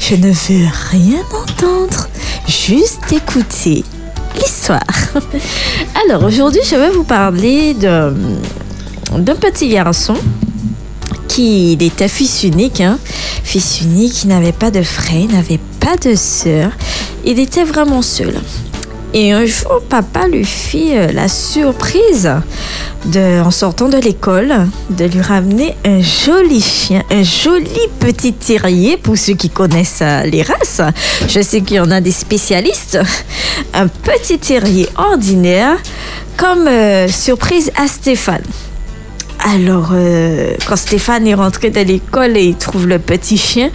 Je 0.00 0.14
ne 0.16 0.28
veux 0.30 0.68
rien 0.90 1.20
entendre, 1.34 2.08
juste 2.48 3.12
écouter 3.12 3.84
l'histoire. 4.36 4.80
Alors 6.08 6.24
aujourd'hui, 6.24 6.60
je 6.64 6.76
vais 6.76 6.90
vous 6.90 7.04
parler 7.04 7.74
de- 7.74 8.14
d'un 9.18 9.34
petit 9.34 9.68
garçon 9.68 10.14
il 11.38 11.82
était 11.82 12.08
fils 12.08 12.44
unique, 12.44 12.80
hein. 12.80 12.98
fils 13.44 13.80
unique, 13.82 14.24
il 14.24 14.28
n'avait 14.28 14.52
pas 14.52 14.70
de 14.70 14.82
frère, 14.82 15.20
il 15.20 15.32
n'avait 15.32 15.60
pas 15.80 15.96
de 15.96 16.14
sœur, 16.14 16.70
il 17.24 17.38
était 17.38 17.64
vraiment 17.64 18.02
seul. 18.02 18.34
Et 19.14 19.32
un 19.32 19.44
jour, 19.44 19.82
papa 19.90 20.26
lui 20.26 20.44
fit 20.44 20.96
euh, 20.96 21.12
la 21.12 21.28
surprise, 21.28 22.30
de, 23.04 23.42
en 23.42 23.50
sortant 23.50 23.90
de 23.90 23.98
l'école, 23.98 24.54
de 24.88 25.04
lui 25.04 25.20
ramener 25.20 25.76
un 25.84 26.00
joli 26.00 26.62
chien, 26.62 27.02
un 27.10 27.22
joli 27.22 27.88
petit 28.00 28.32
terrier, 28.32 28.96
pour 28.96 29.18
ceux 29.18 29.34
qui 29.34 29.50
connaissent 29.50 30.00
euh, 30.00 30.22
les 30.22 30.42
races. 30.42 30.80
Je 31.28 31.42
sais 31.42 31.60
qu'il 31.60 31.76
y 31.76 31.80
en 31.80 31.90
a 31.90 32.00
des 32.00 32.12
spécialistes. 32.12 32.98
Un 33.74 33.88
petit 33.88 34.38
terrier 34.38 34.88
ordinaire, 34.96 35.76
comme 36.38 36.66
euh, 36.66 37.06
surprise 37.08 37.70
à 37.76 37.88
Stéphane. 37.88 38.44
Alors, 39.44 39.90
euh, 39.92 40.54
quand 40.68 40.76
Stéphane 40.76 41.26
est 41.26 41.34
rentré 41.34 41.70
de 41.70 41.80
l'école 41.80 42.36
et 42.36 42.44
il 42.44 42.56
trouve 42.56 42.86
le 42.86 43.00
petit 43.00 43.36
chien, 43.36 43.70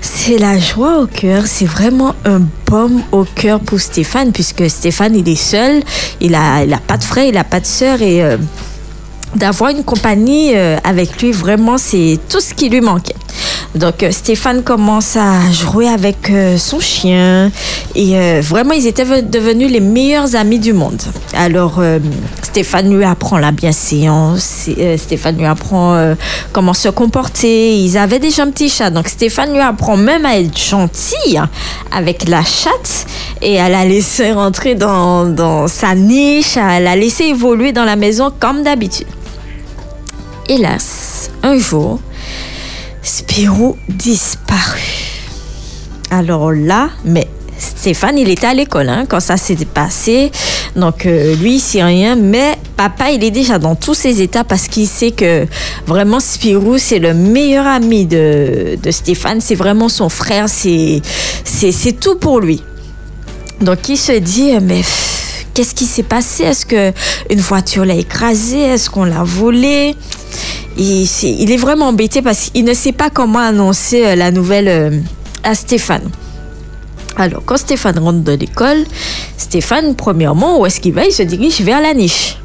c'est 0.00 0.38
la 0.38 0.58
joie 0.58 0.98
au 0.98 1.06
cœur. 1.06 1.44
C'est 1.46 1.66
vraiment 1.66 2.16
un 2.24 2.40
baume 2.66 3.00
au 3.12 3.24
cœur 3.24 3.60
pour 3.60 3.80
Stéphane, 3.80 4.32
puisque 4.32 4.68
Stéphane, 4.68 5.14
il 5.14 5.28
est 5.28 5.36
seul. 5.36 5.82
Il 6.20 6.34
a, 6.34 6.64
il 6.64 6.74
a 6.74 6.78
pas 6.78 6.96
de 6.96 7.04
frère, 7.04 7.26
il 7.26 7.36
a 7.36 7.44
pas 7.44 7.60
de 7.60 7.66
sœur. 7.66 8.02
Et 8.02 8.24
euh, 8.24 8.36
d'avoir 9.36 9.70
une 9.70 9.84
compagnie 9.84 10.56
euh, 10.56 10.76
avec 10.82 11.22
lui, 11.22 11.30
vraiment, 11.30 11.78
c'est 11.78 12.18
tout 12.28 12.40
ce 12.40 12.52
qui 12.52 12.68
lui 12.68 12.80
manquait. 12.80 13.14
Donc, 13.74 14.02
euh, 14.02 14.10
Stéphane 14.10 14.62
commence 14.62 15.16
à 15.16 15.50
jouer 15.50 15.88
avec 15.88 16.28
euh, 16.28 16.58
son 16.58 16.78
chien. 16.78 17.50
Et 17.94 18.18
euh, 18.18 18.42
vraiment, 18.42 18.74
ils 18.74 18.86
étaient 18.86 19.04
ve- 19.04 19.22
devenus 19.22 19.70
les 19.70 19.80
meilleurs 19.80 20.36
amis 20.36 20.58
du 20.58 20.74
monde. 20.74 21.00
Alors, 21.34 21.80
Stéphane 22.42 22.94
lui 22.94 23.04
apprend 23.04 23.38
la 23.38 23.50
bienséance. 23.50 24.68
Stéphane 24.98 25.38
lui 25.38 25.46
apprend 25.46 26.14
comment 26.52 26.74
se 26.74 26.90
comporter. 26.90 27.78
Ils 27.78 27.96
avaient 27.96 28.18
déjà 28.18 28.42
un 28.42 28.50
petit 28.50 28.68
chat. 28.68 28.90
Donc, 28.90 29.08
Stéphane 29.08 29.52
lui 29.52 29.60
apprend 29.60 29.96
même 29.96 30.26
à 30.26 30.38
être 30.38 30.58
gentil 30.58 31.38
avec 31.90 32.28
la 32.28 32.44
chatte. 32.44 33.06
Et 33.40 33.58
à 33.58 33.70
la 33.70 33.86
laisser 33.86 34.32
rentrer 34.32 34.74
dans, 34.74 35.24
dans 35.24 35.66
sa 35.66 35.94
niche, 35.94 36.58
à 36.58 36.78
la 36.78 36.94
laisser 36.94 37.24
évoluer 37.24 37.72
dans 37.72 37.84
la 37.84 37.96
maison 37.96 38.30
comme 38.38 38.62
d'habitude. 38.62 39.06
Hélas, 40.48 41.30
un 41.42 41.56
jour, 41.56 42.00
Spirou 43.02 43.76
disparut. 43.88 45.20
Alors 46.10 46.52
là, 46.52 46.90
mais 47.04 47.26
Stéphane, 47.58 48.18
il 48.18 48.28
était 48.28 48.46
à 48.46 48.54
l'école 48.54 48.88
hein, 48.88 49.06
quand 49.08 49.20
ça 49.20 49.36
s'est 49.36 49.56
passé. 49.64 50.30
Donc 50.76 51.06
euh, 51.06 51.34
lui, 51.36 51.56
il 51.56 51.60
sait 51.60 51.82
rien. 51.82 52.16
Mais 52.16 52.56
papa, 52.76 53.10
il 53.10 53.22
est 53.24 53.30
déjà 53.30 53.58
dans 53.58 53.74
tous 53.74 53.94
ses 53.94 54.20
états 54.20 54.44
parce 54.44 54.68
qu'il 54.68 54.86
sait 54.86 55.10
que 55.10 55.46
vraiment 55.86 56.20
Spirou, 56.20 56.78
c'est 56.78 56.98
le 56.98 57.14
meilleur 57.14 57.66
ami 57.66 58.06
de, 58.06 58.78
de 58.82 58.90
Stéphane. 58.90 59.40
C'est 59.40 59.54
vraiment 59.54 59.88
son 59.88 60.08
frère. 60.08 60.46
C'est, 60.48 61.02
tout 62.00 62.16
pour 62.16 62.40
lui. 62.40 62.62
Donc 63.60 63.88
il 63.88 63.96
se 63.96 64.12
dit, 64.12 64.52
mais 64.60 64.82
qu'est-ce 65.54 65.74
qui 65.74 65.86
s'est 65.86 66.02
passé? 66.02 66.44
Est-ce 66.44 66.66
que 66.66 66.92
une 67.30 67.40
voiture 67.40 67.84
l'a 67.84 67.94
écrasé? 67.94 68.58
Est-ce 68.58 68.90
qu'on 68.90 69.04
l'a 69.04 69.22
volé? 69.22 69.96
Il, 70.76 71.50
est 71.50 71.56
vraiment 71.56 71.88
embêté 71.88 72.22
parce 72.22 72.50
qu'il 72.50 72.64
ne 72.64 72.74
sait 72.74 72.92
pas 72.92 73.10
comment 73.10 73.40
annoncer 73.40 74.06
euh, 74.06 74.16
la 74.16 74.30
nouvelle 74.30 74.68
euh, 74.68 74.90
à 75.44 75.54
Stéphane. 75.54 76.10
Alors, 77.16 77.42
quand 77.44 77.58
Stéphane 77.58 77.98
rentre 77.98 78.20
de 78.20 78.32
l'école, 78.32 78.84
Stéphane, 79.36 79.94
premièrement, 79.94 80.60
où 80.60 80.66
est-ce 80.66 80.80
qu'il 80.80 80.94
va? 80.94 81.04
Il 81.04 81.12
se 81.12 81.22
dirige 81.22 81.60
vers 81.60 81.82
la 81.82 81.92
niche. 81.92 82.38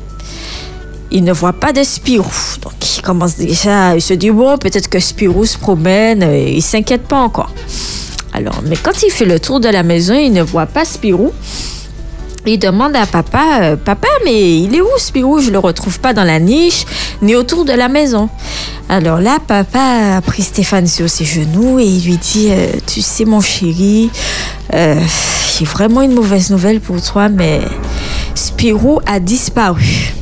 Il 1.09 1.23
ne 1.23 1.31
voit 1.31 1.53
pas 1.53 1.71
de 1.71 1.83
Spirou. 1.83 2.29
Donc, 2.61 2.73
il 2.97 3.01
commence 3.01 3.37
déjà, 3.37 3.95
il 3.95 4.01
se 4.01 4.13
dit, 4.13 4.29
bon, 4.29 4.57
peut-être 4.57 4.89
que 4.89 4.99
Spirou 4.99 5.45
se 5.45 5.57
promène, 5.57 6.23
euh, 6.23 6.37
il 6.37 6.61
s'inquiète 6.61 7.03
pas 7.03 7.19
encore. 7.19 7.53
Alors, 8.33 8.61
mais 8.65 8.75
quand 8.75 9.03
il 9.03 9.09
fait 9.09 9.25
le 9.25 9.39
tour 9.39 9.61
de 9.61 9.69
la 9.69 9.83
maison, 9.83 10.15
il 10.15 10.33
ne 10.33 10.41
voit 10.41 10.65
pas 10.65 10.83
Spirou. 10.83 11.31
Il 12.49 12.59
demande 12.59 12.95
à 12.95 13.05
papa, 13.05 13.59
euh, 13.61 13.75
papa, 13.75 14.07
mais 14.23 14.59
il 14.59 14.73
est 14.73 14.79
où 14.79 14.87
Spirou? 14.97 15.41
Je 15.41 15.51
le 15.51 15.59
retrouve 15.59 15.99
pas 15.99 16.13
dans 16.13 16.23
la 16.23 16.39
niche, 16.39 16.85
ni 17.21 17.35
autour 17.35 17.65
de 17.65 17.73
la 17.73 17.89
maison. 17.89 18.29
Alors 18.87 19.19
là, 19.19 19.39
papa 19.45 20.15
a 20.15 20.21
pris 20.21 20.43
Stéphane 20.43 20.87
sur 20.87 21.09
ses 21.09 21.25
genoux 21.25 21.77
et 21.77 21.83
il 21.83 22.05
lui 22.05 22.15
dit, 22.15 22.47
euh, 22.51 22.67
tu 22.85 23.01
sais 23.01 23.25
mon 23.25 23.41
chéri, 23.41 24.09
euh, 24.73 24.95
j'ai 25.59 25.65
vraiment 25.65 26.01
une 26.01 26.13
mauvaise 26.13 26.49
nouvelle 26.49 26.79
pour 26.79 27.01
toi, 27.01 27.27
mais 27.27 27.59
Spirou 28.33 29.01
a 29.05 29.19
disparu. 29.19 30.13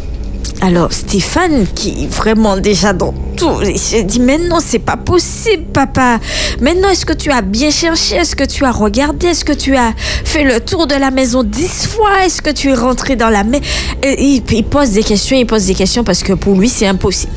Alors 0.61 0.91
Stéphane, 0.93 1.65
qui 1.75 2.05
est 2.05 2.07
vraiment 2.07 2.57
déjà 2.57 2.93
dans 2.93 3.13
tout, 3.35 3.61
il 3.61 3.77
se 3.77 3.97
dit 3.97 4.19
mais 4.19 4.37
non, 4.37 4.57
c'est 4.65 4.79
pas 4.79 4.97
possible, 4.97 5.65
papa. 5.73 6.19
Maintenant, 6.61 6.89
est-ce 6.89 7.05
que 7.05 7.13
tu 7.13 7.31
as 7.31 7.41
bien 7.41 7.69
cherché? 7.69 8.15
Est-ce 8.15 8.35
que 8.35 8.43
tu 8.43 8.63
as 8.63 8.71
regardé? 8.71 9.27
Est-ce 9.27 9.45
que 9.45 9.53
tu 9.53 9.75
as 9.75 9.93
fait 9.97 10.43
le 10.43 10.59
tour 10.59 10.87
de 10.87 10.95
la 10.95 11.11
maison 11.11 11.43
dix 11.43 11.87
fois? 11.87 12.25
Est-ce 12.25 12.41
que 12.41 12.49
tu 12.49 12.69
es 12.69 12.73
rentré 12.73 13.15
dans 13.15 13.29
la 13.29 13.43
maison 13.43 13.63
il, 14.03 14.63
pose 14.63 14.91
des 14.91 15.03
questions, 15.03 15.37
il 15.37 15.45
pose 15.45 15.65
des 15.65 15.75
questions 15.75 16.03
parce 16.03 16.23
que 16.23 16.33
pour 16.33 16.57
lui, 16.59 16.69
c'est 16.69 16.87
impossible. 16.87 17.33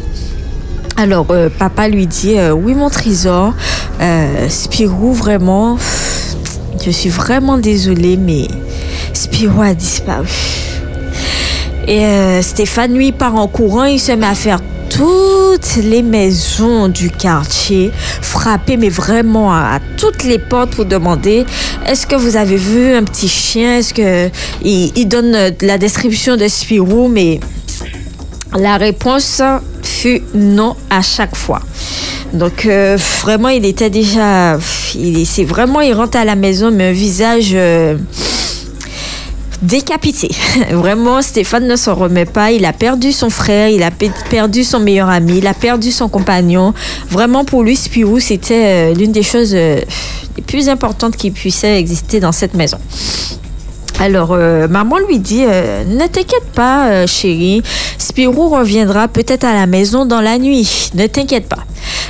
Alors, 0.97 1.26
euh, 1.30 1.48
papa 1.48 1.89
lui 1.89 2.06
dit 2.06 2.39
euh, 2.39 2.52
Oui, 2.52 2.74
mon 2.74 2.90
trésor, 2.90 3.55
euh, 4.01 4.48
Spirou, 4.48 5.12
vraiment, 5.12 5.78
je 6.85 6.90
suis 6.90 7.10
vraiment 7.10 7.59
désolée, 7.59 8.16
mais 8.16 8.48
Spirou 9.12 9.62
a 9.62 9.74
disparu. 9.74 10.26
Et 11.89 12.05
euh, 12.05 12.43
Stéphane, 12.43 12.93
lui, 12.93 13.12
part 13.12 13.35
en 13.35 13.48
courant, 13.48 13.85
il 13.85 13.98
se 13.98 14.12
met 14.12 14.27
à 14.27 14.35
faire 14.35 14.60
toutes 14.90 15.77
les 15.82 16.02
maisons 16.02 16.89
du 16.89 17.10
quartier, 17.10 17.90
frapper, 18.20 18.77
mais 18.77 18.90
vraiment 18.90 19.55
à, 19.55 19.78
toutes 19.97 20.24
les 20.24 20.39
portes 20.39 20.70
pour 20.70 20.85
demander 20.85 21.47
est-ce 21.86 22.06
que 22.06 22.15
vous 22.15 22.36
avez 22.36 22.56
vu 22.56 22.93
un 22.93 23.05
petit 23.05 23.28
chien? 23.28 23.78
Est-ce 23.78 23.94
que. 23.94 24.28
Il, 24.62 25.09
donne 25.09 25.35
euh, 25.35 25.51
la 25.62 25.78
description 25.78 26.36
de 26.36 26.47
Spirou, 26.47 27.09
mais 27.09 27.40
la 28.55 28.77
réponse 28.77 29.40
fut 29.82 30.23
non 30.35 30.77
à 30.90 31.01
chaque 31.01 31.36
fois. 31.36 31.60
Donc 32.35 32.66
euh, 32.66 32.98
vraiment, 33.23 33.48
il 33.48 33.65
était 33.65 33.89
déjà, 33.89 34.59
il 34.94 35.24
c'est 35.24 35.44
vraiment, 35.44 35.81
il 35.81 35.94
rentre 35.94 36.19
à 36.19 36.27
la 36.27 36.35
maison 36.35 36.70
mais 36.70 36.90
un 36.90 36.93
visage 36.93 37.56
décapité. 39.62 40.30
vraiment, 40.70 41.22
Stéphane 41.22 41.66
ne 41.66 41.76
s'en 41.76 41.94
remet 41.94 42.24
pas. 42.24 42.52
Il 42.52 42.64
a 42.64 42.72
perdu 42.72 43.12
son 43.12 43.30
frère, 43.30 43.68
il 43.68 43.82
a 43.82 43.90
pe- 43.90 44.10
perdu 44.30 44.64
son 44.64 44.80
meilleur 44.80 45.09
ami, 45.09 45.39
il 45.39 45.47
a 45.47 45.55
perdu 45.55 45.90
son 45.90 46.09
compagnon. 46.09 46.74
Vraiment, 47.10 47.44
pour 47.44 47.62
lui, 47.62 47.76
Spirou, 47.76 48.20
c'était 48.20 48.90
euh, 48.90 48.94
l'une 48.94 49.12
des 49.12 49.22
choses 49.22 49.52
euh, 49.55 49.80
les 50.36 50.43
plus 50.43 50.68
importantes 50.68 51.16
qui 51.16 51.30
puissaient 51.30 51.78
exister 51.78 52.20
dans 52.20 52.32
cette 52.32 52.55
maison. 52.55 52.78
Alors, 54.00 54.30
euh, 54.30 54.68
maman 54.68 54.98
lui 54.98 55.18
dit 55.18 55.42
euh, 55.44 55.82
Ne 55.84 56.06
t'inquiète 56.06 56.52
pas, 56.54 56.88
euh, 56.88 57.06
chérie. 57.08 57.62
Spirou 57.98 58.48
reviendra 58.48 59.08
peut-être 59.08 59.42
à 59.42 59.52
la 59.52 59.66
maison 59.66 60.06
dans 60.06 60.20
la 60.20 60.38
nuit. 60.38 60.90
Ne 60.94 61.08
t'inquiète 61.08 61.48
pas. 61.48 61.64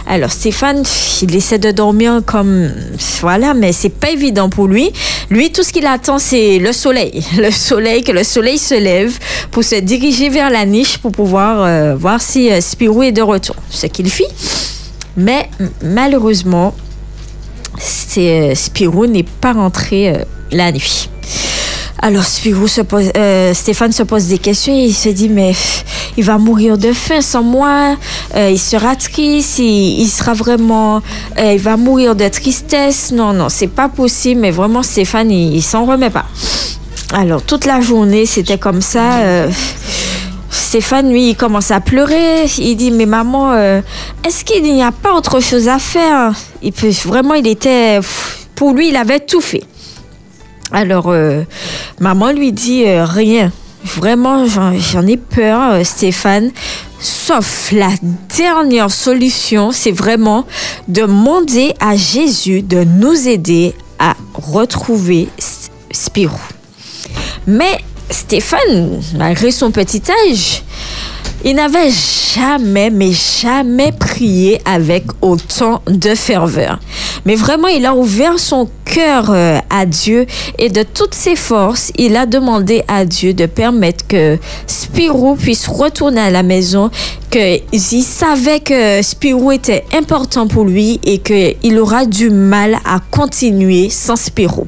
Alors, 0.07 0.31
Stéphane, 0.31 0.83
il 1.23 1.35
essaie 1.35 1.59
de 1.59 1.71
dormir 1.71 2.21
comme. 2.27 2.71
Voilà, 3.23 3.55
mais 3.55 3.73
c'est 3.73 3.89
pas 3.89 4.11
évident 4.11 4.51
pour 4.51 4.67
lui. 4.67 4.93
Lui, 5.31 5.51
tout 5.51 5.63
ce 5.63 5.73
qu'il 5.73 5.87
attend, 5.87 6.19
c'est 6.19 6.59
le 6.59 6.73
soleil. 6.73 7.25
Le 7.39 7.51
soleil, 7.51 8.03
que 8.03 8.13
le 8.13 8.23
soleil 8.23 8.59
se 8.59 8.75
lève 8.75 9.19
pour 9.51 9.65
se 9.65 9.77
diriger 9.77 10.29
vers 10.29 10.51
la 10.51 10.67
niche 10.67 10.99
pour 10.99 11.13
pouvoir 11.13 11.97
voir 11.97 12.21
si 12.21 12.51
Spirou 12.61 13.03
est 13.03 13.13
de 13.13 13.23
retour. 13.23 13.57
Ce 13.71 13.87
qu'il 13.87 14.11
fit. 14.11 14.27
Mais 15.17 15.49
malheureusement, 15.83 16.75
Spirou 17.79 19.07
n'est 19.07 19.27
pas 19.41 19.55
rentré 19.55 20.13
la 20.51 20.71
nuit. 20.71 21.09
Alors 22.01 22.25
se 22.25 22.81
pose, 22.83 23.11
euh, 23.17 23.53
Stéphane 23.55 23.91
se 23.91 24.05
pose 24.05 24.29
des 24.29 24.39
questions 24.39 24.73
et 24.73 24.85
il 24.85 24.95
se 24.95 25.09
dit 25.09 25.29
mais 25.29 25.53
il 26.17 26.23
va 26.23 26.39
mourir 26.39 26.79
de 26.79 26.93
faim 26.93 27.21
sans 27.21 27.43
moi, 27.43 27.97
euh, 28.37 28.51
il 28.51 28.59
sera 28.59 28.95
triste, 28.95 29.59
il, 29.59 30.01
il 30.01 30.07
sera 30.09 30.33
vraiment, 30.33 31.03
euh, 31.39 31.53
il 31.55 31.59
va 31.59 31.77
mourir 31.77 32.15
de 32.15 32.29
tristesse. 32.29 33.11
Non 33.11 33.33
non 33.33 33.49
c'est 33.49 33.67
pas 33.67 33.89
possible 33.89 34.43
mais 34.43 34.53
vraiment 34.53 34.85
Stéphane 34.85 35.33
il, 35.33 35.61
s'en 35.61 35.87
remet 35.87 36.11
pas. 36.11 36.27
Alors 37.13 37.43
toute 37.43 37.65
la 37.65 37.81
journée 37.81 38.27
c'était 38.27 38.59
comme 38.59 38.81
ça. 38.81 39.47
Stéphane, 40.51 41.11
lui, 41.11 41.31
il 41.31 41.35
commence 41.35 41.71
à 41.71 41.81
pleurer. 41.81 42.45
Il 42.59 42.77
dit, 42.77 42.91
mais 42.91 43.07
maman, 43.07 43.57
est-ce 43.57 44.45
qu'il 44.45 44.63
n'y 44.63 44.83
a 44.83 44.93
pas 44.93 45.15
autre 45.15 45.41
chose 45.41 45.67
à 45.67 45.79
faire? 45.79 46.35
Il 46.61 46.73
peut, 46.73 46.91
Vraiment, 47.07 47.35
il 47.35 47.47
était... 47.47 48.01
Pour 48.55 48.75
lui, 48.75 48.91
il 48.91 48.97
avait 48.97 49.21
tout 49.21 49.41
fait. 49.41 49.65
Alors, 50.73 51.09
euh, 51.09 51.45
maman 51.99 52.31
lui 52.33 52.53
dit, 52.53 52.85
euh, 52.87 53.05
rien. 53.05 53.53
Vraiment, 53.85 54.47
j'en 54.47 55.07
ai 55.07 55.17
peur, 55.17 55.73
euh, 55.73 55.85
Stéphane. 55.85 56.51
Sauf 57.01 57.71
la 57.73 57.91
dernière 58.37 58.91
solution, 58.91 59.71
c'est 59.71 59.93
vraiment 59.93 60.45
de 60.89 61.03
demander 61.03 61.75
à 61.81 61.97
Jésus 61.97 62.63
de 62.63 62.83
nous 62.83 63.29
aider 63.29 63.75
à 64.01 64.17
retrouver 64.35 65.29
Spirou. 65.93 66.41
Mais 67.47 67.79
Stéphane, 68.11 69.01
malgré 69.17 69.53
son 69.53 69.71
petit 69.71 70.03
âge, 70.27 70.63
il 71.45 71.55
n'avait 71.55 71.91
jamais, 71.91 72.91
mais 72.91 73.13
jamais 73.13 73.93
prié 73.93 74.61
avec 74.65 75.05
autant 75.23 75.83
de 75.87 76.15
ferveur. 76.15 76.81
Mais 77.25 77.37
vraiment, 77.37 77.69
il 77.69 77.87
a 77.87 77.95
ouvert 77.95 78.39
son 78.39 78.69
cœur 78.85 79.31
euh, 79.31 79.59
à 79.71 79.87
Dieu 79.87 80.27
et 80.59 80.69
de 80.69 80.83
toutes 80.83 81.15
ses 81.15 81.37
forces, 81.37 81.93
il 81.97 82.17
a 82.17 82.27
demandé 82.27 82.83
à 82.89 83.05
Dieu 83.05 83.35
de 83.35 83.47
permettre 83.47 84.07
que 84.07 84.39
Spirou 84.67 85.37
puisse 85.37 85.69
retourner 85.69 86.21
à 86.21 86.31
la 86.31 86.43
maison, 86.43 86.91
qu'il 87.31 88.03
savait 88.03 88.61
que 88.61 89.03
Spirou 89.03 89.53
était 89.53 89.85
important 89.93 90.49
pour 90.49 90.65
lui 90.65 91.01
et 91.05 91.19
qu'il 91.19 91.79
aura 91.79 92.07
du 92.07 92.31
mal 92.31 92.79
à 92.85 93.01
continuer 93.11 93.91
sans 93.91 94.17
Spirou. 94.17 94.67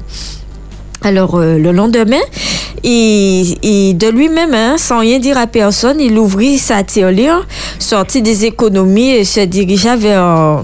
Alors, 1.03 1.35
euh, 1.35 1.57
le 1.57 1.71
lendemain, 1.71 2.21
il- 2.83 3.97
de 3.97 4.07
lui-même, 4.09 4.53
hein, 4.53 4.75
sans 4.77 4.99
rien 4.99 5.19
dire 5.19 5.37
à 5.37 5.47
personne, 5.47 5.99
il 5.99 6.17
ouvrit 6.17 6.57
sa 6.57 6.83
tirelire, 6.83 7.45
sortit 7.79 8.21
des 8.21 8.45
économies 8.45 9.11
et 9.11 9.23
se 9.25 9.41
dirigea 9.41 9.95
vers 9.95 10.23
euh, 10.23 10.57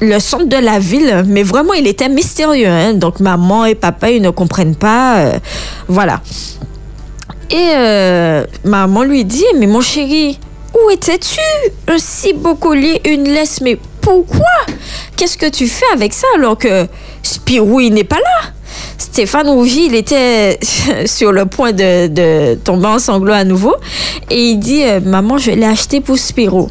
le 0.00 0.18
centre 0.20 0.46
de 0.46 0.56
la 0.56 0.78
ville. 0.78 1.24
Mais 1.26 1.42
vraiment, 1.42 1.72
il 1.74 1.86
était 1.86 2.08
mystérieux. 2.08 2.68
hein. 2.68 2.94
Donc, 2.94 3.20
maman 3.20 3.64
et 3.64 3.74
papa, 3.74 4.10
ils 4.10 4.22
ne 4.22 4.30
comprennent 4.30 4.76
pas. 4.76 5.18
euh, 5.18 5.32
voilà. 5.88 6.20
Et 7.50 7.70
euh, 7.74 8.44
maman 8.64 9.02
lui 9.04 9.24
dit, 9.24 9.44
mais 9.56 9.66
mon 9.66 9.80
chéri, 9.80 10.38
où 10.74 10.90
étais-tu? 10.90 11.40
Un 11.90 11.96
si 11.98 12.34
beau 12.34 12.54
collier, 12.56 13.00
une 13.06 13.24
laisse, 13.24 13.60
mais 13.62 13.78
pourquoi 14.08 14.74
Qu'est-ce 15.16 15.36
que 15.36 15.48
tu 15.48 15.68
fais 15.68 15.84
avec 15.92 16.14
ça 16.14 16.26
alors 16.34 16.56
que 16.56 16.86
Spirou, 17.22 17.80
il 17.80 17.92
n'est 17.92 18.04
pas 18.04 18.16
là? 18.16 18.50
Stéphane 18.96 19.48
rougit, 19.48 19.86
il 19.86 19.94
était 19.94 20.58
sur 21.06 21.30
le 21.32 21.44
point 21.44 21.72
de, 21.72 22.06
de 22.06 22.54
tomber 22.54 22.86
en 22.86 22.98
sanglots 22.98 23.34
à 23.34 23.44
nouveau. 23.44 23.74
Et 24.30 24.50
il 24.50 24.58
dit, 24.58 24.82
euh, 24.82 25.00
maman, 25.00 25.36
je 25.36 25.50
l'ai 25.50 25.66
acheté 25.66 26.00
pour 26.00 26.18
Spirou. 26.18 26.70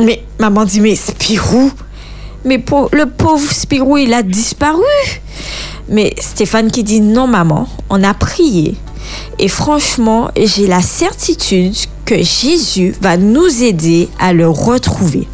Mais 0.00 0.24
maman 0.40 0.64
dit, 0.64 0.80
mais 0.80 0.96
Spirou? 0.96 1.70
Mais 2.44 2.58
pour, 2.58 2.88
le 2.92 3.06
pauvre 3.06 3.52
Spirou, 3.52 3.98
il 3.98 4.12
a 4.12 4.22
disparu. 4.22 4.82
Mais 5.88 6.14
Stéphane 6.18 6.70
qui 6.70 6.82
dit, 6.82 7.00
non 7.00 7.28
maman, 7.28 7.68
on 7.90 8.02
a 8.02 8.14
prié. 8.14 8.74
Et 9.38 9.48
franchement, 9.48 10.30
j'ai 10.36 10.66
la 10.66 10.82
certitude 10.82 11.76
que 12.04 12.22
Jésus 12.22 12.94
va 13.00 13.16
nous 13.16 13.62
aider 13.62 14.08
à 14.18 14.32
le 14.32 14.48
retrouver. 14.48 15.28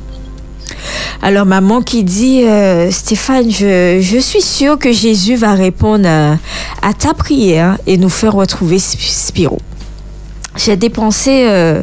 Alors 1.22 1.46
maman 1.46 1.82
qui 1.82 2.04
dit, 2.04 2.44
euh, 2.44 2.90
Stéphane, 2.90 3.50
je, 3.50 4.18
suis 4.20 4.42
sûre 4.42 4.78
que 4.78 4.92
Jésus 4.92 5.36
va 5.36 5.54
répondre 5.54 6.08
à, 6.08 6.32
à 6.82 6.94
ta 6.94 7.14
prière 7.14 7.78
et 7.86 7.96
nous 7.96 8.08
faire 8.08 8.34
retrouver 8.34 8.76
Sp- 8.76 8.98
Spirou. 9.00 9.58
J'ai 10.56 10.76
dépensé, 10.76 11.44
euh, 11.46 11.82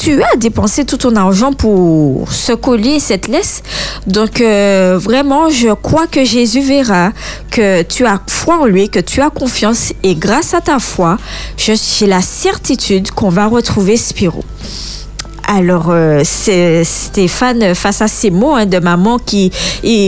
tu 0.00 0.22
as 0.22 0.36
dépensé 0.36 0.86
tout 0.86 0.96
ton 0.96 1.14
argent 1.14 1.52
pour 1.52 2.32
ce 2.32 2.52
collier 2.52 2.92
et 2.94 3.00
cette 3.00 3.28
laisse. 3.28 3.62
Donc 4.06 4.40
euh, 4.40 4.98
vraiment, 4.98 5.50
je 5.50 5.74
crois 5.74 6.06
que 6.06 6.24
Jésus 6.24 6.62
verra 6.62 7.10
que 7.50 7.82
tu 7.82 8.06
as 8.06 8.18
foi 8.26 8.62
en 8.62 8.64
lui, 8.64 8.88
que 8.88 9.00
tu 9.00 9.20
as 9.20 9.28
confiance 9.28 9.92
et 10.02 10.14
grâce 10.14 10.54
à 10.54 10.62
ta 10.62 10.78
foi, 10.78 11.18
j'ai 11.58 12.06
la 12.06 12.22
certitude 12.22 13.10
qu'on 13.10 13.28
va 13.28 13.46
retrouver 13.46 13.98
Spirou. 13.98 14.42
Alors, 15.46 15.88
euh, 15.90 16.22
Stéphane, 16.24 17.74
face 17.74 18.00
à 18.00 18.08
ces 18.08 18.30
mots 18.30 18.54
hein, 18.54 18.66
de 18.66 18.78
maman, 18.78 19.18
qui 19.18 19.52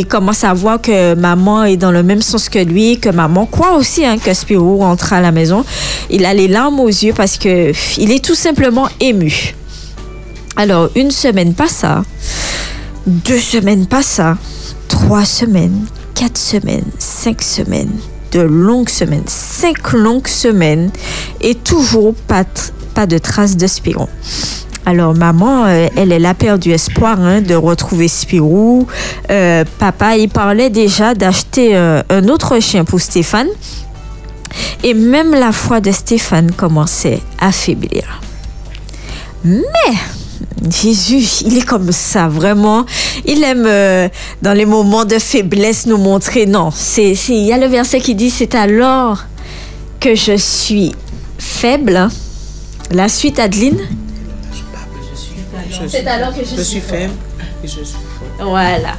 commence 0.08 0.44
à 0.44 0.54
voir 0.54 0.80
que 0.80 1.14
maman 1.14 1.64
est 1.64 1.76
dans 1.76 1.92
le 1.92 2.02
même 2.02 2.22
sens 2.22 2.48
que 2.48 2.58
lui, 2.58 2.98
que 2.98 3.10
maman 3.10 3.44
croit 3.44 3.76
aussi 3.76 4.04
hein, 4.04 4.16
que 4.18 4.32
Spirou 4.32 4.78
rentre 4.78 5.12
à 5.12 5.20
la 5.20 5.32
maison. 5.32 5.64
Il 6.10 6.24
a 6.24 6.32
les 6.32 6.48
larmes 6.48 6.80
aux 6.80 6.88
yeux 6.88 7.12
parce 7.14 7.36
que 7.36 7.72
il 7.98 8.12
est 8.12 8.24
tout 8.24 8.34
simplement 8.34 8.88
ému. 8.98 9.54
Alors, 10.56 10.88
une 10.96 11.10
semaine 11.10 11.52
passa, 11.52 12.02
deux 13.06 13.38
semaines 13.38 13.86
passa, 13.86 14.38
trois 14.88 15.26
semaines, 15.26 15.84
quatre 16.14 16.38
semaines, 16.38 16.90
cinq 16.98 17.42
semaines, 17.42 17.92
de 18.32 18.40
longues 18.40 18.88
semaines, 18.88 19.26
cinq 19.26 19.92
longues 19.92 20.28
semaines, 20.28 20.90
et 21.42 21.54
toujours 21.54 22.14
pas, 22.26 22.44
pas 22.94 23.06
de 23.06 23.18
traces 23.18 23.58
de 23.58 23.66
Spirou. 23.66 24.08
Alors 24.88 25.16
maman, 25.16 25.64
euh, 25.66 25.88
elle, 25.96 26.24
a 26.24 26.32
perdu 26.32 26.70
espoir 26.70 27.20
hein, 27.20 27.40
de 27.40 27.56
retrouver 27.56 28.06
Spirou. 28.06 28.86
Euh, 29.30 29.64
papa, 29.80 30.16
il 30.16 30.28
parlait 30.28 30.70
déjà 30.70 31.12
d'acheter 31.12 31.76
euh, 31.76 32.02
un 32.08 32.28
autre 32.28 32.60
chien 32.60 32.84
pour 32.84 33.00
Stéphane. 33.00 33.48
Et 34.84 34.94
même 34.94 35.32
la 35.32 35.50
foi 35.50 35.80
de 35.80 35.90
Stéphane 35.90 36.52
commençait 36.52 37.18
à 37.40 37.50
faiblir. 37.50 38.22
Mais 39.42 39.96
Jésus, 40.70 41.42
il 41.44 41.58
est 41.58 41.66
comme 41.66 41.90
ça, 41.90 42.28
vraiment. 42.28 42.86
Il 43.24 43.42
aime, 43.42 43.68
dans 44.40 44.52
les 44.52 44.66
moments 44.66 45.04
de 45.04 45.18
faiblesse, 45.18 45.86
nous 45.86 45.98
montrer. 45.98 46.46
Non, 46.46 46.70
il 46.96 47.34
y 47.34 47.52
a 47.52 47.58
le 47.58 47.66
verset 47.66 48.00
qui 48.00 48.14
dit, 48.14 48.30
c'est 48.30 48.54
alors 48.54 49.24
que 49.98 50.14
je 50.14 50.36
suis 50.36 50.94
faible. 51.38 52.08
La 52.92 53.08
suite, 53.08 53.40
Adeline? 53.40 53.80
C'est 55.88 56.06
alors 56.06 56.34
que 56.34 56.44
je, 56.44 56.56
Je 56.56 56.62
suis 56.62 56.80
faible 56.80 57.12
et 57.62 57.66
je 57.66 57.72
suis 57.72 57.84
forte. 57.84 58.48
Voilà. 58.48 58.94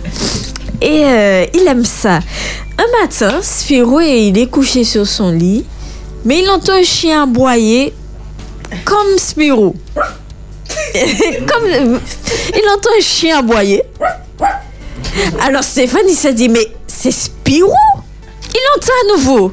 Et 0.82 1.04
euh, 1.04 1.46
il 1.54 1.68
aime 1.68 1.86
ça. 1.86 2.20
Un 2.78 3.02
matin, 3.02 3.40
Spirou, 3.42 4.00
il 4.02 4.38
est 4.38 4.48
couché 4.48 4.84
sur 4.84 5.08
son 5.08 5.32
lit, 5.32 5.66
mais 6.26 6.40
il 6.40 6.50
entend 6.50 6.74
un 6.74 6.84
chien 6.84 7.24
aboyer 7.24 7.94
comme 8.86 9.18
Spirou. 9.18 9.76
comme, 11.48 12.00
il 12.54 12.70
entend 12.70 12.90
un 12.98 13.02
chien 13.02 13.40
aboyer. 13.40 13.84
Alors 15.42 15.64
Stéphane, 15.64 16.06
il 16.08 16.16
se 16.16 16.28
dit, 16.30 16.50
mais 16.50 16.68
c'est 16.86 17.12
Spirou? 17.12 17.74
Il 18.54 18.62
entend 18.76 18.94
à 19.04 19.18
nouveau. 19.18 19.52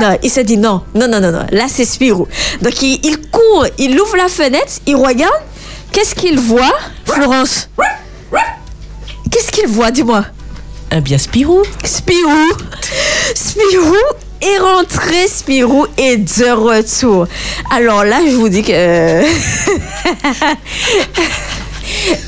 Non, 0.00 0.16
il 0.22 0.30
se 0.30 0.40
dit 0.40 0.56
non, 0.56 0.82
non, 0.94 1.08
non, 1.08 1.20
non, 1.20 1.30
non. 1.30 1.46
Là, 1.52 1.66
c'est 1.68 1.84
Spirou. 1.84 2.26
Donc, 2.62 2.80
il, 2.82 3.00
il 3.04 3.30
court, 3.30 3.66
il 3.78 3.98
ouvre 4.00 4.16
la 4.16 4.28
fenêtre, 4.28 4.72
il 4.86 4.96
regarde. 4.96 5.42
Qu'est-ce 5.94 6.14
qu'il 6.14 6.38
voit, 6.38 6.72
Florence 7.06 7.68
Qu'est-ce 9.30 9.50
qu'il 9.52 9.68
voit, 9.68 9.90
dis-moi 9.92 10.24
Un 10.90 11.00
bien 11.00 11.18
Spirou. 11.18 11.62
Spirou. 11.84 12.50
Spirou 13.34 13.94
est 14.42 14.58
rentré, 14.58 15.28
Spirou 15.28 15.86
est 15.96 16.16
de 16.16 16.50
retour. 16.50 17.26
Alors 17.70 18.04
là, 18.04 18.18
je 18.28 18.34
vous 18.34 18.48
dis 18.48 18.62
que... 18.62 19.22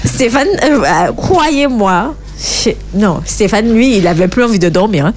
Stéphane, 0.04 0.48
euh, 0.62 0.82
euh, 0.84 1.12
croyez-moi, 1.12 2.14
non, 2.94 3.20
Stéphane, 3.24 3.72
lui, 3.72 3.96
il 3.98 4.06
avait 4.06 4.28
plus 4.28 4.44
envie 4.44 4.58
de 4.60 4.68
dormir. 4.68 5.06
hein. 5.06 5.14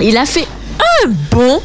Il 0.00 0.16
a 0.16 0.26
fait 0.26 0.46
un 1.04 1.08
bond. 1.30 1.60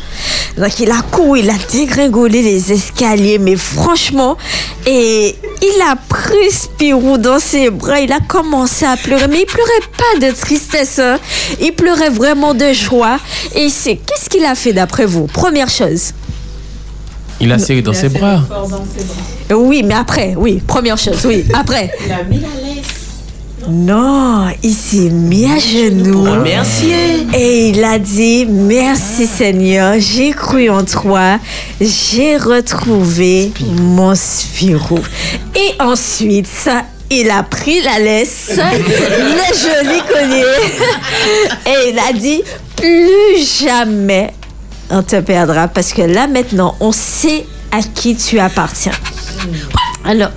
Donc 0.58 0.80
il 0.80 0.92
a 0.92 1.02
couru, 1.02 1.40
il 1.40 1.50
a 1.50 1.56
dégringolé 1.72 2.42
les 2.42 2.72
escaliers, 2.72 3.38
mais 3.38 3.56
franchement, 3.56 4.38
et 4.86 5.36
il 5.62 5.82
a 5.82 5.96
pris 5.96 6.52
Spirou 6.52 7.18
dans 7.18 7.40
ses 7.40 7.70
bras, 7.70 8.02
il 8.02 8.12
a 8.12 8.20
commencé 8.20 8.86
à 8.86 8.98
pleurer, 8.98 9.28
mais 9.28 9.42
il 9.42 9.46
pleurait 9.46 9.72
pas 9.98 10.28
de 10.28 10.34
tristesse, 10.34 11.00
hein. 11.00 11.18
il 11.62 11.72
pleurait 11.72 12.10
vraiment 12.10 12.54
de 12.54 12.74
joie. 12.74 13.20
Et 13.56 13.70
c'est 13.70 13.96
qu'est-ce 13.96 14.30
qu'il 14.30 14.44
a 14.44 14.56
fait 14.56 14.74
d'après 14.74 15.06
vous? 15.06 15.28
Première 15.28 15.70
chose. 15.70 16.14
Il 17.40 17.52
a 17.54 17.60
serré 17.60 17.82
dans 17.82 17.94
ses 17.94 18.10
bras. 18.10 18.44
Oui, 19.52 19.82
mais 19.84 19.94
après, 19.94 20.36
oui, 20.36 20.62
première 20.66 20.98
chose, 20.98 21.26
oui, 21.26 21.46
après. 21.54 21.92
Il 22.06 22.12
a 22.12 22.24
mis 22.24 22.40
la 22.40 22.48
laisse. 22.48 22.99
Non, 23.68 24.48
il 24.64 24.74
s'est 24.74 25.10
mis 25.10 25.46
à 25.46 25.60
genoux. 25.60 26.26
Merci. 26.44 26.92
Et 27.34 27.70
il 27.70 27.84
a 27.84 28.00
dit 28.00 28.46
Merci 28.48 29.28
Seigneur, 29.28 29.96
j'ai 29.98 30.32
cru 30.32 30.70
en 30.70 30.84
toi, 30.84 31.40
j'ai 31.80 32.38
retrouvé 32.38 33.52
mon 33.82 34.16
Spirou. 34.16 35.00
Et 35.56 35.82
ensuite, 35.82 36.48
ça, 36.48 36.84
il 37.10 37.30
a 37.30 37.44
pris 37.44 37.82
la 37.82 38.00
laisse, 38.00 38.52
le 38.52 39.56
joli 39.56 40.02
collier, 40.08 40.46
et 41.66 41.90
il 41.92 42.00
a 42.00 42.14
dit 42.14 42.42
Plus 42.76 43.66
jamais 43.66 44.34
on 44.92 45.04
te 45.04 45.20
perdra 45.22 45.68
parce 45.68 45.94
que 45.94 46.02
là 46.02 46.28
maintenant, 46.28 46.76
on 46.80 46.92
sait 46.92 47.46
à 47.72 47.82
qui 47.82 48.16
tu 48.16 48.40
appartiens. 48.40 48.94
Alors, 50.04 50.32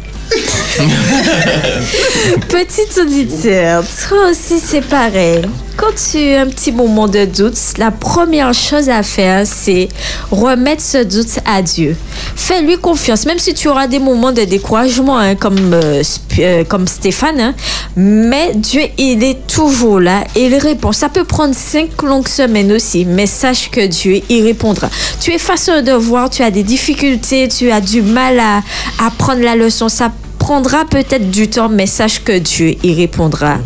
Petit 2.49 3.01
auditeur, 3.01 3.85
toi 4.09 4.31
aussi 4.31 4.59
c'est 4.59 4.81
pareil. 4.83 5.43
Quand 5.77 5.93
tu 6.11 6.19
as 6.35 6.43
un 6.43 6.47
petit 6.47 6.71
moment 6.71 7.09
de 7.09 7.25
doute, 7.25 7.57
la 7.79 7.91
première 7.91 8.53
chose 8.55 8.89
à 8.89 9.03
faire, 9.03 9.47
c'est 9.47 9.89
remettre 10.31 10.83
ce 10.83 11.03
doute 11.03 11.39
à 11.47 11.63
Dieu. 11.63 11.97
Fais-lui 12.37 12.77
confiance, 12.77 13.25
même 13.27 13.39
si 13.39 13.55
tu 13.55 13.69
auras 13.69 13.87
des 13.87 13.99
moments 13.99 14.33
de 14.33 14.43
découragement, 14.45 15.19
hein, 15.19 15.35
comme, 15.35 15.73
euh, 15.75 16.03
euh, 16.39 16.65
comme 16.65 16.87
Stéphane. 16.87 17.41
hein. 17.41 17.55
mais 17.97 18.53
Dieu, 18.55 18.83
il 18.99 19.25
est 19.25 19.47
toujours 19.47 19.99
là 20.01 20.25
et 20.37 20.47
il 20.47 20.55
répond. 20.57 20.93
Ça 20.93 21.09
peut 21.09 21.25
prendre 21.25 21.55
cinq 21.55 22.03
longues 22.03 22.29
semaines 22.29 22.73
aussi, 22.73 23.05
mais 23.07 23.27
sache 23.27 23.71
que 23.71 23.85
Dieu, 23.87 24.21
il 24.29 24.45
répondra. 24.45 24.89
Tu 25.21 25.33
es 25.33 25.39
face 25.39 25.69
un 25.69 25.83
devoir, 25.83 26.31
tu 26.31 26.43
as 26.43 26.51
des 26.51 26.63
difficultés, 26.63 27.49
tu 27.49 27.71
as 27.71 27.81
du 27.81 28.03
mal 28.03 28.39
à, 28.39 28.59
à 29.05 29.11
prendre 29.11 29.41
la 29.43 29.57
leçon. 29.57 29.89
Ça 29.89 30.13
prendra 30.43 30.85
peut-être 30.85 31.31
du 31.31 31.49
temps, 31.49 31.69
mais 31.69 31.87
sache 31.87 32.25
que 32.25 32.37
Dieu, 32.37 32.75
il 32.83 32.95
répondra 32.95 33.59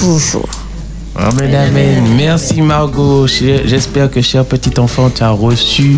toujours. 0.00 0.48
Amen, 1.14 1.54
amen. 1.54 2.02
Merci 2.16 2.60
Margot. 2.60 3.28
J'espère 3.28 4.10
que, 4.10 4.20
cher 4.20 4.44
petit 4.44 4.78
enfant, 4.80 5.08
tu 5.08 5.22
as 5.22 5.30
reçu 5.30 5.96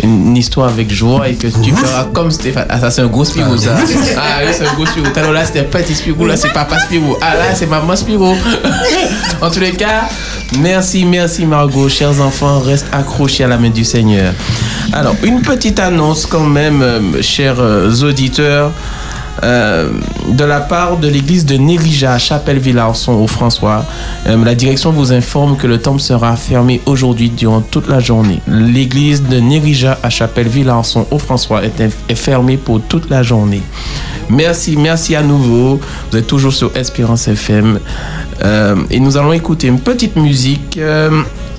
une 0.00 0.36
histoire 0.36 0.68
avec 0.68 0.92
joie 0.92 1.28
et 1.28 1.34
que 1.34 1.48
tu 1.48 1.72
feras 1.72 2.04
comme 2.04 2.30
Stéphane. 2.30 2.66
Ah, 2.70 2.78
ça, 2.78 2.90
c'est 2.92 3.02
un 3.02 3.08
gros 3.08 3.24
Spirou, 3.24 3.56
ça. 3.56 3.74
Ah, 4.16 4.42
oui, 4.46 4.52
c'est 4.56 4.64
un 4.64 4.74
gros 4.74 4.86
Spirou. 4.86 5.08
L'heure, 5.14 5.32
là, 5.32 5.44
c'était 5.44 5.64
petit 5.64 5.94
Spirou. 5.94 6.24
Là, 6.24 6.36
c'est 6.36 6.52
papa 6.52 6.78
Spirou. 6.78 7.16
Ah, 7.20 7.34
là, 7.34 7.54
c'est 7.54 7.66
maman 7.66 7.96
Spirou. 7.96 8.36
en 9.42 9.50
tous 9.50 9.60
les 9.60 9.72
cas, 9.72 10.08
merci, 10.60 11.04
merci 11.04 11.46
Margot. 11.46 11.88
Chers 11.88 12.20
enfants, 12.20 12.60
reste 12.60 12.86
accrochés 12.92 13.42
à 13.42 13.48
la 13.48 13.58
main 13.58 13.70
du 13.70 13.84
Seigneur. 13.84 14.32
Alors, 14.92 15.16
une 15.24 15.42
petite 15.42 15.80
annonce 15.80 16.26
quand 16.26 16.46
même, 16.46 16.80
euh, 16.80 17.22
chers 17.22 17.58
euh, 17.58 17.90
auditeurs. 18.02 18.70
Euh, 19.42 19.90
de 20.28 20.44
la 20.44 20.60
part 20.60 20.96
de 20.96 21.08
l'église 21.08 21.44
de 21.44 21.56
Nérija, 21.56 22.18
Chapelle-Villarson 22.18 23.12
au 23.12 23.26
François. 23.26 23.84
Euh, 24.26 24.42
la 24.44 24.54
direction 24.54 24.90
vous 24.90 25.12
informe 25.12 25.56
que 25.56 25.66
le 25.66 25.78
temple 25.78 26.00
sera 26.00 26.36
fermé 26.36 26.80
aujourd'hui 26.86 27.30
durant 27.30 27.60
toute 27.60 27.88
la 27.88 28.00
journée. 28.00 28.40
L'église 28.46 29.22
de 29.22 29.38
Nérija 29.38 29.98
à 30.02 30.10
Chapelle-Villarson 30.10 31.06
au 31.10 31.18
François 31.18 31.62
est, 31.64 32.14
fermée 32.14 32.56
pour 32.56 32.80
toute 32.80 33.10
la 33.10 33.22
journée. 33.22 33.62
Merci, 34.28 34.76
merci 34.76 35.14
à 35.16 35.22
nouveau. 35.22 35.80
Vous 36.10 36.18
êtes 36.18 36.26
toujours 36.26 36.52
sur 36.52 36.74
Espérance 36.76 37.28
FM. 37.28 37.80
Euh, 38.42 38.76
et 38.90 39.00
nous 39.00 39.16
allons 39.16 39.32
écouter 39.32 39.66
une 39.66 39.80
petite 39.80 40.16
musique. 40.16 40.78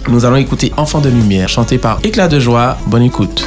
Nous 0.07 0.25
allons 0.25 0.37
écouter 0.37 0.71
Enfant 0.77 0.99
de 0.99 1.09
lumière, 1.09 1.49
chanté 1.49 1.77
par 1.77 1.99
Éclat 2.03 2.27
de 2.27 2.39
joie. 2.39 2.77
Bonne 2.87 3.03
écoute. 3.03 3.45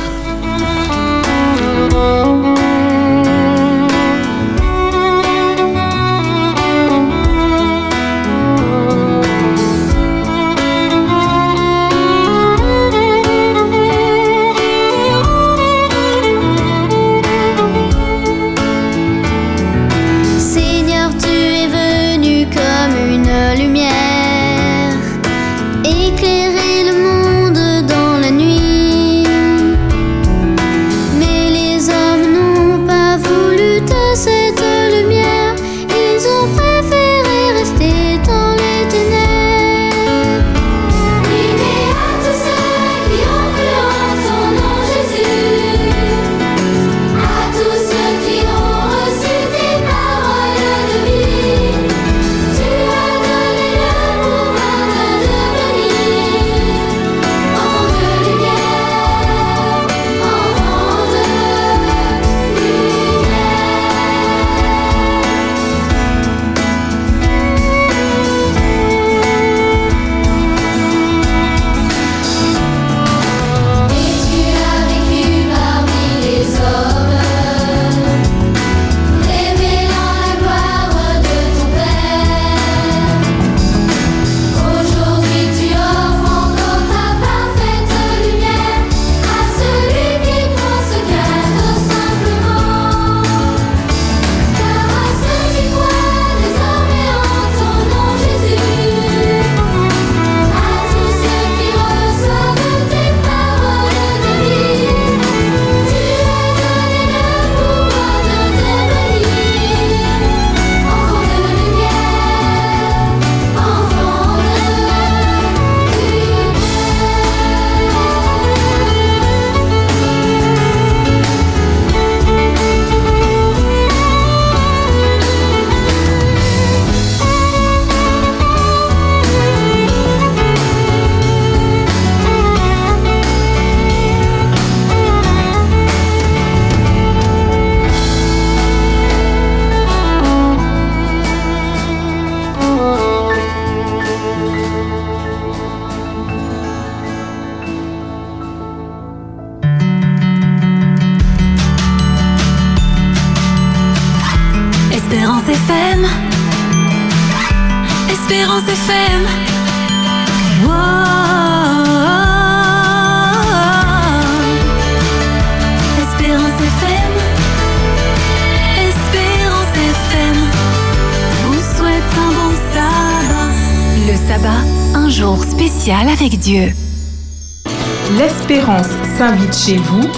Chez 179.52 179.76
vous. 179.76 180.08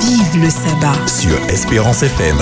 Vive 0.00 0.42
le 0.42 0.50
sabbat. 0.50 0.94
Sur 1.06 1.36
Espérance 1.48 2.02
FM. 2.02 2.36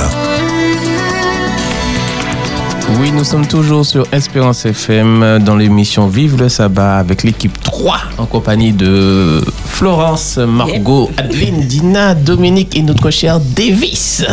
Oui, 3.01 3.11
nous 3.13 3.25
sommes 3.25 3.47
toujours 3.47 3.85
sur 3.85 4.07
Espérance 4.13 4.67
FM 4.67 5.39
dans 5.45 5.57
l'émission 5.57 6.07
Vive 6.09 6.37
le 6.39 6.49
sabbat 6.49 6.99
avec 6.99 7.23
l'équipe 7.23 7.61
3 7.61 7.97
en 8.19 8.27
compagnie 8.27 8.73
de 8.73 9.43
Florence, 9.67 10.39
Margot, 10.39 11.11
Adeline, 11.17 11.61
Dina, 11.63 12.15
Dominique 12.15 12.77
et 12.77 12.83
notre 12.83 13.11
cher 13.11 13.41
Davis. 13.41 14.25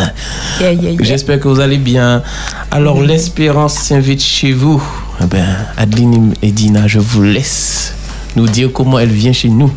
J'espère 0.99 1.39
que 1.39 1.47
vous 1.47 1.59
allez 1.59 1.77
bien. 1.77 2.21
Alors, 2.71 3.01
l'espérance 3.01 3.75
s'invite 3.75 4.21
chez 4.21 4.51
vous. 4.51 4.81
Eh 5.21 5.25
ben, 5.25 5.45
Adeline 5.77 6.33
et 6.41 6.51
Dina, 6.51 6.87
je 6.87 6.99
vous 6.99 7.23
laisse 7.23 7.93
nous 8.35 8.47
dire 8.47 8.69
comment 8.73 8.99
elle 8.99 9.09
vient 9.11 9.33
chez 9.33 9.49
nous. 9.49 9.71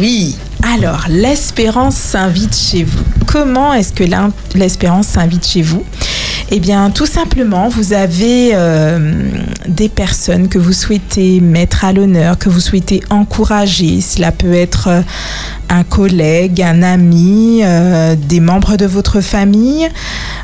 Oui. 0.00 0.36
Alors, 0.74 1.04
l'espérance 1.10 1.96
s'invite 1.96 2.56
chez 2.56 2.82
vous. 2.82 3.04
Comment 3.26 3.74
est-ce 3.74 3.92
que 3.92 4.04
l'espérance 4.54 5.08
s'invite 5.08 5.46
chez 5.46 5.60
vous? 5.60 5.84
Eh 6.50 6.60
bien, 6.60 6.90
tout 6.90 7.04
simplement, 7.04 7.68
vous 7.68 7.92
avez 7.92 8.52
euh, 8.54 9.28
des 9.68 9.90
personnes 9.90 10.48
que 10.48 10.58
vous 10.58 10.72
souhaitez 10.72 11.40
mettre 11.40 11.84
à 11.84 11.92
l'honneur, 11.92 12.38
que 12.38 12.48
vous 12.48 12.60
souhaitez 12.60 13.02
encourager. 13.10 14.00
Cela 14.00 14.32
peut 14.32 14.54
être 14.54 14.88
euh, 14.88 15.02
un 15.68 15.84
collègue, 15.84 16.62
un 16.62 16.82
ami, 16.82 17.60
euh, 17.62 18.16
des 18.16 18.40
membres 18.40 18.76
de 18.78 18.86
votre 18.86 19.20
famille. 19.20 19.88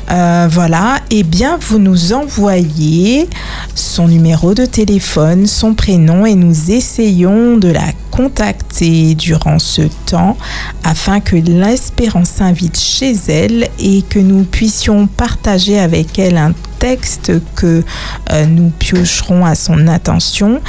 Voilà. 0.07 0.99
Eh 1.11 1.23
bien, 1.23 1.57
vous 1.59 1.77
nous 1.79 2.13
envoyez 2.13 3.29
son 3.75 4.07
numéro 4.07 4.53
de 4.53 4.65
téléphone, 4.65 5.45
son 5.45 5.73
prénom 5.75 6.25
et 6.25 6.35
nous 6.35 6.71
essayons 6.71 7.57
de 7.57 7.69
la 7.69 7.91
contacter 8.11 8.68
durant 8.81 9.59
ce 9.59 9.81
temps 10.05 10.37
afin 10.83 11.19
que 11.19 11.35
l'espérance 11.35 12.29
s'invite 12.29 12.79
chez 12.79 13.13
elle 13.27 13.67
et 13.79 14.01
que 14.03 14.19
nous 14.19 14.43
puissions 14.43 15.07
partager 15.07 15.79
avec 15.79 16.17
elle 16.17 16.37
un 16.37 16.53
texte 16.79 17.33
que 17.55 17.83
euh, 18.31 18.45
nous 18.45 18.69
piocherons 18.69 19.45
à 19.45 19.55
son 19.55 19.87
attention 19.87 20.61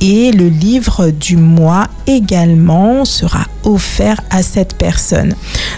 et 0.00 0.30
le 0.30 0.48
livre 0.48 1.10
du 1.10 1.36
mois 1.36 1.88
également 2.06 3.04
sera 3.04 3.46
offert 3.64 4.20
à 4.30 4.42
cette 4.42 4.76
personne. 4.76 5.34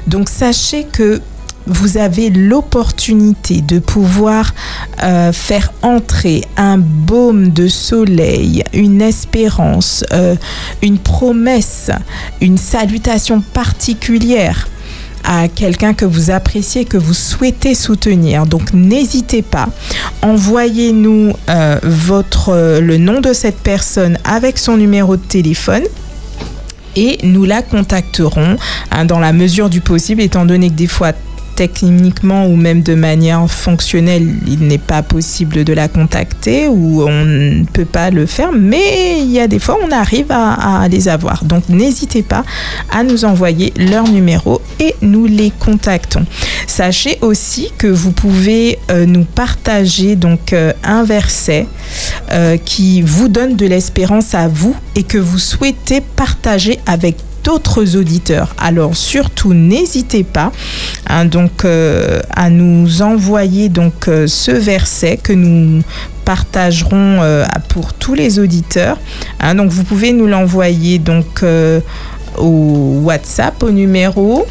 Donc 0.06 0.28
sachez 0.28 0.84
que 0.84 1.22
vous 1.68 1.98
avez 1.98 2.30
l'opportunité 2.30 3.60
de 3.60 3.78
pouvoir 3.78 4.54
euh, 5.02 5.32
faire 5.32 5.72
entrer 5.82 6.42
un 6.56 6.78
baume 6.78 7.50
de 7.50 7.68
soleil, 7.68 8.64
une 8.72 9.02
espérance, 9.02 10.04
euh, 10.12 10.34
une 10.82 10.98
promesse, 10.98 11.90
une 12.40 12.58
salutation 12.58 13.40
particulière 13.40 14.68
à 15.24 15.48
quelqu'un 15.48 15.94
que 15.94 16.04
vous 16.04 16.30
appréciez, 16.30 16.84
que 16.84 16.96
vous 16.96 17.12
souhaitez 17.14 17.74
soutenir. 17.74 18.46
Donc 18.46 18.72
n'hésitez 18.72 19.42
pas, 19.42 19.68
envoyez-nous 20.22 21.34
euh, 21.50 21.78
votre 21.82 22.80
le 22.80 22.96
nom 22.96 23.20
de 23.20 23.32
cette 23.32 23.58
personne 23.58 24.18
avec 24.24 24.58
son 24.58 24.76
numéro 24.76 25.16
de 25.16 25.22
téléphone 25.22 25.82
et 26.96 27.18
nous 27.22 27.44
la 27.44 27.62
contacterons 27.62 28.56
hein, 28.90 29.04
dans 29.04 29.20
la 29.20 29.32
mesure 29.32 29.68
du 29.68 29.80
possible, 29.80 30.20
étant 30.22 30.44
donné 30.44 30.68
que 30.68 30.74
des 30.74 30.86
fois 30.86 31.12
techniquement 31.58 32.46
ou 32.46 32.54
même 32.54 32.82
de 32.82 32.94
manière 32.94 33.50
fonctionnelle, 33.50 34.28
il 34.46 34.60
n'est 34.68 34.78
pas 34.78 35.02
possible 35.02 35.64
de 35.64 35.72
la 35.72 35.88
contacter 35.88 36.68
ou 36.68 37.02
on 37.02 37.24
ne 37.24 37.64
peut 37.64 37.84
pas 37.84 38.10
le 38.10 38.26
faire, 38.26 38.52
mais 38.52 39.18
il 39.18 39.32
y 39.32 39.40
a 39.40 39.48
des 39.48 39.58
fois 39.58 39.76
on 39.84 39.90
arrive 39.90 40.30
à, 40.30 40.86
les 40.88 41.08
avoir. 41.08 41.44
Donc 41.44 41.68
n'hésitez 41.68 42.22
pas 42.22 42.44
à 42.92 43.02
nous 43.02 43.24
envoyer 43.24 43.72
leur 43.76 44.08
numéro 44.08 44.62
et 44.78 44.94
nous 45.02 45.26
les 45.26 45.50
contactons. 45.50 46.24
Sachez 46.68 47.18
aussi 47.22 47.72
que 47.76 47.88
vous 47.88 48.12
pouvez 48.12 48.78
euh, 48.92 49.04
nous 49.04 49.24
partager 49.24 50.14
donc 50.14 50.52
euh, 50.52 50.72
un 50.84 51.02
verset 51.02 51.66
euh, 52.30 52.56
qui 52.56 53.02
vous 53.02 53.26
donne 53.26 53.56
de 53.56 53.66
l'espérance 53.66 54.32
à 54.32 54.46
vous 54.46 54.76
et 54.94 55.02
que 55.02 55.18
vous 55.18 55.40
souhaitez 55.40 56.02
partager 56.14 56.78
avec 56.86 57.16
d'autres 57.48 57.96
auditeurs. 57.96 58.54
Alors 58.58 58.94
surtout 58.94 59.54
n'hésitez 59.54 60.22
pas 60.22 60.52
hein, 61.06 61.24
donc 61.24 61.64
euh, 61.64 62.20
à 62.28 62.50
nous 62.50 63.00
envoyer 63.00 63.70
donc 63.70 64.06
euh, 64.06 64.26
ce 64.26 64.50
verset 64.50 65.16
que 65.16 65.32
nous 65.32 65.82
partagerons 66.26 67.22
euh, 67.22 67.46
pour 67.70 67.94
tous 67.94 68.12
les 68.12 68.38
auditeurs. 68.38 68.98
Hein, 69.40 69.54
donc 69.54 69.70
vous 69.70 69.82
pouvez 69.82 70.12
nous 70.12 70.26
l'envoyer 70.26 70.98
donc 70.98 71.42
au 72.36 73.00
WhatsApp 73.04 73.62
au 73.62 73.70
numéro 73.70 74.46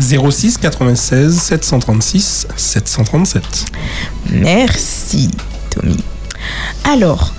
06 0.00 0.58
96 0.58 1.38
736 1.38 2.48
737. 2.56 3.42
Merci, 4.32 5.30
Tommy. 5.70 6.02
Alors, 6.82 7.32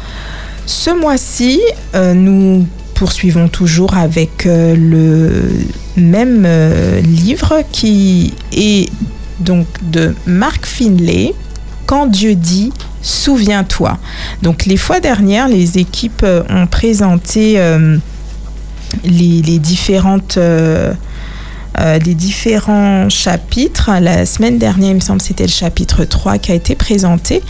ce 0.66 0.90
mois-ci, 0.90 1.62
euh, 1.94 2.14
nous 2.14 2.66
poursuivons 2.96 3.50
toujours 3.50 3.96
avec 3.96 4.48
euh, 4.48 4.76
le 4.76 6.02
même 6.02 6.46
euh, 6.48 7.02
livre 7.02 7.60
qui 7.72 8.34
est 8.52 8.90
donc 9.40 9.68
de 9.84 10.16
Mark 10.26 10.66
Finlay, 10.66 11.36
Quand 11.86 12.08
Dieu 12.08 12.34
dit 12.34 12.72
Souviens-toi. 13.04 14.00
Donc, 14.42 14.66
les 14.66 14.78
fois 14.78 15.00
dernières, 15.00 15.48
les 15.48 15.78
équipes 15.78 16.24
euh, 16.24 16.42
ont 16.50 16.66
présenté 16.66 17.60
les 19.04 19.60
différentes. 19.60 20.40
Euh, 21.80 21.96
euh, 21.96 22.00
différents 22.00 23.10
chapitres. 23.10 23.92
La 24.02 24.26
semaine 24.26 24.58
dernière, 24.58 24.90
il 24.90 24.96
me 24.96 25.00
semble, 25.00 25.22
c'était 25.22 25.46
le 25.46 25.50
chapitre 25.50 26.04
3 26.04 26.38
qui 26.38 26.52
a 26.52 26.56
été 26.56 26.76
présenté. 26.76 27.42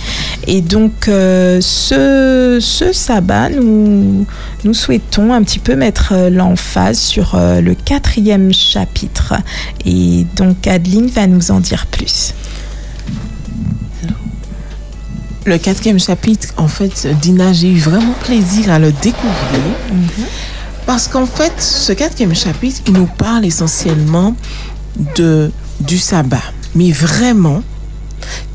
Et 0.47 0.61
donc, 0.61 1.07
euh, 1.07 1.59
ce, 1.61 2.59
ce 2.61 2.91
sabbat, 2.91 3.49
nous, 3.49 4.25
nous 4.63 4.73
souhaitons 4.73 5.33
un 5.33 5.43
petit 5.43 5.59
peu 5.59 5.75
mettre 5.75 6.13
euh, 6.13 6.29
l'emphase 6.29 6.99
sur 6.99 7.35
euh, 7.35 7.61
le 7.61 7.75
quatrième 7.75 8.53
chapitre. 8.53 9.33
Et 9.85 10.25
donc, 10.35 10.67
Adeline 10.67 11.07
va 11.07 11.27
nous 11.27 11.51
en 11.51 11.59
dire 11.59 11.85
plus. 11.87 12.33
Le 15.45 15.59
quatrième 15.59 15.99
chapitre, 15.99 16.47
en 16.57 16.67
fait, 16.67 17.07
Dina, 17.21 17.53
j'ai 17.53 17.69
eu 17.69 17.77
vraiment 17.77 18.15
plaisir 18.23 18.71
à 18.71 18.79
le 18.79 18.91
découvrir. 18.91 19.61
Parce 20.85 21.07
qu'en 21.07 21.25
fait, 21.25 21.53
ce 21.59 21.93
quatrième 21.93 22.35
chapitre, 22.35 22.81
il 22.87 22.93
nous 22.93 23.07
parle 23.07 23.45
essentiellement 23.45 24.35
du 25.15 25.97
sabbat. 25.97 26.43
Mais 26.75 26.91
vraiment, 26.91 27.63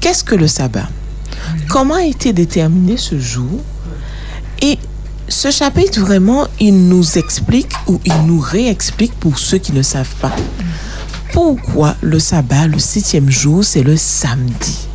qu'est-ce 0.01 0.23
que 0.23 0.35
le 0.35 0.47
sabbat? 0.47 0.89
Comment 1.69 1.95
a 1.95 2.05
été 2.05 2.33
déterminé 2.33 2.97
ce 2.97 3.19
jour? 3.19 3.61
Et 4.63 4.79
ce 5.29 5.51
chapitre, 5.51 6.01
vraiment, 6.01 6.47
il 6.61 6.89
nous 6.89 7.19
explique 7.19 7.73
ou 7.87 8.01
il 8.05 8.15
nous 8.27 8.41
réexplique 8.41 9.15
pour 9.15 9.39
ceux 9.39 9.59
qui 9.59 9.73
ne 9.73 9.83
savent 9.83 10.15
pas. 10.21 10.35
Pourquoi 11.33 11.97
le 12.01 12.19
sabbat, 12.19 12.67
le 12.67 12.79
septième 12.79 13.31
jour, 13.31 13.65
c'est 13.65 13.83
le 13.83 13.97
samedi? 13.97 14.89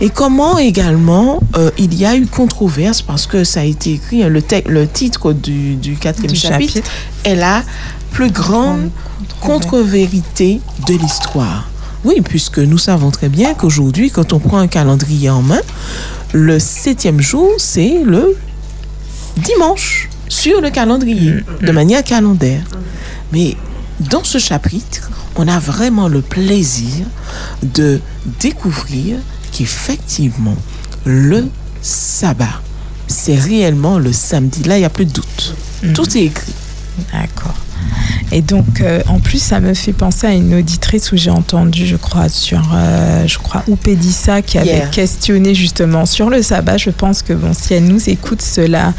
Et 0.00 0.10
comment 0.10 0.58
également 0.58 1.40
euh, 1.56 1.70
il 1.78 1.94
y 1.94 2.04
a 2.04 2.16
eu 2.16 2.26
controverse 2.26 3.02
parce 3.02 3.26
que 3.26 3.44
ça 3.44 3.60
a 3.60 3.64
été 3.64 3.92
écrit, 3.92 4.22
hein, 4.22 4.28
le, 4.28 4.86
titre 4.86 5.32
du, 5.32 5.76
du 5.76 5.96
quatrième 5.96 6.32
Du 6.32 6.38
chapitre, 6.38 6.74
chapitre. 6.74 6.90
est 7.24 7.34
la 7.34 7.62
plus 8.10 8.30
grande 8.30 8.90
contre-vérité 9.40 10.60
de 10.86 10.94
l'histoire. 10.94 11.68
Oui, 12.04 12.20
puisque 12.22 12.58
nous 12.58 12.78
savons 12.78 13.10
très 13.10 13.28
bien 13.28 13.54
qu'aujourd'hui, 13.54 14.10
quand 14.10 14.32
on 14.32 14.38
prend 14.38 14.58
un 14.58 14.66
calendrier 14.66 15.30
en 15.30 15.42
main, 15.42 15.60
le 16.32 16.58
septième 16.58 17.20
jour, 17.20 17.48
c'est 17.58 18.02
le 18.04 18.36
dimanche 19.36 20.08
sur 20.28 20.60
le 20.60 20.70
calendrier, 20.70 21.36
de 21.60 21.72
manière 21.72 22.02
calendaire. 22.02 22.64
Mais 23.32 23.56
dans 24.00 24.24
ce 24.24 24.38
chapitre, 24.38 25.10
on 25.36 25.46
a 25.46 25.58
vraiment 25.58 26.08
le 26.08 26.22
plaisir 26.22 27.06
de 27.62 28.00
découvrir 28.40 29.18
qu'effectivement, 29.52 30.56
le 31.04 31.48
sabbat, 31.80 32.60
c'est 33.06 33.36
réellement 33.36 33.98
le 33.98 34.12
samedi. 34.12 34.62
Là, 34.64 34.76
il 34.76 34.80
n'y 34.80 34.86
a 34.86 34.90
plus 34.90 35.06
de 35.06 35.12
doute. 35.12 35.54
Tout 35.94 36.16
est 36.16 36.24
écrit. 36.24 36.54
D'accord. 37.12 37.54
Et 38.30 38.40
donc, 38.40 38.80
euh, 38.80 39.02
en 39.08 39.18
plus, 39.18 39.42
ça 39.42 39.60
me 39.60 39.74
fait 39.74 39.92
penser 39.92 40.26
à 40.26 40.32
une 40.32 40.54
auditrice 40.54 41.12
où 41.12 41.16
j'ai 41.16 41.30
entendu, 41.30 41.86
je 41.86 41.96
crois, 41.96 42.28
sur, 42.28 42.62
euh, 42.72 43.26
je 43.26 43.38
crois, 43.38 43.62
Oupédissa, 43.68 44.40
qui 44.40 44.56
avait 44.56 44.84
questionné 44.90 45.54
justement 45.54 46.06
sur 46.06 46.30
le 46.30 46.42
sabbat. 46.42 46.78
Je 46.78 46.90
pense 46.90 47.22
que, 47.22 47.32
bon, 47.32 47.52
si 47.52 47.74
elle 47.74 47.84
nous 47.84 48.08
écoute, 48.08 48.40
cela 48.40 48.94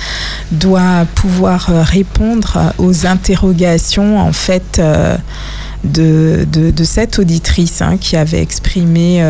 doit 0.51 1.05
pouvoir 1.15 1.69
euh, 1.69 1.81
répondre 1.81 2.73
aux 2.77 3.07
interrogations, 3.07 4.19
en 4.19 4.34
fait, 4.34 4.77
euh, 4.80 5.17
de, 5.84 6.45
de, 6.51 6.69
de 6.69 6.84
cette 6.84 7.17
auditrice 7.17 7.81
hein, 7.81 7.97
qui 7.97 8.15
avait 8.15 8.41
exprimé 8.41 9.23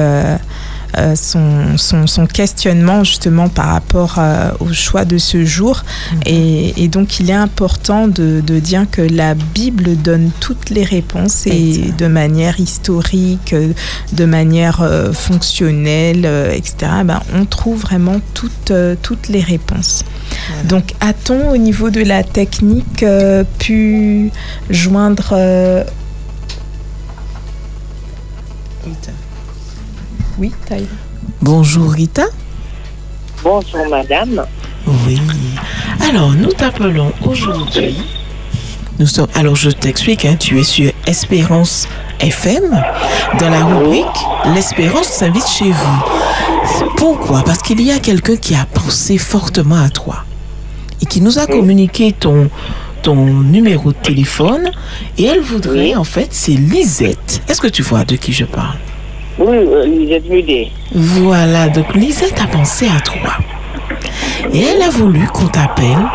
euh, 0.97 1.15
son, 1.15 1.77
son, 1.77 2.07
son 2.07 2.27
questionnement 2.27 3.03
justement 3.03 3.49
par 3.49 3.67
rapport 3.67 4.15
euh, 4.17 4.51
au 4.59 4.71
choix 4.71 5.05
de 5.05 5.17
ce 5.17 5.43
jour. 5.43 5.83
et, 6.25 6.83
et 6.83 6.87
donc 6.87 7.19
il 7.19 7.29
est 7.29 7.33
important 7.35 8.07
de, 8.07 8.41
de 8.41 8.59
dire 8.59 8.85
que 8.89 9.01
la 9.01 9.33
Bible 9.33 9.95
donne 9.97 10.31
toutes 10.39 10.69
les 10.69 10.83
réponses 10.83 11.47
et 11.47 11.91
de 11.97 12.07
manière 12.07 12.59
historique, 12.59 13.53
euh, 13.53 13.73
de 14.13 14.25
manière 14.25 14.81
euh, 14.81 15.13
fonctionnelle, 15.13 16.25
etc. 16.53 16.75
Ben, 17.05 17.21
on 17.33 17.45
trouve 17.45 17.81
vraiment 17.81 18.19
toutes, 18.33 18.73
toutes 19.01 19.27
les 19.29 19.41
réponses. 19.41 20.03
Donc 20.65 20.93
a-t-on 20.99 21.51
au 21.51 21.57
niveau 21.57 21.89
de 21.89 22.01
la 22.01 22.23
technique 22.23 23.05
pu 23.59 24.31
joindre... 24.69 25.35
Oui, 30.37 30.51
Taïla. 30.67 30.87
Bonjour 31.41 31.91
Rita. 31.91 32.25
Bonjour 33.43 33.87
madame. 33.89 34.45
Oui. 35.05 35.19
Alors, 36.01 36.31
nous 36.31 36.51
t'appelons 36.51 37.11
aujourd'hui 37.25 37.97
Nous 38.99 39.05
sommes, 39.05 39.27
alors 39.35 39.55
je 39.55 39.69
t'explique, 39.69 40.25
hein, 40.25 40.35
tu 40.39 40.59
es 40.59 40.63
sur 40.63 40.91
Espérance 41.05 41.87
FM. 42.19 42.83
Dans 43.39 43.49
la 43.49 43.63
rubrique 43.63 44.05
L'Espérance 44.55 45.07
s'invite 45.07 45.47
chez 45.47 45.71
vous. 45.71 46.89
Pourquoi? 46.97 47.43
Parce 47.43 47.61
qu'il 47.61 47.81
y 47.81 47.91
a 47.91 47.99
quelqu'un 47.99 48.35
qui 48.35 48.55
a 48.55 48.65
pensé 48.65 49.17
fortement 49.17 49.81
à 49.81 49.89
toi 49.89 50.25
et 51.01 51.05
qui 51.05 51.21
nous 51.21 51.37
a 51.37 51.45
communiqué 51.45 52.11
ton, 52.11 52.49
ton 53.01 53.15
numéro 53.25 53.91
de 53.91 53.97
téléphone. 53.97 54.71
Et 55.17 55.25
elle 55.25 55.41
voudrait, 55.41 55.95
en 55.95 56.03
fait, 56.03 56.29
c'est 56.31 56.53
Lisette. 56.53 57.41
Est-ce 57.47 57.61
que 57.61 57.67
tu 57.67 57.83
vois 57.83 58.03
de 58.05 58.15
qui 58.15 58.33
je 58.33 58.45
parle? 58.45 58.77
Oui, 59.39 59.57
euh, 59.57 59.85
Lisette. 59.85 60.71
Voilà, 60.93 61.69
donc 61.69 61.93
Lisette 61.95 62.39
a 62.39 62.47
pensé 62.47 62.87
à 62.87 62.99
toi. 63.01 63.31
Et 64.51 64.61
elle 64.61 64.81
a 64.81 64.89
voulu 64.89 65.25
qu'on 65.27 65.47
t'appelle 65.47 66.05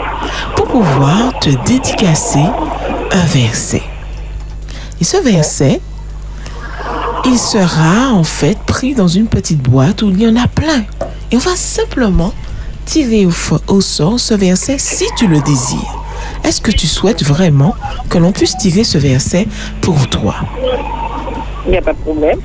pour 0.54 0.66
pouvoir 0.66 1.36
te 1.40 1.50
dédicacer 1.66 2.44
un 3.10 3.24
verset. 3.26 3.82
Et 5.00 5.04
ce 5.04 5.16
verset, 5.16 5.80
il 7.24 7.38
sera 7.38 8.12
en 8.12 8.24
fait 8.24 8.58
pris 8.60 8.94
dans 8.94 9.08
une 9.08 9.26
petite 9.26 9.62
boîte 9.62 10.02
où 10.02 10.10
il 10.10 10.22
y 10.22 10.28
en 10.28 10.36
a 10.36 10.46
plein. 10.46 10.84
Et 11.30 11.36
on 11.36 11.40
va 11.40 11.56
simplement 11.56 12.32
tirer 12.84 13.26
au 13.66 13.80
sort 13.80 14.20
ce 14.20 14.34
verset 14.34 14.78
si 14.78 15.04
tu 15.16 15.26
le 15.26 15.40
désires. 15.40 16.04
Est-ce 16.44 16.60
que 16.60 16.70
tu 16.70 16.86
souhaites 16.86 17.24
vraiment 17.24 17.74
que 18.08 18.18
l'on 18.18 18.32
puisse 18.32 18.56
tirer 18.56 18.84
ce 18.84 18.98
verset 18.98 19.46
pour 19.80 20.08
toi? 20.08 20.36
Il 21.66 21.72
n'y 21.72 21.76
a 21.78 21.82
pas 21.82 21.92
de 21.92 21.98
problème. 21.98 22.38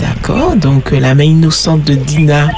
D'accord, 0.00 0.56
donc 0.56 0.92
euh, 0.92 1.00
la 1.00 1.14
main 1.14 1.24
innocente 1.24 1.84
de 1.84 1.94
Dina, 1.94 2.48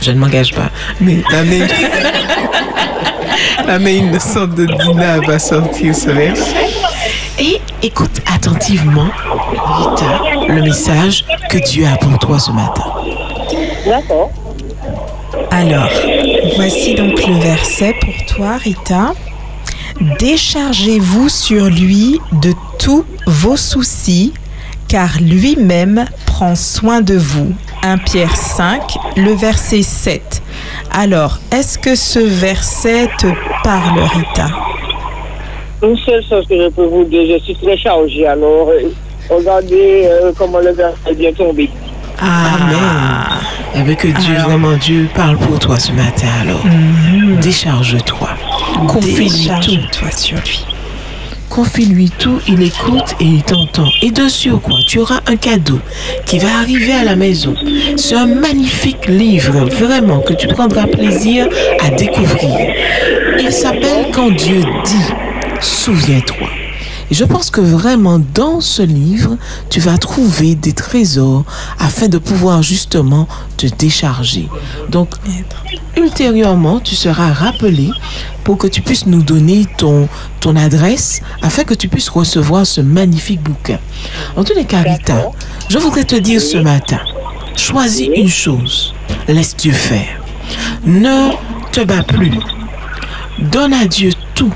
je 0.00 0.10
ne 0.10 0.18
m'engage 0.18 0.54
pas, 0.54 0.70
mais 1.00 1.22
la 1.30 1.42
main, 1.42 1.66
la 3.66 3.78
main 3.78 3.90
innocente 3.90 4.54
de 4.54 4.66
Dina 4.66 5.20
va 5.20 5.38
sortir 5.38 5.94
ce 5.94 6.10
verset. 6.10 6.70
Et 7.38 7.60
écoute 7.82 8.22
attentivement, 8.34 9.08
Rita, 9.50 10.46
le 10.48 10.62
message 10.62 11.24
que 11.50 11.58
Dieu 11.58 11.86
a 11.86 11.96
pour 11.96 12.18
toi 12.18 12.38
ce 12.38 12.50
matin. 12.50 12.84
D'accord. 13.86 14.30
Alors, 15.50 15.90
voici 16.56 16.94
donc 16.94 17.26
le 17.26 17.34
verset 17.34 17.94
pour 18.00 18.14
toi, 18.26 18.56
Rita. 18.56 19.12
Déchargez-vous 20.18 21.28
sur 21.28 21.66
lui 21.66 22.20
de 22.32 22.52
tous 22.78 23.04
vos 23.26 23.56
soucis, 23.56 24.32
car 24.88 25.18
lui-même 25.20 26.04
prend 26.26 26.54
soin 26.54 27.00
de 27.00 27.14
vous. 27.14 27.52
1 27.82 27.98
Pierre 27.98 28.36
5, 28.36 28.96
le 29.16 29.32
verset 29.32 29.82
7. 29.82 30.42
Alors, 30.92 31.38
est-ce 31.52 31.78
que 31.78 31.94
ce 31.94 32.18
verset 32.18 33.08
te 33.18 33.26
parle, 33.62 34.00
Rita? 34.00 34.48
Une 35.82 35.96
seule 35.98 36.24
chose 36.28 36.46
que 36.48 36.56
je 36.56 36.68
peux 36.68 36.86
vous 36.86 37.04
dire, 37.04 37.38
je 37.38 37.44
suis 37.44 37.54
très 37.56 37.76
chargé. 37.76 38.26
Alors, 38.26 38.68
euh, 38.70 38.88
regardez 39.28 40.04
euh, 40.06 40.32
comment 40.36 40.58
le 40.58 40.72
verset 40.72 41.10
est 41.10 41.14
bien 41.14 41.32
tombé. 41.32 41.70
Amen. 42.18 42.76
Et 43.74 43.82
bien 43.82 43.94
que 43.94 44.08
Dieu, 44.08 44.34
vraiment 44.36 44.76
Dieu 44.76 45.08
parle 45.14 45.36
pour 45.36 45.58
toi 45.58 45.78
ce 45.78 45.92
matin 45.92 46.28
alors. 46.40 46.64
Décharge-toi. 47.42 48.28
Confie-lui 48.88 49.28
tout. 49.28 49.70
Décharge-toi 49.70 50.10
sur 50.12 50.38
lui. 50.38 50.64
Confie-lui 51.56 52.10
tout, 52.10 52.38
il 52.46 52.62
écoute 52.62 53.16
et 53.18 53.24
il 53.24 53.42
t'entend. 53.42 53.88
Et 54.02 54.10
de 54.10 54.56
quoi 54.58 54.76
tu 54.86 54.98
auras 54.98 55.20
un 55.26 55.36
cadeau 55.36 55.80
qui 56.26 56.38
va 56.38 56.58
arriver 56.58 56.92
à 56.92 57.02
la 57.02 57.16
maison. 57.16 57.54
C'est 57.96 58.14
un 58.14 58.26
magnifique 58.26 59.06
livre, 59.06 59.64
vraiment, 59.64 60.20
que 60.20 60.34
tu 60.34 60.48
prendras 60.48 60.86
plaisir 60.86 61.48
à 61.80 61.88
découvrir. 61.88 62.74
Il 63.38 63.50
s'appelle 63.50 64.10
Quand 64.12 64.30
Dieu 64.32 64.60
dit, 64.84 65.14
souviens-toi. 65.62 66.65
Et 67.10 67.14
je 67.14 67.24
pense 67.24 67.50
que 67.50 67.60
vraiment 67.60 68.20
dans 68.34 68.60
ce 68.60 68.82
livre, 68.82 69.36
tu 69.70 69.80
vas 69.80 69.98
trouver 69.98 70.54
des 70.54 70.72
trésors 70.72 71.44
afin 71.78 72.08
de 72.08 72.18
pouvoir 72.18 72.62
justement 72.62 73.28
te 73.56 73.66
décharger. 73.66 74.48
Donc, 74.88 75.10
ultérieurement, 75.96 76.80
tu 76.80 76.94
seras 76.94 77.32
rappelé 77.32 77.90
pour 78.44 78.58
que 78.58 78.66
tu 78.66 78.80
puisses 78.80 79.06
nous 79.06 79.22
donner 79.22 79.66
ton, 79.76 80.08
ton 80.40 80.56
adresse 80.56 81.20
afin 81.42 81.64
que 81.64 81.74
tu 81.74 81.88
puisses 81.88 82.08
recevoir 82.08 82.66
ce 82.66 82.80
magnifique 82.80 83.42
bouquin. 83.42 83.78
En 84.36 84.44
tous 84.44 84.54
les 84.54 84.64
cas, 84.64 84.82
Rita, 84.82 85.30
je 85.68 85.78
voudrais 85.78 86.04
te 86.04 86.16
dire 86.16 86.40
ce 86.40 86.58
matin, 86.58 87.00
choisis 87.56 88.08
une 88.14 88.28
chose, 88.28 88.94
laisse 89.28 89.56
Dieu 89.56 89.72
faire. 89.72 90.20
Ne 90.84 91.30
te 91.72 91.80
bats 91.80 92.02
plus. 92.02 92.38
Donne 93.38 93.74
à 93.74 93.86
Dieu 93.86 94.10
tout 94.34 94.52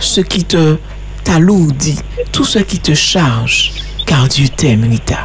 ce 0.00 0.20
qui 0.20 0.44
te 0.44 0.76
t'alourdit, 1.24 1.98
tout 2.32 2.44
ce 2.44 2.58
qui 2.58 2.78
te 2.78 2.94
charge, 2.94 3.72
car 4.06 4.28
Dieu 4.28 4.48
t'aime, 4.48 4.84
Rita. 4.88 5.18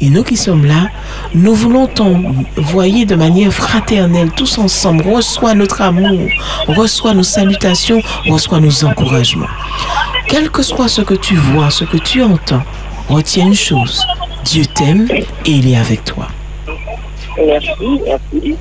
Et 0.00 0.10
nous 0.10 0.22
qui 0.22 0.36
sommes 0.36 0.66
là, 0.66 0.90
nous 1.34 1.54
voulons 1.54 1.86
t'envoyer 1.86 3.06
de 3.06 3.14
manière 3.14 3.50
fraternelle, 3.50 4.30
tous 4.30 4.58
ensemble. 4.58 5.04
Reçois 5.08 5.54
notre 5.54 5.80
amour, 5.80 6.28
reçois 6.68 7.14
nos 7.14 7.22
salutations, 7.22 8.02
reçois 8.28 8.60
nos 8.60 8.84
encouragements. 8.84 9.46
Quel 10.28 10.50
que 10.50 10.62
soit 10.62 10.88
ce 10.88 11.00
que 11.00 11.14
tu 11.14 11.34
vois, 11.34 11.70
ce 11.70 11.84
que 11.84 11.96
tu 11.96 12.22
entends, 12.22 12.62
retiens 13.08 13.46
une 13.46 13.54
chose. 13.54 14.02
Dieu 14.44 14.66
t'aime 14.66 15.08
et 15.10 15.50
il 15.50 15.68
est 15.68 15.76
avec 15.76 16.04
toi. 16.04 16.28
Merci, 17.38 18.00
merci. 18.04 18.56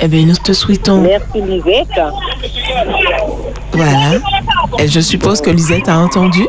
Eh 0.00 0.08
bien, 0.08 0.26
nous 0.26 0.36
te 0.36 0.52
souhaitons. 0.52 1.00
Merci, 1.00 1.40
Lisette. 1.40 1.88
Voilà. 3.72 4.18
Et 4.78 4.88
je 4.88 5.00
suppose 5.00 5.40
que 5.40 5.50
Lisette 5.50 5.88
a 5.88 5.98
entendu. 5.98 6.46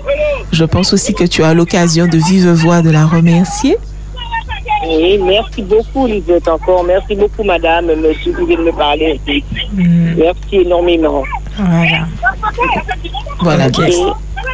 Je 0.51 0.65
pense 0.65 0.93
aussi 0.93 1.13
que 1.13 1.23
tu 1.23 1.43
as 1.43 1.53
l'occasion 1.53 2.07
de 2.07 2.17
vive 2.17 2.49
voix 2.51 2.81
de 2.81 2.89
la 2.89 3.05
remercier. 3.05 3.77
Oui, 4.87 5.17
merci 5.23 5.61
beaucoup, 5.63 6.05
Lisette, 6.05 6.47
encore. 6.47 6.83
Merci 6.83 7.15
beaucoup, 7.15 7.43
madame, 7.43 7.87
monsieur, 7.87 8.33
qui 8.37 8.45
vient 8.45 8.57
de 8.57 8.63
me 8.63 8.71
parler. 8.71 9.19
Merci 9.73 10.57
énormément. 10.57 11.23
Voilà. 11.57 12.07
Voilà. 13.39 13.67
Ok. 13.67 13.81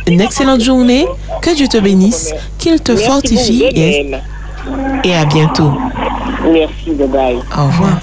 Une 0.08 0.22
excellente 0.22 0.62
journée. 0.62 1.06
Que 1.42 1.56
Dieu 1.56 1.68
te 1.68 1.78
bénisse. 1.78 2.34
Qu'il 2.58 2.80
te 2.82 2.92
Merci 2.92 3.08
fortifie. 3.08 3.64
Et, 3.76 4.12
et 5.04 5.16
à 5.16 5.26
bientôt. 5.26 5.72
Merci, 6.52 6.92
bye 6.92 7.08
bye. 7.08 7.36
Au 7.58 7.66
revoir. 7.68 8.00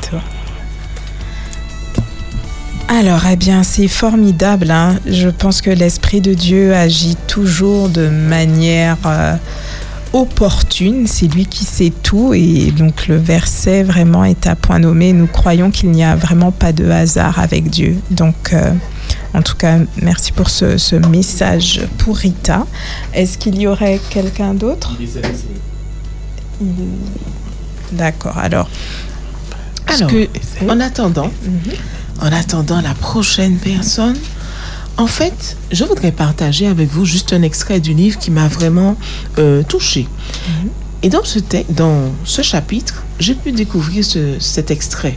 Alors, 2.89 3.21
eh 3.31 3.37
bien, 3.37 3.63
c'est 3.63 3.89
formidable. 3.89 4.71
hein. 4.71 4.97
Je 5.07 5.29
pense 5.29 5.61
que 5.61 5.71
l'Esprit 5.71 6.21
de 6.21 6.33
Dieu 6.35 6.75
agit 6.75 7.17
toujours 7.27 7.89
de 7.91 8.09
manière 8.09 8.97
euh, 9.05 9.35
opportune. 10.15 11.07
C'est 11.07 11.27
lui 11.27 11.45
qui 11.47 11.65
sait 11.65 11.93
tout. 12.03 12.33
Et 12.33 12.71
donc, 12.71 13.07
le 13.09 13.17
verset 13.17 13.83
vraiment 13.83 14.25
est 14.25 14.47
à 14.47 14.57
point 14.57 14.79
nommé. 14.79 15.13
Nous 15.13 15.27
croyons 15.27 15.71
qu'il 15.71 15.91
n'y 15.91 16.03
a 16.03 16.17
vraiment 16.17 16.51
pas 16.51 16.73
de 16.73 16.89
hasard 16.89 17.39
avec 17.39 17.69
Dieu. 17.69 17.97
Donc, 18.11 18.55
euh, 18.55 18.73
en 19.35 19.43
tout 19.43 19.57
cas, 19.57 19.79
merci 20.01 20.33
pour 20.33 20.49
ce, 20.49 20.79
ce 20.79 20.97
message 20.97 21.83
pour 21.99 22.17
Rita. 22.17 22.67
Est-ce 23.13 23.37
qu'il 23.37 23.61
y 23.61 23.67
aurait 23.67 24.01
quelqu'un 24.09 24.55
d'autre? 24.55 24.97
Il- 26.63 26.67
D'accord. 27.93 28.37
Alors, 28.39 28.69
est-ce 29.89 29.99
Alors, 30.05 30.11
que- 30.11 30.29
en 30.71 30.81
attendant, 30.81 31.31
en 32.21 32.33
attendant 32.33 32.81
la 32.81 32.95
prochaine 32.95 33.57
personne, 33.57 34.17
en 34.97 35.07
fait, 35.07 35.57
je 35.71 35.85
voudrais 35.85 36.11
partager 36.13 36.67
avec 36.67 36.89
vous 36.91 37.05
juste 37.05 37.33
un 37.33 37.43
extrait 37.43 37.79
du 37.81 37.95
livre 37.95 38.19
qui 38.19 38.31
m'a 38.31 38.49
vraiment 38.49 38.97
euh, 39.39 39.63
touché. 39.63 40.09
Et 41.05 41.09
dans 41.09 41.23
ce, 41.25 41.39
te- 41.39 41.71
dans 41.73 42.11
ce 42.25 42.43
chapitre, 42.43 43.05
j'ai 43.21 43.35
pu 43.35 43.53
découvrir 43.53 44.05
ce- 44.05 44.41
cet 44.41 44.73
extrait. 44.73 45.17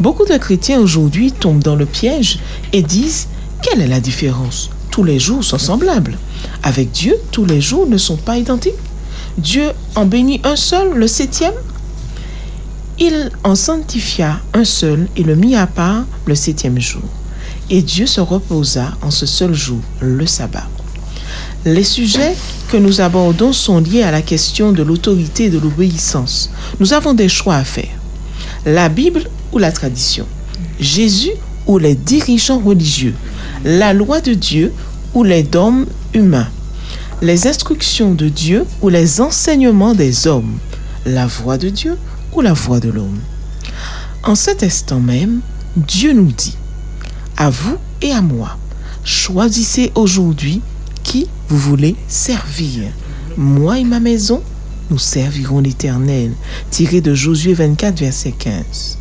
Beaucoup 0.00 0.24
de 0.26 0.36
chrétiens 0.36 0.80
aujourd'hui 0.80 1.30
tombent 1.30 1.62
dans 1.62 1.76
le 1.76 1.86
piège 1.86 2.40
et 2.72 2.82
disent 2.82 3.28
quelle 3.62 3.80
est 3.80 3.86
la 3.86 4.00
différence? 4.00 4.70
Tous 4.90 5.04
les 5.04 5.20
jours 5.20 5.44
sont 5.44 5.58
semblables. 5.58 6.18
Avec 6.64 6.90
Dieu, 6.90 7.14
tous 7.30 7.44
les 7.44 7.60
jours 7.60 7.86
ne 7.88 7.96
sont 7.98 8.16
pas 8.16 8.36
identiques. 8.38 8.74
Dieu 9.38 9.70
en 9.94 10.06
bénit 10.06 10.40
un 10.44 10.56
seul, 10.56 10.92
le 10.94 11.06
septième, 11.06 11.54
il 12.98 13.30
en 13.42 13.54
sanctifia 13.54 14.40
un 14.52 14.64
seul 14.64 15.08
et 15.16 15.22
le 15.22 15.34
mit 15.34 15.56
à 15.56 15.66
part 15.66 16.04
le 16.26 16.34
septième 16.34 16.80
jour. 16.80 17.02
Et 17.70 17.82
Dieu 17.82 18.06
se 18.06 18.20
reposa 18.20 18.92
en 19.02 19.10
ce 19.10 19.26
seul 19.26 19.54
jour, 19.54 19.80
le 20.00 20.26
sabbat. 20.26 20.68
Les 21.64 21.84
sujets 21.84 22.36
que 22.68 22.76
nous 22.76 23.00
abordons 23.00 23.52
sont 23.52 23.80
liés 23.80 24.02
à 24.02 24.10
la 24.10 24.22
question 24.22 24.72
de 24.72 24.82
l'autorité 24.82 25.44
et 25.44 25.50
de 25.50 25.58
l'obéissance. 25.58 26.50
Nous 26.78 26.92
avons 26.92 27.14
des 27.14 27.28
choix 27.28 27.56
à 27.56 27.64
faire. 27.64 27.88
La 28.66 28.88
Bible 28.88 29.24
ou 29.52 29.58
la 29.58 29.72
tradition? 29.72 30.26
Jésus 30.78 31.32
ou 31.66 31.78
les 31.78 31.94
dirigeants 31.94 32.58
religieux? 32.58 33.14
La 33.64 33.94
loi 33.94 34.20
de 34.20 34.34
Dieu 34.34 34.72
ou 35.14 35.24
les 35.24 35.42
dogmes 35.42 35.86
humains? 36.12 36.48
Les 37.22 37.46
instructions 37.46 38.12
de 38.12 38.28
Dieu 38.28 38.64
ou 38.82 38.90
les 38.90 39.20
enseignements 39.20 39.94
des 39.94 40.26
hommes? 40.26 40.58
La 41.06 41.26
voix 41.26 41.56
de 41.56 41.70
Dieu 41.70 41.96
ou 42.34 42.40
la 42.40 42.52
voix 42.52 42.80
de 42.80 42.90
l'homme 42.90 43.20
En 44.22 44.34
cet 44.34 44.62
instant 44.62 45.00
même, 45.00 45.40
Dieu 45.76 46.12
nous 46.12 46.32
dit, 46.32 46.56
à 47.36 47.50
vous 47.50 47.76
et 48.02 48.12
à 48.12 48.22
moi, 48.22 48.56
choisissez 49.04 49.92
aujourd'hui 49.94 50.60
qui 51.02 51.28
vous 51.48 51.58
voulez 51.58 51.96
servir. 52.08 52.90
Moi 53.36 53.78
et 53.78 53.84
ma 53.84 54.00
maison, 54.00 54.42
nous 54.90 54.98
servirons 54.98 55.60
l'Éternel. 55.60 56.32
Tiré 56.70 57.00
de 57.00 57.14
Josué 57.14 57.54
24, 57.54 57.98
verset 57.98 58.32
15. 58.32 58.98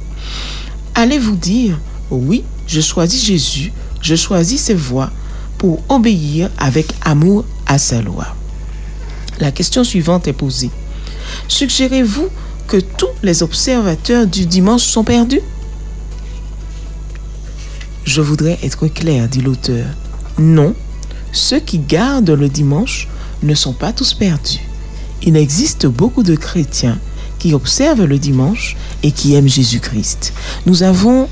Allez 0.96 1.20
vous 1.20 1.36
dire, 1.36 1.80
oui, 2.10 2.44
je 2.68 2.82
choisis 2.82 3.24
Jésus, 3.24 3.72
je 4.02 4.16
choisis 4.16 4.62
ses 4.62 4.74
voies 4.74 5.12
pour 5.58 5.82
obéir 5.90 6.50
avec 6.58 6.94
amour 7.02 7.46
à 7.66 7.78
sa 7.78 8.02
loi? 8.02 8.36
La 9.40 9.52
question 9.52 9.84
suivante 9.84 10.28
est 10.28 10.34
posée. 10.34 10.70
Suggérez-vous 11.48 12.28
que 12.68 12.78
tous 12.78 13.08
les 13.22 13.44
observateurs 13.44 14.28
du 14.28 14.46
dimanche 14.46 14.84
sont 14.84 15.04
perdus 15.04 15.42
Je 18.06 18.22
voudrais 18.22 18.60
être 18.64 18.88
clair, 18.88 19.28
dit 19.28 19.42
l'auteur. 19.42 19.86
Non, 20.38 20.76
ceux 21.32 21.60
qui 21.60 21.80
gardent 21.80 22.32
le 22.32 22.50
dimanche 22.50 23.08
ne 23.42 23.56
sont 23.56 23.74
pas 23.74 23.94
tous 23.94 24.14
perdus. 24.14 24.60
Il 25.22 25.38
existe 25.38 25.86
beaucoup 25.86 26.24
de 26.24 26.36
chrétiens 26.36 26.98
qui 27.40 27.54
observent 27.54 28.06
le 28.06 28.20
dimanche 28.20 28.76
et 29.04 29.12
qui 29.12 29.36
aiment 29.36 29.48
Jésus-Christ. 29.48 30.34
Nous 30.66 30.84
avons... 30.84 31.28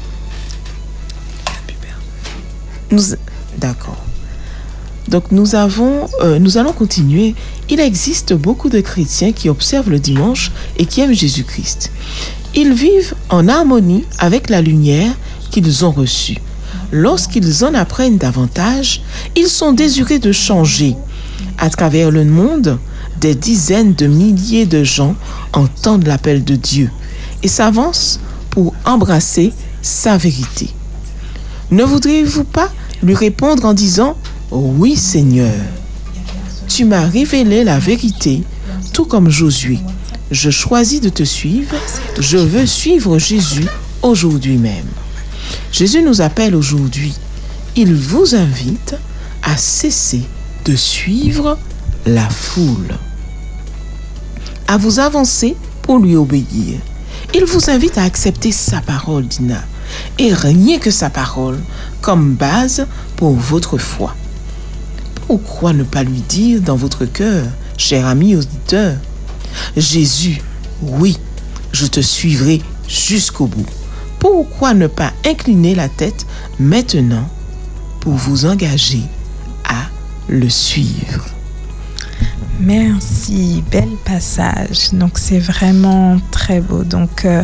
Nous... 2.92 3.02
D'accord. 3.58 4.04
Donc 5.08 5.32
nous 5.32 5.56
avons, 5.56 6.08
euh, 6.22 6.40
nous 6.40 6.58
allons 6.58 6.74
continuer. 6.74 7.36
Il 7.70 7.80
existe 7.80 8.34
beaucoup 8.34 8.70
de 8.70 8.82
chrétiens 8.82 9.32
qui 9.32 9.50
observent 9.50 9.90
le 9.90 10.00
dimanche 10.00 10.52
et 10.78 10.86
qui 10.86 11.02
aiment 11.02 11.14
Jésus-Christ. 11.14 11.92
Ils 12.56 12.74
vivent 12.74 13.16
en 13.30 13.48
harmonie 13.48 14.06
avec 14.20 14.50
la 14.50 14.62
lumière 14.62 15.14
qu'ils 15.50 15.86
ont 15.86 15.92
reçue. 15.92 16.38
Lorsqu'ils 16.92 17.64
en 17.64 17.74
apprennent 17.74 18.18
davantage, 18.18 19.02
ils 19.36 19.48
sont 19.48 19.72
désirés 19.72 20.20
de 20.20 20.32
changer. 20.32 20.96
À 21.58 21.70
travers 21.70 22.12
le 22.12 22.26
monde, 22.26 22.78
des 23.20 23.36
dizaines 23.36 23.94
de 23.94 24.08
milliers 24.08 24.66
de 24.66 24.84
gens 24.84 25.16
entendent 25.54 26.08
l'appel 26.08 26.44
de 26.44 26.56
Dieu 26.56 26.90
et 27.44 27.48
s'avancent 27.48 28.20
pour 28.50 28.74
embrasser 28.86 29.54
sa 29.82 30.18
vérité. 30.18 30.70
Ne 31.72 31.84
voudriez-vous 31.84 32.44
pas 32.44 32.70
lui 33.02 33.16
répondre 33.16 33.66
en 33.66 33.74
disant 33.74 34.18
Oui 34.52 34.98
Seigneur, 34.98 35.54
tu 36.68 36.84
m'as 36.84 37.06
révélé 37.06 37.64
la 37.64 37.80
vérité, 37.80 38.44
tout 38.92 39.06
comme 39.06 39.30
Josué. 39.30 39.80
Je 40.30 40.50
choisis 40.50 41.00
de 41.00 41.08
te 41.08 41.24
suivre, 41.24 41.74
je 42.20 42.38
veux 42.38 42.66
suivre 42.66 43.18
Jésus 43.18 43.66
aujourd'hui 44.02 44.58
même. 44.58 44.90
Jésus 45.72 46.02
nous 46.04 46.20
appelle 46.20 46.54
aujourd'hui. 46.54 47.14
Il 47.78 47.96
vous 47.96 48.36
invite 48.36 48.96
à 49.42 49.56
cesser 49.56 50.24
de 50.66 50.76
suivre 50.76 51.58
la 52.06 52.30
foule, 52.30 52.98
à 54.68 54.76
vous 54.76 55.00
avancer 55.00 55.56
pour 55.82 56.00
lui 56.00 56.18
obéir. 56.18 56.78
Il 57.34 57.46
vous 57.46 57.70
invite 57.70 57.98
à 57.98 58.04
accepter 58.04 58.52
sa 58.52 58.82
parole, 58.82 59.28
Dina, 59.28 59.64
et 60.20 60.34
rien 60.34 60.78
que 60.78 60.92
sa 60.92 61.10
parole 61.10 61.60
comme 62.02 62.34
base 62.34 62.86
pour 63.16 63.32
votre 63.32 63.78
foi. 63.78 64.14
Pourquoi 65.28 65.74
ne 65.74 65.84
pas 65.84 66.04
lui 66.04 66.22
dire 66.22 66.62
dans 66.62 66.76
votre 66.76 67.06
cœur, 67.06 67.46
cher 67.78 68.06
ami 68.06 68.36
auditeur, 68.36 68.96
Jésus, 69.78 70.42
oui, 70.82 71.18
je 71.72 71.86
te 71.86 72.00
suivrai 72.00 72.62
jusqu'au 72.88 73.48
bout. 73.48 73.66
Pourquoi 74.20 74.74
ne 74.74 74.88
pas 74.88 75.14
incliner 75.26 75.76
la 75.76 75.90
tête 75.90 76.26
maintenant 76.60 77.28
pour 78.02 78.14
vous 78.14 78.46
engager 78.46 79.04
à 79.64 79.86
le 80.28 80.50
suivre? 80.50 81.26
Merci, 82.60 83.64
bel 83.72 83.90
passage. 84.06 84.92
Donc 84.94 85.18
c'est 85.18 85.40
vraiment 85.40 86.20
très 86.30 86.62
beau. 86.62 86.84
Donc 86.84 87.26
euh, 87.26 87.44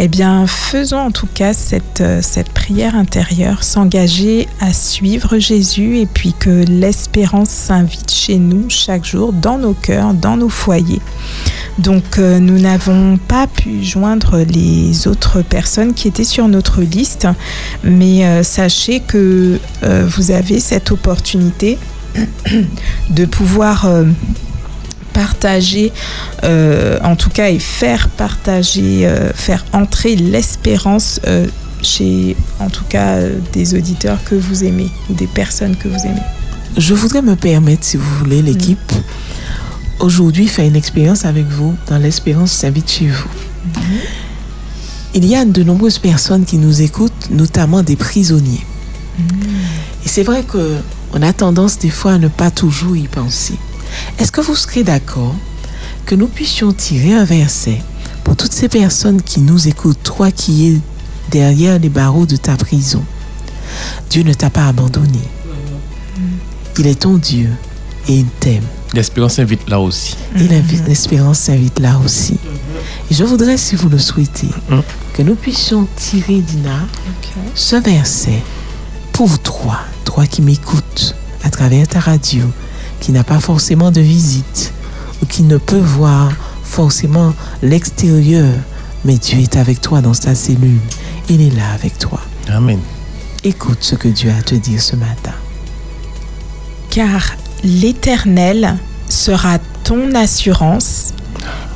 eh 0.00 0.06
bien, 0.06 0.46
faisons 0.46 0.98
en 0.98 1.10
tout 1.10 1.26
cas 1.26 1.52
cette, 1.52 2.02
euh, 2.02 2.20
cette 2.22 2.50
prière 2.50 2.94
intérieure, 2.94 3.64
s'engager 3.64 4.46
à 4.60 4.72
suivre 4.72 5.38
Jésus 5.38 5.98
et 5.98 6.06
puis 6.06 6.34
que 6.38 6.64
l'espérance 6.68 7.48
s'invite 7.48 8.12
chez 8.12 8.36
nous 8.38 8.70
chaque 8.70 9.04
jour, 9.04 9.32
dans 9.32 9.58
nos 9.58 9.72
cœurs, 9.72 10.14
dans 10.14 10.36
nos 10.36 10.48
foyers. 10.48 11.00
Donc, 11.78 12.18
euh, 12.18 12.38
nous 12.38 12.60
n'avons 12.60 13.18
pas 13.18 13.48
pu 13.48 13.82
joindre 13.82 14.38
les 14.38 15.08
autres 15.08 15.42
personnes 15.42 15.94
qui 15.94 16.06
étaient 16.06 16.22
sur 16.22 16.46
notre 16.46 16.80
liste, 16.80 17.26
mais 17.82 18.24
euh, 18.24 18.44
sachez 18.44 19.00
que 19.00 19.58
vous 19.82 20.30
avez 20.30 20.60
cette 20.60 20.92
opportunité 20.92 21.76
de 23.10 23.24
pouvoir 23.24 23.88
partager, 25.18 25.92
euh, 26.44 26.96
en 27.02 27.16
tout 27.16 27.28
cas, 27.28 27.50
et 27.50 27.58
faire 27.58 28.08
partager, 28.08 29.04
euh, 29.04 29.32
faire 29.34 29.64
entrer 29.72 30.14
l'espérance 30.14 31.20
euh, 31.26 31.48
chez, 31.82 32.36
en 32.60 32.70
tout 32.70 32.84
cas, 32.88 33.18
des 33.52 33.74
auditeurs 33.74 34.22
que 34.22 34.36
vous 34.36 34.62
aimez 34.62 34.88
ou 35.10 35.14
des 35.14 35.26
personnes 35.26 35.74
que 35.74 35.88
vous 35.88 35.98
aimez. 36.04 36.22
Je 36.76 36.94
voudrais 36.94 37.22
me 37.22 37.34
permettre, 37.34 37.82
si 37.82 37.96
vous 37.96 38.14
voulez, 38.20 38.42
l'équipe, 38.42 38.92
aujourd'hui 39.98 40.46
faire 40.46 40.66
une 40.66 40.76
expérience 40.76 41.24
avec 41.24 41.46
vous 41.46 41.74
dans 41.88 41.98
l'espérance 41.98 42.52
s'invite 42.52 42.88
chez 42.88 43.08
vous. 43.08 43.28
Il 45.14 45.24
y 45.24 45.34
a 45.34 45.44
de 45.44 45.62
nombreuses 45.64 45.98
personnes 45.98 46.44
qui 46.44 46.58
nous 46.58 46.80
écoutent, 46.80 47.28
notamment 47.32 47.82
des 47.82 47.96
prisonniers. 47.96 48.64
Et 50.04 50.08
c'est 50.08 50.22
vrai 50.22 50.44
que 50.44 50.76
on 51.12 51.22
a 51.22 51.32
tendance 51.32 51.76
des 51.80 51.90
fois 51.90 52.12
à 52.12 52.18
ne 52.18 52.28
pas 52.28 52.52
toujours 52.52 52.96
y 52.96 53.08
penser. 53.08 53.54
Est-ce 54.18 54.32
que 54.32 54.40
vous 54.40 54.54
serez 54.54 54.84
d'accord 54.84 55.34
que 56.06 56.14
nous 56.14 56.28
puissions 56.28 56.72
tirer 56.72 57.12
un 57.12 57.24
verset 57.24 57.82
pour 58.24 58.36
toutes 58.36 58.52
ces 58.52 58.68
personnes 58.68 59.22
qui 59.22 59.40
nous 59.40 59.68
écoutent, 59.68 60.02
toi 60.02 60.30
qui 60.30 60.68
es 60.68 60.80
derrière 61.30 61.78
les 61.78 61.88
barreaux 61.88 62.26
de 62.26 62.36
ta 62.36 62.56
prison? 62.56 63.04
Dieu 64.10 64.22
ne 64.22 64.32
t'a 64.32 64.50
pas 64.50 64.66
abandonné. 64.66 65.20
Il 66.78 66.86
est 66.86 67.00
ton 67.00 67.18
Dieu 67.18 67.50
et 68.08 68.18
il 68.18 68.26
t'aime. 68.26 68.64
L'espérance 68.94 69.38
invite 69.38 69.68
là 69.68 69.80
aussi. 69.80 70.16
Et 70.36 70.48
l'espérance 70.86 71.40
s'invite 71.40 71.78
là 71.78 72.00
aussi. 72.02 72.38
Et 73.10 73.14
je 73.14 73.24
voudrais, 73.24 73.58
si 73.58 73.76
vous 73.76 73.88
le 73.88 73.98
souhaitez, 73.98 74.48
que 75.12 75.22
nous 75.22 75.34
puissions 75.34 75.86
tirer, 75.96 76.40
Dina, 76.40 76.86
ce 77.54 77.76
verset 77.76 78.42
pour 79.12 79.38
toi, 79.40 79.80
toi 80.04 80.26
qui 80.26 80.40
m'écoutes 80.42 81.14
à 81.42 81.50
travers 81.50 81.86
ta 81.86 82.00
radio, 82.00 82.44
qui 83.00 83.12
n'a 83.12 83.24
pas 83.24 83.40
forcément 83.40 83.90
de 83.90 84.00
visite 84.00 84.72
ou 85.22 85.26
qui 85.26 85.42
ne 85.42 85.56
peut 85.56 85.78
voir 85.78 86.32
forcément 86.62 87.34
l'extérieur, 87.62 88.52
mais 89.04 89.16
Dieu 89.16 89.38
est 89.38 89.56
avec 89.56 89.80
toi 89.80 90.00
dans 90.00 90.12
ta 90.12 90.34
cellule. 90.34 90.80
Il 91.28 91.40
est 91.40 91.54
là 91.54 91.72
avec 91.74 91.98
toi. 91.98 92.20
Amen. 92.48 92.80
Écoute 93.44 93.78
ce 93.80 93.94
que 93.94 94.08
Dieu 94.08 94.30
a 94.30 94.38
à 94.38 94.42
te 94.42 94.54
dire 94.54 94.82
ce 94.82 94.96
matin. 94.96 95.32
Car 96.90 97.36
l'Éternel 97.62 98.76
sera 99.08 99.58
ton 99.84 100.14
assurance 100.14 101.12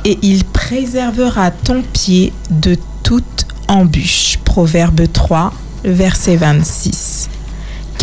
et 0.05 0.17
il 0.21 0.43
préservera 0.45 1.51
ton 1.51 1.81
pied 1.81 2.33
de 2.49 2.77
toute 3.03 3.47
embûche. 3.67 4.37
Proverbe 4.43 5.11
3, 5.11 5.53
verset 5.85 6.35
26. 6.35 7.29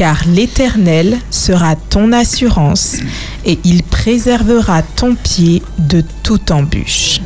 Car 0.01 0.27
l'Éternel 0.27 1.19
sera 1.29 1.77
ton 1.77 2.15
assurance 2.15 2.97
et 3.45 3.59
il 3.65 3.83
préservera 3.83 4.81
ton 4.81 5.15
pied 5.15 5.63
de 5.77 6.03
toute 6.23 6.51
embûche. 6.51 7.21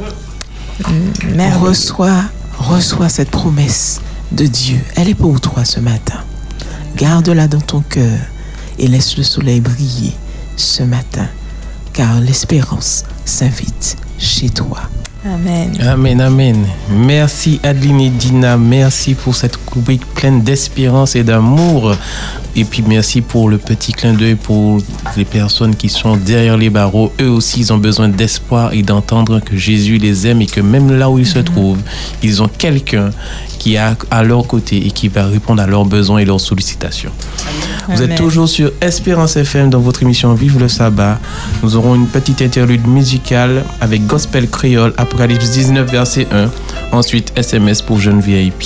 Reçois, 1.61 2.25
reçois 2.59 3.09
cette 3.09 3.31
promesse 3.31 4.01
de 4.33 4.47
Dieu. 4.47 4.81
Elle 4.97 5.09
est 5.09 5.15
pour 5.15 5.41
toi 5.41 5.65
ce 5.65 5.79
matin. 5.79 6.19
Garde-la 6.97 7.47
dans 7.47 7.61
ton 7.61 7.81
cœur 7.81 8.19
et 8.81 8.89
laisse 8.89 9.17
le 9.17 9.23
soleil 9.23 9.61
briller 9.61 10.15
ce 10.57 10.83
matin, 10.83 11.29
car 11.93 12.19
l'espérance 12.19 13.05
s'invite 13.25 13.97
chez 14.19 14.49
toi. 14.51 14.81
Amen. 15.27 15.73
Amen, 15.81 16.21
amen. 16.21 16.67
Merci 16.91 17.59
Adeline 17.63 18.01
et 18.01 18.11
Dina. 18.11 18.59
Merci 18.59 19.15
pour 19.15 19.35
cette 19.35 19.59
rubrique 19.73 20.05
pleine 20.15 20.43
d'espérance 20.43 21.17
et 21.17 21.25
d'amour. 21.25 21.97
Et 22.57 22.65
puis 22.65 22.85
merci 22.87 23.23
pour 23.23 23.49
le 23.49 23.57
petit 23.57 23.93
clin 23.93 24.13
d'œil 24.13 24.35
pour 24.35 24.79
les 25.17 25.25
personnes 25.25 25.75
qui 25.75 25.89
sont 25.89 26.17
derrière 26.17 26.59
les 26.59 26.69
barreaux. 26.69 27.11
Eux 27.21 27.31
aussi, 27.31 27.61
ils 27.61 27.73
ont 27.73 27.79
besoin 27.79 28.09
d'espoir 28.09 28.75
et 28.75 28.83
d'entendre 28.83 29.41
que 29.41 29.57
Jésus 29.57 29.97
les 29.97 30.27
aime 30.27 30.43
et 30.43 30.47
que 30.47 30.61
même 30.61 30.93
là 30.93 31.09
où 31.09 31.19
ils 31.19 31.27
se 31.27 31.39
trouvent, 31.39 31.81
ils 32.23 32.43
ont 32.43 32.49
quelqu'un 32.49 33.11
qui 33.59 33.77
est 33.77 33.81
à, 34.11 34.23
leur 34.23 34.47
côté 34.47 34.87
et 34.87 34.91
qui 34.91 35.09
va 35.09 35.27
répondre 35.27 35.63
à 35.63 35.67
leurs 35.67 35.87
besoins 35.87 36.19
et 36.19 36.27
leurs 36.27 36.41
sollicitations. 36.41 37.11
Vous 37.89 38.03
êtes 38.03 38.15
toujours 38.15 38.47
sur 38.47 38.71
Espérance 38.83 39.37
FM 39.37 39.71
dans 39.71 39.81
votre 39.81 40.03
émission 40.03 40.35
Vive 40.35 40.59
le 40.59 40.69
sabbat. 40.69 41.19
Nous 41.63 41.75
aurons 41.75 41.95
une 41.95 42.07
petite 42.07 42.43
interlude 42.43 42.87
musicale 42.87 43.65
avec 43.81 44.07
Gospel 44.07 44.51
Créole, 44.51 44.93
Apocalypse 45.15 45.53
19, 45.53 45.87
verset 45.87 46.27
1. 46.33 46.51
Ensuite, 46.91 47.33
SMS 47.39 47.81
pour 47.83 48.01
jeunes 48.01 48.19
VIP. 48.19 48.65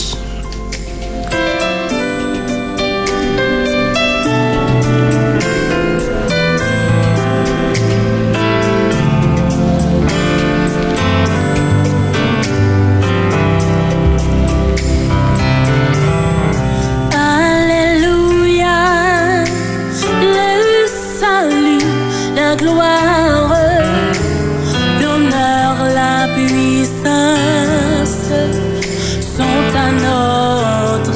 sont 29.36 29.68
à 29.76 29.92
notre 29.92 31.12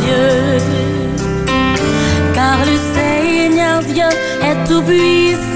Dieu, 0.00 0.58
car 2.34 2.58
le 2.64 2.76
Seigneur 2.94 3.82
Dieu 3.82 4.10
est 4.42 4.68
tout 4.68 4.82
puissant. 4.82 5.53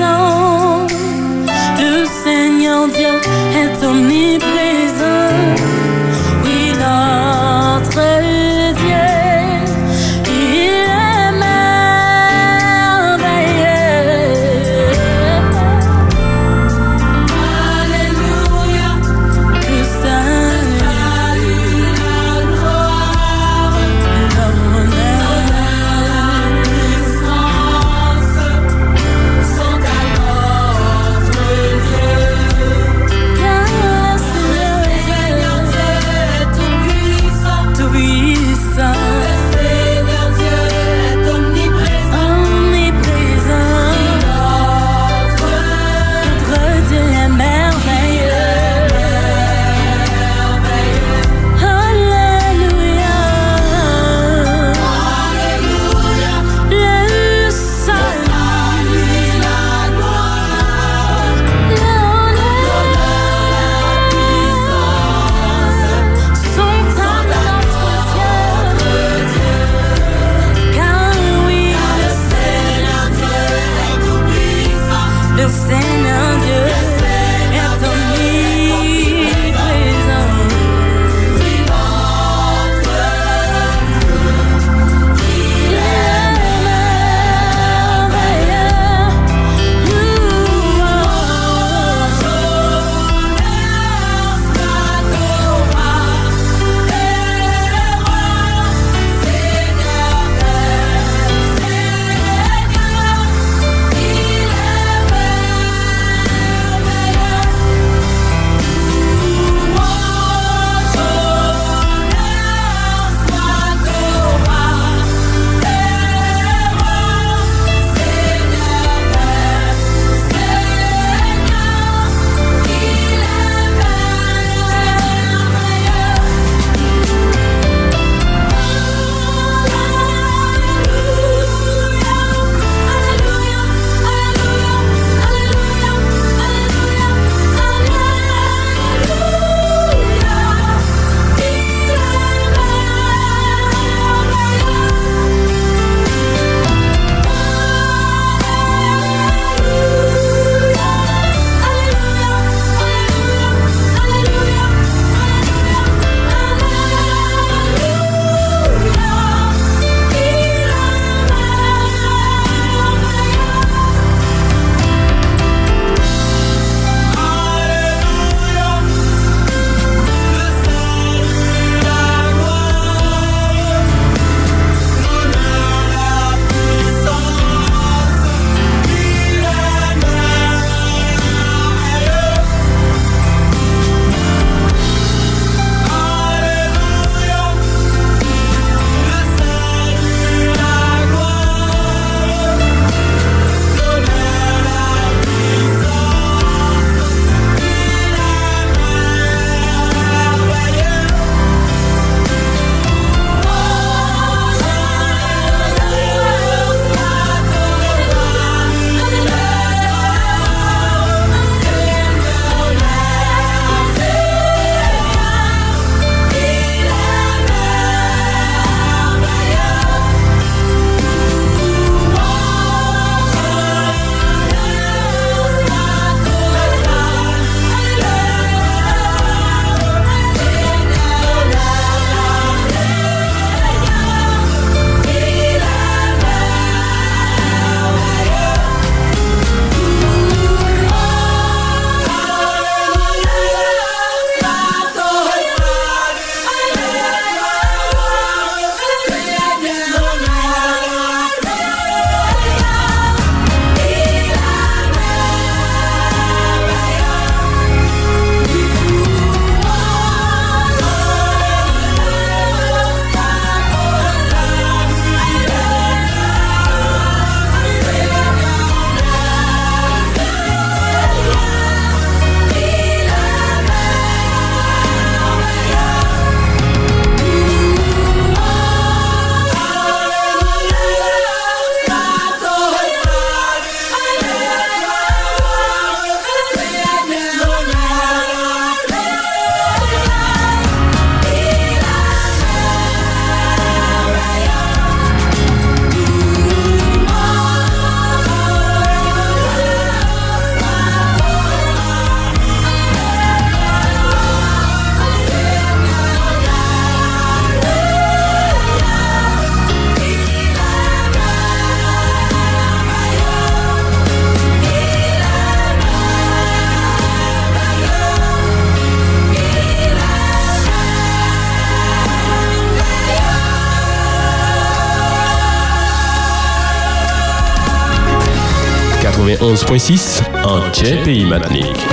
91.6 329.59 330.23
en 330.45 330.71
Tchè 330.71 331.03
Pays 331.03 331.25
Matinique. 331.25 331.85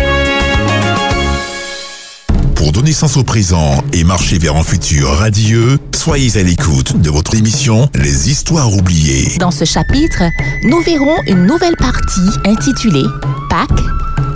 Pour 2.54 2.72
donner 2.72 2.92
sens 2.92 3.18
au 3.18 3.24
présent 3.24 3.84
et 3.92 4.04
marcher 4.04 4.38
vers 4.38 4.56
un 4.56 4.64
futur 4.64 5.10
radieux, 5.10 5.80
soyez 5.96 6.38
à 6.38 6.44
l'écoute 6.44 7.02
de 7.02 7.10
votre 7.10 7.34
émission 7.34 7.90
Les 7.96 8.30
Histoires 8.30 8.72
oubliées. 8.72 9.38
Dans 9.40 9.50
ce 9.50 9.66
chapitre, 9.66 10.24
nous 10.64 10.80
verrons 10.82 11.18
une 11.26 11.48
nouvelle 11.48 11.76
partie 11.76 12.30
intitulée 12.46 13.06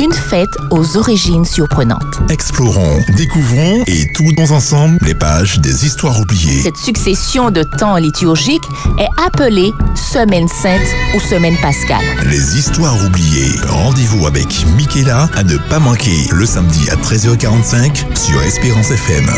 une 0.09 0.15
fête 0.15 0.57
aux 0.71 0.97
origines 0.97 1.45
surprenantes. 1.45 2.19
Explorons, 2.29 2.99
découvrons 3.15 3.83
et 3.85 4.11
tournons 4.13 4.51
ensemble 4.51 4.97
les 5.05 5.13
pages 5.13 5.59
des 5.59 5.85
histoires 5.85 6.19
oubliées. 6.19 6.61
Cette 6.63 6.77
succession 6.77 7.51
de 7.51 7.63
temps 7.63 7.95
liturgiques 7.97 8.63
est 8.97 9.09
appelée 9.23 9.71
Semaine 9.95 10.47
sainte 10.47 10.87
ou 11.15 11.19
Semaine 11.19 11.57
pascale. 11.57 12.03
Les 12.25 12.57
histoires 12.57 12.95
oubliées. 13.05 13.51
Rendez-vous 13.67 14.25
avec 14.25 14.65
Michaela 14.75 15.29
à 15.35 15.43
ne 15.43 15.57
pas 15.57 15.79
manquer 15.79 16.27
le 16.31 16.45
samedi 16.45 16.89
à 16.89 16.95
13h45 16.95 18.17
sur 18.17 18.41
Espérance 18.41 18.89
FM. 18.91 19.29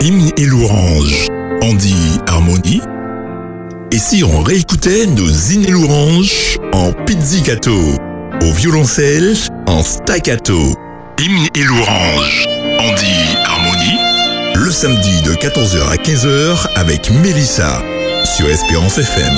Hymne 0.00 0.30
et 0.36 0.46
louange. 0.46 1.28
On 1.62 1.74
dit 1.74 2.20
harmonie. 2.26 2.80
Et 3.92 3.98
si 3.98 4.24
on 4.24 4.42
réécoutait 4.42 5.06
nos 5.06 5.28
hymnes 5.28 5.64
et 5.66 5.70
louanges 5.70 6.58
en 6.72 6.92
pizzicato, 6.92 7.94
au 8.42 8.52
violoncelle 8.52 9.34
en 9.66 9.82
staccato? 9.82 10.74
Hymne 11.20 11.46
et 11.54 11.62
louange. 11.62 12.46
On 12.80 12.94
dit 12.94 13.36
harmonie. 13.44 13.98
Le 14.56 14.70
samedi 14.70 15.22
de 15.22 15.34
14h 15.34 15.88
à 15.88 15.96
15h 15.96 16.66
avec 16.74 17.10
Mélissa 17.22 17.80
sur 18.24 18.48
Espérance 18.48 18.98
FM. 18.98 19.34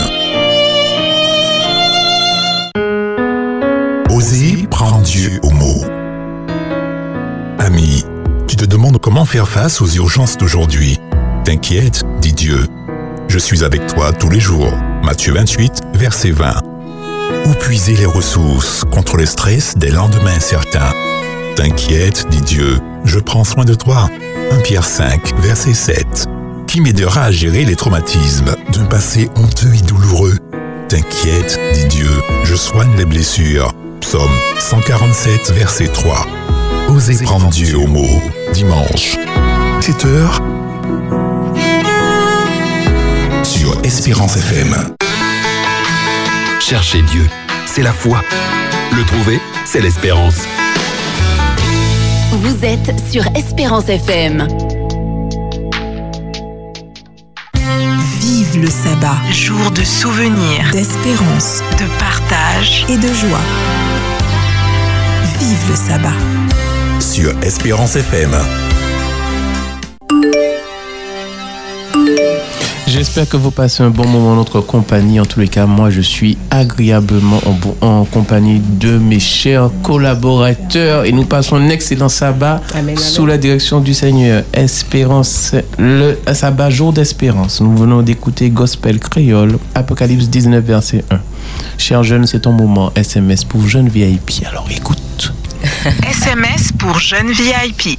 Oser 4.10 4.66
prendre 4.70 5.02
Dieu 5.02 5.38
au 5.42 5.50
mot. 5.50 5.84
Ami, 7.58 8.02
tu 8.46 8.56
te 8.56 8.64
demandes 8.64 8.98
comment 8.98 9.26
faire 9.26 9.48
face 9.48 9.82
aux 9.82 9.88
urgences 9.88 10.38
d'aujourd'hui. 10.38 10.98
T'inquiète, 11.44 12.04
dit 12.20 12.32
Dieu. 12.32 12.66
Je 13.28 13.38
suis 13.38 13.62
avec 13.62 13.86
toi 13.86 14.12
tous 14.12 14.30
les 14.30 14.40
jours. 14.40 14.72
Matthieu 15.04 15.34
28, 15.34 15.82
verset 15.94 16.30
20. 16.30 16.62
Où 17.44 17.52
puiser 17.52 17.94
les 17.94 18.06
ressources 18.06 18.84
contre 18.90 19.18
le 19.18 19.26
stress 19.26 19.76
des 19.76 19.90
lendemains 19.90 20.36
incertains 20.36 20.94
T'inquiète, 21.54 22.26
dit 22.30 22.40
Dieu, 22.40 22.78
je 23.04 23.18
prends 23.18 23.44
soin 23.44 23.66
de 23.66 23.74
toi. 23.74 24.08
1 24.50 24.60
Pierre 24.60 24.84
5, 24.84 25.38
verset 25.40 25.74
7. 25.74 26.26
Qui 26.66 26.80
m'aidera 26.80 27.24
à 27.24 27.30
gérer 27.30 27.66
les 27.66 27.76
traumatismes 27.76 28.54
d'un 28.72 28.86
passé 28.86 29.28
honteux 29.36 29.74
et 29.74 29.82
douloureux? 29.82 30.38
T'inquiète, 30.88 31.60
dit 31.74 31.86
Dieu, 31.86 32.10
je 32.44 32.54
soigne 32.54 32.96
les 32.96 33.04
blessures. 33.04 33.72
Psaume 34.00 34.38
147, 34.58 35.52
verset 35.52 35.88
3. 35.88 36.26
Osez 36.88 37.22
prendre 37.24 37.50
Dieu 37.50 37.76
au 37.76 37.86
mot. 37.86 38.22
Dimanche, 38.54 39.16
7 39.80 40.04
heures, 40.06 40.40
Espérance 43.88 44.36
FM. 44.36 44.94
Chercher 46.60 47.00
Dieu, 47.00 47.26
c'est 47.64 47.80
la 47.80 47.94
foi. 47.94 48.20
Le 48.94 49.02
trouver, 49.02 49.40
c'est 49.64 49.80
l'espérance. 49.80 50.42
Vous 52.32 52.66
êtes 52.66 52.92
sur 53.10 53.26
Espérance 53.34 53.88
FM. 53.88 54.46
Vive 58.20 58.60
le 58.60 58.68
sabbat. 58.68 59.16
Jour 59.32 59.70
de 59.70 59.82
souvenirs, 59.82 60.68
d'espérance, 60.70 61.62
de 61.78 61.86
partage 61.98 62.84
et 62.90 62.98
de 62.98 63.08
joie. 63.14 63.40
Vive 65.40 65.70
le 65.70 65.74
sabbat. 65.74 67.00
Sur 67.00 67.32
Espérance 67.42 67.96
FM. 67.96 68.36
J'espère 72.98 73.28
que 73.28 73.36
vous 73.36 73.52
passez 73.52 73.84
un 73.84 73.90
bon 73.90 74.08
moment 74.08 74.32
en 74.32 74.34
notre 74.34 74.60
compagnie. 74.60 75.20
En 75.20 75.24
tous 75.24 75.38
les 75.38 75.46
cas, 75.46 75.66
moi, 75.66 75.88
je 75.88 76.00
suis 76.00 76.36
agréablement 76.50 77.40
en, 77.46 77.52
bon- 77.52 77.76
en 77.80 78.04
compagnie 78.04 78.58
de 78.60 78.98
mes 78.98 79.20
chers 79.20 79.70
collaborateurs 79.84 81.04
et 81.04 81.12
nous 81.12 81.24
passons 81.24 81.54
un 81.54 81.68
excellent 81.68 82.08
sabbat 82.08 82.60
Amen, 82.72 82.80
amen. 82.90 82.98
sous 82.98 83.24
la 83.24 83.38
direction 83.38 83.78
du 83.78 83.94
Seigneur. 83.94 84.42
Espérance, 84.52 85.54
le 85.78 86.18
sabbat 86.34 86.70
jour 86.70 86.92
d'espérance. 86.92 87.60
Nous 87.60 87.76
venons 87.76 88.02
d'écouter 88.02 88.50
Gospel 88.50 88.98
Créole, 88.98 89.58
Apocalypse 89.76 90.28
19, 90.28 90.64
verset 90.64 91.04
1. 91.12 91.20
Chers 91.78 92.02
jeunes, 92.02 92.26
c'est 92.26 92.40
ton 92.40 92.52
moment. 92.52 92.90
SMS 92.96 93.44
pour 93.44 93.64
jeunes 93.68 93.88
VIP. 93.88 94.42
Alors 94.50 94.66
écoute. 94.74 95.32
SMS 96.10 96.72
pour 96.76 96.98
jeunes 96.98 97.30
VIP. 97.30 97.96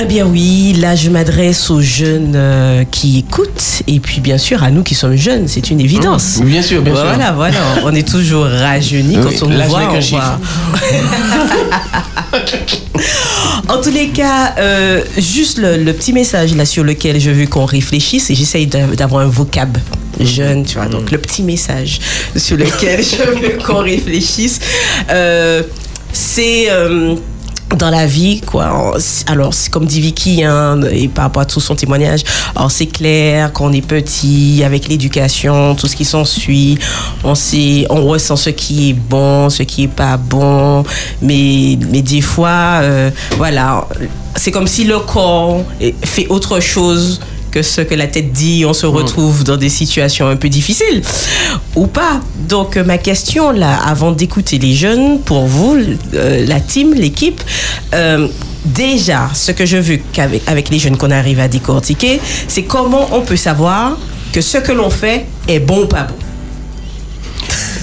Eh 0.00 0.06
bien 0.06 0.26
oui, 0.26 0.74
là 0.80 0.96
je 0.96 1.08
m'adresse 1.08 1.70
aux 1.70 1.80
jeunes 1.80 2.32
euh, 2.34 2.82
qui 2.90 3.18
écoutent 3.20 3.82
et 3.86 4.00
puis 4.00 4.20
bien 4.20 4.38
sûr 4.38 4.64
à 4.64 4.70
nous 4.72 4.82
qui 4.82 4.94
sommes 4.94 5.14
jeunes, 5.16 5.46
c'est 5.46 5.70
une 5.70 5.80
évidence. 5.80 6.38
Mmh, 6.40 6.44
bien 6.46 6.62
sûr, 6.62 6.82
bien 6.82 6.94
sûr. 6.94 7.04
voilà, 7.04 7.30
Voilà, 7.32 7.58
on 7.84 7.94
est 7.94 8.06
toujours 8.06 8.44
rajeunis 8.44 9.16
Oui, 9.18 9.22
quand 9.38 9.46
on 9.46 9.50
nous 9.50 9.62
voit. 9.68 9.82
on 9.94 10.00
voit. 10.00 10.40
en 13.68 13.80
tous 13.80 13.90
les 13.92 14.08
cas, 14.08 14.54
euh, 14.58 15.00
juste 15.16 15.58
le, 15.58 15.76
le 15.76 15.92
petit 15.92 16.12
message 16.12 16.54
là 16.56 16.64
sur 16.66 16.82
lequel 16.82 17.20
je 17.20 17.30
veux 17.30 17.46
qu'on 17.46 17.64
réfléchisse 17.64 18.30
et 18.30 18.34
j'essaye 18.34 18.66
d'a- 18.66 18.86
d'avoir 18.88 19.22
un 19.24 19.28
vocable 19.28 19.80
jeune, 20.18 20.64
tu 20.66 20.74
vois. 20.74 20.86
Donc 20.86 21.12
le 21.12 21.18
petit 21.18 21.44
message 21.44 22.00
sur 22.36 22.56
lequel 22.56 23.00
je 23.04 23.16
veux 23.40 23.58
qu'on 23.64 23.78
réfléchisse, 23.78 24.58
euh, 25.10 25.62
c'est 26.12 26.66
dans 27.76 27.90
la 27.90 28.06
vie, 28.06 28.40
quoi. 28.40 28.94
Alors, 29.26 29.54
c'est 29.54 29.70
comme 29.70 29.86
dit 29.86 30.00
Vicky, 30.00 30.44
hein, 30.44 30.80
et 30.90 31.08
par 31.08 31.24
rapport 31.24 31.42
à 31.42 31.44
tout 31.44 31.60
son 31.60 31.74
témoignage, 31.74 32.22
alors 32.54 32.70
c'est 32.70 32.86
clair 32.86 33.52
qu'on 33.52 33.72
est 33.72 33.86
petit, 33.86 34.62
avec 34.64 34.88
l'éducation, 34.88 35.74
tout 35.74 35.86
ce 35.86 35.96
qui 35.96 36.04
s'ensuit, 36.04 36.78
on 37.22 37.34
sait, 37.34 37.86
on 37.90 38.04
ressent 38.06 38.36
ce 38.36 38.50
qui 38.50 38.90
est 38.90 38.92
bon, 38.94 39.50
ce 39.50 39.62
qui 39.62 39.84
est 39.84 39.88
pas 39.88 40.16
bon, 40.16 40.84
mais, 41.22 41.78
mais 41.90 42.02
des 42.02 42.20
fois, 42.20 42.80
euh, 42.82 43.10
voilà, 43.36 43.86
c'est 44.36 44.50
comme 44.50 44.66
si 44.66 44.84
le 44.84 44.98
corps 44.98 45.62
fait 46.04 46.26
autre 46.28 46.60
chose 46.60 47.20
que 47.54 47.62
ce 47.62 47.82
que 47.82 47.94
la 47.94 48.08
tête 48.08 48.32
dit, 48.32 48.64
on 48.66 48.72
se 48.74 48.84
retrouve 48.84 49.44
dans 49.44 49.56
des 49.56 49.68
situations 49.68 50.26
un 50.26 50.34
peu 50.34 50.48
difficiles 50.48 51.02
ou 51.76 51.86
pas. 51.86 52.20
Donc 52.48 52.76
euh, 52.76 52.82
ma 52.82 52.98
question 52.98 53.52
là, 53.52 53.76
avant 53.86 54.10
d'écouter 54.10 54.58
les 54.58 54.74
jeunes, 54.74 55.20
pour 55.20 55.46
vous, 55.46 55.78
euh, 56.14 56.44
la 56.46 56.58
team, 56.58 56.94
l'équipe, 56.94 57.40
euh, 57.94 58.26
déjà, 58.64 59.30
ce 59.32 59.52
que 59.52 59.66
je 59.66 59.76
veux 59.76 60.00
qu'avec 60.12 60.42
avec 60.48 60.68
les 60.68 60.80
jeunes 60.80 60.96
qu'on 60.96 61.12
arrive 61.12 61.38
à 61.38 61.46
décortiquer, 61.46 62.20
c'est 62.48 62.64
comment 62.64 63.06
on 63.12 63.20
peut 63.20 63.36
savoir 63.36 63.98
que 64.32 64.40
ce 64.40 64.58
que 64.58 64.72
l'on 64.72 64.90
fait 64.90 65.24
est 65.46 65.60
bon 65.60 65.84
ou 65.84 65.86
pas 65.86 66.08
bon? 66.08 66.14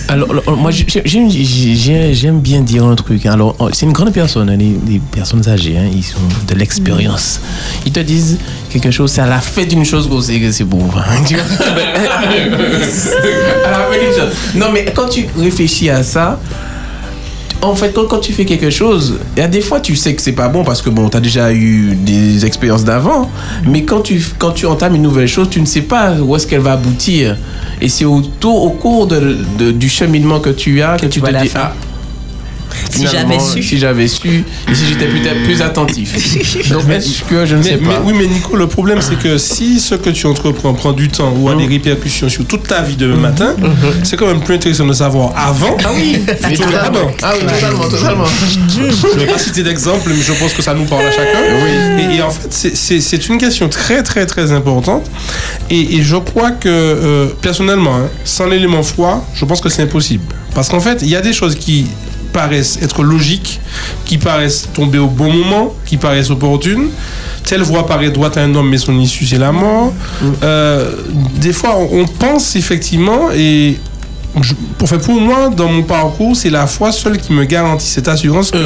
Alors, 0.08 0.30
alors, 0.32 0.58
moi, 0.58 0.72
j'ai- 0.72 0.86
j'aime 1.06 1.30
j'ai- 1.30 2.14
j'aime 2.14 2.40
bien 2.40 2.62
dire 2.62 2.84
un 2.86 2.96
truc. 2.96 3.26
hein. 3.26 3.34
Alors, 3.34 3.56
c'est 3.74 3.86
une 3.86 3.94
grande 3.94 4.12
personne, 4.12 4.50
hein, 4.50 4.58
les, 4.58 4.76
les 4.88 5.00
personnes 5.00 5.48
âgées, 5.48 5.78
hein, 5.78 5.90
ils 5.92 6.04
ont 6.18 6.46
de 6.54 6.56
l'expérience. 6.60 7.40
Ils 7.86 7.92
te 7.92 8.00
disent 8.02 8.38
quelque 8.70 8.92
chose, 8.92 9.12
c'est 9.12 9.22
à 9.22 9.28
la 9.28 9.40
fin 9.40 9.64
d'une 9.64 9.86
chose 9.86 10.10
qu'on 10.10 10.22
sait 10.22 10.40
que 10.40 10.52
c'est 10.52 10.64
beau. 10.66 10.84
hein, 10.96 11.24
tu 11.28 11.36
vois. 11.36 11.44
À 13.66 13.72
la 13.72 13.78
fin 13.86 14.00
d'une 14.00 14.14
chose. 14.14 14.34
Non, 14.56 14.68
mais 14.74 14.86
quand 14.94 15.08
tu 15.08 15.26
réfléchis 15.38 15.90
à 15.90 16.04
ça, 16.04 16.40
en 17.62 17.76
fait, 17.76 17.94
quand, 17.94 18.06
quand 18.08 18.20
tu 18.20 18.34
fais 18.34 18.46
quelque 18.46 18.70
chose, 18.70 19.20
il 19.38 19.40
y 19.40 19.44
a 19.44 19.48
des 19.48 19.62
fois 19.62 19.80
tu 19.80 19.96
sais 19.96 20.16
que 20.16 20.22
c'est 20.22 20.32
pas 20.32 20.48
bon 20.50 20.64
parce 20.64 20.82
que 20.82 20.90
bon, 20.90 21.10
tu 21.10 21.18
as 21.18 21.20
déjà 21.20 21.54
eu 21.54 21.96
des 21.96 22.46
expériences 22.46 22.84
d'avant, 22.84 23.30
mais 23.68 23.84
quand 23.84 24.02
tu, 24.02 24.24
quand 24.40 24.52
tu 24.52 24.66
entames 24.66 24.96
une 24.96 25.02
nouvelle 25.04 25.28
chose, 25.28 25.50
tu 25.50 25.62
ne 25.62 25.66
sais 25.66 25.82
pas 25.84 26.14
où 26.20 26.36
est-ce 26.36 26.48
qu'elle 26.48 26.62
va 26.62 26.74
aboutir. 26.74 27.38
Et 27.80 27.90
c'est 27.90 28.06
au, 28.06 28.22
au 28.44 28.70
cours 28.72 29.08
de- 29.08 29.38
de- 29.60 29.72
du 29.72 29.90
cheminement 29.90 30.40
que 30.40 30.50
tu 30.50 30.82
as 30.82 30.98
que, 30.98 31.06
tu 31.08 31.20
vois 31.20 31.30
te 31.30 31.34
dis. 31.44 31.50
Si 32.92 33.08
j'avais 33.08 33.40
su. 33.40 33.64
Si 33.64 33.78
j'avais 33.78 34.08
su, 34.08 34.44
et 34.70 34.76
si 34.76 34.86
j'étais 34.88 35.08
peut-être 35.08 35.44
plus 35.44 35.62
attentif. 35.62 36.14
Donc, 36.70 36.90
est-ce 36.90 37.24
que 37.24 37.46
je 37.46 37.56
ne 37.56 37.64
mais, 37.64 37.70
sais 37.70 37.78
pas. 37.78 38.00
mais- 38.00 38.12
oui, 38.12 38.14
mais 38.18 38.28
Nico, 38.28 38.56
le 38.56 38.68
problème, 38.68 39.00
c'est 39.02 39.18
que 39.18 39.38
si 39.38 39.80
ce 39.80 39.96
que 39.96 40.10
tu 40.10 40.26
entreprends 40.28 40.74
prend 40.74 40.92
du 40.94 41.10
temps 41.10 41.34
ou 41.38 41.50
a 41.50 41.56
des 41.56 41.66
répercussions 41.66 42.30
sur 42.30 42.46
toute 42.46 42.68
ta 42.68 42.82
vie 42.82 42.96
demain 42.96 43.18
matin, 43.18 43.56
c'est 44.04 44.18
quand 44.18 44.28
même 44.28 44.42
plus 44.42 44.56
intéressant 44.56 44.86
de 44.86 44.94
savoir 44.94 45.34
avant. 45.36 45.78
Ah 45.84 45.90
oui, 45.96 46.20
plutôt. 46.42 46.64
Ah 47.22 47.34
oui, 47.40 47.46
totalement, 47.48 47.90
totalement. 47.90 48.26
Je 48.70 48.80
ne 49.16 49.20
vais 49.20 49.26
pas 49.32 49.38
citer 49.40 49.64
d'exemple, 49.64 50.10
mais 50.10 50.22
je 50.22 50.34
pense 50.34 50.54
que 50.54 50.62
ça 50.62 50.74
nous 50.74 50.86
parle 50.86 51.06
à 51.06 51.12
chacun. 51.12 51.40
Et, 52.12 52.16
et 52.18 52.22
en 52.22 52.30
fait, 52.32 52.48
c'est- 52.52 53.22
une 53.30 53.38
question 53.38 53.70
très, 53.70 54.04
très, 54.04 54.26
très 54.26 54.52
importante. 54.52 55.06
Et, 55.70 55.96
et 55.98 56.04
je 56.04 56.16
crois 56.18 56.52
que, 56.52 56.68
euh, 56.68 57.28
personnellement, 57.42 57.96
hein, 57.98 58.10
sans 58.26 58.46
l'élément 58.48 58.84
froid, 58.84 59.26
je 59.36 59.46
pense 59.46 59.62
que 59.62 59.70
c'est 59.70 59.84
impossible. 59.84 60.24
Parce 60.56 60.68
qu'en 60.70 60.80
fait, 60.80 61.00
il 61.02 61.08
y 61.10 61.16
a 61.16 61.22
des 61.22 61.34
choses 61.34 61.56
qui 61.56 61.86
paraissent 62.34 62.80
être 62.82 63.04
logiques, 63.04 63.60
qui 64.06 64.18
paraissent 64.18 64.70
tomber 64.74 64.98
au 65.00 65.08
bon 65.08 65.32
moment, 65.34 65.74
qui 65.86 65.98
paraissent 65.98 66.30
opportunes. 66.32 66.90
telle 67.44 67.62
voie 67.64 67.86
paraît 67.88 68.12
droite 68.12 68.38
à 68.38 68.42
un 68.44 68.54
homme, 68.56 68.70
mais 68.70 68.78
son 68.78 68.98
issue 69.00 69.26
c'est 69.26 69.38
la 69.40 69.52
mort. 69.52 69.94
Euh, 70.44 70.92
des 71.38 71.54
fois, 71.54 71.76
on, 71.92 72.06
pense 72.06 72.56
effectivement 72.56 73.30
et 73.36 73.78
je- 74.42 74.54
pour, 74.78 74.88
pour 75.00 75.20
moi, 75.20 75.50
dans 75.50 75.68
mon 75.68 75.84
parcours, 75.84 76.36
c'est 76.36 76.50
la 76.50 76.66
foi 76.68 76.92
seule 76.92 77.18
qui 77.18 77.34
me 77.34 77.44
garantit 77.44 77.88
cette 77.88 78.08
assurance 78.08 78.50
que, 78.52 78.58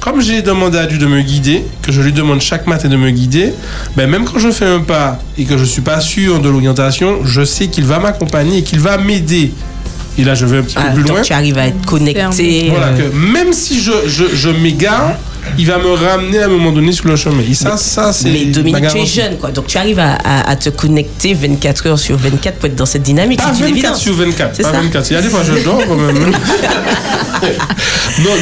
comme 0.00 0.20
j'ai 0.20 0.42
demandé 0.42 0.78
à 0.78 0.86
Dieu 0.86 0.98
de 0.98 1.06
me 1.06 1.20
guider, 1.22 1.64
que 1.82 1.90
je 1.90 2.00
lui 2.02 2.12
demande 2.12 2.40
chaque 2.40 2.66
matin 2.66 2.88
de 2.88 2.96
me 2.96 3.10
guider, 3.10 3.52
ben 3.96 4.08
même 4.08 4.24
quand 4.24 4.38
je 4.38 4.50
fais 4.50 4.66
un 4.66 4.80
pas 4.80 5.18
et 5.36 5.44
que 5.44 5.56
je 5.58 5.64
suis 5.64 5.82
pas 5.82 6.00
sûr 6.00 6.38
de 6.40 6.48
l'orientation, 6.48 7.24
je 7.24 7.44
sais 7.44 7.66
qu'il 7.68 7.84
va 7.84 7.98
m'accompagner 7.98 8.58
et 8.58 8.62
qu'il 8.62 8.78
va 8.80 8.96
m'aider. 8.98 9.52
Et 10.18 10.24
là, 10.24 10.34
je 10.34 10.44
vais 10.46 10.58
un 10.58 10.62
petit 10.62 10.74
Ah, 10.76 10.88
peu 10.88 10.94
plus 10.94 11.02
donc 11.04 11.12
loin. 11.18 11.22
tu 11.22 11.32
arrives 11.32 11.58
à 11.58 11.66
être 11.68 11.86
connecté. 11.86 12.66
Voilà, 12.70 12.88
euh, 12.88 13.10
que 13.10 13.14
même 13.16 13.52
si 13.52 13.80
je, 13.80 13.92
je, 14.06 14.24
je 14.34 14.48
m'égare, 14.48 15.12
il 15.56 15.66
va 15.66 15.78
me 15.78 15.92
ramener 15.92 16.40
à 16.40 16.46
un 16.46 16.48
moment 16.48 16.72
donné 16.72 16.90
sur 16.92 17.06
le 17.06 17.14
chemin. 17.16 17.42
Et 17.48 17.54
ça, 17.54 17.76
ça 17.76 18.12
c'est. 18.12 18.28
Mais 18.28 18.44
ma 18.46 18.50
Dominique, 18.52 18.88
tu 18.90 18.98
es 18.98 19.06
jeune, 19.06 19.36
quoi. 19.38 19.50
Donc 19.52 19.68
tu 19.68 19.78
arrives 19.78 20.00
à, 20.00 20.14
à- 20.14 20.50
à 20.50 20.56
te 20.56 20.70
connecter 20.70 21.34
24 21.34 21.86
heures 21.86 21.98
sur 21.98 22.16
24 22.16 22.56
pour 22.58 22.66
être 22.66 22.74
dans 22.76 22.84
cette 22.86 23.02
dynamique. 23.04 23.38
Pas 23.38 23.44
c'est 23.54 23.60
une 23.60 23.66
24 23.66 23.72
évidence. 23.76 24.00
sur 24.00 24.14
24. 24.14 24.56
C'est 24.56 24.62
Pas 24.64 24.72
ça. 24.72 24.80
24. 24.80 25.10
Il 25.10 25.14
y 25.14 25.16
a 25.16 25.22
des 25.22 25.28
fois, 25.28 25.40
je 25.44 25.64
dors 25.64 25.86
quand 25.86 25.96
même. 25.96 26.16
non, 26.18 26.30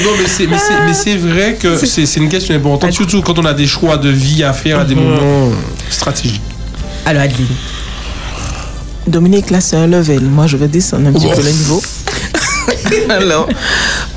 non, 0.02 0.10
mais 0.18 0.26
c'est, 0.26 0.46
mais 0.46 0.56
c'est, 0.58 0.86
mais 0.86 0.94
c'est 0.94 1.16
vrai 1.16 1.58
que 1.60 1.76
c'est, 1.76 2.06
c'est 2.06 2.20
une 2.20 2.28
question 2.30 2.54
importante, 2.54 2.92
surtout 2.92 3.20
quand 3.20 3.38
on 3.38 3.44
a 3.44 3.52
des 3.54 3.66
choix 3.66 3.98
de 3.98 4.08
vie 4.08 4.42
à 4.42 4.52
faire 4.54 4.80
à 4.80 4.84
des 4.84 4.94
Mhm. 4.94 5.02
moments 5.04 5.52
stratégiques. 5.90 6.40
Alors, 7.04 7.22
Adeline. 7.22 7.46
Dominique, 9.06 9.50
là, 9.50 9.60
c'est 9.60 9.76
un 9.76 9.86
level. 9.86 10.22
Moi, 10.22 10.46
je 10.46 10.56
vais 10.56 10.68
descendre 10.68 11.08
un 11.08 11.12
petit 11.12 11.28
peu 11.28 11.42
le 11.42 11.50
niveau. 11.50 11.82
Alors, 13.10 13.48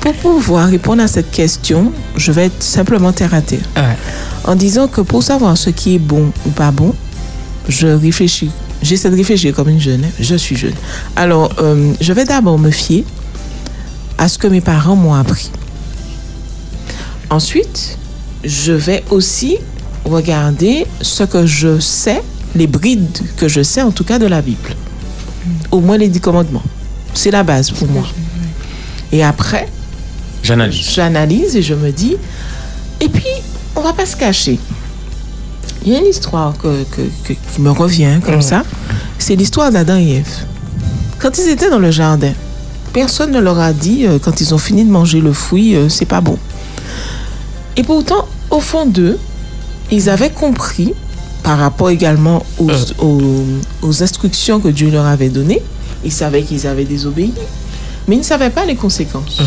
pour 0.00 0.12
pouvoir 0.14 0.68
répondre 0.68 1.02
à 1.02 1.08
cette 1.08 1.30
question, 1.30 1.92
je 2.16 2.32
vais 2.32 2.46
être 2.46 2.62
simplement 2.62 3.12
terre 3.12 3.34
à 3.34 3.40
terre. 3.40 3.60
En 4.44 4.54
disant 4.56 4.88
que 4.88 5.00
pour 5.00 5.22
savoir 5.22 5.56
ce 5.56 5.70
qui 5.70 5.94
est 5.96 5.98
bon 5.98 6.32
ou 6.46 6.50
pas 6.50 6.70
bon, 6.70 6.94
je 7.68 7.86
réfléchis. 7.86 8.50
J'essaie 8.82 9.10
de 9.10 9.16
réfléchir 9.16 9.54
comme 9.54 9.68
une 9.68 9.80
jeune. 9.80 10.04
hein. 10.04 10.08
Je 10.18 10.34
suis 10.34 10.56
jeune. 10.56 10.72
Alors, 11.14 11.50
euh, 11.58 11.92
je 12.00 12.12
vais 12.12 12.24
d'abord 12.24 12.58
me 12.58 12.70
fier 12.70 13.04
à 14.18 14.28
ce 14.28 14.38
que 14.38 14.46
mes 14.46 14.60
parents 14.62 14.96
m'ont 14.96 15.14
appris. 15.14 15.50
Ensuite, 17.28 17.98
je 18.44 18.72
vais 18.72 19.04
aussi 19.10 19.58
regarder 20.04 20.86
ce 21.00 21.22
que 21.24 21.46
je 21.46 21.78
sais, 21.78 22.22
les 22.54 22.66
brides 22.66 23.18
que 23.36 23.48
je 23.48 23.62
sais 23.62 23.82
en 23.82 23.90
tout 23.90 24.04
cas 24.04 24.18
de 24.18 24.26
la 24.26 24.42
Bible. 24.42 24.74
Au 25.70 25.80
moins 25.80 25.96
les 25.98 26.08
dix 26.08 26.20
commandements. 26.20 26.62
C'est 27.14 27.30
la 27.30 27.42
base 27.42 27.70
pour 27.70 27.88
moi. 27.88 28.06
Et 29.12 29.22
après, 29.24 29.68
J'analyse. 30.42 30.90
j'analyse 30.94 31.56
et 31.56 31.62
je 31.62 31.74
me 31.74 31.90
dis, 31.90 32.16
et 33.00 33.08
puis, 33.08 33.24
on 33.76 33.80
va 33.80 33.92
pas 33.92 34.06
se 34.06 34.16
cacher. 34.16 34.58
Il 35.84 35.92
y 35.92 35.96
a 35.96 35.98
une 35.98 36.06
histoire 36.06 36.56
que, 36.58 36.84
que- 36.84 37.10
que- 37.24 37.32
qui 37.32 37.60
me 37.60 37.70
revient 37.70 38.20
comme 38.24 38.42
ça. 38.42 38.62
C'est 39.18 39.34
l'histoire 39.36 39.70
d'Adam 39.72 39.96
et 39.96 40.16
Ève. 40.16 40.44
Quand 41.18 41.36
ils 41.38 41.48
étaient 41.48 41.70
dans 41.70 41.78
le 41.78 41.90
jardin, 41.90 42.32
personne 42.92 43.30
ne 43.32 43.40
leur 43.40 43.58
a 43.58 43.72
dit, 43.72 44.06
euh, 44.06 44.18
quand 44.20 44.40
ils 44.40 44.54
ont 44.54 44.58
fini 44.58 44.84
de 44.84 44.90
manger 44.90 45.20
le 45.20 45.32
fruit, 45.32 45.74
euh, 45.74 45.88
c'est 45.88 46.04
pas 46.06 46.20
bon. 46.20 46.38
Et 47.76 47.82
pourtant, 47.82 48.26
au 48.50 48.60
fond 48.60 48.86
d'eux, 48.86 49.18
ils 49.90 50.08
avaient 50.10 50.30
compris, 50.30 50.92
par 51.42 51.58
rapport 51.58 51.90
également 51.90 52.44
aux, 52.58 52.70
aux- 52.98 53.44
aux 53.82 54.02
instructions 54.02 54.60
que 54.60 54.68
Dieu 54.68 54.90
leur 54.90 55.06
avait 55.06 55.28
données, 55.28 55.62
ils 56.04 56.12
savaient 56.12 56.42
qu'ils 56.42 56.66
avaient 56.66 56.84
désobéi, 56.84 57.32
mais 58.08 58.16
ils 58.16 58.20
ne 58.20 58.24
savaient 58.24 58.50
pas 58.50 58.64
les 58.66 58.76
conséquences. 58.76 59.40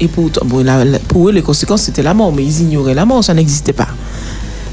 Et 0.00 0.08
pourtant, 0.08 0.42
bon, 0.44 0.64
la- 0.64 0.84
la- 0.84 0.98
pour 0.98 1.28
eux, 1.28 1.32
les 1.32 1.42
conséquences, 1.42 1.82
c'était 1.82 2.02
la 2.02 2.14
mort, 2.14 2.32
mais 2.32 2.44
ils 2.44 2.60
ignoraient 2.62 2.94
la 2.94 3.04
mort, 3.04 3.22
ça 3.24 3.34
n'existait 3.34 3.72
pas. 3.72 3.88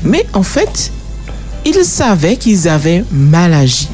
Mais 0.04 0.26
en 0.34 0.44
fait, 0.44 0.92
ils 1.66 1.84
savaient 1.86 2.38
qu'ils 2.38 2.68
avaient 2.68 3.04
mal 3.12 3.54
agi. 3.54 3.88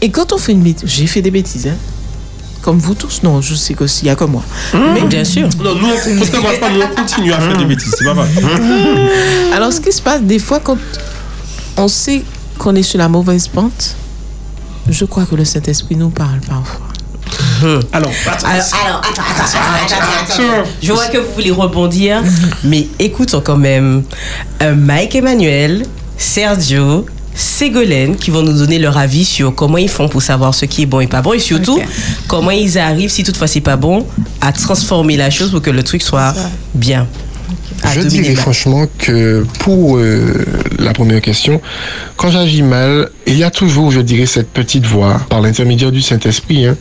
Et 0.00 0.10
quand 0.10 0.32
on 0.32 0.38
fait 0.38 0.52
une 0.52 0.62
bêtise, 0.62 0.88
j'ai 0.88 1.06
fait 1.06 1.22
des 1.22 1.30
bêtises, 1.30 1.66
hein. 1.66 1.76
Comme 2.62 2.78
vous 2.78 2.94
tous, 2.94 3.22
non, 3.22 3.40
je 3.40 3.54
sais 3.54 3.72
que 3.74 3.86
s'il 3.86 4.08
y 4.08 4.10
a 4.10 4.16
que 4.16 4.24
moi. 4.24 4.42
Mais 4.94 5.02
bien 5.02 5.24
sûr. 5.24 5.48
Non, 5.62 5.74
nous, 5.76 5.86
on 5.86 6.14
nous, 6.14 6.22
on 6.90 6.94
continue 6.94 7.32
à 7.32 7.38
faire 7.40 7.56
des 7.56 7.64
bêtises, 7.64 7.94
c'est 7.96 8.04
pas 8.04 8.14
mal. 8.14 8.28
Alors, 9.54 9.72
ce 9.72 9.80
qui 9.80 9.92
se 9.92 10.02
passe, 10.02 10.22
des 10.22 10.38
fois, 10.40 10.60
quand 10.60 10.76
on 11.78 11.88
sait 11.88 12.22
qu'on 12.58 12.74
est 12.74 12.82
sur 12.82 12.98
la 12.98 13.08
mauvaise 13.08 13.48
pente, 13.48 13.94
je 14.88 15.04
crois 15.04 15.24
que 15.24 15.36
le 15.36 15.44
Saint-Esprit 15.44 15.96
nous 15.96 16.10
parle 16.10 16.40
parfois. 16.40 16.86
Alors, 17.92 18.10
Alors, 18.24 18.44
alors, 18.44 19.00
attends, 19.00 19.22
attends, 19.22 19.44
attends, 19.44 19.96
attends, 19.96 20.42
attends. 20.42 20.70
Je 20.82 20.92
vois 20.92 21.06
que 21.06 21.18
vous 21.18 21.32
voulez 21.34 21.50
rebondir, 21.50 22.22
mais 22.64 22.88
écoutons 22.98 23.40
quand 23.40 23.56
même 23.56 24.02
euh, 24.62 24.74
Mike 24.74 25.16
Emmanuel, 25.16 25.84
Sergio, 26.16 27.04
Ségolène 27.34 28.16
qui 28.16 28.30
vont 28.30 28.42
nous 28.42 28.52
donner 28.58 28.78
leur 28.78 28.96
avis 28.96 29.24
sur 29.24 29.54
comment 29.54 29.78
ils 29.78 29.88
font 29.88 30.08
pour 30.08 30.22
savoir 30.22 30.54
ce 30.54 30.64
qui 30.64 30.82
est 30.82 30.86
bon 30.86 31.00
et 31.00 31.06
pas 31.06 31.22
bon 31.22 31.34
et 31.34 31.38
surtout 31.38 31.80
comment 32.26 32.50
ils 32.50 32.78
arrivent, 32.78 33.10
si 33.10 33.22
toutefois 33.22 33.46
c'est 33.46 33.60
pas 33.60 33.76
bon, 33.76 34.06
à 34.40 34.52
transformer 34.52 35.16
la 35.16 35.30
chose 35.30 35.50
pour 35.50 35.62
que 35.62 35.70
le 35.70 35.82
truc 35.82 36.02
soit 36.02 36.34
bien. 36.74 37.06
À 37.82 37.94
Je 37.94 38.00
dirais 38.00 38.34
franchement 38.34 38.86
que 38.98 39.44
pour 39.60 39.98
euh, 39.98 40.44
la 40.78 40.92
première 40.92 41.20
question, 41.20 41.60
quand 42.16 42.30
j'agis 42.30 42.62
mal, 42.62 43.10
il 43.26 43.36
y 43.36 43.44
a 43.44 43.50
toujours, 43.50 43.90
je 43.90 44.00
dirais, 44.00 44.26
cette 44.26 44.48
petite 44.48 44.86
voix, 44.86 45.20
par 45.28 45.40
l'intermédiaire 45.40 45.92
du 45.92 46.02
Saint-Esprit, 46.02 46.66
hein, 46.66 46.76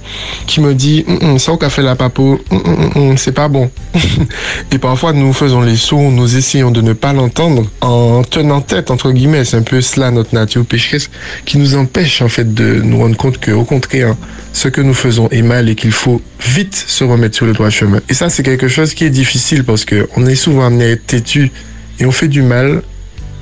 qui 0.47 0.61
me 0.61 0.73
dit 0.73 1.05
Hum, 1.07 1.19
hum, 1.21 1.39
ça 1.39 1.51
au 1.51 1.57
café 1.57 1.81
la 1.81 1.95
papo, 1.95 2.39
hum, 2.49 3.17
c'est 3.17 3.31
pas 3.31 3.47
bon. 3.47 3.69
Et 4.71 4.77
parfois, 4.77 5.13
nous 5.13 5.33
faisons 5.33 5.61
les 5.61 5.75
sourds, 5.75 6.11
nous 6.11 6.37
essayons 6.37 6.71
de 6.71 6.81
ne 6.81 6.93
pas 6.93 7.13
l'entendre 7.13 7.69
en 7.81 8.23
tenant 8.23 8.61
tête, 8.61 8.91
entre 8.91 9.11
guillemets. 9.11 9.45
C'est 9.45 9.57
un 9.57 9.61
peu 9.61 9.81
cela 9.81 10.11
notre 10.11 10.33
nature 10.33 10.65
pécheresse 10.65 11.09
qui 11.45 11.57
nous 11.57 11.75
empêche, 11.75 12.21
en 12.21 12.29
fait, 12.29 12.53
de 12.53 12.81
nous 12.81 12.97
rendre 12.97 13.17
compte 13.17 13.37
que, 13.37 13.51
au 13.51 13.63
contraire, 13.63 14.15
ce 14.53 14.67
que 14.69 14.81
nous 14.81 14.95
faisons 14.95 15.29
est 15.29 15.43
mal 15.43 15.69
et 15.69 15.75
qu'il 15.75 15.91
faut 15.91 16.21
vite 16.39 16.75
se 16.87 17.03
remettre 17.03 17.35
sur 17.35 17.45
le 17.45 17.53
droit 17.53 17.69
chemin. 17.69 17.99
Et 18.09 18.13
ça, 18.13 18.29
c'est 18.29 18.43
quelque 18.43 18.67
chose 18.67 18.93
qui 18.93 19.05
est 19.05 19.09
difficile 19.09 19.63
parce 19.63 19.85
que 19.85 20.07
on 20.15 20.25
est 20.25 20.35
souvent 20.35 20.65
amené 20.65 20.86
têtu 20.95 21.51
et 21.99 22.05
on 22.05 22.11
fait 22.11 22.27
du 22.27 22.41
mal, 22.41 22.83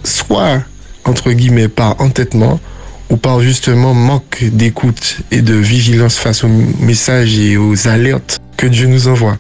soit, 0.03 0.61
entre 1.03 1.31
guillemets, 1.31 1.67
par 1.67 1.99
entêtement 2.01 2.59
ou 3.09 3.17
par 3.17 3.39
justement 3.39 3.93
manque 3.93 4.43
d'écoute 4.43 5.17
et 5.31 5.41
de 5.41 5.53
vigilance 5.53 6.17
face 6.17 6.43
aux 6.43 6.49
messages 6.79 7.37
et 7.37 7.57
aux 7.57 7.87
alertes 7.87 8.39
que 8.57 8.67
Dieu 8.67 8.87
nous 8.87 9.07
envoie. 9.07 9.37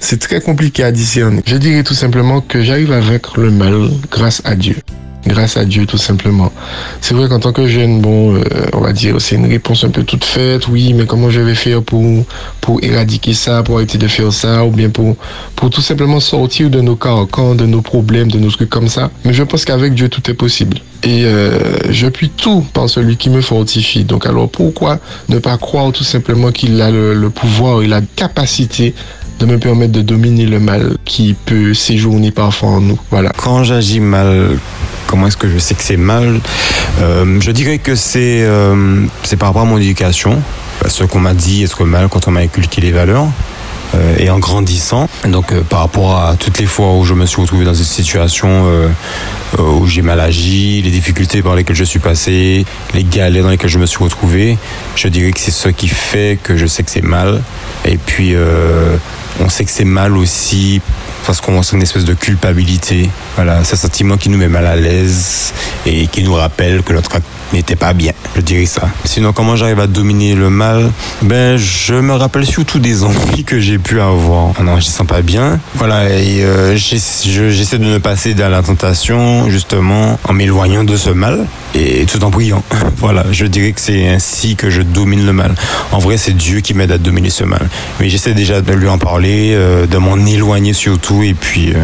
C'est 0.00 0.20
très 0.20 0.40
compliqué 0.40 0.84
à 0.84 0.92
discerner. 0.92 1.42
Je 1.46 1.56
dirais 1.56 1.82
tout 1.82 1.94
simplement 1.94 2.40
que 2.40 2.62
j'arrive 2.62 2.92
à 2.92 3.00
vaincre 3.00 3.40
le 3.40 3.50
mal 3.50 3.88
grâce 4.10 4.42
à 4.44 4.54
Dieu. 4.54 4.76
Grâce 5.26 5.56
à 5.56 5.64
Dieu, 5.64 5.86
tout 5.86 5.98
simplement. 5.98 6.52
C'est 7.00 7.14
vrai 7.14 7.28
qu'en 7.28 7.40
tant 7.40 7.52
que 7.52 7.66
jeune, 7.66 8.00
bon, 8.00 8.36
euh, 8.36 8.42
on 8.72 8.80
va 8.80 8.92
dire, 8.92 9.16
c'est 9.20 9.34
une 9.34 9.46
réponse 9.46 9.82
un 9.82 9.90
peu 9.90 10.04
toute 10.04 10.24
faite. 10.24 10.68
Oui, 10.68 10.92
mais 10.92 11.04
comment 11.04 11.30
je 11.30 11.40
vais 11.40 11.56
faire 11.56 11.82
pour, 11.82 12.24
pour 12.60 12.82
éradiquer 12.84 13.34
ça, 13.34 13.62
pour 13.64 13.76
arrêter 13.76 13.98
de 13.98 14.06
faire 14.06 14.32
ça, 14.32 14.64
ou 14.64 14.70
bien 14.70 14.90
pour, 14.90 15.16
pour 15.56 15.70
tout 15.70 15.80
simplement 15.80 16.20
sortir 16.20 16.70
de 16.70 16.80
nos 16.80 16.94
carcans, 16.94 17.56
de 17.56 17.66
nos 17.66 17.82
problèmes, 17.82 18.30
de 18.30 18.38
nos 18.38 18.50
trucs 18.50 18.70
comme 18.70 18.88
ça. 18.88 19.10
Mais 19.24 19.32
je 19.32 19.42
pense 19.42 19.64
qu'avec 19.64 19.94
Dieu, 19.94 20.08
tout 20.08 20.30
est 20.30 20.34
possible. 20.34 20.78
Et 21.02 21.24
euh, 21.24 21.58
je 21.90 22.06
puis 22.06 22.30
tout 22.30 22.64
par 22.72 22.88
celui 22.88 23.16
qui 23.16 23.28
me 23.28 23.40
fortifie. 23.40 24.04
Donc 24.04 24.26
alors 24.26 24.48
pourquoi 24.48 24.98
ne 25.28 25.38
pas 25.38 25.56
croire 25.58 25.92
tout 25.92 26.04
simplement 26.04 26.52
qu'il 26.52 26.80
a 26.80 26.90
le, 26.90 27.14
le 27.14 27.30
pouvoir 27.30 27.82
et 27.82 27.86
la 27.86 28.00
capacité 28.00 28.94
de 29.38 29.46
me 29.46 29.58
permettre 29.58 29.92
de 29.92 30.02
dominer 30.02 30.46
le 30.46 30.60
mal 30.60 30.96
qui 31.04 31.34
peut 31.34 31.74
séjourner 31.74 32.30
parfois 32.30 32.70
en 32.70 32.80
nous. 32.80 32.98
Voilà. 33.10 33.30
Quand 33.36 33.64
j'agis 33.64 34.00
mal, 34.00 34.58
comment 35.06 35.26
est-ce 35.26 35.36
que 35.36 35.48
je 35.48 35.58
sais 35.58 35.74
que 35.74 35.82
c'est 35.82 35.96
mal? 35.96 36.40
Euh, 37.00 37.40
Je 37.40 37.50
dirais 37.50 37.78
que 37.78 37.94
c'est 37.94 38.42
euh, 38.42 39.04
c'est 39.22 39.36
par 39.36 39.48
rapport 39.48 39.62
à 39.62 39.66
mon 39.66 39.78
éducation, 39.78 40.40
ce 40.86 41.04
qu'on 41.04 41.20
m'a 41.20 41.34
dit 41.34 41.62
est-ce 41.62 41.76
que 41.76 41.84
mal 41.84 42.08
quand 42.08 42.28
on 42.28 42.30
m'a 42.30 42.40
inculqué 42.40 42.80
les 42.80 42.92
valeurs. 42.92 43.26
Euh, 43.94 44.16
et 44.18 44.30
en 44.30 44.40
grandissant, 44.40 45.08
donc 45.28 45.54
par 45.60 45.78
rapport 45.78 46.18
à 46.18 46.34
toutes 46.34 46.58
les 46.58 46.66
fois 46.66 46.96
où 46.96 47.04
je 47.04 47.14
me 47.14 47.24
suis 47.24 47.40
retrouvé 47.40 47.64
dans 47.64 47.72
une 47.72 47.84
situation 47.84 48.64
où 49.58 49.86
j'ai 49.86 50.02
mal 50.02 50.18
agi, 50.18 50.82
les 50.82 50.90
difficultés 50.90 51.40
par 51.40 51.54
lesquelles 51.54 51.76
je 51.76 51.84
suis 51.84 52.00
passé, 52.00 52.66
les 52.94 53.04
galères 53.04 53.44
dans 53.44 53.50
lesquelles 53.50 53.70
je 53.70 53.78
me 53.78 53.86
suis 53.86 54.02
retrouvé, 54.02 54.58
je 54.96 55.06
dirais 55.06 55.30
que 55.30 55.38
c'est 55.38 55.52
ce 55.52 55.68
qui 55.68 55.86
fait 55.86 56.36
que 56.42 56.56
je 56.56 56.66
sais 56.66 56.82
que 56.82 56.90
c'est 56.90 57.04
mal. 57.04 57.42
Et 57.84 57.96
puis 57.96 58.34
on 59.40 59.48
sait 59.48 59.64
que 59.64 59.70
c'est 59.70 59.84
mal 59.84 60.16
aussi 60.16 60.80
parce 61.26 61.40
qu'on 61.40 61.58
ressent 61.58 61.76
une 61.76 61.82
espèce 61.82 62.04
de 62.04 62.14
culpabilité. 62.14 63.10
Voilà, 63.34 63.64
c'est 63.64 63.74
un 63.74 63.78
sentiment 63.78 64.16
qui 64.16 64.28
nous 64.28 64.38
met 64.38 64.48
mal 64.48 64.66
à 64.66 64.76
l'aise 64.76 65.52
et 65.84 66.06
qui 66.06 66.22
nous 66.22 66.34
rappelle 66.34 66.82
que 66.82 66.92
notre 66.92 67.10
n'était 67.52 67.76
pas 67.76 67.92
bien, 67.92 68.12
je 68.34 68.40
dirais 68.40 68.66
ça. 68.66 68.88
Sinon, 69.04 69.32
comment 69.32 69.56
j'arrive 69.56 69.80
à 69.80 69.86
dominer 69.86 70.34
le 70.34 70.50
mal? 70.50 70.90
Ben, 71.22 71.56
je 71.56 71.94
me 71.94 72.12
rappelle 72.14 72.46
surtout 72.46 72.78
des 72.78 73.04
ennuis 73.04 73.44
que 73.44 73.60
j'ai 73.60 73.78
pu 73.78 74.00
avoir. 74.00 74.60
Non, 74.62 74.76
je 74.78 74.84
sens 74.86 75.06
pas 75.06 75.22
bien. 75.22 75.58
Voilà, 75.74 76.08
et 76.10 76.42
euh, 76.44 76.76
j'ess- 76.76 77.24
je- 77.26 77.50
j'essaie 77.50 77.78
de 77.78 77.84
ne 77.84 77.98
pas 77.98 78.16
céder 78.16 78.42
à 78.42 78.48
la 78.48 78.62
tentation, 78.62 79.48
justement, 79.50 80.18
en 80.28 80.32
m'éloignant 80.32 80.84
de 80.84 80.96
ce 80.96 81.10
mal 81.10 81.46
et 81.74 82.04
tout 82.06 82.22
en 82.24 82.30
priant. 82.30 82.62
Voilà, 82.98 83.26
je 83.30 83.44
dirais 83.44 83.72
que 83.72 83.80
c'est 83.80 84.08
ainsi 84.08 84.56
que 84.56 84.70
je 84.70 84.80
domine 84.82 85.26
le 85.26 85.32
mal. 85.32 85.54
En 85.92 85.98
vrai, 85.98 86.16
c'est 86.16 86.32
Dieu 86.36 86.60
qui 86.60 86.72
m'aide 86.74 86.90
à 86.92 86.98
dominer 86.98 87.30
ce 87.30 87.44
mal. 87.44 87.68
Mais 88.00 88.08
j'essaie 88.08 88.32
déjà 88.32 88.60
de 88.62 88.72
lui 88.72 88.88
en 88.88 88.98
parler, 88.98 89.52
euh, 89.54 89.86
de 89.86 89.98
m'en 89.98 90.16
éloigner 90.16 90.72
surtout, 90.72 91.22
et 91.22 91.34
puis 91.34 91.72
euh, 91.72 91.76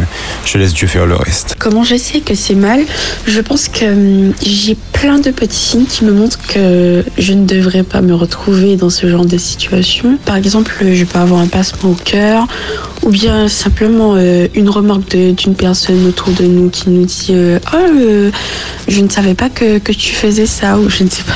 je 0.46 0.58
laisse 0.58 0.72
Dieu 0.74 0.88
faire 0.88 1.06
le 1.06 1.14
reste. 1.16 1.54
Comment 1.58 1.84
je 1.84 1.96
sais 1.96 2.20
que 2.20 2.34
c'est 2.34 2.54
mal? 2.54 2.80
Je 3.26 3.40
pense 3.40 3.68
que 3.68 3.84
hum, 3.84 4.32
j'ai 4.44 4.76
plein 4.92 5.18
de 5.18 5.30
petits 5.30 5.51
qui 5.52 6.04
me 6.04 6.12
montrent 6.12 6.38
que 6.46 7.04
je 7.18 7.32
ne 7.34 7.44
devrais 7.44 7.82
pas 7.82 8.00
me 8.00 8.14
retrouver 8.14 8.76
dans 8.76 8.88
ce 8.88 9.06
genre 9.06 9.26
de 9.26 9.36
situation. 9.36 10.16
Par 10.24 10.36
exemple, 10.36 10.72
je 10.80 11.04
peux 11.04 11.18
avoir 11.18 11.40
un 11.40 11.46
passement 11.46 11.90
au 11.90 11.94
cœur 11.94 12.46
ou 13.02 13.10
bien 13.10 13.48
simplement 13.48 14.14
euh, 14.16 14.48
une 14.54 14.70
remarque 14.70 15.14
d'une 15.14 15.54
personne 15.54 16.06
autour 16.06 16.32
de 16.32 16.44
nous 16.44 16.70
qui 16.70 16.88
nous 16.88 17.04
dit 17.04 17.28
euh, 17.30 17.58
je 18.88 19.00
ne 19.00 19.08
savais 19.08 19.34
pas 19.34 19.50
que 19.50 19.92
tu 19.92 20.14
faisais 20.14 20.46
ça 20.46 20.78
ou 20.78 20.88
je 20.88 21.04
ne 21.04 21.10
sais 21.10 21.24
pas. 21.24 21.34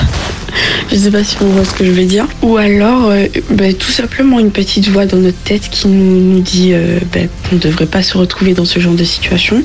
Je 0.91 0.95
sais 0.95 1.11
pas 1.11 1.23
si 1.23 1.37
on 1.41 1.45
voit 1.47 1.65
ce 1.65 1.73
que 1.73 1.85
je 1.85 1.91
veux 1.91 2.05
dire. 2.05 2.27
Ou 2.41 2.57
alors, 2.57 3.09
euh, 3.09 3.25
ben, 3.51 3.73
tout 3.73 3.91
simplement 3.91 4.39
une 4.39 4.51
petite 4.51 4.87
voix 4.89 5.05
dans 5.05 5.17
notre 5.17 5.37
tête 5.43 5.69
qui 5.69 5.87
nous, 5.87 6.39
dit 6.39 6.71
euh, 6.73 6.99
ben, 7.11 7.27
qu'on 7.49 7.55
ne 7.55 7.61
devrait 7.61 7.85
pas 7.85 8.03
se 8.03 8.17
retrouver 8.17 8.53
dans 8.53 8.65
ce 8.65 8.79
genre 8.79 8.93
de 8.93 9.03
situation. 9.03 9.63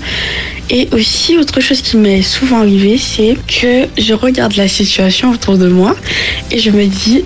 Et 0.71 0.89
aussi, 0.93 1.37
autre 1.37 1.61
chose 1.61 1.81
qui 1.83 1.97
m'est 1.97 2.23
souvent 2.23 2.61
arrivé, 2.61 2.99
c'est 2.99 3.37
que 3.47 3.89
je 4.01 4.15
regarde 4.15 4.57
la 4.57 4.69
situation 4.69 5.31
autour 5.31 5.59
de 5.59 5.69
moi 5.69 5.97
et 6.51 6.59
je 6.59 6.71
me 6.71 6.87
dis, 6.87 7.25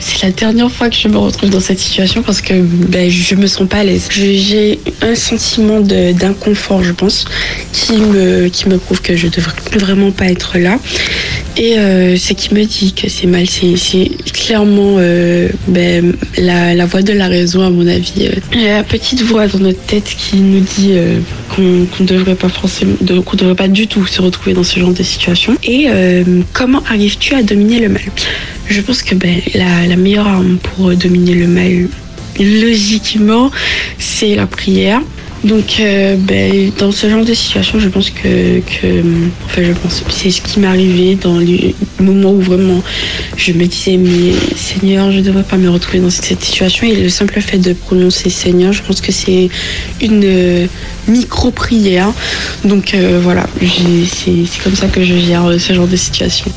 c'est 0.00 0.22
la 0.22 0.30
dernière 0.30 0.70
fois 0.70 0.88
que 0.88 0.96
je 0.96 1.08
me 1.08 1.18
retrouve 1.18 1.50
dans 1.50 1.60
cette 1.60 1.78
situation 1.78 2.22
parce 2.22 2.40
que 2.40 2.54
ben, 2.54 3.10
je 3.10 3.34
me 3.34 3.46
sens 3.46 3.68
pas 3.68 3.78
à 3.78 3.84
l'aise. 3.84 4.08
J'ai 4.10 4.78
un 5.02 5.14
sentiment 5.14 5.80
d'inconfort, 5.80 6.82
je 6.84 6.92
pense, 6.92 7.24
qui 7.72 7.96
me, 7.96 8.48
qui 8.48 8.68
me 8.68 8.78
prouve 8.78 9.02
que 9.02 9.16
je 9.16 9.28
devrais 9.28 9.54
vraiment 9.72 10.12
pas 10.12 10.26
être 10.26 10.58
là. 10.58 10.78
Et 11.60 11.76
euh, 11.76 12.16
ce 12.16 12.34
qui 12.34 12.54
me 12.54 12.64
dit 12.64 12.92
que 12.92 13.08
c'est 13.08 13.26
mal, 13.26 13.44
c'est 13.48 14.10
clairement 14.32 14.94
euh, 14.98 15.48
ben, 15.66 16.14
la, 16.38 16.86
voix 16.86 17.02
de 17.02 17.12
la 17.12 17.26
raison, 17.26 17.62
à 17.62 17.70
mon 17.70 17.84
avis. 17.88 18.28
Euh, 18.28 18.34
La 18.54 18.84
petite 18.84 19.22
voix 19.22 19.48
dans 19.48 19.58
notre 19.58 19.80
tête 19.80 20.04
qui 20.04 20.36
nous 20.36 20.60
dit 20.60 20.94
qu'on 21.48 21.86
qu'on 21.86 22.04
devrait 22.04 22.36
pas 22.36 22.46
devrait 23.34 23.54
pas 23.56 23.66
du 23.66 23.88
tout 23.88 24.06
se 24.06 24.22
retrouver 24.22 24.54
dans 24.54 24.62
ce 24.62 24.78
genre 24.78 24.92
de 24.92 25.02
situation. 25.02 25.56
Et 25.64 25.88
comment 26.52 26.82
arrives-tu 26.88 27.34
à 27.34 27.42
dominer 27.42 27.80
le 27.80 27.88
mal? 27.88 28.04
Je 28.68 28.80
pense 28.80 29.02
que 29.02 29.16
ben, 29.16 29.40
la 29.54 29.96
meilleure 29.96 30.28
arme 30.28 30.58
pour 30.58 30.94
dominer 30.94 31.34
le 31.34 31.48
mal, 31.48 31.88
logiquement, 32.38 33.50
c'est 33.98 34.36
la 34.36 34.46
prière. 34.46 35.00
Donc, 35.44 35.76
euh, 35.78 36.16
ben, 36.18 36.72
dans 36.78 36.90
ce 36.90 37.08
genre 37.08 37.24
de 37.24 37.32
situation, 37.32 37.78
je 37.78 37.88
pense 37.88 38.10
que, 38.10 38.60
enfin, 39.46 39.62
je 39.62 39.72
pense, 39.72 40.02
c'est 40.08 40.30
ce 40.30 40.42
qui 40.42 40.58
m'est 40.58 40.66
arrivé 40.66 41.14
dans 41.14 41.38
les 41.38 41.76
moments 42.00 42.32
où 42.32 42.40
vraiment 42.40 42.82
je 43.36 43.52
me 43.52 43.66
disais, 43.66 43.96
mais 43.96 44.32
Seigneur, 44.56 45.12
je 45.12 45.18
ne 45.18 45.22
devrais 45.22 45.44
pas 45.44 45.56
me 45.56 45.70
retrouver 45.70 46.00
dans 46.00 46.10
cette 46.10 46.42
situation. 46.42 46.86
Et 46.86 46.96
le 46.96 47.08
simple 47.08 47.40
fait 47.40 47.58
de 47.58 47.72
prononcer 47.72 48.30
Seigneur, 48.30 48.72
je 48.72 48.82
pense 48.82 49.00
que 49.00 49.12
c'est 49.12 49.48
une 50.00 50.24
euh, 50.24 50.66
micro-prière. 51.06 52.12
Donc, 52.64 52.94
euh, 52.94 53.20
voilà, 53.22 53.46
c'est 53.60 54.62
comme 54.64 54.74
ça 54.74 54.88
que 54.88 55.04
je 55.04 55.16
gère 55.16 55.48
ce 55.58 55.72
genre 55.72 55.86
de 55.86 55.96
situation. 55.96 56.50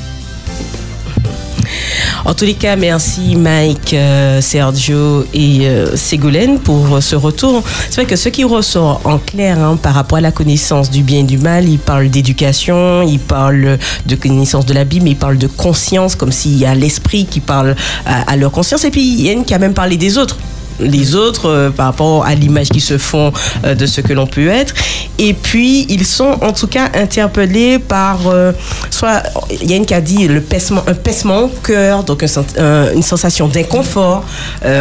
En 2.26 2.34
tous 2.34 2.45
les 2.45 2.53
cas, 2.53 2.76
merci 2.76 3.35
Mike, 3.35 3.93
euh, 3.93 4.41
Sergio 4.41 5.26
et 5.34 5.68
euh, 5.68 5.95
Ségolène 5.95 6.60
pour 6.60 7.02
ce 7.02 7.15
retour. 7.15 7.64
C'est 7.89 7.95
vrai 7.95 8.06
que 8.06 8.15
ce 8.15 8.30
qui 8.30 8.43
ressort 8.43 9.02
en 9.06 9.18
clair 9.18 9.60
hein, 9.60 9.77
par 9.81 9.93
rapport 9.93 10.19
à 10.19 10.22
la 10.22 10.31
connaissance 10.31 10.89
du 10.91 11.03
bien 11.03 11.19
et 11.19 11.23
du 11.23 11.38
mal, 11.38 11.68
ils 11.68 11.80
parlent 11.80 12.10
d'éducation, 12.10 13.02
ils 13.02 13.19
parlent 13.19 13.77
de 14.06 14.15
connaissance 14.15 14.65
de 14.65 14.73
la 14.73 14.84
Bible, 14.84 15.06
mais 15.06 15.11
ils 15.11 15.18
parlent 15.18 15.38
de 15.38 15.48
conscience, 15.48 16.15
comme 16.15 16.31
s'il 16.31 16.57
y 16.57 16.65
a 16.65 16.76
l'esprit 16.76 17.26
qui 17.26 17.39
parle 17.39 17.76
à, 18.06 18.31
à 18.31 18.35
leur 18.35 18.52
conscience. 18.52 18.85
Et 18.85 18.91
puis, 18.91 19.02
il 19.02 19.22
y 19.22 19.30
a 19.30 19.34
une 19.34 19.45
qui 19.45 19.53
a 19.53 19.60
même 19.60 19.73
parlé 19.73 19.98
des 19.98 20.18
autres 20.18 20.38
les 20.82 21.16
autres 21.16 21.48
euh, 21.48 21.70
par 21.70 21.88
rapport 21.88 22.26
à 22.26 22.36
l'image 22.36 22.70
qu'ils 22.70 22.82
se 22.82 22.98
font 22.98 23.32
euh, 23.64 23.76
de 23.76 23.86
ce 23.86 24.02
que 24.02 24.14
l'on 24.14 24.28
peut 24.28 24.48
être. 24.48 24.74
Et 25.18 25.34
puis, 25.34 25.86
ils 25.90 26.06
sont 26.06 26.38
en 26.41 26.52
tout 26.52 26.68
cas 26.68 26.90
interpellés 26.94 27.80
par, 27.80 28.28
euh, 28.28 28.52
soit, 28.90 29.24
il 29.49 29.70
y 29.70 29.74
a 29.74 29.78
une 29.78 29.86
qui 29.86 29.94
a 29.94 30.02
dit 30.02 30.28
le 30.28 30.41
un 30.88 30.94
paissement 30.94 31.44
au 31.44 31.48
cœur, 31.48 32.03
donc 32.03 32.24
une 32.24 33.02
sensation 33.02 33.48
d'inconfort 33.48 34.24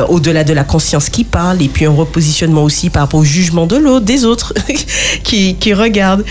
au-delà 0.09 0.43
de 0.43 0.53
la 0.53 0.65
conscience 0.65 1.09
qui 1.09 1.23
parle, 1.25 1.63
et 1.63 1.69
puis 1.69 1.85
un 1.85 1.93
repositionnement 1.93 2.65
aussi 2.65 2.91
par 2.91 3.03
rapport 3.03 3.21
au 3.21 3.25
jugement 3.25 3.67
de 3.67 3.77
l'autre, 3.77 4.05
des 4.05 4.25
autres 4.25 4.53
qui, 5.23 5.73
regardent. 5.73 6.25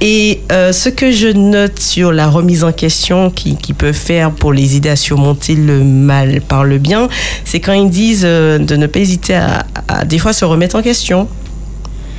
Et 0.00 0.40
ce 0.50 0.88
que 0.88 1.10
je 1.10 1.28
note 1.28 1.80
sur 1.80 2.12
la 2.12 2.28
remise 2.28 2.62
en 2.62 2.72
question 2.72 3.30
qui, 3.30 3.56
qui 3.56 3.72
peut 3.72 3.92
faire 3.92 4.30
pour 4.30 4.52
les 4.52 4.76
aider 4.76 4.90
à 4.90 4.96
surmonter 4.96 5.54
le 5.56 5.82
mal 5.82 6.40
par 6.40 6.64
le 6.64 6.78
bien, 6.78 7.08
c'est 7.44 7.60
quand 7.60 7.72
ils 7.72 7.90
disent 7.90 8.22
de 8.22 8.76
ne 8.76 8.86
pas 8.86 9.00
hésiter 9.00 9.13
à, 9.30 9.64
à 9.88 10.04
des 10.04 10.18
fois 10.18 10.32
se 10.32 10.44
remettre 10.44 10.76
en 10.76 10.82
question. 10.82 11.28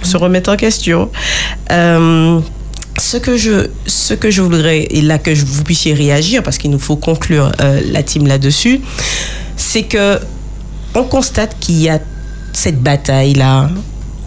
Se 0.04 0.18
remettre 0.18 0.52
en 0.52 0.56
question. 0.56 1.10
Euh, 1.72 2.40
ce 2.98 3.18
que 3.18 3.36
je 3.38 3.68
ce 3.88 4.14
que 4.14 4.32
je 4.32 4.42
voudrais 4.42 4.84
et 4.84 5.02
là 5.02 5.18
que 5.18 5.36
je- 5.36 5.46
vous 5.46 5.64
puissiez 5.64 5.94
réagir 5.94 6.44
parce 6.44 6.58
qu'il 6.58 6.72
nous 6.72 6.80
faut 6.80 6.96
conclure 6.96 7.52
euh, 7.60 7.82
la 7.92 8.04
team 8.04 8.26
là-dessus 8.26 8.80
c'est 9.58 9.84
que 9.84 10.18
on 10.94 11.04
constate 11.04 11.58
qu'il 11.60 11.82
y 11.82 11.90
a 11.90 12.00
cette 12.54 12.82
bataille 12.82 13.34
là 13.34 13.70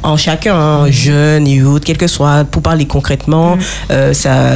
en 0.02 0.16
chacun, 0.18 0.54
hein, 0.54 0.90
jeune 0.90 1.46
et 1.48 1.62
autres, 1.62 1.84
quel 1.86 1.96
que 1.96 2.06
soit, 2.06 2.44
pour 2.44 2.62
parler 2.62 2.86
concrètement, 2.86 3.58
euh, 3.90 4.12
ça, 4.12 4.52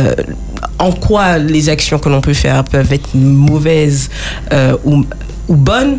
en 0.79 0.93
quoi 0.93 1.39
les 1.39 1.69
actions 1.69 1.99
que 1.99 2.09
l'on 2.09 2.21
peut 2.21 2.33
faire 2.33 2.63
peuvent 2.63 2.93
être 2.93 3.09
mauvaises 3.15 4.09
euh, 4.53 4.77
ou, 4.85 5.05
ou 5.49 5.57
bonnes. 5.57 5.99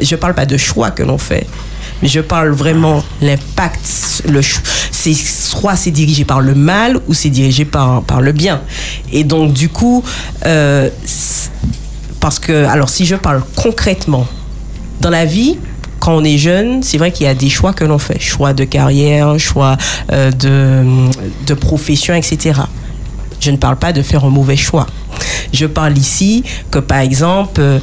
Je 0.00 0.16
parle 0.16 0.34
pas 0.34 0.46
de 0.46 0.56
choix 0.56 0.90
que 0.90 1.02
l'on 1.02 1.18
fait, 1.18 1.46
mais 2.02 2.08
je 2.08 2.20
parle 2.20 2.50
vraiment 2.50 3.02
l'impact. 3.20 4.22
Le, 4.28 4.40
c'est 4.90 5.14
soit 5.14 5.76
c'est 5.76 5.90
dirigé 5.90 6.24
par 6.24 6.40
le 6.40 6.54
mal 6.54 6.98
ou 7.06 7.14
c'est 7.14 7.30
dirigé 7.30 7.64
par, 7.64 8.02
par 8.02 8.20
le 8.20 8.32
bien. 8.32 8.60
Et 9.12 9.24
donc 9.24 9.52
du 9.52 9.68
coup, 9.68 10.02
euh, 10.46 10.88
parce 12.20 12.38
que 12.38 12.64
alors 12.66 12.88
si 12.88 13.06
je 13.06 13.14
parle 13.14 13.42
concrètement 13.56 14.26
dans 15.00 15.10
la 15.10 15.24
vie, 15.24 15.58
quand 16.00 16.16
on 16.16 16.24
est 16.24 16.38
jeune, 16.38 16.82
c'est 16.82 16.98
vrai 16.98 17.12
qu'il 17.12 17.26
y 17.26 17.28
a 17.28 17.34
des 17.34 17.50
choix 17.50 17.72
que 17.72 17.84
l'on 17.84 17.98
fait. 17.98 18.20
Choix 18.20 18.52
de 18.52 18.64
carrière, 18.64 19.38
choix 19.38 19.76
euh, 20.12 20.30
de, 20.30 20.84
de 21.46 21.54
profession, 21.54 22.14
etc. 22.14 22.60
Je 23.40 23.50
ne 23.50 23.56
parle 23.56 23.76
pas 23.76 23.92
de 23.92 24.02
faire 24.02 24.24
un 24.24 24.30
mauvais 24.30 24.56
choix. 24.56 24.86
Je 25.52 25.66
parle 25.66 25.96
ici 25.96 26.44
que, 26.70 26.78
par 26.78 26.98
exemple, 26.98 27.60
euh, 27.60 27.78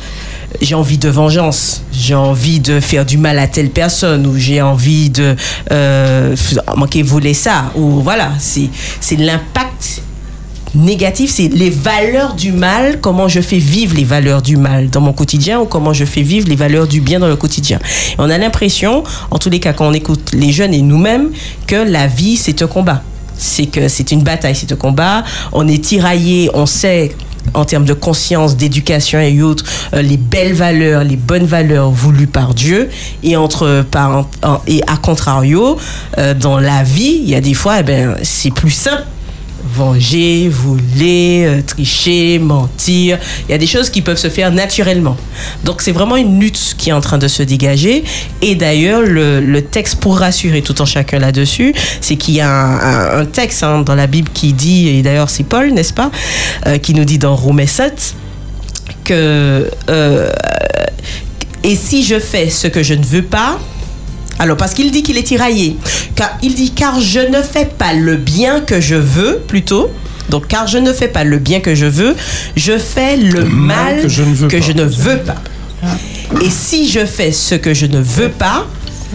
j'ai 0.62 0.76
envie 0.76 0.98
de 0.98 1.10
vengeance, 1.10 1.84
j'ai 1.92 2.16
envie 2.16 2.60
de 2.60 2.80
faire 2.80 3.06
du 3.06 3.18
mal 3.18 3.40
à 3.40 3.48
telle 3.48 3.70
personne, 3.70 4.26
ou 4.26 4.38
j'ai 4.38 4.62
envie 4.62 5.10
de 5.10 5.36
euh, 5.72 6.36
manquer 6.76 7.04
voler 7.04 7.34
ça, 7.34 7.72
ou 7.76 8.02
voilà, 8.02 8.32
c'est 8.40 8.70
l'impact 9.18 10.02
négatif, 10.76 11.32
c'est 11.32 11.48
les 11.48 11.70
valeurs 11.70 12.36
du 12.36 12.52
mal, 12.52 13.00
comment 13.00 13.28
je 13.28 13.42
fais 13.42 13.58
vivre 13.58 13.96
les 13.96 14.04
valeurs 14.04 14.42
du 14.42 14.58
mal 14.58 14.90
dans 14.90 15.02
mon 15.02 15.14
quotidien 15.14 15.60
ou 15.60 15.66
comment 15.66 15.94
je 15.94 16.06
fais 16.06 16.22
vivre 16.22 16.48
les 16.48 16.56
valeurs 16.56 16.88
du 16.88 17.02
bien 17.02 17.20
dans 17.20 17.28
le 17.28 17.38
quotidien. 17.38 17.80
On 18.18 18.30
a 18.30 18.38
l'impression, 18.38 19.04
en 19.32 19.38
tous 19.38 19.50
les 19.50 19.60
cas, 19.60 19.74
quand 19.74 19.88
on 19.88 19.94
écoute 19.94 20.32
les 20.34 20.52
jeunes 20.52 20.74
et 20.74 20.82
nous-mêmes, 20.82 21.32
que 21.68 21.76
la 21.76 22.08
vie, 22.08 22.36
c'est 22.36 22.62
un 22.62 22.68
combat. 22.68 23.04
C'est 23.38 23.66
que 23.66 23.88
c'est 23.88 24.12
une 24.12 24.24
bataille, 24.24 24.56
c'est 24.56 24.72
un 24.72 24.76
combat. 24.76 25.24
On 25.52 25.68
est 25.68 25.84
tiraillé, 25.84 26.50
on 26.54 26.66
sait 26.66 27.16
en 27.54 27.66
termes 27.66 27.86
de 27.86 27.94
conscience, 27.94 28.58
d'éducation 28.58 29.20
et 29.20 29.42
autres, 29.42 29.64
euh, 29.94 30.02
les 30.02 30.18
belles 30.18 30.54
valeurs, 30.54 31.04
les 31.04 31.16
bonnes 31.16 31.46
valeurs 31.46 31.92
voulues 31.92 32.28
par 32.28 32.54
Dieu. 32.54 32.90
Et 33.24 33.38
entre 33.38 33.86
à 34.42 34.98
contrario, 34.98 35.78
euh, 36.18 36.34
dans 36.34 36.60
la 36.60 36.84
vie, 36.84 37.20
il 37.22 37.30
y 37.30 37.36
a 37.36 37.42
des 37.42 37.54
fois, 37.54 37.80
eh 37.80 37.84
ben, 37.84 38.16
c'est 38.24 38.52
plus 38.52 38.72
simple 38.72 39.04
venger, 39.76 40.50
voler, 40.50 41.46
euh, 41.46 41.62
tricher, 41.62 42.40
mentir. 42.40 43.20
Il 43.48 43.52
y 43.52 43.54
a 43.54 43.58
des 43.58 43.68
choses 43.68 43.90
qui 43.90 44.02
peuvent 44.02 44.18
se 44.18 44.30
faire 44.30 44.52
naturellement. 44.52 45.18
Donc 45.64 45.82
c'est 45.82 45.92
vraiment 45.92 46.16
une 46.16 46.40
lutte 46.40 46.76
qui 46.78 46.90
est 46.90 46.94
en 46.94 47.02
train 47.02 47.18
de 47.18 47.28
se 47.28 47.44
dégager. 47.44 48.04
Et 48.42 48.56
d'ailleurs, 48.56 49.02
le, 49.02 49.42
le 49.42 49.62
texte 49.62 49.98
pour 50.00 50.18
rassurer 50.18 50.62
tout 50.62 50.82
en 50.82 50.86
chacun 50.86 51.20
là-dessus, 51.20 51.74
c'est 52.02 52.16
qu'il 52.16 52.36
y 52.36 52.42
a 52.42 53.20
un, 53.20 53.26
texte 53.26 53.64
hein, 53.64 53.82
dans 53.82 53.96
la 53.96 54.08
Bible 54.08 54.30
qui 54.34 54.54
dit, 54.54 54.88
et 54.88 55.02
d'ailleurs 55.02 55.30
c'est 55.30 55.44
Paul, 55.44 55.72
n'est-ce 55.72 55.94
pas, 55.94 56.12
euh, 56.68 56.78
qui 56.78 56.94
nous 56.94 57.06
dit 57.06 57.18
dans 57.18 57.36
Romains 57.36 57.68
7 57.68 58.16
que... 59.04 59.70
euh, 59.90 60.32
et 61.64 61.76
si 61.76 62.04
je 62.04 62.20
fais 62.20 62.50
ce 62.50 62.68
que 62.68 62.84
je 62.84 62.94
ne 62.94 63.04
veux 63.04 63.24
pas, 63.24 63.60
alors, 64.40 64.58
parce 64.58 64.74
qu'il 64.74 64.92
dit 64.92 65.04
qu'il 65.04 65.18
est 65.18 65.24
tiraillé. 65.24 65.78
Car, 66.16 66.38
il 66.42 66.56
dit, 66.56 66.72
car 66.72 67.00
je 67.00 67.20
ne 67.20 67.42
fais 67.42 67.66
pas 67.66 67.94
le 67.94 68.18
bien 68.18 68.60
que 68.60 68.82
je 68.82 68.96
veux, 68.96 69.42
plutôt, 69.48 69.92
Donc, 70.30 70.48
car 70.48 70.68
je 70.68 70.78
ne 70.78 70.92
fais 70.92 71.08
pas 71.08 71.24
le 71.24 71.38
bien 71.38 71.60
que 71.60 71.76
je 71.76 71.86
veux, 71.86 72.16
je 72.56 72.78
fais 72.78 73.16
le, 73.16 73.46
mal, 73.46 74.02
que 74.02 74.10
je 74.10 74.24
ne 74.24 74.34
veux 74.34 74.48
pas. 74.48 74.60
je 74.60 74.72
ne 74.72 74.84
veux 74.84 75.18
pas. 75.20 75.36
Et 76.44 76.50
si 76.50 76.90
je 76.90 77.06
fais 77.06 77.32
ce 77.32 77.56
que 77.56 77.74
je 77.74 77.86
ne 77.86 78.00
veux 78.00 78.30
pas, 78.30 78.66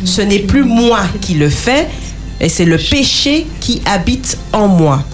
ce 0.05 0.23
n'est 0.23 0.39
plus 0.39 0.63
moi 0.63 1.01
qui 1.21 1.35
le 1.35 1.51
fais, 1.51 1.89
et 2.41 2.49
c'est 2.49 2.65
le 2.65 2.79
péché 2.79 3.47
qui 3.61 3.83
habite 3.85 4.39
en 4.53 4.69
moi. 4.69 5.05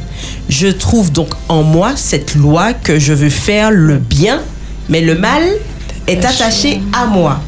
Je 0.48 0.68
trouve 0.68 1.10
donc 1.10 1.30
en 1.48 1.62
moi 1.62 1.92
cette 1.96 2.34
loi 2.34 2.72
que 2.72 2.98
je 2.98 3.12
veux 3.12 3.30
faire 3.30 3.70
le 3.70 3.96
bien, 3.96 4.42
mais 4.88 5.00
le 5.00 5.16
mal 5.16 5.42
est 6.06 6.24
attaché 6.24 6.80
à 6.92 7.06
moi. 7.06 7.40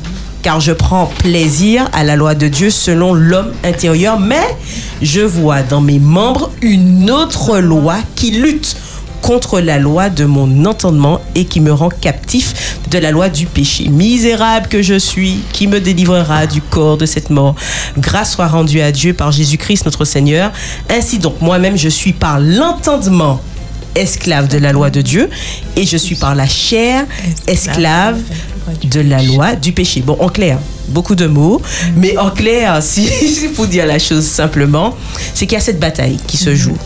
Car 0.48 0.60
je 0.60 0.72
prends 0.72 1.04
plaisir 1.18 1.90
à 1.92 2.04
la 2.04 2.16
loi 2.16 2.34
de 2.34 2.48
Dieu 2.48 2.70
selon 2.70 3.12
l'homme 3.12 3.52
intérieur, 3.64 4.18
mais 4.18 4.56
je 5.02 5.20
vois 5.20 5.60
dans 5.60 5.82
mes 5.82 5.98
membres 5.98 6.50
une 6.62 7.10
autre 7.10 7.58
loi 7.58 7.96
qui 8.14 8.30
lutte 8.30 8.74
contre 9.20 9.60
la 9.60 9.78
loi 9.78 10.08
de 10.08 10.24
mon 10.24 10.64
entendement 10.64 11.20
et 11.34 11.44
qui 11.44 11.60
me 11.60 11.70
rend 11.70 11.90
captif 11.90 12.78
de 12.90 12.96
la 12.96 13.10
loi 13.10 13.28
du 13.28 13.44
péché. 13.44 13.90
Misérable 13.90 14.68
que 14.68 14.80
je 14.80 14.98
suis, 14.98 15.40
qui 15.52 15.66
me 15.66 15.80
délivrera 15.80 16.46
du 16.46 16.62
corps 16.62 16.96
de 16.96 17.04
cette 17.04 17.28
mort 17.28 17.54
Grâce 17.98 18.32
soit 18.32 18.48
rendue 18.48 18.80
à 18.80 18.90
Dieu 18.90 19.12
par 19.12 19.32
Jésus-Christ 19.32 19.84
notre 19.84 20.06
Seigneur. 20.06 20.50
Ainsi 20.88 21.18
donc, 21.18 21.42
moi-même, 21.42 21.76
je 21.76 21.90
suis 21.90 22.14
par 22.14 22.40
l'entendement 22.40 23.38
esclave 23.94 24.48
de 24.48 24.56
la 24.56 24.72
loi 24.72 24.88
de 24.88 25.02
Dieu 25.02 25.28
et 25.76 25.84
je 25.84 25.98
suis 25.98 26.16
par 26.16 26.34
la 26.34 26.46
chair 26.46 27.04
esclave 27.46 28.18
de 28.90 29.00
la 29.00 29.22
loi 29.22 29.54
du 29.54 29.72
péché. 29.72 30.02
Bon, 30.02 30.16
en 30.20 30.28
clair, 30.28 30.58
beaucoup 30.88 31.14
de 31.14 31.26
mots, 31.26 31.60
mais 31.96 32.16
en 32.16 32.30
clair, 32.30 32.78
si 32.82 33.08
faut 33.54 33.66
dire 33.66 33.86
la 33.86 33.98
chose 33.98 34.24
simplement, 34.24 34.96
c'est 35.34 35.46
qu'il 35.46 35.56
y 35.56 35.60
a 35.60 35.64
cette 35.64 35.80
bataille 35.80 36.18
qui 36.26 36.36
se 36.36 36.54
joue. 36.54 36.76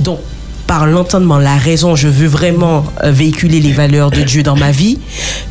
Donc, 0.00 0.18
par 0.66 0.86
l'entendement, 0.86 1.38
la 1.38 1.56
raison, 1.56 1.96
je 1.96 2.06
veux 2.06 2.28
vraiment 2.28 2.84
euh, 3.02 3.10
véhiculer 3.10 3.58
les 3.58 3.72
valeurs 3.72 4.12
de 4.12 4.22
Dieu 4.22 4.44
dans 4.44 4.54
ma 4.54 4.70
vie, 4.70 5.00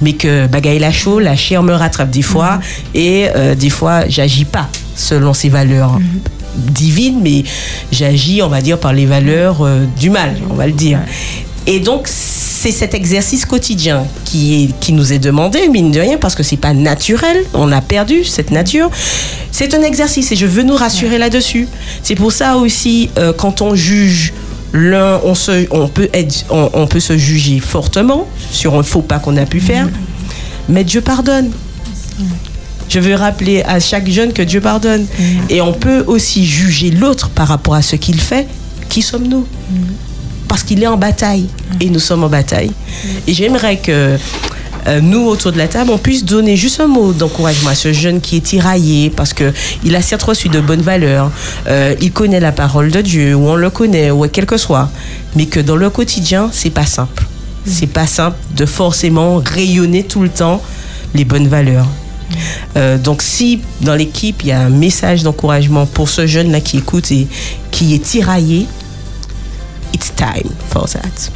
mais 0.01 0.13
que 0.13 0.47
bagaille 0.47 0.79
la 0.79 0.93
chaud, 0.93 1.19
la 1.19 1.35
chair 1.35 1.61
me 1.61 1.73
rattrape 1.73 2.09
des 2.09 2.21
fois, 2.21 2.61
et 2.93 3.27
euh, 3.35 3.53
des 3.53 3.69
fois, 3.69 4.07
j'agis 4.07 4.45
pas 4.45 4.69
selon 4.95 5.33
ces 5.33 5.49
valeurs 5.49 5.99
divines, 6.55 7.19
mais 7.21 7.43
j'agis, 7.91 8.41
on 8.41 8.47
va 8.47 8.61
dire, 8.61 8.79
par 8.79 8.93
les 8.93 9.05
valeurs 9.05 9.57
euh, 9.61 9.85
du 9.99 10.09
mal, 10.09 10.35
on 10.49 10.53
va 10.53 10.67
le 10.67 10.73
dire. 10.73 10.99
Et 11.71 11.79
donc, 11.79 12.07
c'est 12.07 12.71
cet 12.71 12.95
exercice 12.95 13.45
quotidien 13.45 14.03
qui, 14.25 14.63
est, 14.63 14.79
qui 14.79 14.91
nous 14.91 15.13
est 15.13 15.19
demandé, 15.19 15.67
mine 15.69 15.91
de 15.91 15.99
rien, 15.99 16.17
parce 16.17 16.33
que 16.33 16.41
c'est 16.41 16.57
pas 16.57 16.73
naturel. 16.73 17.37
On 17.53 17.71
a 17.71 17.79
perdu 17.79 18.25
cette 18.25 18.49
nature. 18.49 18.89
C'est 19.51 19.75
un 19.75 19.83
exercice 19.83 20.31
et 20.31 20.35
je 20.35 20.47
veux 20.47 20.63
nous 20.63 20.75
rassurer 20.75 21.19
là-dessus. 21.19 21.67
C'est 22.01 22.15
pour 22.15 22.31
ça 22.31 22.57
aussi, 22.57 23.11
euh, 23.19 23.33
quand 23.33 23.61
on 23.61 23.75
juge 23.75 24.33
l'un, 24.73 25.21
on, 25.23 25.35
se, 25.35 25.67
on, 25.69 25.87
peut 25.87 26.09
être, 26.11 26.45
on, 26.49 26.71
on 26.73 26.87
peut 26.87 26.99
se 26.99 27.15
juger 27.19 27.59
fortement 27.59 28.27
sur 28.51 28.73
un 28.73 28.81
faux 28.81 29.03
pas 29.03 29.19
qu'on 29.19 29.37
a 29.37 29.45
pu 29.45 29.59
faire, 29.59 29.87
mais 30.69 30.83
Dieu 30.83 31.01
pardonne. 31.01 31.51
Je 32.89 32.99
veux 32.99 33.13
rappeler 33.13 33.61
à 33.61 33.79
chaque 33.79 34.09
jeune 34.09 34.33
que 34.33 34.41
Dieu 34.41 34.59
pardonne. 34.59 35.05
Et 35.51 35.61
on 35.61 35.73
peut 35.73 36.03
aussi 36.07 36.47
juger 36.47 36.89
l'autre 36.89 37.29
par 37.29 37.47
rapport 37.47 37.75
à 37.75 37.83
ce 37.83 37.95
qu'il 37.95 38.19
fait. 38.19 38.47
Qui 38.89 39.03
sommes-nous? 39.03 39.45
Parce 40.49 40.63
qu'il 40.63 40.84
est 40.84 40.88
en 40.88 40.97
bataille 40.97 41.47
et 41.80 41.89
nous 41.89 41.99
sommes 41.99 42.26
en 42.26 42.30
bataille. 42.30 42.71
Et 43.27 43.34
j'aimerais 43.34 43.77
que 43.77 44.17
euh, 44.88 45.01
nous, 45.01 45.26
autour 45.26 45.51
de 45.51 45.57
la 45.57 45.67
table, 45.67 45.91
on 45.91 45.97
puisse 45.97 46.26
donner 46.26 46.55
juste 46.55 46.80
un 46.80 46.88
mot 46.88 47.13
d'encouragement 47.13 47.69
à 47.69 47.76
ce 47.76 47.93
jeune 47.93 48.19
qui 48.21 48.38
est 48.38 48.41
tiraillé 48.41 49.09
parce 49.09 49.34
que 49.34 49.53
il 49.84 49.95
a 49.95 50.01
certes 50.01 50.23
reçu 50.23 50.49
de 50.49 50.59
bonnes 50.59 50.81
valeurs, 50.81 51.31
euh, 51.67 51.95
il 52.01 52.11
connaît 52.11 52.39
la 52.39 52.51
parole 52.51 52.91
de 52.91 53.01
Dieu, 53.01 53.35
ou 53.35 53.47
on 53.47 53.55
le 53.55 53.69
connaît, 53.69 54.11
ou 54.11 54.27
quel 54.27 54.45
que 54.45 54.57
soit, 54.57 54.89
mais 55.35 55.45
que 55.45 55.59
dans 55.59 55.76
le 55.76 55.89
quotidien, 55.89 56.49
c'est 56.51 56.69
pas 56.69 56.85
simple. 56.85 57.26
C'est 57.65 57.88
pas 57.88 58.07
simple 58.07 58.38
de 58.55 58.65
forcément 58.65 59.41
rayonner 59.45 60.03
tout 60.03 60.21
le 60.21 60.30
temps 60.30 60.61
les 61.13 61.26
bonnes 61.26 61.47
valeurs. 61.47 61.88
Euh, 62.77 62.97
donc 62.97 63.21
si 63.21 63.61
dans 63.81 63.95
l'équipe 63.95 64.43
il 64.43 64.49
y 64.49 64.51
a 64.51 64.61
un 64.61 64.69
message 64.69 65.23
d'encouragement 65.23 65.88
pour 65.88 66.09
ce 66.09 66.27
jeune 66.27 66.51
là 66.51 66.61
qui 66.61 66.77
écoute 66.77 67.11
et 67.11 67.27
qui 67.71 67.95
est 67.95 68.03
tiraillé, 68.03 68.67
it's 69.93 70.09
time 70.11 70.49
for 70.69 70.87
that. 70.87 71.29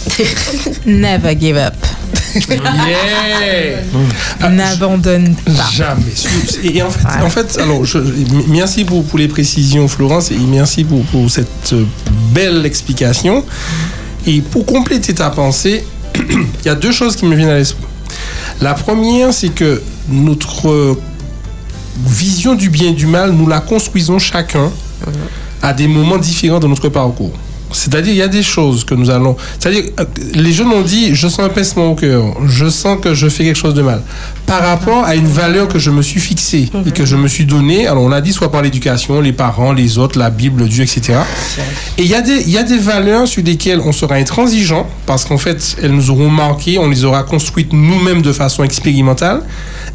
Never 0.86 1.34
give 1.34 1.56
up. 1.56 1.74
Yeah. 2.48 3.82
N'abandonne 4.50 5.34
pas. 5.34 5.70
Jamais. 5.72 6.12
Et 6.62 6.82
en 6.82 6.90
fait, 6.90 7.22
en 7.22 7.30
fait 7.30 7.58
alors, 7.58 7.84
je, 7.84 7.98
merci 8.48 8.84
pour, 8.84 9.04
pour 9.04 9.18
les 9.18 9.28
précisions, 9.28 9.88
Florence, 9.88 10.30
et 10.30 10.38
merci 10.38 10.84
pour, 10.84 11.04
pour 11.06 11.30
cette 11.30 11.72
euh, 11.72 11.84
belle 12.32 12.64
explication. 12.64 13.44
Et 14.26 14.40
pour 14.40 14.64
compléter 14.66 15.14
ta 15.14 15.30
pensée, 15.30 15.84
il 16.14 16.66
y 16.66 16.68
a 16.68 16.74
deux 16.74 16.92
choses 16.92 17.16
qui 17.16 17.26
me 17.26 17.34
viennent 17.34 17.50
à 17.50 17.58
l'esprit. 17.58 17.84
La 18.60 18.74
première, 18.74 19.32
c'est 19.32 19.48
que 19.48 19.82
notre 20.08 20.68
euh, 20.68 21.00
vision 22.06 22.54
du 22.54 22.70
bien 22.70 22.90
et 22.90 22.94
du 22.94 23.06
mal, 23.06 23.32
nous 23.32 23.46
la 23.46 23.60
construisons 23.60 24.18
chacun 24.18 24.70
à 25.62 25.72
des 25.72 25.88
moments 25.88 26.18
différents 26.18 26.60
de 26.60 26.66
notre 26.66 26.88
parcours. 26.88 27.32
C'est-à-dire, 27.72 28.12
il 28.12 28.18
y 28.18 28.22
a 28.22 28.28
des 28.28 28.42
choses 28.42 28.84
que 28.84 28.94
nous 28.94 29.10
allons. 29.10 29.36
C'est-à-dire, 29.58 29.84
euh, 30.00 30.04
les 30.34 30.52
jeunes 30.52 30.68
ont 30.72 30.82
dit 30.82 31.14
je 31.14 31.28
sens 31.28 31.40
un 31.40 31.48
pincement 31.48 31.90
au 31.90 31.94
cœur, 31.94 32.24
je 32.46 32.68
sens 32.68 32.98
que 33.00 33.14
je 33.14 33.28
fais 33.28 33.44
quelque 33.44 33.58
chose 33.58 33.74
de 33.74 33.82
mal. 33.82 34.02
Par 34.46 34.62
rapport 34.62 35.04
à 35.04 35.14
une 35.14 35.26
valeur 35.28 35.68
que 35.68 35.78
je 35.78 35.90
me 35.90 36.02
suis 36.02 36.20
fixée 36.20 36.68
et 36.86 36.90
que 36.90 37.04
je 37.04 37.16
me 37.16 37.28
suis 37.28 37.44
donnée, 37.44 37.86
alors 37.86 38.02
on 38.02 38.12
a 38.12 38.20
dit 38.20 38.32
soit 38.32 38.50
par 38.50 38.62
l'éducation, 38.62 39.20
les 39.20 39.32
parents, 39.32 39.72
les 39.72 39.98
autres, 39.98 40.18
la 40.18 40.30
Bible, 40.30 40.66
Dieu, 40.68 40.82
etc. 40.82 41.18
Et 41.98 42.02
il 42.02 42.08
y, 42.10 42.14
a 42.14 42.20
des- 42.20 42.42
il 42.46 42.50
y 42.50 42.58
a 42.58 42.62
des 42.64 42.78
valeurs 42.78 43.28
sur 43.28 43.42
lesquelles 43.42 43.80
on 43.84 43.92
sera 43.92 44.16
intransigeant 44.16 44.88
parce 45.06 45.24
qu'en 45.24 45.38
fait, 45.38 45.76
elles 45.82 45.92
nous 45.92 46.10
auront 46.10 46.28
marqué, 46.30 46.78
on 46.78 46.88
les 46.88 47.04
aura 47.04 47.22
construites 47.22 47.72
nous-mêmes 47.72 48.22
de 48.22 48.32
façon 48.32 48.64
expérimentale. 48.64 49.42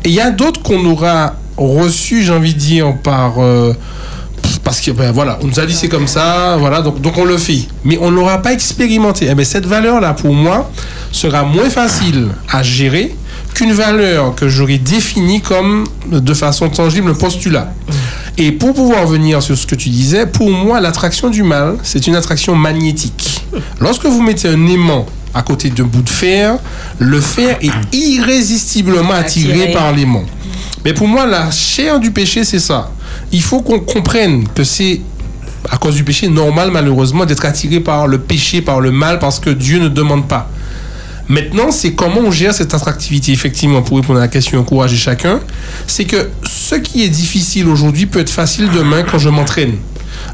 Et 0.03 0.09
il 0.09 0.15
y 0.15 0.21
a 0.21 0.31
d'autres 0.31 0.61
qu'on 0.61 0.85
aura 0.85 1.35
reçues, 1.57 2.23
j'ai 2.23 2.31
envie 2.31 2.53
de 2.53 2.59
dire, 2.59 2.95
par. 3.03 3.35
euh, 3.39 3.73
parce 4.65 4.81
que 4.81 4.89
ben, 4.89 5.11
voilà, 5.11 5.37
on 5.43 5.47
nous 5.47 5.59
a 5.59 5.65
dit 5.65 5.75
c'est 5.75 5.87
comme 5.87 6.07
ça, 6.07 6.57
voilà, 6.59 6.81
donc, 6.81 6.99
donc 6.99 7.15
on 7.17 7.23
le 7.23 7.37
fait. 7.37 7.67
Mais 7.85 7.99
on 8.01 8.09
ne 8.09 8.15
l'aura 8.15 8.41
pas 8.41 8.51
expérimenté. 8.51 9.27
Eh 9.29 9.35
ben, 9.35 9.45
cette 9.45 9.67
valeur-là, 9.67 10.13
pour 10.13 10.33
moi, 10.33 10.71
sera 11.11 11.43
moins 11.43 11.69
facile 11.69 12.29
à 12.49 12.63
gérer 12.63 13.15
qu'une 13.53 13.73
valeur 13.73 14.33
que 14.33 14.49
j'aurais 14.49 14.79
définie 14.79 15.39
comme 15.39 15.85
de 16.11 16.33
façon 16.33 16.67
tangible 16.69 17.11
un 17.11 17.13
postulat. 17.13 17.71
Et 18.39 18.51
pour 18.51 18.73
pouvoir 18.73 19.05
venir 19.05 19.41
sur 19.43 19.55
ce 19.55 19.67
que 19.67 19.75
tu 19.75 19.89
disais, 19.89 20.25
pour 20.25 20.49
moi, 20.49 20.81
l'attraction 20.81 21.29
du 21.29 21.43
mal, 21.43 21.77
c'est 21.83 22.07
une 22.07 22.15
attraction 22.15 22.55
magnétique. 22.55 23.45
Lorsque 23.79 24.05
vous 24.07 24.21
mettez 24.23 24.49
un 24.49 24.67
aimant 24.67 25.05
à 25.35 25.43
côté 25.43 25.69
d'un 25.69 25.83
bout 25.83 26.01
de 26.01 26.09
fer, 26.09 26.57
le 26.97 27.21
fer 27.21 27.59
est 27.61 27.95
irrésistiblement 27.95 29.13
attiré 29.13 29.53
Attiré. 29.53 29.73
par 29.73 29.91
l'aimant. 29.91 30.23
Mais 30.83 30.93
pour 30.93 31.07
moi, 31.07 31.27
la 31.27 31.51
chair 31.51 31.99
du 31.99 32.09
péché, 32.09 32.43
c'est 32.43 32.59
ça. 32.59 32.89
Il 33.31 33.41
faut 33.41 33.61
qu'on 33.61 33.79
comprenne 33.79 34.47
que 34.53 34.63
c'est 34.63 35.01
à 35.69 35.77
cause 35.77 35.95
du 35.95 36.03
péché 36.03 36.27
normal, 36.27 36.69
malheureusement, 36.71 37.25
d'être 37.25 37.45
attiré 37.45 37.79
par 37.79 38.07
le 38.07 38.19
péché, 38.19 38.61
par 38.61 38.81
le 38.81 38.91
mal, 38.91 39.19
parce 39.19 39.39
que 39.39 39.49
Dieu 39.49 39.79
ne 39.79 39.87
demande 39.87 40.27
pas. 40.27 40.49
Maintenant, 41.27 41.71
c'est 41.71 41.93
comment 41.93 42.21
on 42.21 42.31
gère 42.31 42.53
cette 42.53 42.73
attractivité, 42.73 43.31
effectivement, 43.31 43.81
pour 43.81 43.97
répondre 43.97 44.19
à 44.19 44.23
la 44.23 44.27
question 44.27 44.59
encourager 44.59 44.95
chacun. 44.95 45.39
C'est 45.87 46.05
que 46.05 46.29
ce 46.43 46.75
qui 46.75 47.03
est 47.03 47.09
difficile 47.09 47.67
aujourd'hui 47.67 48.05
peut 48.05 48.19
être 48.19 48.29
facile 48.29 48.69
demain 48.69 49.03
quand 49.03 49.17
je 49.17 49.29
m'entraîne. 49.29 49.75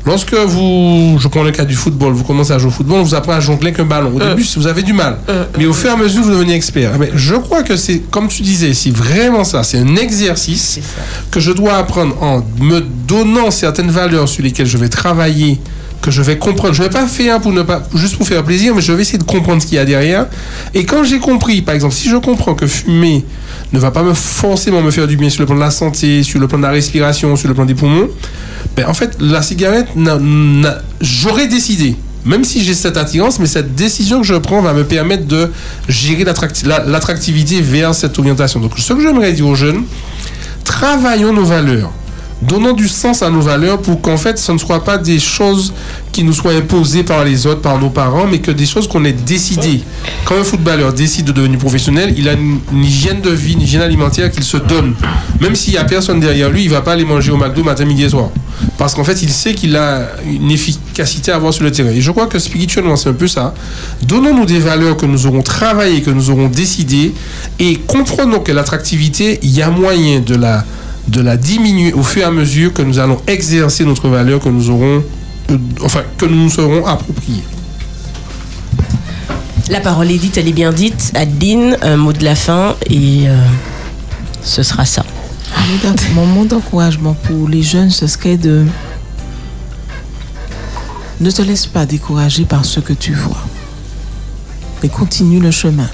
Lorsque 0.05 0.33
vous, 0.33 1.17
je 1.19 1.27
prends 1.27 1.43
le 1.43 1.51
cas 1.51 1.65
du 1.65 1.75
football, 1.75 2.13
vous 2.13 2.23
commencez 2.23 2.51
à 2.51 2.57
jouer 2.57 2.69
au 2.69 2.73
football, 2.73 2.99
on 2.99 3.03
vous 3.03 3.15
apprend 3.15 3.33
à 3.33 3.39
jongler 3.39 3.67
avec 3.67 3.79
un 3.79 3.85
ballon. 3.85 4.11
Au 4.15 4.19
début, 4.19 4.45
vous 4.55 4.67
avez 4.67 4.83
du 4.83 4.93
mal. 4.93 5.17
Mais 5.57 5.65
au 5.65 5.73
fur 5.73 5.89
et 5.89 5.93
à 5.93 5.97
mesure, 5.97 6.23
vous 6.23 6.31
devenez 6.31 6.53
expert. 6.53 6.97
Mais 6.99 7.11
je 7.15 7.35
crois 7.35 7.63
que 7.63 7.75
c'est, 7.77 7.99
comme 8.09 8.27
tu 8.27 8.41
disais, 8.41 8.73
c'est 8.73 8.91
vraiment 8.95 9.43
ça. 9.43 9.63
C'est 9.63 9.77
un 9.77 9.95
exercice 9.95 10.79
que 11.29 11.39
je 11.39 11.51
dois 11.51 11.75
apprendre 11.77 12.15
en 12.21 12.43
me 12.59 12.81
donnant 13.07 13.51
certaines 13.51 13.91
valeurs 13.91 14.27
sur 14.27 14.43
lesquelles 14.43 14.65
je 14.67 14.77
vais 14.77 14.89
travailler, 14.89 15.59
que 16.01 16.11
je 16.11 16.21
vais 16.21 16.37
comprendre. 16.37 16.73
Je 16.73 16.81
vais 16.83 16.89
pas 16.89 17.05
faire 17.07 17.39
pour 17.39 17.51
ne 17.53 17.61
pas, 17.61 17.83
juste 17.95 18.17
pour 18.17 18.27
faire 18.27 18.43
plaisir, 18.43 18.73
mais 18.75 18.81
je 18.81 18.91
vais 18.91 19.01
essayer 19.03 19.17
de 19.19 19.23
comprendre 19.23 19.61
ce 19.61 19.67
qu'il 19.67 19.75
y 19.75 19.79
a 19.79 19.85
derrière. 19.85 20.27
Et 20.73 20.83
quand 20.85 21.03
j'ai 21.03 21.19
compris, 21.19 21.61
par 21.61 21.75
exemple, 21.75 21.93
si 21.93 22.09
je 22.09 22.15
comprends 22.17 22.55
que 22.55 22.67
fumer 22.67 23.23
ne 23.73 23.79
va 23.79 23.91
pas 23.91 24.03
me 24.03 24.13
forcément 24.13 24.81
me 24.81 24.91
faire 24.91 25.07
du 25.07 25.15
bien 25.15 25.29
sur 25.29 25.41
le 25.41 25.45
plan 25.45 25.55
de 25.55 25.61
la 25.61 25.71
santé, 25.71 26.23
sur 26.23 26.39
le 26.39 26.47
plan 26.47 26.57
de 26.57 26.63
la 26.63 26.71
respiration, 26.71 27.35
sur 27.35 27.47
le 27.47 27.53
plan 27.53 27.65
des 27.65 27.75
poumons, 27.75 28.09
ben 28.75 28.87
en 28.87 28.93
fait, 28.93 29.15
la 29.19 29.41
cigarette, 29.41 29.87
j'aurais 30.99 31.47
décidé. 31.47 31.95
Même 32.23 32.43
si 32.43 32.63
j'ai 32.63 32.75
cette 32.75 32.97
attirance, 32.97 33.39
mais 33.39 33.47
cette 33.47 33.73
décision 33.73 34.21
que 34.21 34.27
je 34.27 34.35
prends 34.35 34.61
va 34.61 34.73
me 34.73 34.83
permettre 34.83 35.25
de 35.25 35.49
gérer 35.89 36.23
l'attracti- 36.23 36.67
la- 36.67 36.83
l'attractivité 36.85 37.61
vers 37.61 37.95
cette 37.95 38.17
orientation. 38.19 38.59
Donc, 38.59 38.73
ce 38.77 38.93
que 38.93 39.01
j'aimerais 39.01 39.33
dire 39.33 39.47
aux 39.47 39.55
jeunes, 39.55 39.85
travaillons 40.63 41.33
nos 41.33 41.45
valeurs. 41.45 41.91
Donnons 42.41 42.73
du 42.73 42.87
sens 42.87 43.21
à 43.21 43.29
nos 43.29 43.41
valeurs 43.41 43.79
pour 43.79 44.01
qu'en 44.01 44.17
fait, 44.17 44.39
ce 44.39 44.51
ne 44.51 44.57
soit 44.57 44.83
pas 44.83 44.97
des 44.97 45.19
choses 45.19 45.73
qui 46.11 46.23
nous 46.23 46.33
soient 46.33 46.53
imposées 46.53 47.03
par 47.03 47.23
les 47.23 47.45
autres, 47.45 47.61
par 47.61 47.79
nos 47.79 47.89
parents, 47.89 48.25
mais 48.29 48.39
que 48.39 48.49
des 48.49 48.65
choses 48.65 48.87
qu'on 48.87 49.05
ait 49.05 49.13
décidées. 49.13 49.81
Quand 50.25 50.35
un 50.35 50.43
footballeur 50.43 50.91
décide 50.91 51.25
de 51.25 51.31
devenir 51.31 51.59
professionnel, 51.59 52.15
il 52.17 52.27
a 52.27 52.33
une, 52.33 52.59
hygiène 52.83 53.21
de 53.21 53.29
vie, 53.29 53.53
une 53.53 53.61
hygiène 53.61 53.81
alimentaire 53.81 54.31
qu'il 54.31 54.43
se 54.43 54.57
donne. 54.57 54.95
Même 55.39 55.55
s'il 55.55 55.73
n'y 55.73 55.79
a 55.79 55.83
personne 55.83 56.19
derrière 56.19 56.49
lui, 56.49 56.63
il 56.63 56.69
va 56.69 56.81
pas 56.81 56.93
aller 56.93 57.05
manger 57.05 57.31
au 57.31 57.37
McDo 57.37 57.63
matin, 57.63 57.85
midi 57.85 58.03
et 58.03 58.09
soir. 58.09 58.29
Parce 58.77 58.95
qu'en 58.95 59.03
fait, 59.03 59.21
il 59.21 59.29
sait 59.29 59.53
qu'il 59.53 59.75
a 59.75 60.07
une 60.25 60.49
efficacité 60.49 61.31
à 61.31 61.35
avoir 61.35 61.53
sur 61.53 61.63
le 61.63 61.71
terrain. 61.71 61.89
Et 61.89 62.01
je 62.01 62.11
crois 62.11 62.25
que 62.25 62.39
spirituellement, 62.39 62.95
c'est 62.95 63.09
un 63.09 63.13
peu 63.13 63.27
ça. 63.27 63.53
Donnons-nous 64.01 64.45
des 64.45 64.59
valeurs 64.59 64.97
que 64.97 65.05
nous 65.05 65.27
aurons 65.27 65.43
travaillées, 65.43 66.01
que 66.01 66.09
nous 66.09 66.31
aurons 66.31 66.47
décidées, 66.47 67.13
et 67.59 67.77
comprenons 67.85 68.39
que 68.39 68.51
l'attractivité, 68.51 69.39
il 69.43 69.51
y 69.51 69.61
a 69.61 69.69
moyen 69.69 70.19
de 70.19 70.35
la, 70.35 70.65
de 71.07 71.21
la 71.21 71.37
diminuer 71.37 71.93
au 71.93 72.03
fur 72.03 72.21
et 72.21 72.25
à 72.25 72.31
mesure 72.31 72.73
que 72.73 72.81
nous 72.81 72.99
allons 72.99 73.19
exercer 73.27 73.85
notre 73.85 74.07
valeur, 74.09 74.39
que 74.39 74.49
nous 74.49 74.69
aurons, 74.69 75.03
euh, 75.49 75.57
enfin, 75.83 76.01
que 76.17 76.25
nous 76.25 76.35
nous 76.43 76.49
serons 76.49 76.85
appropriés. 76.85 77.43
La 79.69 79.79
parole 79.79 80.11
est 80.11 80.17
dite, 80.17 80.37
elle 80.37 80.47
est 80.47 80.53
bien 80.53 80.71
dite. 80.71 81.11
Adeline, 81.15 81.77
un 81.81 81.95
mot 81.97 82.13
de 82.13 82.23
la 82.23 82.35
fin 82.35 82.75
et 82.89 83.27
euh, 83.27 83.37
ce 84.43 84.63
sera 84.63 84.85
ça. 84.85 85.03
Mon 85.57 85.65
mot 85.65 85.77
d'en- 85.83 86.13
Mon 86.13 86.25
mot 86.25 86.45
d'encouragement 86.45 87.13
pour 87.13 87.47
les 87.47 87.61
jeunes, 87.63 87.89
ce 87.89 88.07
serait 88.07 88.37
de 88.37 88.65
ne 91.19 91.29
te 91.31 91.41
laisse 91.41 91.67
pas 91.67 91.85
décourager 91.85 92.45
par 92.45 92.65
ce 92.65 92.79
que 92.79 92.93
tu 92.93 93.13
vois, 93.13 93.43
mais 94.81 94.89
continue 94.89 95.39
le 95.39 95.51
chemin. 95.51 95.87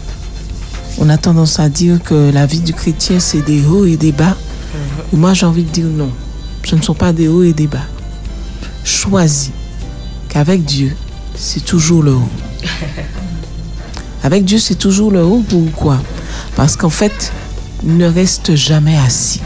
On 0.99 1.09
a 1.09 1.17
tendance 1.17 1.59
à 1.59 1.69
dire 1.69 2.01
que 2.01 2.31
la 2.33 2.45
vie 2.45 2.61
du 2.61 2.73
chrétien, 2.73 3.19
c'est 3.19 3.41
des 3.41 3.63
hauts 3.65 3.85
et 3.85 3.97
des 3.97 4.11
bas. 4.13 4.35
Moi, 5.13 5.33
j'ai 5.33 5.45
envie 5.45 5.63
de 5.63 5.69
dire 5.69 5.85
non. 5.85 6.11
Ce 6.65 6.75
ne 6.75 6.81
sont 6.81 6.93
pas 6.93 7.13
des 7.13 7.27
hauts 7.27 7.43
et 7.43 7.53
des 7.53 7.67
bas. 7.67 7.85
Choisis 8.83 9.51
qu'avec 10.29 10.65
Dieu, 10.65 10.95
c'est 11.35 11.63
toujours 11.63 12.03
le 12.03 12.13
haut. 12.13 12.29
Avec 14.23 14.43
Dieu, 14.43 14.59
c'est 14.59 14.75
toujours 14.75 15.11
le 15.11 15.23
haut. 15.23 15.43
Pourquoi 15.47 16.01
Parce 16.55 16.75
qu'en 16.75 16.89
fait, 16.89 17.31
ne 17.83 18.05
reste 18.05 18.55
jamais 18.55 18.97
assis. 18.97 19.41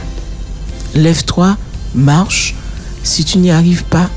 Lève-toi, 0.95 1.57
marche. 1.93 2.55
Si 3.03 3.23
tu 3.23 3.37
n'y 3.37 3.51
arrives 3.51 3.83
pas, 3.83 4.09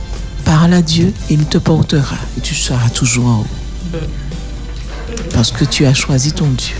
parle 0.44 0.74
à 0.74 0.82
Dieu 0.82 1.12
et 1.28 1.34
il 1.34 1.44
te 1.46 1.58
portera. 1.58 2.16
Et 2.38 2.40
tu 2.40 2.54
seras 2.54 2.88
toujours 2.90 3.26
en 3.26 3.40
haut. 3.40 3.98
Parce 5.32 5.50
que 5.50 5.64
tu 5.64 5.86
as 5.86 5.94
choisi 5.94 6.32
ton 6.32 6.48
Dieu. 6.48 6.76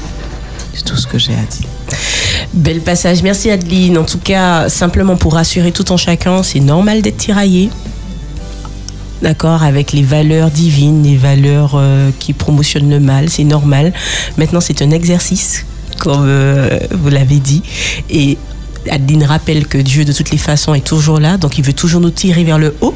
C'est 0.75 0.85
tout 0.85 0.97
ce 0.97 1.07
que 1.07 1.19
j'ai 1.19 1.35
à 1.35 1.43
dire. 1.43 1.69
Bel 2.53 2.81
passage. 2.81 3.23
Merci 3.23 3.51
Adeline. 3.51 3.99
En 3.99 4.05
tout 4.05 4.19
cas, 4.19 4.69
simplement 4.69 5.17
pour 5.17 5.35
rassurer 5.35 5.73
tout 5.73 5.91
en 5.93 5.97
chacun, 5.97 6.43
c'est 6.43 6.61
normal 6.61 7.03
d'être 7.03 7.17
tiraillé. 7.17 7.71
D'accord, 9.23 9.63
avec 9.63 9.93
les 9.93 10.03
valeurs 10.03 10.51
divines, 10.51 11.03
les 11.03 11.17
valeurs 11.17 11.73
euh, 11.77 12.11
qui 12.19 12.33
promotionnent 12.33 12.91
le 12.91 13.01
mal, 13.01 13.31
c'est 13.31 13.45
normal. 13.45 13.93
Maintenant, 14.37 14.61
c'est 14.61 14.83
un 14.83 14.91
exercice, 14.91 15.65
comme 15.99 16.25
euh, 16.27 16.79
vous 16.91 17.09
l'avez 17.09 17.39
dit. 17.39 17.63
Et 18.11 18.37
Adeline 18.91 19.25
rappelle 19.25 19.67
que 19.67 19.79
Dieu, 19.79 20.05
de 20.05 20.13
toutes 20.13 20.31
les 20.31 20.39
façons, 20.39 20.75
est 20.75 20.85
toujours 20.85 21.21
là, 21.21 21.39
donc 21.39 21.57
il 21.57 21.65
veut 21.65 21.73
toujours 21.73 22.01
nous 22.01 22.11
tirer 22.11 22.45
vers 22.45 22.59
le 22.59 22.75
haut. 22.83 22.95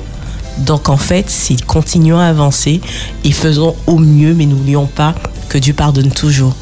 Donc 0.59 0.89
en 0.89 0.97
fait, 0.97 1.27
c'est 1.29 1.65
continuons 1.65 2.19
à 2.19 2.27
avancer 2.27 2.81
et 3.25 3.33
faisons 3.33 3.75
au 3.87 3.99
mieux, 3.99 4.35
mais 4.35 4.45
n'oublions 4.45 4.87
pas 4.87 5.15
que 5.49 5.57
Dieu 5.57 5.73
pardonne 5.73 6.11
toujours. 6.11 6.55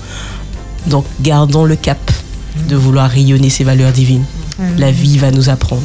Donc 0.86 1.07
gardons 1.20 1.65
le 1.65 1.77
cap 1.77 1.99
de 2.67 2.77
vouloir 2.77 3.09
rayonner 3.11 3.51
ces 3.51 3.65
valeurs 3.65 3.93
divines. 3.93 4.25
La 4.78 4.91
vie 4.91 5.19
va 5.19 5.31
nous 5.31 5.49
apprendre. 5.49 5.83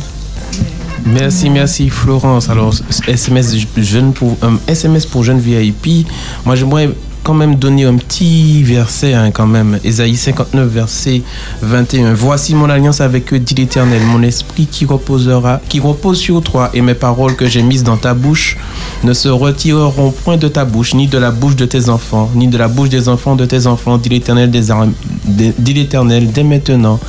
Merci, 1.06 1.50
merci 1.50 1.90
Florence. 1.90 2.50
Alors, 2.50 2.74
SMS, 3.08 3.56
jeune 3.77 4.14
pour, 4.14 4.38
euh, 4.43 4.51
SMS 4.68 5.06
pour 5.06 5.24
jeunes 5.24 5.40
VIP. 5.40 6.06
Moi, 6.45 6.56
j'aimerais 6.56 6.90
quand 7.24 7.33
même 7.33 7.56
donner 7.56 7.85
un 7.85 7.95
petit 7.95 8.64
verset 8.64 9.14
hein, 9.14 9.32
quand 9.32 9.48
même. 9.48 9.80
Ésaïe 9.83 10.16
59, 10.16 10.67
verset 10.67 11.22
21. 11.61 12.14
Voici 12.14 12.56
mon 12.56 12.69
alliance 12.69 13.01
avec 13.01 13.33
eux, 13.33 13.40
dit 13.40 13.56
l'Éternel, 13.56 14.01
mon 14.03 14.24
esprit 14.24 14.66
qui 14.66 14.85
reposera, 14.85 15.61
qui 15.69 15.80
repose 15.80 16.19
sur 16.19 16.41
toi 16.41 16.69
et 16.74 16.82
mes 16.82 16.93
paroles 16.93 17.35
que 17.35 17.48
j'ai 17.48 17.61
mises 17.61 17.83
dans 17.83 17.98
ta 17.98 18.14
bouche 18.14 18.58
ne 19.03 19.14
se 19.14 19.30
retireront 19.30 20.11
point 20.11 20.38
de 20.38 20.48
ta 20.48 20.66
bouche, 20.66 20.93
ni 20.93 21.08
de 21.08 21.17
la 21.17 21.32
bouche 21.32 21.56
de 21.56 21.66
tes 21.66 21.90
enfants, 21.90 22.30
ni 22.35 22.48
de 22.48 22.58
la 22.58 22.67
bouche 22.67 22.90
des 22.90 23.09
enfants 23.09 23.35
de 23.35 23.45
tes 23.45 23.67
enfants, 23.67 23.98
dit 23.98 24.09
dit 24.09 25.74
l'Éternel 25.74 26.32
dès 26.32 26.43
maintenant 26.43 27.00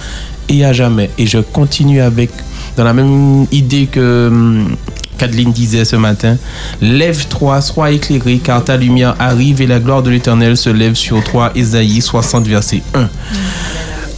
et 0.49 0.65
à 0.65 0.73
jamais. 0.73 1.11
Et 1.19 1.27
je 1.27 1.39
continue 1.39 2.01
avec, 2.01 2.31
dans 2.77 2.85
la 2.85 2.93
même 2.93 3.47
idée 3.53 3.87
que 3.87 4.31
qu'Adeline 5.19 5.53
disait 5.53 5.85
ce 5.85 5.97
matin, 5.97 6.37
lève-toi, 6.81 7.61
sois 7.61 7.91
éclairé, 7.91 8.39
car 8.39 8.65
ta 8.65 8.77
lumière 8.77 9.15
arrive 9.19 9.61
et 9.61 9.67
la 9.67 9.79
gloire 9.79 10.03
de 10.03 10.11
l'Éternel 10.11 10.57
se 10.57 10.71
lève 10.71 10.95
sur 10.95 11.23
toi. 11.23 11.51
Ésaïe 11.55 12.01
60, 12.01 12.47
verset 12.47 12.83
1. 12.95 13.09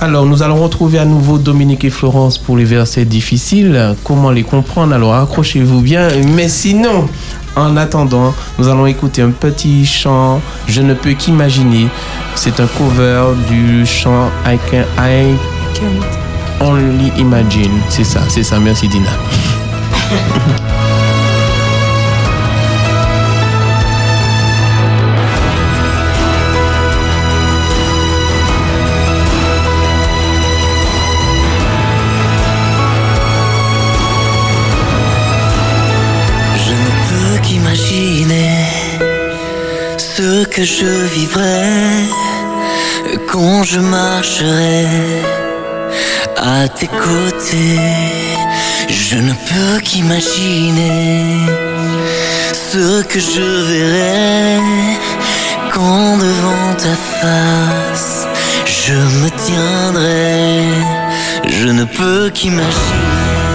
Alors, 0.01 0.27
nous 0.27 0.43
allons 0.43 0.57
retrouver 0.63 0.99
à 0.99 1.05
nouveau 1.05 1.39
Dominique 1.39 1.85
et 1.85 1.91
Florence 1.91 2.37
pour 2.37 2.57
les 2.57 2.65
versets 2.65 3.05
difficiles. 3.05 3.95
Comment 4.03 4.31
les 4.31 4.43
comprendre? 4.43 4.93
Alors, 4.93 5.15
accrochez-vous 5.15 5.81
bien. 5.81 6.09
Mais 6.35 6.49
sinon, 6.49 7.09
en 7.57 7.77
attendant, 7.77 8.35
nous 8.59 8.69
allons 8.69 8.87
écouter 8.87 9.23
un 9.23 9.31
petit 9.31 9.87
chant 9.87 10.41
Je 10.67 10.83
ne 10.83 10.95
peux 10.95 11.13
qu'imaginer. 11.13 11.87
C'est 12.35 12.59
un 12.59 12.67
cover 12.67 13.35
du 13.49 13.87
chant 13.87 14.31
I 14.45 14.59
Can 14.71 14.85
I 14.99 15.37
Only 16.61 17.13
Imagine. 17.19 17.73
C'est 17.89 18.05
ça, 18.05 18.21
c'est 18.29 18.43
ça. 18.43 18.59
Merci 18.59 18.89
Dina. 18.89 19.11
ce 40.45 40.49
que 40.49 40.65
je 40.65 41.07
vivrais 41.17 42.05
quand 43.31 43.63
je 43.63 43.81
marcherai 43.81 44.87
à 46.37 46.69
tes 46.69 46.87
côtés. 46.87 47.81
Je 48.89 49.17
ne 49.17 49.33
peux 49.49 49.81
qu'imaginer 49.81 51.47
ce 52.73 53.03
que 53.03 53.21
je 53.21 53.49
verrai 53.71 54.61
quand 55.73 56.19
devant 56.19 56.71
ta 56.85 56.97
face 57.21 58.27
je 58.87 58.99
me 59.21 59.29
tiendrai. 59.47 60.63
Je 61.61 61.69
ne 61.69 61.85
peux 61.85 62.31
qu'imaginer. 62.31 63.54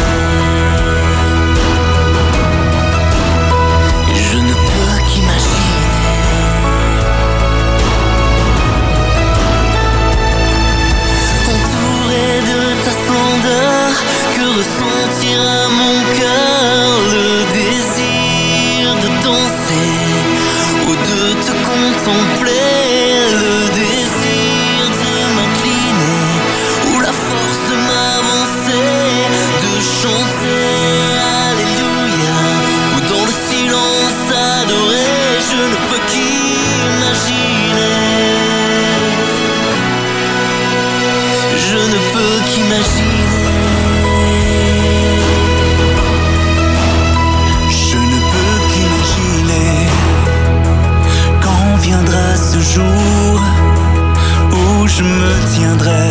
où 54.52 54.88
je 54.88 55.04
me 55.04 55.34
tiendrai 55.56 56.10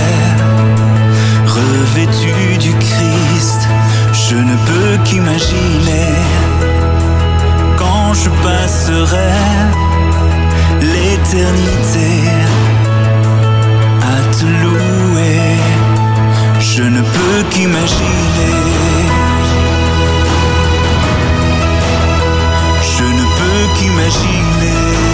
revêtu 1.46 2.56
du 2.58 2.72
Christ. 2.74 3.68
Je 4.12 4.36
ne 4.36 4.56
peux 4.68 5.04
qu'imaginer 5.04 6.12
quand 7.76 8.14
je 8.14 8.30
passerai 8.42 9.32
l'éternité 10.80 12.10
à 14.02 14.34
te 14.36 14.46
louer. 14.62 15.56
Je 16.60 16.82
ne 16.82 17.00
peux 17.00 17.42
qu'imaginer. 17.50 18.56
Je 22.96 23.04
ne 23.04 23.24
peux 23.38 23.78
qu'imaginer. 23.78 25.07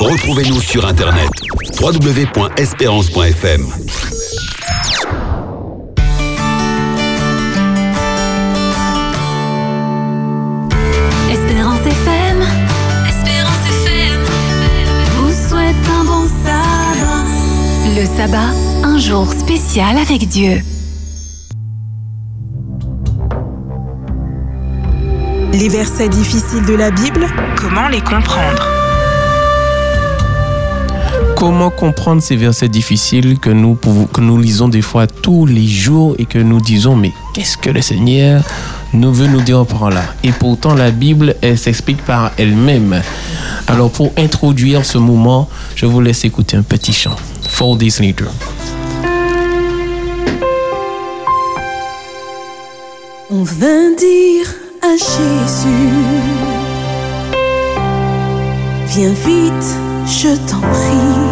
Retrouvez-nous 0.00 0.60
sur 0.60 0.86
Internet 0.86 1.28
www.espérance.fm. 1.80 3.66
Espérance 11.30 11.80
FM. 11.86 12.42
Espérance 13.08 13.64
FM. 13.68 14.20
Vous 15.16 15.32
souhaite 15.48 15.74
un 15.98 16.04
bon 16.04 16.26
sabbat. 16.44 17.24
Le 17.96 18.06
sabbat, 18.16 18.52
un 18.84 18.98
jour 18.98 19.32
spécial 19.32 19.98
avec 19.98 20.28
Dieu. 20.28 20.62
Les 25.56 25.68
versets 25.68 26.08
difficiles 26.08 26.64
de 26.66 26.74
la 26.74 26.90
Bible, 26.90 27.26
comment 27.56 27.88
les 27.88 28.00
comprendre 28.00 28.66
Comment 31.36 31.70
comprendre 31.70 32.22
ces 32.22 32.36
versets 32.36 32.68
difficiles 32.68 33.38
que 33.38 33.50
nous, 33.50 33.74
pouvons- 33.74 34.06
que 34.06 34.20
nous 34.20 34.38
lisons 34.38 34.68
des 34.68 34.82
fois 34.82 35.06
tous 35.06 35.46
les 35.46 35.66
jours 35.66 36.14
et 36.18 36.24
que 36.24 36.38
nous 36.38 36.60
disons, 36.60 36.96
mais 36.96 37.12
qu'est-ce 37.34 37.56
que 37.56 37.70
le 37.70 37.82
Seigneur 37.82 38.42
nous 38.92 39.12
veut 39.12 39.26
nous 39.28 39.40
dire 39.42 39.64
par 39.66 39.90
là? 39.90 40.02
Et 40.24 40.32
pourtant, 40.32 40.74
la 40.74 40.90
Bible, 40.90 41.36
elle 41.40 41.58
s'explique 41.58 42.02
par 42.04 42.32
elle-même. 42.38 43.00
Alors, 43.68 43.90
pour 43.90 44.12
introduire 44.18 44.84
ce 44.84 44.98
moment, 44.98 45.48
je 45.76 45.86
vous 45.86 46.00
laisse 46.00 46.24
écouter 46.24 46.56
un 46.56 46.62
petit 46.62 46.92
chant. 46.92 47.16
Four 47.48 47.76
Days 47.76 47.94
Later. 48.00 48.26
On 53.30 53.42
vint 53.42 53.94
dire 53.98 54.33
Jésus, 54.96 55.66
viens 58.86 59.12
vite, 59.26 59.68
je 60.06 60.28
t'en 60.48 60.60
prie. 60.60 61.24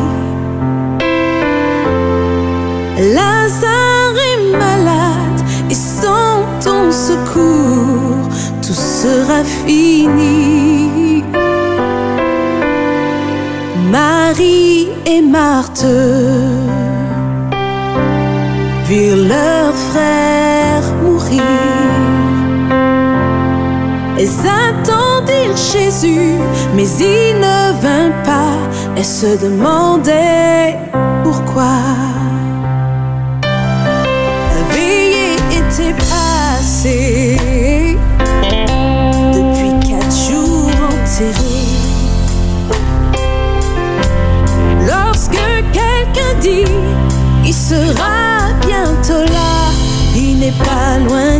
Lazare 3.14 4.18
est 4.30 4.42
malade 4.58 5.40
et 5.70 5.74
sans 5.74 6.42
ton 6.60 6.90
secours, 6.90 8.28
tout 8.62 8.74
sera 8.74 9.44
fini. 9.44 11.22
Marie 13.92 14.88
et 15.06 15.22
Marthe 15.22 15.86
Mais 26.74 26.88
il 27.00 27.36
ne 27.38 27.72
vint 27.80 28.12
pas. 28.24 28.56
Elles 28.96 29.04
se 29.04 29.36
demandaient 29.36 30.78
pourquoi. 31.22 31.74
La 33.42 34.62
veillée 34.74 35.36
était 35.50 35.94
passée 35.94 37.36
depuis 39.32 39.72
quatre 39.90 40.16
jours 40.28 40.70
enterrés. 40.88 41.76
Lorsque 44.86 45.44
quelqu'un 45.72 46.34
dit, 46.40 46.64
il 47.44 47.54
sera 47.54 48.52
bientôt 48.66 49.24
là, 49.32 49.72
il 50.16 50.38
n'est 50.38 50.58
pas 50.64 50.98
loin 51.06 51.31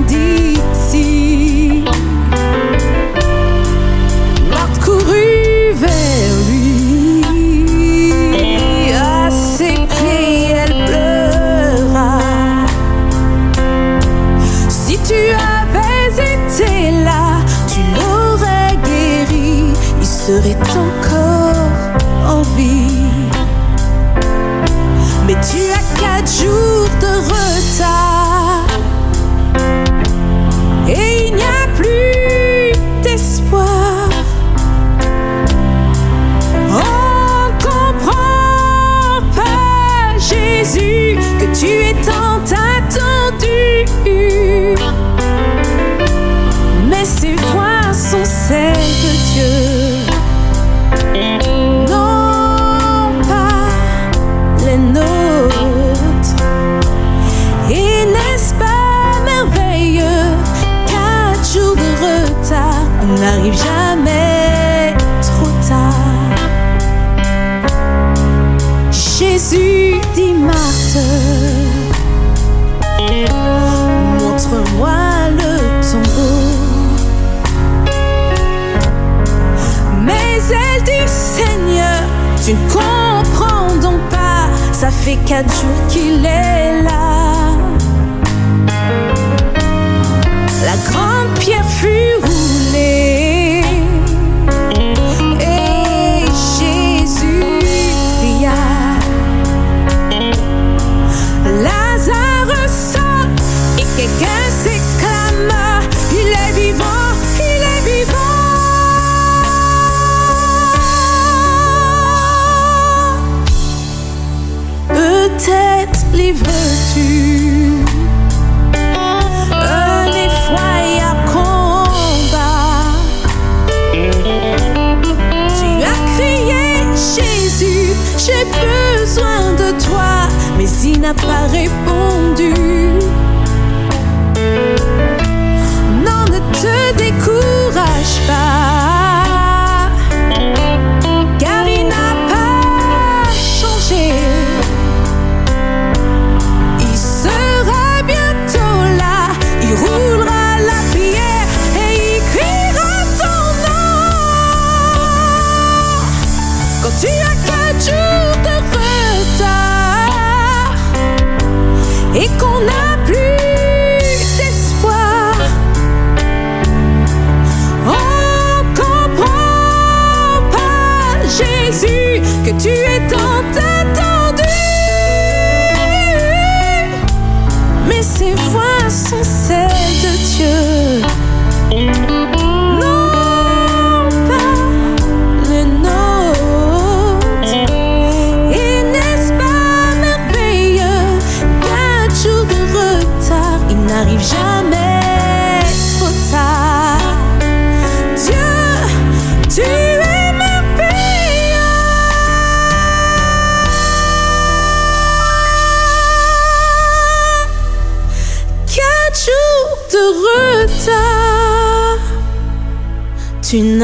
ça 85.32 85.38
fait 85.38 85.44
quatre 85.44 85.54
jours 85.54 85.86
qu'il 85.88 86.26
est 86.26 86.51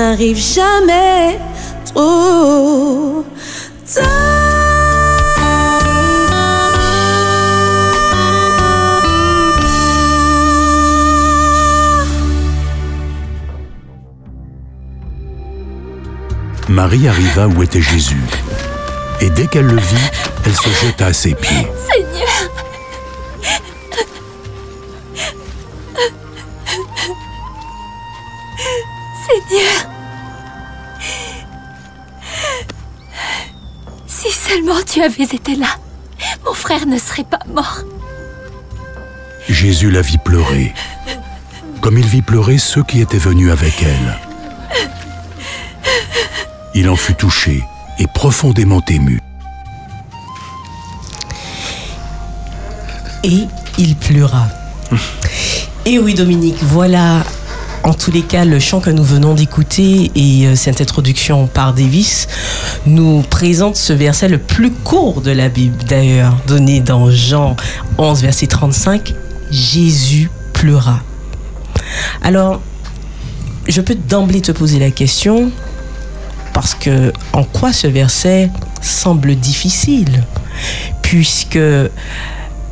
tu 0.08 0.14
n'arrives 0.14 0.38
jamais 0.38 1.38
Marie 16.68 17.08
arriva 17.08 17.48
où 17.48 17.62
était 17.62 17.82
Jésus. 17.82 18.16
Et 19.20 19.30
dès 19.30 19.46
qu'elle 19.46 19.66
le 19.66 19.76
vit, 19.76 19.96
elle 20.46 20.54
se 20.54 20.68
jeta 20.86 21.06
à 21.06 21.12
ses 21.12 21.34
pieds. 21.34 21.66
Tu 34.98 35.04
avais 35.04 35.22
été 35.22 35.54
là, 35.54 35.68
mon 36.44 36.54
frère 36.54 36.84
ne 36.84 36.98
serait 36.98 37.22
pas 37.22 37.38
mort. 37.54 37.84
Jésus 39.48 39.92
la 39.92 40.02
vit 40.02 40.18
pleurer, 40.18 40.74
comme 41.80 41.98
il 41.98 42.04
vit 42.04 42.22
pleurer 42.22 42.58
ceux 42.58 42.82
qui 42.82 43.00
étaient 43.00 43.16
venus 43.16 43.52
avec 43.52 43.80
elle. 43.80 44.18
Il 46.74 46.88
en 46.88 46.96
fut 46.96 47.14
touché 47.14 47.62
et 48.00 48.08
profondément 48.12 48.82
ému. 48.88 49.20
et 53.22 53.46
il 53.78 53.94
pleura. 53.96 54.48
Et 55.86 55.98
oui, 55.98 56.14
Dominique, 56.14 56.58
voilà 56.62 57.24
en 57.88 57.94
tous 57.94 58.10
les 58.10 58.22
cas 58.22 58.44
le 58.44 58.58
chant 58.58 58.80
que 58.80 58.90
nous 58.90 59.02
venons 59.02 59.34
d'écouter 59.34 60.10
et 60.14 60.46
euh, 60.46 60.56
cette 60.56 60.80
introduction 60.80 61.46
par 61.46 61.72
Davis 61.72 62.28
nous 62.88 63.22
présente 63.22 63.76
ce 63.76 63.92
verset 63.92 64.28
le 64.28 64.38
plus 64.38 64.70
court 64.70 65.20
de 65.20 65.30
la 65.30 65.48
Bible 65.48 65.76
d'ailleurs, 65.84 66.36
donné 66.46 66.80
dans 66.80 67.10
Jean 67.10 67.54
11, 67.98 68.22
verset 68.22 68.46
35. 68.46 69.14
Jésus 69.50 70.30
pleura. 70.52 71.00
Alors, 72.22 72.60
je 73.66 73.80
peux 73.80 73.94
d'emblée 73.94 74.40
te 74.40 74.52
poser 74.52 74.78
la 74.78 74.90
question 74.90 75.50
parce 76.52 76.74
que 76.74 77.12
en 77.32 77.44
quoi 77.44 77.72
ce 77.72 77.86
verset 77.86 78.50
semble 78.80 79.36
difficile? 79.36 80.24
Puisque 81.02 81.58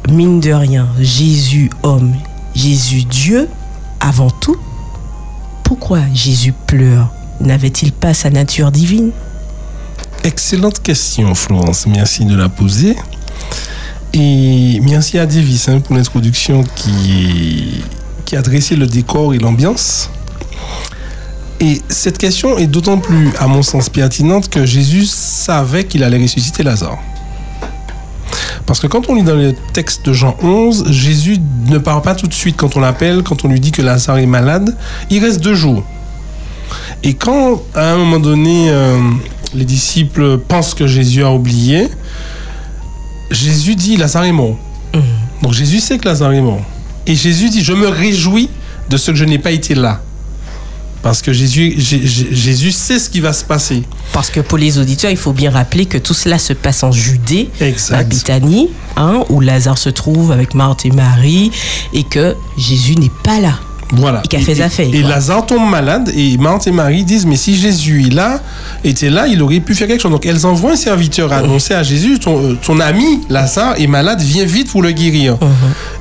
mine 0.08 0.40
de 0.40 0.52
rien, 0.52 0.88
Jésus 0.98 1.70
homme, 1.82 2.14
Jésus 2.54 3.04
Dieu, 3.04 3.48
avant 4.00 4.30
tout, 4.30 4.56
pourquoi 5.62 6.00
Jésus 6.14 6.52
pleure? 6.66 7.08
N'avait-il 7.40 7.92
pas 7.92 8.14
sa 8.14 8.30
nature 8.30 8.72
divine? 8.72 9.12
Excellente 10.26 10.82
question, 10.82 11.36
Florence. 11.36 11.86
Merci 11.86 12.24
de 12.24 12.34
la 12.34 12.48
poser. 12.48 12.96
Et 14.12 14.80
merci 14.82 15.20
à 15.20 15.24
Davis 15.24 15.68
hein, 15.68 15.78
pour 15.78 15.94
l'introduction 15.94 16.64
qui, 16.74 17.84
qui 18.24 18.34
a 18.34 18.42
dressé 18.42 18.74
le 18.74 18.88
décor 18.88 19.34
et 19.34 19.38
l'ambiance. 19.38 20.10
Et 21.60 21.80
cette 21.88 22.18
question 22.18 22.58
est 22.58 22.66
d'autant 22.66 22.98
plus, 22.98 23.30
à 23.38 23.46
mon 23.46 23.62
sens, 23.62 23.88
pertinente 23.88 24.48
que 24.48 24.66
Jésus 24.66 25.06
savait 25.06 25.84
qu'il 25.84 26.02
allait 26.02 26.20
ressusciter 26.20 26.64
Lazare. 26.64 26.98
Parce 28.66 28.80
que 28.80 28.88
quand 28.88 29.08
on 29.08 29.14
lit 29.14 29.22
dans 29.22 29.36
le 29.36 29.54
texte 29.72 30.04
de 30.06 30.12
Jean 30.12 30.36
11, 30.42 30.90
Jésus 30.90 31.36
ne 31.68 31.78
part 31.78 32.02
pas 32.02 32.16
tout 32.16 32.26
de 32.26 32.34
suite 32.34 32.56
quand 32.56 32.76
on 32.76 32.80
l'appelle, 32.80 33.22
quand 33.22 33.44
on 33.44 33.48
lui 33.48 33.60
dit 33.60 33.70
que 33.70 33.80
Lazare 33.80 34.18
est 34.18 34.26
malade. 34.26 34.76
Il 35.08 35.24
reste 35.24 35.40
deux 35.40 35.54
jours. 35.54 35.84
Et 37.04 37.14
quand, 37.14 37.62
à 37.76 37.92
un 37.92 37.96
moment 37.96 38.18
donné, 38.18 38.70
euh, 38.70 38.98
les 39.54 39.64
disciples 39.64 40.38
pensent 40.38 40.74
que 40.74 40.86
Jésus 40.86 41.22
a 41.24 41.32
oublié, 41.32 41.88
Jésus 43.30 43.74
dit 43.74 43.96
Lazare 43.96 44.24
est 44.24 44.32
mort. 44.32 44.56
Donc 45.42 45.52
Jésus 45.52 45.80
sait 45.80 45.98
que 45.98 46.06
Lazare 46.06 46.32
est 46.32 46.40
mort. 46.40 46.62
Et 47.06 47.14
Jésus 47.14 47.50
dit 47.50 47.62
Je 47.62 47.72
me 47.72 47.88
réjouis 47.88 48.48
de 48.88 48.96
ce 48.96 49.10
que 49.10 49.16
je 49.16 49.24
n'ai 49.24 49.38
pas 49.38 49.50
été 49.50 49.74
là. 49.74 50.00
Parce 51.02 51.22
que 51.22 51.32
Jésus, 51.32 51.74
Jésus 51.78 52.72
sait 52.72 52.98
ce 52.98 53.08
qui 53.08 53.20
va 53.20 53.32
se 53.32 53.44
passer. 53.44 53.84
Parce 54.12 54.28
que 54.28 54.40
pour 54.40 54.58
les 54.58 54.78
auditeurs, 54.78 55.10
il 55.10 55.16
faut 55.16 55.32
bien 55.32 55.50
rappeler 55.52 55.86
que 55.86 55.98
tout 55.98 56.14
cela 56.14 56.36
se 56.38 56.52
passe 56.52 56.82
en 56.82 56.90
Judée, 56.90 57.48
Exact. 57.60 57.94
à 57.96 58.02
Bithanie, 58.02 58.70
hein, 58.96 59.22
où 59.28 59.40
Lazare 59.40 59.78
se 59.78 59.88
trouve 59.90 60.32
avec 60.32 60.54
Marthe 60.54 60.84
et 60.84 60.90
Marie, 60.90 61.52
et 61.92 62.02
que 62.02 62.34
Jésus 62.58 62.96
n'est 62.96 63.12
pas 63.22 63.38
là. 63.38 63.60
Voilà. 63.92 64.22
Et 64.32 64.38
fait 64.38 64.56
sa 64.56 64.68
fait, 64.68 64.88
Et. 64.88 65.02
Lazare 65.02 65.46
tombe 65.46 65.68
malade 65.70 66.10
et 66.16 66.36
Marthe 66.38 66.66
et 66.66 66.72
Marie 66.72 67.04
disent 67.04 67.24
mais 67.24 67.36
si 67.36 67.56
Jésus 67.56 68.06
est 68.06 68.12
là, 68.12 68.40
était 68.84 69.10
là, 69.10 69.28
il 69.28 69.40
aurait 69.42 69.60
pu 69.60 69.74
faire 69.74 69.86
quelque 69.86 70.02
chose. 70.02 70.10
Donc 70.10 70.26
elles 70.26 70.44
envoient 70.44 70.72
un 70.72 70.76
serviteur 70.76 71.32
annoncer 71.32 71.74
à 71.74 71.82
Jésus 71.82 72.18
ton, 72.18 72.42
euh, 72.42 72.54
ton 72.60 72.80
ami 72.80 73.20
Lazare 73.28 73.80
est 73.80 73.86
malade, 73.86 74.20
viens 74.20 74.44
vite 74.44 74.70
pour 74.70 74.82
le 74.82 74.90
guérir. 74.90 75.38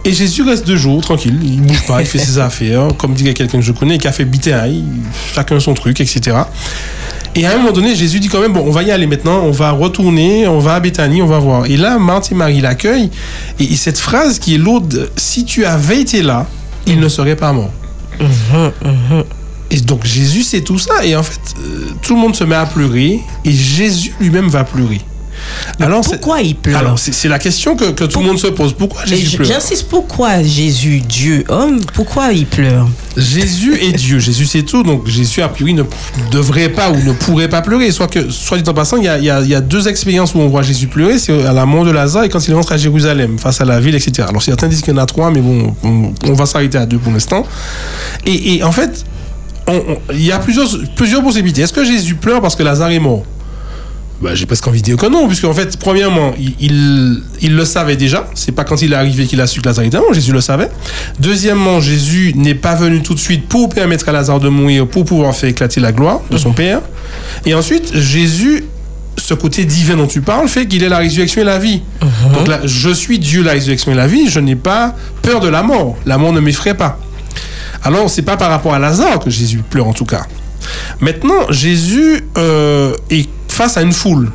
Et 0.03 0.13
Jésus 0.13 0.41
reste 0.41 0.65
deux 0.65 0.77
jours 0.77 1.01
tranquille, 1.01 1.37
il 1.43 1.61
bouge 1.61 1.85
pas, 1.85 2.01
il 2.01 2.07
fait 2.07 2.17
ses 2.25 2.39
affaires, 2.39 2.87
comme 2.97 3.13
dirait 3.13 3.33
quelqu'un 3.33 3.59
que 3.59 3.65
je 3.65 3.71
connais, 3.71 3.97
qui 3.97 4.07
a 4.07 4.11
fait 4.11 4.25
biter 4.25 4.53
un, 4.53 4.69
chacun 5.33 5.59
son 5.59 5.73
truc, 5.73 6.01
etc. 6.01 6.37
Et 7.35 7.45
à 7.45 7.53
un 7.53 7.57
moment 7.57 7.73
donné, 7.73 7.93
Jésus 7.95 8.19
dit 8.19 8.29
quand 8.29 8.39
même, 8.39 8.53
bon, 8.53 8.63
on 8.65 8.71
va 8.71 8.83
y 8.83 8.91
aller 8.91 9.07
maintenant, 9.07 9.41
on 9.43 9.51
va 9.51 9.71
retourner, 9.71 10.47
on 10.47 10.59
va 10.59 10.75
à 10.75 10.79
Béthanie, 10.79 11.21
on 11.21 11.27
va 11.27 11.39
voir. 11.39 11.65
Et 11.65 11.75
là, 11.75 11.99
Marthe 11.99 12.31
et 12.31 12.35
Marie 12.35 12.61
l'accueillent. 12.61 13.11
Et, 13.59 13.65
et 13.65 13.75
cette 13.75 13.97
phrase 13.97 14.39
qui 14.39 14.55
est 14.55 14.57
lourde, 14.57 15.09
si 15.17 15.43
tu 15.43 15.65
avais 15.65 15.99
été 15.99 16.21
là, 16.21 16.47
il 16.87 16.99
ne 16.99 17.09
serait 17.09 17.35
pas 17.35 17.53
mort. 17.53 17.71
Et 19.71 19.81
donc 19.81 20.05
Jésus 20.05 20.43
sait 20.43 20.61
tout 20.61 20.77
ça. 20.79 21.05
Et 21.05 21.15
en 21.15 21.23
fait, 21.23 21.41
euh, 21.59 21.89
tout 22.01 22.15
le 22.15 22.21
monde 22.21 22.35
se 22.35 22.43
met 22.43 22.55
à 22.55 22.65
pleurer. 22.65 23.19
Et 23.43 23.51
Jésus 23.51 24.13
lui-même 24.19 24.47
va 24.47 24.63
pleurer. 24.63 25.01
Alors, 25.79 26.01
pourquoi 26.01 26.41
il 26.41 26.55
pleure 26.55 26.79
Alors, 26.79 26.99
c'est 26.99 27.27
la 27.27 27.39
question 27.39 27.75
que, 27.75 27.91
que 27.91 28.03
tout 28.05 28.19
le 28.19 28.25
monde 28.25 28.39
se 28.39 28.47
pose. 28.47 28.73
Pourquoi 28.73 29.05
Jésus 29.05 29.37
pleure 29.37 29.49
J'insiste, 29.49 29.87
pourquoi 29.89 30.41
Jésus, 30.43 31.01
Dieu, 31.01 31.43
homme, 31.49 31.79
pourquoi 31.93 32.31
il 32.31 32.45
pleure 32.45 32.87
Jésus 33.17 33.75
est 33.81 33.93
Dieu. 33.93 34.19
Jésus 34.19 34.45
c'est 34.45 34.63
tout. 34.63 34.83
Donc 34.83 35.07
Jésus 35.07 35.41
a 35.41 35.47
priori 35.47 35.73
ne 35.73 35.83
devrait 36.31 36.67
pas 36.69 36.89
ou 36.91 36.97
ne 37.01 37.13
pourrait 37.13 37.47
pas 37.47 37.61
pleurer. 37.61 37.91
Soit 37.91 38.07
que, 38.07 38.29
soit 38.29 38.57
dit 38.57 38.69
en 38.69 38.73
passant, 38.73 38.97
il 38.97 39.03
y 39.05 39.07
a, 39.07 39.17
il 39.17 39.23
y 39.23 39.29
a- 39.29 39.41
il 39.41 39.47
y 39.49 39.55
a 39.55 39.61
deux 39.61 39.87
expériences 39.87 40.33
où 40.35 40.39
on 40.39 40.47
voit 40.49 40.63
Jésus 40.63 40.87
pleurer. 40.87 41.17
C'est 41.17 41.45
à 41.45 41.53
la 41.53 41.65
mort 41.65 41.85
de 41.85 41.91
Lazare 41.91 42.23
et 42.25 42.29
quand 42.29 42.45
il 42.47 42.53
rentre 42.53 42.73
à 42.73 42.77
Jérusalem 42.77 43.37
face 43.39 43.61
à 43.61 43.65
la 43.65 43.79
ville, 43.79 43.95
etc. 43.95 44.27
Alors 44.29 44.41
certains 44.43 44.67
disent 44.67 44.81
qu'il 44.81 44.93
y 44.93 44.97
en 44.97 45.01
a 45.01 45.05
trois, 45.05 45.31
mais 45.31 45.39
bon, 45.39 45.73
on, 45.83 46.11
on 46.27 46.33
va 46.33 46.45
s'arrêter 46.45 46.77
à 46.77 46.85
deux 46.85 46.97
pour 46.97 47.13
l'instant. 47.13 47.45
Et, 48.25 48.55
et 48.55 48.63
en 48.63 48.71
fait, 48.73 49.05
il 50.11 50.21
y 50.25 50.31
a 50.31 50.39
plusieurs, 50.39 50.67
plusieurs 50.95 51.23
possibilités. 51.23 51.61
Est-ce 51.61 51.73
que 51.73 51.85
Jésus 51.85 52.15
pleure 52.15 52.41
parce 52.41 52.55
que 52.55 52.63
Lazare 52.63 52.91
est 52.91 52.99
mort? 52.99 53.23
Bah, 54.21 54.33
j'ai 54.33 54.45
presque 54.45 54.65
envie 54.67 54.79
de 54.79 54.85
dire 54.85 54.97
que 54.97 55.07
non, 55.07 55.27
puisque 55.27 55.43
en 55.43 55.53
fait, 55.53 55.77
premièrement, 55.77 56.33
il, 56.39 56.53
il, 56.59 57.23
il 57.41 57.55
le 57.55 57.65
savait 57.65 57.97
déjà. 57.97 58.29
C'est 58.33 58.53
pas 58.53 58.63
quand 58.63 58.81
il 58.81 58.93
est 58.93 58.95
arrivé 58.95 59.25
qu'il 59.25 59.41
a 59.41 59.47
su 59.47 59.61
que 59.61 59.65
Lazare 59.67 59.85
était 59.85 59.97
mort. 59.97 60.13
Jésus 60.13 60.31
le 60.31 60.41
savait. 60.41 60.69
Deuxièmement, 61.19 61.81
Jésus 61.81 62.33
n'est 62.35 62.55
pas 62.55 62.75
venu 62.75 63.01
tout 63.01 63.13
de 63.13 63.19
suite 63.19 63.47
pour 63.47 63.69
permettre 63.69 64.07
à 64.09 64.11
Lazare 64.13 64.39
de 64.39 64.49
mourir, 64.49 64.87
pour 64.87 65.05
pouvoir 65.05 65.35
faire 65.35 65.49
éclater 65.49 65.81
la 65.81 65.91
gloire 65.91 66.21
de 66.31 66.37
son 66.37 66.53
Père. 66.53 66.81
Et 67.45 67.53
ensuite, 67.53 67.93
Jésus, 67.97 68.63
ce 69.17 69.33
côté 69.33 69.65
divin 69.65 69.97
dont 69.97 70.07
tu 70.07 70.21
parles, 70.21 70.47
fait 70.47 70.65
qu'il 70.65 70.83
est 70.83 70.89
la 70.89 70.99
résurrection 70.99 71.41
et 71.41 71.45
la 71.45 71.59
vie. 71.59 71.81
Donc 72.33 72.47
là, 72.47 72.61
je 72.63 72.89
suis 72.89 73.19
Dieu, 73.19 73.43
la 73.43 73.51
résurrection 73.51 73.91
et 73.91 73.95
la 73.95 74.07
vie. 74.07 74.29
Je 74.29 74.39
n'ai 74.39 74.55
pas 74.55 74.95
peur 75.21 75.41
de 75.41 75.49
la 75.49 75.61
mort. 75.61 75.97
La 76.05 76.17
mort 76.17 76.31
ne 76.31 76.39
m'effraie 76.39 76.75
pas. 76.75 76.99
Alors, 77.83 78.09
c'est 78.09 78.21
pas 78.21 78.37
par 78.37 78.49
rapport 78.49 78.73
à 78.73 78.79
Lazare 78.79 79.19
que 79.19 79.29
Jésus 79.29 79.61
pleure 79.69 79.87
en 79.87 79.93
tout 79.93 80.05
cas. 80.05 80.25
Maintenant, 80.99 81.51
Jésus 81.51 82.23
euh, 82.37 82.93
est 83.09 83.29
face 83.55 83.77
à 83.77 83.81
une 83.81 83.93
foule. 83.93 84.31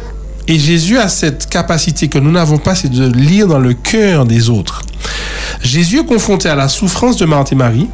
Et 0.49 0.59
Jésus 0.59 0.99
a 0.99 1.09
cette 1.09 1.49
capacité 1.49 2.09
que 2.09 2.19
nous 2.19 2.33
n'avons 2.33 2.59
pas, 2.59 2.75
c'est 2.75 2.89
de 2.91 3.07
lire 3.13 3.47
dans 3.47 3.59
le 3.59 3.75
cœur 3.75 4.25
des 4.25 4.49
autres. 4.49 4.83
Jésus 5.63 6.01
est 6.01 6.07
confronté 6.07 6.49
à 6.49 6.55
la 6.55 6.69
souffrance 6.69 7.17
de 7.19 7.27
Marthe 7.27 7.53
et 7.53 7.55
Marie. 7.55 7.87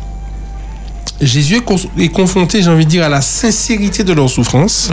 Jésus 1.20 1.56
est, 1.56 1.64
con- 1.64 1.80
est 1.98 2.08
confronté, 2.08 2.62
j'ai 2.62 2.70
envie 2.70 2.84
de 2.84 2.90
dire, 2.90 3.02
à 3.05 3.08
la 3.08 3.20
sincérité 3.22 4.05
de 4.05 4.12
leur 4.12 4.30
souffrance. 4.30 4.90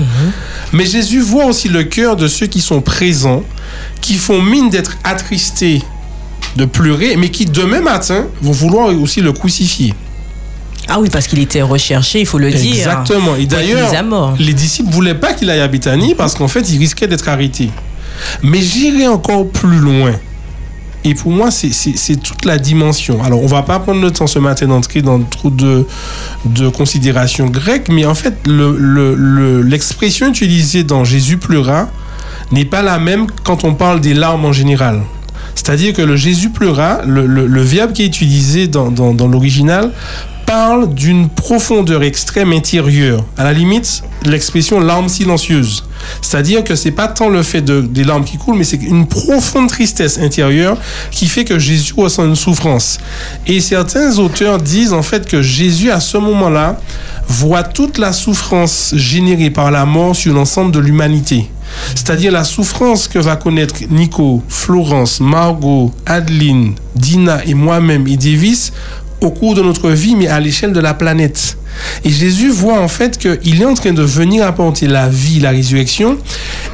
Mais 0.71 0.85
Jésus 0.85 1.19
voit 1.21 1.45
aussi 1.45 1.69
le 1.69 1.83
cœur 1.83 2.15
de 2.15 2.27
ceux 2.27 2.47
qui 2.47 2.61
sont 2.61 2.81
présents, 2.81 3.43
qui 4.01 4.15
font 4.15 4.41
mine 4.41 4.69
d'être 4.69 4.97
attristés, 5.03 5.81
de 6.55 6.65
pleurer, 6.65 7.15
mais 7.17 7.29
qui 7.29 7.45
demain 7.45 7.81
matin 7.81 8.25
vont 8.41 8.51
vouloir 8.53 8.87
aussi 8.99 9.21
le 9.21 9.33
crucifier. 9.33 9.93
Ah 10.87 10.99
oui, 10.99 11.09
parce 11.11 11.27
qu'il 11.27 11.39
était 11.39 11.61
recherché, 11.61 12.19
il 12.19 12.25
faut 12.25 12.39
le 12.39 12.51
dire. 12.51 12.75
Exactement. 12.75 13.35
Et 13.35 13.45
d'ailleurs, 13.45 13.89
les 14.39 14.53
disciples 14.53 14.91
voulaient 14.91 15.15
pas 15.15 15.33
qu'il 15.33 15.49
aille 15.49 15.61
à 15.61 15.67
Béthanie 15.67 16.13
parce 16.15 16.35
qu'en 16.35 16.47
fait, 16.47 16.69
il 16.71 16.77
risquait 16.79 17.07
d'être 17.07 17.29
arrêté. 17.29 17.69
Mais 18.41 18.61
j'irai 18.61 19.07
encore 19.07 19.47
plus 19.49 19.77
loin. 19.77 20.11
Et 21.05 21.15
pour 21.15 21.31
moi, 21.31 21.51
c'est- 21.51 22.15
toute 22.21 22.45
la 22.45 22.57
dimension. 22.57 23.21
Alors, 23.23 23.43
on 23.43 23.47
va 23.47 23.61
pas 23.63 23.79
prendre 23.79 24.01
le 24.01 24.11
temps 24.11 24.27
ce 24.27 24.39
matin 24.39 24.67
d'entrer 24.67 25.01
dans 25.01 25.19
trop 25.21 25.49
de, 25.49 25.85
de 26.45 26.69
considérations 26.69 27.47
grecques, 27.47 27.89
mais 27.89 28.05
en 28.05 28.15
fait, 28.15 28.35
le- 28.45 28.77
le- 28.77 29.15
le- 29.15 29.61
l'expression 29.61 30.29
utilisée 30.29 30.83
dans 30.85 31.03
Jésus 31.03 31.37
pleura 31.37 31.89
n'est 32.53 32.63
pas 32.65 32.81
la 32.81 32.99
même 32.99 33.27
quand 33.43 33.65
on 33.65 33.73
parle 33.73 33.99
des 33.99 34.13
larmes 34.13 34.45
en 34.45 34.53
général. 34.53 35.01
C'est-à-dire 35.55 35.93
que 35.93 36.01
le 36.01 36.15
Jésus 36.15 36.49
pleura, 36.49 37.01
le, 37.05 37.25
verbe 37.61 37.91
qui 37.93 38.03
est 38.03 38.07
utilisé 38.07 38.67
dans, 38.67 38.89
dans- 38.89 39.13
dans 39.13 39.27
l'original, 39.27 39.91
parle 40.45 40.93
d'une 40.93 41.29
profondeur 41.29 42.03
extrême 42.03 42.53
intérieure. 42.53 43.25
À 43.37 43.43
la 43.43 43.53
limite, 43.53 44.03
l'expression 44.25 44.79
larmes 44.79 45.09
silencieuses. 45.09 45.83
C'est-à-dire 46.21 46.63
que 46.63 46.75
c'est 46.75 46.91
pas 46.91 47.07
tant 47.07 47.29
le 47.29 47.43
fait 47.43 47.61
de, 47.61 47.81
des 47.81 48.03
larmes 48.03 48.25
qui 48.25 48.37
coulent, 48.37 48.57
mais 48.57 48.63
c'est 48.63 48.81
une 48.81 49.07
profonde 49.07 49.69
tristesse 49.69 50.17
intérieure 50.17 50.77
qui 51.11 51.27
fait 51.27 51.45
que 51.45 51.59
Jésus 51.59 51.93
ressent 51.95 52.25
une 52.25 52.35
souffrance. 52.35 52.99
Et 53.47 53.61
certains 53.61 54.17
auteurs 54.19 54.57
disent 54.59 54.93
en 54.93 55.03
fait 55.03 55.27
que 55.27 55.41
Jésus, 55.41 55.91
à 55.91 55.99
ce 55.99 56.17
moment-là, 56.17 56.79
voit 57.27 57.63
toute 57.63 57.97
la 57.97 58.11
souffrance 58.13 58.93
générée 58.95 59.49
par 59.49 59.71
la 59.71 59.85
mort 59.85 60.15
sur 60.15 60.33
l'ensemble 60.33 60.71
de 60.71 60.79
l'humanité. 60.79 61.49
C'est-à-dire 61.95 62.31
la 62.31 62.43
souffrance 62.43 63.07
que 63.07 63.19
va 63.19 63.35
connaître 63.35 63.75
Nico, 63.89 64.43
Florence, 64.47 65.19
Margot, 65.19 65.91
Adeline, 66.05 66.75
Dina 66.95 67.43
et 67.45 67.53
moi-même 67.53 68.07
et 68.07 68.17
Davis 68.17 68.73
au 69.23 69.31
cours 69.31 69.55
de 69.55 69.61
notre 69.61 69.89
vie, 69.89 70.15
mais 70.15 70.27
à 70.27 70.39
l'échelle 70.39 70.73
de 70.73 70.79
la 70.79 70.93
planète. 70.93 71.57
Et 72.03 72.09
Jésus 72.09 72.49
voit 72.49 72.79
en 72.79 72.87
fait 72.87 73.17
qu'il 73.17 73.61
est 73.61 73.65
en 73.65 73.73
train 73.73 73.93
de 73.93 74.03
venir 74.03 74.45
apporter 74.45 74.87
la 74.87 75.09
vie, 75.09 75.39
la 75.39 75.49
résurrection, 75.49 76.17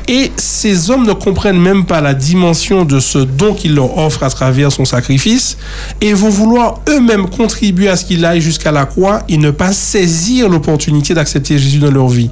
et 0.08 0.32
ces 0.36 0.90
hommes 0.90 1.06
ne 1.06 1.14
comprennent 1.14 1.60
même 1.60 1.86
pas 1.86 2.02
la 2.02 2.14
dimension 2.14 2.84
de 2.84 3.00
ce 3.00 3.20
don 3.20 3.54
qu'il 3.54 3.76
leur 3.76 3.98
offre 3.98 4.24
à 4.24 4.30
travers 4.30 4.72
son 4.72 4.86
sacrifice, 4.86 5.58
et 6.02 6.14
vont 6.14 6.30
vouloir 6.30 6.82
eux-mêmes 6.90 7.30
contribuer 7.30 7.90
à 7.90 7.96
ce 7.96 8.06
qu'il 8.06 8.26
aille 8.26 8.42
jusqu'à 8.42 8.72
la 8.72 8.86
croix 8.86 9.24
et 9.30 9.38
ne 9.38 9.52
pas 9.52 9.72
saisir 9.72 10.50
l'opportunité 10.50 11.14
d'accepter 11.14 11.58
Jésus 11.58 11.80
dans 11.80 11.92
leur 11.92 12.10
vie. 12.10 12.30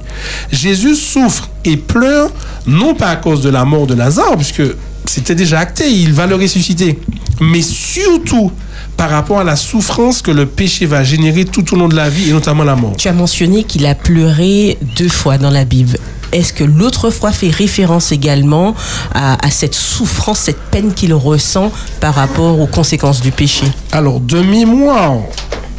Jésus 0.52 0.94
souffre 0.94 1.48
et 1.64 1.76
pleure, 1.76 2.30
non 2.66 2.94
pas 2.94 3.08
à 3.08 3.16
cause 3.16 3.42
de 3.42 3.48
la 3.48 3.64
mort 3.64 3.86
de 3.86 3.94
Lazare, 3.94 4.36
puisque 4.36 4.62
c'était 5.08 5.34
déjà 5.34 5.60
acté, 5.60 5.90
il 5.90 6.12
va 6.12 6.26
le 6.26 6.34
ressusciter, 6.34 6.98
mais 7.40 7.62
surtout 7.62 8.52
par 8.96 9.10
rapport 9.10 9.38
à 9.38 9.44
la 9.44 9.56
souffrance 9.56 10.22
que 10.22 10.30
le 10.30 10.44
péché 10.46 10.86
va 10.86 11.02
générer 11.02 11.44
tout 11.44 11.72
au 11.72 11.76
long 11.76 11.88
de 11.88 11.96
la 11.96 12.10
vie 12.10 12.28
et 12.28 12.32
notamment 12.32 12.64
la 12.64 12.76
mort. 12.76 12.94
Tu 12.96 13.08
as 13.08 13.12
mentionné 13.12 13.64
qu'il 13.64 13.86
a 13.86 13.94
pleuré 13.94 14.76
deux 14.96 15.08
fois 15.08 15.38
dans 15.38 15.50
la 15.50 15.64
Bible. 15.64 15.98
Est-ce 16.32 16.52
que 16.52 16.64
l'autre 16.64 17.10
fois 17.10 17.32
fait 17.32 17.48
référence 17.48 18.12
également 18.12 18.74
à, 19.14 19.44
à 19.44 19.50
cette 19.50 19.74
souffrance, 19.74 20.40
cette 20.40 20.60
peine 20.70 20.92
qu'il 20.92 21.14
ressent 21.14 21.72
par 22.00 22.14
rapport 22.14 22.60
aux 22.60 22.66
conséquences 22.66 23.22
du 23.22 23.30
péché? 23.30 23.64
Alors, 23.92 24.20
de 24.20 24.40
mémoire, 24.40 25.14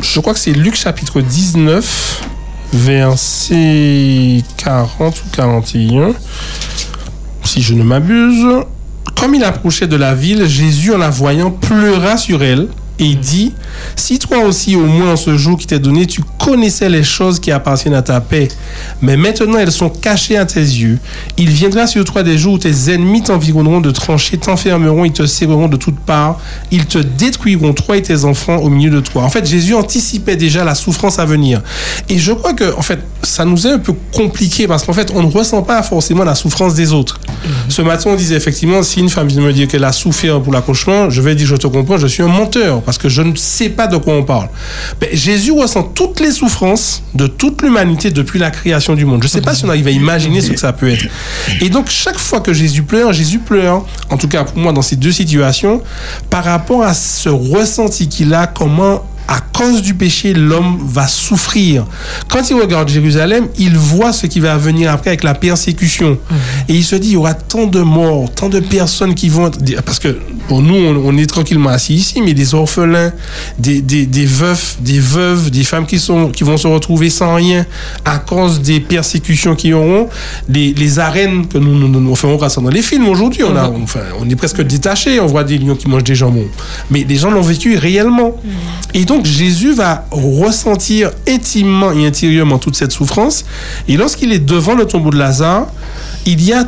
je 0.01 0.19
crois 0.19 0.33
que 0.33 0.39
c'est 0.39 0.53
Luc 0.53 0.75
chapitre 0.75 1.21
19, 1.21 2.23
verset 2.73 4.43
40 4.57 5.17
ou 5.17 5.29
41, 5.33 6.13
si 7.43 7.61
je 7.61 7.75
ne 7.75 7.83
m'abuse. 7.83 8.65
Comme 9.19 9.35
il 9.35 9.43
approchait 9.43 9.87
de 9.87 9.97
la 9.97 10.15
ville, 10.15 10.47
Jésus, 10.47 10.93
en 10.93 10.97
la 10.97 11.09
voyant, 11.09 11.51
pleura 11.51 12.15
sur 12.15 12.41
elle 12.41 12.69
et 12.99 13.15
dit, 13.15 13.53
si 13.97 14.17
toi 14.17 14.39
aussi, 14.39 14.77
au 14.77 14.85
moins 14.85 15.11
en 15.11 15.15
ce 15.17 15.35
jour 15.35 15.57
qui 15.57 15.67
t'est 15.67 15.79
donné, 15.79 16.05
tu 16.05 16.21
connaissais 16.39 16.89
les 16.89 17.03
choses 17.03 17.39
qui 17.39 17.51
appartiennent 17.51 17.93
à 17.93 18.01
ta 18.01 18.21
paix, 18.21 18.47
mais 19.01 19.17
maintenant 19.17 19.59
elles 19.59 19.71
sont 19.71 19.89
cachées 19.89 20.37
à 20.37 20.45
tes 20.45 20.59
yeux, 20.59 20.97
il 21.37 21.49
viendra 21.49 21.85
sur 21.85 22.03
toi 22.05 22.23
des 22.23 22.37
jours 22.37 22.53
où 22.53 22.57
tes 22.57 22.93
ennemis 22.93 23.23
t'environneront 23.23 23.81
de 23.81 23.91
tranchées, 23.91 24.37
t'enfermeront, 24.37 25.05
ils 25.05 25.11
te 25.11 25.25
serreront 25.25 25.67
de 25.67 25.77
toutes 25.77 25.99
parts, 25.99 26.39
ils 26.71 26.85
te 26.85 26.97
détruiront, 26.97 27.73
toi 27.73 27.97
et 27.97 28.01
tes 28.01 28.25
enfants, 28.25 28.57
au 28.57 28.69
milieu 28.69 28.89
de 28.89 28.99
toi. 28.99 29.23
En 29.23 29.29
fait, 29.29 29.45
Jésus 29.45 29.75
anticipait 29.75 30.35
déjà 30.35 30.63
la 30.63 30.75
souffrance 30.75 31.19
à 31.19 31.25
venir. 31.25 31.61
Et 32.07 32.17
je 32.17 32.31
crois 32.31 32.53
que, 32.53 32.75
en 32.75 32.81
fait, 32.81 32.99
ça 33.23 33.45
nous 33.45 33.67
est 33.67 33.71
un 33.71 33.79
peu 33.79 33.93
compliqué 34.13 34.67
parce 34.67 34.83
qu'en 34.83 34.93
fait, 34.93 35.11
on 35.13 35.23
ne 35.23 35.31
ressent 35.31 35.61
pas 35.61 35.83
forcément 35.83 36.23
la 36.23 36.35
souffrance 36.35 36.73
des 36.73 36.93
autres. 36.93 37.19
Ce 37.67 37.81
matin, 37.81 38.11
on 38.11 38.15
disait 38.15 38.35
effectivement, 38.35 38.81
si 38.83 38.99
une 38.99 39.09
femme 39.09 39.27
vient 39.27 39.41
me 39.41 39.53
dire 39.53 39.67
qu'elle 39.67 39.83
a 39.83 39.91
souffert 39.91 40.41
pour 40.41 40.53
l'accouchement, 40.53 41.09
je 41.09 41.21
vais 41.21 41.35
dire, 41.35 41.47
je 41.47 41.55
te 41.55 41.67
comprends, 41.67 41.97
je 41.97 42.07
suis 42.07 42.23
un 42.23 42.27
menteur 42.27 42.81
parce 42.81 42.97
que 42.97 43.09
je 43.09 43.21
ne 43.21 43.35
sais 43.35 43.69
pas 43.69 43.87
de 43.87 43.97
quoi 43.97 44.13
on 44.13 44.23
parle. 44.23 44.49
Mais 45.01 45.09
Jésus 45.13 45.51
ressent 45.51 45.83
toutes 45.83 46.19
les 46.19 46.28
souffrances 46.31 47.03
de 47.13 47.27
toute 47.27 47.61
l'humanité 47.61 48.11
depuis 48.11 48.39
la 48.39 48.51
création 48.51 48.95
du 48.95 49.05
monde. 49.05 49.21
Je 49.21 49.27
ne 49.27 49.31
sais 49.31 49.41
pas 49.41 49.55
si 49.55 49.65
on 49.65 49.69
arrive 49.69 49.87
à 49.87 49.91
imaginer 49.91 50.41
ce 50.41 50.51
que 50.51 50.59
ça 50.59 50.73
peut 50.73 50.89
être. 50.89 51.05
Et 51.61 51.69
donc, 51.69 51.89
chaque 51.89 52.17
fois 52.17 52.41
que 52.41 52.53
Jésus 52.53 52.83
pleure, 52.83 53.13
Jésus 53.13 53.39
pleure, 53.39 53.85
en 54.09 54.17
tout 54.17 54.27
cas 54.27 54.43
pour 54.43 54.57
moi, 54.57 54.73
dans 54.73 54.81
ces 54.81 54.95
deux 54.95 55.11
situations, 55.11 55.81
par 56.29 56.43
rapport 56.43 56.83
à 56.83 56.93
ce 56.93 57.29
ressenti 57.29 58.07
qu'il 58.07 58.33
a, 58.33 58.47
comment 58.47 59.03
à 59.27 59.39
cause 59.41 59.81
du 59.81 59.93
péché, 59.93 60.33
l'homme 60.33 60.79
va 60.81 61.07
souffrir. 61.07 61.85
Quand 62.29 62.49
il 62.49 62.55
regarde 62.55 62.89
Jérusalem, 62.89 63.47
il 63.57 63.77
voit 63.77 64.13
ce 64.13 64.25
qui 64.27 64.39
va 64.39 64.57
venir 64.57 64.91
après 64.91 65.11
avec 65.11 65.23
la 65.23 65.35
persécution. 65.35 66.17
Et 66.67 66.73
il 66.75 66.83
se 66.83 66.95
dit, 66.95 67.09
il 67.09 67.13
y 67.13 67.17
aura 67.17 67.33
tant 67.33 67.67
de 67.67 67.81
morts, 67.81 68.31
tant 68.33 68.49
de 68.49 68.59
personnes 68.59 69.13
qui 69.15 69.29
vont... 69.29 69.51
Parce 69.85 69.99
que 69.99 70.17
Bon, 70.49 70.63
nous, 70.63 70.73
on, 70.73 70.95
on 71.05 71.17
est 71.17 71.27
tranquillement 71.27 71.69
assis 71.69 71.93
ici, 71.93 72.23
mais 72.23 72.33
des 72.33 72.55
orphelins, 72.55 73.13
des, 73.59 73.81
des, 73.81 74.07
des 74.07 74.25
veufs, 74.25 74.77
des 74.81 74.99
veuves, 74.99 75.51
des 75.51 75.63
femmes 75.63 75.85
qui, 75.85 75.99
sont, 75.99 76.29
qui 76.29 76.43
vont 76.43 76.57
se 76.57 76.65
retrouver 76.65 77.11
sans 77.11 77.35
rien 77.35 77.67
à 78.03 78.17
cause 78.17 78.59
des 78.59 78.79
persécutions 78.79 79.53
qu'ils 79.55 79.75
auront, 79.75 80.09
les, 80.49 80.73
les 80.73 80.97
arènes 80.97 81.47
que 81.47 81.59
nous, 81.59 81.77
nous, 81.77 81.87
nous, 81.87 82.13
à 82.43 82.49
dans 82.49 82.69
les 82.69 82.81
films 82.81 83.07
aujourd'hui, 83.07 83.43
on, 83.43 83.55
a, 83.55 83.69
enfin, 83.69 83.99
on 84.19 84.27
est 84.27 84.35
presque 84.35 84.61
détaché, 84.61 85.19
on 85.19 85.27
voit 85.27 85.43
des 85.43 85.59
lions 85.59 85.75
qui 85.75 85.87
mangent 85.87 86.03
des 86.03 86.15
jambons. 86.15 86.47
Mais 86.89 87.05
les 87.07 87.15
gens 87.15 87.29
l'ont 87.29 87.41
vécu 87.41 87.77
réellement. 87.77 88.35
Et 88.95 89.05
donc, 89.05 89.18
Jésus 89.23 89.73
va 89.73 90.05
ressentir 90.11 91.11
intimement 91.27 91.91
et 91.91 92.05
intérieurement 92.05 92.57
toute 92.57 92.75
cette 92.75 92.91
souffrance. 92.91 93.45
Et 93.87 93.97
lorsqu'il 93.97 94.31
est 94.31 94.39
devant 94.39 94.75
le 94.75 94.85
tombeau 94.85 95.09
de 95.09 95.17
Lazare, 95.17 95.67
il 96.25 96.43
y 96.43 96.53
a 96.53 96.67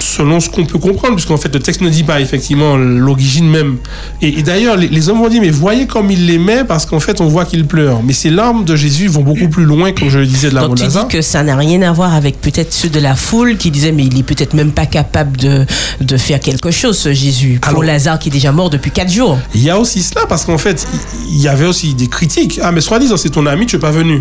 selon 0.00 0.40
ce 0.40 0.48
qu'on 0.50 0.64
peut 0.66 0.78
comprendre, 0.78 1.14
puisqu'en 1.14 1.36
fait 1.36 1.52
le 1.54 1.60
texte 1.60 1.80
ne 1.80 1.88
dit 1.88 2.04
pas 2.04 2.20
effectivement 2.20 2.76
l'origine 2.76 3.48
même. 3.48 3.76
Et, 4.22 4.38
et 4.38 4.42
d'ailleurs, 4.42 4.76
les, 4.76 4.88
les 4.88 5.08
hommes 5.08 5.18
vont 5.18 5.28
dire, 5.28 5.40
mais 5.40 5.50
voyez 5.50 5.86
comme 5.86 6.10
il 6.10 6.26
l'aimait, 6.26 6.64
parce 6.64 6.86
qu'en 6.86 7.00
fait 7.00 7.20
on 7.20 7.26
voit 7.28 7.44
qu'il 7.44 7.66
pleure. 7.66 8.02
Mais 8.02 8.12
ces 8.12 8.30
larmes 8.30 8.64
de 8.64 8.76
Jésus 8.76 9.08
vont 9.08 9.22
beaucoup 9.22 9.48
plus 9.48 9.64
loin, 9.64 9.92
comme 9.92 10.08
je 10.08 10.18
le 10.18 10.26
disais, 10.26 10.50
de 10.50 10.54
la 10.54 10.62
Donc 10.62 10.76
tu 10.76 10.82
dis 10.86 11.08
que 11.08 11.22
ça 11.22 11.42
n'a 11.42 11.56
rien 11.56 11.82
à 11.82 11.92
voir 11.92 12.14
avec 12.14 12.40
peut-être 12.40 12.72
ceux 12.72 12.88
de 12.88 13.00
la 13.00 13.14
foule 13.14 13.56
qui 13.56 13.70
disaient 13.70 13.92
mais 13.92 14.04
il 14.04 14.18
est 14.18 14.22
peut-être 14.22 14.54
même 14.54 14.72
pas 14.72 14.86
capable 14.86 15.36
de, 15.36 15.64
de 16.00 16.16
faire 16.16 16.40
quelque 16.40 16.70
chose 16.70 16.98
ce 16.98 17.12
Jésus 17.12 17.58
pour 17.72 17.82
Lazare 17.82 18.18
qui 18.18 18.28
est 18.28 18.32
déjà 18.32 18.52
mort 18.52 18.70
depuis 18.70 18.90
quatre 18.90 19.10
jours. 19.12 19.38
Il 19.54 19.62
y 19.62 19.70
a 19.70 19.78
aussi 19.78 20.02
cela, 20.02 20.22
parce 20.28 20.44
qu'en 20.44 20.58
fait, 20.58 20.86
il 21.30 21.40
y 21.40 21.48
avait 21.48 21.66
aussi 21.66 21.94
des 21.94 22.06
critiques. 22.06 22.60
Ah, 22.62 22.72
mais 22.72 22.80
soi-disant, 22.80 23.16
c'est 23.16 23.30
ton 23.30 23.46
ami, 23.46 23.66
tu 23.66 23.76
n'es 23.76 23.80
pas 23.80 23.90
venu. 23.90 24.20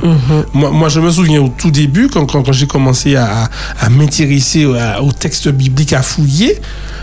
moi, 0.53 0.71
moi, 0.71 0.89
je 0.89 0.99
me 0.99 1.09
souviens 1.11 1.41
au 1.41 1.49
tout 1.49 1.71
début, 1.71 2.07
quand, 2.09 2.25
quand, 2.25 2.43
quand 2.43 2.51
j'ai 2.51 2.67
commencé 2.67 3.15
à, 3.15 3.49
à- 3.79 3.89
m'intéresser 3.89 4.65
au, 4.65 4.73
à- 4.73 5.01
au 5.01 5.11
texte 5.11 5.49
biblique, 5.49 5.68
à 5.91 6.01
fouiller, 6.01 6.59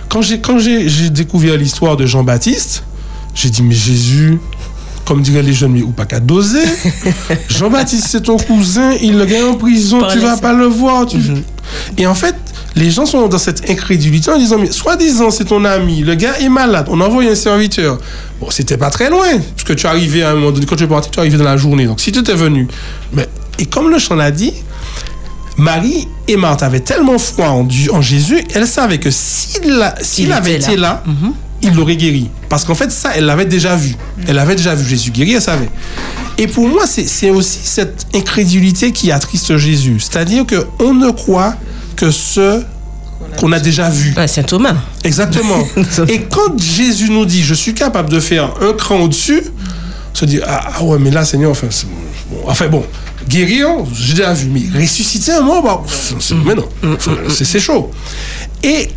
quand 0.08 0.22
j'ai 0.22 0.40
quand 0.40 0.58
j'ai 0.58 0.88
j'ai 0.88 1.10
découvert 1.10 1.56
l'histoire 1.56 1.96
de 1.96 2.06
Jean-Baptiste, 2.06 2.82
j'ai 3.34 3.50
dit, 3.50 3.62
mais 3.62 3.74
Jésus, 3.74 4.38
comme 5.04 5.22
diraient 5.22 5.42
les 5.42 5.52
jeunes, 5.52 5.72
mais 5.72 5.82
ou 5.82 5.90
pas 5.90 6.06
qu'à 6.06 6.20
doser? 6.20 6.64
Jean-Baptiste, 7.48 8.06
c'est 8.08 8.22
ton 8.22 8.36
cousin, 8.36 8.92
il 9.02 9.16
le 9.18 9.24
gagne 9.26 9.44
en 9.44 9.54
prison, 9.54 9.98
tu 10.12 10.18
vas 10.18 10.36
pas 10.36 10.52
le 10.52 10.66
voir. 10.66 11.06
tu- 11.06 11.18
Et 11.98 12.06
en 12.06 12.14
fait, 12.14 12.34
les 12.74 12.90
gens 12.90 13.06
sont 13.06 13.26
dans 13.28 13.38
cette 13.38 13.70
incrédulité 13.70 14.30
en 14.30 14.38
disant, 14.38 14.58
mais 14.58 14.70
soi-disant, 14.70 15.30
c'est 15.30 15.44
ton 15.46 15.64
ami, 15.64 16.00
le 16.02 16.14
gars 16.14 16.38
est 16.40 16.48
malade, 16.48 16.86
on 16.90 17.00
envoie 17.00 17.24
un 17.24 17.34
serviteur. 17.34 17.98
Bon, 18.40 18.50
c'était 18.50 18.76
pas 18.76 18.90
très 18.90 19.08
loin, 19.10 19.26
puisque 19.56 19.76
tu 19.76 19.86
arrivais 19.86 20.22
à 20.22 20.30
un 20.30 20.34
moment 20.34 20.52
donné, 20.52 20.66
quand 20.66 20.76
tu 20.76 20.84
es 20.84 20.86
parti, 20.86 21.10
tu 21.10 21.18
arrivais 21.18 21.38
dans 21.38 21.44
la 21.44 21.56
journée. 21.56 21.86
Donc 21.86 22.00
si 22.00 22.12
tu 22.12 22.18
étais 22.20 22.34
venu. 22.34 22.68
Mais, 23.12 23.26
et 23.58 23.66
comme 23.66 23.90
le 23.90 23.98
chant 23.98 24.14
l'a 24.14 24.30
dit, 24.30 24.52
Marie 25.56 26.08
et 26.28 26.36
Marthe 26.36 26.62
avaient 26.62 26.80
tellement 26.80 27.18
foi 27.18 27.48
en, 27.48 27.64
Dieu, 27.64 27.92
en 27.92 28.02
Jésus, 28.02 28.42
elles 28.54 28.66
savaient 28.66 28.98
que 28.98 29.10
s'il 29.10 29.72
avait 30.32 30.54
était 30.54 30.72
été 30.72 30.76
là. 30.76 31.02
là, 31.06 31.32
il 31.62 31.74
l'aurait 31.74 31.96
guéri. 31.96 32.30
Parce 32.48 32.64
qu'en 32.64 32.74
fait, 32.74 32.92
ça, 32.92 33.12
elle 33.16 33.24
l'avait 33.24 33.46
déjà 33.46 33.76
vu. 33.76 33.96
Elle 34.28 34.38
avait 34.38 34.54
déjà 34.54 34.74
vu 34.74 34.86
Jésus 34.86 35.10
guéri, 35.10 35.32
elle 35.34 35.42
savait. 35.42 35.70
Et 36.38 36.46
pour 36.46 36.68
moi, 36.68 36.86
c'est 36.86 37.30
aussi 37.30 37.60
cette 37.64 38.06
incrédulité 38.14 38.92
qui 38.92 39.10
attriste 39.10 39.56
Jésus. 39.56 39.98
C'est-à-dire 40.00 40.44
qu'on 40.46 40.94
ne 40.94 41.10
croit 41.10 41.54
que 41.96 42.10
ce 42.10 42.62
qu'on 43.38 43.52
a 43.52 43.58
déjà 43.58 43.88
vu. 43.88 44.14
Saint 44.26 44.42
Thomas. 44.42 44.76
Exactement. 45.02 45.66
Et 46.08 46.22
quand 46.22 46.60
Jésus 46.60 47.10
nous 47.10 47.24
dit, 47.24 47.42
je 47.42 47.54
suis 47.54 47.74
capable 47.74 48.10
de 48.10 48.20
faire 48.20 48.52
un 48.60 48.74
cran 48.74 49.00
au-dessus, 49.00 49.42
se 50.12 50.24
dire, 50.24 50.42
ah, 50.46 50.72
ah 50.78 50.84
ouais, 50.84 50.98
mais 50.98 51.10
là, 51.10 51.24
Seigneur, 51.24 51.50
enfin, 51.50 51.68
bon, 52.30 52.38
enfin 52.46 52.68
bon, 52.68 52.84
guérir, 53.28 53.68
j'ai 53.94 54.14
déjà 54.14 54.32
vu, 54.32 54.48
mais 54.48 54.80
ressusciter 54.80 55.32
un 55.32 55.40
mort, 55.42 55.62
bah, 55.62 55.82
c'est- 55.88 56.34
mais 56.34 56.54
non, 56.54 56.68
Enfin, 56.94 57.12
c'est 57.28 57.44
c'est 57.44 57.60
chaud. 57.60 57.90
Et 58.62 58.88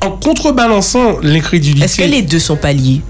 en 0.00 0.10
contrebalançant 0.10 1.18
l'incrédulité. 1.22 1.84
Est-ce 1.84 1.96
que 1.98 2.02
les 2.02 2.22
deux 2.22 2.40
sont 2.40 2.56
pas 2.56 2.72
liés 2.72 3.00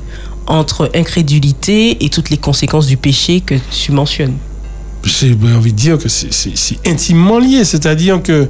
entre 0.47 0.91
incrédulité 0.95 2.05
et 2.05 2.09
toutes 2.11 2.29
les 2.31 2.37
conséquences 2.37 2.87
du 2.87 2.97
péché 2.97 3.41
que 3.41 3.55
tu 3.71 3.93
mentionnes? 3.93 4.37
J'ai 5.05 5.37
envie 5.57 5.73
de 5.73 5.77
dire 5.79 5.99
que 5.99 6.09
c'est 6.09 6.31
intimement 6.87 7.39
lié. 7.39 7.65
C'est-à-dire 7.65 8.23
que 8.23 8.49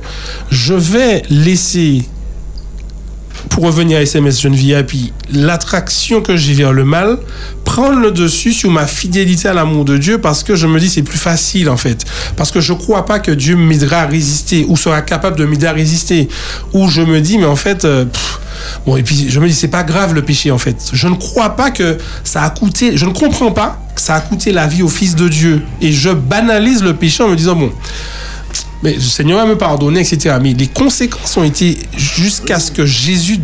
je 0.50 0.74
vais 0.74 1.22
laisser, 1.30 2.02
pour 3.48 3.64
revenir 3.64 3.98
à 3.98 4.02
SMS 4.02 4.40
Jeune 4.40 4.54
VIP, 4.54 5.12
l'attraction 5.32 6.20
que 6.20 6.36
j'ai 6.36 6.54
vers 6.54 6.72
le 6.72 6.84
mal 6.84 7.18
prendre 7.64 7.98
le 8.00 8.10
dessus 8.10 8.52
sur 8.52 8.70
ma 8.70 8.86
fidélité 8.86 9.48
à 9.48 9.54
l'amour 9.54 9.84
de 9.84 9.96
Dieu 9.96 10.18
parce 10.18 10.42
que 10.42 10.54
je 10.54 10.66
me 10.66 10.78
dis 10.78 10.88
c'est 10.88 11.02
plus 11.02 11.18
facile 11.18 11.70
en 11.70 11.76
fait. 11.76 12.04
Parce 12.36 12.50
que 12.50 12.60
je 12.60 12.72
crois 12.72 13.06
pas 13.06 13.18
que 13.18 13.30
Dieu 13.30 13.56
m'aidera 13.56 13.98
à 13.98 14.06
résister 14.06 14.66
ou 14.68 14.76
sera 14.76 15.00
capable 15.02 15.36
de 15.38 15.44
m'aider 15.44 15.66
à 15.66 15.72
résister. 15.72 16.28
Ou 16.72 16.88
je 16.88 17.02
me 17.02 17.20
dis 17.20 17.38
mais 17.38 17.46
en 17.46 17.56
fait... 17.56 17.84
euh, 17.84 18.04
Bon, 18.86 18.96
et 18.96 19.02
puis 19.02 19.26
je 19.28 19.40
me 19.40 19.48
dis, 19.48 19.54
c'est 19.54 19.68
pas 19.68 19.82
grave 19.82 20.14
le 20.14 20.22
péché 20.22 20.50
en 20.50 20.58
fait. 20.58 20.76
Je 20.92 21.08
ne 21.08 21.14
crois 21.14 21.56
pas 21.56 21.70
que 21.70 21.98
ça 22.22 22.42
a 22.42 22.50
coûté, 22.50 22.96
je 22.96 23.06
ne 23.06 23.12
comprends 23.12 23.50
pas 23.50 23.80
que 23.94 24.00
ça 24.00 24.14
a 24.14 24.20
coûté 24.20 24.52
la 24.52 24.66
vie 24.66 24.82
au 24.82 24.88
Fils 24.88 25.16
de 25.16 25.26
Dieu. 25.28 25.62
Et 25.80 25.90
je 25.92 26.10
banalise 26.10 26.82
le 26.82 26.94
péché 26.94 27.22
en 27.24 27.28
me 27.28 27.34
disant, 27.36 27.56
bon, 27.56 27.72
mais 28.82 28.94
le 28.94 29.00
Seigneur 29.00 29.38
va 29.38 29.46
me 29.46 29.56
pardonner, 29.56 30.00
etc. 30.00 30.36
Mais 30.40 30.52
les 30.54 30.66
conséquences 30.66 31.36
ont 31.36 31.44
été 31.44 31.78
jusqu'à 31.96 32.58
ce 32.58 32.70
que 32.70 32.84
Jésus 32.84 33.38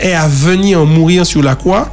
ait 0.00 0.14
à 0.14 0.26
venir 0.26 0.84
mourir 0.84 1.24
sur 1.26 1.42
la 1.42 1.54
croix, 1.54 1.90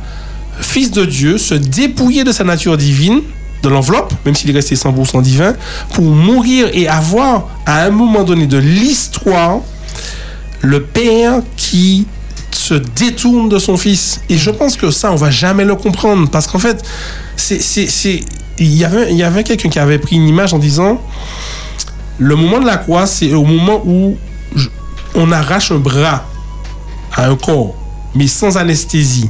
Fils 0.59 0.91
de 0.91 1.05
Dieu, 1.05 1.37
se 1.37 1.55
dépouiller 1.55 2.23
de 2.23 2.31
sa 2.31 2.43
nature 2.43 2.77
divine, 2.77 3.21
de 3.63 3.69
l'enveloppe, 3.69 4.13
même 4.25 4.35
s'il 4.35 4.49
est 4.49 4.53
resté 4.53 4.75
100% 4.75 5.21
divin, 5.21 5.55
pour 5.93 6.05
mourir 6.05 6.69
et 6.73 6.87
avoir 6.87 7.47
à 7.65 7.83
un 7.83 7.89
moment 7.89 8.23
donné 8.23 8.47
de 8.47 8.57
l'histoire 8.57 9.59
le 10.61 10.83
Père 10.83 11.41
qui 11.57 12.05
se 12.51 12.73
détourne 12.73 13.49
de 13.49 13.59
son 13.59 13.77
fils. 13.77 14.21
Et 14.29 14.37
je 14.37 14.51
pense 14.51 14.75
que 14.75 14.91
ça, 14.91 15.11
on 15.11 15.15
va 15.15 15.31
jamais 15.31 15.65
le 15.65 15.75
comprendre. 15.75 16.29
Parce 16.29 16.47
qu'en 16.47 16.59
fait, 16.59 16.83
c'est, 17.35 18.23
il 18.57 18.73
y 18.75 18.83
avait, 18.83 19.11
il 19.11 19.17
y 19.17 19.23
avait 19.23 19.43
quelqu'un 19.43 19.69
qui 19.69 19.79
avait 19.79 19.97
pris 19.97 20.15
une 20.15 20.27
image 20.27 20.53
en 20.53 20.59
disant 20.59 21.01
le 22.21 22.35
moment 22.35 22.59
de 22.59 22.65
la 22.67 22.77
croix, 22.77 23.07
c'est 23.07 23.33
au 23.33 23.43
moment 23.43 23.81
où 23.83 24.15
je- 24.55 24.69
on 25.15 25.31
arrache 25.31 25.71
un 25.71 25.79
bras 25.79 26.23
à 27.15 27.27
un 27.27 27.35
corps, 27.35 27.73
mais 28.15 28.27
sans 28.27 28.57
anesthésie. 28.57 29.29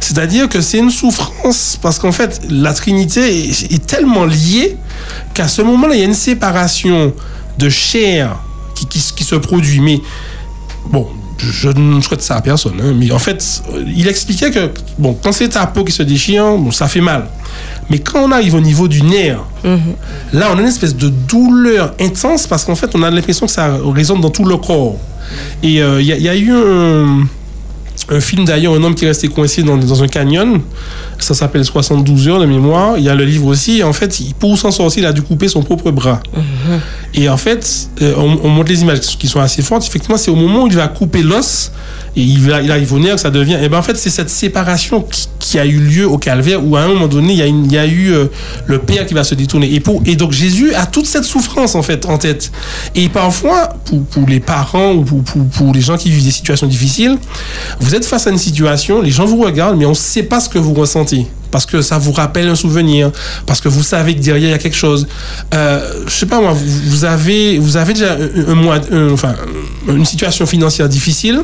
C'est-à-dire 0.00 0.48
que 0.48 0.60
c'est 0.60 0.78
une 0.78 0.90
souffrance 0.90 1.78
parce 1.82 1.98
qu'en 1.98 2.12
fait, 2.12 2.40
la 2.48 2.72
Trinité 2.72 3.48
est, 3.50 3.72
est 3.72 3.84
tellement 3.86 4.24
liée 4.24 4.76
qu'à 5.34 5.48
ce 5.48 5.62
moment-là, 5.62 5.94
il 5.94 5.98
y 6.00 6.02
a 6.02 6.06
une 6.06 6.14
séparation 6.14 7.12
de 7.58 7.68
chair 7.68 8.36
qui, 8.74 8.86
qui, 8.86 9.00
qui 9.16 9.24
se 9.24 9.34
produit. 9.34 9.80
Mais 9.80 10.00
bon, 10.90 11.08
je, 11.38 11.68
ne 11.68 12.00
souhaite 12.00 12.22
ça 12.22 12.36
à 12.36 12.40
personne. 12.40 12.80
hein, 12.82 12.94
mais 12.96 13.10
en 13.12 13.18
fait, 13.18 13.62
euh, 13.72 13.84
il 13.86 14.08
expliquait 14.08 14.50
que 14.50 14.70
bon, 14.98 15.16
quand 15.22 15.32
c'est 15.32 15.48
ta 15.50 15.66
peau 15.66 15.84
qui 15.84 15.92
se 15.92 16.02
déchire, 16.02 16.44
bon, 16.56 16.70
ça 16.70 16.88
fait 16.88 17.00
mal. 17.00 17.26
Mais 17.90 17.98
quand 17.98 18.20
on 18.22 18.32
arrive 18.32 18.54
au 18.54 18.60
niveau 18.60 18.88
du 18.88 19.02
nerf, 19.02 19.40
là, 20.32 20.50
on 20.52 20.58
a 20.58 20.60
une 20.60 20.66
espèce 20.68 20.94
de 20.96 21.08
douleur 21.08 21.94
intense 22.00 22.46
parce 22.46 22.64
qu'en 22.64 22.74
fait, 22.74 22.90
on 22.94 23.02
a 23.02 23.10
l'impression 23.10 23.46
que 23.46 23.52
ça 23.52 23.76
résonne 23.94 24.20
dans 24.20 24.30
tout 24.30 24.44
le 24.44 24.56
corps. 24.56 24.96
Et 25.62 25.82
euh, 25.82 26.00
il 26.00 26.06
y, 26.06 26.22
y 26.22 26.28
a 26.28 26.36
eu 26.36 26.52
un, 26.52 27.26
un 28.08 28.20
film 28.20 28.44
d'ailleurs, 28.44 28.74
un 28.74 28.82
homme 28.82 28.94
qui 28.94 29.04
est 29.04 29.08
resté 29.08 29.28
coincé 29.28 29.62
dans, 29.62 29.76
dans 29.76 30.02
un 30.02 30.08
canyon. 30.08 30.60
Ça 31.18 31.34
s'appelle 31.34 31.64
72 31.64 32.28
heures 32.28 32.40
de 32.40 32.46
mémoire. 32.46 32.98
Il 32.98 33.04
y 33.04 33.08
a 33.08 33.14
le 33.14 33.24
livre 33.24 33.46
aussi. 33.46 33.82
En 33.82 33.92
fait, 33.92 34.20
pour 34.38 34.56
s'en 34.58 34.70
sortir, 34.70 35.02
il 35.02 35.06
a 35.06 35.12
dû 35.12 35.22
couper 35.22 35.48
son 35.48 35.62
propre 35.62 35.90
bras. 35.90 36.20
Et 37.14 37.28
en 37.28 37.36
fait, 37.36 37.88
euh, 38.02 38.14
on, 38.16 38.38
on 38.44 38.48
montre 38.48 38.68
les 38.70 38.82
images 38.82 39.00
qui 39.00 39.26
sont 39.26 39.40
assez 39.40 39.62
fortes. 39.62 39.84
Effectivement, 39.86 40.16
c'est 40.18 40.30
au 40.30 40.36
moment 40.36 40.64
où 40.64 40.66
il 40.68 40.76
va 40.76 40.88
couper 40.88 41.22
l'os 41.22 41.72
et 42.16 42.22
il, 42.22 42.40
il 42.64 42.70
arrive 42.70 42.92
au 42.92 42.98
nerf 42.98 43.18
ça 43.18 43.30
devient. 43.30 43.58
Et 43.62 43.68
ben 43.68 43.78
en 43.78 43.82
fait, 43.82 43.96
c'est 43.96 44.10
cette 44.10 44.30
séparation 44.30 45.02
qui, 45.02 45.28
qui 45.38 45.58
a 45.58 45.66
eu 45.66 45.78
lieu 45.78 46.06
au 46.08 46.18
calvaire 46.18 46.64
où 46.64 46.76
à 46.76 46.80
un 46.80 46.88
moment 46.88 47.06
donné, 47.08 47.32
il 47.34 47.38
y 47.38 47.42
a, 47.42 47.46
une- 47.46 47.66
il 47.66 47.72
y 47.72 47.78
a 47.78 47.86
eu 47.86 48.12
euh, 48.12 48.26
le 48.66 48.78
père 48.78 49.04
qui 49.06 49.14
va 49.14 49.22
se 49.24 49.34
détourner. 49.34 49.72
Et, 49.74 49.80
pour, 49.80 50.02
et 50.06 50.16
donc 50.16 50.32
Jésus 50.32 50.74
a 50.74 50.86
toute 50.86 51.06
cette 51.06 51.24
souffrance 51.24 51.74
en 51.74 51.82
fait 51.82 52.06
en 52.06 52.18
tête. 52.18 52.50
Et 52.94 53.08
parfois, 53.08 53.68
pour, 53.84 54.02
pour 54.06 54.26
les 54.28 54.40
parents 54.40 54.92
ou 54.94 55.02
pour, 55.02 55.22
pour, 55.22 55.44
pour 55.46 55.72
les 55.74 55.80
gens 55.80 55.96
qui 55.96 56.10
vivent 56.10 56.24
des 56.24 56.30
situations 56.30 56.66
difficiles, 56.66 57.16
vous 57.80 57.94
êtes 57.94 58.04
face 58.06 58.26
à 58.26 58.30
une 58.30 58.38
situation, 58.38 59.02
les 59.02 59.10
gens 59.10 59.26
vous 59.26 59.40
regardent, 59.42 59.76
mais 59.78 59.86
on 59.86 59.90
ne 59.90 59.94
sait 59.94 60.22
pas 60.22 60.40
ce 60.40 60.48
que 60.48 60.58
vous 60.58 60.74
ressentez. 60.74 61.26
Parce 61.50 61.64
que 61.64 61.80
ça 61.80 61.96
vous 61.96 62.12
rappelle 62.12 62.48
un 62.48 62.54
souvenir, 62.56 63.12
parce 63.46 63.60
que 63.60 63.68
vous 63.68 63.82
savez 63.84 64.14
que 64.16 64.20
derrière 64.20 64.48
il 64.48 64.52
y 64.52 64.54
a 64.54 64.58
quelque 64.58 64.76
chose. 64.76 65.06
Euh, 65.54 66.02
je 66.06 66.12
sais 66.12 66.26
pas 66.26 66.40
moi, 66.40 66.52
vous, 66.52 66.90
vous 66.90 67.04
avez, 67.04 67.58
vous 67.58 67.76
avez 67.76 67.92
déjà 67.94 68.14
un, 68.14 68.68
un 68.68 68.80
un- 68.92 69.12
enfin, 69.12 69.34
une 69.88 70.04
situation 70.04 70.44
financière 70.44 70.88
difficile, 70.88 71.42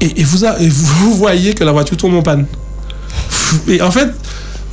et, 0.00 0.24
vous, 0.24 0.44
a- 0.44 0.58
et 0.60 0.68
vous 0.68 1.14
voyez 1.16 1.54
que 1.54 1.64
la 1.64 1.72
voiture 1.72 1.96
tombe 1.96 2.14
en 2.14 2.22
panne. 2.22 2.46
Et 3.66 3.80
en 3.82 3.90
fait, 3.90 4.08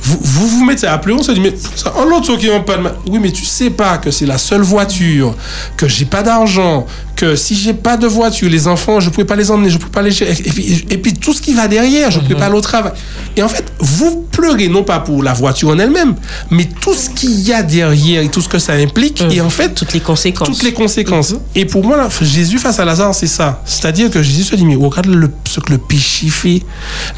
vous, 0.06 0.18
vous 0.22 0.48
vous 0.48 0.64
mettez 0.64 0.86
à 0.86 0.98
pleurer, 0.98 1.18
on 1.20 1.22
se 1.22 1.32
dit, 1.32 1.40
mais 1.40 1.54
ça, 1.74 1.92
un 1.98 2.10
autre 2.16 2.36
qui 2.36 2.48
n'a 2.48 2.60
pas 2.60 2.76
de 2.76 2.82
Oui, 3.10 3.18
mais 3.20 3.32
tu 3.32 3.44
sais 3.44 3.70
pas 3.70 3.98
que 3.98 4.10
c'est 4.10 4.26
la 4.26 4.38
seule 4.38 4.62
voiture, 4.62 5.34
que 5.76 5.88
j'ai 5.88 6.04
pas 6.04 6.22
d'argent, 6.22 6.86
que 7.16 7.34
si 7.34 7.54
j'ai 7.56 7.74
pas 7.74 7.96
de 7.96 8.06
voiture, 8.06 8.48
les 8.48 8.68
enfants, 8.68 9.00
je 9.00 9.10
pouvais 9.10 9.24
pas 9.26 9.36
les 9.36 9.50
emmener, 9.50 9.68
je 9.70 9.78
pouvais 9.78 9.90
pas 9.90 10.02
les. 10.02 10.22
Et 10.22 10.34
puis, 10.34 10.84
et 10.90 10.98
puis 10.98 11.12
tout 11.14 11.32
ce 11.32 11.40
qui 11.42 11.54
va 11.54 11.66
derrière, 11.66 12.10
je 12.10 12.20
pouvais 12.20 12.34
pas 12.36 12.46
aller 12.46 12.56
au 12.56 12.60
travail. 12.60 12.92
Et 13.36 13.42
en 13.42 13.48
fait, 13.48 13.64
vous 13.80 14.26
pleurez 14.30 14.68
non 14.68 14.84
pas 14.84 15.00
pour 15.00 15.22
la 15.22 15.32
voiture 15.32 15.70
en 15.70 15.78
elle-même, 15.78 16.14
mais 16.50 16.68
tout 16.80 16.94
ce 16.94 17.10
qu'il 17.10 17.40
y 17.40 17.52
a 17.52 17.62
derrière 17.62 18.22
et 18.22 18.28
tout 18.28 18.40
ce 18.42 18.48
que 18.48 18.58
ça 18.58 18.74
implique. 18.74 19.22
Et 19.30 19.40
en 19.40 19.50
fait, 19.50 19.70
toutes 19.74 19.92
les 19.92 20.00
conséquences. 20.00 20.48
Toutes 20.48 20.62
les 20.62 20.72
conséquences. 20.74 21.34
Et 21.54 21.64
pour 21.64 21.84
moi, 21.84 21.96
là, 21.96 22.08
Jésus 22.20 22.58
face 22.58 22.78
à 22.78 22.84
Lazare, 22.84 23.14
c'est 23.14 23.26
ça. 23.26 23.60
C'est-à-dire 23.64 24.10
que 24.10 24.22
Jésus 24.22 24.44
se 24.44 24.54
dit, 24.54 24.64
mais 24.66 24.76
regarde 24.76 25.06
le- 25.06 25.30
ce 25.48 25.60
que 25.60 25.72
le 25.72 25.78
péché 25.78 26.28
fait. 26.28 26.62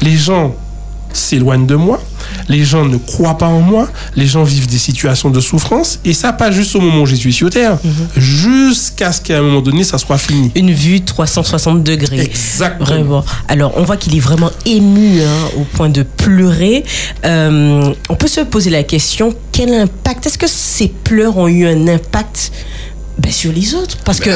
Les 0.01 0.15
gens 0.17 0.55
s'éloignent 1.13 1.65
de 1.65 1.75
moi, 1.75 2.01
les 2.47 2.63
gens 2.63 2.85
ne 2.85 2.97
croient 2.97 3.37
pas 3.37 3.47
en 3.47 3.61
moi, 3.61 3.87
les 4.15 4.25
gens 4.25 4.43
vivent 4.43 4.67
des 4.67 4.77
situations 4.77 5.29
de 5.29 5.39
souffrance, 5.39 5.99
et 6.05 6.13
ça 6.13 6.33
pas 6.33 6.51
juste 6.51 6.75
au 6.75 6.81
moment 6.81 7.01
où 7.01 7.05
Jésus 7.05 7.29
est 7.29 7.33
sur 7.33 7.49
terre, 7.49 7.77
jusqu'à 8.15 9.11
ce 9.11 9.21
qu'à 9.21 9.39
un 9.39 9.41
moment 9.41 9.61
donné, 9.61 9.83
ça 9.83 9.97
soit 9.97 10.17
fini. 10.17 10.51
Une 10.55 10.71
vue 10.71 11.01
360 11.01 11.83
degrés. 11.83 12.21
Exactement. 12.21 12.85
Vraiment. 12.85 13.25
Alors, 13.47 13.73
on 13.75 13.83
voit 13.83 13.97
qu'il 13.97 14.15
est 14.15 14.21
vraiment 14.21 14.51
ému 14.65 15.21
hein, 15.21 15.49
au 15.57 15.63
point 15.63 15.89
de 15.89 16.03
pleurer. 16.03 16.83
Euh, 17.25 17.93
on 18.09 18.15
peut 18.15 18.27
se 18.27 18.41
poser 18.41 18.69
la 18.69 18.83
question 18.83 19.33
quel 19.51 19.73
impact 19.73 20.27
Est-ce 20.27 20.37
que 20.37 20.47
ces 20.47 20.87
pleurs 20.87 21.37
ont 21.37 21.47
eu 21.47 21.67
un 21.67 21.87
impact 21.87 22.51
ben, 23.17 23.31
sur 23.31 23.51
les 23.51 23.75
autres? 23.75 23.97
Parce 24.05 24.19
que. 24.19 24.31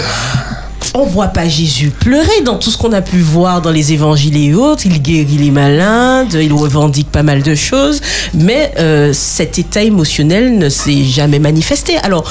On 0.94 1.06
voit 1.06 1.30
pas 1.30 1.48
Jésus 1.48 1.90
pleurer 1.90 2.42
dans 2.46 2.58
tout 2.58 2.70
ce 2.70 2.78
qu'on 2.78 2.92
a 2.92 3.02
pu 3.02 3.18
voir 3.18 3.62
dans 3.62 3.72
les 3.72 3.94
évangiles 3.94 4.38
et 4.38 4.54
autres. 4.54 4.86
Il 4.86 5.02
guérit 5.02 5.38
les 5.38 5.50
malades, 5.50 6.34
il 6.34 6.54
revendique 6.54 7.12
pas 7.12 7.24
mal 7.24 7.42
de 7.42 7.56
choses, 7.56 8.00
mais 8.34 8.74
euh, 8.78 9.12
cet 9.14 9.58
état 9.58 9.82
émotionnel 9.82 10.58
ne 10.58 10.70
s'est 10.70 11.04
jamais 11.04 11.40
manifesté. 11.40 11.98
Alors, 11.98 12.30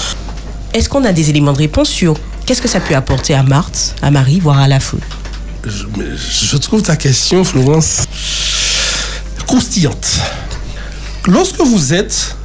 est-ce 0.74 0.88
qu'on 0.88 1.04
a 1.04 1.12
des 1.12 1.30
éléments 1.30 1.52
de 1.52 1.58
réponse 1.58 1.88
sur 1.88 2.14
qu'est-ce 2.46 2.62
que 2.62 2.68
ça 2.68 2.80
peut 2.80 2.94
apporter 2.94 3.34
à 3.34 3.42
Marthe, 3.42 3.94
à 4.00 4.10
Marie, 4.10 4.38
voire 4.38 4.58
à 4.58 4.68
la 4.68 4.80
foule? 4.80 5.00
Je, 5.64 5.86
je 6.46 6.56
trouve 6.56 6.82
ta 6.82 6.96
question, 6.96 7.44
Florence, 7.44 8.04
croustillante. 9.46 10.20
Lorsque 11.26 11.60
vous 11.60 11.94
êtes, 11.94 12.36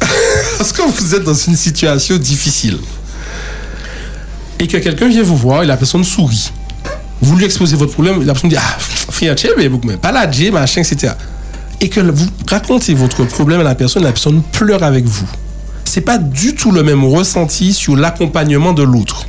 lorsque 0.58 0.80
vous 0.80 1.14
êtes 1.14 1.24
dans 1.24 1.34
une 1.34 1.56
situation 1.56 2.16
difficile 2.16 2.78
et 4.64 4.66
que 4.66 4.78
quelqu'un 4.78 5.08
vient 5.08 5.22
vous 5.22 5.36
voir 5.36 5.62
et 5.62 5.66
la 5.66 5.76
personne 5.76 6.04
sourit, 6.04 6.50
vous 7.20 7.36
lui 7.36 7.44
exposez 7.44 7.76
votre 7.76 7.92
problème, 7.92 8.22
et 8.22 8.24
la 8.24 8.32
personne 8.32 8.48
dit 8.48 8.56
ah 8.56 8.78
frère, 8.78 9.36
mais 9.58 9.96
pas 9.98 10.10
la 10.10 10.26
machin, 10.50 10.80
etc. 10.80 11.12
Et 11.82 11.90
que 11.90 12.00
vous 12.00 12.26
racontez 12.48 12.94
votre 12.94 13.24
problème 13.24 13.60
à 13.60 13.62
la 13.62 13.74
personne, 13.74 14.04
la 14.04 14.12
personne 14.12 14.40
pleure 14.52 14.82
avec 14.82 15.04
vous. 15.04 15.28
C'est 15.84 16.00
pas 16.00 16.16
du 16.16 16.54
tout 16.54 16.72
le 16.72 16.82
même 16.82 17.04
ressenti 17.04 17.74
sur 17.74 17.94
l'accompagnement 17.94 18.72
de 18.72 18.82
l'autre. 18.82 19.26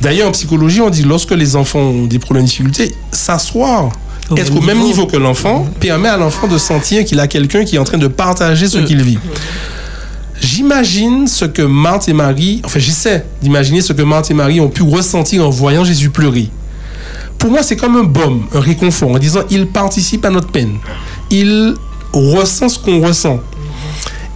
D'ailleurs, 0.00 0.28
en 0.28 0.32
psychologie, 0.32 0.80
on 0.80 0.90
dit 0.90 1.02
lorsque 1.02 1.32
les 1.32 1.56
enfants 1.56 1.80
ont 1.80 2.06
des 2.06 2.20
problèmes 2.20 2.44
de 2.44 2.48
difficulté, 2.48 2.94
s'asseoir, 3.10 3.90
être 4.36 4.56
au 4.56 4.60
même 4.60 4.78
niveau 4.78 5.06
que 5.06 5.16
l'enfant, 5.16 5.66
permet 5.80 6.08
à 6.08 6.16
l'enfant 6.16 6.46
de 6.46 6.56
sentir 6.56 7.04
qu'il 7.04 7.18
a 7.18 7.26
quelqu'un 7.26 7.64
qui 7.64 7.76
est 7.76 7.78
en 7.80 7.84
train 7.84 7.98
de 7.98 8.06
partager 8.06 8.68
ce 8.68 8.78
qu'il 8.78 9.02
vit. 9.02 9.18
J'imagine 10.40 11.26
ce 11.26 11.44
que 11.44 11.62
Marthe 11.62 12.08
et 12.08 12.12
Marie, 12.12 12.62
enfin 12.64 12.78
j'essaie 12.78 13.24
d'imaginer 13.42 13.80
ce 13.80 13.92
que 13.92 14.02
Marthe 14.02 14.30
et 14.30 14.34
Marie 14.34 14.60
ont 14.60 14.68
pu 14.68 14.82
ressentir 14.82 15.46
en 15.46 15.50
voyant 15.50 15.84
Jésus 15.84 16.10
pleurer. 16.10 16.50
Pour 17.38 17.50
moi, 17.50 17.62
c'est 17.62 17.76
comme 17.76 17.96
un 17.96 18.04
baume, 18.04 18.46
un 18.52 18.60
réconfort, 18.60 19.10
en 19.10 19.18
disant 19.18 19.42
il 19.50 19.66
participe 19.66 20.24
à 20.24 20.30
notre 20.30 20.48
peine. 20.48 20.78
Il 21.30 21.74
ressent 22.12 22.68
ce 22.68 22.78
qu'on 22.78 23.00
ressent. 23.00 23.40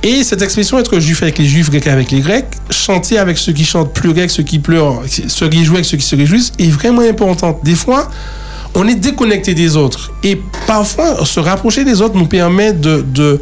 Et 0.04 0.24
cette 0.24 0.42
expression 0.42 0.78
être 0.78 0.98
juif 0.98 1.22
avec 1.22 1.38
les 1.38 1.44
juifs, 1.44 1.70
grec 1.70 1.86
avec 1.86 2.10
les 2.10 2.20
grecs, 2.20 2.46
chanter 2.70 3.18
avec 3.18 3.38
ceux 3.38 3.52
qui 3.52 3.64
chantent, 3.64 3.92
pleurer 3.92 4.20
avec 4.20 4.30
ceux 4.30 4.42
qui 4.42 4.58
pleurent, 4.58 5.02
se 5.06 5.44
réjouir 5.44 5.74
avec 5.74 5.84
ceux 5.84 5.96
qui 5.96 6.04
se 6.04 6.16
réjouissent, 6.16 6.52
est 6.58 6.70
vraiment 6.70 7.02
importante. 7.02 7.60
Des 7.64 7.76
fois, 7.76 8.10
on 8.74 8.88
est 8.88 8.96
déconnecté 8.96 9.54
des 9.54 9.76
autres. 9.76 10.12
Et 10.24 10.40
parfois, 10.66 11.24
se 11.24 11.38
rapprocher 11.38 11.84
des 11.84 12.00
autres 12.00 12.16
nous 12.16 12.26
permet 12.26 12.72
de, 12.72 13.04
de, 13.14 13.40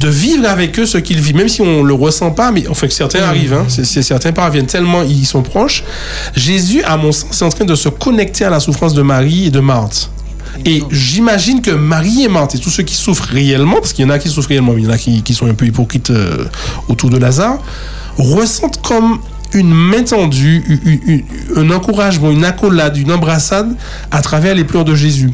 de 0.00 0.08
vivre 0.08 0.48
avec 0.48 0.78
eux 0.78 0.86
ce 0.86 0.98
qu'ils 0.98 1.20
vivent, 1.20 1.36
même 1.36 1.48
si 1.48 1.62
on 1.62 1.82
ne 1.82 1.88
le 1.88 1.94
ressent 1.94 2.30
pas, 2.30 2.52
mais 2.52 2.66
enfin 2.68 2.86
que 2.86 2.92
certains 2.92 3.22
arrivent, 3.22 3.54
hein, 3.54 3.66
certains 3.68 4.32
parviennent 4.32 4.66
tellement 4.66 5.02
ils 5.02 5.26
sont 5.26 5.42
proches. 5.42 5.84
Jésus, 6.34 6.82
à 6.82 6.96
mon 6.96 7.12
sens, 7.12 7.40
est 7.40 7.44
en 7.44 7.48
train 7.48 7.64
de 7.64 7.74
se 7.74 7.88
connecter 7.88 8.44
à 8.44 8.50
la 8.50 8.60
souffrance 8.60 8.94
de 8.94 9.02
Marie 9.02 9.46
et 9.46 9.50
de 9.50 9.60
Marthe. 9.60 10.10
Et 10.64 10.82
j'imagine 10.90 11.60
que 11.60 11.70
Marie 11.70 12.24
et 12.24 12.28
Marthe 12.28 12.54
et 12.54 12.58
tous 12.58 12.70
ceux 12.70 12.82
qui 12.82 12.94
souffrent 12.94 13.28
réellement, 13.30 13.76
parce 13.76 13.92
qu'il 13.92 14.04
y 14.04 14.08
en 14.08 14.10
a 14.10 14.18
qui 14.18 14.28
souffrent 14.28 14.48
réellement, 14.48 14.72
mais 14.72 14.82
il 14.82 14.86
y 14.86 14.88
en 14.88 14.92
a 14.92 14.98
qui, 14.98 15.22
qui 15.22 15.34
sont 15.34 15.46
un 15.46 15.54
peu 15.54 15.66
hypocrites 15.66 16.10
euh, 16.10 16.44
autour 16.88 17.10
de 17.10 17.18
Lazare, 17.18 17.58
ressentent 18.18 18.80
comme 18.82 19.18
une 19.52 19.72
main 19.72 20.02
tendue, 20.02 20.62
un 21.56 21.70
encouragement, 21.70 22.30
une 22.30 22.44
accolade, 22.44 22.96
une 22.96 23.12
embrassade 23.12 23.74
à 24.10 24.20
travers 24.22 24.54
les 24.54 24.64
pleurs 24.64 24.84
de 24.84 24.94
Jésus. 24.94 25.30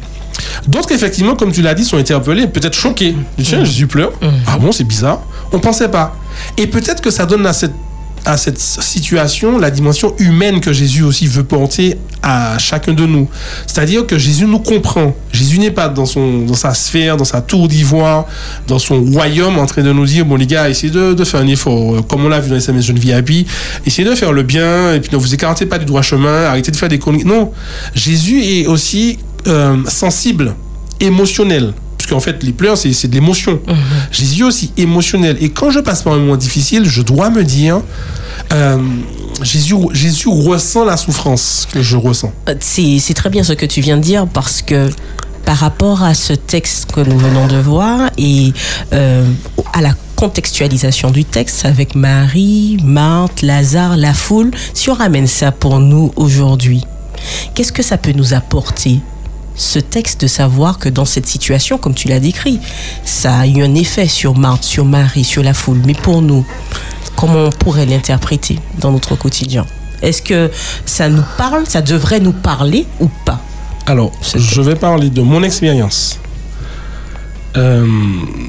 D'autres, 0.67 0.93
effectivement, 0.93 1.35
comme 1.37 1.53
tu 1.53 1.63
l'as 1.63 1.75
dit, 1.75 1.85
sont 1.85 1.97
interpellés, 1.99 2.47
peut-être 2.47 2.75
choqués. 2.75 3.15
Tiens, 3.43 3.65
Jésus 3.65 3.87
pleure. 3.87 4.13
Ah 4.47 4.59
bon, 4.59 4.73
c'est 4.73 4.85
bizarre. 4.85 5.21
On 5.53 5.59
pensait 5.59 5.89
pas. 5.89 6.17
Et 6.57 6.67
peut-être 6.67 7.01
que 7.03 7.11
ça 7.11 7.27
donne 7.27 7.47
à 7.47 7.53
cette, 7.53 7.75
à 8.25 8.37
cette 8.37 8.59
situation 8.59 9.59
la 9.59 9.71
dimension 9.71 10.15
humaine 10.19 10.61
que 10.61 10.73
Jésus 10.73 11.03
aussi 11.03 11.27
veut 11.27 11.43
porter 11.45 11.99
à 12.23 12.57
chacun 12.59 12.93
de 12.93 13.05
nous. 13.05 13.29
C'est-à-dire 13.67 14.07
que 14.07 14.17
Jésus 14.17 14.47
nous 14.47 14.61
comprend. 14.61 15.13
Jésus 15.33 15.59
n'est 15.59 15.73
pas 15.73 15.89
dans, 15.89 16.07
son, 16.07 16.39
dans 16.47 16.55
sa 16.55 16.73
sphère, 16.73 17.17
dans 17.17 17.25
sa 17.25 17.41
tour 17.41 17.67
d'ivoire, 17.67 18.27
dans 18.69 18.79
son 18.79 19.03
royaume 19.03 19.59
en 19.59 19.67
train 19.67 19.83
de 19.83 19.93
nous 19.93 20.07
dire, 20.07 20.25
bon 20.25 20.37
les 20.37 20.47
gars, 20.47 20.71
essayez 20.71 20.93
de, 20.93 21.15
de 21.15 21.25
faire 21.25 21.41
un 21.41 21.49
effort. 21.49 21.97
Euh, 21.97 22.03
Comme 22.03 22.25
on 22.25 22.29
l'a 22.29 22.39
vu 22.39 22.49
dans 22.49 22.55
les 22.55 22.63
SMS 22.63 22.87
Jeunes 22.87 22.99
VIP, 23.01 23.49
essayez 23.85 24.09
de 24.09 24.15
faire 24.15 24.33
le 24.33 24.45
bien 24.45 24.95
et 24.95 25.01
puis 25.01 25.11
ne 25.13 25.17
vous 25.17 25.35
écartez 25.35 25.67
pas 25.67 25.79
du 25.79 25.85
droit 25.85 26.03
chemin, 26.03 26.45
arrêtez 26.45 26.71
de 26.71 26.77
faire 26.77 26.89
des 26.89 27.01
conneries. 27.01 27.25
Non, 27.25 27.51
Jésus 27.95 28.41
est 28.45 28.67
aussi 28.67 29.19
euh, 29.47 29.77
sensible, 29.89 30.55
émotionnel. 31.01 31.75
Parce 31.99 32.11
qu'en 32.11 32.21
fait, 32.21 32.43
les 32.43 32.53
pleurs, 32.53 32.77
c'est 32.77 33.07
de 33.07 33.15
l'émotion. 33.15 33.61
Jésus 34.11 34.43
est 34.43 34.45
aussi 34.45 34.73
émotionnel. 34.77 35.37
Et 35.41 35.51
quand 35.51 35.71
je 35.71 35.79
passe 35.79 36.03
par 36.03 36.15
un 36.15 36.19
moment 36.19 36.37
difficile, 36.37 36.85
je 36.85 37.01
dois 37.01 37.31
me 37.31 37.45
dire, 37.45 37.81
euh, 38.53 38.79
Jésus, 39.43 39.77
Jésus 39.93 40.29
ressent 40.29 40.85
la 40.85 40.97
souffrance 40.97 41.69
que 41.73 41.81
je 41.81 41.97
ressens. 41.97 42.33
Euh, 42.49 42.55
C'est 42.59 42.99
c'est 42.99 43.15
très 43.15 43.31
bien 43.31 43.45
ce 43.45 43.53
que 43.53 43.67
tu 43.67 43.81
viens 43.81 43.97
de 43.97 44.03
dire 44.03 44.27
parce 44.27 44.63
que 44.63 44.91
par 45.45 45.57
rapport 45.59 46.03
à 46.03 46.15
ce 46.15 46.33
texte 46.33 46.93
que 46.93 47.01
nous 47.01 47.19
venons 47.19 47.47
de 47.47 47.57
voir 47.57 48.11
et 48.19 48.53
euh, 48.93 49.25
à 49.73 49.81
la 49.81 49.95
contextualisation 50.17 51.11
du 51.11 51.25
texte 51.25 51.65
avec 51.65 51.95
Marie, 51.95 52.79
Marthe, 52.85 53.43
Lazare, 53.43 53.97
la 53.97 54.15
foule, 54.15 54.51
si 54.75 54.91
on 54.91 54.95
ramène 54.95 55.27
ça 55.27 55.51
pour 55.51 55.81
nous 55.81 56.13
aujourd'hui, 56.17 56.85
qu'est-ce 57.55 57.73
que 57.73 57.83
ça 57.83 57.97
peut 57.97 58.13
nous 58.13 58.35
apporter 58.35 59.01
ce 59.55 59.79
texte 59.79 60.23
de 60.23 60.27
savoir 60.27 60.79
que 60.79 60.89
dans 60.89 61.05
cette 61.05 61.27
situation, 61.27 61.79
comme 61.79 61.95
tu 61.95 62.09
l'as 62.09 62.21
décrit, 62.21 62.61
ça 63.05 63.39
a 63.39 63.47
eu 63.47 63.63
un 63.63 63.75
effet 63.75 64.09
sur 64.09 64.37
Marthe, 64.37 64.65
sur 64.65 64.85
Marie, 64.85 65.25
sur 65.25 65.43
la 65.43 65.55
foule. 65.55 65.81
Mais 65.85 65.95
pour 65.95 66.23
nous, 66.23 66.45
comment 67.17 67.47
on 67.47 67.51
pourrait 67.51 67.87
l'interpréter 67.87 68.59
dans 68.79 68.93
notre 68.93 69.17
quotidien? 69.17 69.67
Est-ce 70.01 70.23
que 70.23 70.51
ça 70.85 71.09
nous 71.09 71.23
parle, 71.37 71.67
ça 71.67 71.83
devrait 71.83 72.21
nous 72.21 72.33
parler 72.33 72.87
ou 73.01 73.09
pas? 73.25 73.41
Alors, 73.87 74.13
je 74.35 74.61
vais 74.61 74.75
parler 74.75 75.11
de 75.11 75.23
mon 75.23 75.43
expérience. 75.43 76.19
Euh, 77.57 77.87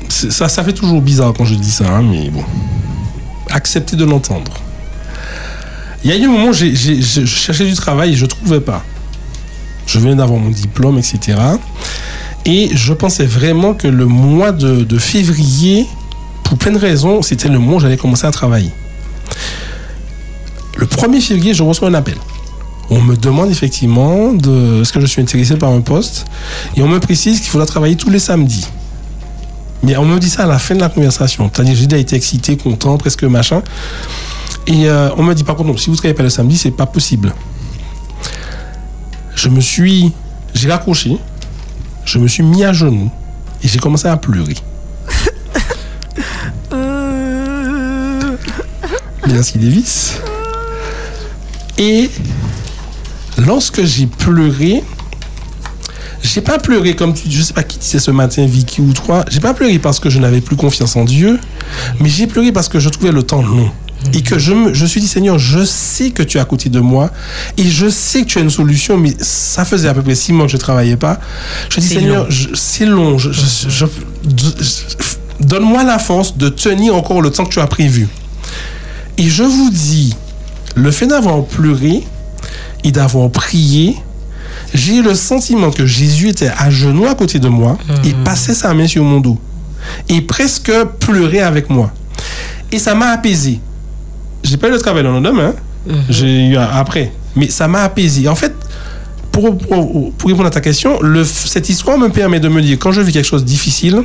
ça, 0.09 0.47
ça 0.47 0.63
fait 0.63 0.73
toujours 0.73 1.01
bizarre 1.01 1.33
quand 1.35 1.45
je 1.45 1.55
dis 1.55 1.71
ça, 1.71 1.85
hein, 1.87 2.03
mais 2.03 2.29
bon. 2.29 2.43
Accepter 3.51 3.95
de 3.95 4.05
l'entendre. 4.05 4.51
Il 6.03 6.09
y 6.09 6.13
a 6.13 6.17
eu 6.17 6.25
un 6.25 6.31
moment 6.31 6.47
où 6.47 6.53
je 6.53 7.25
cherchais 7.25 7.65
du 7.65 7.75
travail 7.75 8.13
et 8.13 8.15
je 8.15 8.23
ne 8.23 8.29
trouvais 8.29 8.59
pas. 8.59 8.83
Je 9.85 9.99
venais 9.99 10.15
d'avoir 10.15 10.39
mon 10.39 10.49
diplôme, 10.49 10.97
etc. 10.97 11.37
Et 12.45 12.69
je 12.73 12.93
pensais 12.93 13.25
vraiment 13.25 13.73
que 13.73 13.87
le 13.87 14.05
mois 14.05 14.51
de, 14.51 14.97
février, 14.97 15.87
pour 16.43 16.57
plein 16.57 16.71
de 16.71 16.77
raisons, 16.77 17.21
c'était 17.21 17.49
le 17.49 17.59
mois 17.59 17.77
où 17.77 17.79
j'allais 17.79 17.97
commencer 17.97 18.27
à 18.27 18.31
travailler. 18.31 18.71
Le 20.77 20.85
1er 20.85 21.21
février, 21.21 21.53
je 21.53 21.63
reçois 21.63 21.87
un 21.87 21.93
appel. 21.93 22.17
On 22.89 23.01
me 23.01 23.15
demande 23.15 23.49
effectivement 23.49 24.33
de 24.33 24.81
est-ce 24.81 24.91
que 24.91 24.99
je 24.99 25.05
suis 25.05 25.21
intéressé 25.21 25.55
par 25.55 25.71
un 25.71 25.81
poste 25.81 26.25
et 26.75 26.81
on 26.81 26.87
me 26.87 26.99
précise 26.99 27.39
qu'il 27.39 27.49
faudra 27.49 27.65
travailler 27.65 27.95
tous 27.95 28.09
les 28.09 28.19
samedis. 28.19 28.67
Mais 29.83 29.95
on 29.97 30.05
me 30.05 30.19
dit 30.19 30.29
ça 30.29 30.43
à 30.43 30.47
la 30.47 30.59
fin 30.59 30.75
de 30.75 30.81
la 30.81 30.89
conversation. 30.89 31.49
C'est-à-dire 31.53 31.75
j'ai 31.75 31.99
été 31.99 32.15
excité, 32.15 32.57
content, 32.57 32.97
presque 32.97 33.23
machin. 33.23 33.61
Et 34.67 34.89
euh, 34.89 35.09
on 35.17 35.23
me 35.23 35.33
dit 35.33 35.43
par 35.43 35.55
contre, 35.55 35.77
si 35.79 35.87
vous 35.87 35.93
ne 35.93 35.97
travaillez 35.97 36.13
pas 36.13 36.23
le 36.23 36.29
samedi, 36.29 36.57
c'est 36.57 36.71
pas 36.71 36.85
possible. 36.85 37.33
Je 39.35 39.49
me 39.49 39.61
suis. 39.61 40.11
J'ai 40.53 40.71
raccroché, 40.71 41.17
je 42.05 42.19
me 42.19 42.27
suis 42.27 42.43
mis 42.43 42.63
à 42.63 42.73
genoux 42.73 43.09
et 43.63 43.67
j'ai 43.67 43.79
commencé 43.79 44.07
à 44.07 44.17
pleurer. 44.17 44.55
Merci 49.27 49.57
Davis. 49.57 50.19
Et 51.79 52.11
lorsque 53.37 53.83
j'ai 53.83 54.05
pleuré, 54.05 54.83
J'ai 56.23 56.41
pas 56.41 56.57
pleuré 56.57 56.95
comme 56.95 57.13
tu, 57.13 57.29
je 57.29 57.41
sais 57.41 57.53
pas 57.53 57.63
qui 57.63 57.77
disait 57.77 57.99
ce 57.99 58.09
matin, 58.11 58.45
Vicky 58.45 58.81
ou 58.81 58.93
toi. 58.93 59.25
J'ai 59.29 59.39
pas 59.41 59.53
pleuré 59.53 59.77
parce 59.77 59.99
que 59.99 60.09
je 60.09 60.19
n'avais 60.19 60.41
plus 60.41 60.55
confiance 60.55 60.95
en 60.95 61.03
Dieu, 61.03 61.39
mais 61.99 62.09
j'ai 62.09 62.27
pleuré 62.27 62.51
parce 62.51 62.69
que 62.69 62.79
je 62.79 62.89
trouvais 62.89 63.11
le 63.11 63.23
temps 63.23 63.41
long. 63.43 63.69
Et 64.13 64.21
que 64.21 64.37
je 64.37 64.53
me 64.53 64.73
je 64.73 64.85
suis 64.85 64.99
dit, 64.99 65.07
Seigneur, 65.07 65.37
je 65.39 65.63
sais 65.63 66.09
que 66.11 66.23
tu 66.23 66.37
es 66.37 66.41
à 66.41 66.45
côté 66.45 66.69
de 66.69 66.79
moi 66.81 67.09
et 67.57 67.63
je 67.69 67.87
sais 67.89 68.21
que 68.23 68.27
tu 68.27 68.37
as 68.37 68.41
une 68.41 68.49
solution, 68.49 68.97
mais 68.97 69.13
ça 69.19 69.63
faisait 69.63 69.87
à 69.87 69.93
peu 69.93 70.01
près 70.01 70.15
six 70.15 70.33
mois 70.33 70.45
que 70.45 70.51
je 70.51 70.57
travaillais 70.57 70.97
pas. 70.97 71.19
Je 71.69 71.79
dis, 71.79 71.87
Seigneur, 71.87 72.27
c'est 72.53 72.85
long. 72.85 73.17
Je- 73.17 73.31
je- 73.31 73.69
je- 73.69 73.85
Donne-moi 75.39 75.83
la 75.83 75.99
force 75.99 76.37
de 76.37 76.47
tenir 76.49 76.95
encore 76.95 77.21
le 77.21 77.29
temps 77.31 77.45
que 77.45 77.53
tu 77.53 77.59
as 77.59 77.67
prévu. 77.67 78.07
Et 79.17 79.29
je 79.29 79.43
vous 79.43 79.69
dis, 79.69 80.15
le 80.75 80.91
fait 80.91 81.07
d'avoir 81.07 81.43
pleuré 81.45 82.03
et 82.83 82.91
d'avoir 82.91 83.29
prié, 83.29 83.95
j'ai 84.73 84.95
eu 84.97 85.01
le 85.03 85.13
sentiment 85.15 85.69
que 85.71 85.85
Jésus 85.85 86.29
était 86.29 86.51
à 86.57 86.69
genoux 86.69 87.05
à 87.05 87.15
côté 87.15 87.39
de 87.39 87.47
moi 87.47 87.77
et 88.03 88.13
passait 88.23 88.53
sa 88.53 88.73
main 88.73 88.87
sur 88.87 89.03
mon 89.03 89.19
dos. 89.19 89.37
Et 90.09 90.21
presque 90.21 90.71
pleurait 90.99 91.39
avec 91.41 91.69
moi. 91.69 91.91
Et 92.71 92.79
ça 92.79 92.95
m'a 92.95 93.07
apaisé. 93.07 93.59
J'ai 94.43 94.57
pas 94.57 94.67
eu 94.67 94.71
le 94.71 94.79
travail 94.79 95.03
le 95.03 95.09
lendemain. 95.11 95.53
hein. 95.89 95.93
J'ai 96.09 96.47
eu 96.47 96.55
après. 96.57 97.11
Mais 97.35 97.49
ça 97.49 97.67
m'a 97.67 97.81
apaisé. 97.83 98.27
En 98.27 98.35
fait, 98.35 98.53
pour, 99.31 99.57
pour, 99.57 100.13
pour 100.13 100.29
répondre 100.29 100.47
à 100.47 100.51
ta 100.51 100.61
question, 100.61 100.99
le, 101.01 101.23
cette 101.23 101.69
histoire 101.69 101.97
me 101.97 102.09
permet 102.09 102.39
de 102.39 102.47
me 102.49 102.61
dire, 102.61 102.77
quand 102.79 102.91
je 102.91 103.01
vis 103.01 103.11
quelque 103.11 103.25
chose 103.27 103.43
de 103.43 103.47
difficile, 103.47 104.03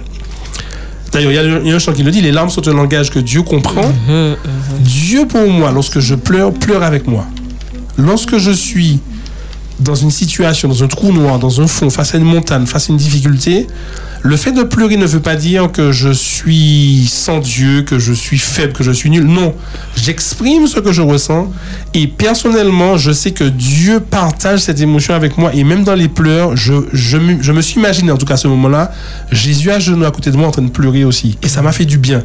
D'ailleurs, 1.10 1.32
il 1.32 1.34
y 1.36 1.38
a 1.38 1.42
le- 1.42 1.60
il 1.64 1.68
y, 1.68 1.72
a 1.72 1.74
un 1.74 1.78
chant 1.78 1.94
qui 1.94 2.02
le 2.02 2.10
dit, 2.10 2.20
les 2.20 2.32
larmes 2.32 2.50
sont 2.50 2.68
un 2.68 2.74
langage 2.74 3.10
que 3.10 3.18
Dieu 3.18 3.40
comprend. 3.42 3.90
Dieu 4.80 5.26
pour 5.26 5.48
moi, 5.48 5.70
lorsque 5.72 6.00
je 6.00 6.14
pleure, 6.14 6.52
pleure 6.52 6.82
avec 6.82 7.06
moi. 7.06 7.24
Lorsque 7.96 8.36
je 8.36 8.50
suis 8.50 9.00
dans 9.80 9.94
une 9.94 10.10
situation, 10.10 10.68
dans 10.68 10.82
un 10.82 10.88
trou 10.88 11.12
noir, 11.12 11.38
dans 11.38 11.60
un 11.60 11.66
fond, 11.66 11.88
face 11.90 12.14
à 12.14 12.18
une 12.18 12.24
montagne, 12.24 12.66
face 12.66 12.88
à 12.88 12.92
une 12.92 12.98
difficulté, 12.98 13.66
le 14.22 14.36
fait 14.36 14.50
de 14.50 14.64
pleurer 14.64 14.96
ne 14.96 15.06
veut 15.06 15.20
pas 15.20 15.36
dire 15.36 15.70
que 15.70 15.92
je 15.92 16.08
suis 16.12 17.06
sans 17.08 17.38
Dieu, 17.38 17.82
que 17.82 17.98
je 18.00 18.12
suis 18.12 18.38
faible, 18.38 18.72
que 18.72 18.82
je 18.82 18.90
suis 18.90 19.08
nul. 19.10 19.24
Non, 19.24 19.54
j'exprime 19.96 20.66
ce 20.66 20.80
que 20.80 20.92
je 20.92 21.02
ressens 21.02 21.52
et 21.94 22.08
personnellement, 22.08 22.96
je 22.96 23.12
sais 23.12 23.30
que 23.30 23.44
Dieu 23.44 24.00
partage 24.00 24.60
cette 24.60 24.80
émotion 24.80 25.14
avec 25.14 25.38
moi 25.38 25.54
et 25.54 25.62
même 25.62 25.84
dans 25.84 25.94
les 25.94 26.08
pleurs, 26.08 26.56
je, 26.56 26.74
je, 26.92 27.16
me- 27.16 27.40
je 27.40 27.52
me 27.52 27.62
suis 27.62 27.78
imaginé, 27.78 28.10
en 28.10 28.16
tout 28.16 28.26
cas 28.26 28.34
à 28.34 28.38
ce 28.38 28.48
moment-là, 28.48 28.92
Jésus 29.30 29.70
à 29.70 29.78
genoux 29.78 30.04
à 30.04 30.10
côté 30.10 30.30
de 30.32 30.36
moi 30.36 30.48
en 30.48 30.50
train 30.50 30.62
de 30.62 30.70
pleurer 30.70 31.04
aussi. 31.04 31.38
Et 31.42 31.48
ça 31.48 31.62
m'a 31.62 31.70
fait 31.72 31.84
du 31.86 31.98
bien. 31.98 32.24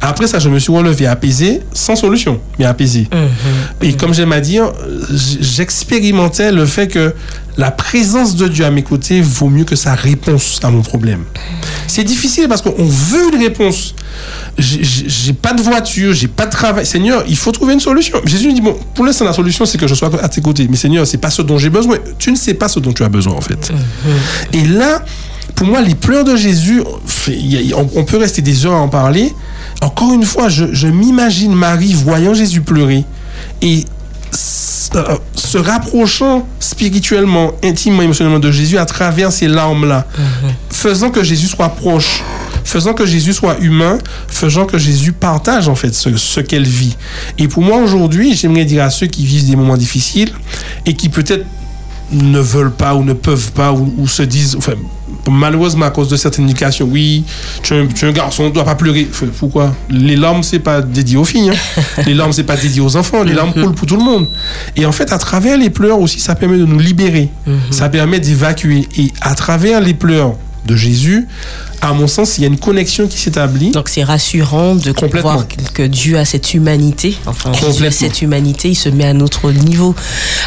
Après 0.00 0.26
ça, 0.26 0.38
je 0.38 0.48
me 0.48 0.58
suis 0.58 0.72
relevé 0.72 1.06
apaisé, 1.06 1.60
sans 1.72 1.96
solution, 1.96 2.40
mais 2.58 2.64
apaisé. 2.64 3.08
Et 3.82 3.92
comme 3.94 4.14
j'aime 4.14 4.32
à 4.32 4.40
dire, 4.40 4.72
j'expérimentais 5.40 6.52
le 6.52 6.66
fait 6.66 6.88
que 6.88 7.14
la 7.58 7.70
présence 7.70 8.34
de 8.36 8.48
Dieu 8.48 8.64
à 8.64 8.70
mes 8.70 8.82
côtés 8.82 9.20
vaut 9.20 9.48
mieux 9.50 9.64
que 9.64 9.76
sa 9.76 9.94
réponse 9.94 10.58
à 10.62 10.70
mon 10.70 10.80
problème. 10.82 11.24
C'est 11.86 12.04
difficile 12.04 12.48
parce 12.48 12.62
qu'on 12.62 12.72
veut 12.86 13.34
une 13.34 13.40
réponse. 13.42 13.94
J'ai- 14.58 15.32
pas 15.34 15.52
de 15.52 15.62
voiture, 15.62 16.12
j'ai 16.14 16.28
pas 16.28 16.46
de 16.46 16.50
travail. 16.50 16.86
Seigneur, 16.86 17.24
il 17.28 17.36
faut 17.36 17.52
trouver 17.52 17.74
une 17.74 17.80
solution. 17.80 18.18
Jésus 18.24 18.48
me 18.48 18.54
dit 18.54 18.60
bon, 18.60 18.76
pour 18.94 19.04
l'instant 19.04 19.24
la 19.26 19.32
solution 19.32 19.66
c'est 19.66 19.76
que 19.78 19.86
je 19.86 19.94
sois 19.94 20.10
à 20.22 20.28
tes 20.28 20.40
côtés. 20.40 20.66
Mais 20.70 20.76
Seigneur, 20.76 21.06
c'est 21.06 21.18
pas 21.18 21.30
ce 21.30 21.42
dont 21.42 21.58
j'ai 21.58 21.70
besoin. 21.70 21.98
Tu 22.18 22.30
ne 22.30 22.36
sais 22.36 22.54
pas 22.54 22.68
ce 22.68 22.80
dont 22.80 22.92
tu 22.92 23.02
as 23.04 23.08
besoin 23.08 23.34
en 23.34 23.40
fait. 23.40 23.70
Et 24.54 24.64
là, 24.64 25.04
pour 25.54 25.66
moi, 25.66 25.82
les 25.82 25.94
pleurs 25.94 26.24
de 26.24 26.34
Jésus, 26.36 26.82
on 27.94 28.04
peut 28.04 28.16
rester 28.16 28.40
des 28.42 28.64
heures 28.66 28.72
à 28.74 28.78
en 28.80 28.88
parler. 28.88 29.32
Encore 29.80 30.12
une 30.12 30.24
fois, 30.24 30.48
je, 30.48 30.72
je 30.72 30.88
m'imagine 30.88 31.54
Marie 31.54 31.94
voyant 31.94 32.34
Jésus 32.34 32.60
pleurer 32.60 33.04
et 33.60 33.84
euh, 34.94 35.16
se 35.34 35.56
rapprochant 35.58 36.46
spirituellement, 36.60 37.52
intimement, 37.64 38.02
émotionnellement 38.02 38.38
de 38.38 38.50
Jésus 38.50 38.78
à 38.78 38.84
travers 38.84 39.32
ces 39.32 39.48
larmes-là, 39.48 40.06
faisant 40.70 41.10
que 41.10 41.22
Jésus 41.22 41.46
soit 41.46 41.70
proche, 41.70 42.22
faisant 42.64 42.92
que 42.92 43.06
Jésus 43.06 43.32
soit 43.32 43.58
humain, 43.60 43.98
faisant 44.28 44.66
que 44.66 44.76
Jésus 44.78 45.12
partage 45.12 45.68
en 45.68 45.74
fait 45.74 45.94
ce, 45.94 46.16
ce 46.16 46.40
qu'elle 46.40 46.66
vit. 46.66 46.96
Et 47.38 47.48
pour 47.48 47.62
moi 47.62 47.78
aujourd'hui, 47.78 48.34
j'aimerais 48.34 48.66
dire 48.66 48.84
à 48.84 48.90
ceux 48.90 49.06
qui 49.06 49.24
vivent 49.24 49.48
des 49.48 49.56
moments 49.56 49.76
difficiles 49.78 50.32
et 50.84 50.94
qui 50.94 51.08
peut-être 51.08 51.46
ne 52.10 52.40
veulent 52.40 52.72
pas 52.72 52.94
ou 52.94 53.02
ne 53.02 53.14
peuvent 53.14 53.52
pas 53.52 53.72
ou, 53.72 53.94
ou 53.96 54.06
se 54.06 54.22
disent, 54.22 54.56
enfin, 54.56 54.74
malheureusement 55.30 55.86
à 55.86 55.90
cause 55.90 56.08
de 56.08 56.16
certaines 56.16 56.44
éducations, 56.46 56.86
oui, 56.90 57.24
tu 57.62 57.74
es 57.74 57.80
un, 57.80 57.86
tu 57.86 58.04
es 58.04 58.08
un 58.08 58.12
garçon, 58.12 58.44
on 58.44 58.48
ne 58.48 58.52
doit 58.52 58.64
pas 58.64 58.74
pleurer. 58.74 59.06
Enfin, 59.10 59.26
Pourquoi? 59.38 59.74
Les 59.90 60.16
larmes, 60.16 60.42
c'est 60.42 60.58
pas 60.58 60.80
dédié 60.80 61.16
aux 61.16 61.24
filles. 61.24 61.50
hein. 61.50 62.02
les 62.06 62.14
larmes, 62.14 62.32
c'est 62.32 62.42
pas 62.44 62.56
dédié 62.56 62.80
aux 62.80 62.96
enfants. 62.96 63.22
Les 63.22 63.34
larmes 63.34 63.52
coulent 63.52 63.74
pour 63.74 63.86
tout 63.86 63.96
le 63.96 64.04
monde. 64.04 64.26
Et 64.76 64.86
en 64.86 64.92
fait, 64.92 65.12
à 65.12 65.18
travers 65.18 65.56
les 65.56 65.70
pleurs 65.70 66.00
aussi, 66.00 66.18
ça 66.20 66.34
permet 66.34 66.58
de 66.58 66.64
nous 66.66 66.78
libérer. 66.78 67.28
Ça 67.70 67.88
permet 67.88 68.20
d'évacuer. 68.20 68.88
Et 68.98 69.12
à 69.20 69.34
travers 69.34 69.80
les 69.80 69.94
pleurs 69.94 70.34
de 70.66 70.76
Jésus, 70.76 71.26
à 71.80 71.92
mon 71.92 72.06
sens, 72.06 72.38
il 72.38 72.42
y 72.42 72.44
a 72.44 72.46
une 72.46 72.58
connexion 72.58 73.08
qui 73.08 73.18
s'établit. 73.18 73.72
Donc 73.72 73.88
c'est 73.88 74.04
rassurant 74.04 74.76
de 74.76 74.92
voir 75.20 75.46
que- 75.74 75.82
Dieu 75.82 76.16
a 76.18 76.24
cette 76.24 76.54
humanité. 76.54 77.16
Enfin, 77.26 77.52
Jésus 77.52 77.86
a 77.86 77.90
cette 77.90 78.22
humanité, 78.22 78.70
il 78.70 78.74
se 78.76 78.88
met 78.88 79.04
à 79.04 79.14
notre 79.14 79.50
niveau. 79.50 79.94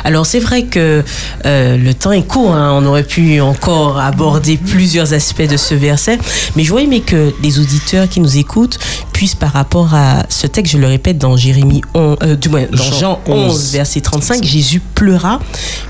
Alors 0.06 0.26
c'est 0.26 0.40
vrai 0.40 0.64
que 0.64 1.04
euh, 1.46 1.78
le 1.78 1.94
temps 1.94 2.14
est 2.14 2.26
court, 2.26 2.54
hein. 2.54 2.72
on 2.82 2.86
aurait 2.86 3.04
pu 3.04 3.42
encore 3.42 4.00
aborder 4.00 4.58
plusieurs 4.58 5.14
aspects 5.14 5.42
de 5.48 5.58
ce 5.58 5.76
verset, 5.76 6.18
mais 6.56 6.64
je 6.64 6.70
voudrais 6.70 6.86
aimer 6.86 7.02
que 7.02 7.34
les 7.44 7.60
auditeurs 7.60 8.08
qui 8.08 8.22
nous 8.22 8.38
écoutent 8.38 8.80
puissent 9.12 9.36
par 9.36 9.52
rapport 9.52 9.94
à 9.94 10.26
ce 10.30 10.48
texte, 10.48 10.74
je 10.74 10.78
le 10.78 10.88
répète, 10.88 11.18
dans 11.18 11.36
Jérémie 11.36 11.82
11, 11.94 12.18
euh, 12.24 12.36
du 12.36 12.50
moins, 12.50 12.66
dans 12.72 12.78
Jean 12.84 13.00
Jean 13.00 13.20
11, 13.28 13.52
11, 13.52 13.72
verset 13.72 14.02
35, 14.02 14.44
Jésus 14.44 14.80
pleura, 14.94 15.40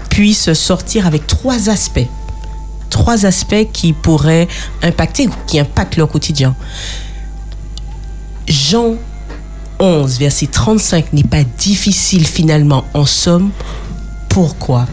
puisse 0.10 0.54
sortir 0.54 1.06
avec 1.06 1.28
trois 1.28 1.70
aspects 1.70 2.08
trois 2.90 3.26
aspects 3.26 3.68
qui 3.74 3.94
pourraient 3.94 4.48
impacter 4.82 5.28
ou 5.28 5.32
qui 5.48 5.60
impactent 5.60 5.98
leur 5.98 6.10
quotidien. 6.10 6.56
Jean 8.48 8.96
11, 9.80 10.20
verset 10.20 10.48
35 10.48 11.14
n'est 11.14 11.24
pas 11.24 11.44
difficile 11.44 12.26
finalement. 12.26 12.86
En 12.94 13.06
somme, 13.06 13.52
pourquoi, 14.30 14.86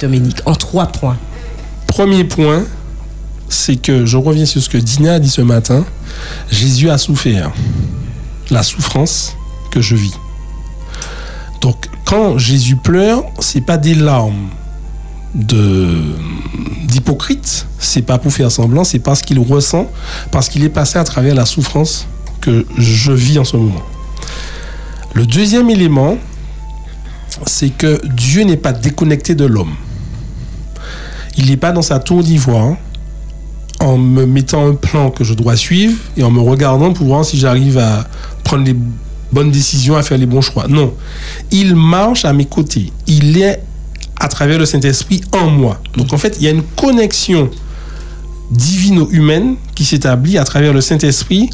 Dominique? 0.00 0.40
En 0.46 0.54
trois 0.54 0.86
points. 0.86 1.16
Premier 1.86 2.24
point, 2.24 2.64
c'est 3.48 3.76
que 3.76 4.06
je 4.06 4.16
reviens 4.16 4.46
sur 4.46 4.62
ce 4.62 4.68
que 4.68 4.78
Dina 4.78 5.14
a 5.14 5.18
dit 5.18 5.30
ce 5.30 5.40
matin. 5.40 5.84
Jésus 6.50 6.90
a 6.90 6.98
souffert 6.98 7.52
la 8.50 8.62
souffrance 8.62 9.36
que 9.70 9.80
je 9.80 9.96
vis. 9.96 10.14
Donc, 11.60 11.88
quand 12.04 12.38
Jésus 12.38 12.76
pleure, 12.76 13.24
c'est 13.40 13.60
pas 13.60 13.76
des 13.76 13.94
larmes 13.94 14.48
d'hypocrite, 15.34 17.66
c'est 17.78 18.02
pas 18.02 18.18
pour 18.18 18.32
faire 18.32 18.50
semblant, 18.50 18.84
c'est 18.84 18.98
parce 18.98 19.22
qu'il 19.22 19.38
ressent, 19.38 19.90
parce 20.30 20.48
qu'il 20.48 20.64
est 20.64 20.70
passé 20.70 20.98
à 20.98 21.04
travers 21.04 21.34
la 21.34 21.46
souffrance 21.46 22.06
que 22.40 22.66
je 22.76 23.12
vis 23.12 23.38
en 23.38 23.44
ce 23.44 23.56
moment. 23.56 23.82
Le 25.14 25.26
deuxième 25.26 25.70
élément, 25.70 26.16
c'est 27.46 27.70
que 27.70 28.00
Dieu 28.06 28.42
n'est 28.42 28.56
pas 28.56 28.72
déconnecté 28.72 29.34
de 29.34 29.44
l'homme. 29.44 29.74
Il 31.36 31.46
n'est 31.46 31.56
pas 31.56 31.72
dans 31.72 31.82
sa 31.82 32.00
tour 32.00 32.22
d'ivoire 32.22 32.76
en 33.80 33.96
me 33.96 34.26
mettant 34.26 34.66
un 34.66 34.74
plan 34.74 35.10
que 35.10 35.24
je 35.24 35.34
dois 35.34 35.56
suivre 35.56 35.96
et 36.16 36.22
en 36.22 36.30
me 36.30 36.40
regardant 36.40 36.92
pour 36.92 37.06
voir 37.06 37.24
si 37.24 37.38
j'arrive 37.38 37.78
à 37.78 38.06
prendre 38.44 38.64
les 38.64 38.76
bonnes 39.32 39.50
décisions, 39.50 39.96
à 39.96 40.02
faire 40.02 40.18
les 40.18 40.26
bons 40.26 40.42
choix. 40.42 40.66
Non. 40.68 40.94
Il 41.50 41.74
marche 41.74 42.24
à 42.24 42.32
mes 42.32 42.44
côtés. 42.44 42.92
Il 43.06 43.38
est 43.38 43.62
à 44.20 44.28
travers 44.28 44.58
le 44.58 44.66
Saint-Esprit 44.66 45.22
en 45.32 45.48
moi. 45.48 45.80
Donc 45.96 46.12
en 46.12 46.18
fait, 46.18 46.36
il 46.38 46.44
y 46.44 46.48
a 46.48 46.50
une 46.50 46.62
connexion 46.62 47.50
divino-humaine 48.50 49.56
qui 49.74 49.84
s'établit 49.84 50.36
à 50.36 50.44
travers 50.44 50.72
le 50.72 50.80
Saint-Esprit 50.80 51.50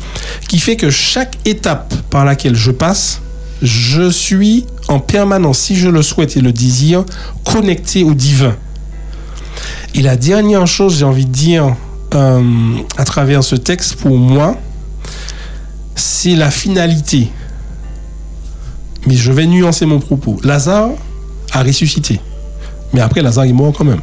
qui 0.49 0.59
fait 0.59 0.77
que 0.77 0.91
chaque 0.91 1.37
étape 1.47 1.95
par 2.11 2.25
laquelle 2.25 2.57
je 2.57 2.73
passe, 2.73 3.21
je 3.63 4.11
suis 4.11 4.67
en 4.89 4.99
permanence, 4.99 5.59
si 5.59 5.77
je 5.77 5.89
le 5.89 6.03
souhaite 6.03 6.37
et 6.37 6.41
le 6.41 6.53
désire, 6.53 7.05
connecté 7.45 8.03
au 8.03 8.15
divin. 8.15 8.57
Et 9.95 10.03
la 10.03 10.17
dernière 10.17 10.67
chose, 10.67 10.99
j'ai 10.99 11.05
envie 11.05 11.27
de 11.27 11.33
dire, 11.33 11.75
euh, 12.15 12.77
à 12.97 13.05
travers 13.05 13.43
ce 13.45 13.57
texte, 13.57 13.97
pour 13.97 14.17
moi, 14.17 14.59
c'est 15.95 16.35
la 16.35 16.51
finalité. 16.51 17.31
Mais 19.07 19.15
je 19.15 19.33
vais 19.33 19.47
nuancer 19.47 19.87
mon 19.87 20.01
propos. 20.01 20.39
Lazare 20.43 20.91
a 21.53 21.63
ressuscité. 21.63 22.21
Mais 22.93 23.01
après, 23.01 23.23
Lazare 23.23 23.45
est 23.45 23.53
mort 23.53 23.73
quand 23.77 23.85
même. 23.85 24.01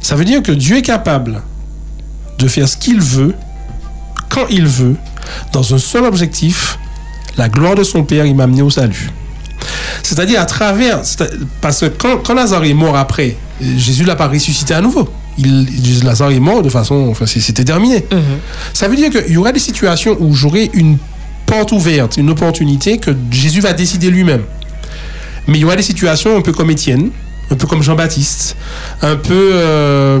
Ça 0.00 0.16
veut 0.16 0.24
dire 0.24 0.42
que 0.42 0.52
Dieu 0.52 0.78
est 0.78 0.82
capable 0.82 1.42
de 2.38 2.48
faire 2.48 2.68
ce 2.68 2.76
qu'il 2.76 3.00
veut, 3.00 3.34
quand 4.28 4.46
il 4.50 4.66
veut, 4.66 4.96
dans 5.52 5.74
un 5.74 5.78
seul 5.78 6.04
objectif, 6.04 6.78
la 7.36 7.48
gloire 7.48 7.74
de 7.74 7.84
son 7.84 8.02
Père, 8.04 8.26
il 8.26 8.34
m'a 8.34 8.44
amené 8.44 8.62
au 8.62 8.70
salut. 8.70 9.10
C'est-à-dire 10.02 10.40
à 10.40 10.46
travers, 10.46 11.00
parce 11.60 11.80
que 11.80 11.86
quand, 11.86 12.18
quand 12.24 12.34
Lazare 12.34 12.64
est 12.64 12.74
mort 12.74 12.96
après, 12.96 13.36
Jésus 13.60 14.04
l'a 14.04 14.16
pas 14.16 14.26
ressuscité 14.28 14.74
à 14.74 14.80
nouveau. 14.80 15.08
Il, 15.38 16.04
Lazare 16.04 16.32
est 16.32 16.40
mort 16.40 16.62
de 16.62 16.68
façon, 16.68 17.08
enfin 17.10 17.26
c'était 17.26 17.64
terminé. 17.64 18.04
Ça 18.74 18.88
veut 18.88 18.96
dire 18.96 19.10
qu'il 19.10 19.32
y 19.32 19.36
aura 19.36 19.52
des 19.52 19.60
situations 19.60 20.16
où 20.18 20.34
j'aurai 20.34 20.70
une 20.74 20.98
porte 21.46 21.72
ouverte, 21.72 22.16
une 22.16 22.30
opportunité 22.30 22.98
que 22.98 23.12
Jésus 23.30 23.60
va 23.60 23.72
décider 23.72 24.10
lui-même. 24.10 24.42
Mais 25.48 25.58
il 25.58 25.60
y 25.60 25.64
aura 25.64 25.76
des 25.76 25.82
situations 25.82 26.36
un 26.36 26.40
peu 26.40 26.52
comme 26.52 26.70
Étienne, 26.70 27.10
un 27.50 27.56
peu 27.56 27.66
comme 27.66 27.82
Jean-Baptiste, 27.82 28.56
un 29.02 29.16
peu 29.16 29.50
euh, 29.52 30.20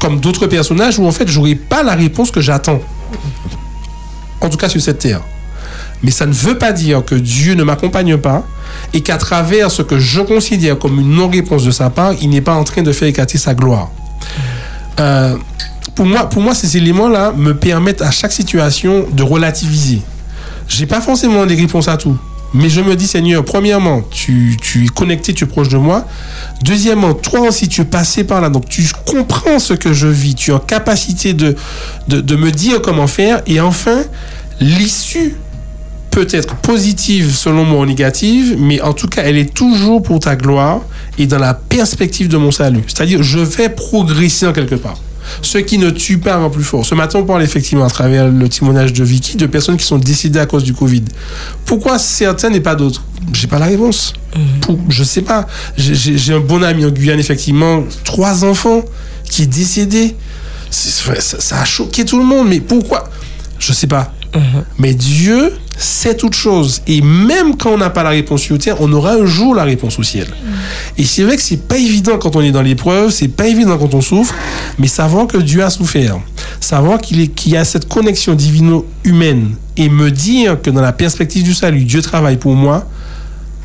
comme 0.00 0.20
d'autres 0.20 0.46
personnages 0.46 0.98
où 0.98 1.06
en 1.06 1.12
fait 1.12 1.28
j'aurai 1.28 1.54
pas 1.54 1.82
la 1.82 1.94
réponse 1.94 2.30
que 2.30 2.40
j'attends. 2.40 2.80
En 4.40 4.48
tout 4.48 4.56
cas 4.56 4.68
sur 4.68 4.80
cette 4.80 4.98
terre. 4.98 5.20
Mais 6.02 6.10
ça 6.10 6.26
ne 6.26 6.32
veut 6.32 6.56
pas 6.56 6.72
dire 6.72 7.04
que 7.04 7.14
Dieu 7.14 7.54
ne 7.54 7.62
m'accompagne 7.62 8.16
pas 8.16 8.44
et 8.94 9.02
qu'à 9.02 9.18
travers 9.18 9.70
ce 9.70 9.82
que 9.82 9.98
je 9.98 10.20
considère 10.22 10.78
comme 10.78 10.98
une 10.98 11.10
non-réponse 11.10 11.64
de 11.64 11.70
sa 11.70 11.90
part, 11.90 12.14
il 12.22 12.30
n'est 12.30 12.40
pas 12.40 12.54
en 12.54 12.64
train 12.64 12.82
de 12.82 12.92
faire 12.92 13.08
éclater 13.08 13.36
sa 13.36 13.54
gloire. 13.54 13.90
Euh, 14.98 15.36
pour 15.94 16.06
moi, 16.06 16.28
pour 16.28 16.40
moi, 16.40 16.54
ces 16.54 16.76
éléments-là 16.76 17.32
me 17.36 17.54
permettent 17.54 18.02
à 18.02 18.10
chaque 18.10 18.32
situation 18.32 19.06
de 19.12 19.22
relativiser. 19.22 20.00
J'ai 20.68 20.86
pas 20.86 21.00
forcément 21.00 21.44
des 21.44 21.54
réponses 21.54 21.88
à 21.88 21.96
tout. 21.96 22.16
Mais 22.52 22.68
je 22.68 22.80
me 22.80 22.96
dis, 22.96 23.06
Seigneur, 23.06 23.44
premièrement, 23.44 24.02
tu, 24.10 24.56
tu 24.60 24.84
es 24.84 24.88
connecté, 24.88 25.32
tu 25.34 25.44
es 25.44 25.46
proche 25.46 25.68
de 25.68 25.76
moi. 25.76 26.06
Deuxièmement, 26.64 27.14
toi 27.14 27.40
aussi, 27.40 27.68
tu 27.68 27.82
es 27.82 27.84
passé 27.84 28.24
par 28.24 28.40
là. 28.40 28.48
Donc, 28.48 28.68
tu 28.68 28.82
comprends 29.06 29.58
ce 29.58 29.74
que 29.74 29.92
je 29.92 30.08
vis. 30.08 30.34
Tu 30.34 30.50
es 30.50 30.54
en 30.54 30.58
capacité 30.58 31.32
de, 31.32 31.56
de, 32.08 32.20
de 32.20 32.36
me 32.36 32.50
dire 32.50 32.82
comment 32.82 33.06
faire. 33.06 33.42
Et 33.46 33.60
enfin, 33.60 34.02
l'issue 34.60 35.36
peut 36.10 36.26
être 36.32 36.56
positive 36.56 37.32
selon 37.32 37.64
moi 37.64 37.80
ou 37.80 37.86
négative, 37.86 38.56
mais 38.58 38.80
en 38.80 38.92
tout 38.92 39.06
cas, 39.06 39.22
elle 39.24 39.38
est 39.38 39.54
toujours 39.54 40.02
pour 40.02 40.18
ta 40.18 40.34
gloire 40.34 40.80
et 41.18 41.26
dans 41.26 41.38
la 41.38 41.54
perspective 41.54 42.28
de 42.28 42.36
mon 42.36 42.50
salut. 42.50 42.82
C'est-à-dire, 42.88 43.22
je 43.22 43.38
vais 43.38 43.68
progresser 43.68 44.46
en 44.46 44.52
quelque 44.52 44.74
part. 44.74 44.98
Ce 45.42 45.58
qui 45.58 45.78
ne 45.78 45.90
tue 45.90 46.18
pas 46.18 46.36
rend 46.36 46.50
plus 46.50 46.64
fort. 46.64 46.84
Ce 46.86 46.94
matin, 46.94 47.18
on 47.20 47.24
parle 47.24 47.42
effectivement 47.42 47.84
à 47.84 47.90
travers 47.90 48.28
le 48.28 48.48
témoignage 48.48 48.92
de 48.92 49.04
Vicky 49.04 49.36
de 49.36 49.46
personnes 49.46 49.76
qui 49.76 49.84
sont 49.86 49.98
décédées 49.98 50.38
à 50.38 50.46
cause 50.46 50.64
du 50.64 50.72
Covid. 50.74 51.04
Pourquoi 51.64 51.98
certains 51.98 52.52
et 52.52 52.60
pas 52.60 52.74
d'autres? 52.74 53.02
J'ai 53.32 53.46
pas 53.46 53.58
la 53.58 53.66
réponse. 53.66 54.12
Pour- 54.60 54.78
je 54.88 55.04
sais 55.04 55.22
pas. 55.22 55.46
J'ai- 55.76 56.32
un 56.32 56.40
bon 56.40 56.62
ami 56.62 56.84
en 56.84 56.90
Guyane, 56.90 57.18
effectivement, 57.20 57.84
trois 58.04 58.44
enfants 58.44 58.82
qui 59.28 59.42
est 59.42 59.46
décédé. 59.46 60.14
Ça, 60.70 61.20
ça 61.20 61.60
a 61.60 61.64
choqué 61.64 62.04
tout 62.04 62.18
le 62.18 62.24
monde. 62.24 62.48
Mais 62.48 62.60
pourquoi? 62.60 63.08
Je 63.58 63.72
sais 63.72 63.86
pas. 63.86 64.14
Mais 64.78 64.94
Dieu 64.94 65.52
sait 65.76 66.14
toutes 66.14 66.34
choses. 66.34 66.82
Et 66.86 67.00
même 67.00 67.56
quand 67.56 67.70
on 67.70 67.78
n'a 67.78 67.90
pas 67.90 68.02
la 68.02 68.10
réponse 68.10 68.42
sur 68.42 68.58
terre, 68.58 68.76
on 68.80 68.92
aura 68.92 69.12
un 69.12 69.26
jour 69.26 69.54
la 69.54 69.64
réponse 69.64 69.98
au 69.98 70.02
ciel. 70.02 70.28
Et 70.98 71.04
c'est 71.04 71.22
vrai 71.22 71.36
que 71.36 71.42
c'est 71.42 71.68
pas 71.68 71.78
évident 71.78 72.18
quand 72.18 72.36
on 72.36 72.40
est 72.40 72.52
dans 72.52 72.62
l'épreuve, 72.62 73.10
c'est 73.10 73.28
pas 73.28 73.46
évident 73.46 73.78
quand 73.78 73.94
on 73.94 74.00
souffre, 74.00 74.34
mais 74.78 74.86
savoir 74.86 75.26
que 75.26 75.38
Dieu 75.38 75.64
a 75.64 75.70
souffert, 75.70 76.18
savoir 76.60 77.00
qu'il 77.00 77.30
y 77.46 77.56
a 77.56 77.64
cette 77.64 77.88
connexion 77.88 78.34
divino-humaine 78.34 79.54
et 79.76 79.88
me 79.88 80.10
dire 80.10 80.60
que 80.60 80.70
dans 80.70 80.82
la 80.82 80.92
perspective 80.92 81.42
du 81.42 81.54
salut, 81.54 81.84
Dieu 81.84 82.02
travaille 82.02 82.36
pour 82.36 82.54
moi, 82.54 82.86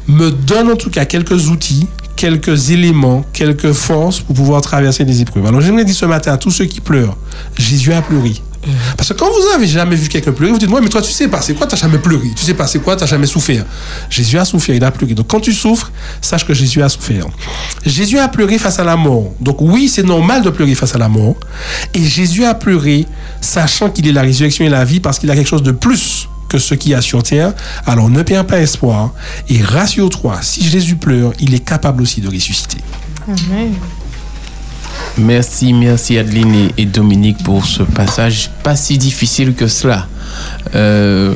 me 0.08 0.32
donne 0.32 0.70
en 0.70 0.76
tout 0.76 0.90
cas 0.90 1.06
quelques 1.06 1.50
outils, 1.50 1.88
quelques 2.16 2.72
éléments, 2.72 3.26
quelques 3.34 3.74
forces 3.74 4.22
pour 4.22 4.36
pouvoir 4.36 4.62
traverser 4.62 5.04
les 5.04 5.22
épreuves. 5.22 5.46
Alors 5.46 5.62
j'aimerais 5.62 5.84
dire 5.84 5.96
ce 5.96 6.06
matin 6.06 6.32
à 6.32 6.38
tous 6.38 6.52
ceux 6.52 6.66
qui 6.66 6.80
pleurent, 6.80 7.18
Jésus 7.58 7.92
a 7.92 8.02
pleuré. 8.02 8.34
Parce 8.98 9.10
que 9.10 9.14
quand 9.14 9.28
vous 9.28 9.54
avez 9.56 9.68
jamais 9.68 9.96
vu 9.96 10.08
quelqu'un 10.10 10.32
pleurer, 10.32 10.52
vous 10.52 10.58
dites, 10.58 10.70
ouais, 10.70 10.82
mais 10.82 10.90
toi, 10.90 11.02
tu 11.02 11.12
sais 11.12 11.28
pas, 11.28 11.42
c'est 11.42 11.54
quoi, 11.54 11.68
t'as 11.68 11.76
jamais 11.76 11.98
pleuré? 11.98 12.32
Tu 12.36 12.44
sais 12.44 12.54
pas, 12.54 12.68
c'est 12.68 12.80
quoi, 12.80 12.96
t'as 12.96 13.06
jamais 13.06 13.28
souffert? 13.28 13.66
Jésus 14.10 14.38
a 14.38 14.46
souffert, 14.46 14.76
il 14.76 14.84
a 14.84 14.92
pleuré. 14.92 15.14
Donc 15.14 15.28
quand 15.28 15.40
tu 15.40 15.54
souffres, 15.54 15.92
sache 16.22 16.46
que 16.46 16.54
Jésus 16.54 16.82
a 16.82 16.90
souffert. 16.90 17.26
Jésus 17.86 18.18
a 18.20 18.28
pleuré 18.28 18.58
face 18.58 18.80
à 18.80 18.84
la 18.84 18.96
mort. 18.96 19.34
Donc 19.40 19.62
oui, 19.62 19.88
c'est 19.88 20.04
normal 20.04 20.42
de 20.42 20.50
pleurer 20.50 20.76
face 20.76 20.96
à 20.96 20.98
la 20.98 21.10
mort. 21.10 21.36
Et 21.94 22.04
Jésus 22.04 22.46
a 22.46 22.54
pleuré, 22.54 23.06
sachant 23.42 23.90
qu'il 23.90 24.08
est 24.08 24.12
la 24.14 24.22
résurrection 24.22 24.66
et 24.66 24.70
la 24.70 24.86
vie, 24.86 25.00
parce 25.00 25.20
qu'il 25.20 25.30
a 25.32 25.36
quelque 25.36 25.48
chose 25.48 25.64
de 25.64 25.72
plus 25.72 26.28
que 26.48 26.60
ce 26.60 26.76
qu'il 26.76 26.92
y 26.92 26.96
a 26.96 27.02
sur 27.02 27.24
terre. 27.24 27.54
Alors 27.86 28.10
ne 28.10 28.22
perds 28.22 28.46
pas 28.46 28.60
espoir. 28.60 29.14
Et 29.50 29.62
rassure-toi, 29.62 30.40
si 30.42 30.68
Jésus 30.68 30.96
pleure, 30.96 31.34
il 31.40 31.54
est 31.54 31.60
capable 31.60 32.02
aussi 32.02 32.22
de 32.22 32.28
ressusciter. 32.28 32.78
Merci, 35.18 35.74
merci 35.74 36.18
Adeline 36.18 36.70
et, 36.78 36.86
Dominique 36.86 37.42
pour 37.44 37.66
ce 37.66 37.84
passage 37.84 38.50
pas 38.64 38.76
si 38.76 38.98
difficile 38.98 39.54
que 39.54 39.68
cela. 39.68 40.08
Euh, 40.76 41.34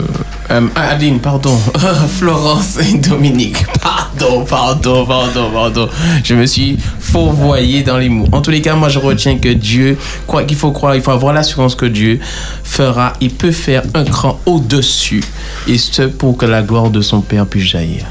euh, 0.52 0.68
Adeline, 0.76 1.20
pardon. 1.20 1.56
Florence 2.18 2.78
et 2.80 2.98
Dominique. 2.98 3.66
Pardon, 3.82 4.44
pardon, 4.44 5.06
pardon, 5.06 5.52
pardon. 5.54 5.90
Je 6.24 6.34
me 6.34 6.46
suis 6.46 6.78
fourvoyé 7.00 7.84
dans 7.84 7.98
les 7.98 8.10
mots. 8.10 8.28
En 8.32 8.42
tous 8.42 8.52
les 8.52 8.62
cas, 8.62 8.76
moi 8.76 8.90
je 8.90 9.00
retiens 9.00 9.38
que 9.38 9.50
Dieu, 9.50 9.98
quoi 10.28 10.44
qu'il 10.44 10.58
faut 10.58 10.72
croire, 10.72 10.96
il 10.96 11.02
faut 11.02 11.12
avoir 11.12 11.34
l'assurance 11.34 11.76
que 11.76 11.86
Dieu 11.86 12.20
fera, 12.64 13.14
il 13.22 13.32
peut 13.32 13.52
faire 13.52 13.84
un 13.94 14.04
cran 14.04 14.40
au-dessus. 14.46 15.24
Et 15.68 15.78
ce 15.78 16.04
pour 16.04 16.38
que 16.38 16.46
la 16.46 16.62
gloire 16.62 16.90
de 16.90 17.02
son 17.02 17.22
Père 17.22 17.46
puisse 17.46 17.66
jaillir. 17.66 18.06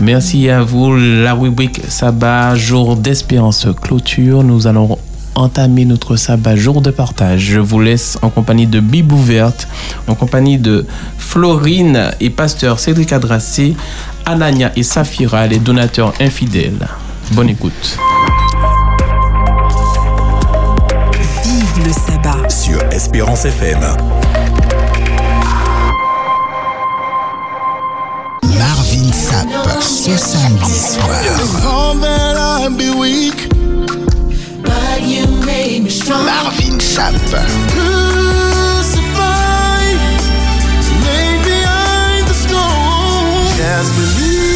Merci 0.00 0.48
à 0.50 0.62
vous. 0.62 0.96
La 0.96 1.34
rubrique 1.34 1.80
Sabbat, 1.88 2.54
jour 2.54 2.96
d'espérance 2.96 3.66
clôture. 3.82 4.42
Nous 4.42 4.66
allons 4.66 4.98
entamer 5.34 5.84
notre 5.84 6.16
sabbat 6.16 6.56
jour 6.56 6.80
de 6.80 6.90
partage. 6.90 7.40
Je 7.40 7.60
vous 7.60 7.80
laisse 7.80 8.18
en 8.22 8.30
compagnie 8.30 8.66
de 8.66 8.80
Bible 8.80 9.14
ouverte, 9.14 9.68
en 10.06 10.14
compagnie 10.14 10.58
de 10.58 10.86
Florine 11.18 12.10
et 12.20 12.30
pasteur 12.30 12.78
Cédric 12.78 13.12
Adrassé, 13.12 13.76
Anania 14.26 14.72
et 14.76 14.82
Safira, 14.82 15.46
les 15.46 15.58
donateurs 15.58 16.12
infidèles. 16.20 16.88
Bonne 17.32 17.48
écoute. 17.48 17.98
Vive 21.44 21.86
le 21.86 21.92
sabbat. 21.92 22.48
Sur 22.48 22.82
Espérance 22.90 23.44
FM. 23.44 23.80
Marvin 28.58 29.12
Sapp, 29.12 29.46
ce 29.80 30.16
samedi 30.16 30.78
soir. 30.78 31.08
Only 35.80 35.90
believe. 43.96 44.50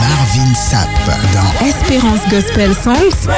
Marvin 0.00 0.54
Sapp 0.54 0.88
dans 1.34 1.66
Espérance 1.66 2.22
Gospel 2.30 2.74
Songs. 2.74 3.28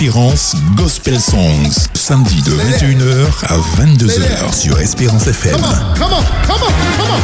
Espérance 0.00 0.56
Gospel 0.76 1.20
Songs, 1.20 1.90
samedi 1.92 2.40
de 2.40 2.52
21h 2.52 3.26
à 3.46 3.58
22h 3.82 4.58
sur 4.58 4.80
Espérance 4.80 5.26
FM. 5.26 5.52
Come 5.52 5.62
on, 5.62 5.74
come 5.98 6.62
on, 6.62 6.72
come 6.96 7.10
on. 7.10 7.20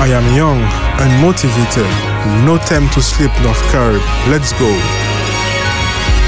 I 0.00 0.12
am 0.12 0.36
young 0.36 0.62
and 1.00 1.10
motivated. 1.20 1.84
No 2.44 2.56
time 2.56 2.88
to 2.90 3.00
sleep, 3.02 3.32
North 3.42 3.64
Carib. 3.72 4.00
Let's 4.30 4.52
go. 4.60 4.68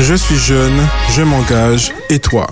Je 0.01 0.15
suis 0.15 0.39
jeune, 0.39 0.89
je 1.15 1.23
m'engage, 1.23 1.93
et 2.11 2.19
toi? 2.19 2.49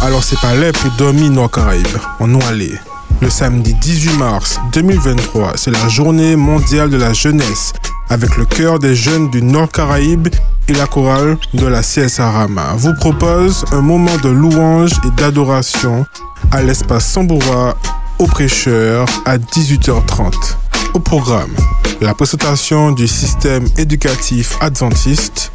Alors 0.00 0.24
c'est 0.24 0.40
pas 0.40 0.54
l'air 0.54 0.72
pour 0.72 0.90
dormir 0.92 1.30
Nord 1.30 1.50
Caraïbes. 1.50 1.98
On 2.18 2.28
nous 2.28 2.40
allait. 2.48 2.80
Le 3.20 3.30
samedi 3.30 3.74
18 3.74 4.18
mars 4.18 4.60
2023, 4.72 5.52
c'est 5.56 5.70
la 5.70 5.88
journée 5.88 6.36
mondiale 6.36 6.90
de 6.90 6.96
la 6.96 7.12
jeunesse 7.12 7.72
avec 8.10 8.36
le 8.36 8.44
cœur 8.44 8.78
des 8.78 8.94
jeunes 8.94 9.30
du 9.30 9.42
Nord 9.42 9.70
Caraïbes 9.70 10.28
et 10.68 10.72
la 10.74 10.86
chorale 10.86 11.38
de 11.54 11.66
la 11.66 11.80
CSA 11.80 12.30
Rama 12.30 12.74
vous 12.76 12.94
propose 12.94 13.64
un 13.72 13.80
moment 13.80 14.16
de 14.22 14.28
louange 14.28 14.92
et 15.06 15.10
d'adoration 15.20 16.04
à 16.50 16.62
l'espace 16.62 17.10
Samboura 17.10 17.76
au 18.18 18.26
prêcheur 18.26 19.06
à 19.24 19.38
18h30. 19.38 20.56
Au 20.94 21.00
programme, 21.00 21.54
la 22.00 22.14
présentation 22.14 22.92
du 22.92 23.08
système 23.08 23.66
éducatif 23.78 24.56
adventiste, 24.60 25.50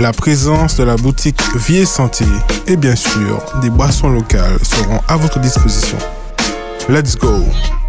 la 0.00 0.12
présence 0.12 0.76
de 0.76 0.84
la 0.84 0.96
boutique 0.96 1.40
Vie 1.54 1.78
et 1.78 1.86
Santé 1.86 2.24
et 2.66 2.76
bien 2.76 2.96
sûr 2.96 3.40
des 3.62 3.70
boissons 3.70 4.08
locales 4.08 4.58
seront 4.62 5.00
à 5.08 5.16
votre 5.16 5.38
disposition. 5.38 5.98
Let's 6.88 7.14
go! 7.14 7.81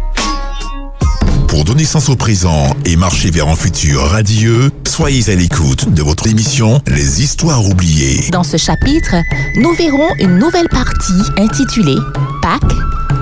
Pour 1.54 1.62
donner 1.62 1.84
sens 1.84 2.08
au 2.08 2.16
présent 2.16 2.74
et 2.84 2.96
marcher 2.96 3.30
vers 3.30 3.46
un 3.46 3.54
futur 3.54 4.02
radieux, 4.02 4.72
soyez 4.88 5.30
à 5.30 5.36
l'écoute 5.36 5.88
de 5.94 6.02
votre 6.02 6.26
émission 6.26 6.80
Les 6.88 7.22
Histoires 7.22 7.64
oubliées. 7.64 8.28
Dans 8.32 8.42
ce 8.42 8.56
chapitre, 8.56 9.14
nous 9.54 9.72
verrons 9.72 10.08
une 10.18 10.36
nouvelle 10.38 10.68
partie 10.68 11.12
intitulée 11.38 11.94
Pâques, 12.42 12.74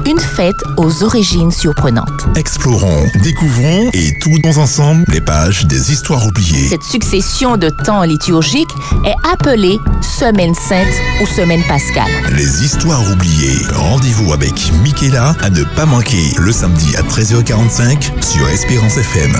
une 0.06 0.18
fête 0.18 0.56
aux 0.78 1.04
origines 1.04 1.50
surprenantes. 1.50 2.26
Explorons, 2.34 3.06
découvrons 3.22 3.90
et 3.92 4.18
tournons 4.18 4.56
ensemble 4.56 5.04
les 5.08 5.20
pages 5.20 5.66
des 5.66 5.92
Histoires 5.92 6.26
oubliées. 6.26 6.68
Cette 6.68 6.82
succession 6.84 7.58
de 7.58 7.68
temps 7.68 8.02
liturgiques 8.02 8.72
est 9.04 9.30
appelée 9.30 9.78
Semaine 10.00 10.54
sainte 10.54 10.94
ou 11.20 11.26
Semaine 11.26 11.62
pascale. 11.68 12.10
Les 12.34 12.64
Histoires 12.64 13.02
oubliées. 13.12 13.58
Rendez-vous 13.74 14.32
avec 14.32 14.54
Michaela 14.82 15.36
à 15.42 15.50
ne 15.50 15.64
pas 15.76 15.84
manquer 15.84 16.32
le 16.38 16.50
samedi 16.50 16.96
à 16.96 17.02
13h45 17.02 18.21
sur 18.22 18.48
Espérance 18.48 18.96
FM. 18.96 19.32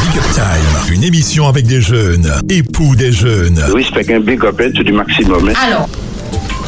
Big 0.00 0.16
Up 0.18 0.24
Time, 0.34 0.94
une 0.94 1.02
émission 1.02 1.48
avec 1.48 1.66
des 1.66 1.80
jeunes, 1.80 2.32
époux 2.48 2.94
des 2.96 3.12
jeunes. 3.12 3.62
Oui, 3.74 3.84
c'est 3.92 4.14
un 4.14 4.20
big 4.20 4.44
up 4.44 4.60
du 4.62 4.92
maximum. 4.92 5.48
hein. 5.48 5.52
Alors. 5.66 5.88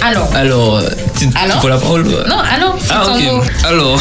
Alors. 0.03 0.29
Alors, 0.35 0.77
euh, 0.79 0.89
tu, 1.19 1.29
tu 1.29 1.37
Alors 1.37 1.59
prends 1.59 1.69
la 1.69 1.79
parole 1.79 2.05
Non, 2.05 2.39
alors. 2.39 2.77
c'est 2.81 2.93
Ah, 2.93 3.03
ton 3.05 3.19
mot. 3.21 3.39
ok. 3.41 3.53
Alors. 3.65 4.01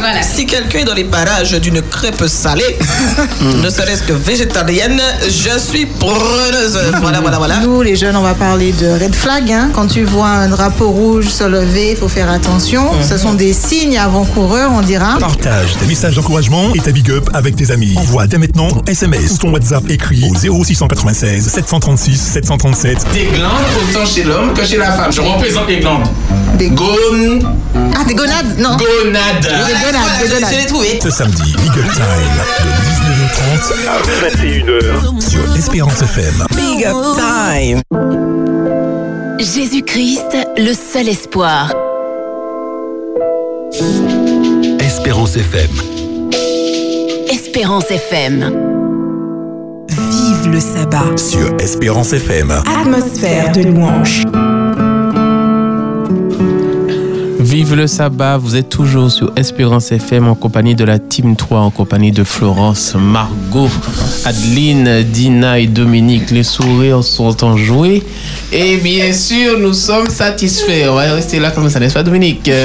Voilà. 0.00 0.22
Si 0.22 0.46
quelqu'un 0.46 0.80
est 0.80 0.84
dans 0.84 0.94
les 0.94 1.04
parages 1.04 1.52
d'une 1.60 1.82
crêpe 1.82 2.24
salée, 2.26 2.78
ne 3.40 3.68
serait-ce 3.68 4.02
que 4.04 4.12
végétarienne, 4.12 5.00
je 5.24 5.58
suis 5.58 5.86
preneuse. 5.86 6.78
Voilà, 7.00 7.20
voilà, 7.20 7.38
voilà. 7.38 7.56
Nous, 7.60 7.82
les 7.82 7.96
jeunes, 7.96 8.16
on 8.16 8.22
va 8.22 8.34
parler 8.34 8.72
de 8.72 8.86
red 8.88 9.14
flag. 9.14 9.50
hein. 9.50 9.70
Quand 9.74 9.86
tu 9.86 10.04
vois 10.04 10.26
un 10.28 10.48
drapeau 10.48 10.90
rouge 10.90 11.26
se 11.28 11.44
lever, 11.44 11.90
il 11.92 11.96
faut 11.96 12.08
faire 12.08 12.30
attention. 12.30 12.84
Ce 13.08 13.16
sont 13.16 13.34
des 13.34 13.52
signes 13.52 13.98
avant-coureurs, 13.98 14.70
on 14.72 14.80
dira. 14.82 15.16
Partage 15.18 15.76
tes 15.78 15.86
messages 15.86 16.14
d'encouragement 16.16 16.72
et 16.74 16.78
ta 16.80 16.90
big 16.92 17.10
up 17.10 17.28
avec 17.34 17.56
tes 17.56 17.70
amis. 17.70 17.94
Envoie 17.96 18.26
dès 18.26 18.38
maintenant 18.38 18.68
ton 18.68 18.82
SMS 18.86 19.32
ou 19.32 19.38
ton 19.38 19.52
WhatsApp 19.52 19.84
écrit 19.88 20.28
au 20.28 20.34
0696 20.64 21.48
736 21.48 22.16
737. 22.20 22.98
Des 23.12 23.24
glandes 23.26 23.50
autant 23.90 24.06
chez 24.06 24.24
l'homme 24.24 24.52
que 24.54 24.64
chez 24.64 24.77
la 24.78 24.92
femme. 24.92 25.12
Je 25.12 25.20
représente 25.20 25.68
les 25.68 25.80
glandes. 25.80 26.06
Des 26.58 26.70
gonades. 26.70 27.44
Ah, 27.96 28.04
des 28.04 28.14
gonades 28.14 28.58
Non. 28.58 28.70
Gonades. 28.76 29.42
Des 29.42 29.48
gonades, 29.48 30.22
des 30.22 30.28
gonades. 30.34 30.66
trouvé. 30.66 30.98
Ce 31.02 31.10
samedi, 31.10 31.54
Big 31.56 31.70
Up 31.78 31.92
Time 31.94 32.58
de 33.06 33.12
19h30 33.28 33.88
à 33.88 34.28
21h 34.28 35.30
sur 35.30 35.56
Espérance 35.56 36.02
FM. 36.02 36.44
Big 36.56 36.84
up 36.86 36.96
time. 37.16 37.82
Jésus-Christ, 39.38 40.36
le 40.56 40.72
seul 40.74 41.08
espoir. 41.08 41.72
Espérance 44.80 45.36
FM. 45.36 45.70
Espérance 47.30 47.90
FM. 47.90 48.52
Vive 49.88 50.52
le 50.52 50.60
sabbat. 50.60 51.16
Sur 51.16 51.54
Espérance 51.60 52.12
FM. 52.12 52.50
Atmosphère 52.80 53.52
de 53.52 53.62
louange. 53.62 54.22
Vive 57.50 57.76
le 57.76 57.86
sabbat, 57.86 58.36
vous 58.36 58.56
êtes 58.56 58.68
toujours 58.68 59.10
sur 59.10 59.32
Espérance 59.34 59.90
FM 59.90 60.28
en 60.28 60.34
compagnie 60.34 60.74
de 60.74 60.84
la 60.84 60.98
Team 60.98 61.34
3, 61.34 61.60
en 61.60 61.70
compagnie 61.70 62.12
de 62.12 62.22
Florence, 62.22 62.94
Margot, 62.94 63.70
Adeline, 64.26 65.02
Dina 65.04 65.58
et 65.58 65.66
Dominique. 65.66 66.30
Les 66.30 66.42
sourires 66.42 67.02
sont 67.02 67.42
enjoués. 67.42 68.02
Et 68.52 68.76
bien 68.76 69.14
sûr, 69.14 69.58
nous 69.58 69.72
sommes 69.72 70.10
satisfaits. 70.10 70.88
On 70.90 70.96
va 70.96 71.14
rester 71.14 71.40
là 71.40 71.50
comme 71.50 71.70
ça, 71.70 71.80
n'est-ce 71.80 71.94
pas 71.94 72.02
Dominique? 72.02 72.50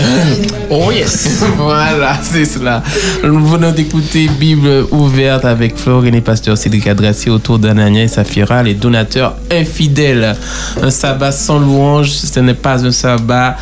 Oh 0.70 0.92
yes 0.92 1.44
Voilà, 1.58 2.18
c'est 2.22 2.46
cela. 2.46 2.82
Nous 3.24 3.46
venons 3.46 3.72
d'écouter 3.72 4.28
Bible 4.40 4.88
ouverte 4.92 5.46
avec 5.46 5.78
Florine 5.78 6.16
et 6.16 6.22
Pasteur 6.22 6.58
Cédric 6.58 6.88
adressé 6.88 7.30
autour 7.30 7.60
d'Anania 7.60 8.04
et 8.04 8.08
Saphira, 8.08 8.64
les 8.64 8.74
donateurs 8.74 9.36
infidèles. 9.52 10.36
Un 10.82 10.90
sabbat 10.90 11.32
sans 11.32 11.60
louange, 11.60 12.10
ce 12.10 12.40
n'est 12.40 12.54
pas 12.54 12.84
un 12.86 12.92
sabbat 12.92 13.56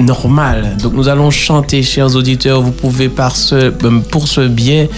normal. 0.00 0.76
Donc 0.82 0.92
nous 0.94 1.08
allons 1.08 1.30
chanter, 1.30 1.82
chers 1.82 2.14
auditeurs. 2.16 2.60
Vous 2.62 2.72
pouvez 2.72 3.08
par 3.08 3.36
ce, 3.36 3.54
euh, 3.54 3.70
pour 4.10 4.28
ce 4.28 4.46
biais 4.48 4.88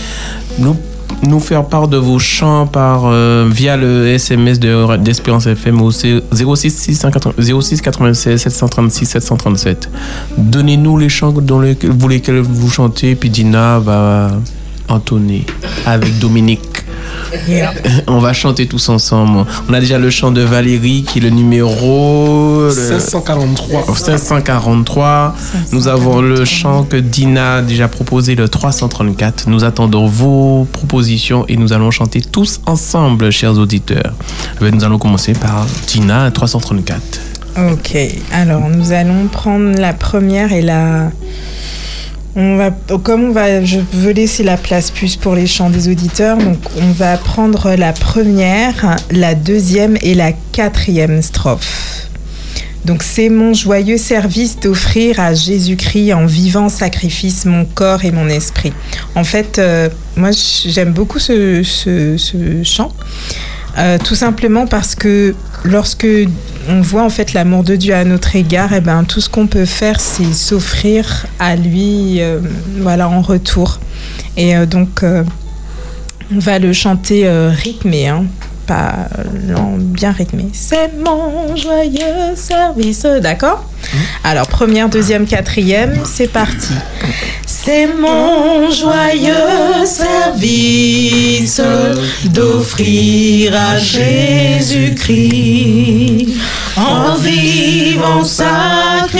nous, 0.58 0.76
nous 1.22 1.40
faire 1.40 1.64
part 1.64 1.88
de 1.88 1.96
vos 1.96 2.18
chants 2.18 2.66
par, 2.66 3.02
euh, 3.06 3.48
via 3.50 3.76
le 3.76 4.06
SMS 4.08 4.58
de- 4.58 4.96
d'Espérance 4.98 5.46
FM 5.46 5.80
au 5.80 5.90
06 5.90 6.70
680 6.70 7.32
06 7.60 7.80
96 7.80 8.40
736 8.40 9.06
737. 9.06 9.88
Donnez-nous 10.36 10.98
les 10.98 11.08
chants 11.08 11.32
dans 11.32 11.60
lesquels, 11.60 11.90
vous 11.90 12.08
lesquels 12.08 12.40
vous 12.40 12.70
chantez, 12.70 13.14
puis 13.14 13.30
Dina 13.30 13.78
va 13.78 14.32
entonner 14.88 15.46
avec 15.86 16.18
Dominique. 16.18 16.83
On 18.06 18.18
va 18.18 18.32
chanter 18.32 18.66
tous 18.66 18.88
ensemble. 18.88 19.44
On 19.68 19.72
a 19.72 19.80
déjà 19.80 19.98
le 19.98 20.10
chant 20.10 20.30
de 20.30 20.40
Valérie 20.42 21.04
qui 21.06 21.18
est 21.18 21.22
le 21.22 21.30
numéro 21.30 22.66
le- 22.66 22.70
543. 23.00 23.94
543. 23.96 25.34
Nous 25.72 25.88
avons 25.88 26.20
le 26.20 26.44
chant 26.44 26.84
que 26.84 26.96
Dina 26.96 27.56
a 27.56 27.62
déjà 27.62 27.88
proposé, 27.88 28.34
le 28.34 28.48
334. 28.48 29.48
Nous 29.48 29.64
attendons 29.64 30.06
vos 30.06 30.66
propositions 30.72 31.44
et 31.48 31.56
nous 31.56 31.72
allons 31.72 31.90
chanter 31.90 32.20
tous 32.20 32.60
ensemble, 32.66 33.30
chers 33.30 33.56
auditeurs. 33.58 34.12
Eh 34.60 34.64
bien, 34.64 34.70
Nous 34.70 34.84
allons 34.84 34.98
commencer 34.98 35.32
par 35.32 35.66
Dina, 35.86 36.30
334. 36.30 37.00
Ok, 37.56 37.96
alors 38.32 38.68
nous 38.68 38.90
allons 38.92 39.28
prendre 39.30 39.78
la 39.78 39.92
première 39.92 40.52
et 40.52 40.62
la. 40.62 41.10
On 42.36 42.56
va, 42.56 42.70
comme 43.02 43.24
on 43.24 43.30
va, 43.30 43.64
je 43.64 43.78
veux 43.92 44.10
laisser 44.10 44.42
la 44.42 44.56
place 44.56 44.90
plus 44.90 45.14
pour 45.14 45.36
les 45.36 45.46
chants 45.46 45.70
des 45.70 45.88
auditeurs, 45.88 46.36
on 46.76 46.90
va 46.90 47.16
prendre 47.16 47.76
la 47.76 47.92
première, 47.92 48.96
la 49.12 49.36
deuxième 49.36 49.96
et 50.02 50.14
la 50.14 50.32
quatrième 50.50 51.22
strophe. 51.22 52.08
Donc 52.84 53.02
c'est 53.02 53.28
mon 53.28 53.54
joyeux 53.54 53.96
service 53.96 54.58
d'offrir 54.58 55.20
à 55.20 55.32
Jésus-Christ 55.32 56.12
en 56.12 56.26
vivant 56.26 56.68
sacrifice 56.68 57.44
mon 57.44 57.64
corps 57.64 58.04
et 58.04 58.10
mon 58.10 58.28
esprit. 58.28 58.72
En 59.14 59.24
fait, 59.24 59.58
euh, 59.58 59.88
moi 60.16 60.30
j'aime 60.32 60.92
beaucoup 60.92 61.20
ce 61.20 61.62
chant. 62.64 62.92
Euh, 63.76 63.98
tout 63.98 64.14
simplement 64.14 64.66
parce 64.66 64.94
que 64.94 65.34
lorsque 65.64 66.06
on 66.68 66.80
voit 66.80 67.02
en 67.02 67.08
fait 67.10 67.32
l'amour 67.32 67.64
de 67.64 67.76
Dieu 67.76 67.94
à 67.94 68.04
notre 68.04 68.36
égard, 68.36 68.72
et 68.72 68.80
ben 68.80 69.04
tout 69.04 69.20
ce 69.20 69.28
qu'on 69.28 69.46
peut 69.46 69.64
faire, 69.64 70.00
c'est 70.00 70.32
s'offrir 70.32 71.26
à 71.38 71.56
lui, 71.56 72.20
euh, 72.20 72.38
voilà, 72.80 73.08
en 73.08 73.20
retour. 73.20 73.80
Et 74.36 74.56
euh, 74.56 74.66
donc, 74.66 75.04
on 75.04 76.38
va 76.38 76.58
le 76.58 76.72
chanter 76.72 77.28
rythmé, 77.28 78.08
hein, 78.08 78.24
pas 78.66 79.08
lent, 79.48 79.74
bien 79.78 80.12
rythmé. 80.12 80.46
C'est 80.52 80.90
mon 80.96 81.54
joyeux 81.56 82.34
service, 82.34 83.06
d'accord? 83.20 83.64
Alors 84.22 84.46
première, 84.46 84.88
deuxième, 84.88 85.26
quatrième, 85.26 86.00
c'est 86.04 86.28
parti. 86.28 86.72
C'est 87.64 87.86
mon 87.86 88.70
joyeux 88.70 89.86
service 89.86 91.62
d'offrir 92.26 93.54
à 93.54 93.78
Jésus-Christ 93.78 95.06
en 96.76 97.14
vivant 97.14 98.22
sacrifice 98.22 99.16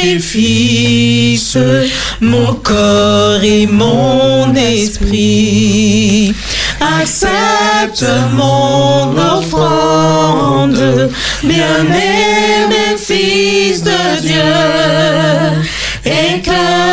mon 2.20 2.52
corps 2.56 3.42
et 3.42 3.66
mon 3.66 4.54
esprit. 4.54 6.34
Accepte 7.00 8.04
mon 8.34 9.16
offrande, 9.16 11.10
bien-aimé 11.42 12.98
fils 12.98 13.82
de 13.82 14.20
Dieu 14.20 14.42
et 16.04 16.42
que 16.42 16.83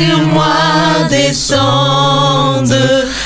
sur 0.00 0.20
moi 0.22 1.06
descende 1.10 2.74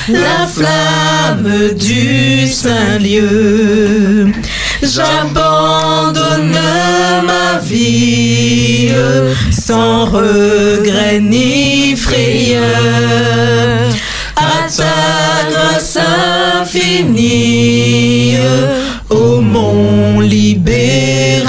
la 0.09 0.45
flamme 0.55 1.73
du 1.75 2.47
Saint-Lieu. 2.47 4.31
J'abandonne 4.81 6.59
ma 7.23 7.59
vie 7.63 8.91
sans 9.51 10.05
regret 10.05 11.19
ni 11.21 11.95
frayeur 11.95 12.63
à 14.35 14.67
ta 14.77 15.05
infinie, 16.61 18.37
ô 19.09 19.39
mon 19.39 20.19
libérateur. 20.19 21.45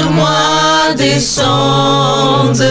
Sur 0.00 0.10
moi 0.10 0.94
descende 0.96 2.64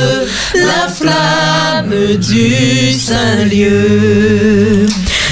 la 0.56 0.88
flamme 0.90 2.16
du 2.18 2.92
Saint-Lieu. 2.92 4.88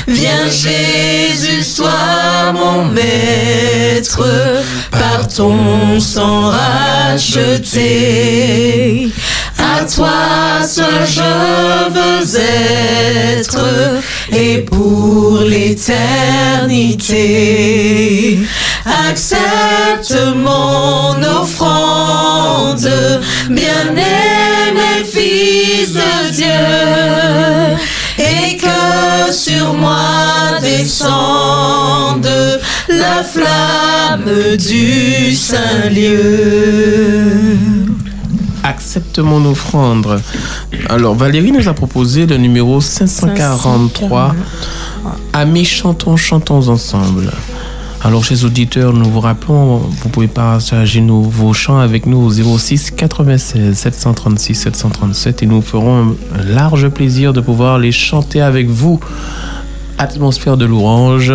Viens 0.08 0.50
Jésus, 0.50 1.64
sois 1.64 2.54
mon 2.54 2.86
maître, 2.86 4.24
par 4.92 5.28
ton 5.28 6.00
sang 6.00 6.52
racheté. 6.52 7.92
À 9.58 9.84
toi 9.86 10.62
seul 10.66 11.06
je 11.06 11.34
veux 11.96 12.26
être, 13.38 13.66
et 14.32 14.60
pour 14.60 15.40
l'éternité. 15.40 15.98
Accepte 19.10 20.16
mon 20.36 21.22
offrande, 21.42 21.87
bien-aimé 23.50 25.04
fils 25.04 25.94
de 25.94 26.32
Dieu, 26.32 26.46
et 28.20 28.58
que 28.58 29.34
sur 29.34 29.74
moi 29.74 30.60
descende 30.62 32.28
la 32.90 33.24
flamme 33.24 34.58
du 34.58 35.34
Saint-Lieu. 35.36 36.18
Accepte 38.64 39.20
mon 39.20 39.46
offrande. 39.46 40.22
Alors, 40.90 41.16
Valérie 41.16 41.52
nous 41.52 41.68
a 41.68 41.74
proposé 41.74 42.26
le 42.26 42.38
numéro 42.38 42.82
543. 42.82 44.36
Amis, 45.34 45.66
chantons, 45.66 46.18
chantons 46.18 46.68
ensemble. 46.68 47.32
Alors, 48.04 48.24
chers 48.24 48.46
auditeurs, 48.46 48.94
nous 48.94 49.10
vous 49.10 49.20
rappelons, 49.20 49.78
vous 49.78 50.10
pouvez 50.10 50.28
partager 50.28 51.02
nos, 51.02 51.22
vos 51.22 51.54
chants 51.54 51.80
avec 51.80 52.06
nous 52.06 52.20
au 52.20 52.58
06 52.58 52.92
96 52.92 53.76
736 53.76 54.54
737 54.54 55.44
et 55.44 55.46
nous 55.48 55.62
ferons 55.62 56.16
un 56.36 56.44
large 56.44 56.90
plaisir 56.90 57.34
de 57.34 57.42
pouvoir 57.42 57.80
les 57.80 57.92
chanter 57.92 58.40
avec 58.40 58.68
vous. 58.68 59.00
Atmosphère 59.98 60.58
de 60.58 60.66
l'orange, 60.66 61.34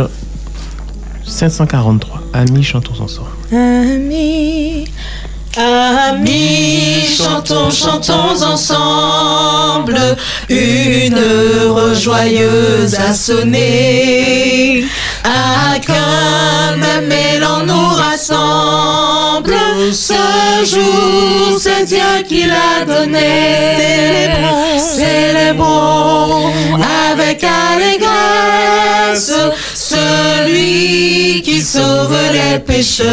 543. 1.26 2.22
Amis, 2.32 2.62
chantons 2.62 3.02
ensemble. 3.02 3.30
Amis, 3.52 4.84
amis, 5.56 7.04
chantons, 7.18 7.70
chantons 7.70 8.40
ensemble. 8.44 9.98
Une 10.48 11.14
heure 11.14 11.94
joyeuse 11.94 12.94
a 12.94 13.12
sonné. 13.12 14.84
À 15.24 15.78
qu'un 15.78 16.76
même 16.76 17.12
élan 17.12 17.64
nous 17.66 17.88
rassemble. 17.88 19.54
Ce 19.92 20.14
jour, 20.64 21.58
c'est 21.60 21.84
Dieu 21.84 22.22
qui 22.26 22.44
l'a 22.46 22.84
donné. 22.86 24.28
Célébrons 24.78 26.50
avec 27.10 27.44
allégresse 27.44 29.32
celui 29.74 31.42
qui 31.42 31.60
sauve 31.60 32.16
les 32.32 32.58
pécheurs. 32.58 33.08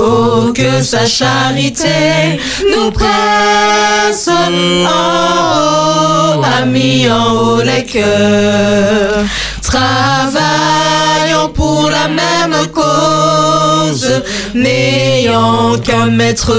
Oh, 0.00 0.52
que 0.54 0.80
sa 0.80 1.06
charité 1.06 2.38
nous 2.70 2.92
presse 2.92 4.28
en 4.28 4.52
haut, 4.86 6.44
amis 6.62 7.08
en 7.10 7.32
haut 7.32 7.62
les 7.62 7.84
cœurs. 7.84 9.24
Travaillons 9.60 11.48
pour 11.52 11.90
la 11.90 12.06
même 12.06 12.56
cause, 12.72 14.22
n'ayant 14.54 15.76
qu'un 15.78 16.06
maître 16.06 16.54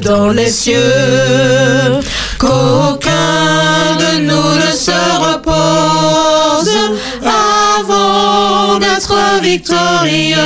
dans 0.00 0.28
les 0.28 0.50
cieux, 0.50 1.98
qu'aucun 2.38 3.96
de 3.98 4.20
nous 4.20 4.54
ne 4.54 4.72
se 4.72 4.98
repose 5.30 6.70
avant 7.24 8.78
d'être 8.78 9.40
victorieux. 9.42 10.36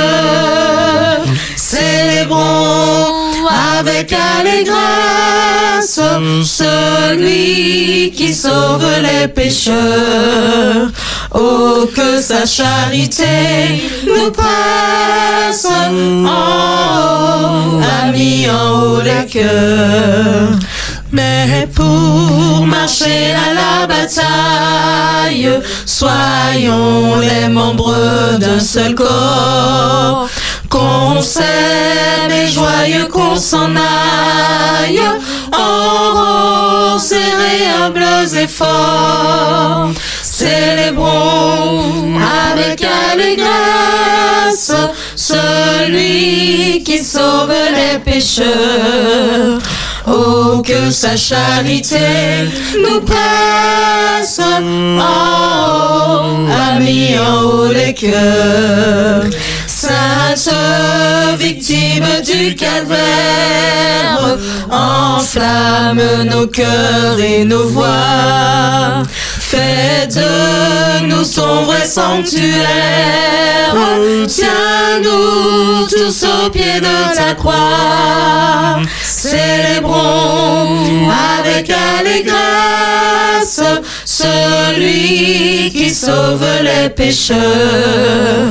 Célébrons 1.79 3.05
avec 3.79 4.13
allégresse 4.13 6.01
celui 6.43 8.11
qui 8.11 8.33
sauve 8.33 8.85
les 9.01 9.27
pécheurs. 9.27 10.89
Oh, 11.33 11.87
que 11.95 12.21
sa 12.21 12.45
charité 12.45 13.25
nous 14.05 14.31
presse 14.31 15.65
en 15.65 16.25
haut, 16.25 17.81
amis 18.03 18.47
en 18.49 18.81
haut 18.81 19.01
les 19.01 19.25
cœurs. 19.25 20.59
Mais 21.11 21.67
pour 21.73 22.65
marcher 22.67 23.33
à 23.33 23.53
la 23.53 23.87
bataille, 23.87 25.49
soyons 25.85 27.19
les 27.19 27.47
membres 27.47 28.37
d'un 28.39 28.59
seul 28.59 28.95
corps. 28.95 30.27
Qu'on 30.69 31.21
s'aime 31.21 32.31
et 32.31 32.47
joyeux 32.47 33.07
qu'on 33.07 33.35
s'en 33.35 33.75
aille, 33.75 35.01
en 35.51 36.13
rang 36.13 36.99
serré, 36.99 37.65
humbles 37.83 38.37
et 38.37 38.47
forts. 38.47 39.91
Célébrons 40.21 42.17
avec 42.55 42.83
allégresse 43.11 44.71
celui 45.15 46.83
qui 46.83 47.03
sauve 47.03 47.53
les 47.75 47.99
pécheurs. 47.99 49.59
Oh, 50.07 50.61
que 50.65 50.89
sa 50.89 51.15
charité 51.15 52.49
nous 52.81 53.01
presse 53.01 54.39
en 54.39 54.97
haut, 54.97 56.47
amis 56.75 57.15
en 57.17 57.43
haut 57.43 57.71
les 57.71 57.93
cœurs. 57.93 59.25
Sainte 59.89 60.53
victime 61.39 62.05
du 62.23 62.55
calvaire, 62.55 64.37
enflamme 64.69 66.01
nos 66.29 66.45
cœurs 66.45 67.19
et 67.19 67.43
nos 67.43 67.67
voix. 67.67 69.01
Fais 69.39 70.05
de 70.07 71.07
nous 71.07 71.23
son 71.23 71.63
vrai 71.63 71.87
sanctuaire. 71.87 73.73
Tiens-nous 74.27 75.87
tous 75.87 76.23
au 76.23 76.49
pied 76.51 76.79
de 76.79 77.15
ta 77.15 77.33
croix. 77.33 78.79
Célébrons 79.03 81.09
avec 81.39 81.71
allégresse 81.99 83.61
celui 84.05 85.71
qui 85.71 85.89
sauve 85.89 86.45
les 86.61 86.89
pécheurs. 86.89 88.49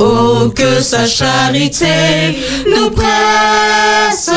Oh, 0.00 0.48
que 0.54 0.80
sa 0.80 1.06
charité 1.06 2.38
nous 2.66 2.90
presse 2.90 4.30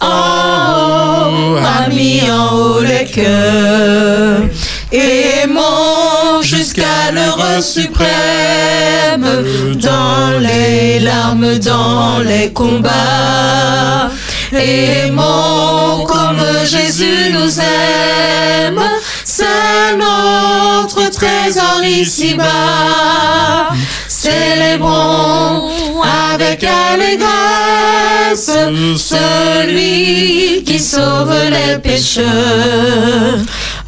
en 0.00 1.30
haut, 1.30 1.56
amis 1.84 2.22
en 2.30 2.56
haut 2.56 2.80
les 2.80 3.04
cœurs. 3.04 4.40
Aimons 4.90 6.40
jusqu'à 6.40 7.12
l'heure 7.12 7.62
suprême, 7.62 9.26
dans 9.76 10.38
les 10.38 10.98
larmes, 11.00 11.58
dans 11.58 12.18
les 12.24 12.50
combats. 12.50 14.10
Aimons 14.52 16.06
comme 16.06 16.42
Jésus 16.64 17.30
nous 17.32 17.60
aime, 17.60 18.80
c'est 19.24 19.94
notre 19.98 21.10
trésor 21.10 21.82
ici-bas. 21.84 23.72
Célébrons 24.22 25.68
avec 26.32 26.62
allégresse 26.62 28.52
celui 28.96 30.62
qui 30.62 30.78
sauve 30.78 31.34
les 31.50 31.78
pécheurs. 31.78 33.40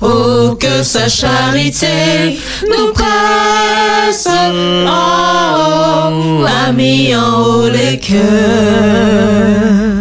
Oh, 0.03 0.57
que 0.59 0.83
sa 0.83 1.09
charité 1.09 2.37
nous 2.69 2.93
presse 2.93 4.27
en 4.27 6.11
haut, 6.11 6.45
amis 6.67 7.15
en 7.15 7.41
haut 7.41 7.69
les 7.69 8.01
cœurs. 8.01 9.94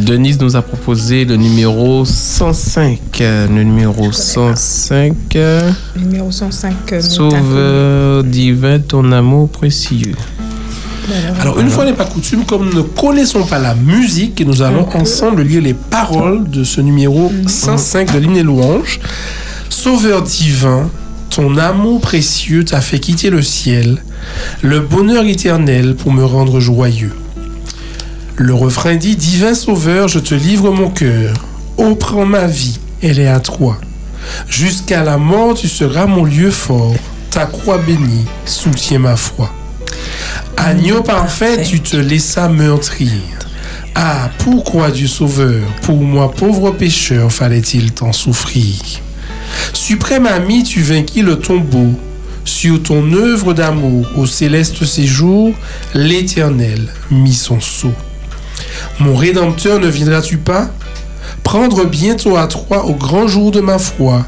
Denise 0.00 0.40
nous 0.40 0.56
a 0.56 0.62
proposé 0.62 1.24
le 1.24 1.36
numéro 1.36 2.04
105. 2.04 2.98
euh, 3.20 3.46
Le 3.48 3.62
numéro 3.62 4.10
105. 4.12 5.12
euh, 5.36 5.70
Numéro 5.96 6.30
105. 6.30 6.74
euh, 6.92 7.00
Sauveur 7.00 8.24
divin, 8.24 8.78
ton 8.78 9.12
amour 9.12 9.48
précieux. 9.50 10.14
Alors, 11.40 11.58
une 11.58 11.68
fois 11.70 11.84
n'est 11.84 11.92
pas 11.92 12.04
coutume, 12.04 12.44
comme 12.44 12.66
nous 12.70 12.76
ne 12.76 12.82
connaissons 12.82 13.44
pas 13.44 13.58
la 13.58 13.74
musique, 13.74 14.40
et 14.40 14.44
nous 14.44 14.62
allons 14.62 14.86
ensemble 14.94 15.42
lire 15.42 15.60
les 15.62 15.74
paroles 15.74 16.48
de 16.48 16.62
ce 16.64 16.80
numéro 16.80 17.30
105 17.46 18.12
de 18.14 18.18
l'hymne 18.18 18.36
et 18.36 18.42
louange. 18.42 19.00
Sauveur 19.68 20.22
divin, 20.22 20.88
ton 21.30 21.56
amour 21.58 22.00
précieux 22.00 22.64
t'a 22.64 22.80
fait 22.80 23.00
quitter 23.00 23.30
le 23.30 23.42
ciel, 23.42 24.02
le 24.62 24.80
bonheur 24.80 25.24
éternel 25.24 25.96
pour 25.96 26.12
me 26.12 26.24
rendre 26.24 26.60
joyeux. 26.60 27.12
Le 28.42 28.54
refrain 28.54 28.96
dit 28.96 29.16
Divin 29.16 29.52
Sauveur, 29.52 30.08
je 30.08 30.18
te 30.18 30.34
livre 30.34 30.70
mon 30.70 30.88
cœur. 30.88 31.34
Ô 31.76 31.94
prends 31.94 32.24
ma 32.24 32.46
vie, 32.46 32.80
elle 33.02 33.18
est 33.18 33.28
à 33.28 33.38
toi. 33.38 33.78
Jusqu'à 34.48 35.04
la 35.04 35.18
mort, 35.18 35.52
tu 35.52 35.68
seras 35.68 36.06
mon 36.06 36.24
lieu 36.24 36.50
fort. 36.50 36.94
Ta 37.30 37.44
croix 37.44 37.76
bénie 37.76 38.24
soutient 38.46 39.00
ma 39.00 39.16
foi. 39.16 39.52
Agneau 40.56 41.02
parfait, 41.02 41.62
tu 41.62 41.80
te 41.80 41.98
laissas 41.98 42.48
meurtrir. 42.48 43.10
Ah, 43.94 44.30
pourquoi 44.38 44.90
Dieu 44.90 45.06
Sauveur, 45.06 45.62
pour 45.82 46.00
moi 46.00 46.32
pauvre 46.32 46.70
pécheur, 46.70 47.30
fallait-il 47.30 47.92
tant 47.92 48.14
souffrir? 48.14 48.72
Suprême 49.74 50.26
ami, 50.26 50.62
tu 50.62 50.80
vainquis 50.80 51.20
le 51.20 51.38
tombeau. 51.38 51.92
Sur 52.46 52.82
ton 52.82 53.12
œuvre 53.12 53.52
d'amour, 53.52 54.06
au 54.16 54.24
céleste 54.24 54.86
séjour, 54.86 55.52
l'Éternel 55.92 56.88
mit 57.10 57.34
son 57.34 57.60
sceau. 57.60 57.92
Mon 58.98 59.16
Rédempteur, 59.16 59.78
ne 59.80 59.88
viendras-tu 59.88 60.38
pas? 60.38 60.70
Prendre 61.42 61.84
bientôt 61.84 62.36
à 62.36 62.46
toi 62.46 62.84
au 62.84 62.94
grand 62.94 63.26
jour 63.26 63.50
de 63.50 63.60
ma 63.60 63.78
foi, 63.78 64.24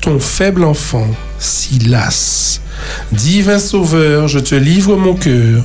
ton 0.00 0.18
faible 0.18 0.64
enfant, 0.64 1.06
si 1.38 1.78
las. 1.80 2.60
Divin 3.12 3.58
Sauveur, 3.58 4.28
je 4.28 4.38
te 4.38 4.54
livre 4.54 4.96
mon 4.96 5.14
cœur. 5.14 5.64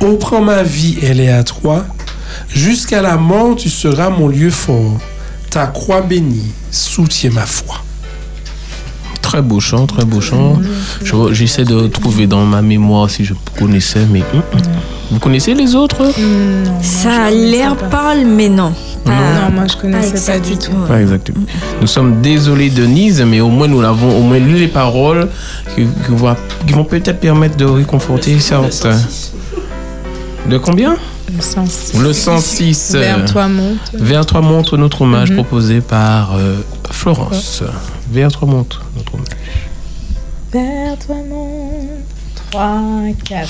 Ô 0.00 0.16
prends 0.16 0.42
ma 0.42 0.62
vie, 0.62 0.98
elle 1.02 1.20
est 1.20 1.30
à 1.30 1.44
toi. 1.44 1.84
Jusqu'à 2.48 3.02
la 3.02 3.16
mort, 3.16 3.56
tu 3.56 3.68
seras 3.68 4.10
mon 4.10 4.28
lieu 4.28 4.50
fort. 4.50 4.98
Ta 5.50 5.66
croix 5.66 6.02
bénie 6.02 6.52
soutient 6.70 7.30
ma 7.30 7.46
foi. 7.46 7.82
Très 9.28 9.42
beau 9.42 9.60
chant, 9.60 9.86
très 9.86 10.06
beau 10.06 10.22
chant. 10.22 10.58
Je- 11.04 11.32
J'essaie 11.34 11.64
de 11.64 11.86
trouver 11.86 12.26
dans 12.26 12.44
ma 12.46 12.62
mémoire 12.62 13.10
si 13.10 13.26
je 13.26 13.34
connaissais, 13.58 14.06
mais 14.10 14.20
hum, 14.32 14.40
hum. 14.54 14.60
vous 15.10 15.18
connaissez 15.18 15.52
les 15.52 15.74
autres? 15.74 16.02
Ça 16.80 17.24
a 17.26 17.30
l'air 17.30 17.76
parle, 17.76 18.24
mais 18.24 18.48
non. 18.48 18.72
Non. 19.04 19.12
Non, 19.12 19.50
moi 19.54 19.64
je 19.70 19.76
connaissais 19.76 20.32
pas 20.32 20.38
du 20.38 20.56
tout. 20.56 20.72
Pas 20.86 21.00
exactement. 21.02 21.44
Nous 21.80 21.86
sommes 21.86 22.22
désolés 22.22 22.70
Denise, 22.70 23.22
mais 23.26 23.40
au 23.40 23.48
moins 23.50 23.68
nous 23.68 23.82
l'avons 23.82 24.16
au 24.18 24.22
moins 24.22 24.38
lu 24.38 24.56
les 24.56 24.68
paroles 24.68 25.28
qui, 25.74 25.82
qui 25.84 26.10
vont, 26.10 26.34
qui 26.66 26.72
vont 26.72 26.84
peut-être 26.84 27.20
permettre 27.20 27.56
de 27.58 27.66
réconforter 27.66 28.38
certains. 28.40 28.98
De 30.48 30.56
combien? 30.56 30.96
Le 31.36 31.42
sens. 31.42 31.92
Le 32.00 32.12
106. 32.14 32.92
euh, 32.94 33.00
Vers 33.00 33.24
toi 33.26 33.48
monte. 33.48 33.76
Vers 33.92 34.24
toi 34.24 34.40
montre 34.40 34.78
notre 34.78 35.02
hommage 35.02 35.28
Mhm. 35.30 35.36
proposé 35.36 35.80
par 35.82 36.34
euh, 36.34 36.56
Florence. 36.90 37.62
Vers 38.10 38.32
toi 38.32 38.48
montre 38.48 38.86
notre 38.96 39.14
hommage. 39.14 39.28
Vers 40.52 40.98
toi 40.98 41.16
monte. 41.28 42.04
3, 42.50 42.80
4. 43.24 43.48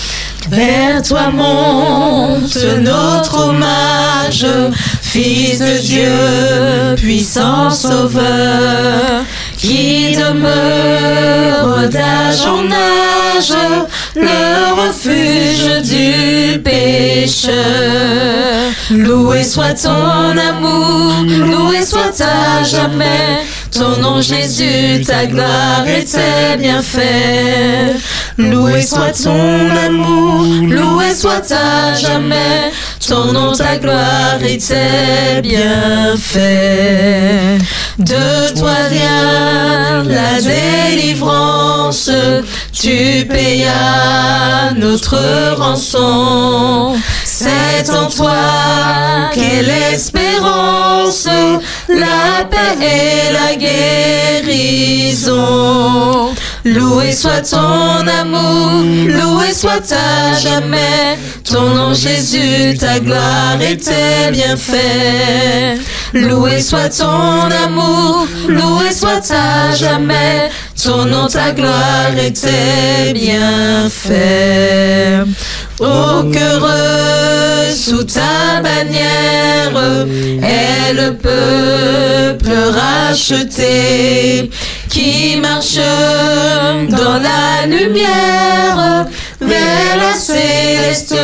Vers 0.50 1.02
toi 1.02 1.30
monte 1.30 2.58
notre 2.80 3.48
hommage, 3.48 4.46
Fils 5.00 5.60
de 5.60 5.78
Dieu, 5.78 6.96
puissant 6.96 7.70
sauveur, 7.70 9.22
qui 9.56 10.16
demeure 10.16 11.88
d'âge 11.88 12.44
en 12.44 12.64
âge, 12.66 13.54
le 14.16 14.74
refuge 14.74 15.82
du 15.88 16.58
pécheur. 16.58 17.54
Loué 18.90 19.44
soit 19.44 19.74
ton 19.74 20.36
amour, 20.36 21.14
loué 21.28 21.84
soit 21.84 22.20
à 22.20 22.64
jamais. 22.64 23.44
Ton 23.78 23.96
nom 24.02 24.20
Jésus, 24.20 25.04
ta 25.06 25.26
gloire 25.26 25.86
et 25.86 26.04
tes 26.04 26.56
bienfaits. 26.58 27.94
Loué 28.36 28.82
soit 28.82 29.12
ton 29.22 29.70
amour, 29.70 30.44
loué 30.62 31.14
soit 31.14 31.52
à 31.52 31.94
jamais. 31.94 32.72
Ton 33.06 33.32
nom, 33.32 33.52
ta 33.52 33.76
gloire 33.76 34.42
et 34.42 34.58
tes 34.58 35.40
bienfaits. 35.42 36.38
De 37.98 38.58
toi 38.58 38.74
vient 38.90 40.02
la 40.04 40.40
délivrance, 40.40 42.10
tu 42.72 43.26
payas 43.28 44.72
notre 44.76 45.54
rançon. 45.56 46.96
C'est 47.24 47.90
en 47.90 48.06
toi 48.06 49.30
qu'est 49.32 49.62
l'espérance, 49.62 51.28
la 51.88 52.44
paix 52.44 52.76
et 52.80 53.32
la 53.32 53.54
guérison. 54.44 55.28
Loué 56.64 57.12
soit 57.12 57.42
ton 57.48 58.06
amour, 58.06 58.82
loué 59.06 59.52
soit 59.52 59.92
à 59.92 60.34
jamais. 60.38 61.18
Ton 61.44 61.74
nom 61.74 61.94
Jésus, 61.94 62.76
ta 62.78 63.00
gloire 63.00 63.60
et 63.60 63.76
tes 63.76 64.30
bienfaits. 64.32 65.80
Loué 66.12 66.60
soit 66.60 66.90
ton 66.90 67.50
amour, 67.64 68.26
loué 68.48 68.92
soit 68.92 69.30
à 69.30 69.74
jamais. 69.74 70.50
Ton 70.82 71.06
nom, 71.06 71.26
ta 71.26 71.52
gloire 71.52 72.16
et 72.16 72.32
tes 72.32 73.12
bienfaits. 73.12 74.14
Ô 75.80 76.24
cœur 76.32 76.64
heureux 76.64 77.70
sous 77.72 78.02
ta 78.02 78.60
bannière 78.60 79.80
est 80.42 80.92
le 80.92 81.14
peuple 81.14 82.50
racheté 82.74 84.50
qui 84.90 85.36
marche 85.36 85.78
dans 86.88 87.20
la 87.20 87.66
lumière 87.66 89.06
vers 89.40 89.96
la 89.96 90.14
céleste 90.14 91.14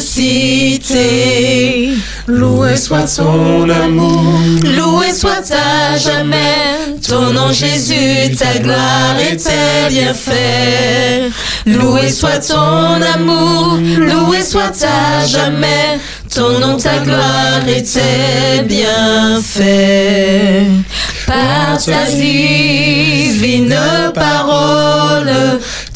cité. 0.00 1.90
Loué 2.28 2.76
soit 2.76 3.16
ton 3.16 3.68
amour, 3.68 4.38
loué 4.64 5.12
soit 5.12 5.50
à 5.50 5.96
jamais. 5.96 6.96
Ton 7.06 7.32
nom 7.32 7.52
Jésus, 7.52 8.34
ta 8.38 8.58
gloire 8.60 9.16
et 9.18 9.36
tes 9.36 9.88
bienfaits. 9.88 11.32
Loué 11.66 12.08
soit 12.10 12.38
ton 12.46 13.02
amour, 13.14 13.76
loué 13.98 14.42
soit 14.42 14.84
à 14.84 15.26
jamais. 15.26 15.98
Ton 16.32 16.60
nom, 16.60 16.76
ta 16.76 16.98
gloire 16.98 17.66
et 17.66 17.82
tes 17.82 18.62
bienfaits. 18.62 19.62
Par 21.26 21.84
ta 21.84 22.04
divine 22.04 23.76
parole, 24.14 25.32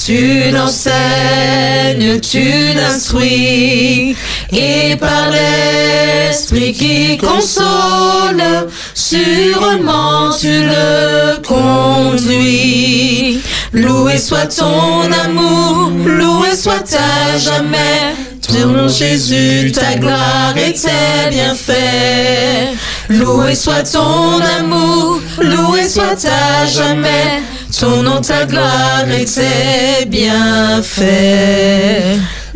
tu 0.04 0.50
l'enseignes, 0.52 2.20
tu 2.20 2.74
l'instruis, 2.74 4.16
et 4.52 4.96
par 4.96 5.30
l'esprit 5.30 6.72
qui 6.72 7.16
console, 7.16 8.68
sûrement 8.94 10.30
tu 10.38 10.62
le 10.62 11.42
conduis. 11.42 13.40
Loué 13.72 14.18
soit 14.18 14.46
ton 14.46 15.10
amour, 15.24 15.90
loué 16.04 16.54
soit 16.56 16.94
à 16.94 17.36
jamais. 17.38 18.14
Ton 18.46 18.88
Jésus, 18.88 19.72
ta 19.72 19.96
gloire 19.96 20.56
et 20.56 20.72
tes 20.72 21.30
bienfaits. 21.30 22.76
Loué 23.08 23.54
soit 23.54 23.82
ton 23.82 24.40
amour, 24.58 25.20
loué 25.40 25.88
soit 25.88 26.24
à 26.24 26.66
jamais. 26.66 27.42
Ton 27.78 28.02
nom, 28.02 28.20
ta 28.20 28.46
gloire 28.46 29.04
et 29.10 29.24
tes 29.24 30.06
bienfaits. 30.06 31.04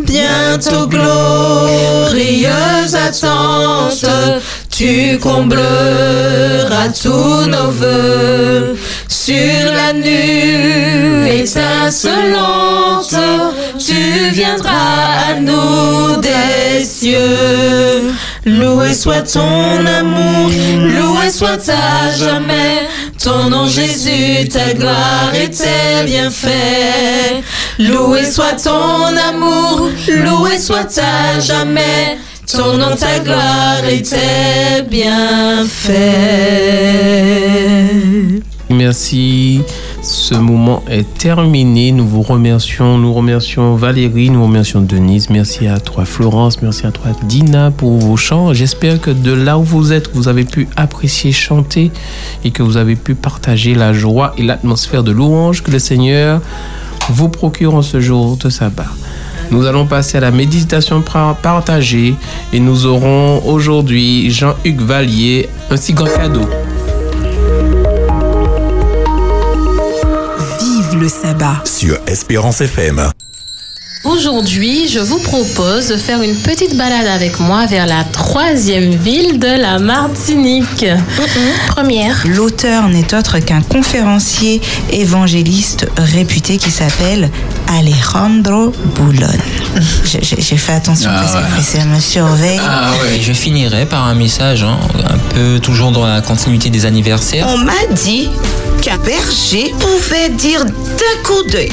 Bientôt 0.07 0.87
glorieuse 0.87 2.51
attente, 2.95 4.05
tu 4.71 5.19
combleras 5.19 6.89
tous 7.03 7.47
nos 7.47 7.71
voeux. 7.71 8.77
Sur 9.09 9.73
la 9.73 9.93
nue 9.93 11.29
étincelante, 11.29 13.15
tu 13.79 14.31
viendras 14.33 15.31
à 15.31 15.35
nous 15.41 16.17
des 16.21 16.85
cieux. 16.85 18.13
Loué 18.47 18.95
soit 18.95 19.31
ton 19.31 19.85
amour, 19.87 20.51
loué 20.79 21.31
soit 21.31 21.69
à 21.69 22.11
jamais. 22.17 22.89
Ton 23.23 23.51
nom 23.51 23.67
Jésus, 23.69 24.49
ta 24.49 24.73
gloire 24.73 25.33
et 25.35 25.51
tes 25.51 26.05
bienfaits. 26.07 27.43
Loué 27.81 28.25
soit 28.27 28.63
ton 28.63 29.17
amour, 29.17 29.89
loué 30.07 30.59
soit 30.59 30.99
à 30.99 31.41
jamais. 31.41 32.19
Ton 32.47 32.77
nom, 32.77 32.95
ta 32.95 33.21
gloire 33.21 33.83
et 33.89 34.03
tes 34.03 34.83
bienfaits. 34.87 35.95
Merci. 38.69 39.63
Ce 40.03 40.35
moment 40.35 40.83
est 40.91 41.07
terminé. 41.15 41.93
Nous 41.93 42.07
vous 42.07 42.21
remercions. 42.21 42.99
Nous 42.99 43.15
remercions 43.15 43.77
Valérie, 43.77 44.29
nous 44.29 44.45
remercions 44.45 44.83
Denise. 44.83 45.31
Merci 45.31 45.67
à 45.67 45.81
toi 45.81 46.05
Florence, 46.05 46.61
merci 46.61 46.87
à 46.87 46.91
toi 46.91 47.13
Dina 47.23 47.71
pour 47.71 47.93
vos 47.97 48.19
chants. 48.19 48.53
J'espère 48.53 49.01
que 49.01 49.11
de 49.11 49.33
là 49.33 49.59
où 49.59 49.63
vous 49.63 49.95
êtes, 49.95 50.11
vous 50.13 50.29
avez 50.29 50.45
pu 50.45 50.69
apprécier 50.77 51.33
chanter 51.33 51.91
et 52.45 52.51
que 52.51 52.63
vous 52.63 52.77
avez 52.77 52.97
pu 52.97 53.15
partager 53.15 53.75
la 53.75 53.95
joie 53.95 54.35
et 54.37 54.43
l'atmosphère 54.43 55.03
de 55.03 55.13
louange 55.13 55.63
que 55.63 55.71
le 55.71 55.79
Seigneur 55.79 56.43
vous 57.09 57.29
procure 57.29 57.75
en 57.75 57.83
ce 57.83 58.01
jour 58.01 58.37
de 58.37 58.51
sabbat. 58.51 58.87
Nous 59.51 59.67
allons 59.67 59.87
passer 59.87 60.19
à 60.19 60.21
la 60.21 60.31
méditation 60.31 61.03
partagée 61.03 62.15
et 62.53 62.61
nous 62.61 62.87
aurons 62.87 63.43
aujourd'hui 63.45 64.31
Jean-Hugues 64.31 64.83
Vallier, 64.83 65.49
un 65.71 65.77
si 65.77 65.93
grand 65.93 66.07
cadeau. 66.07 66.49
Vive 70.61 71.01
le 71.01 71.09
sabbat. 71.09 71.63
Sur 71.65 71.99
Espérance 72.07 72.61
FM. 72.61 73.11
Aujourd'hui, 74.03 74.89
je 74.89 74.99
vous 74.99 75.19
propose 75.19 75.89
de 75.89 75.97
faire 75.99 76.23
une 76.23 76.35
petite 76.35 76.75
balade 76.75 77.07
avec 77.07 77.39
moi 77.39 77.67
vers 77.67 77.85
la 77.85 78.03
troisième 78.03 78.95
ville 78.95 79.39
de 79.39 79.61
la 79.61 79.79
Martinique. 79.79 80.87
Première. 81.69 82.27
L'auteur 82.27 82.89
n'est 82.89 83.15
autre 83.15 83.41
qu'un 83.41 83.61
conférencier 83.61 84.63
évangéliste 84.91 85.87
réputé 85.99 86.57
qui 86.57 86.71
s'appelle 86.71 87.31
Alejandro 87.79 88.73
Boulon. 88.97 89.27
J'ai- 90.05 90.21
fait 90.57 90.73
attention 90.73 91.09
Ah, 91.13 91.21
parce 91.23 91.35
ouais. 91.35 91.57
que 91.57 91.63
ça 91.63 91.85
me 91.85 92.01
surveille. 92.01 92.61
Ah 92.63 92.91
ouais. 93.03 93.21
Je 93.21 93.33
finirai 93.33 93.87
par 93.87 94.07
un 94.07 94.15
message, 94.15 94.63
hein, 94.65 94.77
un 95.09 95.19
peu 95.35 95.61
toujours 95.61 95.93
dans 95.93 96.05
la 96.07 96.21
continuité 96.21 96.69
des 96.71 96.85
anniversaires. 96.85 97.47
On 97.49 97.59
m'a 97.59 97.73
dit 97.95 98.29
qu'un 98.83 98.99
berger 98.99 99.73
pouvait 99.79 100.31
dire 100.31 100.65
d'un 100.65 101.23
coup 101.23 101.43
d'œil 101.51 101.71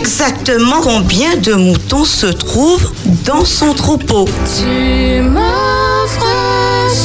exactement 0.00 0.80
combien 0.82 1.36
de 1.36 1.54
moutons 1.54 2.04
se 2.04 2.26
trouvent 2.26 2.92
dans 3.26 3.44
son 3.44 3.72
troupeau. 3.74 4.28
Tu 4.58 5.20
m'offres 5.22 6.26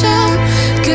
chaque 0.01 0.89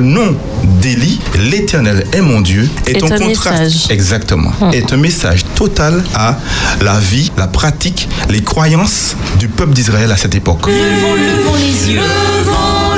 nom 0.00 0.34
d'Élie, 0.80 1.20
l'Éternel 1.50 2.06
est 2.12 2.20
mon 2.20 2.40
Dieu, 2.40 2.68
est, 2.86 2.96
Est 2.96 3.02
un 3.02 3.12
un 3.12 3.18
contraste 3.18 3.60
message. 3.62 3.86
exactement, 3.90 4.50
Hmm. 4.60 4.70
est 4.72 4.92
un 4.92 4.96
message 4.96 5.44
total 5.54 6.02
à 6.14 6.38
la 6.80 6.98
vie, 6.98 7.30
la 7.36 7.46
pratique, 7.46 8.08
les 8.28 8.42
croyances 8.42 9.14
du 9.38 9.48
peuple 9.48 9.72
d'Israël 9.72 10.10
à 10.12 10.16
cette 10.16 10.34
époque. 10.34 10.66
Levons, 10.66 11.14
levons 11.14 11.54
les 11.56 11.92
yeux. 11.94 12.00
Levons, 12.00 12.50
levons 12.50 12.89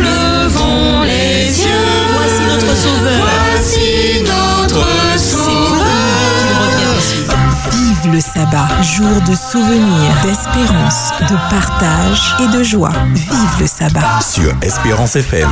sabbat, 8.22 8.82
jour 8.82 9.20
de 9.28 9.34
souvenir, 9.34 10.14
d'espérance, 10.22 11.10
de 11.28 11.34
partage 11.50 12.36
et 12.40 12.56
de 12.56 12.62
joie. 12.62 12.92
Vive 13.12 13.60
le 13.60 13.66
sabbat. 13.66 14.20
Sur 14.20 14.54
Espérance 14.62 15.16
FM. 15.16 15.50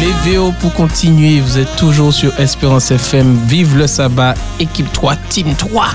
Lévéo 0.00 0.52
pour 0.58 0.72
continuer, 0.72 1.40
vous 1.40 1.58
êtes 1.58 1.76
toujours 1.76 2.12
sur 2.12 2.38
Espérance 2.40 2.90
FM. 2.90 3.38
Vive 3.46 3.76
le 3.76 3.86
sabbat, 3.86 4.34
équipe 4.58 4.90
3, 4.92 5.16
team 5.28 5.54
3. 5.54 5.88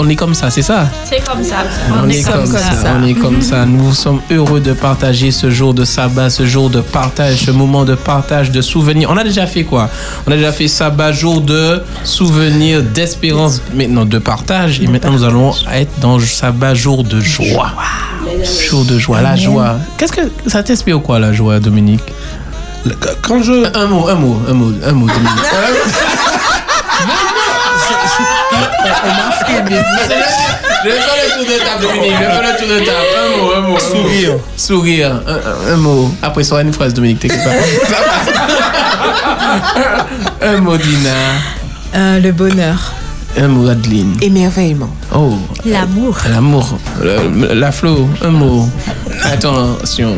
On 0.00 0.08
est 0.08 0.14
comme 0.14 0.32
ça, 0.32 0.48
c'est 0.48 0.62
ça 0.62 0.86
C'est 1.04 1.26
comme 1.28 1.42
ça. 1.42 1.56
On, 1.90 2.08
est, 2.08 2.22
comme, 2.22 2.46
ça. 2.46 2.60
On 2.96 3.04
est 3.04 3.14
comme 3.14 3.42
ça. 3.42 3.66
Nous 3.66 3.92
sommes 3.92 4.20
heureux 4.30 4.60
de 4.60 4.72
partager 4.72 5.32
ce 5.32 5.50
jour 5.50 5.74
de 5.74 5.84
sabbat, 5.84 6.30
ce 6.30 6.46
jour 6.46 6.70
de 6.70 6.80
partage, 6.80 7.38
ce 7.38 7.50
moment 7.50 7.84
de 7.84 7.96
partage, 7.96 8.52
de 8.52 8.60
souvenirs. 8.60 9.10
On 9.12 9.16
a 9.16 9.24
déjà 9.24 9.44
fait 9.48 9.64
quoi? 9.64 9.90
On 10.24 10.30
a 10.30 10.36
déjà 10.36 10.52
fait 10.52 10.68
sabbat, 10.68 11.10
jour 11.10 11.40
de 11.40 11.82
souvenirs, 12.04 12.80
d'espérance, 12.80 13.60
maintenant 13.74 14.04
de 14.04 14.18
partage. 14.18 14.80
Et 14.80 14.86
maintenant, 14.86 15.10
nous 15.10 15.24
allons 15.24 15.52
être 15.74 15.90
dans 16.00 16.20
sabbat, 16.20 16.74
jour 16.74 17.02
de 17.02 17.18
joie. 17.18 17.72
Jour 18.70 18.84
de 18.84 19.00
joie, 19.00 19.20
la 19.20 19.34
joie. 19.34 19.78
Qu'est-ce 19.96 20.12
que 20.12 20.30
ça 20.46 20.62
t'inspire 20.62 21.02
quoi, 21.02 21.18
la 21.18 21.32
joie, 21.32 21.58
Dominique? 21.58 22.02
Quand 23.20 23.42
je. 23.42 23.76
Un 23.76 23.86
mot, 23.86 24.06
un 24.06 24.14
mot, 24.14 24.40
un 24.48 24.52
mot, 24.52 24.72
un 24.86 24.92
mot, 24.92 25.06
Dominique. 25.08 25.44
On 29.04 29.08
m'a 29.08 29.30
fait, 29.46 29.62
mais- 29.64 29.82
Je 30.84 30.88
vais 30.88 30.94
faire 30.96 31.16
le 31.24 31.28
tour 31.34 31.44
de 31.44 31.58
table, 31.58 31.82
Dominique. 31.82 32.12
Je 32.14 32.18
vais 32.18 32.30
faire 32.30 32.42
le 32.42 32.58
tour 32.58 32.68
de 32.68 32.78
table. 32.84 33.06
Un 33.18 33.42
mot, 33.42 33.52
un 33.56 33.60
mot. 33.68 33.78
Sourire. 33.78 34.34
Sourire. 34.56 35.12
Un, 35.26 35.32
un- 35.32 35.74
un 35.74 35.76
mot. 35.76 36.10
Après, 36.22 36.44
ça 36.44 36.60
une 36.62 36.72
phrase, 36.72 36.94
Dominique. 36.94 37.20
T'inquiète 37.20 37.44
pas. 37.44 37.50
Un 40.46 40.56
mot, 40.60 40.76
Dina. 40.76 41.10
Euh, 41.94 42.20
le 42.20 42.32
bonheur. 42.32 42.92
Un 43.38 43.48
mot, 43.48 43.68
Adeline. 43.68 44.16
Émerveillement. 44.22 44.90
Oh. 45.14 45.34
L'amour. 45.64 46.16
L'amour. 46.28 46.78
La 47.02 47.72
Flo. 47.72 48.08
Un 48.22 48.30
mot. 48.30 48.68
Attention. 49.22 50.16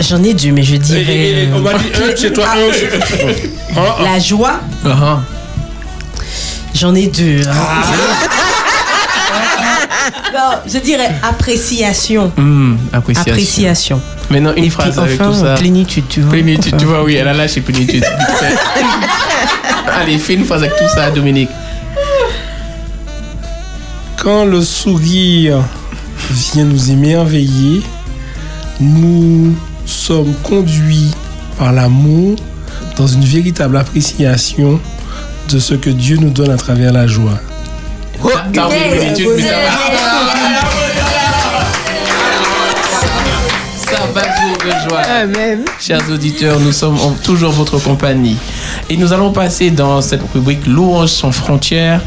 J'en 0.00 0.22
ai 0.22 0.32
dû, 0.34 0.52
mais 0.52 0.62
je 0.62 0.76
dirais. 0.76 1.00
Et- 1.02 1.42
et- 1.44 1.48
on 1.54 1.58
m'a 1.60 1.74
dit 1.74 1.84
euh, 2.00 2.12
un 2.12 2.16
chez 2.16 2.32
toi, 2.32 2.46
un 2.52 2.72
chez 2.72 2.88
ah, 3.76 3.96
La 4.02 4.18
joie, 4.18 4.60
Uh-huh. 4.84 5.18
J'en 6.74 6.94
ai 6.94 7.06
deux. 7.08 7.40
hein. 7.48 7.52
non, 10.32 10.58
je 10.66 10.78
dirais 10.78 11.10
appréciation. 11.22 12.32
Hum, 12.36 12.78
appréciation. 12.92 13.32
Appréciation. 13.32 14.00
Maintenant, 14.30 14.52
une 14.56 14.64
Et 14.64 14.70
phrase 14.70 14.92
puis 14.94 15.00
avec 15.00 15.20
enfin, 15.20 15.32
tout 15.32 15.38
ça. 15.44 15.54
plénitude, 15.54 16.04
tu 16.08 16.20
vois. 16.20 16.30
Plénitude, 16.32 16.66
Enfin. 16.74 16.76
tu 16.76 16.84
vois, 16.86 17.02
oui, 17.02 17.14
elle 17.16 17.28
a 17.28 17.32
lâché 17.34 17.60
plénitude. 17.60 18.04
Allez, 20.00 20.18
fais 20.18 20.34
une 20.34 20.44
phrase 20.44 20.62
avec 20.62 20.76
tout 20.76 20.88
ça, 20.94 21.10
Dominique. 21.10 21.50
Quand 24.16 24.44
le 24.44 24.62
sourire 24.62 25.58
vient 26.30 26.64
nous 26.64 26.90
émerveiller, 26.90 27.82
nous 28.80 29.54
sommes 29.86 30.34
conduits 30.42 31.10
par 31.58 31.72
l'amour 31.72 32.36
dans 32.96 33.06
une 33.06 33.24
véritable 33.24 33.76
appréciation 33.78 34.78
de 35.52 35.58
ce 35.58 35.74
que 35.74 35.90
Dieu 35.90 36.16
nous 36.16 36.30
donne 36.30 36.50
à 36.50 36.56
travers 36.56 36.92
la 36.92 37.06
joie. 37.06 37.38
T'as 38.52 38.66
oublié 38.66 38.90
plénitude, 38.90 39.28
mais 39.36 39.42
ça 39.42 39.48
va. 39.56 39.70
Ça 43.76 44.06
va 44.14 44.22
jour 44.22 44.56
de 44.64 44.88
joie. 44.88 45.02
Chers 45.80 46.08
auditeurs, 46.10 46.60
nous 46.60 46.72
sommes 46.72 46.98
en- 47.00 47.12
toujours 47.24 47.50
votre 47.52 47.78
compagnie. 47.78 48.36
Et 48.88 48.96
nous 48.96 49.12
allons 49.12 49.32
passer 49.32 49.70
dans 49.70 50.00
cette 50.00 50.22
rubrique 50.32 50.66
Louanges 50.66 51.08
sans 51.10 51.32
frontières 51.32 52.00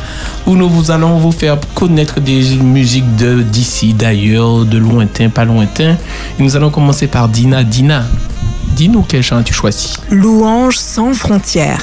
où 0.45 0.55
nous 0.55 0.69
vous 0.69 0.91
allons 0.91 1.17
vous 1.17 1.31
faire 1.31 1.57
connaître 1.75 2.19
des 2.21 2.55
musiques 2.55 3.15
de 3.17 3.41
d'ici, 3.41 3.93
d'ailleurs, 3.93 4.63
de 4.65 4.77
lointain, 4.77 5.29
pas 5.29 5.43
lointain. 5.45 5.97
Et 6.39 6.43
nous 6.43 6.55
allons 6.55 6.69
commencer 6.69 7.07
par 7.07 7.27
Dina. 7.27 7.63
Dina, 7.63 8.03
dis-nous 8.75 9.03
quel 9.07 9.23
chant 9.23 9.41
tu 9.43 9.53
choisis. 9.53 9.95
Louange 10.09 10.77
sans 10.77 11.13
frontières. 11.13 11.81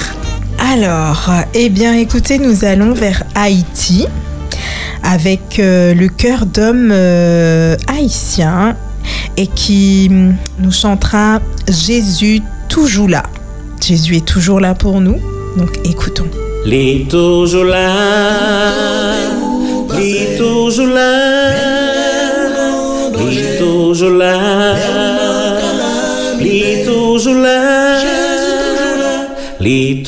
Alors, 0.69 1.29
eh 1.55 1.69
bien, 1.69 1.95
écoutez, 1.95 2.37
nous 2.37 2.63
allons 2.63 2.93
vers 2.93 3.23
Haïti 3.33 4.05
avec 5.03 5.59
euh, 5.59 5.95
le 5.95 6.07
cœur 6.07 6.45
d'homme 6.45 6.91
euh, 6.93 7.75
haïtien 7.87 8.77
et 9.37 9.47
qui 9.47 10.09
nous 10.59 10.71
chantera 10.71 11.39
Jésus 11.67 12.41
toujours 12.69 13.09
là. 13.09 13.23
Jésus 13.81 14.17
est 14.17 14.25
toujours 14.25 14.59
là 14.59 14.75
pour 14.75 15.01
nous. 15.01 15.17
Donc, 15.57 15.79
écoutons. 15.83 16.27
Il 16.65 16.73
est 16.73 17.09
toujours 17.09 17.63
là, 17.63 18.71
il 19.99 20.15
est 20.15 20.37
toujours 20.37 20.87
là, 20.87 21.51
il 23.19 23.37
est 23.39 23.57
toujours 23.57 24.11
là, 24.11 24.75
il 26.39 26.45
est 26.47 26.85
toujours 26.85 27.33
là, 27.33 28.00
il 29.63 30.03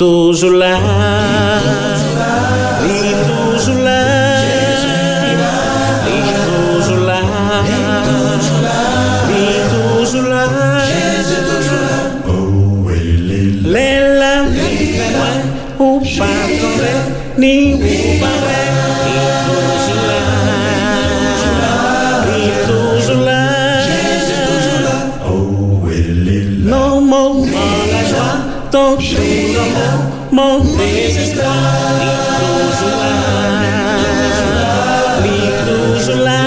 Mon 30.34 30.64
desestan 30.66 31.45
Li 32.02 32.14
toujou 32.40 32.90
la 33.62 33.76
Li 35.22 35.42
toujou 35.60 36.18
la 36.26 36.40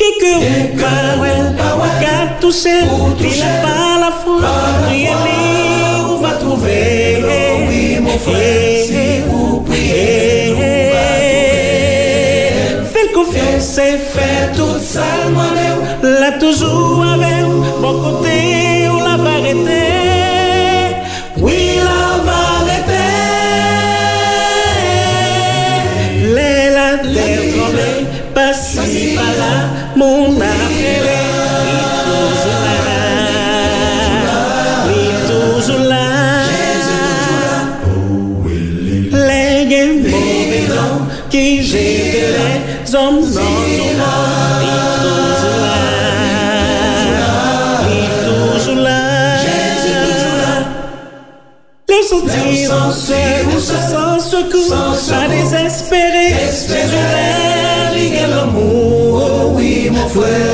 Kike 0.00 0.32
ou 0.40 1.52
pa 1.58 1.68
wè 1.82 1.90
Ka 2.00 2.14
touche 2.40 2.72
Li 3.20 3.34
la 3.36 3.52
pa 3.66 3.76
la 4.00 4.10
fwa 4.22 4.54
Priye 4.86 5.12
li 5.26 5.44
ou 6.08 6.16
va 6.24 6.32
trouve 6.40 6.80
Oui 7.68 8.00
mon 8.00 8.18
frè 8.24 8.48
Si 8.88 9.06
ou 9.28 9.60
priye 9.68 10.56
ou 10.56 10.72
va 10.96 11.06
trouve 11.20 12.90
Fè 12.96 13.08
l'konfian 13.10 13.60
se 13.60 13.90
fè 14.16 14.32
Tout 14.56 14.80
sa 14.80 15.12
mwen 15.36 15.52
lè 15.60 15.70
La 16.24 16.36
toujou 16.40 17.04
avè 17.12 17.34
Mon 17.44 18.00
kote 18.06 18.63
Sanse 52.84 53.14
ou 53.54 53.60
san 53.60 54.20
sekou, 54.20 54.94
san 54.94 55.30
desespere 55.30 56.28
Jésus 56.28 56.92
lè, 56.92 57.94
ligè 57.96 58.26
l'amou, 58.28 59.54
oui 59.56 59.88
mon 59.88 60.04
fwè 60.12 60.53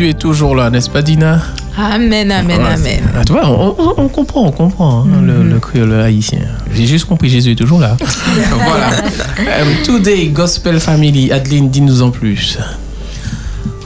Jésus 0.00 0.10
est 0.12 0.18
toujours 0.18 0.56
là, 0.56 0.70
n'est-ce 0.70 0.88
pas, 0.88 1.02
Dina? 1.02 1.42
Amen, 1.76 2.30
amen, 2.32 2.58
Ouais, 2.58 2.66
amen. 2.72 3.00
Ah, 3.14 3.22
tu 3.22 3.32
vois, 3.32 3.46
on, 3.50 3.74
on- 3.78 3.94
on 3.98 4.08
comprend, 4.08 4.46
on 4.46 4.50
comprend 4.50 5.02
hein, 5.02 5.20
le, 5.22 5.42
le 5.42 5.58
créole 5.60 5.92
haïtien. 5.92 6.40
J'ai 6.72 6.86
juste 6.86 7.04
compris, 7.04 7.28
Jésus 7.28 7.50
est 7.52 7.54
toujours 7.54 7.80
là. 7.80 7.98
voilà. 8.64 8.92
Euh, 9.40 9.64
Today 9.84 10.28
Gospel 10.28 10.80
Family, 10.80 11.30
Adeline, 11.30 11.68
dis-nous 11.68 12.00
en 12.00 12.10
plus. 12.10 12.56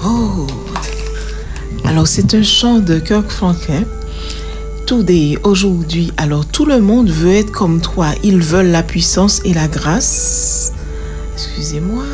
Oh. 0.05 0.47
Alors, 1.85 2.07
c'est 2.07 2.33
un 2.35 2.45
chant 2.45 2.79
de 2.79 3.01
Kirk 3.01 3.29
Franklin. 3.29 3.83
Today, 4.87 5.37
aujourd'hui. 5.43 6.13
Alors, 6.17 6.47
tout 6.47 6.65
le 6.65 6.81
monde 6.81 7.11
veut 7.11 7.35
être 7.35 7.51
comme 7.51 7.81
toi. 7.81 8.11
Ils 8.23 8.39
veulent 8.39 8.71
la 8.71 8.85
puissance 8.85 9.41
et 9.45 9.53
la 9.53 9.67
grâce. 9.67 10.71
Excusez-moi. 11.35 12.05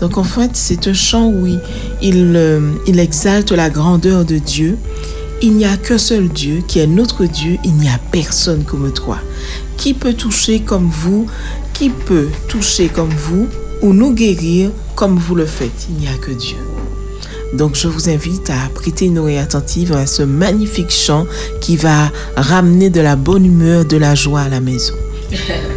Donc, 0.00 0.18
en 0.18 0.24
fait, 0.24 0.50
c'est 0.54 0.88
un 0.88 0.94
chant 0.94 1.26
où 1.28 1.46
il, 1.46 1.60
il, 2.02 2.34
euh, 2.36 2.72
il 2.86 2.98
exalte 2.98 3.52
la 3.52 3.70
grandeur 3.70 4.24
de 4.24 4.38
Dieu. 4.38 4.76
Il 5.40 5.54
n'y 5.54 5.64
a 5.64 5.76
qu'un 5.76 5.98
seul 5.98 6.28
Dieu 6.28 6.62
qui 6.66 6.78
est 6.78 6.86
notre 6.86 7.24
Dieu. 7.24 7.56
Il 7.64 7.74
n'y 7.74 7.88
a 7.88 7.98
personne 8.10 8.64
comme 8.64 8.92
toi. 8.92 9.18
Qui 9.76 9.94
peut 9.94 10.14
toucher 10.14 10.60
comme 10.60 10.88
vous? 10.88 11.26
Qui 11.72 11.90
peut 11.90 12.28
toucher 12.48 12.88
comme 12.88 13.10
vous 13.10 13.48
ou 13.80 13.92
nous 13.92 14.12
guérir 14.12 14.70
comme 14.94 15.18
vous 15.18 15.34
le 15.34 15.46
faites? 15.46 15.88
Il 15.88 15.96
n'y 15.96 16.08
a 16.08 16.14
que 16.14 16.32
Dieu. 16.32 16.58
Donc 17.54 17.76
je 17.76 17.88
vous 17.88 18.08
invite 18.08 18.50
à 18.50 18.68
prêter 18.74 19.06
une 19.06 19.18
oreille 19.18 19.38
attentive 19.38 19.92
à 19.92 20.06
ce 20.06 20.22
magnifique 20.22 20.90
chant 20.90 21.26
qui 21.60 21.76
va 21.76 22.10
ramener 22.36 22.88
de 22.88 23.00
la 23.00 23.16
bonne 23.16 23.44
humeur, 23.44 23.84
de 23.84 23.96
la 23.96 24.14
joie 24.14 24.40
à 24.42 24.48
la 24.48 24.60
maison. 24.60 24.94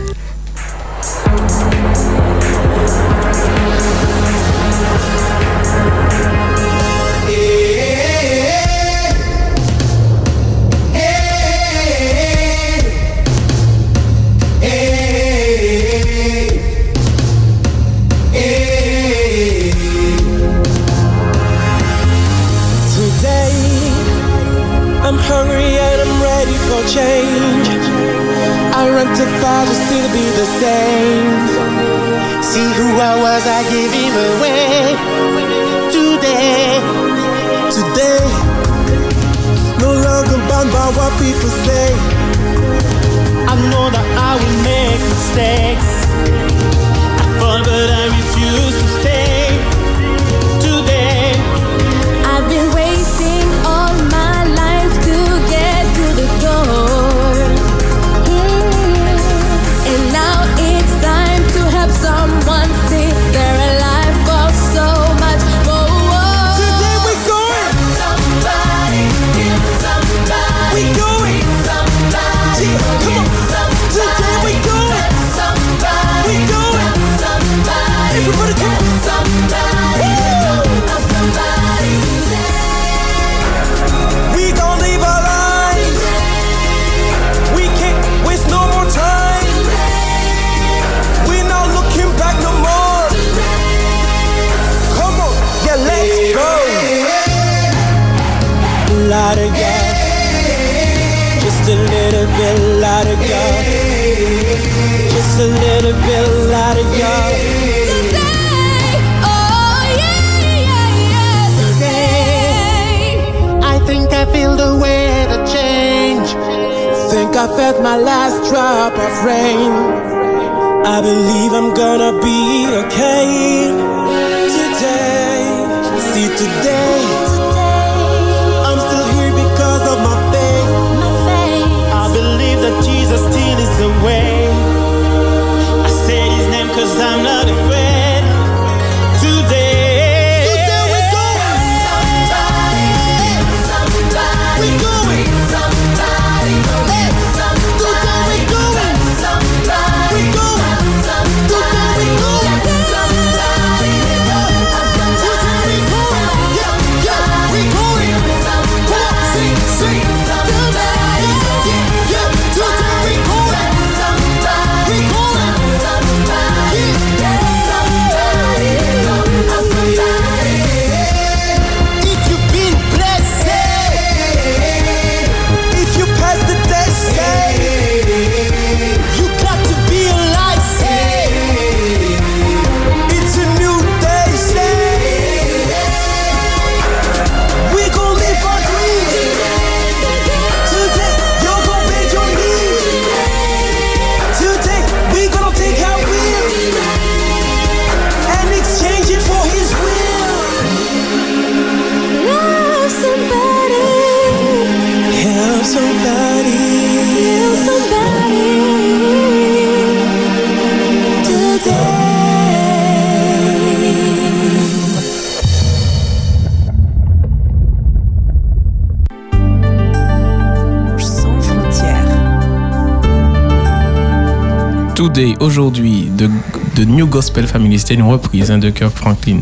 aujourd'hui, 225.55 226.09
de, 226.17 226.29
de 226.75 226.83
New 226.83 227.07
Gospel 227.07 227.47
Family. 227.47 227.79
C'était 227.79 227.93
une 227.93 228.01
reprise 228.01 228.51
hein, 228.51 228.57
de 228.57 228.69
Kirk 228.71 228.93
Franklin. 228.93 229.39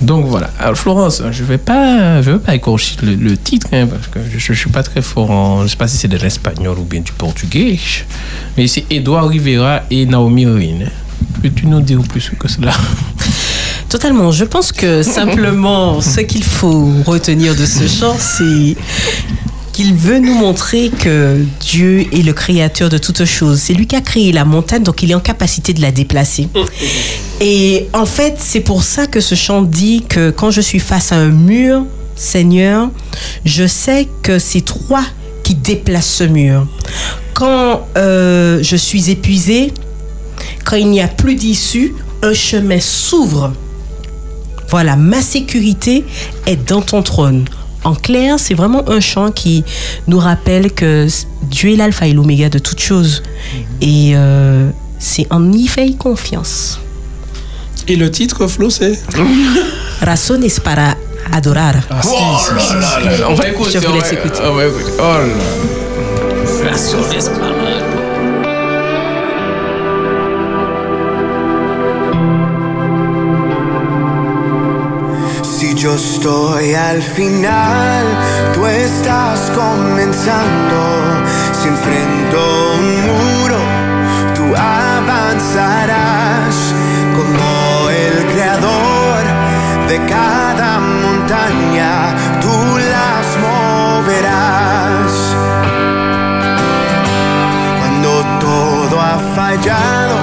Donc 0.00 0.24
voilà. 0.24 0.50
Alors 0.58 0.78
Florence, 0.78 1.22
je 1.30 1.44
vais 1.44 1.58
pas, 1.58 2.22
je 2.22 2.30
vais 2.30 2.38
pas 2.38 2.54
écorcher 2.54 2.96
le, 3.02 3.14
le 3.16 3.36
titre 3.36 3.66
hein, 3.74 3.86
parce 3.86 4.06
que 4.06 4.18
je, 4.32 4.38
je 4.38 4.52
suis 4.54 4.70
pas 4.70 4.82
très 4.82 5.02
fort 5.02 5.30
en, 5.30 5.62
je 5.64 5.68
sais 5.68 5.76
pas 5.76 5.88
si 5.88 5.98
c'est 5.98 6.08
de 6.08 6.16
l'espagnol 6.16 6.78
ou 6.78 6.84
bien 6.84 7.00
du 7.00 7.12
portugais, 7.12 7.78
mais 8.56 8.66
c'est 8.66 8.86
Edouard 8.90 9.28
Rivera 9.28 9.82
et 9.90 10.06
Naomi 10.06 10.46
Rin. 10.46 10.86
Peux-tu 11.42 11.66
nous 11.66 11.82
dire 11.82 12.00
plus 12.08 12.30
que 12.38 12.48
cela? 12.48 12.72
Totalement. 13.90 14.32
Je 14.32 14.44
pense 14.46 14.72
que 14.72 15.02
simplement, 15.02 16.00
ce 16.00 16.20
qu'il 16.20 16.44
faut 16.44 16.88
retenir 17.04 17.54
de 17.54 17.66
ce 17.66 17.86
chant, 18.00 18.16
c'est 18.18 18.74
qu'il 19.82 19.94
veut 19.94 20.20
nous 20.20 20.34
montrer 20.34 20.90
que 20.90 21.44
Dieu 21.60 22.06
est 22.12 22.22
le 22.22 22.32
créateur 22.32 22.88
de 22.88 22.98
toutes 22.98 23.24
choses. 23.24 23.58
C'est 23.58 23.74
lui 23.74 23.88
qui 23.88 23.96
a 23.96 24.00
créé 24.00 24.30
la 24.30 24.44
montagne, 24.44 24.84
donc 24.84 25.02
il 25.02 25.10
est 25.10 25.14
en 25.14 25.20
capacité 25.20 25.72
de 25.72 25.80
la 25.80 25.90
déplacer. 25.90 26.48
Et 27.40 27.88
en 27.92 28.06
fait, 28.06 28.36
c'est 28.38 28.60
pour 28.60 28.84
ça 28.84 29.08
que 29.08 29.20
ce 29.20 29.34
chant 29.34 29.62
dit 29.62 30.04
que 30.08 30.30
quand 30.30 30.52
je 30.52 30.60
suis 30.60 30.78
face 30.78 31.10
à 31.10 31.16
un 31.16 31.30
mur, 31.30 31.84
Seigneur, 32.14 32.90
je 33.44 33.66
sais 33.66 34.06
que 34.22 34.38
c'est 34.38 34.60
toi 34.60 35.02
qui 35.42 35.56
déplaces 35.56 36.14
ce 36.14 36.24
mur. 36.24 36.64
Quand 37.34 37.84
euh, 37.96 38.60
je 38.62 38.76
suis 38.76 39.10
épuisé, 39.10 39.72
quand 40.64 40.76
il 40.76 40.90
n'y 40.90 41.00
a 41.00 41.08
plus 41.08 41.34
d'issue, 41.34 41.96
un 42.22 42.34
chemin 42.34 42.78
s'ouvre. 42.78 43.52
Voilà, 44.68 44.94
ma 44.94 45.20
sécurité 45.20 46.04
est 46.46 46.68
dans 46.68 46.82
ton 46.82 47.02
trône. 47.02 47.46
En 47.84 47.94
clair, 47.94 48.38
c'est 48.38 48.54
vraiment 48.54 48.88
un 48.88 49.00
chant 49.00 49.30
qui 49.32 49.64
nous 50.06 50.18
rappelle 50.18 50.72
que 50.72 51.06
Dieu 51.42 51.72
est 51.72 51.76
l'alpha 51.76 52.06
et 52.06 52.12
l'oméga 52.12 52.48
de 52.48 52.58
toutes 52.58 52.80
choses. 52.80 53.22
Et 53.80 54.12
euh, 54.14 54.68
c'est 54.98 55.26
en 55.30 55.52
y 55.52 55.66
fait 55.66 55.92
confiance. 55.98 56.78
Et 57.88 57.96
le 57.96 58.10
titre, 58.10 58.46
Flo, 58.46 58.70
c'est? 58.70 58.98
Razones 60.00 60.48
para 60.62 60.96
adorar. 61.32 61.74
Oh 61.90 62.38
là 62.54 62.80
là 62.80 63.00
là 63.04 63.18
là, 63.18 63.26
on 63.30 63.34
va 63.34 63.48
écouter. 63.48 63.78
Je 63.80 63.86
vous 63.86 63.94
laisse 63.94 64.12
écouter. 64.12 64.38
on 64.44 64.54
va 64.54 64.66
écouter. 64.66 64.92
Oh 64.98 65.02
là. 65.02 66.70
Razones 66.70 67.30
para- 67.38 67.91
yo 75.82 75.94
estoy 75.96 76.74
al 76.74 77.02
final, 77.02 78.06
tú 78.54 78.64
estás 78.68 79.50
comenzando. 79.50 80.78
Si 81.52 81.66
enfrento 81.66 82.38
un 82.78 82.86
muro, 83.08 83.58
tú 84.32 84.44
avanzarás 84.54 85.74
como 87.16 87.90
el 87.90 88.26
creador 88.32 89.22
de 89.88 89.98
cada 90.06 90.78
montaña, 90.78 92.14
tú 92.40 92.54
las 92.94 93.26
moverás. 93.48 95.12
Cuando 97.80 98.10
todo 98.38 99.00
ha 99.00 99.18
fallado, 99.34 100.16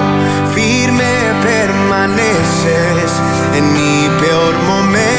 firme 0.54 1.12
permaneces 1.42 3.10
en 3.54 3.72
mi 3.74 4.08
peor 4.20 4.54
momento. 4.66 5.09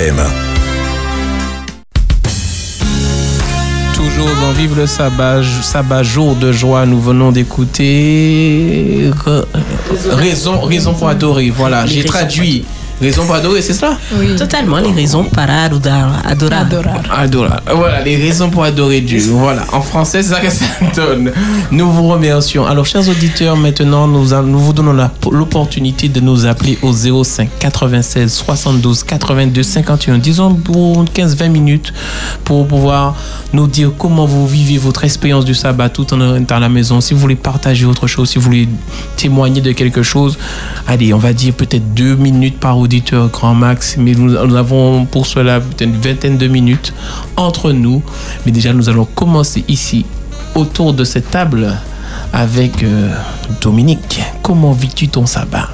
FM. 0.00 0.16
Toujours 3.94 4.28
dans 4.40 4.52
Vive 4.52 4.74
le 4.76 4.86
sabbat, 4.86 5.42
sabbat, 5.62 6.02
jour 6.02 6.34
de 6.36 6.52
joie, 6.52 6.86
nous 6.86 6.98
venons 7.00 7.32
d'écouter 7.32 9.10
Re- 9.26 9.44
Raison, 10.10 10.60
raison 10.62 10.94
pour 10.94 11.08
adorer. 11.08 11.50
Voilà, 11.50 11.84
j'ai 11.86 12.04
traduit. 12.04 12.64
Raison 13.00 13.24
pour 13.24 13.34
adorer, 13.34 13.62
c'est 13.62 13.72
ça? 13.72 13.96
Totalement, 14.36 14.76
les 14.76 14.92
raisons 14.92 15.24
para 15.24 15.64
adorar. 15.64 16.22
adorar. 16.26 17.00
Adorer. 17.10 17.48
Voilà, 17.74 18.02
les 18.02 18.16
raisons 18.16 18.50
pour 18.50 18.62
adorer 18.62 19.00
Dieu. 19.00 19.20
Voilà, 19.30 19.64
en 19.72 19.80
français, 19.80 20.22
c'est 20.22 20.34
ça 20.34 20.40
que 20.40 20.50
ça 20.50 20.66
donne. 20.94 21.32
Nous 21.70 21.90
vous 21.90 22.08
remercions. 22.08 22.66
Alors, 22.66 22.84
chers 22.84 23.08
auditeurs, 23.08 23.56
maintenant, 23.56 24.06
nous, 24.06 24.28
nous 24.42 24.58
vous 24.58 24.74
donnons 24.74 25.08
l'opportunité 25.30 26.08
de 26.08 26.20
nous 26.20 26.44
appeler 26.44 26.78
au 26.82 26.92
05 26.92 27.48
96 27.58 28.30
72 28.30 29.02
82 29.04 29.62
51. 29.62 30.18
Disons 30.18 30.54
pour 30.54 31.02
15-20 31.04 31.48
minutes 31.48 31.94
pour 32.44 32.66
pouvoir 32.68 33.16
nous 33.54 33.66
dire 33.66 33.92
comment 33.96 34.26
vous 34.26 34.46
vivez 34.46 34.76
votre 34.76 35.04
expérience 35.04 35.46
du 35.46 35.54
sabbat 35.54 35.88
tout 35.88 36.12
en 36.12 36.36
étant 36.36 36.56
à 36.56 36.60
la 36.60 36.68
maison. 36.68 37.00
Si 37.00 37.14
vous 37.14 37.20
voulez 37.20 37.36
partager 37.36 37.86
autre 37.86 38.06
chose, 38.06 38.28
si 38.28 38.38
vous 38.38 38.44
voulez 38.44 38.68
témoigner 39.16 39.62
de 39.62 39.72
quelque 39.72 40.02
chose, 40.02 40.36
allez, 40.86 41.14
on 41.14 41.18
va 41.18 41.32
dire 41.32 41.54
peut-être 41.54 41.94
deux 41.94 42.14
minutes 42.14 42.60
par 42.60 42.76
auditeur 42.76 42.89
grand 43.32 43.54
max, 43.54 43.96
mais 43.98 44.12
nous, 44.12 44.30
nous 44.46 44.56
avons 44.56 45.06
pour 45.06 45.26
cela 45.26 45.60
une 45.80 45.96
vingtaine 45.96 46.36
de 46.38 46.48
minutes 46.48 46.92
entre 47.36 47.72
nous. 47.72 48.02
Mais 48.44 48.52
déjà, 48.52 48.72
nous 48.72 48.88
allons 48.88 49.04
commencer 49.04 49.64
ici 49.68 50.04
autour 50.54 50.92
de 50.92 51.04
cette 51.04 51.30
table 51.30 51.76
avec 52.32 52.82
euh, 52.82 53.10
Dominique. 53.60 54.20
Comment 54.42 54.72
vis-tu 54.72 55.08
ton 55.08 55.26
sabbat? 55.26 55.68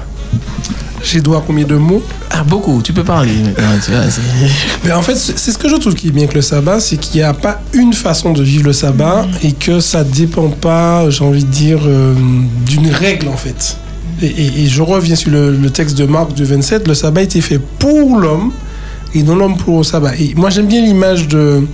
J'ai 1.03 1.21
droit 1.21 1.37
à 1.37 1.43
combien 1.45 1.65
de 1.65 1.75
mots? 1.75 2.03
Ah, 2.31 2.43
beaucoup, 2.43 2.81
tu 2.81 2.91
peux 2.91 3.03
parler. 3.03 3.31
Mais 4.83 4.91
en 4.91 5.01
fait, 5.01 5.15
c'est 5.15 5.51
ce 5.51 5.57
que 5.57 5.69
je 5.69 5.75
trouve 5.75 5.95
qui 5.95 6.07
est 6.07 6.11
bien 6.11 6.23
avec 6.23 6.35
le 6.35 6.41
sabbat, 6.41 6.79
c'est 6.79 6.97
qu'il 6.97 7.21
n'y 7.21 7.23
a 7.23 7.33
pas 7.33 7.61
une 7.73 7.93
façon 7.93 8.33
de 8.33 8.43
vivre 8.43 8.65
le 8.65 8.73
sabbat 8.73 9.25
et 9.43 9.53
que 9.53 9.79
ça 9.79 10.03
dépend 10.03 10.49
pas, 10.49 11.09
j'ai 11.09 11.23
envie 11.23 11.45
de 11.45 11.49
dire, 11.49 11.79
euh, 11.85 12.13
d'une 12.65 12.89
règle 12.89 13.29
en 13.29 13.37
fait. 13.37 13.77
Et, 14.21 14.67
je 14.67 14.81
reviens 14.81 15.15
sur 15.15 15.31
le, 15.31 15.69
texte 15.69 15.97
de 15.97 16.05
Marc 16.05 16.33
du 16.33 16.43
27, 16.43 16.87
le 16.87 16.93
sabbat 16.93 17.21
été 17.21 17.41
fait 17.41 17.59
pour 17.59 18.17
l'homme 18.17 18.51
et 19.13 19.23
non 19.23 19.35
l'homme 19.35 19.57
pour 19.57 19.79
le 19.79 19.83
sabbat. 19.83 20.15
Et 20.15 20.33
moi 20.35 20.49
j'aime 20.49 20.67
bien 20.67 20.81
l'image 20.81 21.27
du, 21.27 21.67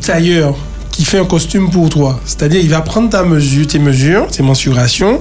tailleur 0.00 0.56
qui 0.90 1.04
fait 1.04 1.18
un 1.18 1.26
costume 1.26 1.70
pour 1.70 1.88
toi. 1.88 2.20
C'est-à-dire, 2.24 2.60
il 2.62 2.70
va 2.70 2.80
prendre 2.80 3.10
ta 3.10 3.24
mesure, 3.24 3.66
tes 3.66 3.78
mesures, 3.78 4.28
tes 4.28 4.42
mensurations, 4.42 5.20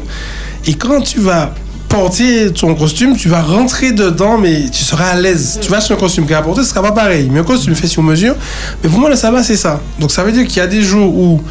et 0.66 0.76
quand 0.76 1.02
tu 1.02 1.20
vas 1.20 1.54
porter 1.90 2.52
ton 2.52 2.74
costume, 2.74 3.16
tu 3.16 3.30
vas 3.30 3.42
rentrer 3.42 3.92
dedans, 3.92 4.38
mais 4.38 4.70
tu 4.72 4.84
seras 4.84 5.10
à 5.10 5.16
l'aise. 5.16 5.60
Tu 5.62 5.70
vas 5.70 5.78
acheter 5.78 5.94
un 5.94 5.98
costume 5.98 6.26
qu'il 6.26 6.34
a 6.36 6.42
porté, 6.42 6.64
ce 6.64 6.70
sera 6.70 6.82
pas 6.82 6.92
pareil. 6.92 7.30
Mais 7.32 7.40
un 7.40 7.44
costume 7.44 7.76
fait 7.76 7.88
sur 7.88 8.02
mesure. 8.02 8.36
Mais 8.84 8.90
pour 8.90 9.00
moi, 9.00 9.10
le 9.10 9.16
sabbat, 9.16 9.44
c'est 9.44 9.58
ça. 9.58 9.80
Donc 10.00 10.12
ça 10.12 10.24
veut 10.24 10.32
dire 10.32 10.48
qu'il 10.48 10.58
y 10.58 10.62
a 10.62 10.68
des 10.68 10.82
jours 10.82 11.16
où 11.16 11.42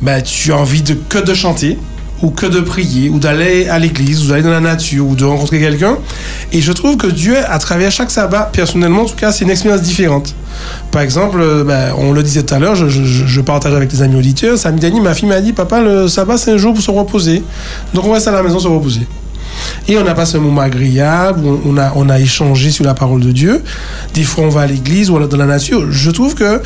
bah, 0.00 0.22
tu 0.22 0.52
as 0.52 0.56
envie 0.56 0.84
que 1.08 1.18
de 1.18 1.34
chanter, 1.34 1.76
ou 2.22 2.30
que 2.30 2.46
de 2.46 2.60
prier, 2.60 3.08
ou 3.08 3.18
d'aller 3.18 3.68
à 3.68 3.78
l'église, 3.78 4.24
ou 4.24 4.28
d'aller 4.28 4.42
dans 4.42 4.50
la 4.50 4.60
nature, 4.60 5.06
ou 5.06 5.14
de 5.14 5.24
rencontrer 5.24 5.58
quelqu'un. 5.58 5.96
Et 6.52 6.60
je 6.60 6.72
trouve 6.72 6.96
que 6.96 7.06
Dieu, 7.06 7.34
à 7.48 7.58
travers 7.58 7.90
chaque 7.90 8.10
sabbat, 8.10 8.50
personnellement, 8.52 9.02
en 9.02 9.06
tout 9.06 9.16
cas, 9.16 9.32
c'est 9.32 9.44
une 9.44 9.50
expérience 9.50 9.80
différente. 9.82 10.34
Par 10.90 11.00
exemple, 11.02 11.38
euh, 11.40 11.64
ben, 11.64 11.94
on 11.96 12.12
le 12.12 12.22
disait 12.22 12.42
tout 12.42 12.54
à 12.54 12.58
l'heure, 12.58 12.74
je, 12.74 12.88
je- 12.88 13.40
partage 13.40 13.72
avec 13.74 13.90
les 13.92 14.02
amis 14.02 14.16
auditeurs. 14.16 14.58
Samedi 14.58 14.80
dernier, 14.80 15.00
ma 15.00 15.14
fille 15.14 15.28
m'a 15.28 15.40
dit 15.40 15.54
Papa, 15.54 15.80
le 15.80 16.08
sabbat, 16.08 16.36
c'est 16.36 16.50
un 16.52 16.58
jour 16.58 16.74
pour 16.74 16.82
se 16.82 16.90
reposer. 16.90 17.42
Donc, 17.94 18.04
on 18.04 18.12
reste 18.12 18.28
à 18.28 18.32
la 18.32 18.42
maison 18.42 18.58
se 18.58 18.68
reposer. 18.68 19.06
Et 19.88 19.96
on 19.96 20.06
a 20.06 20.14
passé 20.14 20.36
un 20.36 20.40
moment 20.40 20.60
agréable, 20.60 21.40
on 21.66 21.76
a, 21.78 21.92
on 21.96 22.08
a 22.10 22.20
échangé 22.20 22.70
sur 22.70 22.84
la 22.84 22.94
parole 22.94 23.20
de 23.20 23.32
Dieu. 23.32 23.62
Des 24.14 24.22
fois, 24.24 24.44
on 24.44 24.48
va 24.48 24.62
à 24.62 24.66
l'église 24.66 25.10
ou 25.10 25.18
dans 25.18 25.36
la 25.36 25.46
nature. 25.46 25.90
Je 25.90 26.10
trouve 26.10 26.34
que 26.34 26.60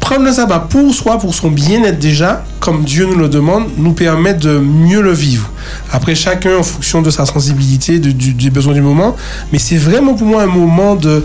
prendre 0.00 0.24
le 0.24 0.32
sabbat 0.32 0.60
pour 0.70 0.94
soi, 0.94 1.18
pour 1.18 1.34
son 1.34 1.50
bien-être 1.50 1.98
déjà, 1.98 2.44
comme 2.60 2.84
Dieu 2.84 3.06
nous 3.06 3.16
le 3.18 3.28
demande, 3.28 3.64
nous 3.76 3.92
permet 3.92 4.34
de 4.34 4.58
mieux 4.58 5.02
le 5.02 5.12
vivre. 5.12 5.50
Après, 5.92 6.14
chacun 6.14 6.56
en 6.58 6.62
fonction 6.62 7.02
de 7.02 7.10
sa 7.10 7.26
sensibilité, 7.26 7.98
du- 7.98 8.34
des 8.34 8.50
besoins 8.50 8.74
du 8.74 8.80
moment. 8.80 9.16
Mais 9.52 9.58
c'est 9.58 9.76
vraiment 9.76 10.14
pour 10.14 10.26
moi 10.26 10.42
un 10.42 10.46
moment 10.46 10.94
de, 10.96 11.24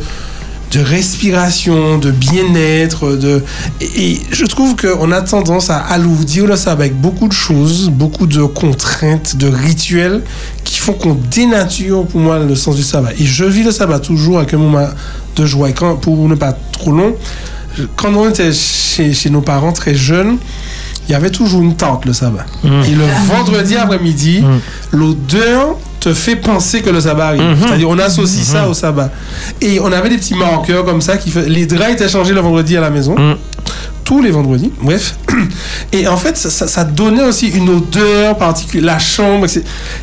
de 0.71 0.79
respiration, 0.79 1.97
de 1.99 2.11
bien-être. 2.11 3.17
Et 3.81 4.19
je 4.31 4.45
trouve 4.45 4.75
qu'on 4.75 5.11
a 5.11 5.21
tendance 5.21 5.69
à 5.69 5.77
alourdir 5.77 6.45
le 6.47 6.55
sabbat 6.55 6.83
avec 6.85 6.99
beaucoup 6.99 7.27
de 7.27 7.33
choses, 7.33 7.89
beaucoup 7.89 8.27
de 8.27 8.43
contraintes, 8.43 9.35
de 9.37 9.47
rituels 9.47 10.21
qui 10.63 10.79
font 10.79 10.93
qu'on 10.93 11.13
dénature 11.31 12.05
pour 12.05 12.19
moi 12.19 12.39
le 12.39 12.55
sens 12.55 12.75
du 12.75 12.83
sabbat. 12.83 13.11
Et 13.19 13.25
je 13.25 13.45
vis 13.45 13.63
le 13.63 13.71
sabbat 13.71 13.99
toujours 13.99 14.39
avec 14.39 14.53
un 14.53 14.57
moment 14.57 14.87
de 15.35 15.45
joie. 15.45 15.69
Et 15.69 15.73
quand, 15.73 15.95
pour 15.95 16.27
ne 16.27 16.35
pas 16.35 16.53
trop 16.71 16.91
long, 16.91 17.15
quand 17.95 18.13
on 18.13 18.29
était 18.29 18.51
chez, 18.53 19.13
chez 19.13 19.29
nos 19.29 19.41
parents 19.41 19.71
très 19.73 19.95
jeunes, 19.95 20.37
il 21.07 21.11
y 21.11 21.15
avait 21.15 21.31
toujours 21.31 21.61
une 21.61 21.75
tente 21.75 22.05
le 22.05 22.13
sabbat. 22.13 22.45
Et 22.63 22.95
le 22.95 23.03
vendredi 23.27 23.75
après-midi, 23.75 24.41
l'odeur 24.91 25.75
te 25.99 26.13
fait 26.13 26.35
penser 26.35 26.81
que 26.81 26.89
le 26.89 27.01
sabbat 27.01 27.27
arrive. 27.27 27.41
C'est-à-dire, 27.65 27.89
on 27.89 27.99
associe 27.99 28.45
ça 28.45 28.67
au 28.69 28.73
sabbat. 28.73 29.09
Et 29.61 29.79
on 29.79 29.91
avait 29.91 30.09
des 30.09 30.17
petits 30.17 30.35
marqueurs 30.35 30.83
comme 30.85 31.01
ça 31.01 31.17
qui 31.17 31.29
fait... 31.31 31.47
Les 31.49 31.65
draps 31.65 31.93
étaient 31.93 32.09
changés 32.09 32.33
le 32.33 32.41
vendredi 32.41 32.75
à 32.77 32.81
la 32.81 32.89
maison. 32.89 33.15
Tous 34.03 34.21
les 34.21 34.31
vendredis, 34.31 34.69
bref. 34.81 35.15
Et 35.93 36.07
en 36.09 36.17
fait, 36.17 36.35
ça, 36.37 36.49
ça- 36.49 36.67
ça 36.67 36.83
donnait 36.83 37.23
aussi 37.23 37.47
une 37.47 37.69
odeur 37.69 38.37
particulière, 38.37 38.85
la 38.93 38.99
chambre, 38.99 39.45
etc. 39.45 39.61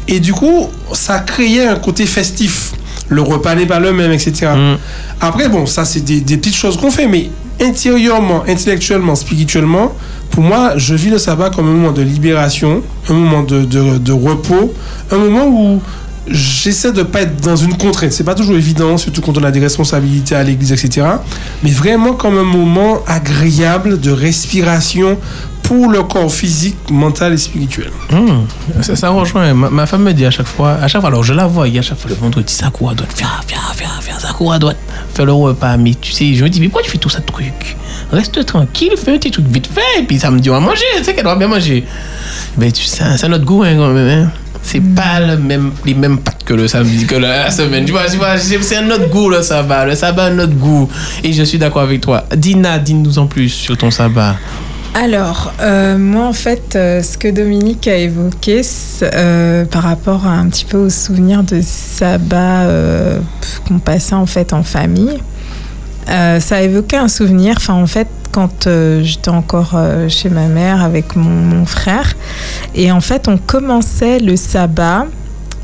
Et 0.09 0.21
du 0.21 0.33
coup, 0.33 0.69
ça 0.95 1.19
créait 1.19 1.67
un 1.67 1.77
côté 1.77 2.07
festif. 2.07 2.73
Le 3.11 3.21
repas 3.21 3.55
n'est 3.55 3.67
pas 3.67 3.79
le 3.79 3.93
même, 3.93 4.11
etc. 4.13 4.49
Après, 5.21 5.49
bon, 5.51 5.67
ça, 5.67 5.85
c'est 5.85 6.01
des, 6.01 6.21
des 6.23 6.39
petites 6.39 6.57
choses 6.57 6.79
qu'on 6.79 6.91
fait, 6.91 7.07
mais 7.07 7.31
intérieurement, 7.61 8.43
intellectuellement, 8.49 9.15
spirituellement, 9.15 9.93
pour 10.31 10.43
moi, 10.43 10.75
je 10.77 10.95
vis 10.95 11.11
le 11.11 11.19
sabbat 11.19 11.51
comme 11.51 11.69
un 11.69 11.73
moment 11.73 11.93
de 11.93 12.03
libération, 12.03 12.83
un 13.09 13.15
moment 13.15 13.43
de, 13.43 13.65
de- 13.65 13.99
repos, 14.13 14.73
un 15.11 15.19
moment 15.19 15.47
où 15.47 15.81
j'essaie 16.29 16.93
de 16.93 17.03
pas 17.03 17.23
être 17.23 17.41
dans 17.41 17.57
une 17.57 17.77
contrainte. 17.77 18.13
C'est 18.13 18.25
pas 18.25 18.35
toujours 18.35 18.57
évident, 18.57 18.97
surtout 18.97 19.21
quand 19.21 19.37
on 19.39 19.43
a 19.45 19.51
des 19.51 19.61
responsabilités 19.61 20.35
à 20.35 20.43
l'église, 20.43 20.73
etc. 20.73 21.07
Mais 21.63 21.71
vraiment 21.71 22.13
comme 22.15 22.39
un 22.39 22.45
moment 22.45 22.99
agréable 23.07 24.01
de 24.01 24.11
respiration 24.11 25.19
pour 25.63 25.89
le 25.89 26.03
corps 26.03 26.33
physique, 26.33 26.77
mental 26.91 27.33
et 27.33 27.37
spirituel. 27.37 27.91
Hum, 28.13 28.47
ça, 28.83 28.97
ça 28.97 29.11
rejoint. 29.11 29.55
Ma, 29.55 29.87
femme 29.87 30.03
me 30.03 30.13
dit 30.13 30.27
à 30.27 30.31
chaque 30.31 30.47
fois, 30.49 30.73
à 30.73 30.89
chaque 30.89 31.01
fois, 31.01 31.11
alors 31.11 31.23
je 31.23 31.33
la 31.33 31.47
vois, 31.47 31.67
a 31.67 31.69
à 31.69 31.83
chaque 31.83 31.99
fois 31.99 32.11
le 32.11 32.17
vendredi, 32.17 32.53
ça 32.53 32.71
court 32.71 32.91
à 32.91 32.95
droite, 32.95 33.15
viens, 33.17 33.29
viens, 33.47 33.59
viens, 33.79 33.89
viens, 34.05 34.19
ça 34.19 34.33
court 34.33 34.53
à 34.53 34.59
droite, 34.59 34.79
fais 35.15 35.25
le 35.25 35.33
repas. 35.33 35.77
Mais 35.77 35.95
tu 36.01 36.11
sais, 36.13 36.35
je 36.35 36.43
me 36.43 36.49
dis, 36.49 36.61
mais 36.61 36.67
pourquoi 36.69 36.83
tu 36.83 36.91
fais 36.91 36.99
tout 36.99 37.09
ça 37.09 37.21
truc? 37.21 37.77
Reste 38.11 38.45
tranquille, 38.47 38.91
fais 38.97 39.13
un 39.15 39.19
petit 39.19 39.31
truc 39.31 39.47
vite 39.47 39.69
fait, 39.73 40.01
et 40.01 40.03
puis 40.03 40.19
ça 40.19 40.31
me 40.33 40.41
dit, 40.41 40.51
on 40.51 40.55
va 40.55 40.61
manger, 40.61 40.83
tu 40.99 41.05
sais 41.05 41.15
qu'elle 41.15 41.23
doit 41.23 41.37
bien 41.37 41.47
manger. 41.47 41.85
Mais 42.59 42.73
tu 42.73 42.83
sais, 42.85 43.05
c'est 43.17 43.29
notre 43.29 43.45
goût, 43.45 43.63
hein, 43.63 43.77
quand 43.77 43.93
même. 43.93 44.25
hein. 44.25 44.31
C'est 44.63 44.81
pas 44.81 45.21
le 45.21 45.37
même, 45.37 45.73
les 45.85 45.95
mêmes 45.95 46.19
pâtes 46.19 46.45
que 46.45 46.55
le 46.55 46.69
samedi, 46.69 47.07
que 47.07 47.17
la 47.17 47.51
semaine. 47.51 47.85
Tu 47.85 47.93
vois, 47.93 48.07
tu 48.09 48.17
vois 48.17 48.37
c'est 48.39 48.77
un 48.77 48.91
autre 48.91 49.09
goût 49.09 49.29
le 49.29 49.43
sabbat. 49.43 49.87
Le 49.87 49.95
sabbat, 49.95 50.27
un 50.27 50.39
autre 50.39 50.55
goût. 50.55 50.89
Et 51.25 51.33
je 51.33 51.43
suis 51.43 51.59
d'accord 51.59 51.83
avec 51.83 52.01
toi. 52.01 52.25
Dina, 52.37 52.79
dis-nous 52.79 53.19
en 53.19 53.27
plus 53.27 53.49
sur 53.49 53.77
ton 53.77 53.91
sabbat. 53.91 54.37
Alors, 54.95 55.53
euh, 55.61 55.97
moi, 55.97 56.27
en 56.27 56.33
fait, 56.33 56.75
euh, 56.75 57.01
ce 57.03 57.17
que 57.17 57.29
Dominique 57.29 57.87
a 57.87 57.97
évoqué 57.97 58.63
euh, 59.03 59.65
par 59.65 59.85
rapport 59.85 60.27
à 60.27 60.33
un 60.33 60.49
petit 60.49 60.65
peu 60.65 60.79
aux 60.79 60.91
souvenirs 60.91 61.45
de 61.45 61.61
sabbat 61.63 62.67
qu'on 63.67 63.79
passait 63.79 64.15
en 64.15 64.27
fait 64.27 64.53
en 64.53 64.65
famille, 64.65 65.19
ça 66.07 66.57
a 66.57 66.61
évoqué 66.61 66.97
un 66.97 67.09
souvenir. 67.09 67.55
Enfin, 67.57 67.75
en 67.75 67.87
fait, 67.87 68.09
quand 68.31 68.67
euh, 68.67 69.03
j'étais 69.03 69.31
encore 69.31 69.73
euh, 69.75 70.09
chez 70.09 70.29
ma 70.29 70.47
mère 70.47 70.83
avec 70.83 71.17
mon, 71.17 71.65
frère, 71.67 72.15
et 72.75 72.91
en 72.91 73.01
fait, 73.01 73.29
on 73.29 73.39
commençait 73.39 74.19
le 74.19 74.37
sabbat 74.37 75.07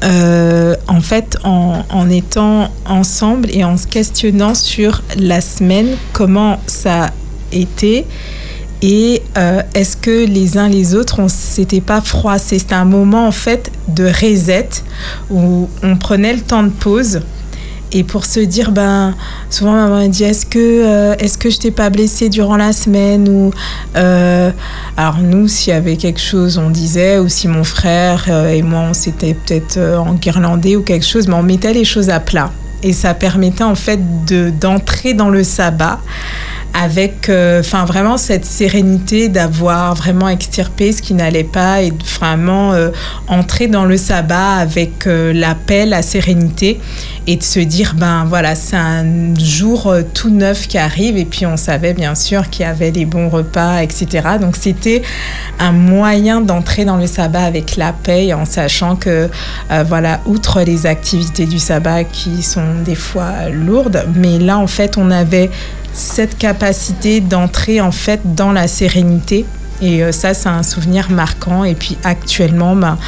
euh, 0.05 0.77
en 0.89 1.01
fait, 1.01 1.39
en, 1.43 2.11
étant 2.11 2.69
ensemble 2.87 3.49
et 3.51 3.65
en 3.65 3.77
se 3.77 3.87
questionnant 3.87 4.55
sur 4.55 5.03
la 5.19 5.41
semaine, 5.41 5.97
comment 6.13 6.61
ça 6.67 7.11
été 7.51 8.05
et 8.83 9.23
est-ce 9.75 9.97
que 9.97 10.27
les 10.27 10.59
uns 10.59 10.69
les 10.69 10.95
autres, 10.95 11.19
on 11.19 11.29
s'était 11.29 11.81
pas 11.81 12.03
froissé 12.03 12.59
C'était 12.59 12.75
un 12.75 12.85
moment 12.85 13.27
en 13.27 13.33
fait 13.33 13.73
de 13.89 14.05
reset 14.05 14.69
où 15.31 15.71
on 15.83 15.97
prenait 15.97 16.35
le 16.35 16.43
temps 16.43 16.63
de 16.63 16.69
pause 16.69 17.23
et 17.93 18.05
pour 18.05 18.25
se 18.25 18.41
dire, 18.41 18.73
ben, 18.73 19.15
souvent 19.49 19.73
maman 19.73 20.01
elle 20.01 20.11
dit, 20.11 20.25
est-ce 20.25 20.45
que, 20.45 20.59
euh, 20.59 21.15
est-ce 21.19 21.39
je 21.49 21.59
t'ai 21.59 21.71
pas 21.71 21.91
blessé 21.91 22.29
durant 22.29 22.57
la 22.57 22.73
semaine 22.73 23.29
ou, 23.29 23.53
euh, 23.97 24.51
alors 24.97 25.19
nous, 25.19 25.47
s'il 25.49 25.73
y 25.73 25.77
avait 25.77 25.97
quelque 25.97 26.21
chose, 26.21 26.59
on 26.59 26.71
disait, 26.71 27.19
ou 27.19 27.29
si 27.29 27.49
mon 27.49 27.65
frère 27.65 28.25
euh, 28.29 28.49
et 28.49 28.63
moi, 28.63 28.81
on 28.91 28.95
s'était 28.95 29.35
peut-être 29.35 29.77
euh, 29.77 29.99
enguirlandés 29.99 30.77
ou 30.77 30.83
quelque 30.83 31.07
chose, 31.07 31.29
mais 31.29 31.35
on 31.35 31.43
mettait 31.43 31.73
les 31.73 31.85
choses 31.85 32.11
à 32.11 32.21
plat. 32.21 32.51
Et 32.83 32.93
ça 32.93 33.15
permettait 33.15 33.65
en 33.65 33.75
fait 33.75 34.01
de, 34.27 34.51
d'entrer 34.51 35.15
dans 35.15 35.31
le 35.31 35.45
sabbat 35.45 36.01
avec 36.75 37.29
euh, 37.29 37.61
enfin 37.61 37.87
vraiment 37.87 38.19
cette 38.19 38.45
sérénité 38.45 39.29
d'avoir 39.29 39.95
vraiment 39.95 40.29
extirpé 40.29 40.93
ce 40.93 41.01
qui 41.01 41.15
n'allait 41.15 41.43
pas 41.45 41.83
et 41.83 41.93
vraiment 42.19 42.75
euh, 42.75 42.91
entrer 43.29 43.67
dans 43.67 43.87
le 43.87 43.97
sabbat 43.97 44.57
avec 44.57 45.07
euh, 45.07 45.33
la 45.33 45.55
paix, 45.55 45.87
la 45.87 46.03
sérénité 46.03 46.79
et 47.27 47.37
de 47.37 47.43
se 47.43 47.61
dire 47.61 47.95
ben 47.97 48.25
voilà 48.27 48.55
c'est 48.55 48.77
un 48.77 49.35
jour 49.35 49.93
tout 50.15 50.31
neuf 50.31 50.69
qui 50.69 50.77
arrive 50.77 51.17
et 51.17 51.25
puis 51.25 51.47
on 51.47 51.57
savait 51.57 51.95
bien 51.95 52.15
sûr 52.15 52.51
qu'il 52.51 52.67
y 52.67 52.69
avait 52.69 52.91
les 52.91 53.05
bons 53.05 53.31
repas 53.31 53.83
etc 53.83 54.29
donc 54.41 54.57
c'était 54.57 55.03
un 55.59 55.73
moyen 55.73 56.41
d'entrer 56.41 56.85
dans 56.85 56.99
le 56.99 57.07
sabbat 57.07 57.43
avec 57.43 57.77
la 57.77 57.93
paix 57.93 58.33
en 58.33 58.45
sachant 58.45 58.95
que 58.95 59.29
voilà 59.87 60.21
outre 60.27 60.61
les 60.61 60.87
activités 60.87 61.47
du 61.47 61.59
sabbat 61.59 62.05
qui 62.05 62.45
sont 62.45 62.83
des 62.85 62.95
fois 62.95 63.49
lourdes 63.51 64.07
mais 64.15 64.39
là 64.39 64.59
en 64.59 64.69
fait 64.69 64.97
on 64.97 65.11
avait 65.11 65.51
cette 65.97 66.37
capacité 66.37 67.21
d'entrer 67.21 67.81
en 67.81 67.91
fait 67.91 68.35
dans 68.35 68.53
la 68.53 68.69
sérénité. 68.69 69.47
Et 69.83 70.03
euh, 70.03 70.13
ça, 70.13 70.35
c'est 70.35 70.49
un 70.49 70.63
souvenir 70.63 71.11
marquant. 71.11 71.65
Et 71.65 71.75
puis 71.75 71.97
actuellement, 72.05 72.77
ben, 72.77 72.99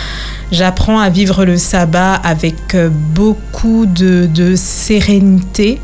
j'apprends 0.53 0.99
à 0.99 1.11
vivre 1.11 1.45
le 1.45 1.57
sabbat 1.57 2.15
avec 2.15 2.75
euh, 2.75 2.89
beaucoup 2.91 3.87
de, 3.87 4.29
de 4.33 4.57
sérénité 4.57 5.81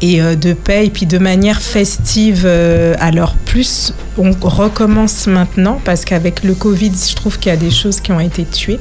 et 0.00 0.22
euh, 0.22 0.34
de 0.36 0.54
paix 0.54 0.86
et 0.86 0.90
puis 0.90 1.04
de 1.04 1.18
manière 1.18 1.60
festive 1.60 2.46
alors 3.00 3.34
plus 3.34 3.92
on 4.16 4.30
recommence 4.30 5.26
maintenant 5.26 5.78
parce 5.84 6.06
qu'avec 6.06 6.42
le 6.42 6.54
Covid 6.54 6.92
je 7.08 7.14
trouve 7.14 7.38
qu'il 7.38 7.50
y 7.50 7.54
a 7.54 7.58
des 7.58 7.70
choses 7.70 8.00
qui 8.00 8.12
ont 8.12 8.20
été 8.20 8.44
tuées 8.44 8.78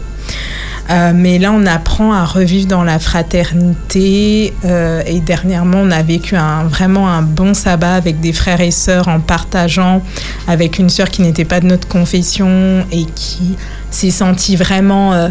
Euh, 0.90 1.12
mais 1.14 1.38
là, 1.38 1.52
on 1.52 1.66
apprend 1.66 2.14
à 2.14 2.24
revivre 2.26 2.68
dans 2.68 2.84
la 2.84 3.00
fraternité. 3.00 4.54
euh, 4.66 5.02
et 5.06 5.20
dernièrement, 5.20 5.80
on 5.82 5.92
a 5.92 6.02
vécu 6.02 6.36
un, 6.36 6.64
vraiment 6.64 7.10
un 7.10 7.22
bon 7.22 7.54
sabbat 7.54 7.96
avec 7.96 8.20
des 8.20 8.34
frères 8.34 8.62
et 8.62 8.72
sœurs 8.72 9.08
en 9.08 9.20
partageant 9.20 10.02
avec 10.48 10.80
une 10.80 10.90
sœur 10.90 11.10
qui 11.10 11.22
n'était 11.22 11.46
pas 11.46 11.60
de 11.60 11.66
notre 11.66 11.88
confession 11.88 12.86
et 12.92 13.06
qui 13.06 13.58
s'est 13.92 14.12
sentie 14.12 14.56
vraiment, 14.56 15.30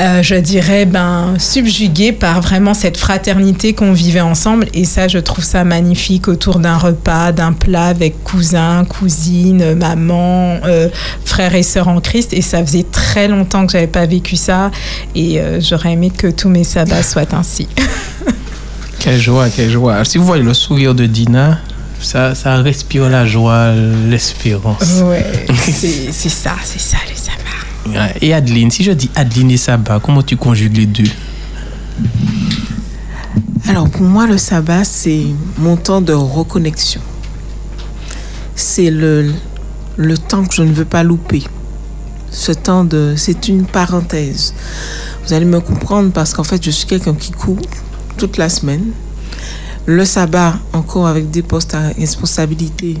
euh, 0.00 0.22
je 0.22 0.36
dirais, 0.36 0.84
ben, 0.84 1.34
subjuguée 1.38 2.12
par 2.12 2.40
vraiment 2.40 2.72
cette 2.72 2.96
fraternité 2.96 3.72
qu'on 3.72 3.92
vivait 3.92 4.20
ensemble. 4.20 4.66
Et 4.72 4.84
ça, 4.84 5.08
je 5.08 5.18
trouve 5.18 5.44
ça 5.44 5.64
magnifique 5.64 6.28
autour 6.28 6.60
d'un 6.60 6.76
repas, 6.76 7.32
d'un 7.32 7.52
plat 7.52 7.86
avec 7.86 8.22
cousins, 8.22 8.84
cousines, 8.84 9.74
maman, 9.74 10.60
euh, 10.64 10.88
frères 11.24 11.54
et 11.54 11.64
sœurs 11.64 11.88
en 11.88 12.00
Christ. 12.00 12.32
Et 12.32 12.42
ça 12.42 12.64
faisait 12.64 12.86
très 12.90 13.26
longtemps 13.26 13.66
que 13.66 13.72
j'avais 13.72 13.88
pas 13.88 14.06
vécu 14.06 14.36
ça. 14.36 14.70
Et 15.16 15.40
euh, 15.40 15.60
j'aurais 15.60 15.92
aimé 15.92 16.12
que 16.16 16.28
tous 16.28 16.48
mes 16.48 16.64
sabbats 16.64 17.02
soient 17.02 17.34
ainsi. 17.34 17.68
Quelle 19.00 19.20
joie, 19.20 19.48
quelle 19.48 19.70
joie. 19.70 19.94
Alors, 19.94 20.06
si 20.06 20.18
vous 20.18 20.26
voyez 20.26 20.42
le 20.42 20.52
sourire 20.52 20.92
de 20.92 21.06
Dina, 21.06 21.60
ça, 22.00 22.34
ça 22.34 22.56
respire 22.56 23.08
la 23.08 23.26
joie, 23.26 23.72
l'espérance. 24.08 25.02
Ouais, 25.04 25.24
c'est 25.70 26.28
ça, 26.28 26.56
c'est 26.64 26.80
ça 26.80 26.96
le 27.08 27.14
sabbat. 27.14 27.47
Et 28.20 28.34
Adeline, 28.34 28.70
si 28.70 28.82
je 28.84 28.92
dis 28.92 29.10
Adeline 29.14 29.50
et 29.50 29.56
Sabbat, 29.56 30.00
comment 30.00 30.22
tu 30.22 30.36
conjugues 30.36 30.76
les 30.76 30.86
deux? 30.86 31.10
Alors 33.68 33.88
pour 33.90 34.02
moi, 34.02 34.26
le 34.26 34.38
sabbat, 34.38 34.84
c'est 34.84 35.26
mon 35.58 35.76
temps 35.76 36.00
de 36.00 36.12
reconnexion. 36.12 37.00
C'est 38.54 38.90
le, 38.90 39.32
le 39.96 40.16
temps 40.16 40.44
que 40.44 40.54
je 40.54 40.62
ne 40.62 40.72
veux 40.72 40.84
pas 40.84 41.02
louper. 41.02 41.42
Ce 42.30 42.52
temps 42.52 42.84
de... 42.84 43.14
C'est 43.16 43.48
une 43.48 43.66
parenthèse. 43.66 44.54
Vous 45.26 45.32
allez 45.32 45.44
me 45.44 45.60
comprendre 45.60 46.12
parce 46.12 46.32
qu'en 46.32 46.44
fait, 46.44 46.64
je 46.64 46.70
suis 46.70 46.86
quelqu'un 46.86 47.14
qui 47.14 47.30
court 47.30 47.60
toute 48.16 48.36
la 48.38 48.48
semaine. 48.48 48.86
Le 49.86 50.04
sabbat, 50.04 50.58
encore 50.72 51.06
avec 51.06 51.30
des 51.30 51.42
postes 51.42 51.74
à 51.74 51.88
responsabilité, 51.88 52.98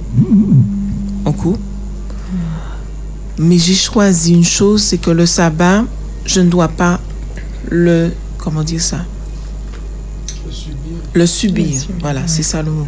on 1.24 1.32
court. 1.32 1.58
Mais 3.38 3.58
j'ai 3.58 3.74
choisi 3.74 4.34
une 4.34 4.44
chose, 4.44 4.82
c'est 4.82 4.98
que 4.98 5.10
le 5.10 5.26
sabbat, 5.26 5.84
je 6.24 6.40
ne 6.40 6.50
dois 6.50 6.68
pas 6.68 7.00
le... 7.70 8.10
Comment 8.38 8.64
dire 8.64 8.80
ça? 8.80 9.04
Le 11.14 11.26
subir. 11.26 11.80
Voilà, 12.00 12.26
c'est 12.26 12.42
ça 12.42 12.62
le 12.62 12.70
mot. 12.70 12.86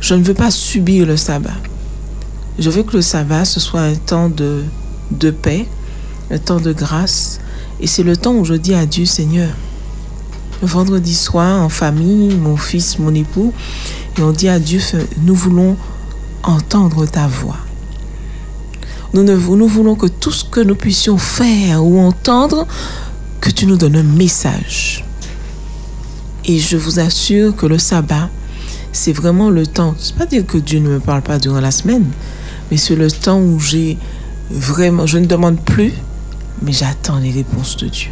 Je 0.00 0.14
ne 0.14 0.22
veux 0.22 0.34
pas 0.34 0.50
subir 0.50 1.06
le 1.06 1.16
sabbat. 1.16 1.54
Je 2.58 2.68
veux 2.70 2.82
que 2.82 2.96
le 2.96 3.02
sabbat, 3.02 3.44
ce 3.44 3.60
soit 3.60 3.82
un 3.82 3.94
temps 3.94 4.28
de, 4.28 4.64
de 5.10 5.30
paix, 5.30 5.66
un 6.30 6.38
temps 6.38 6.60
de 6.60 6.72
grâce. 6.72 7.40
Et 7.80 7.86
c'est 7.86 8.02
le 8.02 8.16
temps 8.16 8.34
où 8.34 8.44
je 8.44 8.54
dis 8.54 8.74
à 8.74 8.86
Dieu, 8.86 9.06
Seigneur, 9.06 9.50
le 10.60 10.68
vendredi 10.68 11.14
soir, 11.14 11.62
en 11.62 11.68
famille, 11.68 12.34
mon 12.34 12.56
fils, 12.56 12.98
mon 12.98 13.14
époux, 13.14 13.52
et 14.18 14.22
on 14.22 14.30
dit 14.32 14.48
à 14.48 14.58
Dieu, 14.58 14.80
nous 15.22 15.34
voulons 15.34 15.76
entendre 16.42 17.06
ta 17.06 17.26
voix. 17.26 17.58
Nous, 19.14 19.22
ne, 19.22 19.34
voulons 19.34 19.94
que 19.94 20.06
tout 20.06 20.30
ce 20.30 20.44
que 20.44 20.60
nous 20.60 20.74
puissions 20.74 21.18
faire 21.18 21.84
ou 21.84 22.00
entendre, 22.00 22.66
que 23.40 23.50
tu 23.50 23.66
nous 23.66 23.76
donnes 23.76 23.96
un 23.96 24.02
message. 24.02 25.04
Et 26.44 26.58
je 26.58 26.76
vous 26.76 26.98
assure 26.98 27.54
que 27.54 27.66
le 27.66 27.78
sabbat, 27.78 28.30
c'est 28.92 29.12
vraiment 29.12 29.50
le 29.50 29.66
temps. 29.66 29.94
C'est 29.98 30.16
pas 30.16 30.26
dire 30.26 30.46
que 30.46 30.58
Dieu 30.58 30.80
ne 30.80 30.88
me 30.88 31.00
parle 31.00 31.22
pas 31.22 31.38
durant 31.38 31.60
la 31.60 31.70
semaine, 31.70 32.06
mais 32.70 32.76
c'est 32.76 32.96
le 32.96 33.10
temps 33.10 33.40
où 33.40 33.60
j'ai 33.60 33.98
vraiment, 34.50 35.06
je 35.06 35.18
ne 35.18 35.26
demande 35.26 35.60
plus, 35.60 35.92
mais 36.62 36.72
j'attends 36.72 37.18
les 37.18 37.30
réponses 37.30 37.76
de 37.76 37.88
Dieu. 37.88 38.10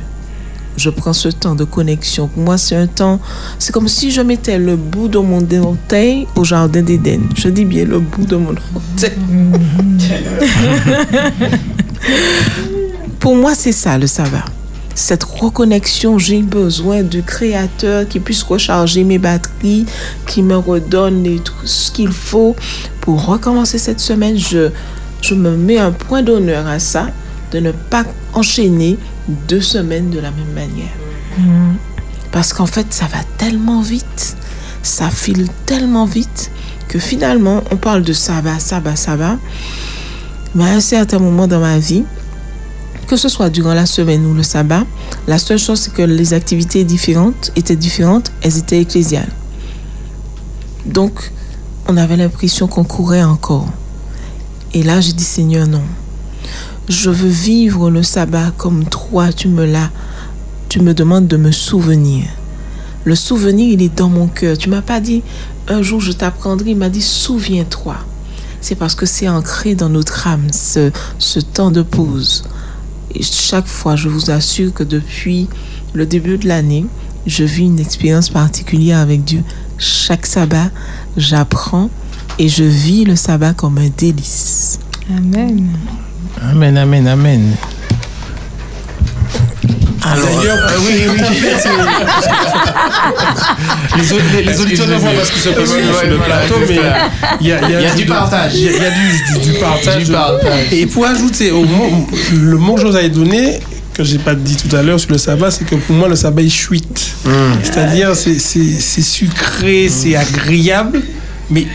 Je 0.76 0.90
prends 0.90 1.12
ce 1.12 1.28
temps 1.28 1.54
de 1.54 1.64
connexion. 1.64 2.28
Pour 2.28 2.42
moi, 2.42 2.56
c'est 2.58 2.76
un 2.76 2.86
temps, 2.86 3.20
c'est 3.58 3.72
comme 3.72 3.88
si 3.88 4.10
je 4.10 4.20
mettais 4.20 4.58
le 4.58 4.76
bout 4.76 5.08
de 5.08 5.18
mon 5.18 5.46
orteil 5.62 6.26
au 6.36 6.44
jardin 6.44 6.82
d'Éden. 6.82 7.20
Je 7.36 7.48
dis 7.48 7.64
bien 7.64 7.84
le 7.84 7.98
bout 7.98 8.24
de 8.24 8.36
mon 8.36 8.54
orteil. 8.74 9.12
Pour 13.18 13.36
moi, 13.36 13.54
c'est 13.54 13.72
ça 13.72 13.98
le 13.98 14.06
sabbat. 14.06 14.44
Cette 14.94 15.24
reconnexion, 15.24 16.18
j'ai 16.18 16.42
besoin 16.42 17.02
du 17.02 17.22
Créateur 17.22 18.06
qui 18.08 18.20
puisse 18.20 18.42
recharger 18.42 19.04
mes 19.04 19.18
batteries, 19.18 19.86
qui 20.26 20.42
me 20.42 20.56
redonne 20.56 21.24
ce 21.64 21.90
qu'il 21.90 22.12
faut 22.12 22.56
pour 23.00 23.24
recommencer 23.24 23.78
cette 23.78 24.00
semaine. 24.00 24.36
Je, 24.38 24.70
je 25.22 25.34
me 25.34 25.56
mets 25.56 25.78
un 25.78 25.92
point 25.92 26.22
d'honneur 26.22 26.66
à 26.66 26.78
ça, 26.78 27.08
de 27.52 27.60
ne 27.60 27.72
pas 27.72 28.04
enchaîner 28.34 28.98
deux 29.48 29.60
semaines 29.60 30.10
de 30.10 30.18
la 30.18 30.30
même 30.30 30.52
manière. 30.54 30.92
Parce 32.32 32.52
qu'en 32.52 32.66
fait, 32.66 32.86
ça 32.90 33.06
va 33.06 33.18
tellement 33.38 33.82
vite, 33.82 34.36
ça 34.82 35.10
file 35.10 35.48
tellement 35.66 36.04
vite 36.04 36.50
que 36.88 36.98
finalement, 36.98 37.62
on 37.70 37.76
parle 37.76 38.02
de 38.02 38.12
sabbat, 38.12 38.58
sabbat, 38.58 38.96
sabbat. 38.96 39.36
Mais 40.54 40.64
à 40.64 40.74
un 40.74 40.80
certain 40.80 41.18
moment 41.18 41.46
dans 41.46 41.60
ma 41.60 41.78
vie, 41.78 42.04
que 43.06 43.16
ce 43.16 43.28
soit 43.28 43.50
durant 43.50 43.74
la 43.74 43.86
semaine 43.86 44.24
ou 44.26 44.34
le 44.34 44.42
sabbat, 44.42 44.84
la 45.26 45.38
seule 45.38 45.58
chose, 45.58 45.80
c'est 45.80 45.92
que 45.92 46.02
les 46.02 46.34
activités 46.34 46.84
différentes 46.84 47.52
étaient 47.56 47.76
différentes, 47.76 48.30
elles 48.42 48.58
étaient 48.58 48.80
ecclésiales. 48.80 49.32
Donc, 50.86 51.30
on 51.88 51.96
avait 51.96 52.16
l'impression 52.16 52.66
qu'on 52.66 52.84
courait 52.84 53.22
encore. 53.22 53.68
Et 54.74 54.82
là, 54.82 55.00
j'ai 55.00 55.12
dit, 55.12 55.24
Seigneur, 55.24 55.66
non. 55.66 55.82
Je 56.90 57.08
veux 57.08 57.28
vivre 57.28 57.88
le 57.88 58.02
sabbat 58.02 58.50
comme 58.56 58.84
toi, 58.84 59.32
tu 59.32 59.46
me 59.46 59.64
l'as. 59.64 59.90
Tu 60.68 60.80
me 60.80 60.92
demandes 60.92 61.28
de 61.28 61.36
me 61.36 61.52
souvenir. 61.52 62.24
Le 63.04 63.14
souvenir, 63.14 63.72
il 63.74 63.80
est 63.80 63.96
dans 63.96 64.08
mon 64.08 64.26
cœur. 64.26 64.58
Tu 64.58 64.68
m'as 64.68 64.82
pas 64.82 64.98
dit, 64.98 65.22
un 65.68 65.82
jour 65.82 66.00
je 66.00 66.10
t'apprendrai. 66.10 66.70
Il 66.70 66.76
m'a 66.76 66.88
dit, 66.88 67.00
souviens-toi. 67.00 67.94
C'est 68.60 68.74
parce 68.74 68.96
que 68.96 69.06
c'est 69.06 69.28
ancré 69.28 69.76
dans 69.76 69.88
notre 69.88 70.26
âme, 70.26 70.48
ce, 70.52 70.90
ce 71.20 71.38
temps 71.38 71.70
de 71.70 71.82
pause. 71.82 72.42
Et 73.14 73.22
chaque 73.22 73.68
fois, 73.68 73.94
je 73.94 74.08
vous 74.08 74.32
assure 74.32 74.74
que 74.74 74.82
depuis 74.82 75.48
le 75.92 76.06
début 76.06 76.38
de 76.38 76.48
l'année, 76.48 76.86
je 77.24 77.44
vis 77.44 77.66
une 77.66 77.78
expérience 77.78 78.30
particulière 78.30 78.98
avec 78.98 79.22
Dieu. 79.22 79.44
Chaque 79.78 80.26
sabbat, 80.26 80.72
j'apprends 81.16 81.88
et 82.40 82.48
je 82.48 82.64
vis 82.64 83.04
le 83.04 83.14
sabbat 83.14 83.54
comme 83.54 83.78
un 83.78 83.90
délice. 83.96 84.80
Amen. 85.08 85.68
Amen, 86.42 86.76
amen, 86.78 87.06
amen. 87.08 87.56
D'ailleurs, 90.02 90.58
euh, 90.58 90.78
oui, 90.80 90.94
oui, 91.08 91.20
merci. 91.42 91.68
les, 93.96 94.42
les- 94.42 94.44
les 94.52 94.60
auditeurs 94.60 94.88
ne 94.88 94.94
voient 94.96 95.10
pas 95.12 95.24
ce 95.24 95.32
qui 95.32 95.38
se 95.40 95.48
passe 95.50 95.68
sur 95.68 95.78
le 96.08 96.16
plateau, 96.18 96.54
mais 96.68 96.80
il 97.40 97.46
y 97.46 97.52
a, 97.52 97.60
Il 97.94 97.94
du 97.96 98.06
partage. 98.06 98.54
Il 98.54 98.62
y 98.64 98.68
a, 98.68 98.72
il 98.72 99.40
du, 99.40 99.52
partage. 99.58 100.06
Et 100.72 100.86
pour 100.86 101.06
ajouter 101.06 101.50
au 101.52 101.64
mot, 101.64 102.06
le 102.34 102.56
mot 102.56 102.74
que 102.74 102.80
je 102.80 102.86
vous 102.86 102.96
avais 102.96 103.08
donné, 103.10 103.60
que 103.94 104.02
j'ai 104.02 104.18
pas 104.18 104.34
dit 104.34 104.56
tout 104.56 104.74
à 104.74 104.82
l'heure 104.82 104.98
sur 104.98 105.10
le 105.12 105.18
sabbat, 105.18 105.50
c'est 105.50 105.64
que 105.64 105.74
pour 105.76 105.94
moi, 105.94 106.08
le 106.08 106.16
sabbat 106.16 106.42
est 106.42 106.48
chuite. 106.48 107.12
C'est-à-dire, 107.62 108.16
c'est- 108.16 108.38
c'est 108.38 108.80
c'est 108.80 109.02
sucré, 109.02 109.88
c'est 109.90 110.16
agréable, 110.16 111.02
mais 111.50 111.66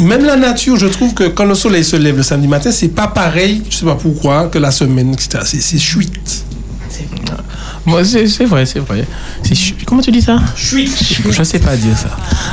même 0.00 0.24
la 0.24 0.36
nature, 0.36 0.76
je 0.76 0.86
trouve 0.86 1.14
que 1.14 1.24
quand 1.28 1.44
le 1.44 1.54
soleil 1.54 1.84
se 1.84 1.96
lève 1.96 2.16
le 2.16 2.22
samedi 2.22 2.48
matin, 2.48 2.70
c'est 2.72 2.88
pas 2.88 3.06
pareil, 3.08 3.62
je 3.70 3.76
sais 3.76 3.84
pas 3.86 3.94
pourquoi, 3.94 4.48
que 4.48 4.58
la 4.58 4.70
semaine, 4.70 5.12
etc. 5.12 5.40
C'est- 5.44 5.78
chuite. 5.78 6.44
C'est 8.04 8.44
vrai, 8.44 8.66
c'est 8.66 8.78
vrai. 8.80 9.04
Comment 9.86 10.02
tu 10.02 10.12
dis 10.12 10.22
ça? 10.22 10.38
Chuite. 10.54 10.96
Je 11.28 11.42
sais 11.42 11.58
pas 11.58 11.76
dire 11.76 11.96
ça. 11.96 12.08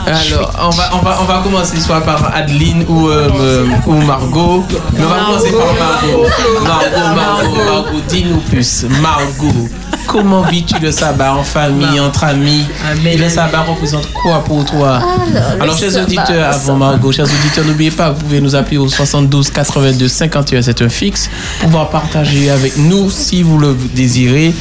Alors, 0.05 0.53
on 0.67 0.69
va, 0.69 0.89
on 0.93 0.97
va, 0.99 1.17
on 1.21 1.25
va 1.25 1.41
commencer 1.43 1.79
soit 1.79 2.01
par 2.01 2.33
Adeline 2.35 2.85
ou, 2.87 3.07
euh, 3.07 3.29
euh, 3.39 3.65
ou 3.85 3.93
Margot. 3.93 4.63
Mais 4.93 5.03
on 5.03 5.09
va 5.09 5.19
commencer 5.25 5.51
par 5.51 5.73
Margot. 5.73 6.23
Margot, 6.63 7.15
Margot, 7.15 7.65
Margot, 7.65 7.99
dis-nous 8.09 8.37
plus. 8.49 8.85
Margot, 9.01 9.69
comment 10.07 10.41
vis-tu 10.41 10.79
le 10.79 10.91
sabbat 10.91 11.33
en 11.33 11.43
famille, 11.43 11.99
entre 11.99 12.23
amis 12.23 12.63
Et 13.05 13.17
le 13.17 13.29
sabbat 13.29 13.61
représente 13.61 14.11
quoi 14.13 14.43
pour 14.43 14.65
toi 14.65 14.95
Alors, 14.95 15.55
le 15.55 15.61
Alors, 15.61 15.77
chers 15.77 16.01
auditeurs, 16.01 16.53
avant. 16.53 16.75
Margot, 16.75 17.11
chers 17.11 17.25
auditeurs, 17.25 17.65
n'oubliez 17.65 17.91
pas, 17.91 18.11
vous 18.11 18.21
pouvez 18.21 18.41
nous 18.41 18.55
appeler 18.55 18.77
au 18.77 18.87
72 18.87 19.49
82 19.51 20.07
51, 20.07 20.61
c'est 20.61 20.81
un 20.81 20.89
fixe, 20.89 21.29
pour 21.59 21.69
pouvoir 21.69 21.89
partager 21.89 22.49
avec 22.49 22.77
nous, 22.77 23.11
si 23.11 23.43
vous 23.43 23.59
le 23.59 23.75
désirez, 23.93 24.53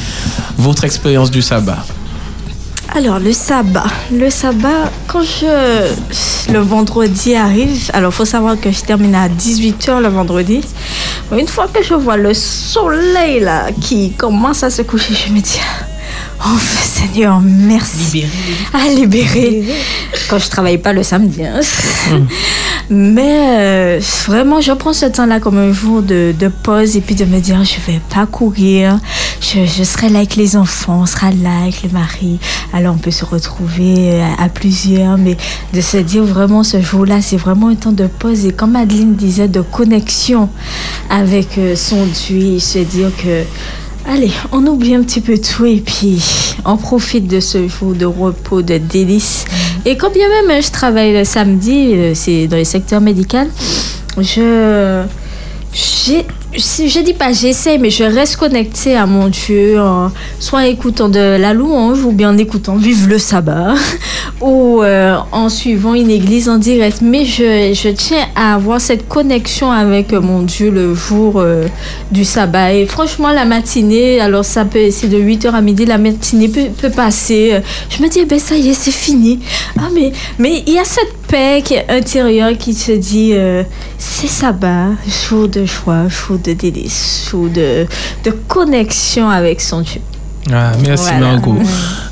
votre 0.57 0.83
expérience 0.83 1.31
du 1.31 1.41
sabbat. 1.41 1.83
Alors, 2.97 3.19
le 3.19 3.31
sabbat. 3.31 3.85
Le 4.11 4.31
sabbat, 4.31 4.91
quand 5.05 5.21
je, 5.21 6.51
le 6.51 6.57
vendredi 6.57 7.35
arrive, 7.35 7.91
alors 7.93 8.11
faut 8.11 8.25
savoir 8.25 8.59
que 8.59 8.71
je 8.71 8.81
termine 8.81 9.13
à 9.13 9.29
18h 9.29 10.01
le 10.01 10.07
vendredi. 10.07 10.61
Une 11.31 11.47
fois 11.47 11.67
que 11.71 11.83
je 11.83 11.93
vois 11.93 12.17
le 12.17 12.33
soleil 12.33 13.41
là 13.41 13.67
qui 13.79 14.13
commence 14.13 14.63
à 14.63 14.71
se 14.71 14.81
coucher, 14.81 15.13
je 15.13 15.31
me 15.31 15.39
dis, 15.41 15.59
oh 16.45 16.57
Seigneur, 16.59 17.41
merci. 17.41 18.25
À 18.73 18.87
libérer. 18.89 19.63
Quand 20.29 20.39
je 20.39 20.49
travaille 20.49 20.77
pas 20.77 20.93
le 20.93 21.03
samedi. 21.03 21.43
hein. 21.45 21.59
Mais 22.89 23.47
euh, 23.59 23.99
vraiment, 24.27 24.61
je 24.61 24.71
prends 24.71 24.93
ce 24.93 25.05
temps-là 25.07 25.41
comme 25.41 25.57
un 25.57 25.73
jour 25.73 26.01
de, 26.01 26.33
de 26.37 26.47
pause 26.47 26.95
et 26.95 27.01
puis 27.01 27.15
de 27.15 27.25
me 27.25 27.39
dire, 27.41 27.61
je 27.65 27.75
vais 27.91 27.99
pas 28.13 28.25
courir, 28.25 28.97
je, 29.41 29.65
je 29.65 29.83
serai 29.83 30.07
là 30.07 30.19
avec 30.19 30.37
les 30.37 30.55
enfants, 30.55 31.01
on 31.01 31.05
sera 31.05 31.31
là 31.31 31.63
avec 31.63 31.83
le 31.83 31.89
mari. 31.89 32.39
Alors 32.71 32.95
on 32.95 32.97
peut 32.97 33.11
se 33.11 33.25
retrouver 33.25 34.11
euh, 34.13 34.23
à, 34.39 34.45
à 34.45 34.49
plusieurs, 34.49 35.17
mais 35.17 35.35
de 35.73 35.81
se 35.81 35.97
dire 35.97 36.23
vraiment 36.23 36.63
ce 36.63 36.79
jour-là, 36.81 37.21
c'est 37.21 37.35
vraiment 37.37 37.67
un 37.67 37.75
temps 37.75 37.91
de 37.91 38.07
pause 38.07 38.45
et 38.45 38.53
comme 38.53 38.77
Adeline 38.77 39.15
disait, 39.15 39.49
de 39.49 39.61
connexion 39.61 40.49
avec 41.09 41.57
euh, 41.57 41.75
son 41.75 42.05
Dieu 42.05 42.57
se 42.59 42.79
dire 42.79 43.11
que 43.21 43.43
Allez, 44.09 44.31
on 44.53 44.65
oublie 44.67 44.95
un 44.95 45.03
petit 45.03 45.19
peu 45.19 45.37
tout 45.37 45.65
et 45.65 45.81
puis 45.85 46.21
on 46.65 46.77
profite 46.77 47.27
de 47.27 47.39
ce 47.41 47.67
jour 47.67 47.93
de 47.93 48.05
repos, 48.05 48.61
de 48.61 48.77
délices. 48.77 49.43
Et 49.85 49.97
quand 49.97 50.11
bien 50.13 50.27
même 50.47 50.61
je 50.63 50.71
travaille 50.71 51.13
le 51.13 51.25
samedi, 51.25 51.91
euh, 51.93 52.13
c'est 52.15 52.47
dans 52.47 52.55
le 52.57 52.63
secteur 52.63 53.01
médical, 53.01 53.49
je. 54.17 55.03
j'ai- 55.73 56.25
si- 56.57 56.89
Je 56.89 56.99
dis 56.99 57.13
pas 57.13 57.31
j'essaie, 57.31 57.77
mais 57.77 57.89
je 57.89 58.03
reste 58.03 58.37
connectée 58.37 58.95
à 58.95 59.05
mon 59.05 59.27
Dieu, 59.27 59.79
en- 59.79 60.11
soit 60.39 60.59
en 60.59 60.63
écoutant 60.63 61.09
de 61.09 61.37
la 61.37 61.53
louange 61.53 62.03
ou 62.03 62.11
bien 62.11 62.31
en 62.31 62.37
écoutant 62.37 62.75
Vive 62.75 63.07
le 63.07 63.17
sabbat 63.19 63.73
ou 64.41 64.81
euh, 64.81 65.15
en 65.31 65.49
suivant 65.49 65.93
une 65.93 66.09
église 66.09 66.49
en 66.49 66.57
direct. 66.57 66.99
Mais 67.01 67.25
je, 67.25 67.89
tiens 67.91 68.25
à 68.35 68.55
avoir 68.55 68.79
cette 68.81 69.07
connexion 69.07 69.71
avec 69.71 70.11
mon 70.13 70.41
Dieu 70.43 70.69
le 70.71 70.93
jour 70.95 71.33
euh, 71.37 71.65
du 72.11 72.25
sabbat. 72.25 72.73
Et 72.73 72.85
franchement, 72.85 73.29
la 73.31 73.45
matinée, 73.45 74.19
alors 74.19 74.45
ça 74.45 74.65
peut, 74.65 74.89
c'est 74.91 75.07
de 75.09 75.17
8h 75.17 75.51
à 75.53 75.61
midi, 75.61 75.85
la 75.85 75.97
matinée 75.97 76.47
peut, 76.49 76.67
peut 76.81 76.89
passer. 76.89 77.59
Je 77.89 78.01
me 78.01 78.09
dis, 78.09 78.19
eh 78.21 78.25
ben 78.25 78.39
ça 78.39 78.55
y 78.55 78.69
est, 78.69 78.73
c'est 78.73 78.91
fini. 78.91 79.39
Ah, 79.79 79.89
mais 79.93 80.11
mais 80.39 80.63
il 80.65 80.73
y 80.73 80.79
a 80.79 80.83
cette 80.85 81.13
paix 81.27 81.61
qui 81.63 81.73
est 81.75 81.85
intérieure 81.89 82.57
qui 82.57 82.73
se 82.73 82.91
dit, 82.93 83.31
euh, 83.33 83.63
c'est 83.97 84.27
sabbat, 84.27 84.89
jour 85.27 85.47
de 85.47 85.65
joie, 85.65 86.07
jour 86.07 86.37
de 86.37 86.53
délice, 86.53 87.27
jour 87.29 87.49
de, 87.49 87.85
de 88.23 88.31
connexion 88.47 89.29
avec 89.29 89.61
son 89.61 89.81
Dieu. 89.81 90.01
Ah, 90.51 90.71
merci 90.85 91.09
Voilà. 91.09 91.19
Margot. 91.33 91.57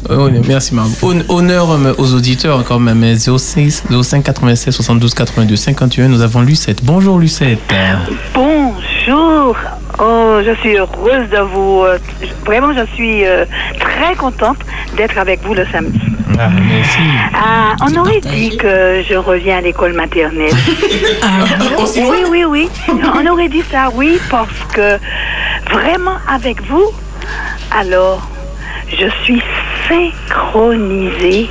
Oh, 0.10 0.28
merci 0.46 0.76
Margot. 0.76 0.92
Hon- 1.02 1.24
Honneur 1.30 1.72
euh, 1.72 1.94
aux 1.98 2.14
auditeurs 2.14 2.66
quand 2.66 2.80
même. 2.80 3.16
06 3.18 3.84
05 4.04 4.24
96 4.24 4.74
72 4.76 5.14
82 5.14 5.56
51. 5.56 6.10
Nous 6.10 6.22
avons 6.22 6.42
Lucette. 6.42 6.84
Bonjour 6.84 7.18
Lucette. 7.18 7.60
Bonjour. 9.08 9.56
Oh, 10.00 10.40
je 10.44 10.56
suis 10.62 10.78
heureuse 10.78 11.30
de 11.30 11.38
vous. 11.38 11.84
euh, 11.84 12.00
vraiment, 12.44 12.74
je 12.74 12.86
suis 12.96 13.24
euh, 13.26 13.46
très 13.80 14.16
contente 14.16 14.58
d'être 14.98 15.18
avec 15.20 15.44
vous 15.44 15.54
le 15.54 15.64
samedi. 15.68 16.00
Ah, 16.40 16.50
merci. 16.50 17.00
Ah, 17.36 17.76
on 17.82 17.96
aurait 17.98 18.20
dit 18.22 18.58
que 18.58 19.04
je 19.08 19.14
reviens 19.16 19.58
à 19.60 19.62
l'école 19.62 19.94
maternelle. 19.94 20.52
oui, 21.98 22.24
oui, 22.32 22.46
oui. 22.46 22.70
On 23.14 23.26
aurait 23.28 23.50
dit 23.50 23.64
ça, 23.72 23.90
oui, 23.94 24.20
parce 24.32 24.50
que 24.74 24.98
vraiment 25.72 26.18
avec 26.28 26.62
vous, 26.64 26.90
alors, 27.78 28.28
je 28.90 29.08
suis 29.24 29.42
synchronisée 29.88 31.48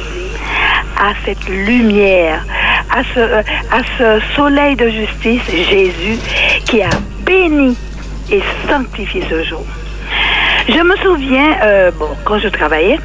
à 0.98 1.12
cette 1.24 1.46
lumière, 1.48 2.44
à 2.92 3.02
ce, 3.14 3.20
euh, 3.20 3.42
à 3.70 3.80
ce 3.98 4.20
soleil 4.34 4.74
de 4.74 4.88
justice, 4.88 5.42
Jésus, 5.50 6.18
qui 6.64 6.82
a 6.82 6.90
béni 7.24 7.76
et 8.30 8.42
sanctifié 8.68 9.22
ce 9.28 9.42
jour. 9.44 9.64
Je 10.68 10.80
me 10.80 10.96
souviens, 10.96 11.56
euh, 11.62 11.90
bon, 11.90 12.08
quand 12.24 12.38
je 12.38 12.48
travaillais, 12.48 12.98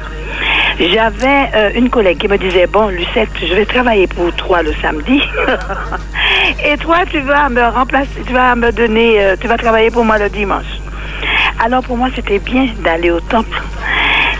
j'avais 0.78 1.50
euh, 1.54 1.70
une 1.74 1.90
collègue 1.90 2.18
qui 2.18 2.28
me 2.28 2.38
disait, 2.38 2.66
bon, 2.66 2.88
Lucette, 2.88 3.28
je 3.40 3.54
vais 3.54 3.66
travailler 3.66 4.06
pour 4.06 4.32
toi 4.32 4.62
le 4.62 4.72
samedi. 4.80 5.20
et 6.64 6.76
toi, 6.78 6.98
tu 7.10 7.20
vas 7.20 7.48
me 7.50 7.62
remplacer, 7.62 8.22
tu 8.26 8.32
vas 8.32 8.54
me 8.54 8.72
donner, 8.72 9.22
euh, 9.22 9.36
tu 9.38 9.46
vas 9.46 9.58
travailler 9.58 9.90
pour 9.90 10.04
moi 10.04 10.18
le 10.18 10.30
dimanche. 10.30 10.80
Alors 11.62 11.82
pour 11.82 11.98
moi, 11.98 12.08
c'était 12.14 12.38
bien 12.38 12.68
d'aller 12.82 13.10
au 13.10 13.20
temple 13.20 13.60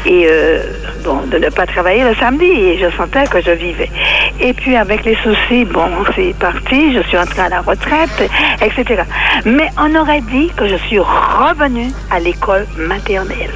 et 0.07 0.27
euh, 0.31 0.63
bon, 1.05 1.19
de 1.31 1.39
ne 1.39 1.49
pas 1.51 1.67
travailler 1.67 2.05
le 2.05 2.15
samedi. 2.15 2.45
Et 2.45 2.79
je 2.79 2.91
sentais 2.97 3.25
que 3.27 3.41
je 3.41 3.51
vivais. 3.51 3.91
Et 4.41 4.53
puis 4.53 4.77
avec 4.77 5.05
les 5.05 5.17
soucis, 5.17 5.65
bon, 5.65 5.89
c'est 6.17 6.35
parti, 6.39 6.95
je 6.95 7.01
suis 7.09 7.19
entrée 7.19 7.43
à 7.43 7.49
la 7.49 7.61
retraite, 7.61 8.31
etc. 8.63 9.03
Mais 9.45 9.69
on 9.79 9.95
aurait 9.95 10.23
dit 10.23 10.51
que 10.57 10.67
je 10.67 10.77
suis 10.77 10.99
revenue 10.99 11.91
à 12.11 12.19
l'école 12.21 12.67
maternelle 12.79 13.51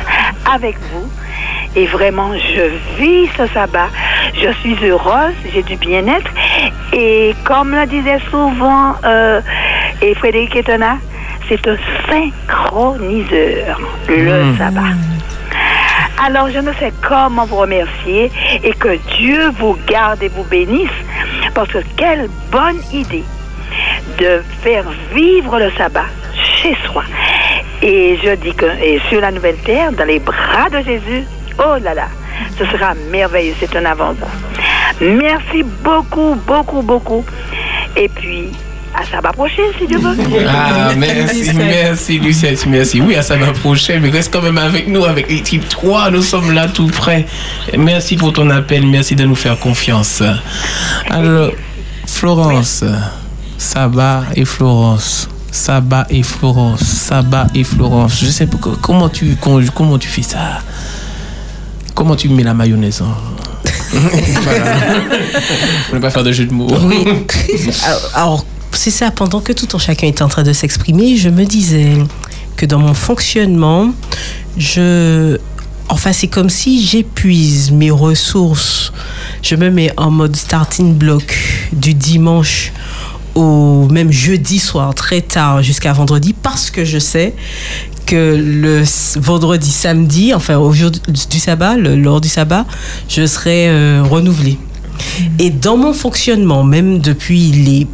avec 0.53 0.77
vous. 0.93 1.09
Et 1.77 1.87
vraiment, 1.87 2.31
je 2.35 2.71
vis 3.03 3.29
ce 3.37 3.47
sabbat. 3.49 3.89
Je 4.35 4.51
suis 4.61 4.77
heureuse, 4.85 5.35
j'ai 5.53 5.63
du 5.63 5.77
bien-être. 5.77 6.31
Et 6.93 7.35
comme 7.45 7.75
le 7.75 7.85
disait 7.87 8.21
souvent 8.31 8.95
euh, 9.05 9.41
et 10.01 10.15
Frédéric 10.15 10.55
Etona, 10.55 10.99
c'est 11.49 11.67
un 11.67 11.77
synchroniseur, 12.09 13.81
le 14.09 14.53
Mm. 14.53 14.59
sabbat. 14.59 15.14
Alors, 16.23 16.49
je 16.49 16.59
ne 16.59 16.73
sais 16.75 16.93
comment 17.07 17.45
vous 17.45 17.57
remercier 17.57 18.31
et 18.63 18.73
que 18.73 18.97
Dieu 19.17 19.51
vous 19.59 19.77
garde 19.87 20.23
et 20.23 20.29
vous 20.29 20.45
bénisse, 20.45 20.89
parce 21.55 21.71
que 21.71 21.79
quelle 21.97 22.29
bonne 22.51 22.81
idée 22.93 23.25
de 24.19 24.43
faire 24.63 24.85
vivre 25.13 25.59
le 25.59 25.71
sabbat 25.73 26.07
chez 26.35 26.77
soi. 26.87 27.03
Et 27.83 28.19
je 28.23 28.35
dis 28.37 28.55
que 28.55 28.67
et 28.83 29.01
sur 29.09 29.21
la 29.21 29.31
nouvelle 29.31 29.57
terre, 29.57 29.93
dans 29.93 30.05
les 30.05 30.21
bras 30.21 30.71
de 30.71 30.81
Jésus, 30.83 31.25
oh 31.59 31.77
là 31.83 31.95
là, 31.95 32.09
ce 32.59 32.65
sera 32.67 32.95
merveilleux, 33.11 33.55
c'est 33.59 33.75
un 33.77 33.85
avant-goût. 33.85 34.27
Merci 35.01 35.63
beaucoup, 35.83 36.37
beaucoup, 36.47 36.83
beaucoup. 36.83 37.25
Et 37.97 38.09
puis, 38.09 38.51
à 38.95 39.05
sabbat 39.11 39.33
prochain, 39.33 39.63
si 39.79 39.87
Dieu 39.87 39.99
veut. 39.99 40.17
Ah, 40.49 40.93
merci, 40.97 41.53
merci 41.55 42.19
Lucette, 42.19 42.65
merci. 42.67 43.01
Oui, 43.01 43.17
à 43.17 43.23
ça 43.23 43.37
va 43.37 43.53
prochain, 43.53 43.99
mais 44.01 44.11
reste 44.11 44.33
quand 44.33 44.43
même 44.43 44.59
avec 44.59 44.87
nous, 44.89 45.05
avec 45.05 45.29
l'équipe 45.29 45.69
3, 45.69 46.11
nous 46.11 46.23
sommes 46.23 46.53
là 46.53 46.69
tout 46.69 46.87
près. 46.87 47.27
Merci 47.77 48.17
pour 48.17 48.33
ton 48.33 48.49
appel, 48.51 48.87
merci 48.87 49.17
de 49.17 49.25
nous 49.25 49.35
faire 49.35 49.59
confiance. 49.59 50.23
Alors, 51.11 51.51
Florence, 52.07 52.85
Sabah 53.59 54.25
et 54.37 54.45
Florence. 54.45 55.29
Sabah 55.51 56.07
et 56.11 56.23
Florence, 56.25 56.81
Sabah 56.83 57.47
et 57.55 57.63
Florence. 57.65 58.19
Je 58.21 58.27
sais 58.27 58.47
pas 58.47 58.57
co- 58.59 58.77
comment 58.81 59.09
tu 59.09 59.37
comment 59.41 59.99
tu 59.99 60.09
fais 60.09 60.23
ça? 60.23 60.61
Comment 61.95 62.17
tu 62.17 62.29
mets 62.29 62.43
la 62.43 62.55
mayonnaise 62.55 63.03
en- 63.03 63.15
Voilà. 63.93 64.65
On 65.93 65.95
ne 65.97 66.01
va 66.01 66.09
pas 66.09 66.11
faire 66.11 66.25
de 66.25 66.33
jeu 66.33 66.47
de 66.47 66.53
mots. 66.53 66.67
Oui. 66.83 67.05
Alors, 68.17 68.45
c'est 68.77 68.91
ça, 68.91 69.11
pendant 69.11 69.41
que 69.41 69.53
tout 69.53 69.75
en 69.75 69.79
chacun 69.79 70.07
était 70.07 70.23
en 70.23 70.29
train 70.29 70.43
de 70.43 70.53
s'exprimer, 70.53 71.17
je 71.17 71.29
me 71.29 71.45
disais 71.45 71.93
que 72.57 72.67
dans 72.67 72.79
mon 72.79 72.95
fonctionnement, 72.95 73.93
je, 74.57 75.39
Enfin, 75.91 76.13
c'est 76.15 76.29
comme 76.29 76.49
si 76.49 76.83
j'épuise 76.85 77.71
mes 77.71 77.91
ressources. 77.91 78.91
Je 79.43 79.55
me 79.55 79.69
mets 79.71 79.93
en 79.99 80.11
mode 80.11 80.35
starting 80.35 80.95
block 80.95 81.37
du 81.75 81.93
dimanche 81.93 82.73
au 83.35 83.87
même 83.91 84.11
jeudi 84.11 84.59
soir, 84.59 84.95
très 84.95 85.21
tard 85.21 85.63
jusqu'à 85.63 85.93
vendredi, 85.93 86.33
parce 86.33 86.71
que 86.71 86.87
je 86.87 86.99
sais 86.99 87.35
que 88.07 88.35
le 88.35 88.83
vendredi, 89.21 89.71
samedi, 89.71 90.33
enfin 90.33 90.57
au 90.57 90.73
jour 90.73 90.91
du 90.91 91.01
du 91.31 91.39
sabbat, 91.39 91.77
le- 91.77 91.97
lors 91.97 92.21
du 92.23 92.29
sabbat, 92.31 92.65
je 93.09 93.27
serai 93.27 93.69
euh, 93.69 94.03
renouvelée. 94.09 94.57
Et 95.39 95.51
dans 95.51 95.77
mon 95.77 95.93
fonctionnement, 95.93 96.65
même 96.65 97.01
depuis 97.01 97.51
les 97.53 97.87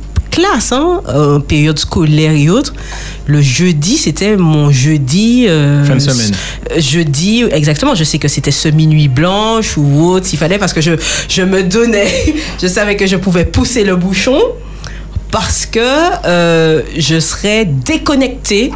hein, 0.72 1.00
euh, 1.08 1.38
période 1.38 1.78
scolaire 1.78 2.32
et 2.32 2.48
autres, 2.50 2.74
le 3.26 3.40
jeudi, 3.40 3.96
c'était 3.96 4.36
mon 4.36 4.70
jeudi. 4.70 5.46
euh, 5.48 5.84
Fin 5.84 5.94
de 5.94 6.00
semaine. 6.00 6.32
Jeudi, 6.78 7.44
exactement. 7.50 7.94
Je 7.94 8.04
sais 8.04 8.18
que 8.18 8.28
c'était 8.28 8.50
semi-nuit 8.50 9.08
blanche 9.08 9.76
ou 9.76 10.04
autre, 10.06 10.26
s'il 10.26 10.38
fallait, 10.38 10.58
parce 10.58 10.72
que 10.72 10.80
je, 10.80 10.92
je 11.28 11.42
me 11.42 11.62
donnais, 11.62 12.08
je 12.62 12.66
savais 12.66 12.96
que 12.96 13.06
je 13.06 13.16
pouvais 13.16 13.44
pousser 13.44 13.84
le 13.84 13.96
bouchon 13.96 14.38
parce 15.30 15.64
que 15.66 15.78
euh, 16.26 16.82
je 16.98 17.20
serais 17.20 17.64
déconnectée 17.64 18.72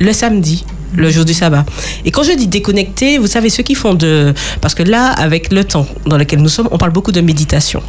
le 0.00 0.12
samedi, 0.12 0.64
le 0.94 1.10
jour 1.10 1.24
du 1.24 1.34
sabbat. 1.34 1.64
Et 2.04 2.10
quand 2.10 2.22
je 2.22 2.32
dis 2.32 2.46
déconnecté, 2.46 3.18
vous 3.18 3.26
savez, 3.26 3.50
ceux 3.50 3.62
qui 3.62 3.74
font 3.74 3.94
de... 3.94 4.32
Parce 4.60 4.74
que 4.74 4.82
là, 4.82 5.08
avec 5.12 5.52
le 5.52 5.64
temps 5.64 5.86
dans 6.06 6.16
lequel 6.16 6.40
nous 6.40 6.48
sommes, 6.48 6.68
on 6.70 6.78
parle 6.78 6.92
beaucoup 6.92 7.12
de 7.12 7.20
méditation. 7.20 7.82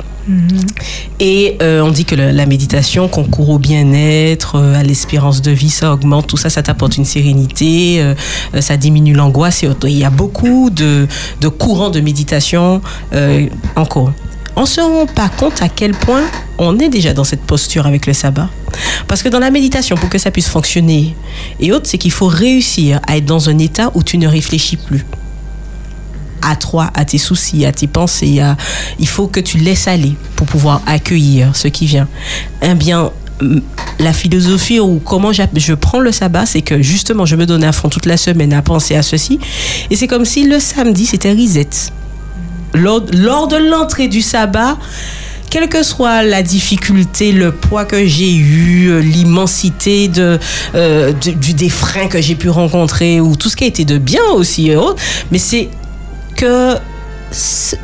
Et 1.19 1.57
euh, 1.61 1.81
on 1.81 1.91
dit 1.91 2.03
que 2.03 2.15
le- 2.15 2.31
la 2.31 2.45
méditation 2.45 3.07
concourt 3.07 3.49
au 3.49 3.59
bien-être, 3.59 4.55
euh, 4.57 4.75
à 4.79 4.83
l'espérance 4.83 5.41
de 5.41 5.51
vie, 5.51 5.69
ça 5.69 5.93
augmente, 5.93 6.27
tout 6.27 6.35
ça, 6.37 6.49
ça 6.49 6.61
t'apporte 6.61 6.97
une 6.97 7.05
sérénité, 7.05 8.01
euh, 8.01 8.13
ça 8.59 8.75
diminue 8.75 9.13
l'angoisse. 9.13 9.63
Il 9.63 9.97
y 9.97 10.03
a 10.03 10.09
beaucoup 10.09 10.69
de, 10.69 11.07
de 11.39 11.47
courants 11.47 11.89
de 11.91 12.01
méditation 12.01 12.81
en 13.75 13.85
cours. 13.85 14.11
On 14.57 14.61
ne 14.61 14.65
se 14.65 14.81
rend 14.81 15.05
pas 15.05 15.29
compte 15.29 15.61
à 15.61 15.69
quel 15.69 15.91
point 15.91 16.23
on 16.57 16.79
est 16.79 16.89
déjà 16.89 17.13
dans 17.13 17.23
cette 17.23 17.41
posture 17.43 17.85
avec 17.85 18.07
le 18.07 18.13
sabbat. 18.13 18.49
Parce 19.07 19.21
que 19.21 19.29
dans 19.29 19.37
la 19.39 19.51
méditation, 19.51 19.95
pour 19.95 20.09
que 20.09 20.17
ça 20.17 20.31
puisse 20.31 20.49
fonctionner 20.49 21.15
et 21.59 21.71
autres, 21.71 21.87
c'est 21.87 21.99
qu'il 21.99 22.11
faut 22.11 22.25
réussir 22.27 22.99
à 23.07 23.17
être 23.17 23.25
dans 23.25 23.49
un 23.49 23.59
état 23.59 23.91
où 23.93 24.01
tu 24.01 24.17
ne 24.17 24.27
réfléchis 24.27 24.75
plus 24.77 25.05
à 26.41 26.55
toi, 26.55 26.89
à 26.95 27.05
tes 27.05 27.17
soucis, 27.19 27.65
à 27.65 27.71
tes 27.71 27.85
pensées. 27.87 28.39
à- 28.39 28.57
Il 28.99 29.07
faut 29.07 29.27
que 29.27 29.39
tu 29.39 29.57
laisses 29.59 29.87
aller 29.87 30.13
pour 30.35 30.47
pouvoir 30.47 30.81
accueillir 30.87 31.55
ce 31.55 31.67
qui 31.67 31.85
vient. 31.85 32.07
Eh 32.63 32.73
bien, 32.73 33.11
mm, 33.41 33.59
la 33.99 34.13
philosophie 34.13 34.79
ou 34.79 34.99
comment 35.03 35.31
je 35.33 35.73
prends 35.73 35.99
le 35.99 36.11
sabbat, 36.11 36.45
c'est 36.47 36.61
que 36.63 36.81
justement, 36.81 37.25
je 37.27 37.35
me 37.35 37.45
donne 37.45 37.63
à 37.63 37.71
fond 37.71 37.89
toute 37.89 38.05
la 38.07 38.17
semaine 38.17 38.53
à 38.53 38.61
penser 38.63 38.95
à 38.95 39.03
ceci. 39.03 39.39
Et 39.91 39.95
c'est 39.95 40.07
comme 40.07 40.25
si 40.25 40.47
le 40.47 40.59
samedi, 40.59 41.05
c'était 41.05 41.33
reset. 41.33 41.67
Lors, 42.73 43.01
de 43.47 43.57
l'entrée 43.57 44.07
du 44.07 44.21
sabbat, 44.21 44.77
quelle 45.49 45.69
que 45.69 45.81
soit 45.83 46.23
la 46.23 46.43
difficulté, 46.43 47.31
le 47.31 47.51
poids 47.53 47.85
que 47.85 48.05
j'ai 48.05 48.35
eu, 48.35 48.87
euh, 48.89 48.99
l'immensité 48.99 50.07
de, 50.09 50.37
euh, 50.75 51.13
du, 51.13 51.33
du- 51.35 51.53
des 51.53 51.69
freins 51.69 52.07
que 52.07 52.21
j'ai 52.21 52.35
pu 52.35 52.49
rencontrer, 52.49 53.21
ou 53.21 53.35
tout 53.35 53.49
ce 53.49 53.55
qui 53.55 53.63
a 53.63 53.67
été 53.67 53.85
de 53.85 53.97
bien 53.97 54.23
aussi, 54.35 54.71
mais 55.31 55.37
c'est 55.39 55.69
que 56.35 56.75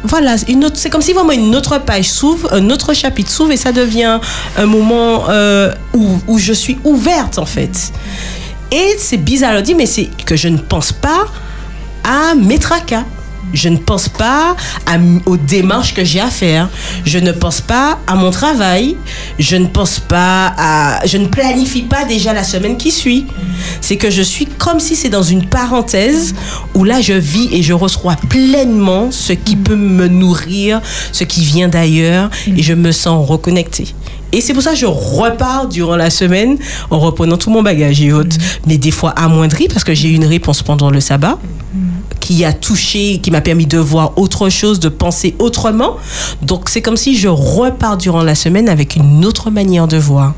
voilà, 0.04 0.36
c'est 0.38 0.90
comme 0.90 1.02
si 1.02 1.12
vraiment 1.14 1.32
une 1.34 1.54
autre 1.56 1.78
page 1.80 2.06
s'ouvre, 2.10 2.54
un 2.54 2.70
autre 2.70 2.94
chapitre 2.94 3.30
s'ouvre 3.30 3.52
et 3.52 3.58
ça 3.58 3.72
devient 3.74 4.20
un 4.58 4.66
moment 4.66 5.26
euh, 5.30 5.74
où, 5.94 6.18
où 6.28 6.38
je 6.38 6.54
suis 6.54 6.78
ouverte 6.86 7.40
en 7.40 7.46
fait. 7.46 7.92
Et 8.72 8.96
c'est 8.98 9.18
bizarre 9.18 9.56
à 9.56 9.62
dire, 9.62 9.76
mais 9.76 9.86
c'est 9.86 10.10
que 10.26 10.36
je 10.36 10.48
ne 10.48 10.58
pense 10.58 10.92
pas 10.94 11.26
à 12.06 12.36
mes 12.36 12.58
tracas. 12.58 13.04
Je 13.54 13.70
ne 13.70 13.78
pense 13.78 14.10
pas 14.10 14.56
aux 15.26 15.38
démarches 15.38 15.94
que 15.94 16.04
j'ai 16.04 16.20
à 16.20 16.30
faire. 16.30 16.70
Je 17.06 17.20
ne 17.20 17.32
pense 17.32 17.62
pas 17.62 18.00
à 18.08 18.16
mon 18.16 18.32
travail. 18.32 18.98
Je 19.40 19.56
ne 19.56 19.68
pense 19.68 20.00
pas 20.00 20.54
à. 20.58 21.06
Je 21.06 21.18
ne 21.18 21.28
planifie 21.28 21.84
pas 21.84 22.06
déjà 22.06 22.34
la 22.34 22.44
semaine 22.44 22.78
qui 22.78 22.92
suit. 22.92 23.26
C'est 23.82 23.98
que 23.98 24.10
je 24.10 24.22
suis 24.22 24.46
comme 24.46 24.80
si 24.80 24.96
c'est 24.96 25.10
dans 25.10 25.24
une 25.24 25.46
parenthèse 25.46 26.34
où 26.74 26.84
là 26.84 27.02
je 27.02 27.14
vis 27.14 27.50
et 27.52 27.62
je 27.62 27.74
reçois 27.74 28.16
pleinement 28.30 29.12
ce 29.12 29.34
qui 29.34 29.56
peut 29.56 29.76
me 29.76 30.08
nourrir, 30.08 30.82
ce 31.12 31.24
qui 31.24 31.44
vient 31.44 31.68
d'ailleurs 31.68 32.30
et 32.48 32.64
je 32.64 32.74
me 32.74 32.92
sens 32.92 33.28
reconnectée. 33.28 33.94
Et 34.34 34.42
c'est 34.42 34.54
pour 34.54 34.64
ça 34.64 34.72
que 34.72 34.78
je 34.78 34.88
repars 34.88 35.68
durant 35.68 35.96
la 35.96 36.10
semaine 36.10 36.58
en 36.90 37.00
reprenant 37.00 37.38
tout 37.38 37.52
mon 37.52 37.62
bagage 37.62 38.02
et 38.02 38.12
autres, 38.12 38.36
mais 38.66 38.78
des 38.80 38.90
fois 38.90 39.12
amoindri 39.12 39.68
parce 39.68 39.84
que 39.84 39.94
j'ai 39.94 40.10
eu 40.10 40.16
une 40.16 40.26
réponse 40.26 40.64
pendant 40.64 40.90
le 40.90 41.00
sabbat 41.00 41.38
qui 42.20 42.44
a 42.44 42.52
touché, 42.52 43.20
qui 43.22 43.30
m'a 43.30 43.42
permis 43.42 43.68
de 43.68 43.78
voir 43.78 44.18
autre 44.18 44.50
chose, 44.50 44.80
de 44.80 44.90
penser 44.90 45.36
autrement. 45.38 45.98
Donc 46.42 46.70
c'est 46.70 46.82
comme 46.82 46.98
si 46.98 47.16
je 47.16 47.28
repars 47.28 47.98
durant 47.98 48.24
la 48.24 48.34
semaine 48.34 48.70
avec 48.70 48.96
une 48.96 49.24
autre 49.24 49.52
manière 49.52 49.88
de 49.88 49.98
voir, 49.98 50.34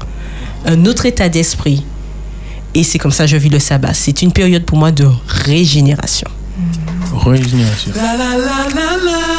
un 0.66 0.86
autre 0.86 1.06
état 1.06 1.30
d'esprit. 1.30 1.84
Et 2.74 2.84
c'est 2.84 2.98
comme 2.98 3.12
ça 3.12 3.24
que 3.24 3.30
je 3.30 3.38
vis 3.38 3.50
le 3.50 3.60
sabbat. 3.60 3.94
C'est 3.94 4.22
une 4.22 4.34
période 4.34 4.64
pour 4.64 4.78
moi 4.78 4.92
de 4.92 5.08
régénération. 5.28 6.28
Régénération. 7.24 7.92
La 7.96 8.18
la 8.18 8.38
la 8.38 9.36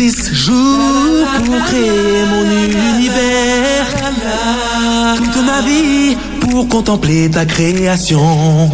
Six 0.00 0.32
jours 0.32 1.26
pour 1.44 1.62
créer 1.66 2.24
mon 2.24 2.44
univers. 2.94 3.86
Toute 5.14 5.44
ma 5.44 5.60
vie 5.60 6.16
pour 6.40 6.66
contempler 6.70 7.28
ta 7.30 7.44
création. 7.44 8.70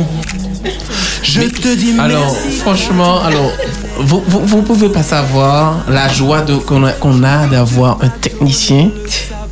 Je 1.24 1.40
te 1.40 1.74
dis 1.74 1.98
Alors, 1.98 2.32
merci. 2.44 2.58
franchement, 2.58 3.20
alors, 3.24 3.50
vous, 3.98 4.22
vous, 4.26 4.40
vous 4.44 4.62
pouvez 4.62 4.88
pas 4.88 5.02
savoir 5.02 5.84
la 5.88 6.08
joie 6.08 6.42
de- 6.42 6.56
qu'on 6.56 6.84
a, 6.84 6.92
qu'on 6.92 7.22
a 7.22 7.46
d'avoir 7.46 7.98
un 8.02 8.08
technicien 8.08 8.90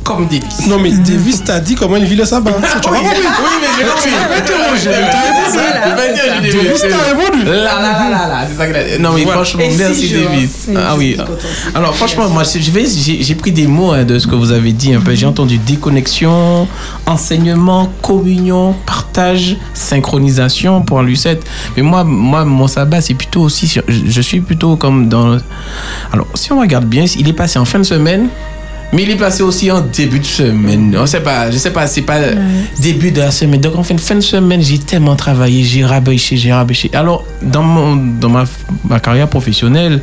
comme 0.03 0.27
Davis. 0.27 0.67
Non, 0.67 0.77
mais 0.77 0.91
Davis 0.91 1.43
t'a 1.43 1.59
dit 1.59 1.73
comment 1.73 1.95
il 1.95 2.05
vit 2.05 2.15
le 2.15 2.25
sabbat. 2.25 2.51
Tu 2.51 2.89
Oui, 2.91 2.99
mais 3.03 3.09
j'ai 3.15 3.83
compris. 3.85 4.03
Tu 4.03 4.09
m'as 4.11 4.37
interrogé, 4.37 4.89
t'as 5.11 5.21
répondu. 5.21 6.57
Davis 6.57 6.81
t'a 6.81 6.87
répondu. 7.15 7.43
Là, 7.45 7.53
là, 7.53 7.81
là, 7.81 8.09
là, 8.11 8.27
là, 8.27 8.47
c'est 8.47 8.55
ça 8.55 8.67
qu'il 8.67 8.75
a 8.75 8.83
dit. 8.83 9.01
Non, 9.01 9.13
mais 9.13 9.23
Voilà. 9.23 9.41
franchement, 9.43 9.61
Et 9.63 9.75
merci 9.75 10.07
je- 10.07 10.17
Davis. 10.17 10.67
Ah 10.75 10.91
je 10.93 10.97
oui. 10.99 11.17
Alors, 11.73 11.95
franchement, 11.95 12.29
moi, 12.29 12.43
je 12.43 12.69
vais, 12.71 12.85
j'ai 12.85 13.23
j'ai 13.23 13.35
pris 13.35 13.51
des 13.51 13.65
mots 13.65 13.93
hein, 13.93 14.03
de 14.03 14.19
ce 14.19 14.27
que 14.27 14.35
vous 14.35 14.51
avez 14.51 14.73
dit 14.73 14.93
un 14.93 15.01
peu. 15.01 15.15
J'ai 15.15 15.25
entendu 15.25 15.57
déconnexion, 15.57 16.67
enseignement, 17.07 17.89
communion, 18.03 18.75
partage, 18.85 19.57
synchronisation 19.73 20.83
pour 20.83 21.01
Lucette. 21.01 21.43
Mais 21.75 21.81
moi, 21.81 22.03
moi, 22.03 22.45
mon 22.45 22.67
sabbat, 22.67 23.01
c'est 23.01 23.15
plutôt 23.15 23.41
aussi, 23.41 23.67
sur- 23.67 23.83
je, 23.87 24.01
je 24.07 24.21
suis 24.21 24.34
plutôt 24.41 24.75
comme 24.75 25.07
dans. 25.09 25.37
Alors, 26.11 26.27
si 26.35 26.51
on 26.51 26.59
regarde 26.59 26.85
bien, 26.85 27.05
il 27.17 27.27
est 27.27 27.33
passé 27.33 27.59
en 27.59 27.65
fin 27.65 27.79
de 27.79 27.83
semaine. 27.83 28.27
Mais 28.93 29.01
il 29.01 29.09
est 29.09 29.15
passé 29.17 29.41
aussi 29.43 29.69
en 29.71 29.81
début 29.81 30.19
de 30.19 30.25
semaine. 30.25 30.95
On 30.97 31.05
sait 31.07 31.19
pas, 31.19 31.49
je 31.51 31.57
sais 31.57 31.71
pas, 31.71 31.85
c'est 31.87 32.03
pas 32.03 32.19
début 32.79 33.11
de 33.11 33.19
la 33.19 33.31
semaine. 33.31 33.59
Donc 33.59 33.75
en 33.75 33.83
fin, 33.83 33.97
fin 33.97 34.15
de 34.15 34.21
semaine, 34.21 34.61
j'ai 34.61 34.77
tellement 34.77 35.15
travaillé, 35.15 35.63
j'ai 35.63 35.83
rabêché, 35.83 36.37
j'ai 36.37 36.53
rabêché. 36.53 36.89
Alors, 36.93 37.25
dans, 37.41 37.63
mon, 37.63 37.95
dans 37.95 38.29
ma, 38.29 38.45
ma 38.87 38.99
carrière 39.01 39.27
professionnelle, 39.27 40.01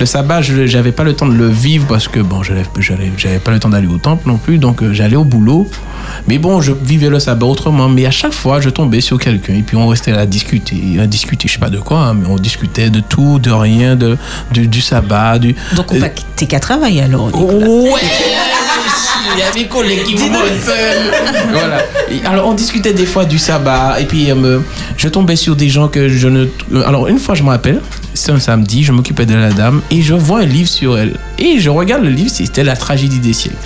le 0.00 0.06
sabbat, 0.06 0.40
je 0.42 0.66
j'avais 0.66 0.92
pas 0.92 1.04
le 1.04 1.12
temps 1.12 1.26
de 1.26 1.34
le 1.34 1.48
vivre 1.48 1.86
parce 1.86 2.08
que 2.08 2.18
bon, 2.18 2.42
j'avais 2.42 2.64
j'avais- 2.80 3.12
j'avais 3.16 3.38
pas 3.38 3.52
le 3.52 3.60
temps 3.60 3.68
d'aller 3.68 3.86
au 3.86 3.98
temple 3.98 4.26
non 4.26 4.38
plus, 4.38 4.58
donc 4.58 4.82
euh, 4.82 4.92
j'allais 4.94 5.16
au 5.16 5.24
boulot. 5.24 5.68
Mais 6.28 6.38
bon, 6.38 6.60
je 6.60 6.72
vivais 6.72 7.08
le 7.08 7.18
sabbat 7.20 7.46
autrement. 7.46 7.88
Mais 7.88 8.06
à 8.06 8.10
chaque 8.10 8.32
fois, 8.32 8.60
je 8.60 8.68
tombais 8.70 9.00
sur 9.00 9.18
quelqu'un 9.18 9.54
et 9.54 9.62
puis 9.62 9.76
on 9.76 9.86
restait 9.88 10.12
là 10.12 10.20
à 10.20 10.26
discuter, 10.26 10.98
à 11.00 11.06
discuter, 11.06 11.48
je 11.48 11.54
sais 11.54 11.58
pas 11.60 11.70
de 11.70 11.78
quoi, 11.78 11.98
hein, 11.98 12.14
mais 12.14 12.26
on 12.28 12.36
discutait 12.36 12.90
de 12.90 13.00
tout, 13.00 13.38
de 13.38 13.50
rien, 13.50 13.96
de, 13.96 14.16
du, 14.52 14.66
du 14.68 14.80
sabbat, 14.80 15.38
du. 15.38 15.54
Donc, 15.74 15.92
on 15.92 15.98
va- 15.98 16.08
t'es 16.36 16.46
qu'à 16.46 16.60
travailler 16.60 17.02
alors. 17.02 17.26
Ouais 17.34 18.00
Il 19.34 19.40
y 19.40 19.42
a 19.42 19.50
des 19.50 19.66
collègues 19.66 20.04
qui 20.04 20.14
me. 20.14 20.20
Voilà. 21.52 21.78
Alors, 22.24 22.48
on 22.48 22.54
discutait 22.54 22.92
des 22.92 23.06
fois 23.06 23.24
du 23.24 23.38
sabbat. 23.38 24.00
Et 24.00 24.04
puis, 24.04 24.30
euh, 24.30 24.60
je 24.96 25.08
tombais 25.08 25.36
sur 25.36 25.56
des 25.56 25.68
gens 25.68 25.88
que 25.88 26.08
je 26.08 26.28
ne. 26.28 26.46
Alors, 26.86 27.08
une 27.08 27.18
fois, 27.18 27.34
je 27.34 27.42
me 27.42 27.48
rappelle, 27.48 27.80
c'était 28.14 28.32
un 28.32 28.40
samedi, 28.40 28.84
je 28.84 28.92
m'occupais 28.92 29.26
de 29.26 29.34
la 29.34 29.50
dame. 29.52 29.82
Et 29.90 30.00
je 30.02 30.14
vois 30.14 30.40
un 30.40 30.46
livre 30.46 30.68
sur 30.68 30.96
elle. 30.98 31.16
Et 31.38 31.58
je 31.58 31.68
regarde 31.70 32.02
le 32.04 32.10
livre, 32.10 32.30
c'était 32.32 32.64
La 32.64 32.76
tragédie 32.76 33.18
des 33.18 33.32
siècles. 33.32 33.56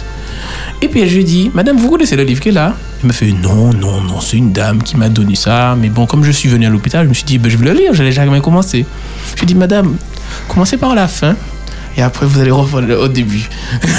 Et 0.82 0.88
puis 0.88 1.06
je 1.08 1.14
lui 1.16 1.24
dis, 1.24 1.50
Madame, 1.54 1.76
vous 1.76 1.90
connaissez 1.90 2.16
le 2.16 2.22
livre 2.22 2.40
qui 2.40 2.48
est 2.48 2.52
là 2.52 2.74
Elle 3.02 3.08
me 3.08 3.12
fait, 3.12 3.32
non, 3.32 3.72
non, 3.74 4.00
non, 4.00 4.20
c'est 4.20 4.36
une 4.38 4.52
dame 4.52 4.82
qui 4.82 4.96
m'a 4.96 5.08
donné 5.08 5.34
ça. 5.34 5.76
Mais 5.78 5.88
bon, 5.90 6.06
comme 6.06 6.24
je 6.24 6.30
suis 6.30 6.48
venu 6.48 6.66
à 6.66 6.70
l'hôpital, 6.70 7.04
je 7.04 7.08
me 7.10 7.14
suis 7.14 7.24
dit, 7.24 7.38
ben, 7.38 7.50
je 7.50 7.56
vais 7.58 7.66
le 7.66 7.72
lire, 7.72 7.92
je 7.92 7.98
n'allais 7.98 8.12
jamais 8.12 8.40
commencer. 8.40 8.86
Je 9.34 9.40
lui 9.40 9.46
dis, 9.46 9.54
Madame, 9.54 9.96
commencez 10.48 10.76
par 10.78 10.94
la 10.94 11.06
fin. 11.06 11.36
Et 11.96 12.02
après, 12.02 12.24
vous 12.24 12.40
allez 12.40 12.50
le- 12.50 12.98
au 13.00 13.08
début. 13.08 13.48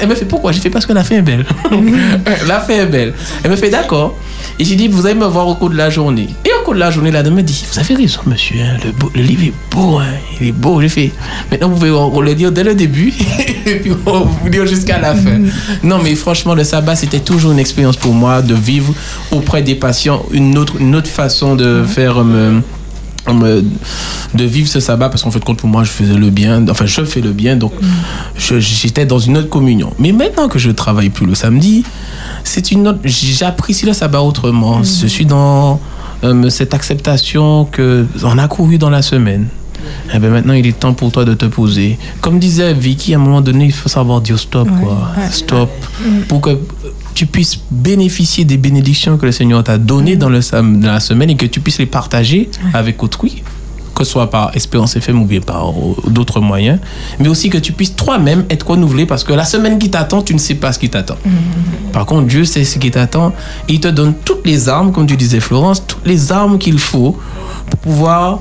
Elle 0.00 0.08
me 0.08 0.14
fait 0.14 0.24
pourquoi? 0.24 0.52
J'ai 0.52 0.60
fait 0.60 0.70
parce 0.70 0.86
que 0.86 0.92
la 0.92 1.04
fin 1.04 1.16
est 1.16 1.22
belle. 1.22 1.44
la 2.46 2.60
fin 2.60 2.74
est 2.74 2.86
belle. 2.86 3.12
Elle 3.42 3.50
me 3.50 3.56
fait 3.56 3.70
d'accord. 3.70 4.16
Et 4.60 4.64
j'ai 4.66 4.76
dit, 4.76 4.88
vous 4.88 5.06
allez 5.06 5.14
me 5.18 5.24
voir 5.24 5.48
au 5.48 5.54
cours 5.54 5.70
de 5.70 5.76
la 5.76 5.88
journée. 5.88 6.28
Et 6.44 6.50
au 6.60 6.62
cours 6.64 6.74
de 6.74 6.80
la 6.80 6.90
journée, 6.90 7.10
la 7.10 7.22
dame 7.22 7.32
me 7.34 7.42
dit, 7.42 7.64
vous 7.72 7.78
avez 7.78 7.94
raison, 7.94 8.20
monsieur, 8.26 8.56
hein, 8.60 8.76
le, 8.84 8.92
beau- 8.92 9.10
le 9.14 9.22
livre 9.22 9.44
est 9.44 9.52
beau, 9.74 9.96
hein, 9.98 10.04
il 10.38 10.48
est 10.48 10.52
beau. 10.52 10.82
J'ai 10.82 10.90
fait, 10.90 11.12
maintenant 11.50 11.70
vous 11.70 11.76
pouvez 11.76 11.90
on 11.90 12.20
le 12.20 12.34
dire 12.34 12.52
dès 12.52 12.62
le 12.62 12.74
début 12.74 13.10
et 13.66 13.76
puis 13.76 13.92
on 14.04 14.20
vous 14.26 14.48
dire 14.50 14.66
jusqu'à 14.66 14.98
la 14.98 15.14
fin. 15.14 15.38
Non, 15.82 15.98
mais 16.02 16.14
franchement, 16.14 16.54
le 16.54 16.64
sabbat, 16.64 16.94
c'était 16.94 17.20
toujours 17.20 17.52
une 17.52 17.58
expérience 17.58 17.96
pour 17.96 18.12
moi 18.12 18.42
de 18.42 18.54
vivre 18.54 18.92
auprès 19.30 19.62
des 19.62 19.74
patients 19.76 20.26
une 20.30 20.58
autre, 20.58 20.74
une 20.78 20.94
autre 20.94 21.08
façon 21.08 21.56
de 21.56 21.82
faire. 21.82 22.18
euh, 22.18 22.24
me- 22.24 22.62
de 23.34 24.44
vivre 24.44 24.68
ce 24.68 24.80
sabbat 24.80 25.08
parce 25.08 25.22
qu'en 25.22 25.30
fait 25.30 25.42
compte 25.44 25.58
pour 25.58 25.68
moi 25.68 25.84
je 25.84 25.90
faisais 25.90 26.14
le 26.14 26.30
bien 26.30 26.66
enfin 26.68 26.86
je 26.86 27.04
fais 27.04 27.20
le 27.20 27.32
bien 27.32 27.56
donc 27.56 27.72
je- 28.36 28.58
j'étais 28.60 29.06
dans 29.06 29.18
une 29.18 29.38
autre 29.38 29.48
communion. 29.48 29.92
Mais 29.98 30.12
maintenant 30.12 30.48
que 30.48 30.58
je 30.58 30.70
travaille 30.70 31.10
plus 31.10 31.26
le 31.26 31.34
samedi 31.34 31.84
c'est 32.44 32.70
une 32.70 32.88
autre 32.88 33.00
j'apprécie 33.04 33.86
le 33.86 33.92
sabbat 33.92 34.22
autrement. 34.22 34.82
Je 34.82 35.06
suis 35.06 35.26
dans 35.26 35.80
euh, 36.24 36.48
cette 36.50 36.74
acceptation 36.74 37.64
que 37.64 38.06
on 38.24 38.38
a 38.38 38.48
couru 38.48 38.78
dans 38.78 38.90
la 38.90 39.02
semaine. 39.02 39.48
Eh 40.14 40.18
ben 40.18 40.30
maintenant 40.30 40.52
il 40.52 40.66
est 40.66 40.78
temps 40.78 40.92
pour 40.92 41.10
toi 41.10 41.24
de 41.24 41.32
te 41.34 41.46
poser. 41.46 41.98
Comme 42.20 42.38
disait 42.38 42.74
Vicky 42.74 43.14
à 43.14 43.16
un 43.16 43.20
moment 43.20 43.40
donné 43.40 43.64
il 43.66 43.72
faut 43.72 43.88
savoir 43.88 44.20
dire 44.20 44.38
stop 44.38 44.68
quoi. 44.82 45.08
Ouais. 45.16 45.30
stop. 45.30 45.70
Pour 46.28 46.40
que 46.42 46.58
tu 47.20 47.26
puisses 47.26 47.58
bénéficier 47.70 48.44
des 48.46 48.56
bénédictions 48.56 49.18
que 49.18 49.26
le 49.26 49.32
Seigneur 49.32 49.62
t'a 49.62 49.76
données 49.76 50.16
dans, 50.16 50.30
le, 50.30 50.40
sam- 50.40 50.80
dans 50.80 50.92
la 50.92 51.00
semaine 51.00 51.28
et 51.28 51.36
que 51.36 51.44
tu 51.44 51.60
puisses 51.60 51.76
les 51.78 51.84
partager 51.84 52.48
avec 52.72 53.02
autrui, 53.02 53.42
que 53.94 54.04
ce 54.04 54.10
soit 54.12 54.30
par 54.30 54.56
Espérance 54.56 54.96
FM 54.96 55.20
ou 55.20 55.26
bien 55.26 55.40
par 55.42 55.68
euh, 55.68 55.72
d'autres 56.10 56.40
moyens, 56.40 56.78
mais 57.18 57.28
aussi 57.28 57.50
que 57.50 57.58
tu 57.58 57.72
puisses 57.72 57.94
toi-même 57.94 58.46
être 58.48 58.66
renouvelé 58.70 59.04
parce 59.04 59.22
que 59.22 59.34
la 59.34 59.44
semaine 59.44 59.78
qui 59.78 59.90
t'attend, 59.90 60.22
tu 60.22 60.32
ne 60.32 60.38
sais 60.38 60.54
pas 60.54 60.72
ce 60.72 60.78
qui 60.78 60.88
t'attend. 60.88 61.16
Par 61.92 62.06
contre, 62.06 62.26
Dieu 62.26 62.46
sait 62.46 62.64
ce 62.64 62.78
qui 62.78 62.90
t'attend. 62.90 63.34
Et 63.68 63.74
il 63.74 63.80
te 63.80 63.88
donne 63.88 64.14
toutes 64.24 64.46
les 64.46 64.70
armes, 64.70 64.90
comme 64.90 65.06
tu 65.06 65.18
disais 65.18 65.40
Florence, 65.40 65.86
toutes 65.86 66.06
les 66.06 66.32
armes 66.32 66.56
qu'il 66.56 66.78
faut 66.78 67.18
pour 67.68 67.80
pouvoir 67.80 68.38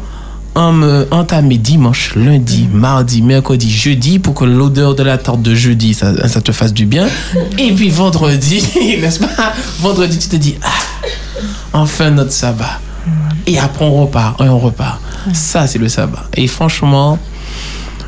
entamer 0.60 1.58
dimanche, 1.58 2.16
lundi, 2.16 2.68
mardi, 2.72 3.22
mercredi, 3.22 3.70
jeudi 3.72 4.20
pour 4.20 4.34
que 4.34 4.46
l'odeur 4.46 4.96
de 4.96 5.04
la 5.04 5.18
tarte 5.18 5.42
de 5.42 5.56
jeudi, 5.56 5.94
ça, 5.94 6.28
ça 6.28 6.42
te 6.42 6.52
fasse 6.52 6.74
du 6.74 6.86
bien. 6.86 7.08
Et 7.58 7.72
puis 7.72 7.90
vendredi, 7.90 8.64
n'est-ce 9.02 9.20
pas? 9.20 9.54
Vendredi, 9.80 10.18
tu 10.20 10.28
te 10.28 10.36
dis, 10.36 10.56
ah, 10.62 10.70
enfin 11.74 12.12
notre 12.12 12.32
sabbat. 12.32 12.80
Et 13.48 13.58
après, 13.58 13.86
on 13.86 14.06
repart, 14.06 14.40
et 14.42 14.50
on 14.50 14.60
repart. 14.60 15.02
Ça, 15.34 15.66
c'est 15.66 15.80
le 15.80 15.90
sabbat. 15.90 16.26
Et 16.36 16.48
franchement, 16.48 17.18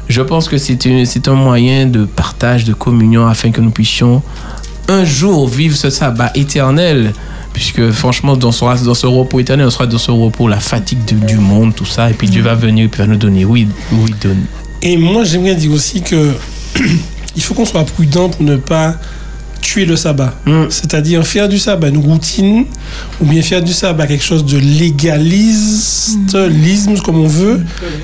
je 0.08 0.22
pense 0.22 0.48
que 0.50 0.58
c'est 0.58 1.28
un 1.28 1.34
moyen 1.34 1.86
de 1.86 2.06
partage, 2.06 2.66
de 2.66 2.74
communion, 2.74 3.28
afin 3.28 3.52
que 3.52 3.62
nous 3.62 3.72
puissions 3.72 4.22
un 4.88 5.06
jour 5.06 5.48
vivre 5.48 5.76
ce 5.76 5.90
sabbat 5.90 6.32
éternel. 6.36 7.14
Puisque 7.54 7.92
franchement, 7.92 8.38
dans 8.38 8.52
ce, 8.52 8.86
dans 8.86 8.94
ce 8.94 9.06
repos 9.08 9.40
éternel, 9.40 9.68
on 9.68 9.72
sera 9.72 9.86
dans 9.86 9.98
ce 9.98 10.12
repos, 10.12 10.48
la 10.48 10.60
fatigue 10.60 11.04
de- 11.06 11.26
du 11.26 11.36
monde, 11.36 11.76
tout 11.76 11.86
ça. 11.86 12.10
Et 12.10 12.14
puis 12.14 12.28
Dieu 12.30 12.42
va 12.42 12.56
venir 12.56 12.86
et 12.86 12.88
puis 12.88 13.00
va 13.02 13.08
nous 13.08 13.18
donner. 13.18 13.44
Oui, 13.46 13.68
oui, 13.92 14.14
donne. 14.22 14.46
Et 14.82 14.98
moi, 14.98 15.24
j'aimerais 15.24 15.56
dire 15.56 15.72
aussi 15.72 16.02
que 16.02 16.32
il 17.36 17.42
faut 17.44 17.54
qu'on 17.54 17.66
soit 17.66 17.84
prudent 17.84 18.30
pour 18.30 18.44
ne 18.44 18.56
pas 18.56 18.96
tuer 19.62 19.86
le 19.86 19.96
sabbat. 19.96 20.34
C'est-à-dire 20.70 21.26
faire 21.28 21.48
du 21.48 21.60
sabbat 21.60 21.90
une 21.90 21.98
routine 22.00 22.66
ou 23.22 23.26
bien 23.26 23.44
faire 23.44 23.62
du 23.62 23.74
sabbat 23.74 24.08
quelque 24.08 24.24
chose 24.24 24.44
de 24.44 24.58
légaliste, 24.58 26.36
lisme 26.50 26.98
comme 27.00 27.18
on 27.20 27.28
veut, 27.28 27.62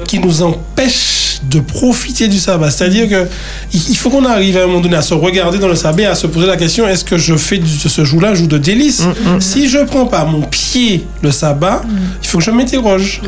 qui 0.08 0.20
nous 0.20 0.44
empêche 0.44 1.27
de 1.50 1.60
profiter 1.60 2.28
du 2.28 2.38
sabbat. 2.40 2.72
C'est-à-dire 2.72 3.08
que 3.10 3.28
il 3.74 3.96
faut 3.98 4.10
qu'on 4.10 4.26
arrive 4.26 4.58
à 4.58 4.64
un 4.64 4.68
moment 4.68 4.80
donné 4.82 4.96
à 4.96 5.02
se 5.02 5.14
regarder 5.14 5.58
dans 5.60 5.68
le 5.68 5.76
sabbat 5.76 6.04
et 6.04 6.06
à 6.06 6.16
se 6.16 6.28
poser 6.28 6.48
la 6.48 6.58
question 6.58 6.88
est-ce 6.88 7.04
que 7.06 7.18
je 7.18 7.36
fais 7.36 7.58
de 7.58 7.66
ce 7.66 8.04
jour-là 8.06 8.30
un 8.30 8.34
jour 8.36 8.48
de 8.48 8.58
délice 8.58 9.04
Si 9.40 9.70
je 9.70 9.80
prends 9.80 10.06
pas 10.06 10.26
mon 10.26 10.42
pied 10.42 11.06
le 11.22 11.32
sabbat, 11.32 11.82
il 12.22 12.28
faut 12.28 12.38
que 12.40 12.44
je 12.44 12.52
m'interroge, 12.52 13.22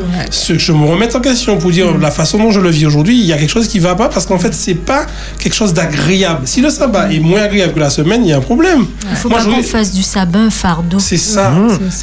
que 0.48 0.58
je 0.58 0.72
me 0.72 0.84
remette 0.86 1.14
en 1.16 1.20
question 1.20 1.56
pour 1.58 1.70
dire 1.70 1.96
la 1.98 2.10
façon 2.10 2.38
dont 2.38 2.50
je 2.50 2.60
le 2.60 2.70
vis 2.70 2.86
aujourd'hui, 2.86 3.18
il 3.18 3.26
y 3.26 3.32
a 3.32 3.38
quelque 3.38 3.50
chose 3.52 3.68
qui 3.68 3.78
va 3.78 3.94
pas 3.94 4.08
parce 4.08 4.26
qu'en 4.26 4.38
fait 4.38 4.54
c'est 4.54 4.74
pas 4.74 5.06
quelque 5.38 5.54
chose 5.54 5.72
d'agréable. 5.74 6.42
Si 6.46 6.60
le 6.60 6.70
sabbat 6.70 7.12
est 7.12 7.20
moins 7.20 7.42
agréable 7.42 7.74
que 7.74 7.80
la 7.80 7.90
semaine, 7.90 8.22
il 8.24 8.30
y 8.30 8.32
a 8.32 8.36
un 8.38 8.40
problème. 8.40 8.86
Il 9.10 9.16
faut 9.16 9.28
Moi, 9.28 9.38
pas 9.38 9.44
je- 9.44 9.50
qu'on 9.50 9.62
fasse 9.62 9.92
du 9.92 10.02
sabbat 10.02 10.38
un 10.40 10.50
fardeau. 10.50 10.98
c'est 10.98 11.16
ça. 11.16 11.52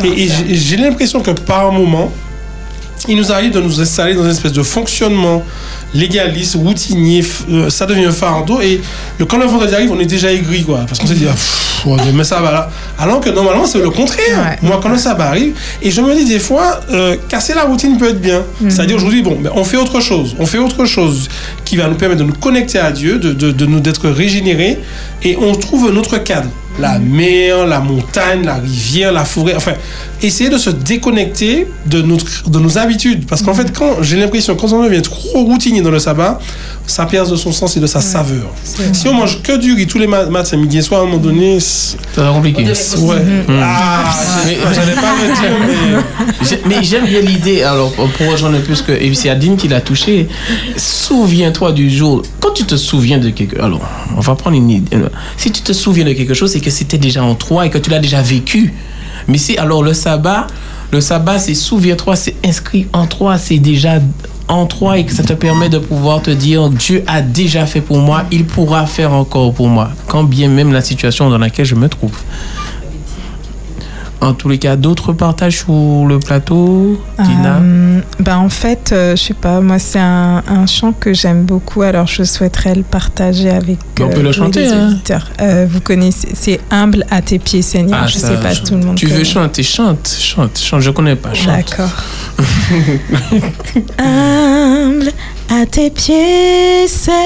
Et, 0.04 0.28
j'ai 0.56 0.78
l'impression 0.78 1.22
que 1.22 1.32
par 1.32 1.72
moment, 1.72 2.12
il 3.08 3.16
nous 3.18 3.32
arrive 3.32 3.52
de 3.52 3.60
nous 3.62 3.80
installer 3.82 4.14
dans 4.16 4.24
une 4.24 4.32
espèce 4.32 4.52
de 4.54 4.64
fonctionnement 4.64 5.44
légaliste, 5.94 6.56
routinier. 6.56 7.24
euh, 7.50 7.70
ça 7.70 7.86
devient 7.86 8.06
un 8.06 8.12
fardeau. 8.12 8.60
Et 8.62 8.82
le, 9.18 9.26
quand 9.26 9.38
le 9.38 9.46
vendredi 9.46 9.74
arrive, 9.74 9.92
on 9.92 10.00
est 10.00 10.06
déjà 10.06 10.32
aigri, 10.32 10.64
quoi. 10.64 10.80
Parce 10.88 11.00
qu'on 11.00 11.08
se 11.08 11.14
dit, 11.14 11.26
ah, 11.30 11.32
pff, 11.34 11.86
ouais, 11.86 11.98
demain 12.06 12.24
ça 12.24 12.42
va 12.42 12.52
là. 12.52 12.70
Alors 13.00 13.20
que 13.22 13.30
normalement, 13.30 13.66
c'est 13.66 13.80
le 13.80 13.90
contraire. 13.90 14.58
Moi, 14.62 14.80
quand 14.82 14.90
le 14.90 14.98
sabbat 14.98 15.28
arrive, 15.30 15.54
et 15.82 15.90
je 15.92 16.02
me 16.02 16.14
dis 16.14 16.26
des 16.26 16.40
fois, 16.40 16.82
euh, 16.92 17.16
casser 17.30 17.54
la 17.54 17.64
routine 17.64 17.98
peut 17.98 18.10
être 18.10 18.22
bien. 18.22 18.44
C'est-à-dire 18.70 18.98
aujourd'hui, 18.98 19.22
bon, 19.22 19.38
ben, 19.40 19.52
on 19.56 19.64
fait 19.64 19.78
autre 19.78 20.00
chose. 20.02 20.36
On 20.40 20.46
fait 20.46 20.58
autre 20.60 20.86
chose 20.86 21.30
qui 21.64 21.78
va 21.78 21.88
nous 21.88 21.96
permettre 21.96 22.20
de 22.22 22.28
nous 22.28 22.34
connecter 22.34 22.80
à 22.80 22.92
Dieu, 22.92 23.18
de, 23.20 23.32
de, 23.32 23.52
de 23.52 23.66
nous 23.66 23.80
d'être 23.80 24.10
régénérés. 24.10 24.80
Et 25.24 25.38
on 25.42 25.56
trouve 25.56 25.90
un 25.92 25.96
autre 25.96 26.18
cadre. 26.18 26.50
La 26.80 27.00
mer, 27.00 27.66
la 27.66 27.80
montagne, 27.80 28.46
la 28.46 28.56
rivière, 28.56 29.12
la 29.12 29.26
forêt. 29.26 29.56
Enfin, 29.56 29.74
essayer 30.22 30.50
de 30.50 30.58
se 30.58 30.70
déconnecter 30.70 31.68
de, 31.86 32.02
notre, 32.02 32.50
de 32.50 32.60
nos 32.60 32.78
habitudes. 32.78 33.26
Parce 33.28 33.42
qu'en 33.42 33.54
fait, 33.54 33.76
quand 33.76 34.04
j'ai 34.04 34.18
l'impression, 34.18 34.56
quand 34.56 34.72
on 34.74 34.84
devient 34.84 35.02
trop 35.02 35.44
routinier 35.44 35.82
dans 35.82 35.92
le 35.92 36.00
sabbat, 36.00 36.40
ça 36.88 37.06
perd 37.06 37.30
de 37.30 37.36
son 37.36 37.52
sens 37.52 37.78
et 37.78 37.80
de 37.80 37.86
sa 37.86 38.02
saveur. 38.02 38.50
Si 38.94 39.08
on 39.08 39.14
mange 39.14 39.42
que 39.44 39.58
du 39.58 39.74
riz 39.74 39.86
tous 39.86 40.00
les 40.00 40.08
ma- 40.08 40.26
matins, 40.26 40.58
midi 40.58 40.78
et 40.80 40.82
soir, 40.82 41.02
à 41.02 41.04
un 41.04 41.08
moment 41.08 41.18
donné, 41.22 41.60
c'est 41.60 41.98
Ça 42.16 42.24
va 42.24 42.32
compliqué. 42.32 42.64
Ouais. 42.64 43.18
Ah, 43.62 44.04
Mais- 44.46 44.58
j'allais 44.74 44.96
pas 44.96 45.14
le 45.22 45.28
dire, 45.34 45.58
mais. 45.68 46.26
J'ai- 46.50 46.62
Mais 46.66 46.84
j'aime 46.84 47.06
bien 47.06 47.20
l'idée, 47.22 47.62
alors 47.64 47.92
pour 47.92 48.32
rejoindre 48.32 48.58
un 48.58 48.62
peu 48.62 48.74
ce 48.74 48.84
que 48.84 48.92
et 48.94 49.14
c'est 49.14 49.30
Adine 49.30 49.58
qui 49.58 49.68
l'a 49.68 49.82
touché. 49.82 50.28
Souviens-toi 50.78 51.72
du 51.74 51.90
jour. 51.90 52.22
Quand 52.40 52.52
tu 52.54 52.64
te 52.64 52.76
souviens 52.76 53.18
de 53.18 53.30
quelque 53.32 53.60
alors 53.60 53.82
on 54.16 54.22
va 54.22 54.36
prendre 54.36 54.56
une 54.56 54.70
idée. 54.70 54.98
Si 55.36 55.52
tu 55.52 55.62
te 55.62 55.74
souviens 55.74 56.06
de 56.06 56.14
quelque 56.14 56.34
chose, 56.34 56.52
c'est 56.52 56.60
que 56.62 56.70
c'était 56.72 56.98
déjà 56.98 57.24
en 57.24 57.36
toi 57.36 57.66
et 57.66 57.70
que 57.70 57.78
tu 57.78 57.90
l'as 57.90 58.00
déjà 58.00 58.22
vécu. 58.22 58.74
Mais 59.28 59.38
si 59.38 59.58
alors 59.58 59.84
le 59.84 59.94
sabbat, 59.94 60.48
le 60.92 61.02
sabbat 61.02 61.40
c'est 61.40 61.54
souviens-toi, 61.56 62.16
c'est 62.16 62.36
inscrit 62.46 62.88
en 62.94 63.06
toi, 63.08 63.38
c'est 63.38 63.58
déjà 63.58 64.00
en 64.48 64.66
toi 64.66 64.98
et 64.98 65.06
que 65.06 65.14
ça 65.14 65.24
te 65.24 65.34
permet 65.34 65.70
de 65.70 65.78
pouvoir 65.78 66.22
te 66.22 66.32
dire 66.32 66.70
Dieu 66.70 67.04
a 67.08 67.22
déjà 67.22 67.66
fait 67.66 67.82
pour 67.82 67.98
moi, 68.00 68.24
il 68.32 68.46
pourra 68.46 68.86
faire 68.86 69.14
encore 69.14 69.54
pour 69.54 69.68
moi, 69.68 69.90
quand 70.08 70.24
bien 70.24 70.48
même 70.48 70.72
la 70.72 70.82
situation 70.82 71.30
dans 71.30 71.38
laquelle 71.38 71.66
je 71.66 71.76
me 71.76 71.90
trouve. 71.90 72.18
En 74.20 74.34
tous 74.34 74.50
les 74.50 74.58
cas, 74.58 74.76
d'autres 74.76 75.14
partages 75.14 75.60
sur 75.60 75.74
le 76.08 76.18
plateau, 76.18 77.00
Dina 77.20 77.58
Euh, 77.58 78.02
ben 78.20 78.38
en 78.38 78.50
fait, 78.50 78.92
euh, 78.92 79.16
je 79.16 79.22
sais 79.22 79.34
pas, 79.36 79.62
moi 79.62 79.78
c'est 79.80 80.00
un, 80.00 80.44
un 80.48 80.66
chant 80.66 80.92
que 80.92 81.14
j'aime 81.14 81.44
beaucoup, 81.44 81.84
alors 81.84 82.08
je 82.08 82.24
souhaiterais 82.24 82.74
le 82.74 82.82
partager 82.84 83.50
avec 83.52 83.78
Mais 84.00 84.06
on 84.06 84.10
peut 84.10 84.22
le 84.24 84.32
chanter, 84.32 84.62
les 84.62 84.72
hein. 84.72 84.88
auditeurs. 84.90 85.30
Euh, 85.40 85.68
vous 85.70 85.82
connaissez, 85.82 86.30
c'est 86.34 86.60
Humble 86.72 87.06
à 87.12 87.22
tes 87.22 87.38
pieds, 87.38 87.62
Seigneur. 87.62 88.00
Ah, 88.04 88.08
je 88.08 88.18
ça, 88.18 88.30
sais 88.30 88.38
pas 88.42 88.54
si 88.56 88.64
tout 88.64 88.74
le 88.74 88.84
monde 88.86 88.96
Tu 88.96 89.06
veux 89.06 89.14
connaît. 89.14 89.24
chanter, 89.26 89.62
chante, 89.64 90.10
chante, 90.20 90.58
chante. 90.58 90.82
Je 90.82 90.90
connais 90.90 91.16
pas, 91.16 91.34
chante. 91.36 91.48
D'accord. 91.56 91.92
Humble 94.00 95.12
à 95.50 95.66
tes 95.66 95.90
pieds, 95.90 96.88
Seigneur, 96.88 97.18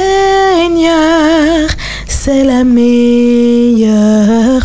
c'est 2.08 2.44
la 2.44 2.64
meilleure 2.64 3.90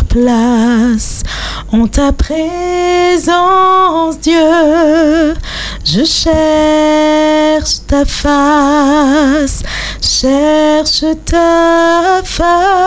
place. 0.05 1.23
En 1.71 1.87
ta 1.87 2.11
présence, 2.11 3.27
Dieu, 4.19 5.33
je 5.83 6.03
cherche 6.03 7.85
ta 7.87 8.05
face, 8.05 9.63
cherche 10.01 11.03
ta 11.25 12.21
face. 12.23 12.77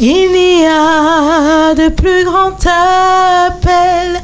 Il 0.00 0.32
n'y 0.32 0.66
a 0.66 1.74
de 1.74 1.88
plus 1.88 2.24
grand 2.24 2.58
appel, 2.66 4.20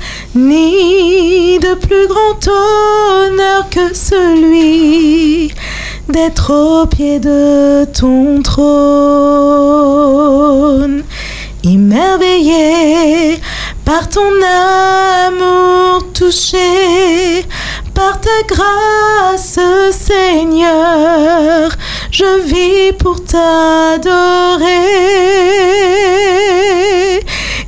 ni 0.47 1.59
de 1.59 1.75
plus 1.75 2.07
grand 2.07 2.39
honneur 2.47 3.69
que 3.71 3.93
celui 3.93 5.53
d'être 6.09 6.53
au 6.53 6.87
pied 6.87 7.19
de 7.19 7.85
ton 7.87 8.41
trône. 8.43 8.63
Émerveillé 11.65 13.41
par 13.85 14.09
ton 14.09 14.31
amour 15.27 16.13
touché, 16.13 17.45
par 17.95 18.21
ta 18.21 18.43
grâce, 18.47 19.59
Seigneur, 19.91 21.71
je 22.11 22.41
vis 22.43 22.93
pour 22.93 23.25
t'adorer. 23.25 24.69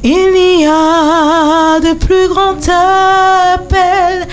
Il 0.03 0.33
n'y 0.33 0.67
a 0.67 1.81
de 1.81 1.95
plus 1.95 2.29
grand 2.29 2.57
appel, 2.69 4.29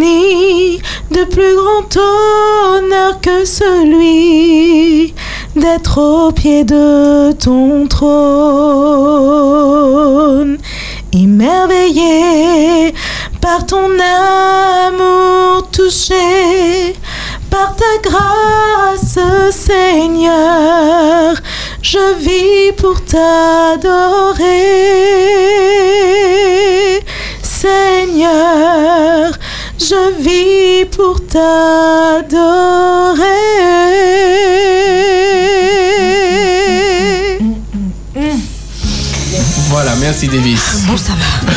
de 0.00 1.24
plus 1.24 1.54
grand 1.56 1.96
honneur 1.96 3.20
que 3.20 3.44
celui 3.44 5.12
d'être 5.54 5.98
au 5.98 6.32
pied 6.32 6.64
de 6.64 7.32
ton 7.32 7.86
trône, 7.86 8.08
émerveillé 11.12 12.94
par 13.40 13.66
ton 13.66 13.90
amour 13.98 15.68
touché 15.70 16.94
par 17.52 17.76
ta 17.76 17.92
grâce, 18.08 19.18
Seigneur, 19.50 21.34
je 21.82 22.14
vis 22.26 22.72
pour 22.78 22.98
t'adorer. 23.04 24.40
Seigneur, 27.42 29.32
je 29.78 30.02
vis 30.26 30.86
pour 30.96 31.16
t'adorer. 31.26 32.62
Voilà, 39.68 39.92
merci 40.00 40.28
Davis. 40.28 40.84
Bon, 40.86 40.96
ça 40.96 41.12
va. 41.12 41.52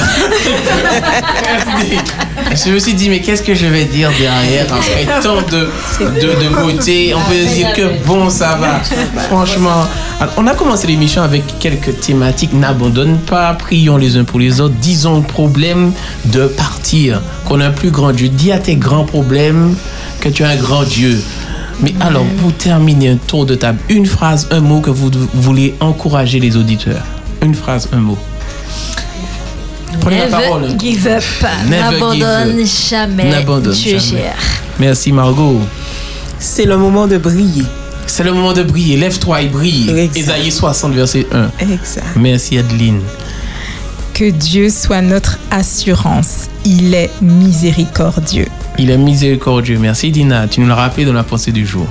Je 2.55 2.71
me 2.71 2.79
suis 2.79 2.93
dit, 2.93 3.09
mais 3.09 3.19
qu'est-ce 3.19 3.41
que 3.43 3.53
je 3.53 3.65
vais 3.65 3.85
dire 3.85 4.09
derrière 4.17 4.65
après 4.73 5.05
tant 5.21 5.41
de, 5.41 5.69
de, 6.21 6.43
de 6.43 6.49
beauté? 6.55 7.13
On 7.13 7.21
peut 7.29 7.45
dire 7.53 7.73
que 7.73 8.05
bon, 8.05 8.29
ça 8.29 8.55
va. 8.55 8.81
Franchement, 9.23 9.85
on 10.37 10.47
a 10.47 10.53
commencé 10.53 10.87
l'émission 10.87 11.21
avec 11.21 11.43
quelques 11.59 11.99
thématiques. 11.99 12.53
N'abandonne 12.53 13.17
pas, 13.17 13.53
prions 13.55 13.97
les 13.97 14.15
uns 14.17 14.23
pour 14.23 14.39
les 14.39 14.61
autres, 14.61 14.75
disons 14.79 15.17
le 15.17 15.23
problème 15.23 15.91
de 16.25 16.47
partir, 16.47 17.21
qu'on 17.45 17.59
a 17.59 17.67
un 17.67 17.71
plus 17.71 17.91
grand 17.91 18.11
Dieu. 18.13 18.29
Dis 18.29 18.51
à 18.51 18.59
tes 18.59 18.75
grands 18.75 19.05
problèmes 19.05 19.75
que 20.21 20.29
tu 20.29 20.43
as 20.43 20.49
un 20.49 20.55
grand 20.55 20.83
Dieu. 20.83 21.21
Mais 21.81 21.93
alors, 21.99 22.25
pour 22.41 22.53
terminer 22.53 23.09
un 23.09 23.17
tour 23.17 23.45
de 23.45 23.55
table, 23.55 23.79
une 23.89 24.05
phrase, 24.05 24.47
un 24.51 24.61
mot 24.61 24.79
que 24.79 24.91
vous 24.91 25.11
voulez 25.33 25.75
encourager 25.81 26.39
les 26.39 26.55
auditeurs. 26.55 27.03
Une 27.41 27.55
phrase, 27.55 27.89
un 27.91 27.99
mot. 27.99 28.17
Prenez 30.01 30.19
la 30.19 30.27
parole. 30.27 30.79
Give 30.79 31.07
up. 31.07 31.23
N'abandonne 31.67 32.65
jamais. 32.65 33.29
N'abandonne 33.29 33.73
jamais. 33.73 33.99
gère. 33.99 34.35
Merci 34.79 35.11
Margot. 35.11 35.61
C'est 36.39 36.65
le 36.65 36.77
moment 36.77 37.07
de 37.07 37.17
briller. 37.17 37.63
C'est 38.07 38.23
le 38.23 38.33
moment 38.33 38.53
de 38.53 38.63
briller. 38.63 38.97
Lève-toi 38.97 39.41
et 39.41 39.47
brille. 39.47 40.09
Ésaïe 40.15 40.51
60, 40.51 40.93
verset 40.93 41.25
1. 41.31 41.49
Exact. 41.71 42.05
Merci 42.15 42.57
Adeline. 42.57 42.99
Que 44.13 44.29
Dieu 44.29 44.69
soit 44.69 45.01
notre 45.01 45.39
assurance. 45.51 46.49
Il 46.63 46.93
est 46.93 47.09
miséricordieux. 47.21 48.47
Il 48.77 48.89
est 48.89 48.97
miséricordieux. 48.97 49.77
Merci 49.79 50.11
Dina. 50.11 50.47
Tu 50.47 50.61
nous 50.61 50.67
l'as 50.67 50.75
rappelé 50.75 51.05
dans 51.05 51.13
la 51.13 51.23
pensée 51.23 51.51
du 51.51 51.65
jour. 51.65 51.87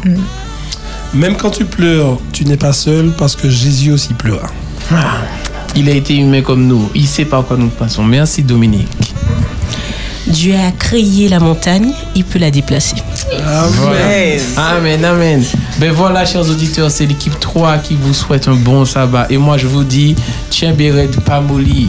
Même 1.12 1.36
quand 1.36 1.50
tu 1.50 1.64
pleures, 1.64 2.18
tu 2.32 2.44
n'es 2.44 2.56
pas 2.56 2.73
seul 2.73 3.12
parce 3.16 3.36
que 3.36 3.48
Jésus 3.48 3.92
aussi 3.92 4.14
pleura. 4.14 4.50
Ah, 4.92 5.22
Il 5.76 5.88
a 5.88 5.92
été 5.92 6.16
humain 6.16 6.42
comme 6.42 6.66
nous. 6.66 6.90
Il 6.94 7.06
sait 7.06 7.24
par 7.24 7.44
quoi 7.44 7.56
nous 7.56 7.68
passons. 7.68 8.04
Merci 8.04 8.42
Dominique. 8.42 9.14
Dieu 10.26 10.54
a 10.54 10.70
créé 10.72 11.28
la 11.28 11.38
montagne, 11.38 11.92
il 12.14 12.24
peut 12.24 12.38
la 12.38 12.50
déplacer. 12.50 12.96
Voilà. 13.30 14.06
Amen, 14.56 15.04
amen. 15.04 15.44
Ben 15.78 15.92
voilà, 15.92 16.24
chers 16.24 16.48
auditeurs, 16.48 16.90
c'est 16.90 17.04
l'équipe 17.06 17.38
3 17.38 17.78
qui 17.78 17.94
vous 17.94 18.14
souhaite 18.14 18.48
un 18.48 18.54
bon 18.54 18.84
sabbat. 18.84 19.26
Et 19.28 19.36
moi, 19.36 19.58
je 19.58 19.66
vous 19.66 19.84
dis, 19.84 20.16
tiens, 20.48 20.72
Béret, 20.72 21.08
pas 21.26 21.40
molli. 21.40 21.88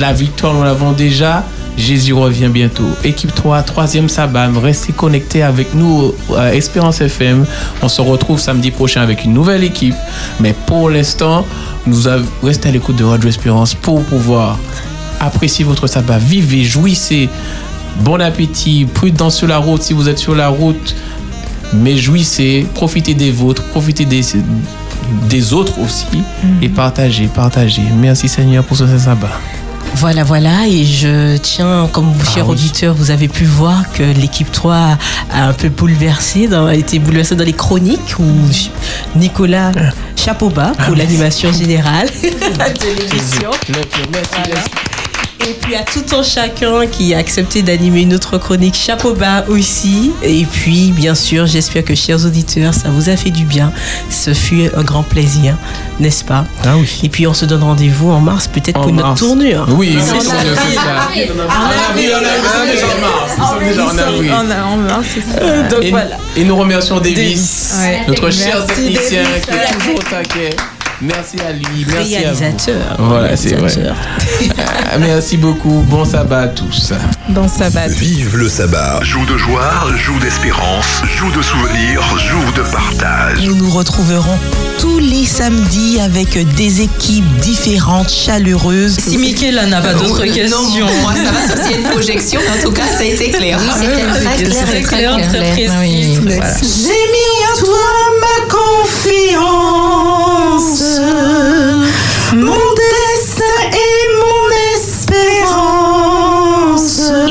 La 0.00 0.12
victoire, 0.12 0.52
nous 0.54 0.64
l'avons 0.64 0.92
déjà. 0.92 1.44
Jésus 1.80 2.12
revient 2.12 2.48
bientôt. 2.48 2.88
Équipe 3.04 3.34
3, 3.34 3.62
troisième 3.62 4.08
sabbat. 4.08 4.48
Restez 4.62 4.92
connectés 4.92 5.42
avec 5.42 5.74
nous 5.74 6.12
à 6.36 6.54
Espérance 6.54 7.00
FM. 7.00 7.46
On 7.82 7.88
se 7.88 8.02
retrouve 8.02 8.38
samedi 8.38 8.70
prochain 8.70 9.00
avec 9.00 9.24
une 9.24 9.32
nouvelle 9.32 9.64
équipe. 9.64 9.94
Mais 10.40 10.54
pour 10.66 10.90
l'instant, 10.90 11.46
nous 11.86 12.02
restez 12.42 12.68
à 12.68 12.72
l'écoute 12.72 12.96
de 12.96 13.04
Radio 13.04 13.28
Espérance 13.28 13.74
pour 13.74 14.02
pouvoir 14.04 14.58
apprécier 15.20 15.64
votre 15.64 15.86
sabbat. 15.86 16.18
Vivez, 16.18 16.64
jouissez. 16.64 17.28
Bon 18.00 18.20
appétit. 18.20 18.86
Prudence 18.92 19.36
sur 19.36 19.48
la 19.48 19.58
route 19.58 19.82
si 19.82 19.94
vous 19.94 20.08
êtes 20.08 20.18
sur 20.18 20.34
la 20.34 20.48
route. 20.48 20.94
Mais 21.72 21.96
jouissez, 21.96 22.66
profitez 22.74 23.14
des 23.14 23.30
vôtres, 23.30 23.62
profitez 23.64 24.04
des, 24.04 24.22
des 25.28 25.52
autres 25.52 25.78
aussi. 25.80 26.06
Et 26.60 26.68
partagez, 26.68 27.28
partagez. 27.34 27.82
Merci 27.98 28.28
Seigneur 28.28 28.64
pour 28.64 28.76
ce 28.76 28.86
sabbat. 28.98 29.30
Voilà, 29.96 30.24
voilà, 30.24 30.66
et 30.66 30.84
je 30.84 31.36
tiens, 31.36 31.88
comme 31.92 32.12
vous, 32.12 32.32
chers 32.32 32.48
auditeurs, 32.48 32.94
vous 32.94 33.10
avez 33.10 33.28
pu 33.28 33.44
voir 33.44 33.92
que 33.92 34.02
l'équipe 34.02 34.50
3 34.50 34.96
a 35.32 35.44
un 35.46 35.52
peu 35.52 35.68
bouleversé, 35.68 36.48
dans, 36.48 36.66
a 36.66 36.74
été 36.74 36.98
bouleversée 36.98 37.34
dans 37.34 37.44
les 37.44 37.52
chroniques 37.52 38.14
où 38.18 38.24
Nicolas 39.16 39.72
Chapeauba 40.16 40.72
pour 40.86 40.96
l'animation 40.96 41.52
générale 41.52 42.08
de 42.22 43.00
l'émission. 43.00 43.50
Voilà. 44.32 44.60
Et 45.48 45.54
puis 45.54 45.74
à 45.74 45.82
tout 45.82 46.04
un 46.14 46.22
chacun 46.22 46.86
qui 46.86 47.14
a 47.14 47.18
accepté 47.18 47.62
d'animer 47.62 48.02
une 48.02 48.12
autre 48.14 48.36
chronique, 48.38 48.74
chapeau 48.74 49.14
bas 49.14 49.44
aussi. 49.48 50.12
Et 50.22 50.44
puis 50.44 50.92
bien 50.92 51.14
sûr, 51.14 51.46
j'espère 51.46 51.84
que 51.84 51.94
chers 51.94 52.24
auditeurs, 52.26 52.74
ça 52.74 52.88
vous 52.90 53.08
a 53.08 53.16
fait 53.16 53.30
du 53.30 53.44
bien. 53.44 53.72
Ce 54.10 54.34
fut 54.34 54.70
un 54.76 54.82
grand 54.82 55.02
plaisir, 55.02 55.56
n'est-ce 55.98 56.24
pas? 56.24 56.44
Ah 56.64 56.76
oui. 56.76 57.00
Et 57.02 57.08
puis 57.08 57.26
on 57.26 57.32
se 57.34 57.46
donne 57.46 57.62
rendez-vous 57.62 58.10
en 58.10 58.20
mars, 58.20 58.48
peut-être 58.48 58.74
pour 58.80 58.88
une 58.88 58.98
autre 58.98 59.08
mars. 59.08 59.20
tournure. 59.20 59.66
Oui, 59.70 59.96
C'est 60.00 60.20
ça. 60.20 60.34
c'est 60.42 60.74
ça. 60.74 61.08
En 64.66 64.76
mars. 64.76 65.06
C'est 65.14 65.20
ça. 65.40 65.62
Donc 65.70 65.82
et, 65.84 65.90
voilà. 65.90 66.16
et 66.36 66.44
nous 66.44 66.56
remercions 66.56 67.00
Davis, 67.00 67.74
notre 68.08 68.30
cher 68.30 68.66
technicien 68.66 69.22
qui 69.42 69.50
est 69.50 69.72
toujours 69.78 69.94
au 69.96 70.02
taquet. 70.02 70.50
Merci 71.02 71.36
à 71.40 71.52
lui, 71.52 71.86
merci 71.88 72.16
à 72.16 72.32
vous. 72.32 72.38
Réalisateur. 72.38 72.96
Voilà, 72.98 73.34
c'est 73.36 73.54
vrai. 73.54 73.72
Merci 74.98 75.36
beaucoup. 75.38 75.82
Bon 75.88 76.04
sabbat 76.04 76.40
à 76.42 76.48
tous. 76.48 76.92
Bon 77.28 77.48
sabbat. 77.48 77.86
Vive 77.88 78.36
le 78.36 78.48
sabbat. 78.48 78.98
Jour 79.02 79.24
de 79.24 79.36
joie, 79.38 79.70
jour 79.96 80.18
d'espérance, 80.20 81.02
jour 81.16 81.30
de 81.30 81.40
souvenirs, 81.40 82.02
jour 82.18 82.52
de 82.56 82.62
partage. 82.70 83.46
Nous 83.46 83.54
nous 83.54 83.70
retrouverons 83.70 84.36
tous 84.78 84.98
les 84.98 85.24
samedis 85.24 86.00
avec 86.00 86.36
des 86.56 86.82
équipes 86.82 87.36
différentes, 87.38 88.10
chaleureuses. 88.10 88.98
Si 88.98 89.16
Mickaël 89.16 89.68
n'a 89.68 89.80
pas 89.80 89.94
d'autres 89.94 90.24
questions. 90.26 90.58
moi, 91.02 91.14
ça 91.14 91.30
va, 91.30 91.64
c'est 91.64 91.76
une 91.76 91.84
projection. 91.84 92.40
En 92.40 92.62
tout 92.62 92.72
cas, 92.72 92.86
ça 92.86 93.00
a 93.00 93.04
été 93.04 93.30
clair. 93.30 93.58
Oui, 93.60 93.68
c'était 93.80 94.06
très 94.06 94.42
clair, 94.44 94.64
Très 94.66 94.82
très 94.82 94.82
clair, 94.82 95.16
clair. 95.16 95.30
très 95.30 95.68
Oui, 95.78 96.18
précis. 96.18 96.20
voilà. 96.26 96.54
J'ai 96.60 96.88
mis 96.88 97.30
en 97.48 97.64
toi 97.64 97.88
ma 98.20 98.36
confiance, 98.52 100.39
mon 102.34 102.52
destin 102.76 103.60
et 103.72 104.02
mon 104.20 104.44
espérance. 104.76 106.20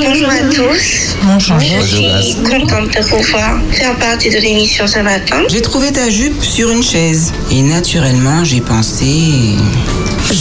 Bonjour 0.04 0.30
à 0.30 0.42
tous. 0.52 1.16
Bonjour. 1.22 1.60
Je 1.60 1.80
suis 1.86 2.36
contente 2.44 2.90
de 2.90 3.02
pouvoir 3.08 3.60
faire 3.72 3.96
partie 4.00 4.32
de 4.32 4.38
l'émission 4.38 4.88
ce 4.88 5.00
matin. 5.00 5.44
J'ai 5.48 5.62
trouvé 5.62 5.92
ta 5.92 6.10
jupe 6.10 6.44
sur 6.44 6.72
une 6.72 6.82
chaise. 6.82 7.32
Et 7.52 7.62
naturellement, 7.62 8.44
j'ai 8.44 8.62
pensé. 8.62 9.56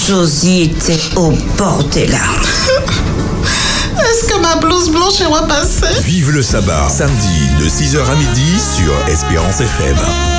Josie 0.07 0.62
était 0.62 1.00
au 1.17 1.33
bord 1.58 1.84
des 1.92 2.07
larmes. 2.07 2.42
Est-ce 4.00 4.25
que 4.33 4.39
ma 4.41 4.57
blouse 4.57 4.89
blanche 4.91 5.20
est 5.20 5.26
repassée? 5.26 6.00
Vive 6.05 6.31
le 6.31 6.42
sabbat. 6.42 6.89
Samedi 6.89 7.49
de 7.60 7.68
6h 7.68 7.99
à 8.10 8.15
midi 8.15 8.58
sur 8.58 8.94
Espérance 9.08 9.60
FM. 9.60 10.38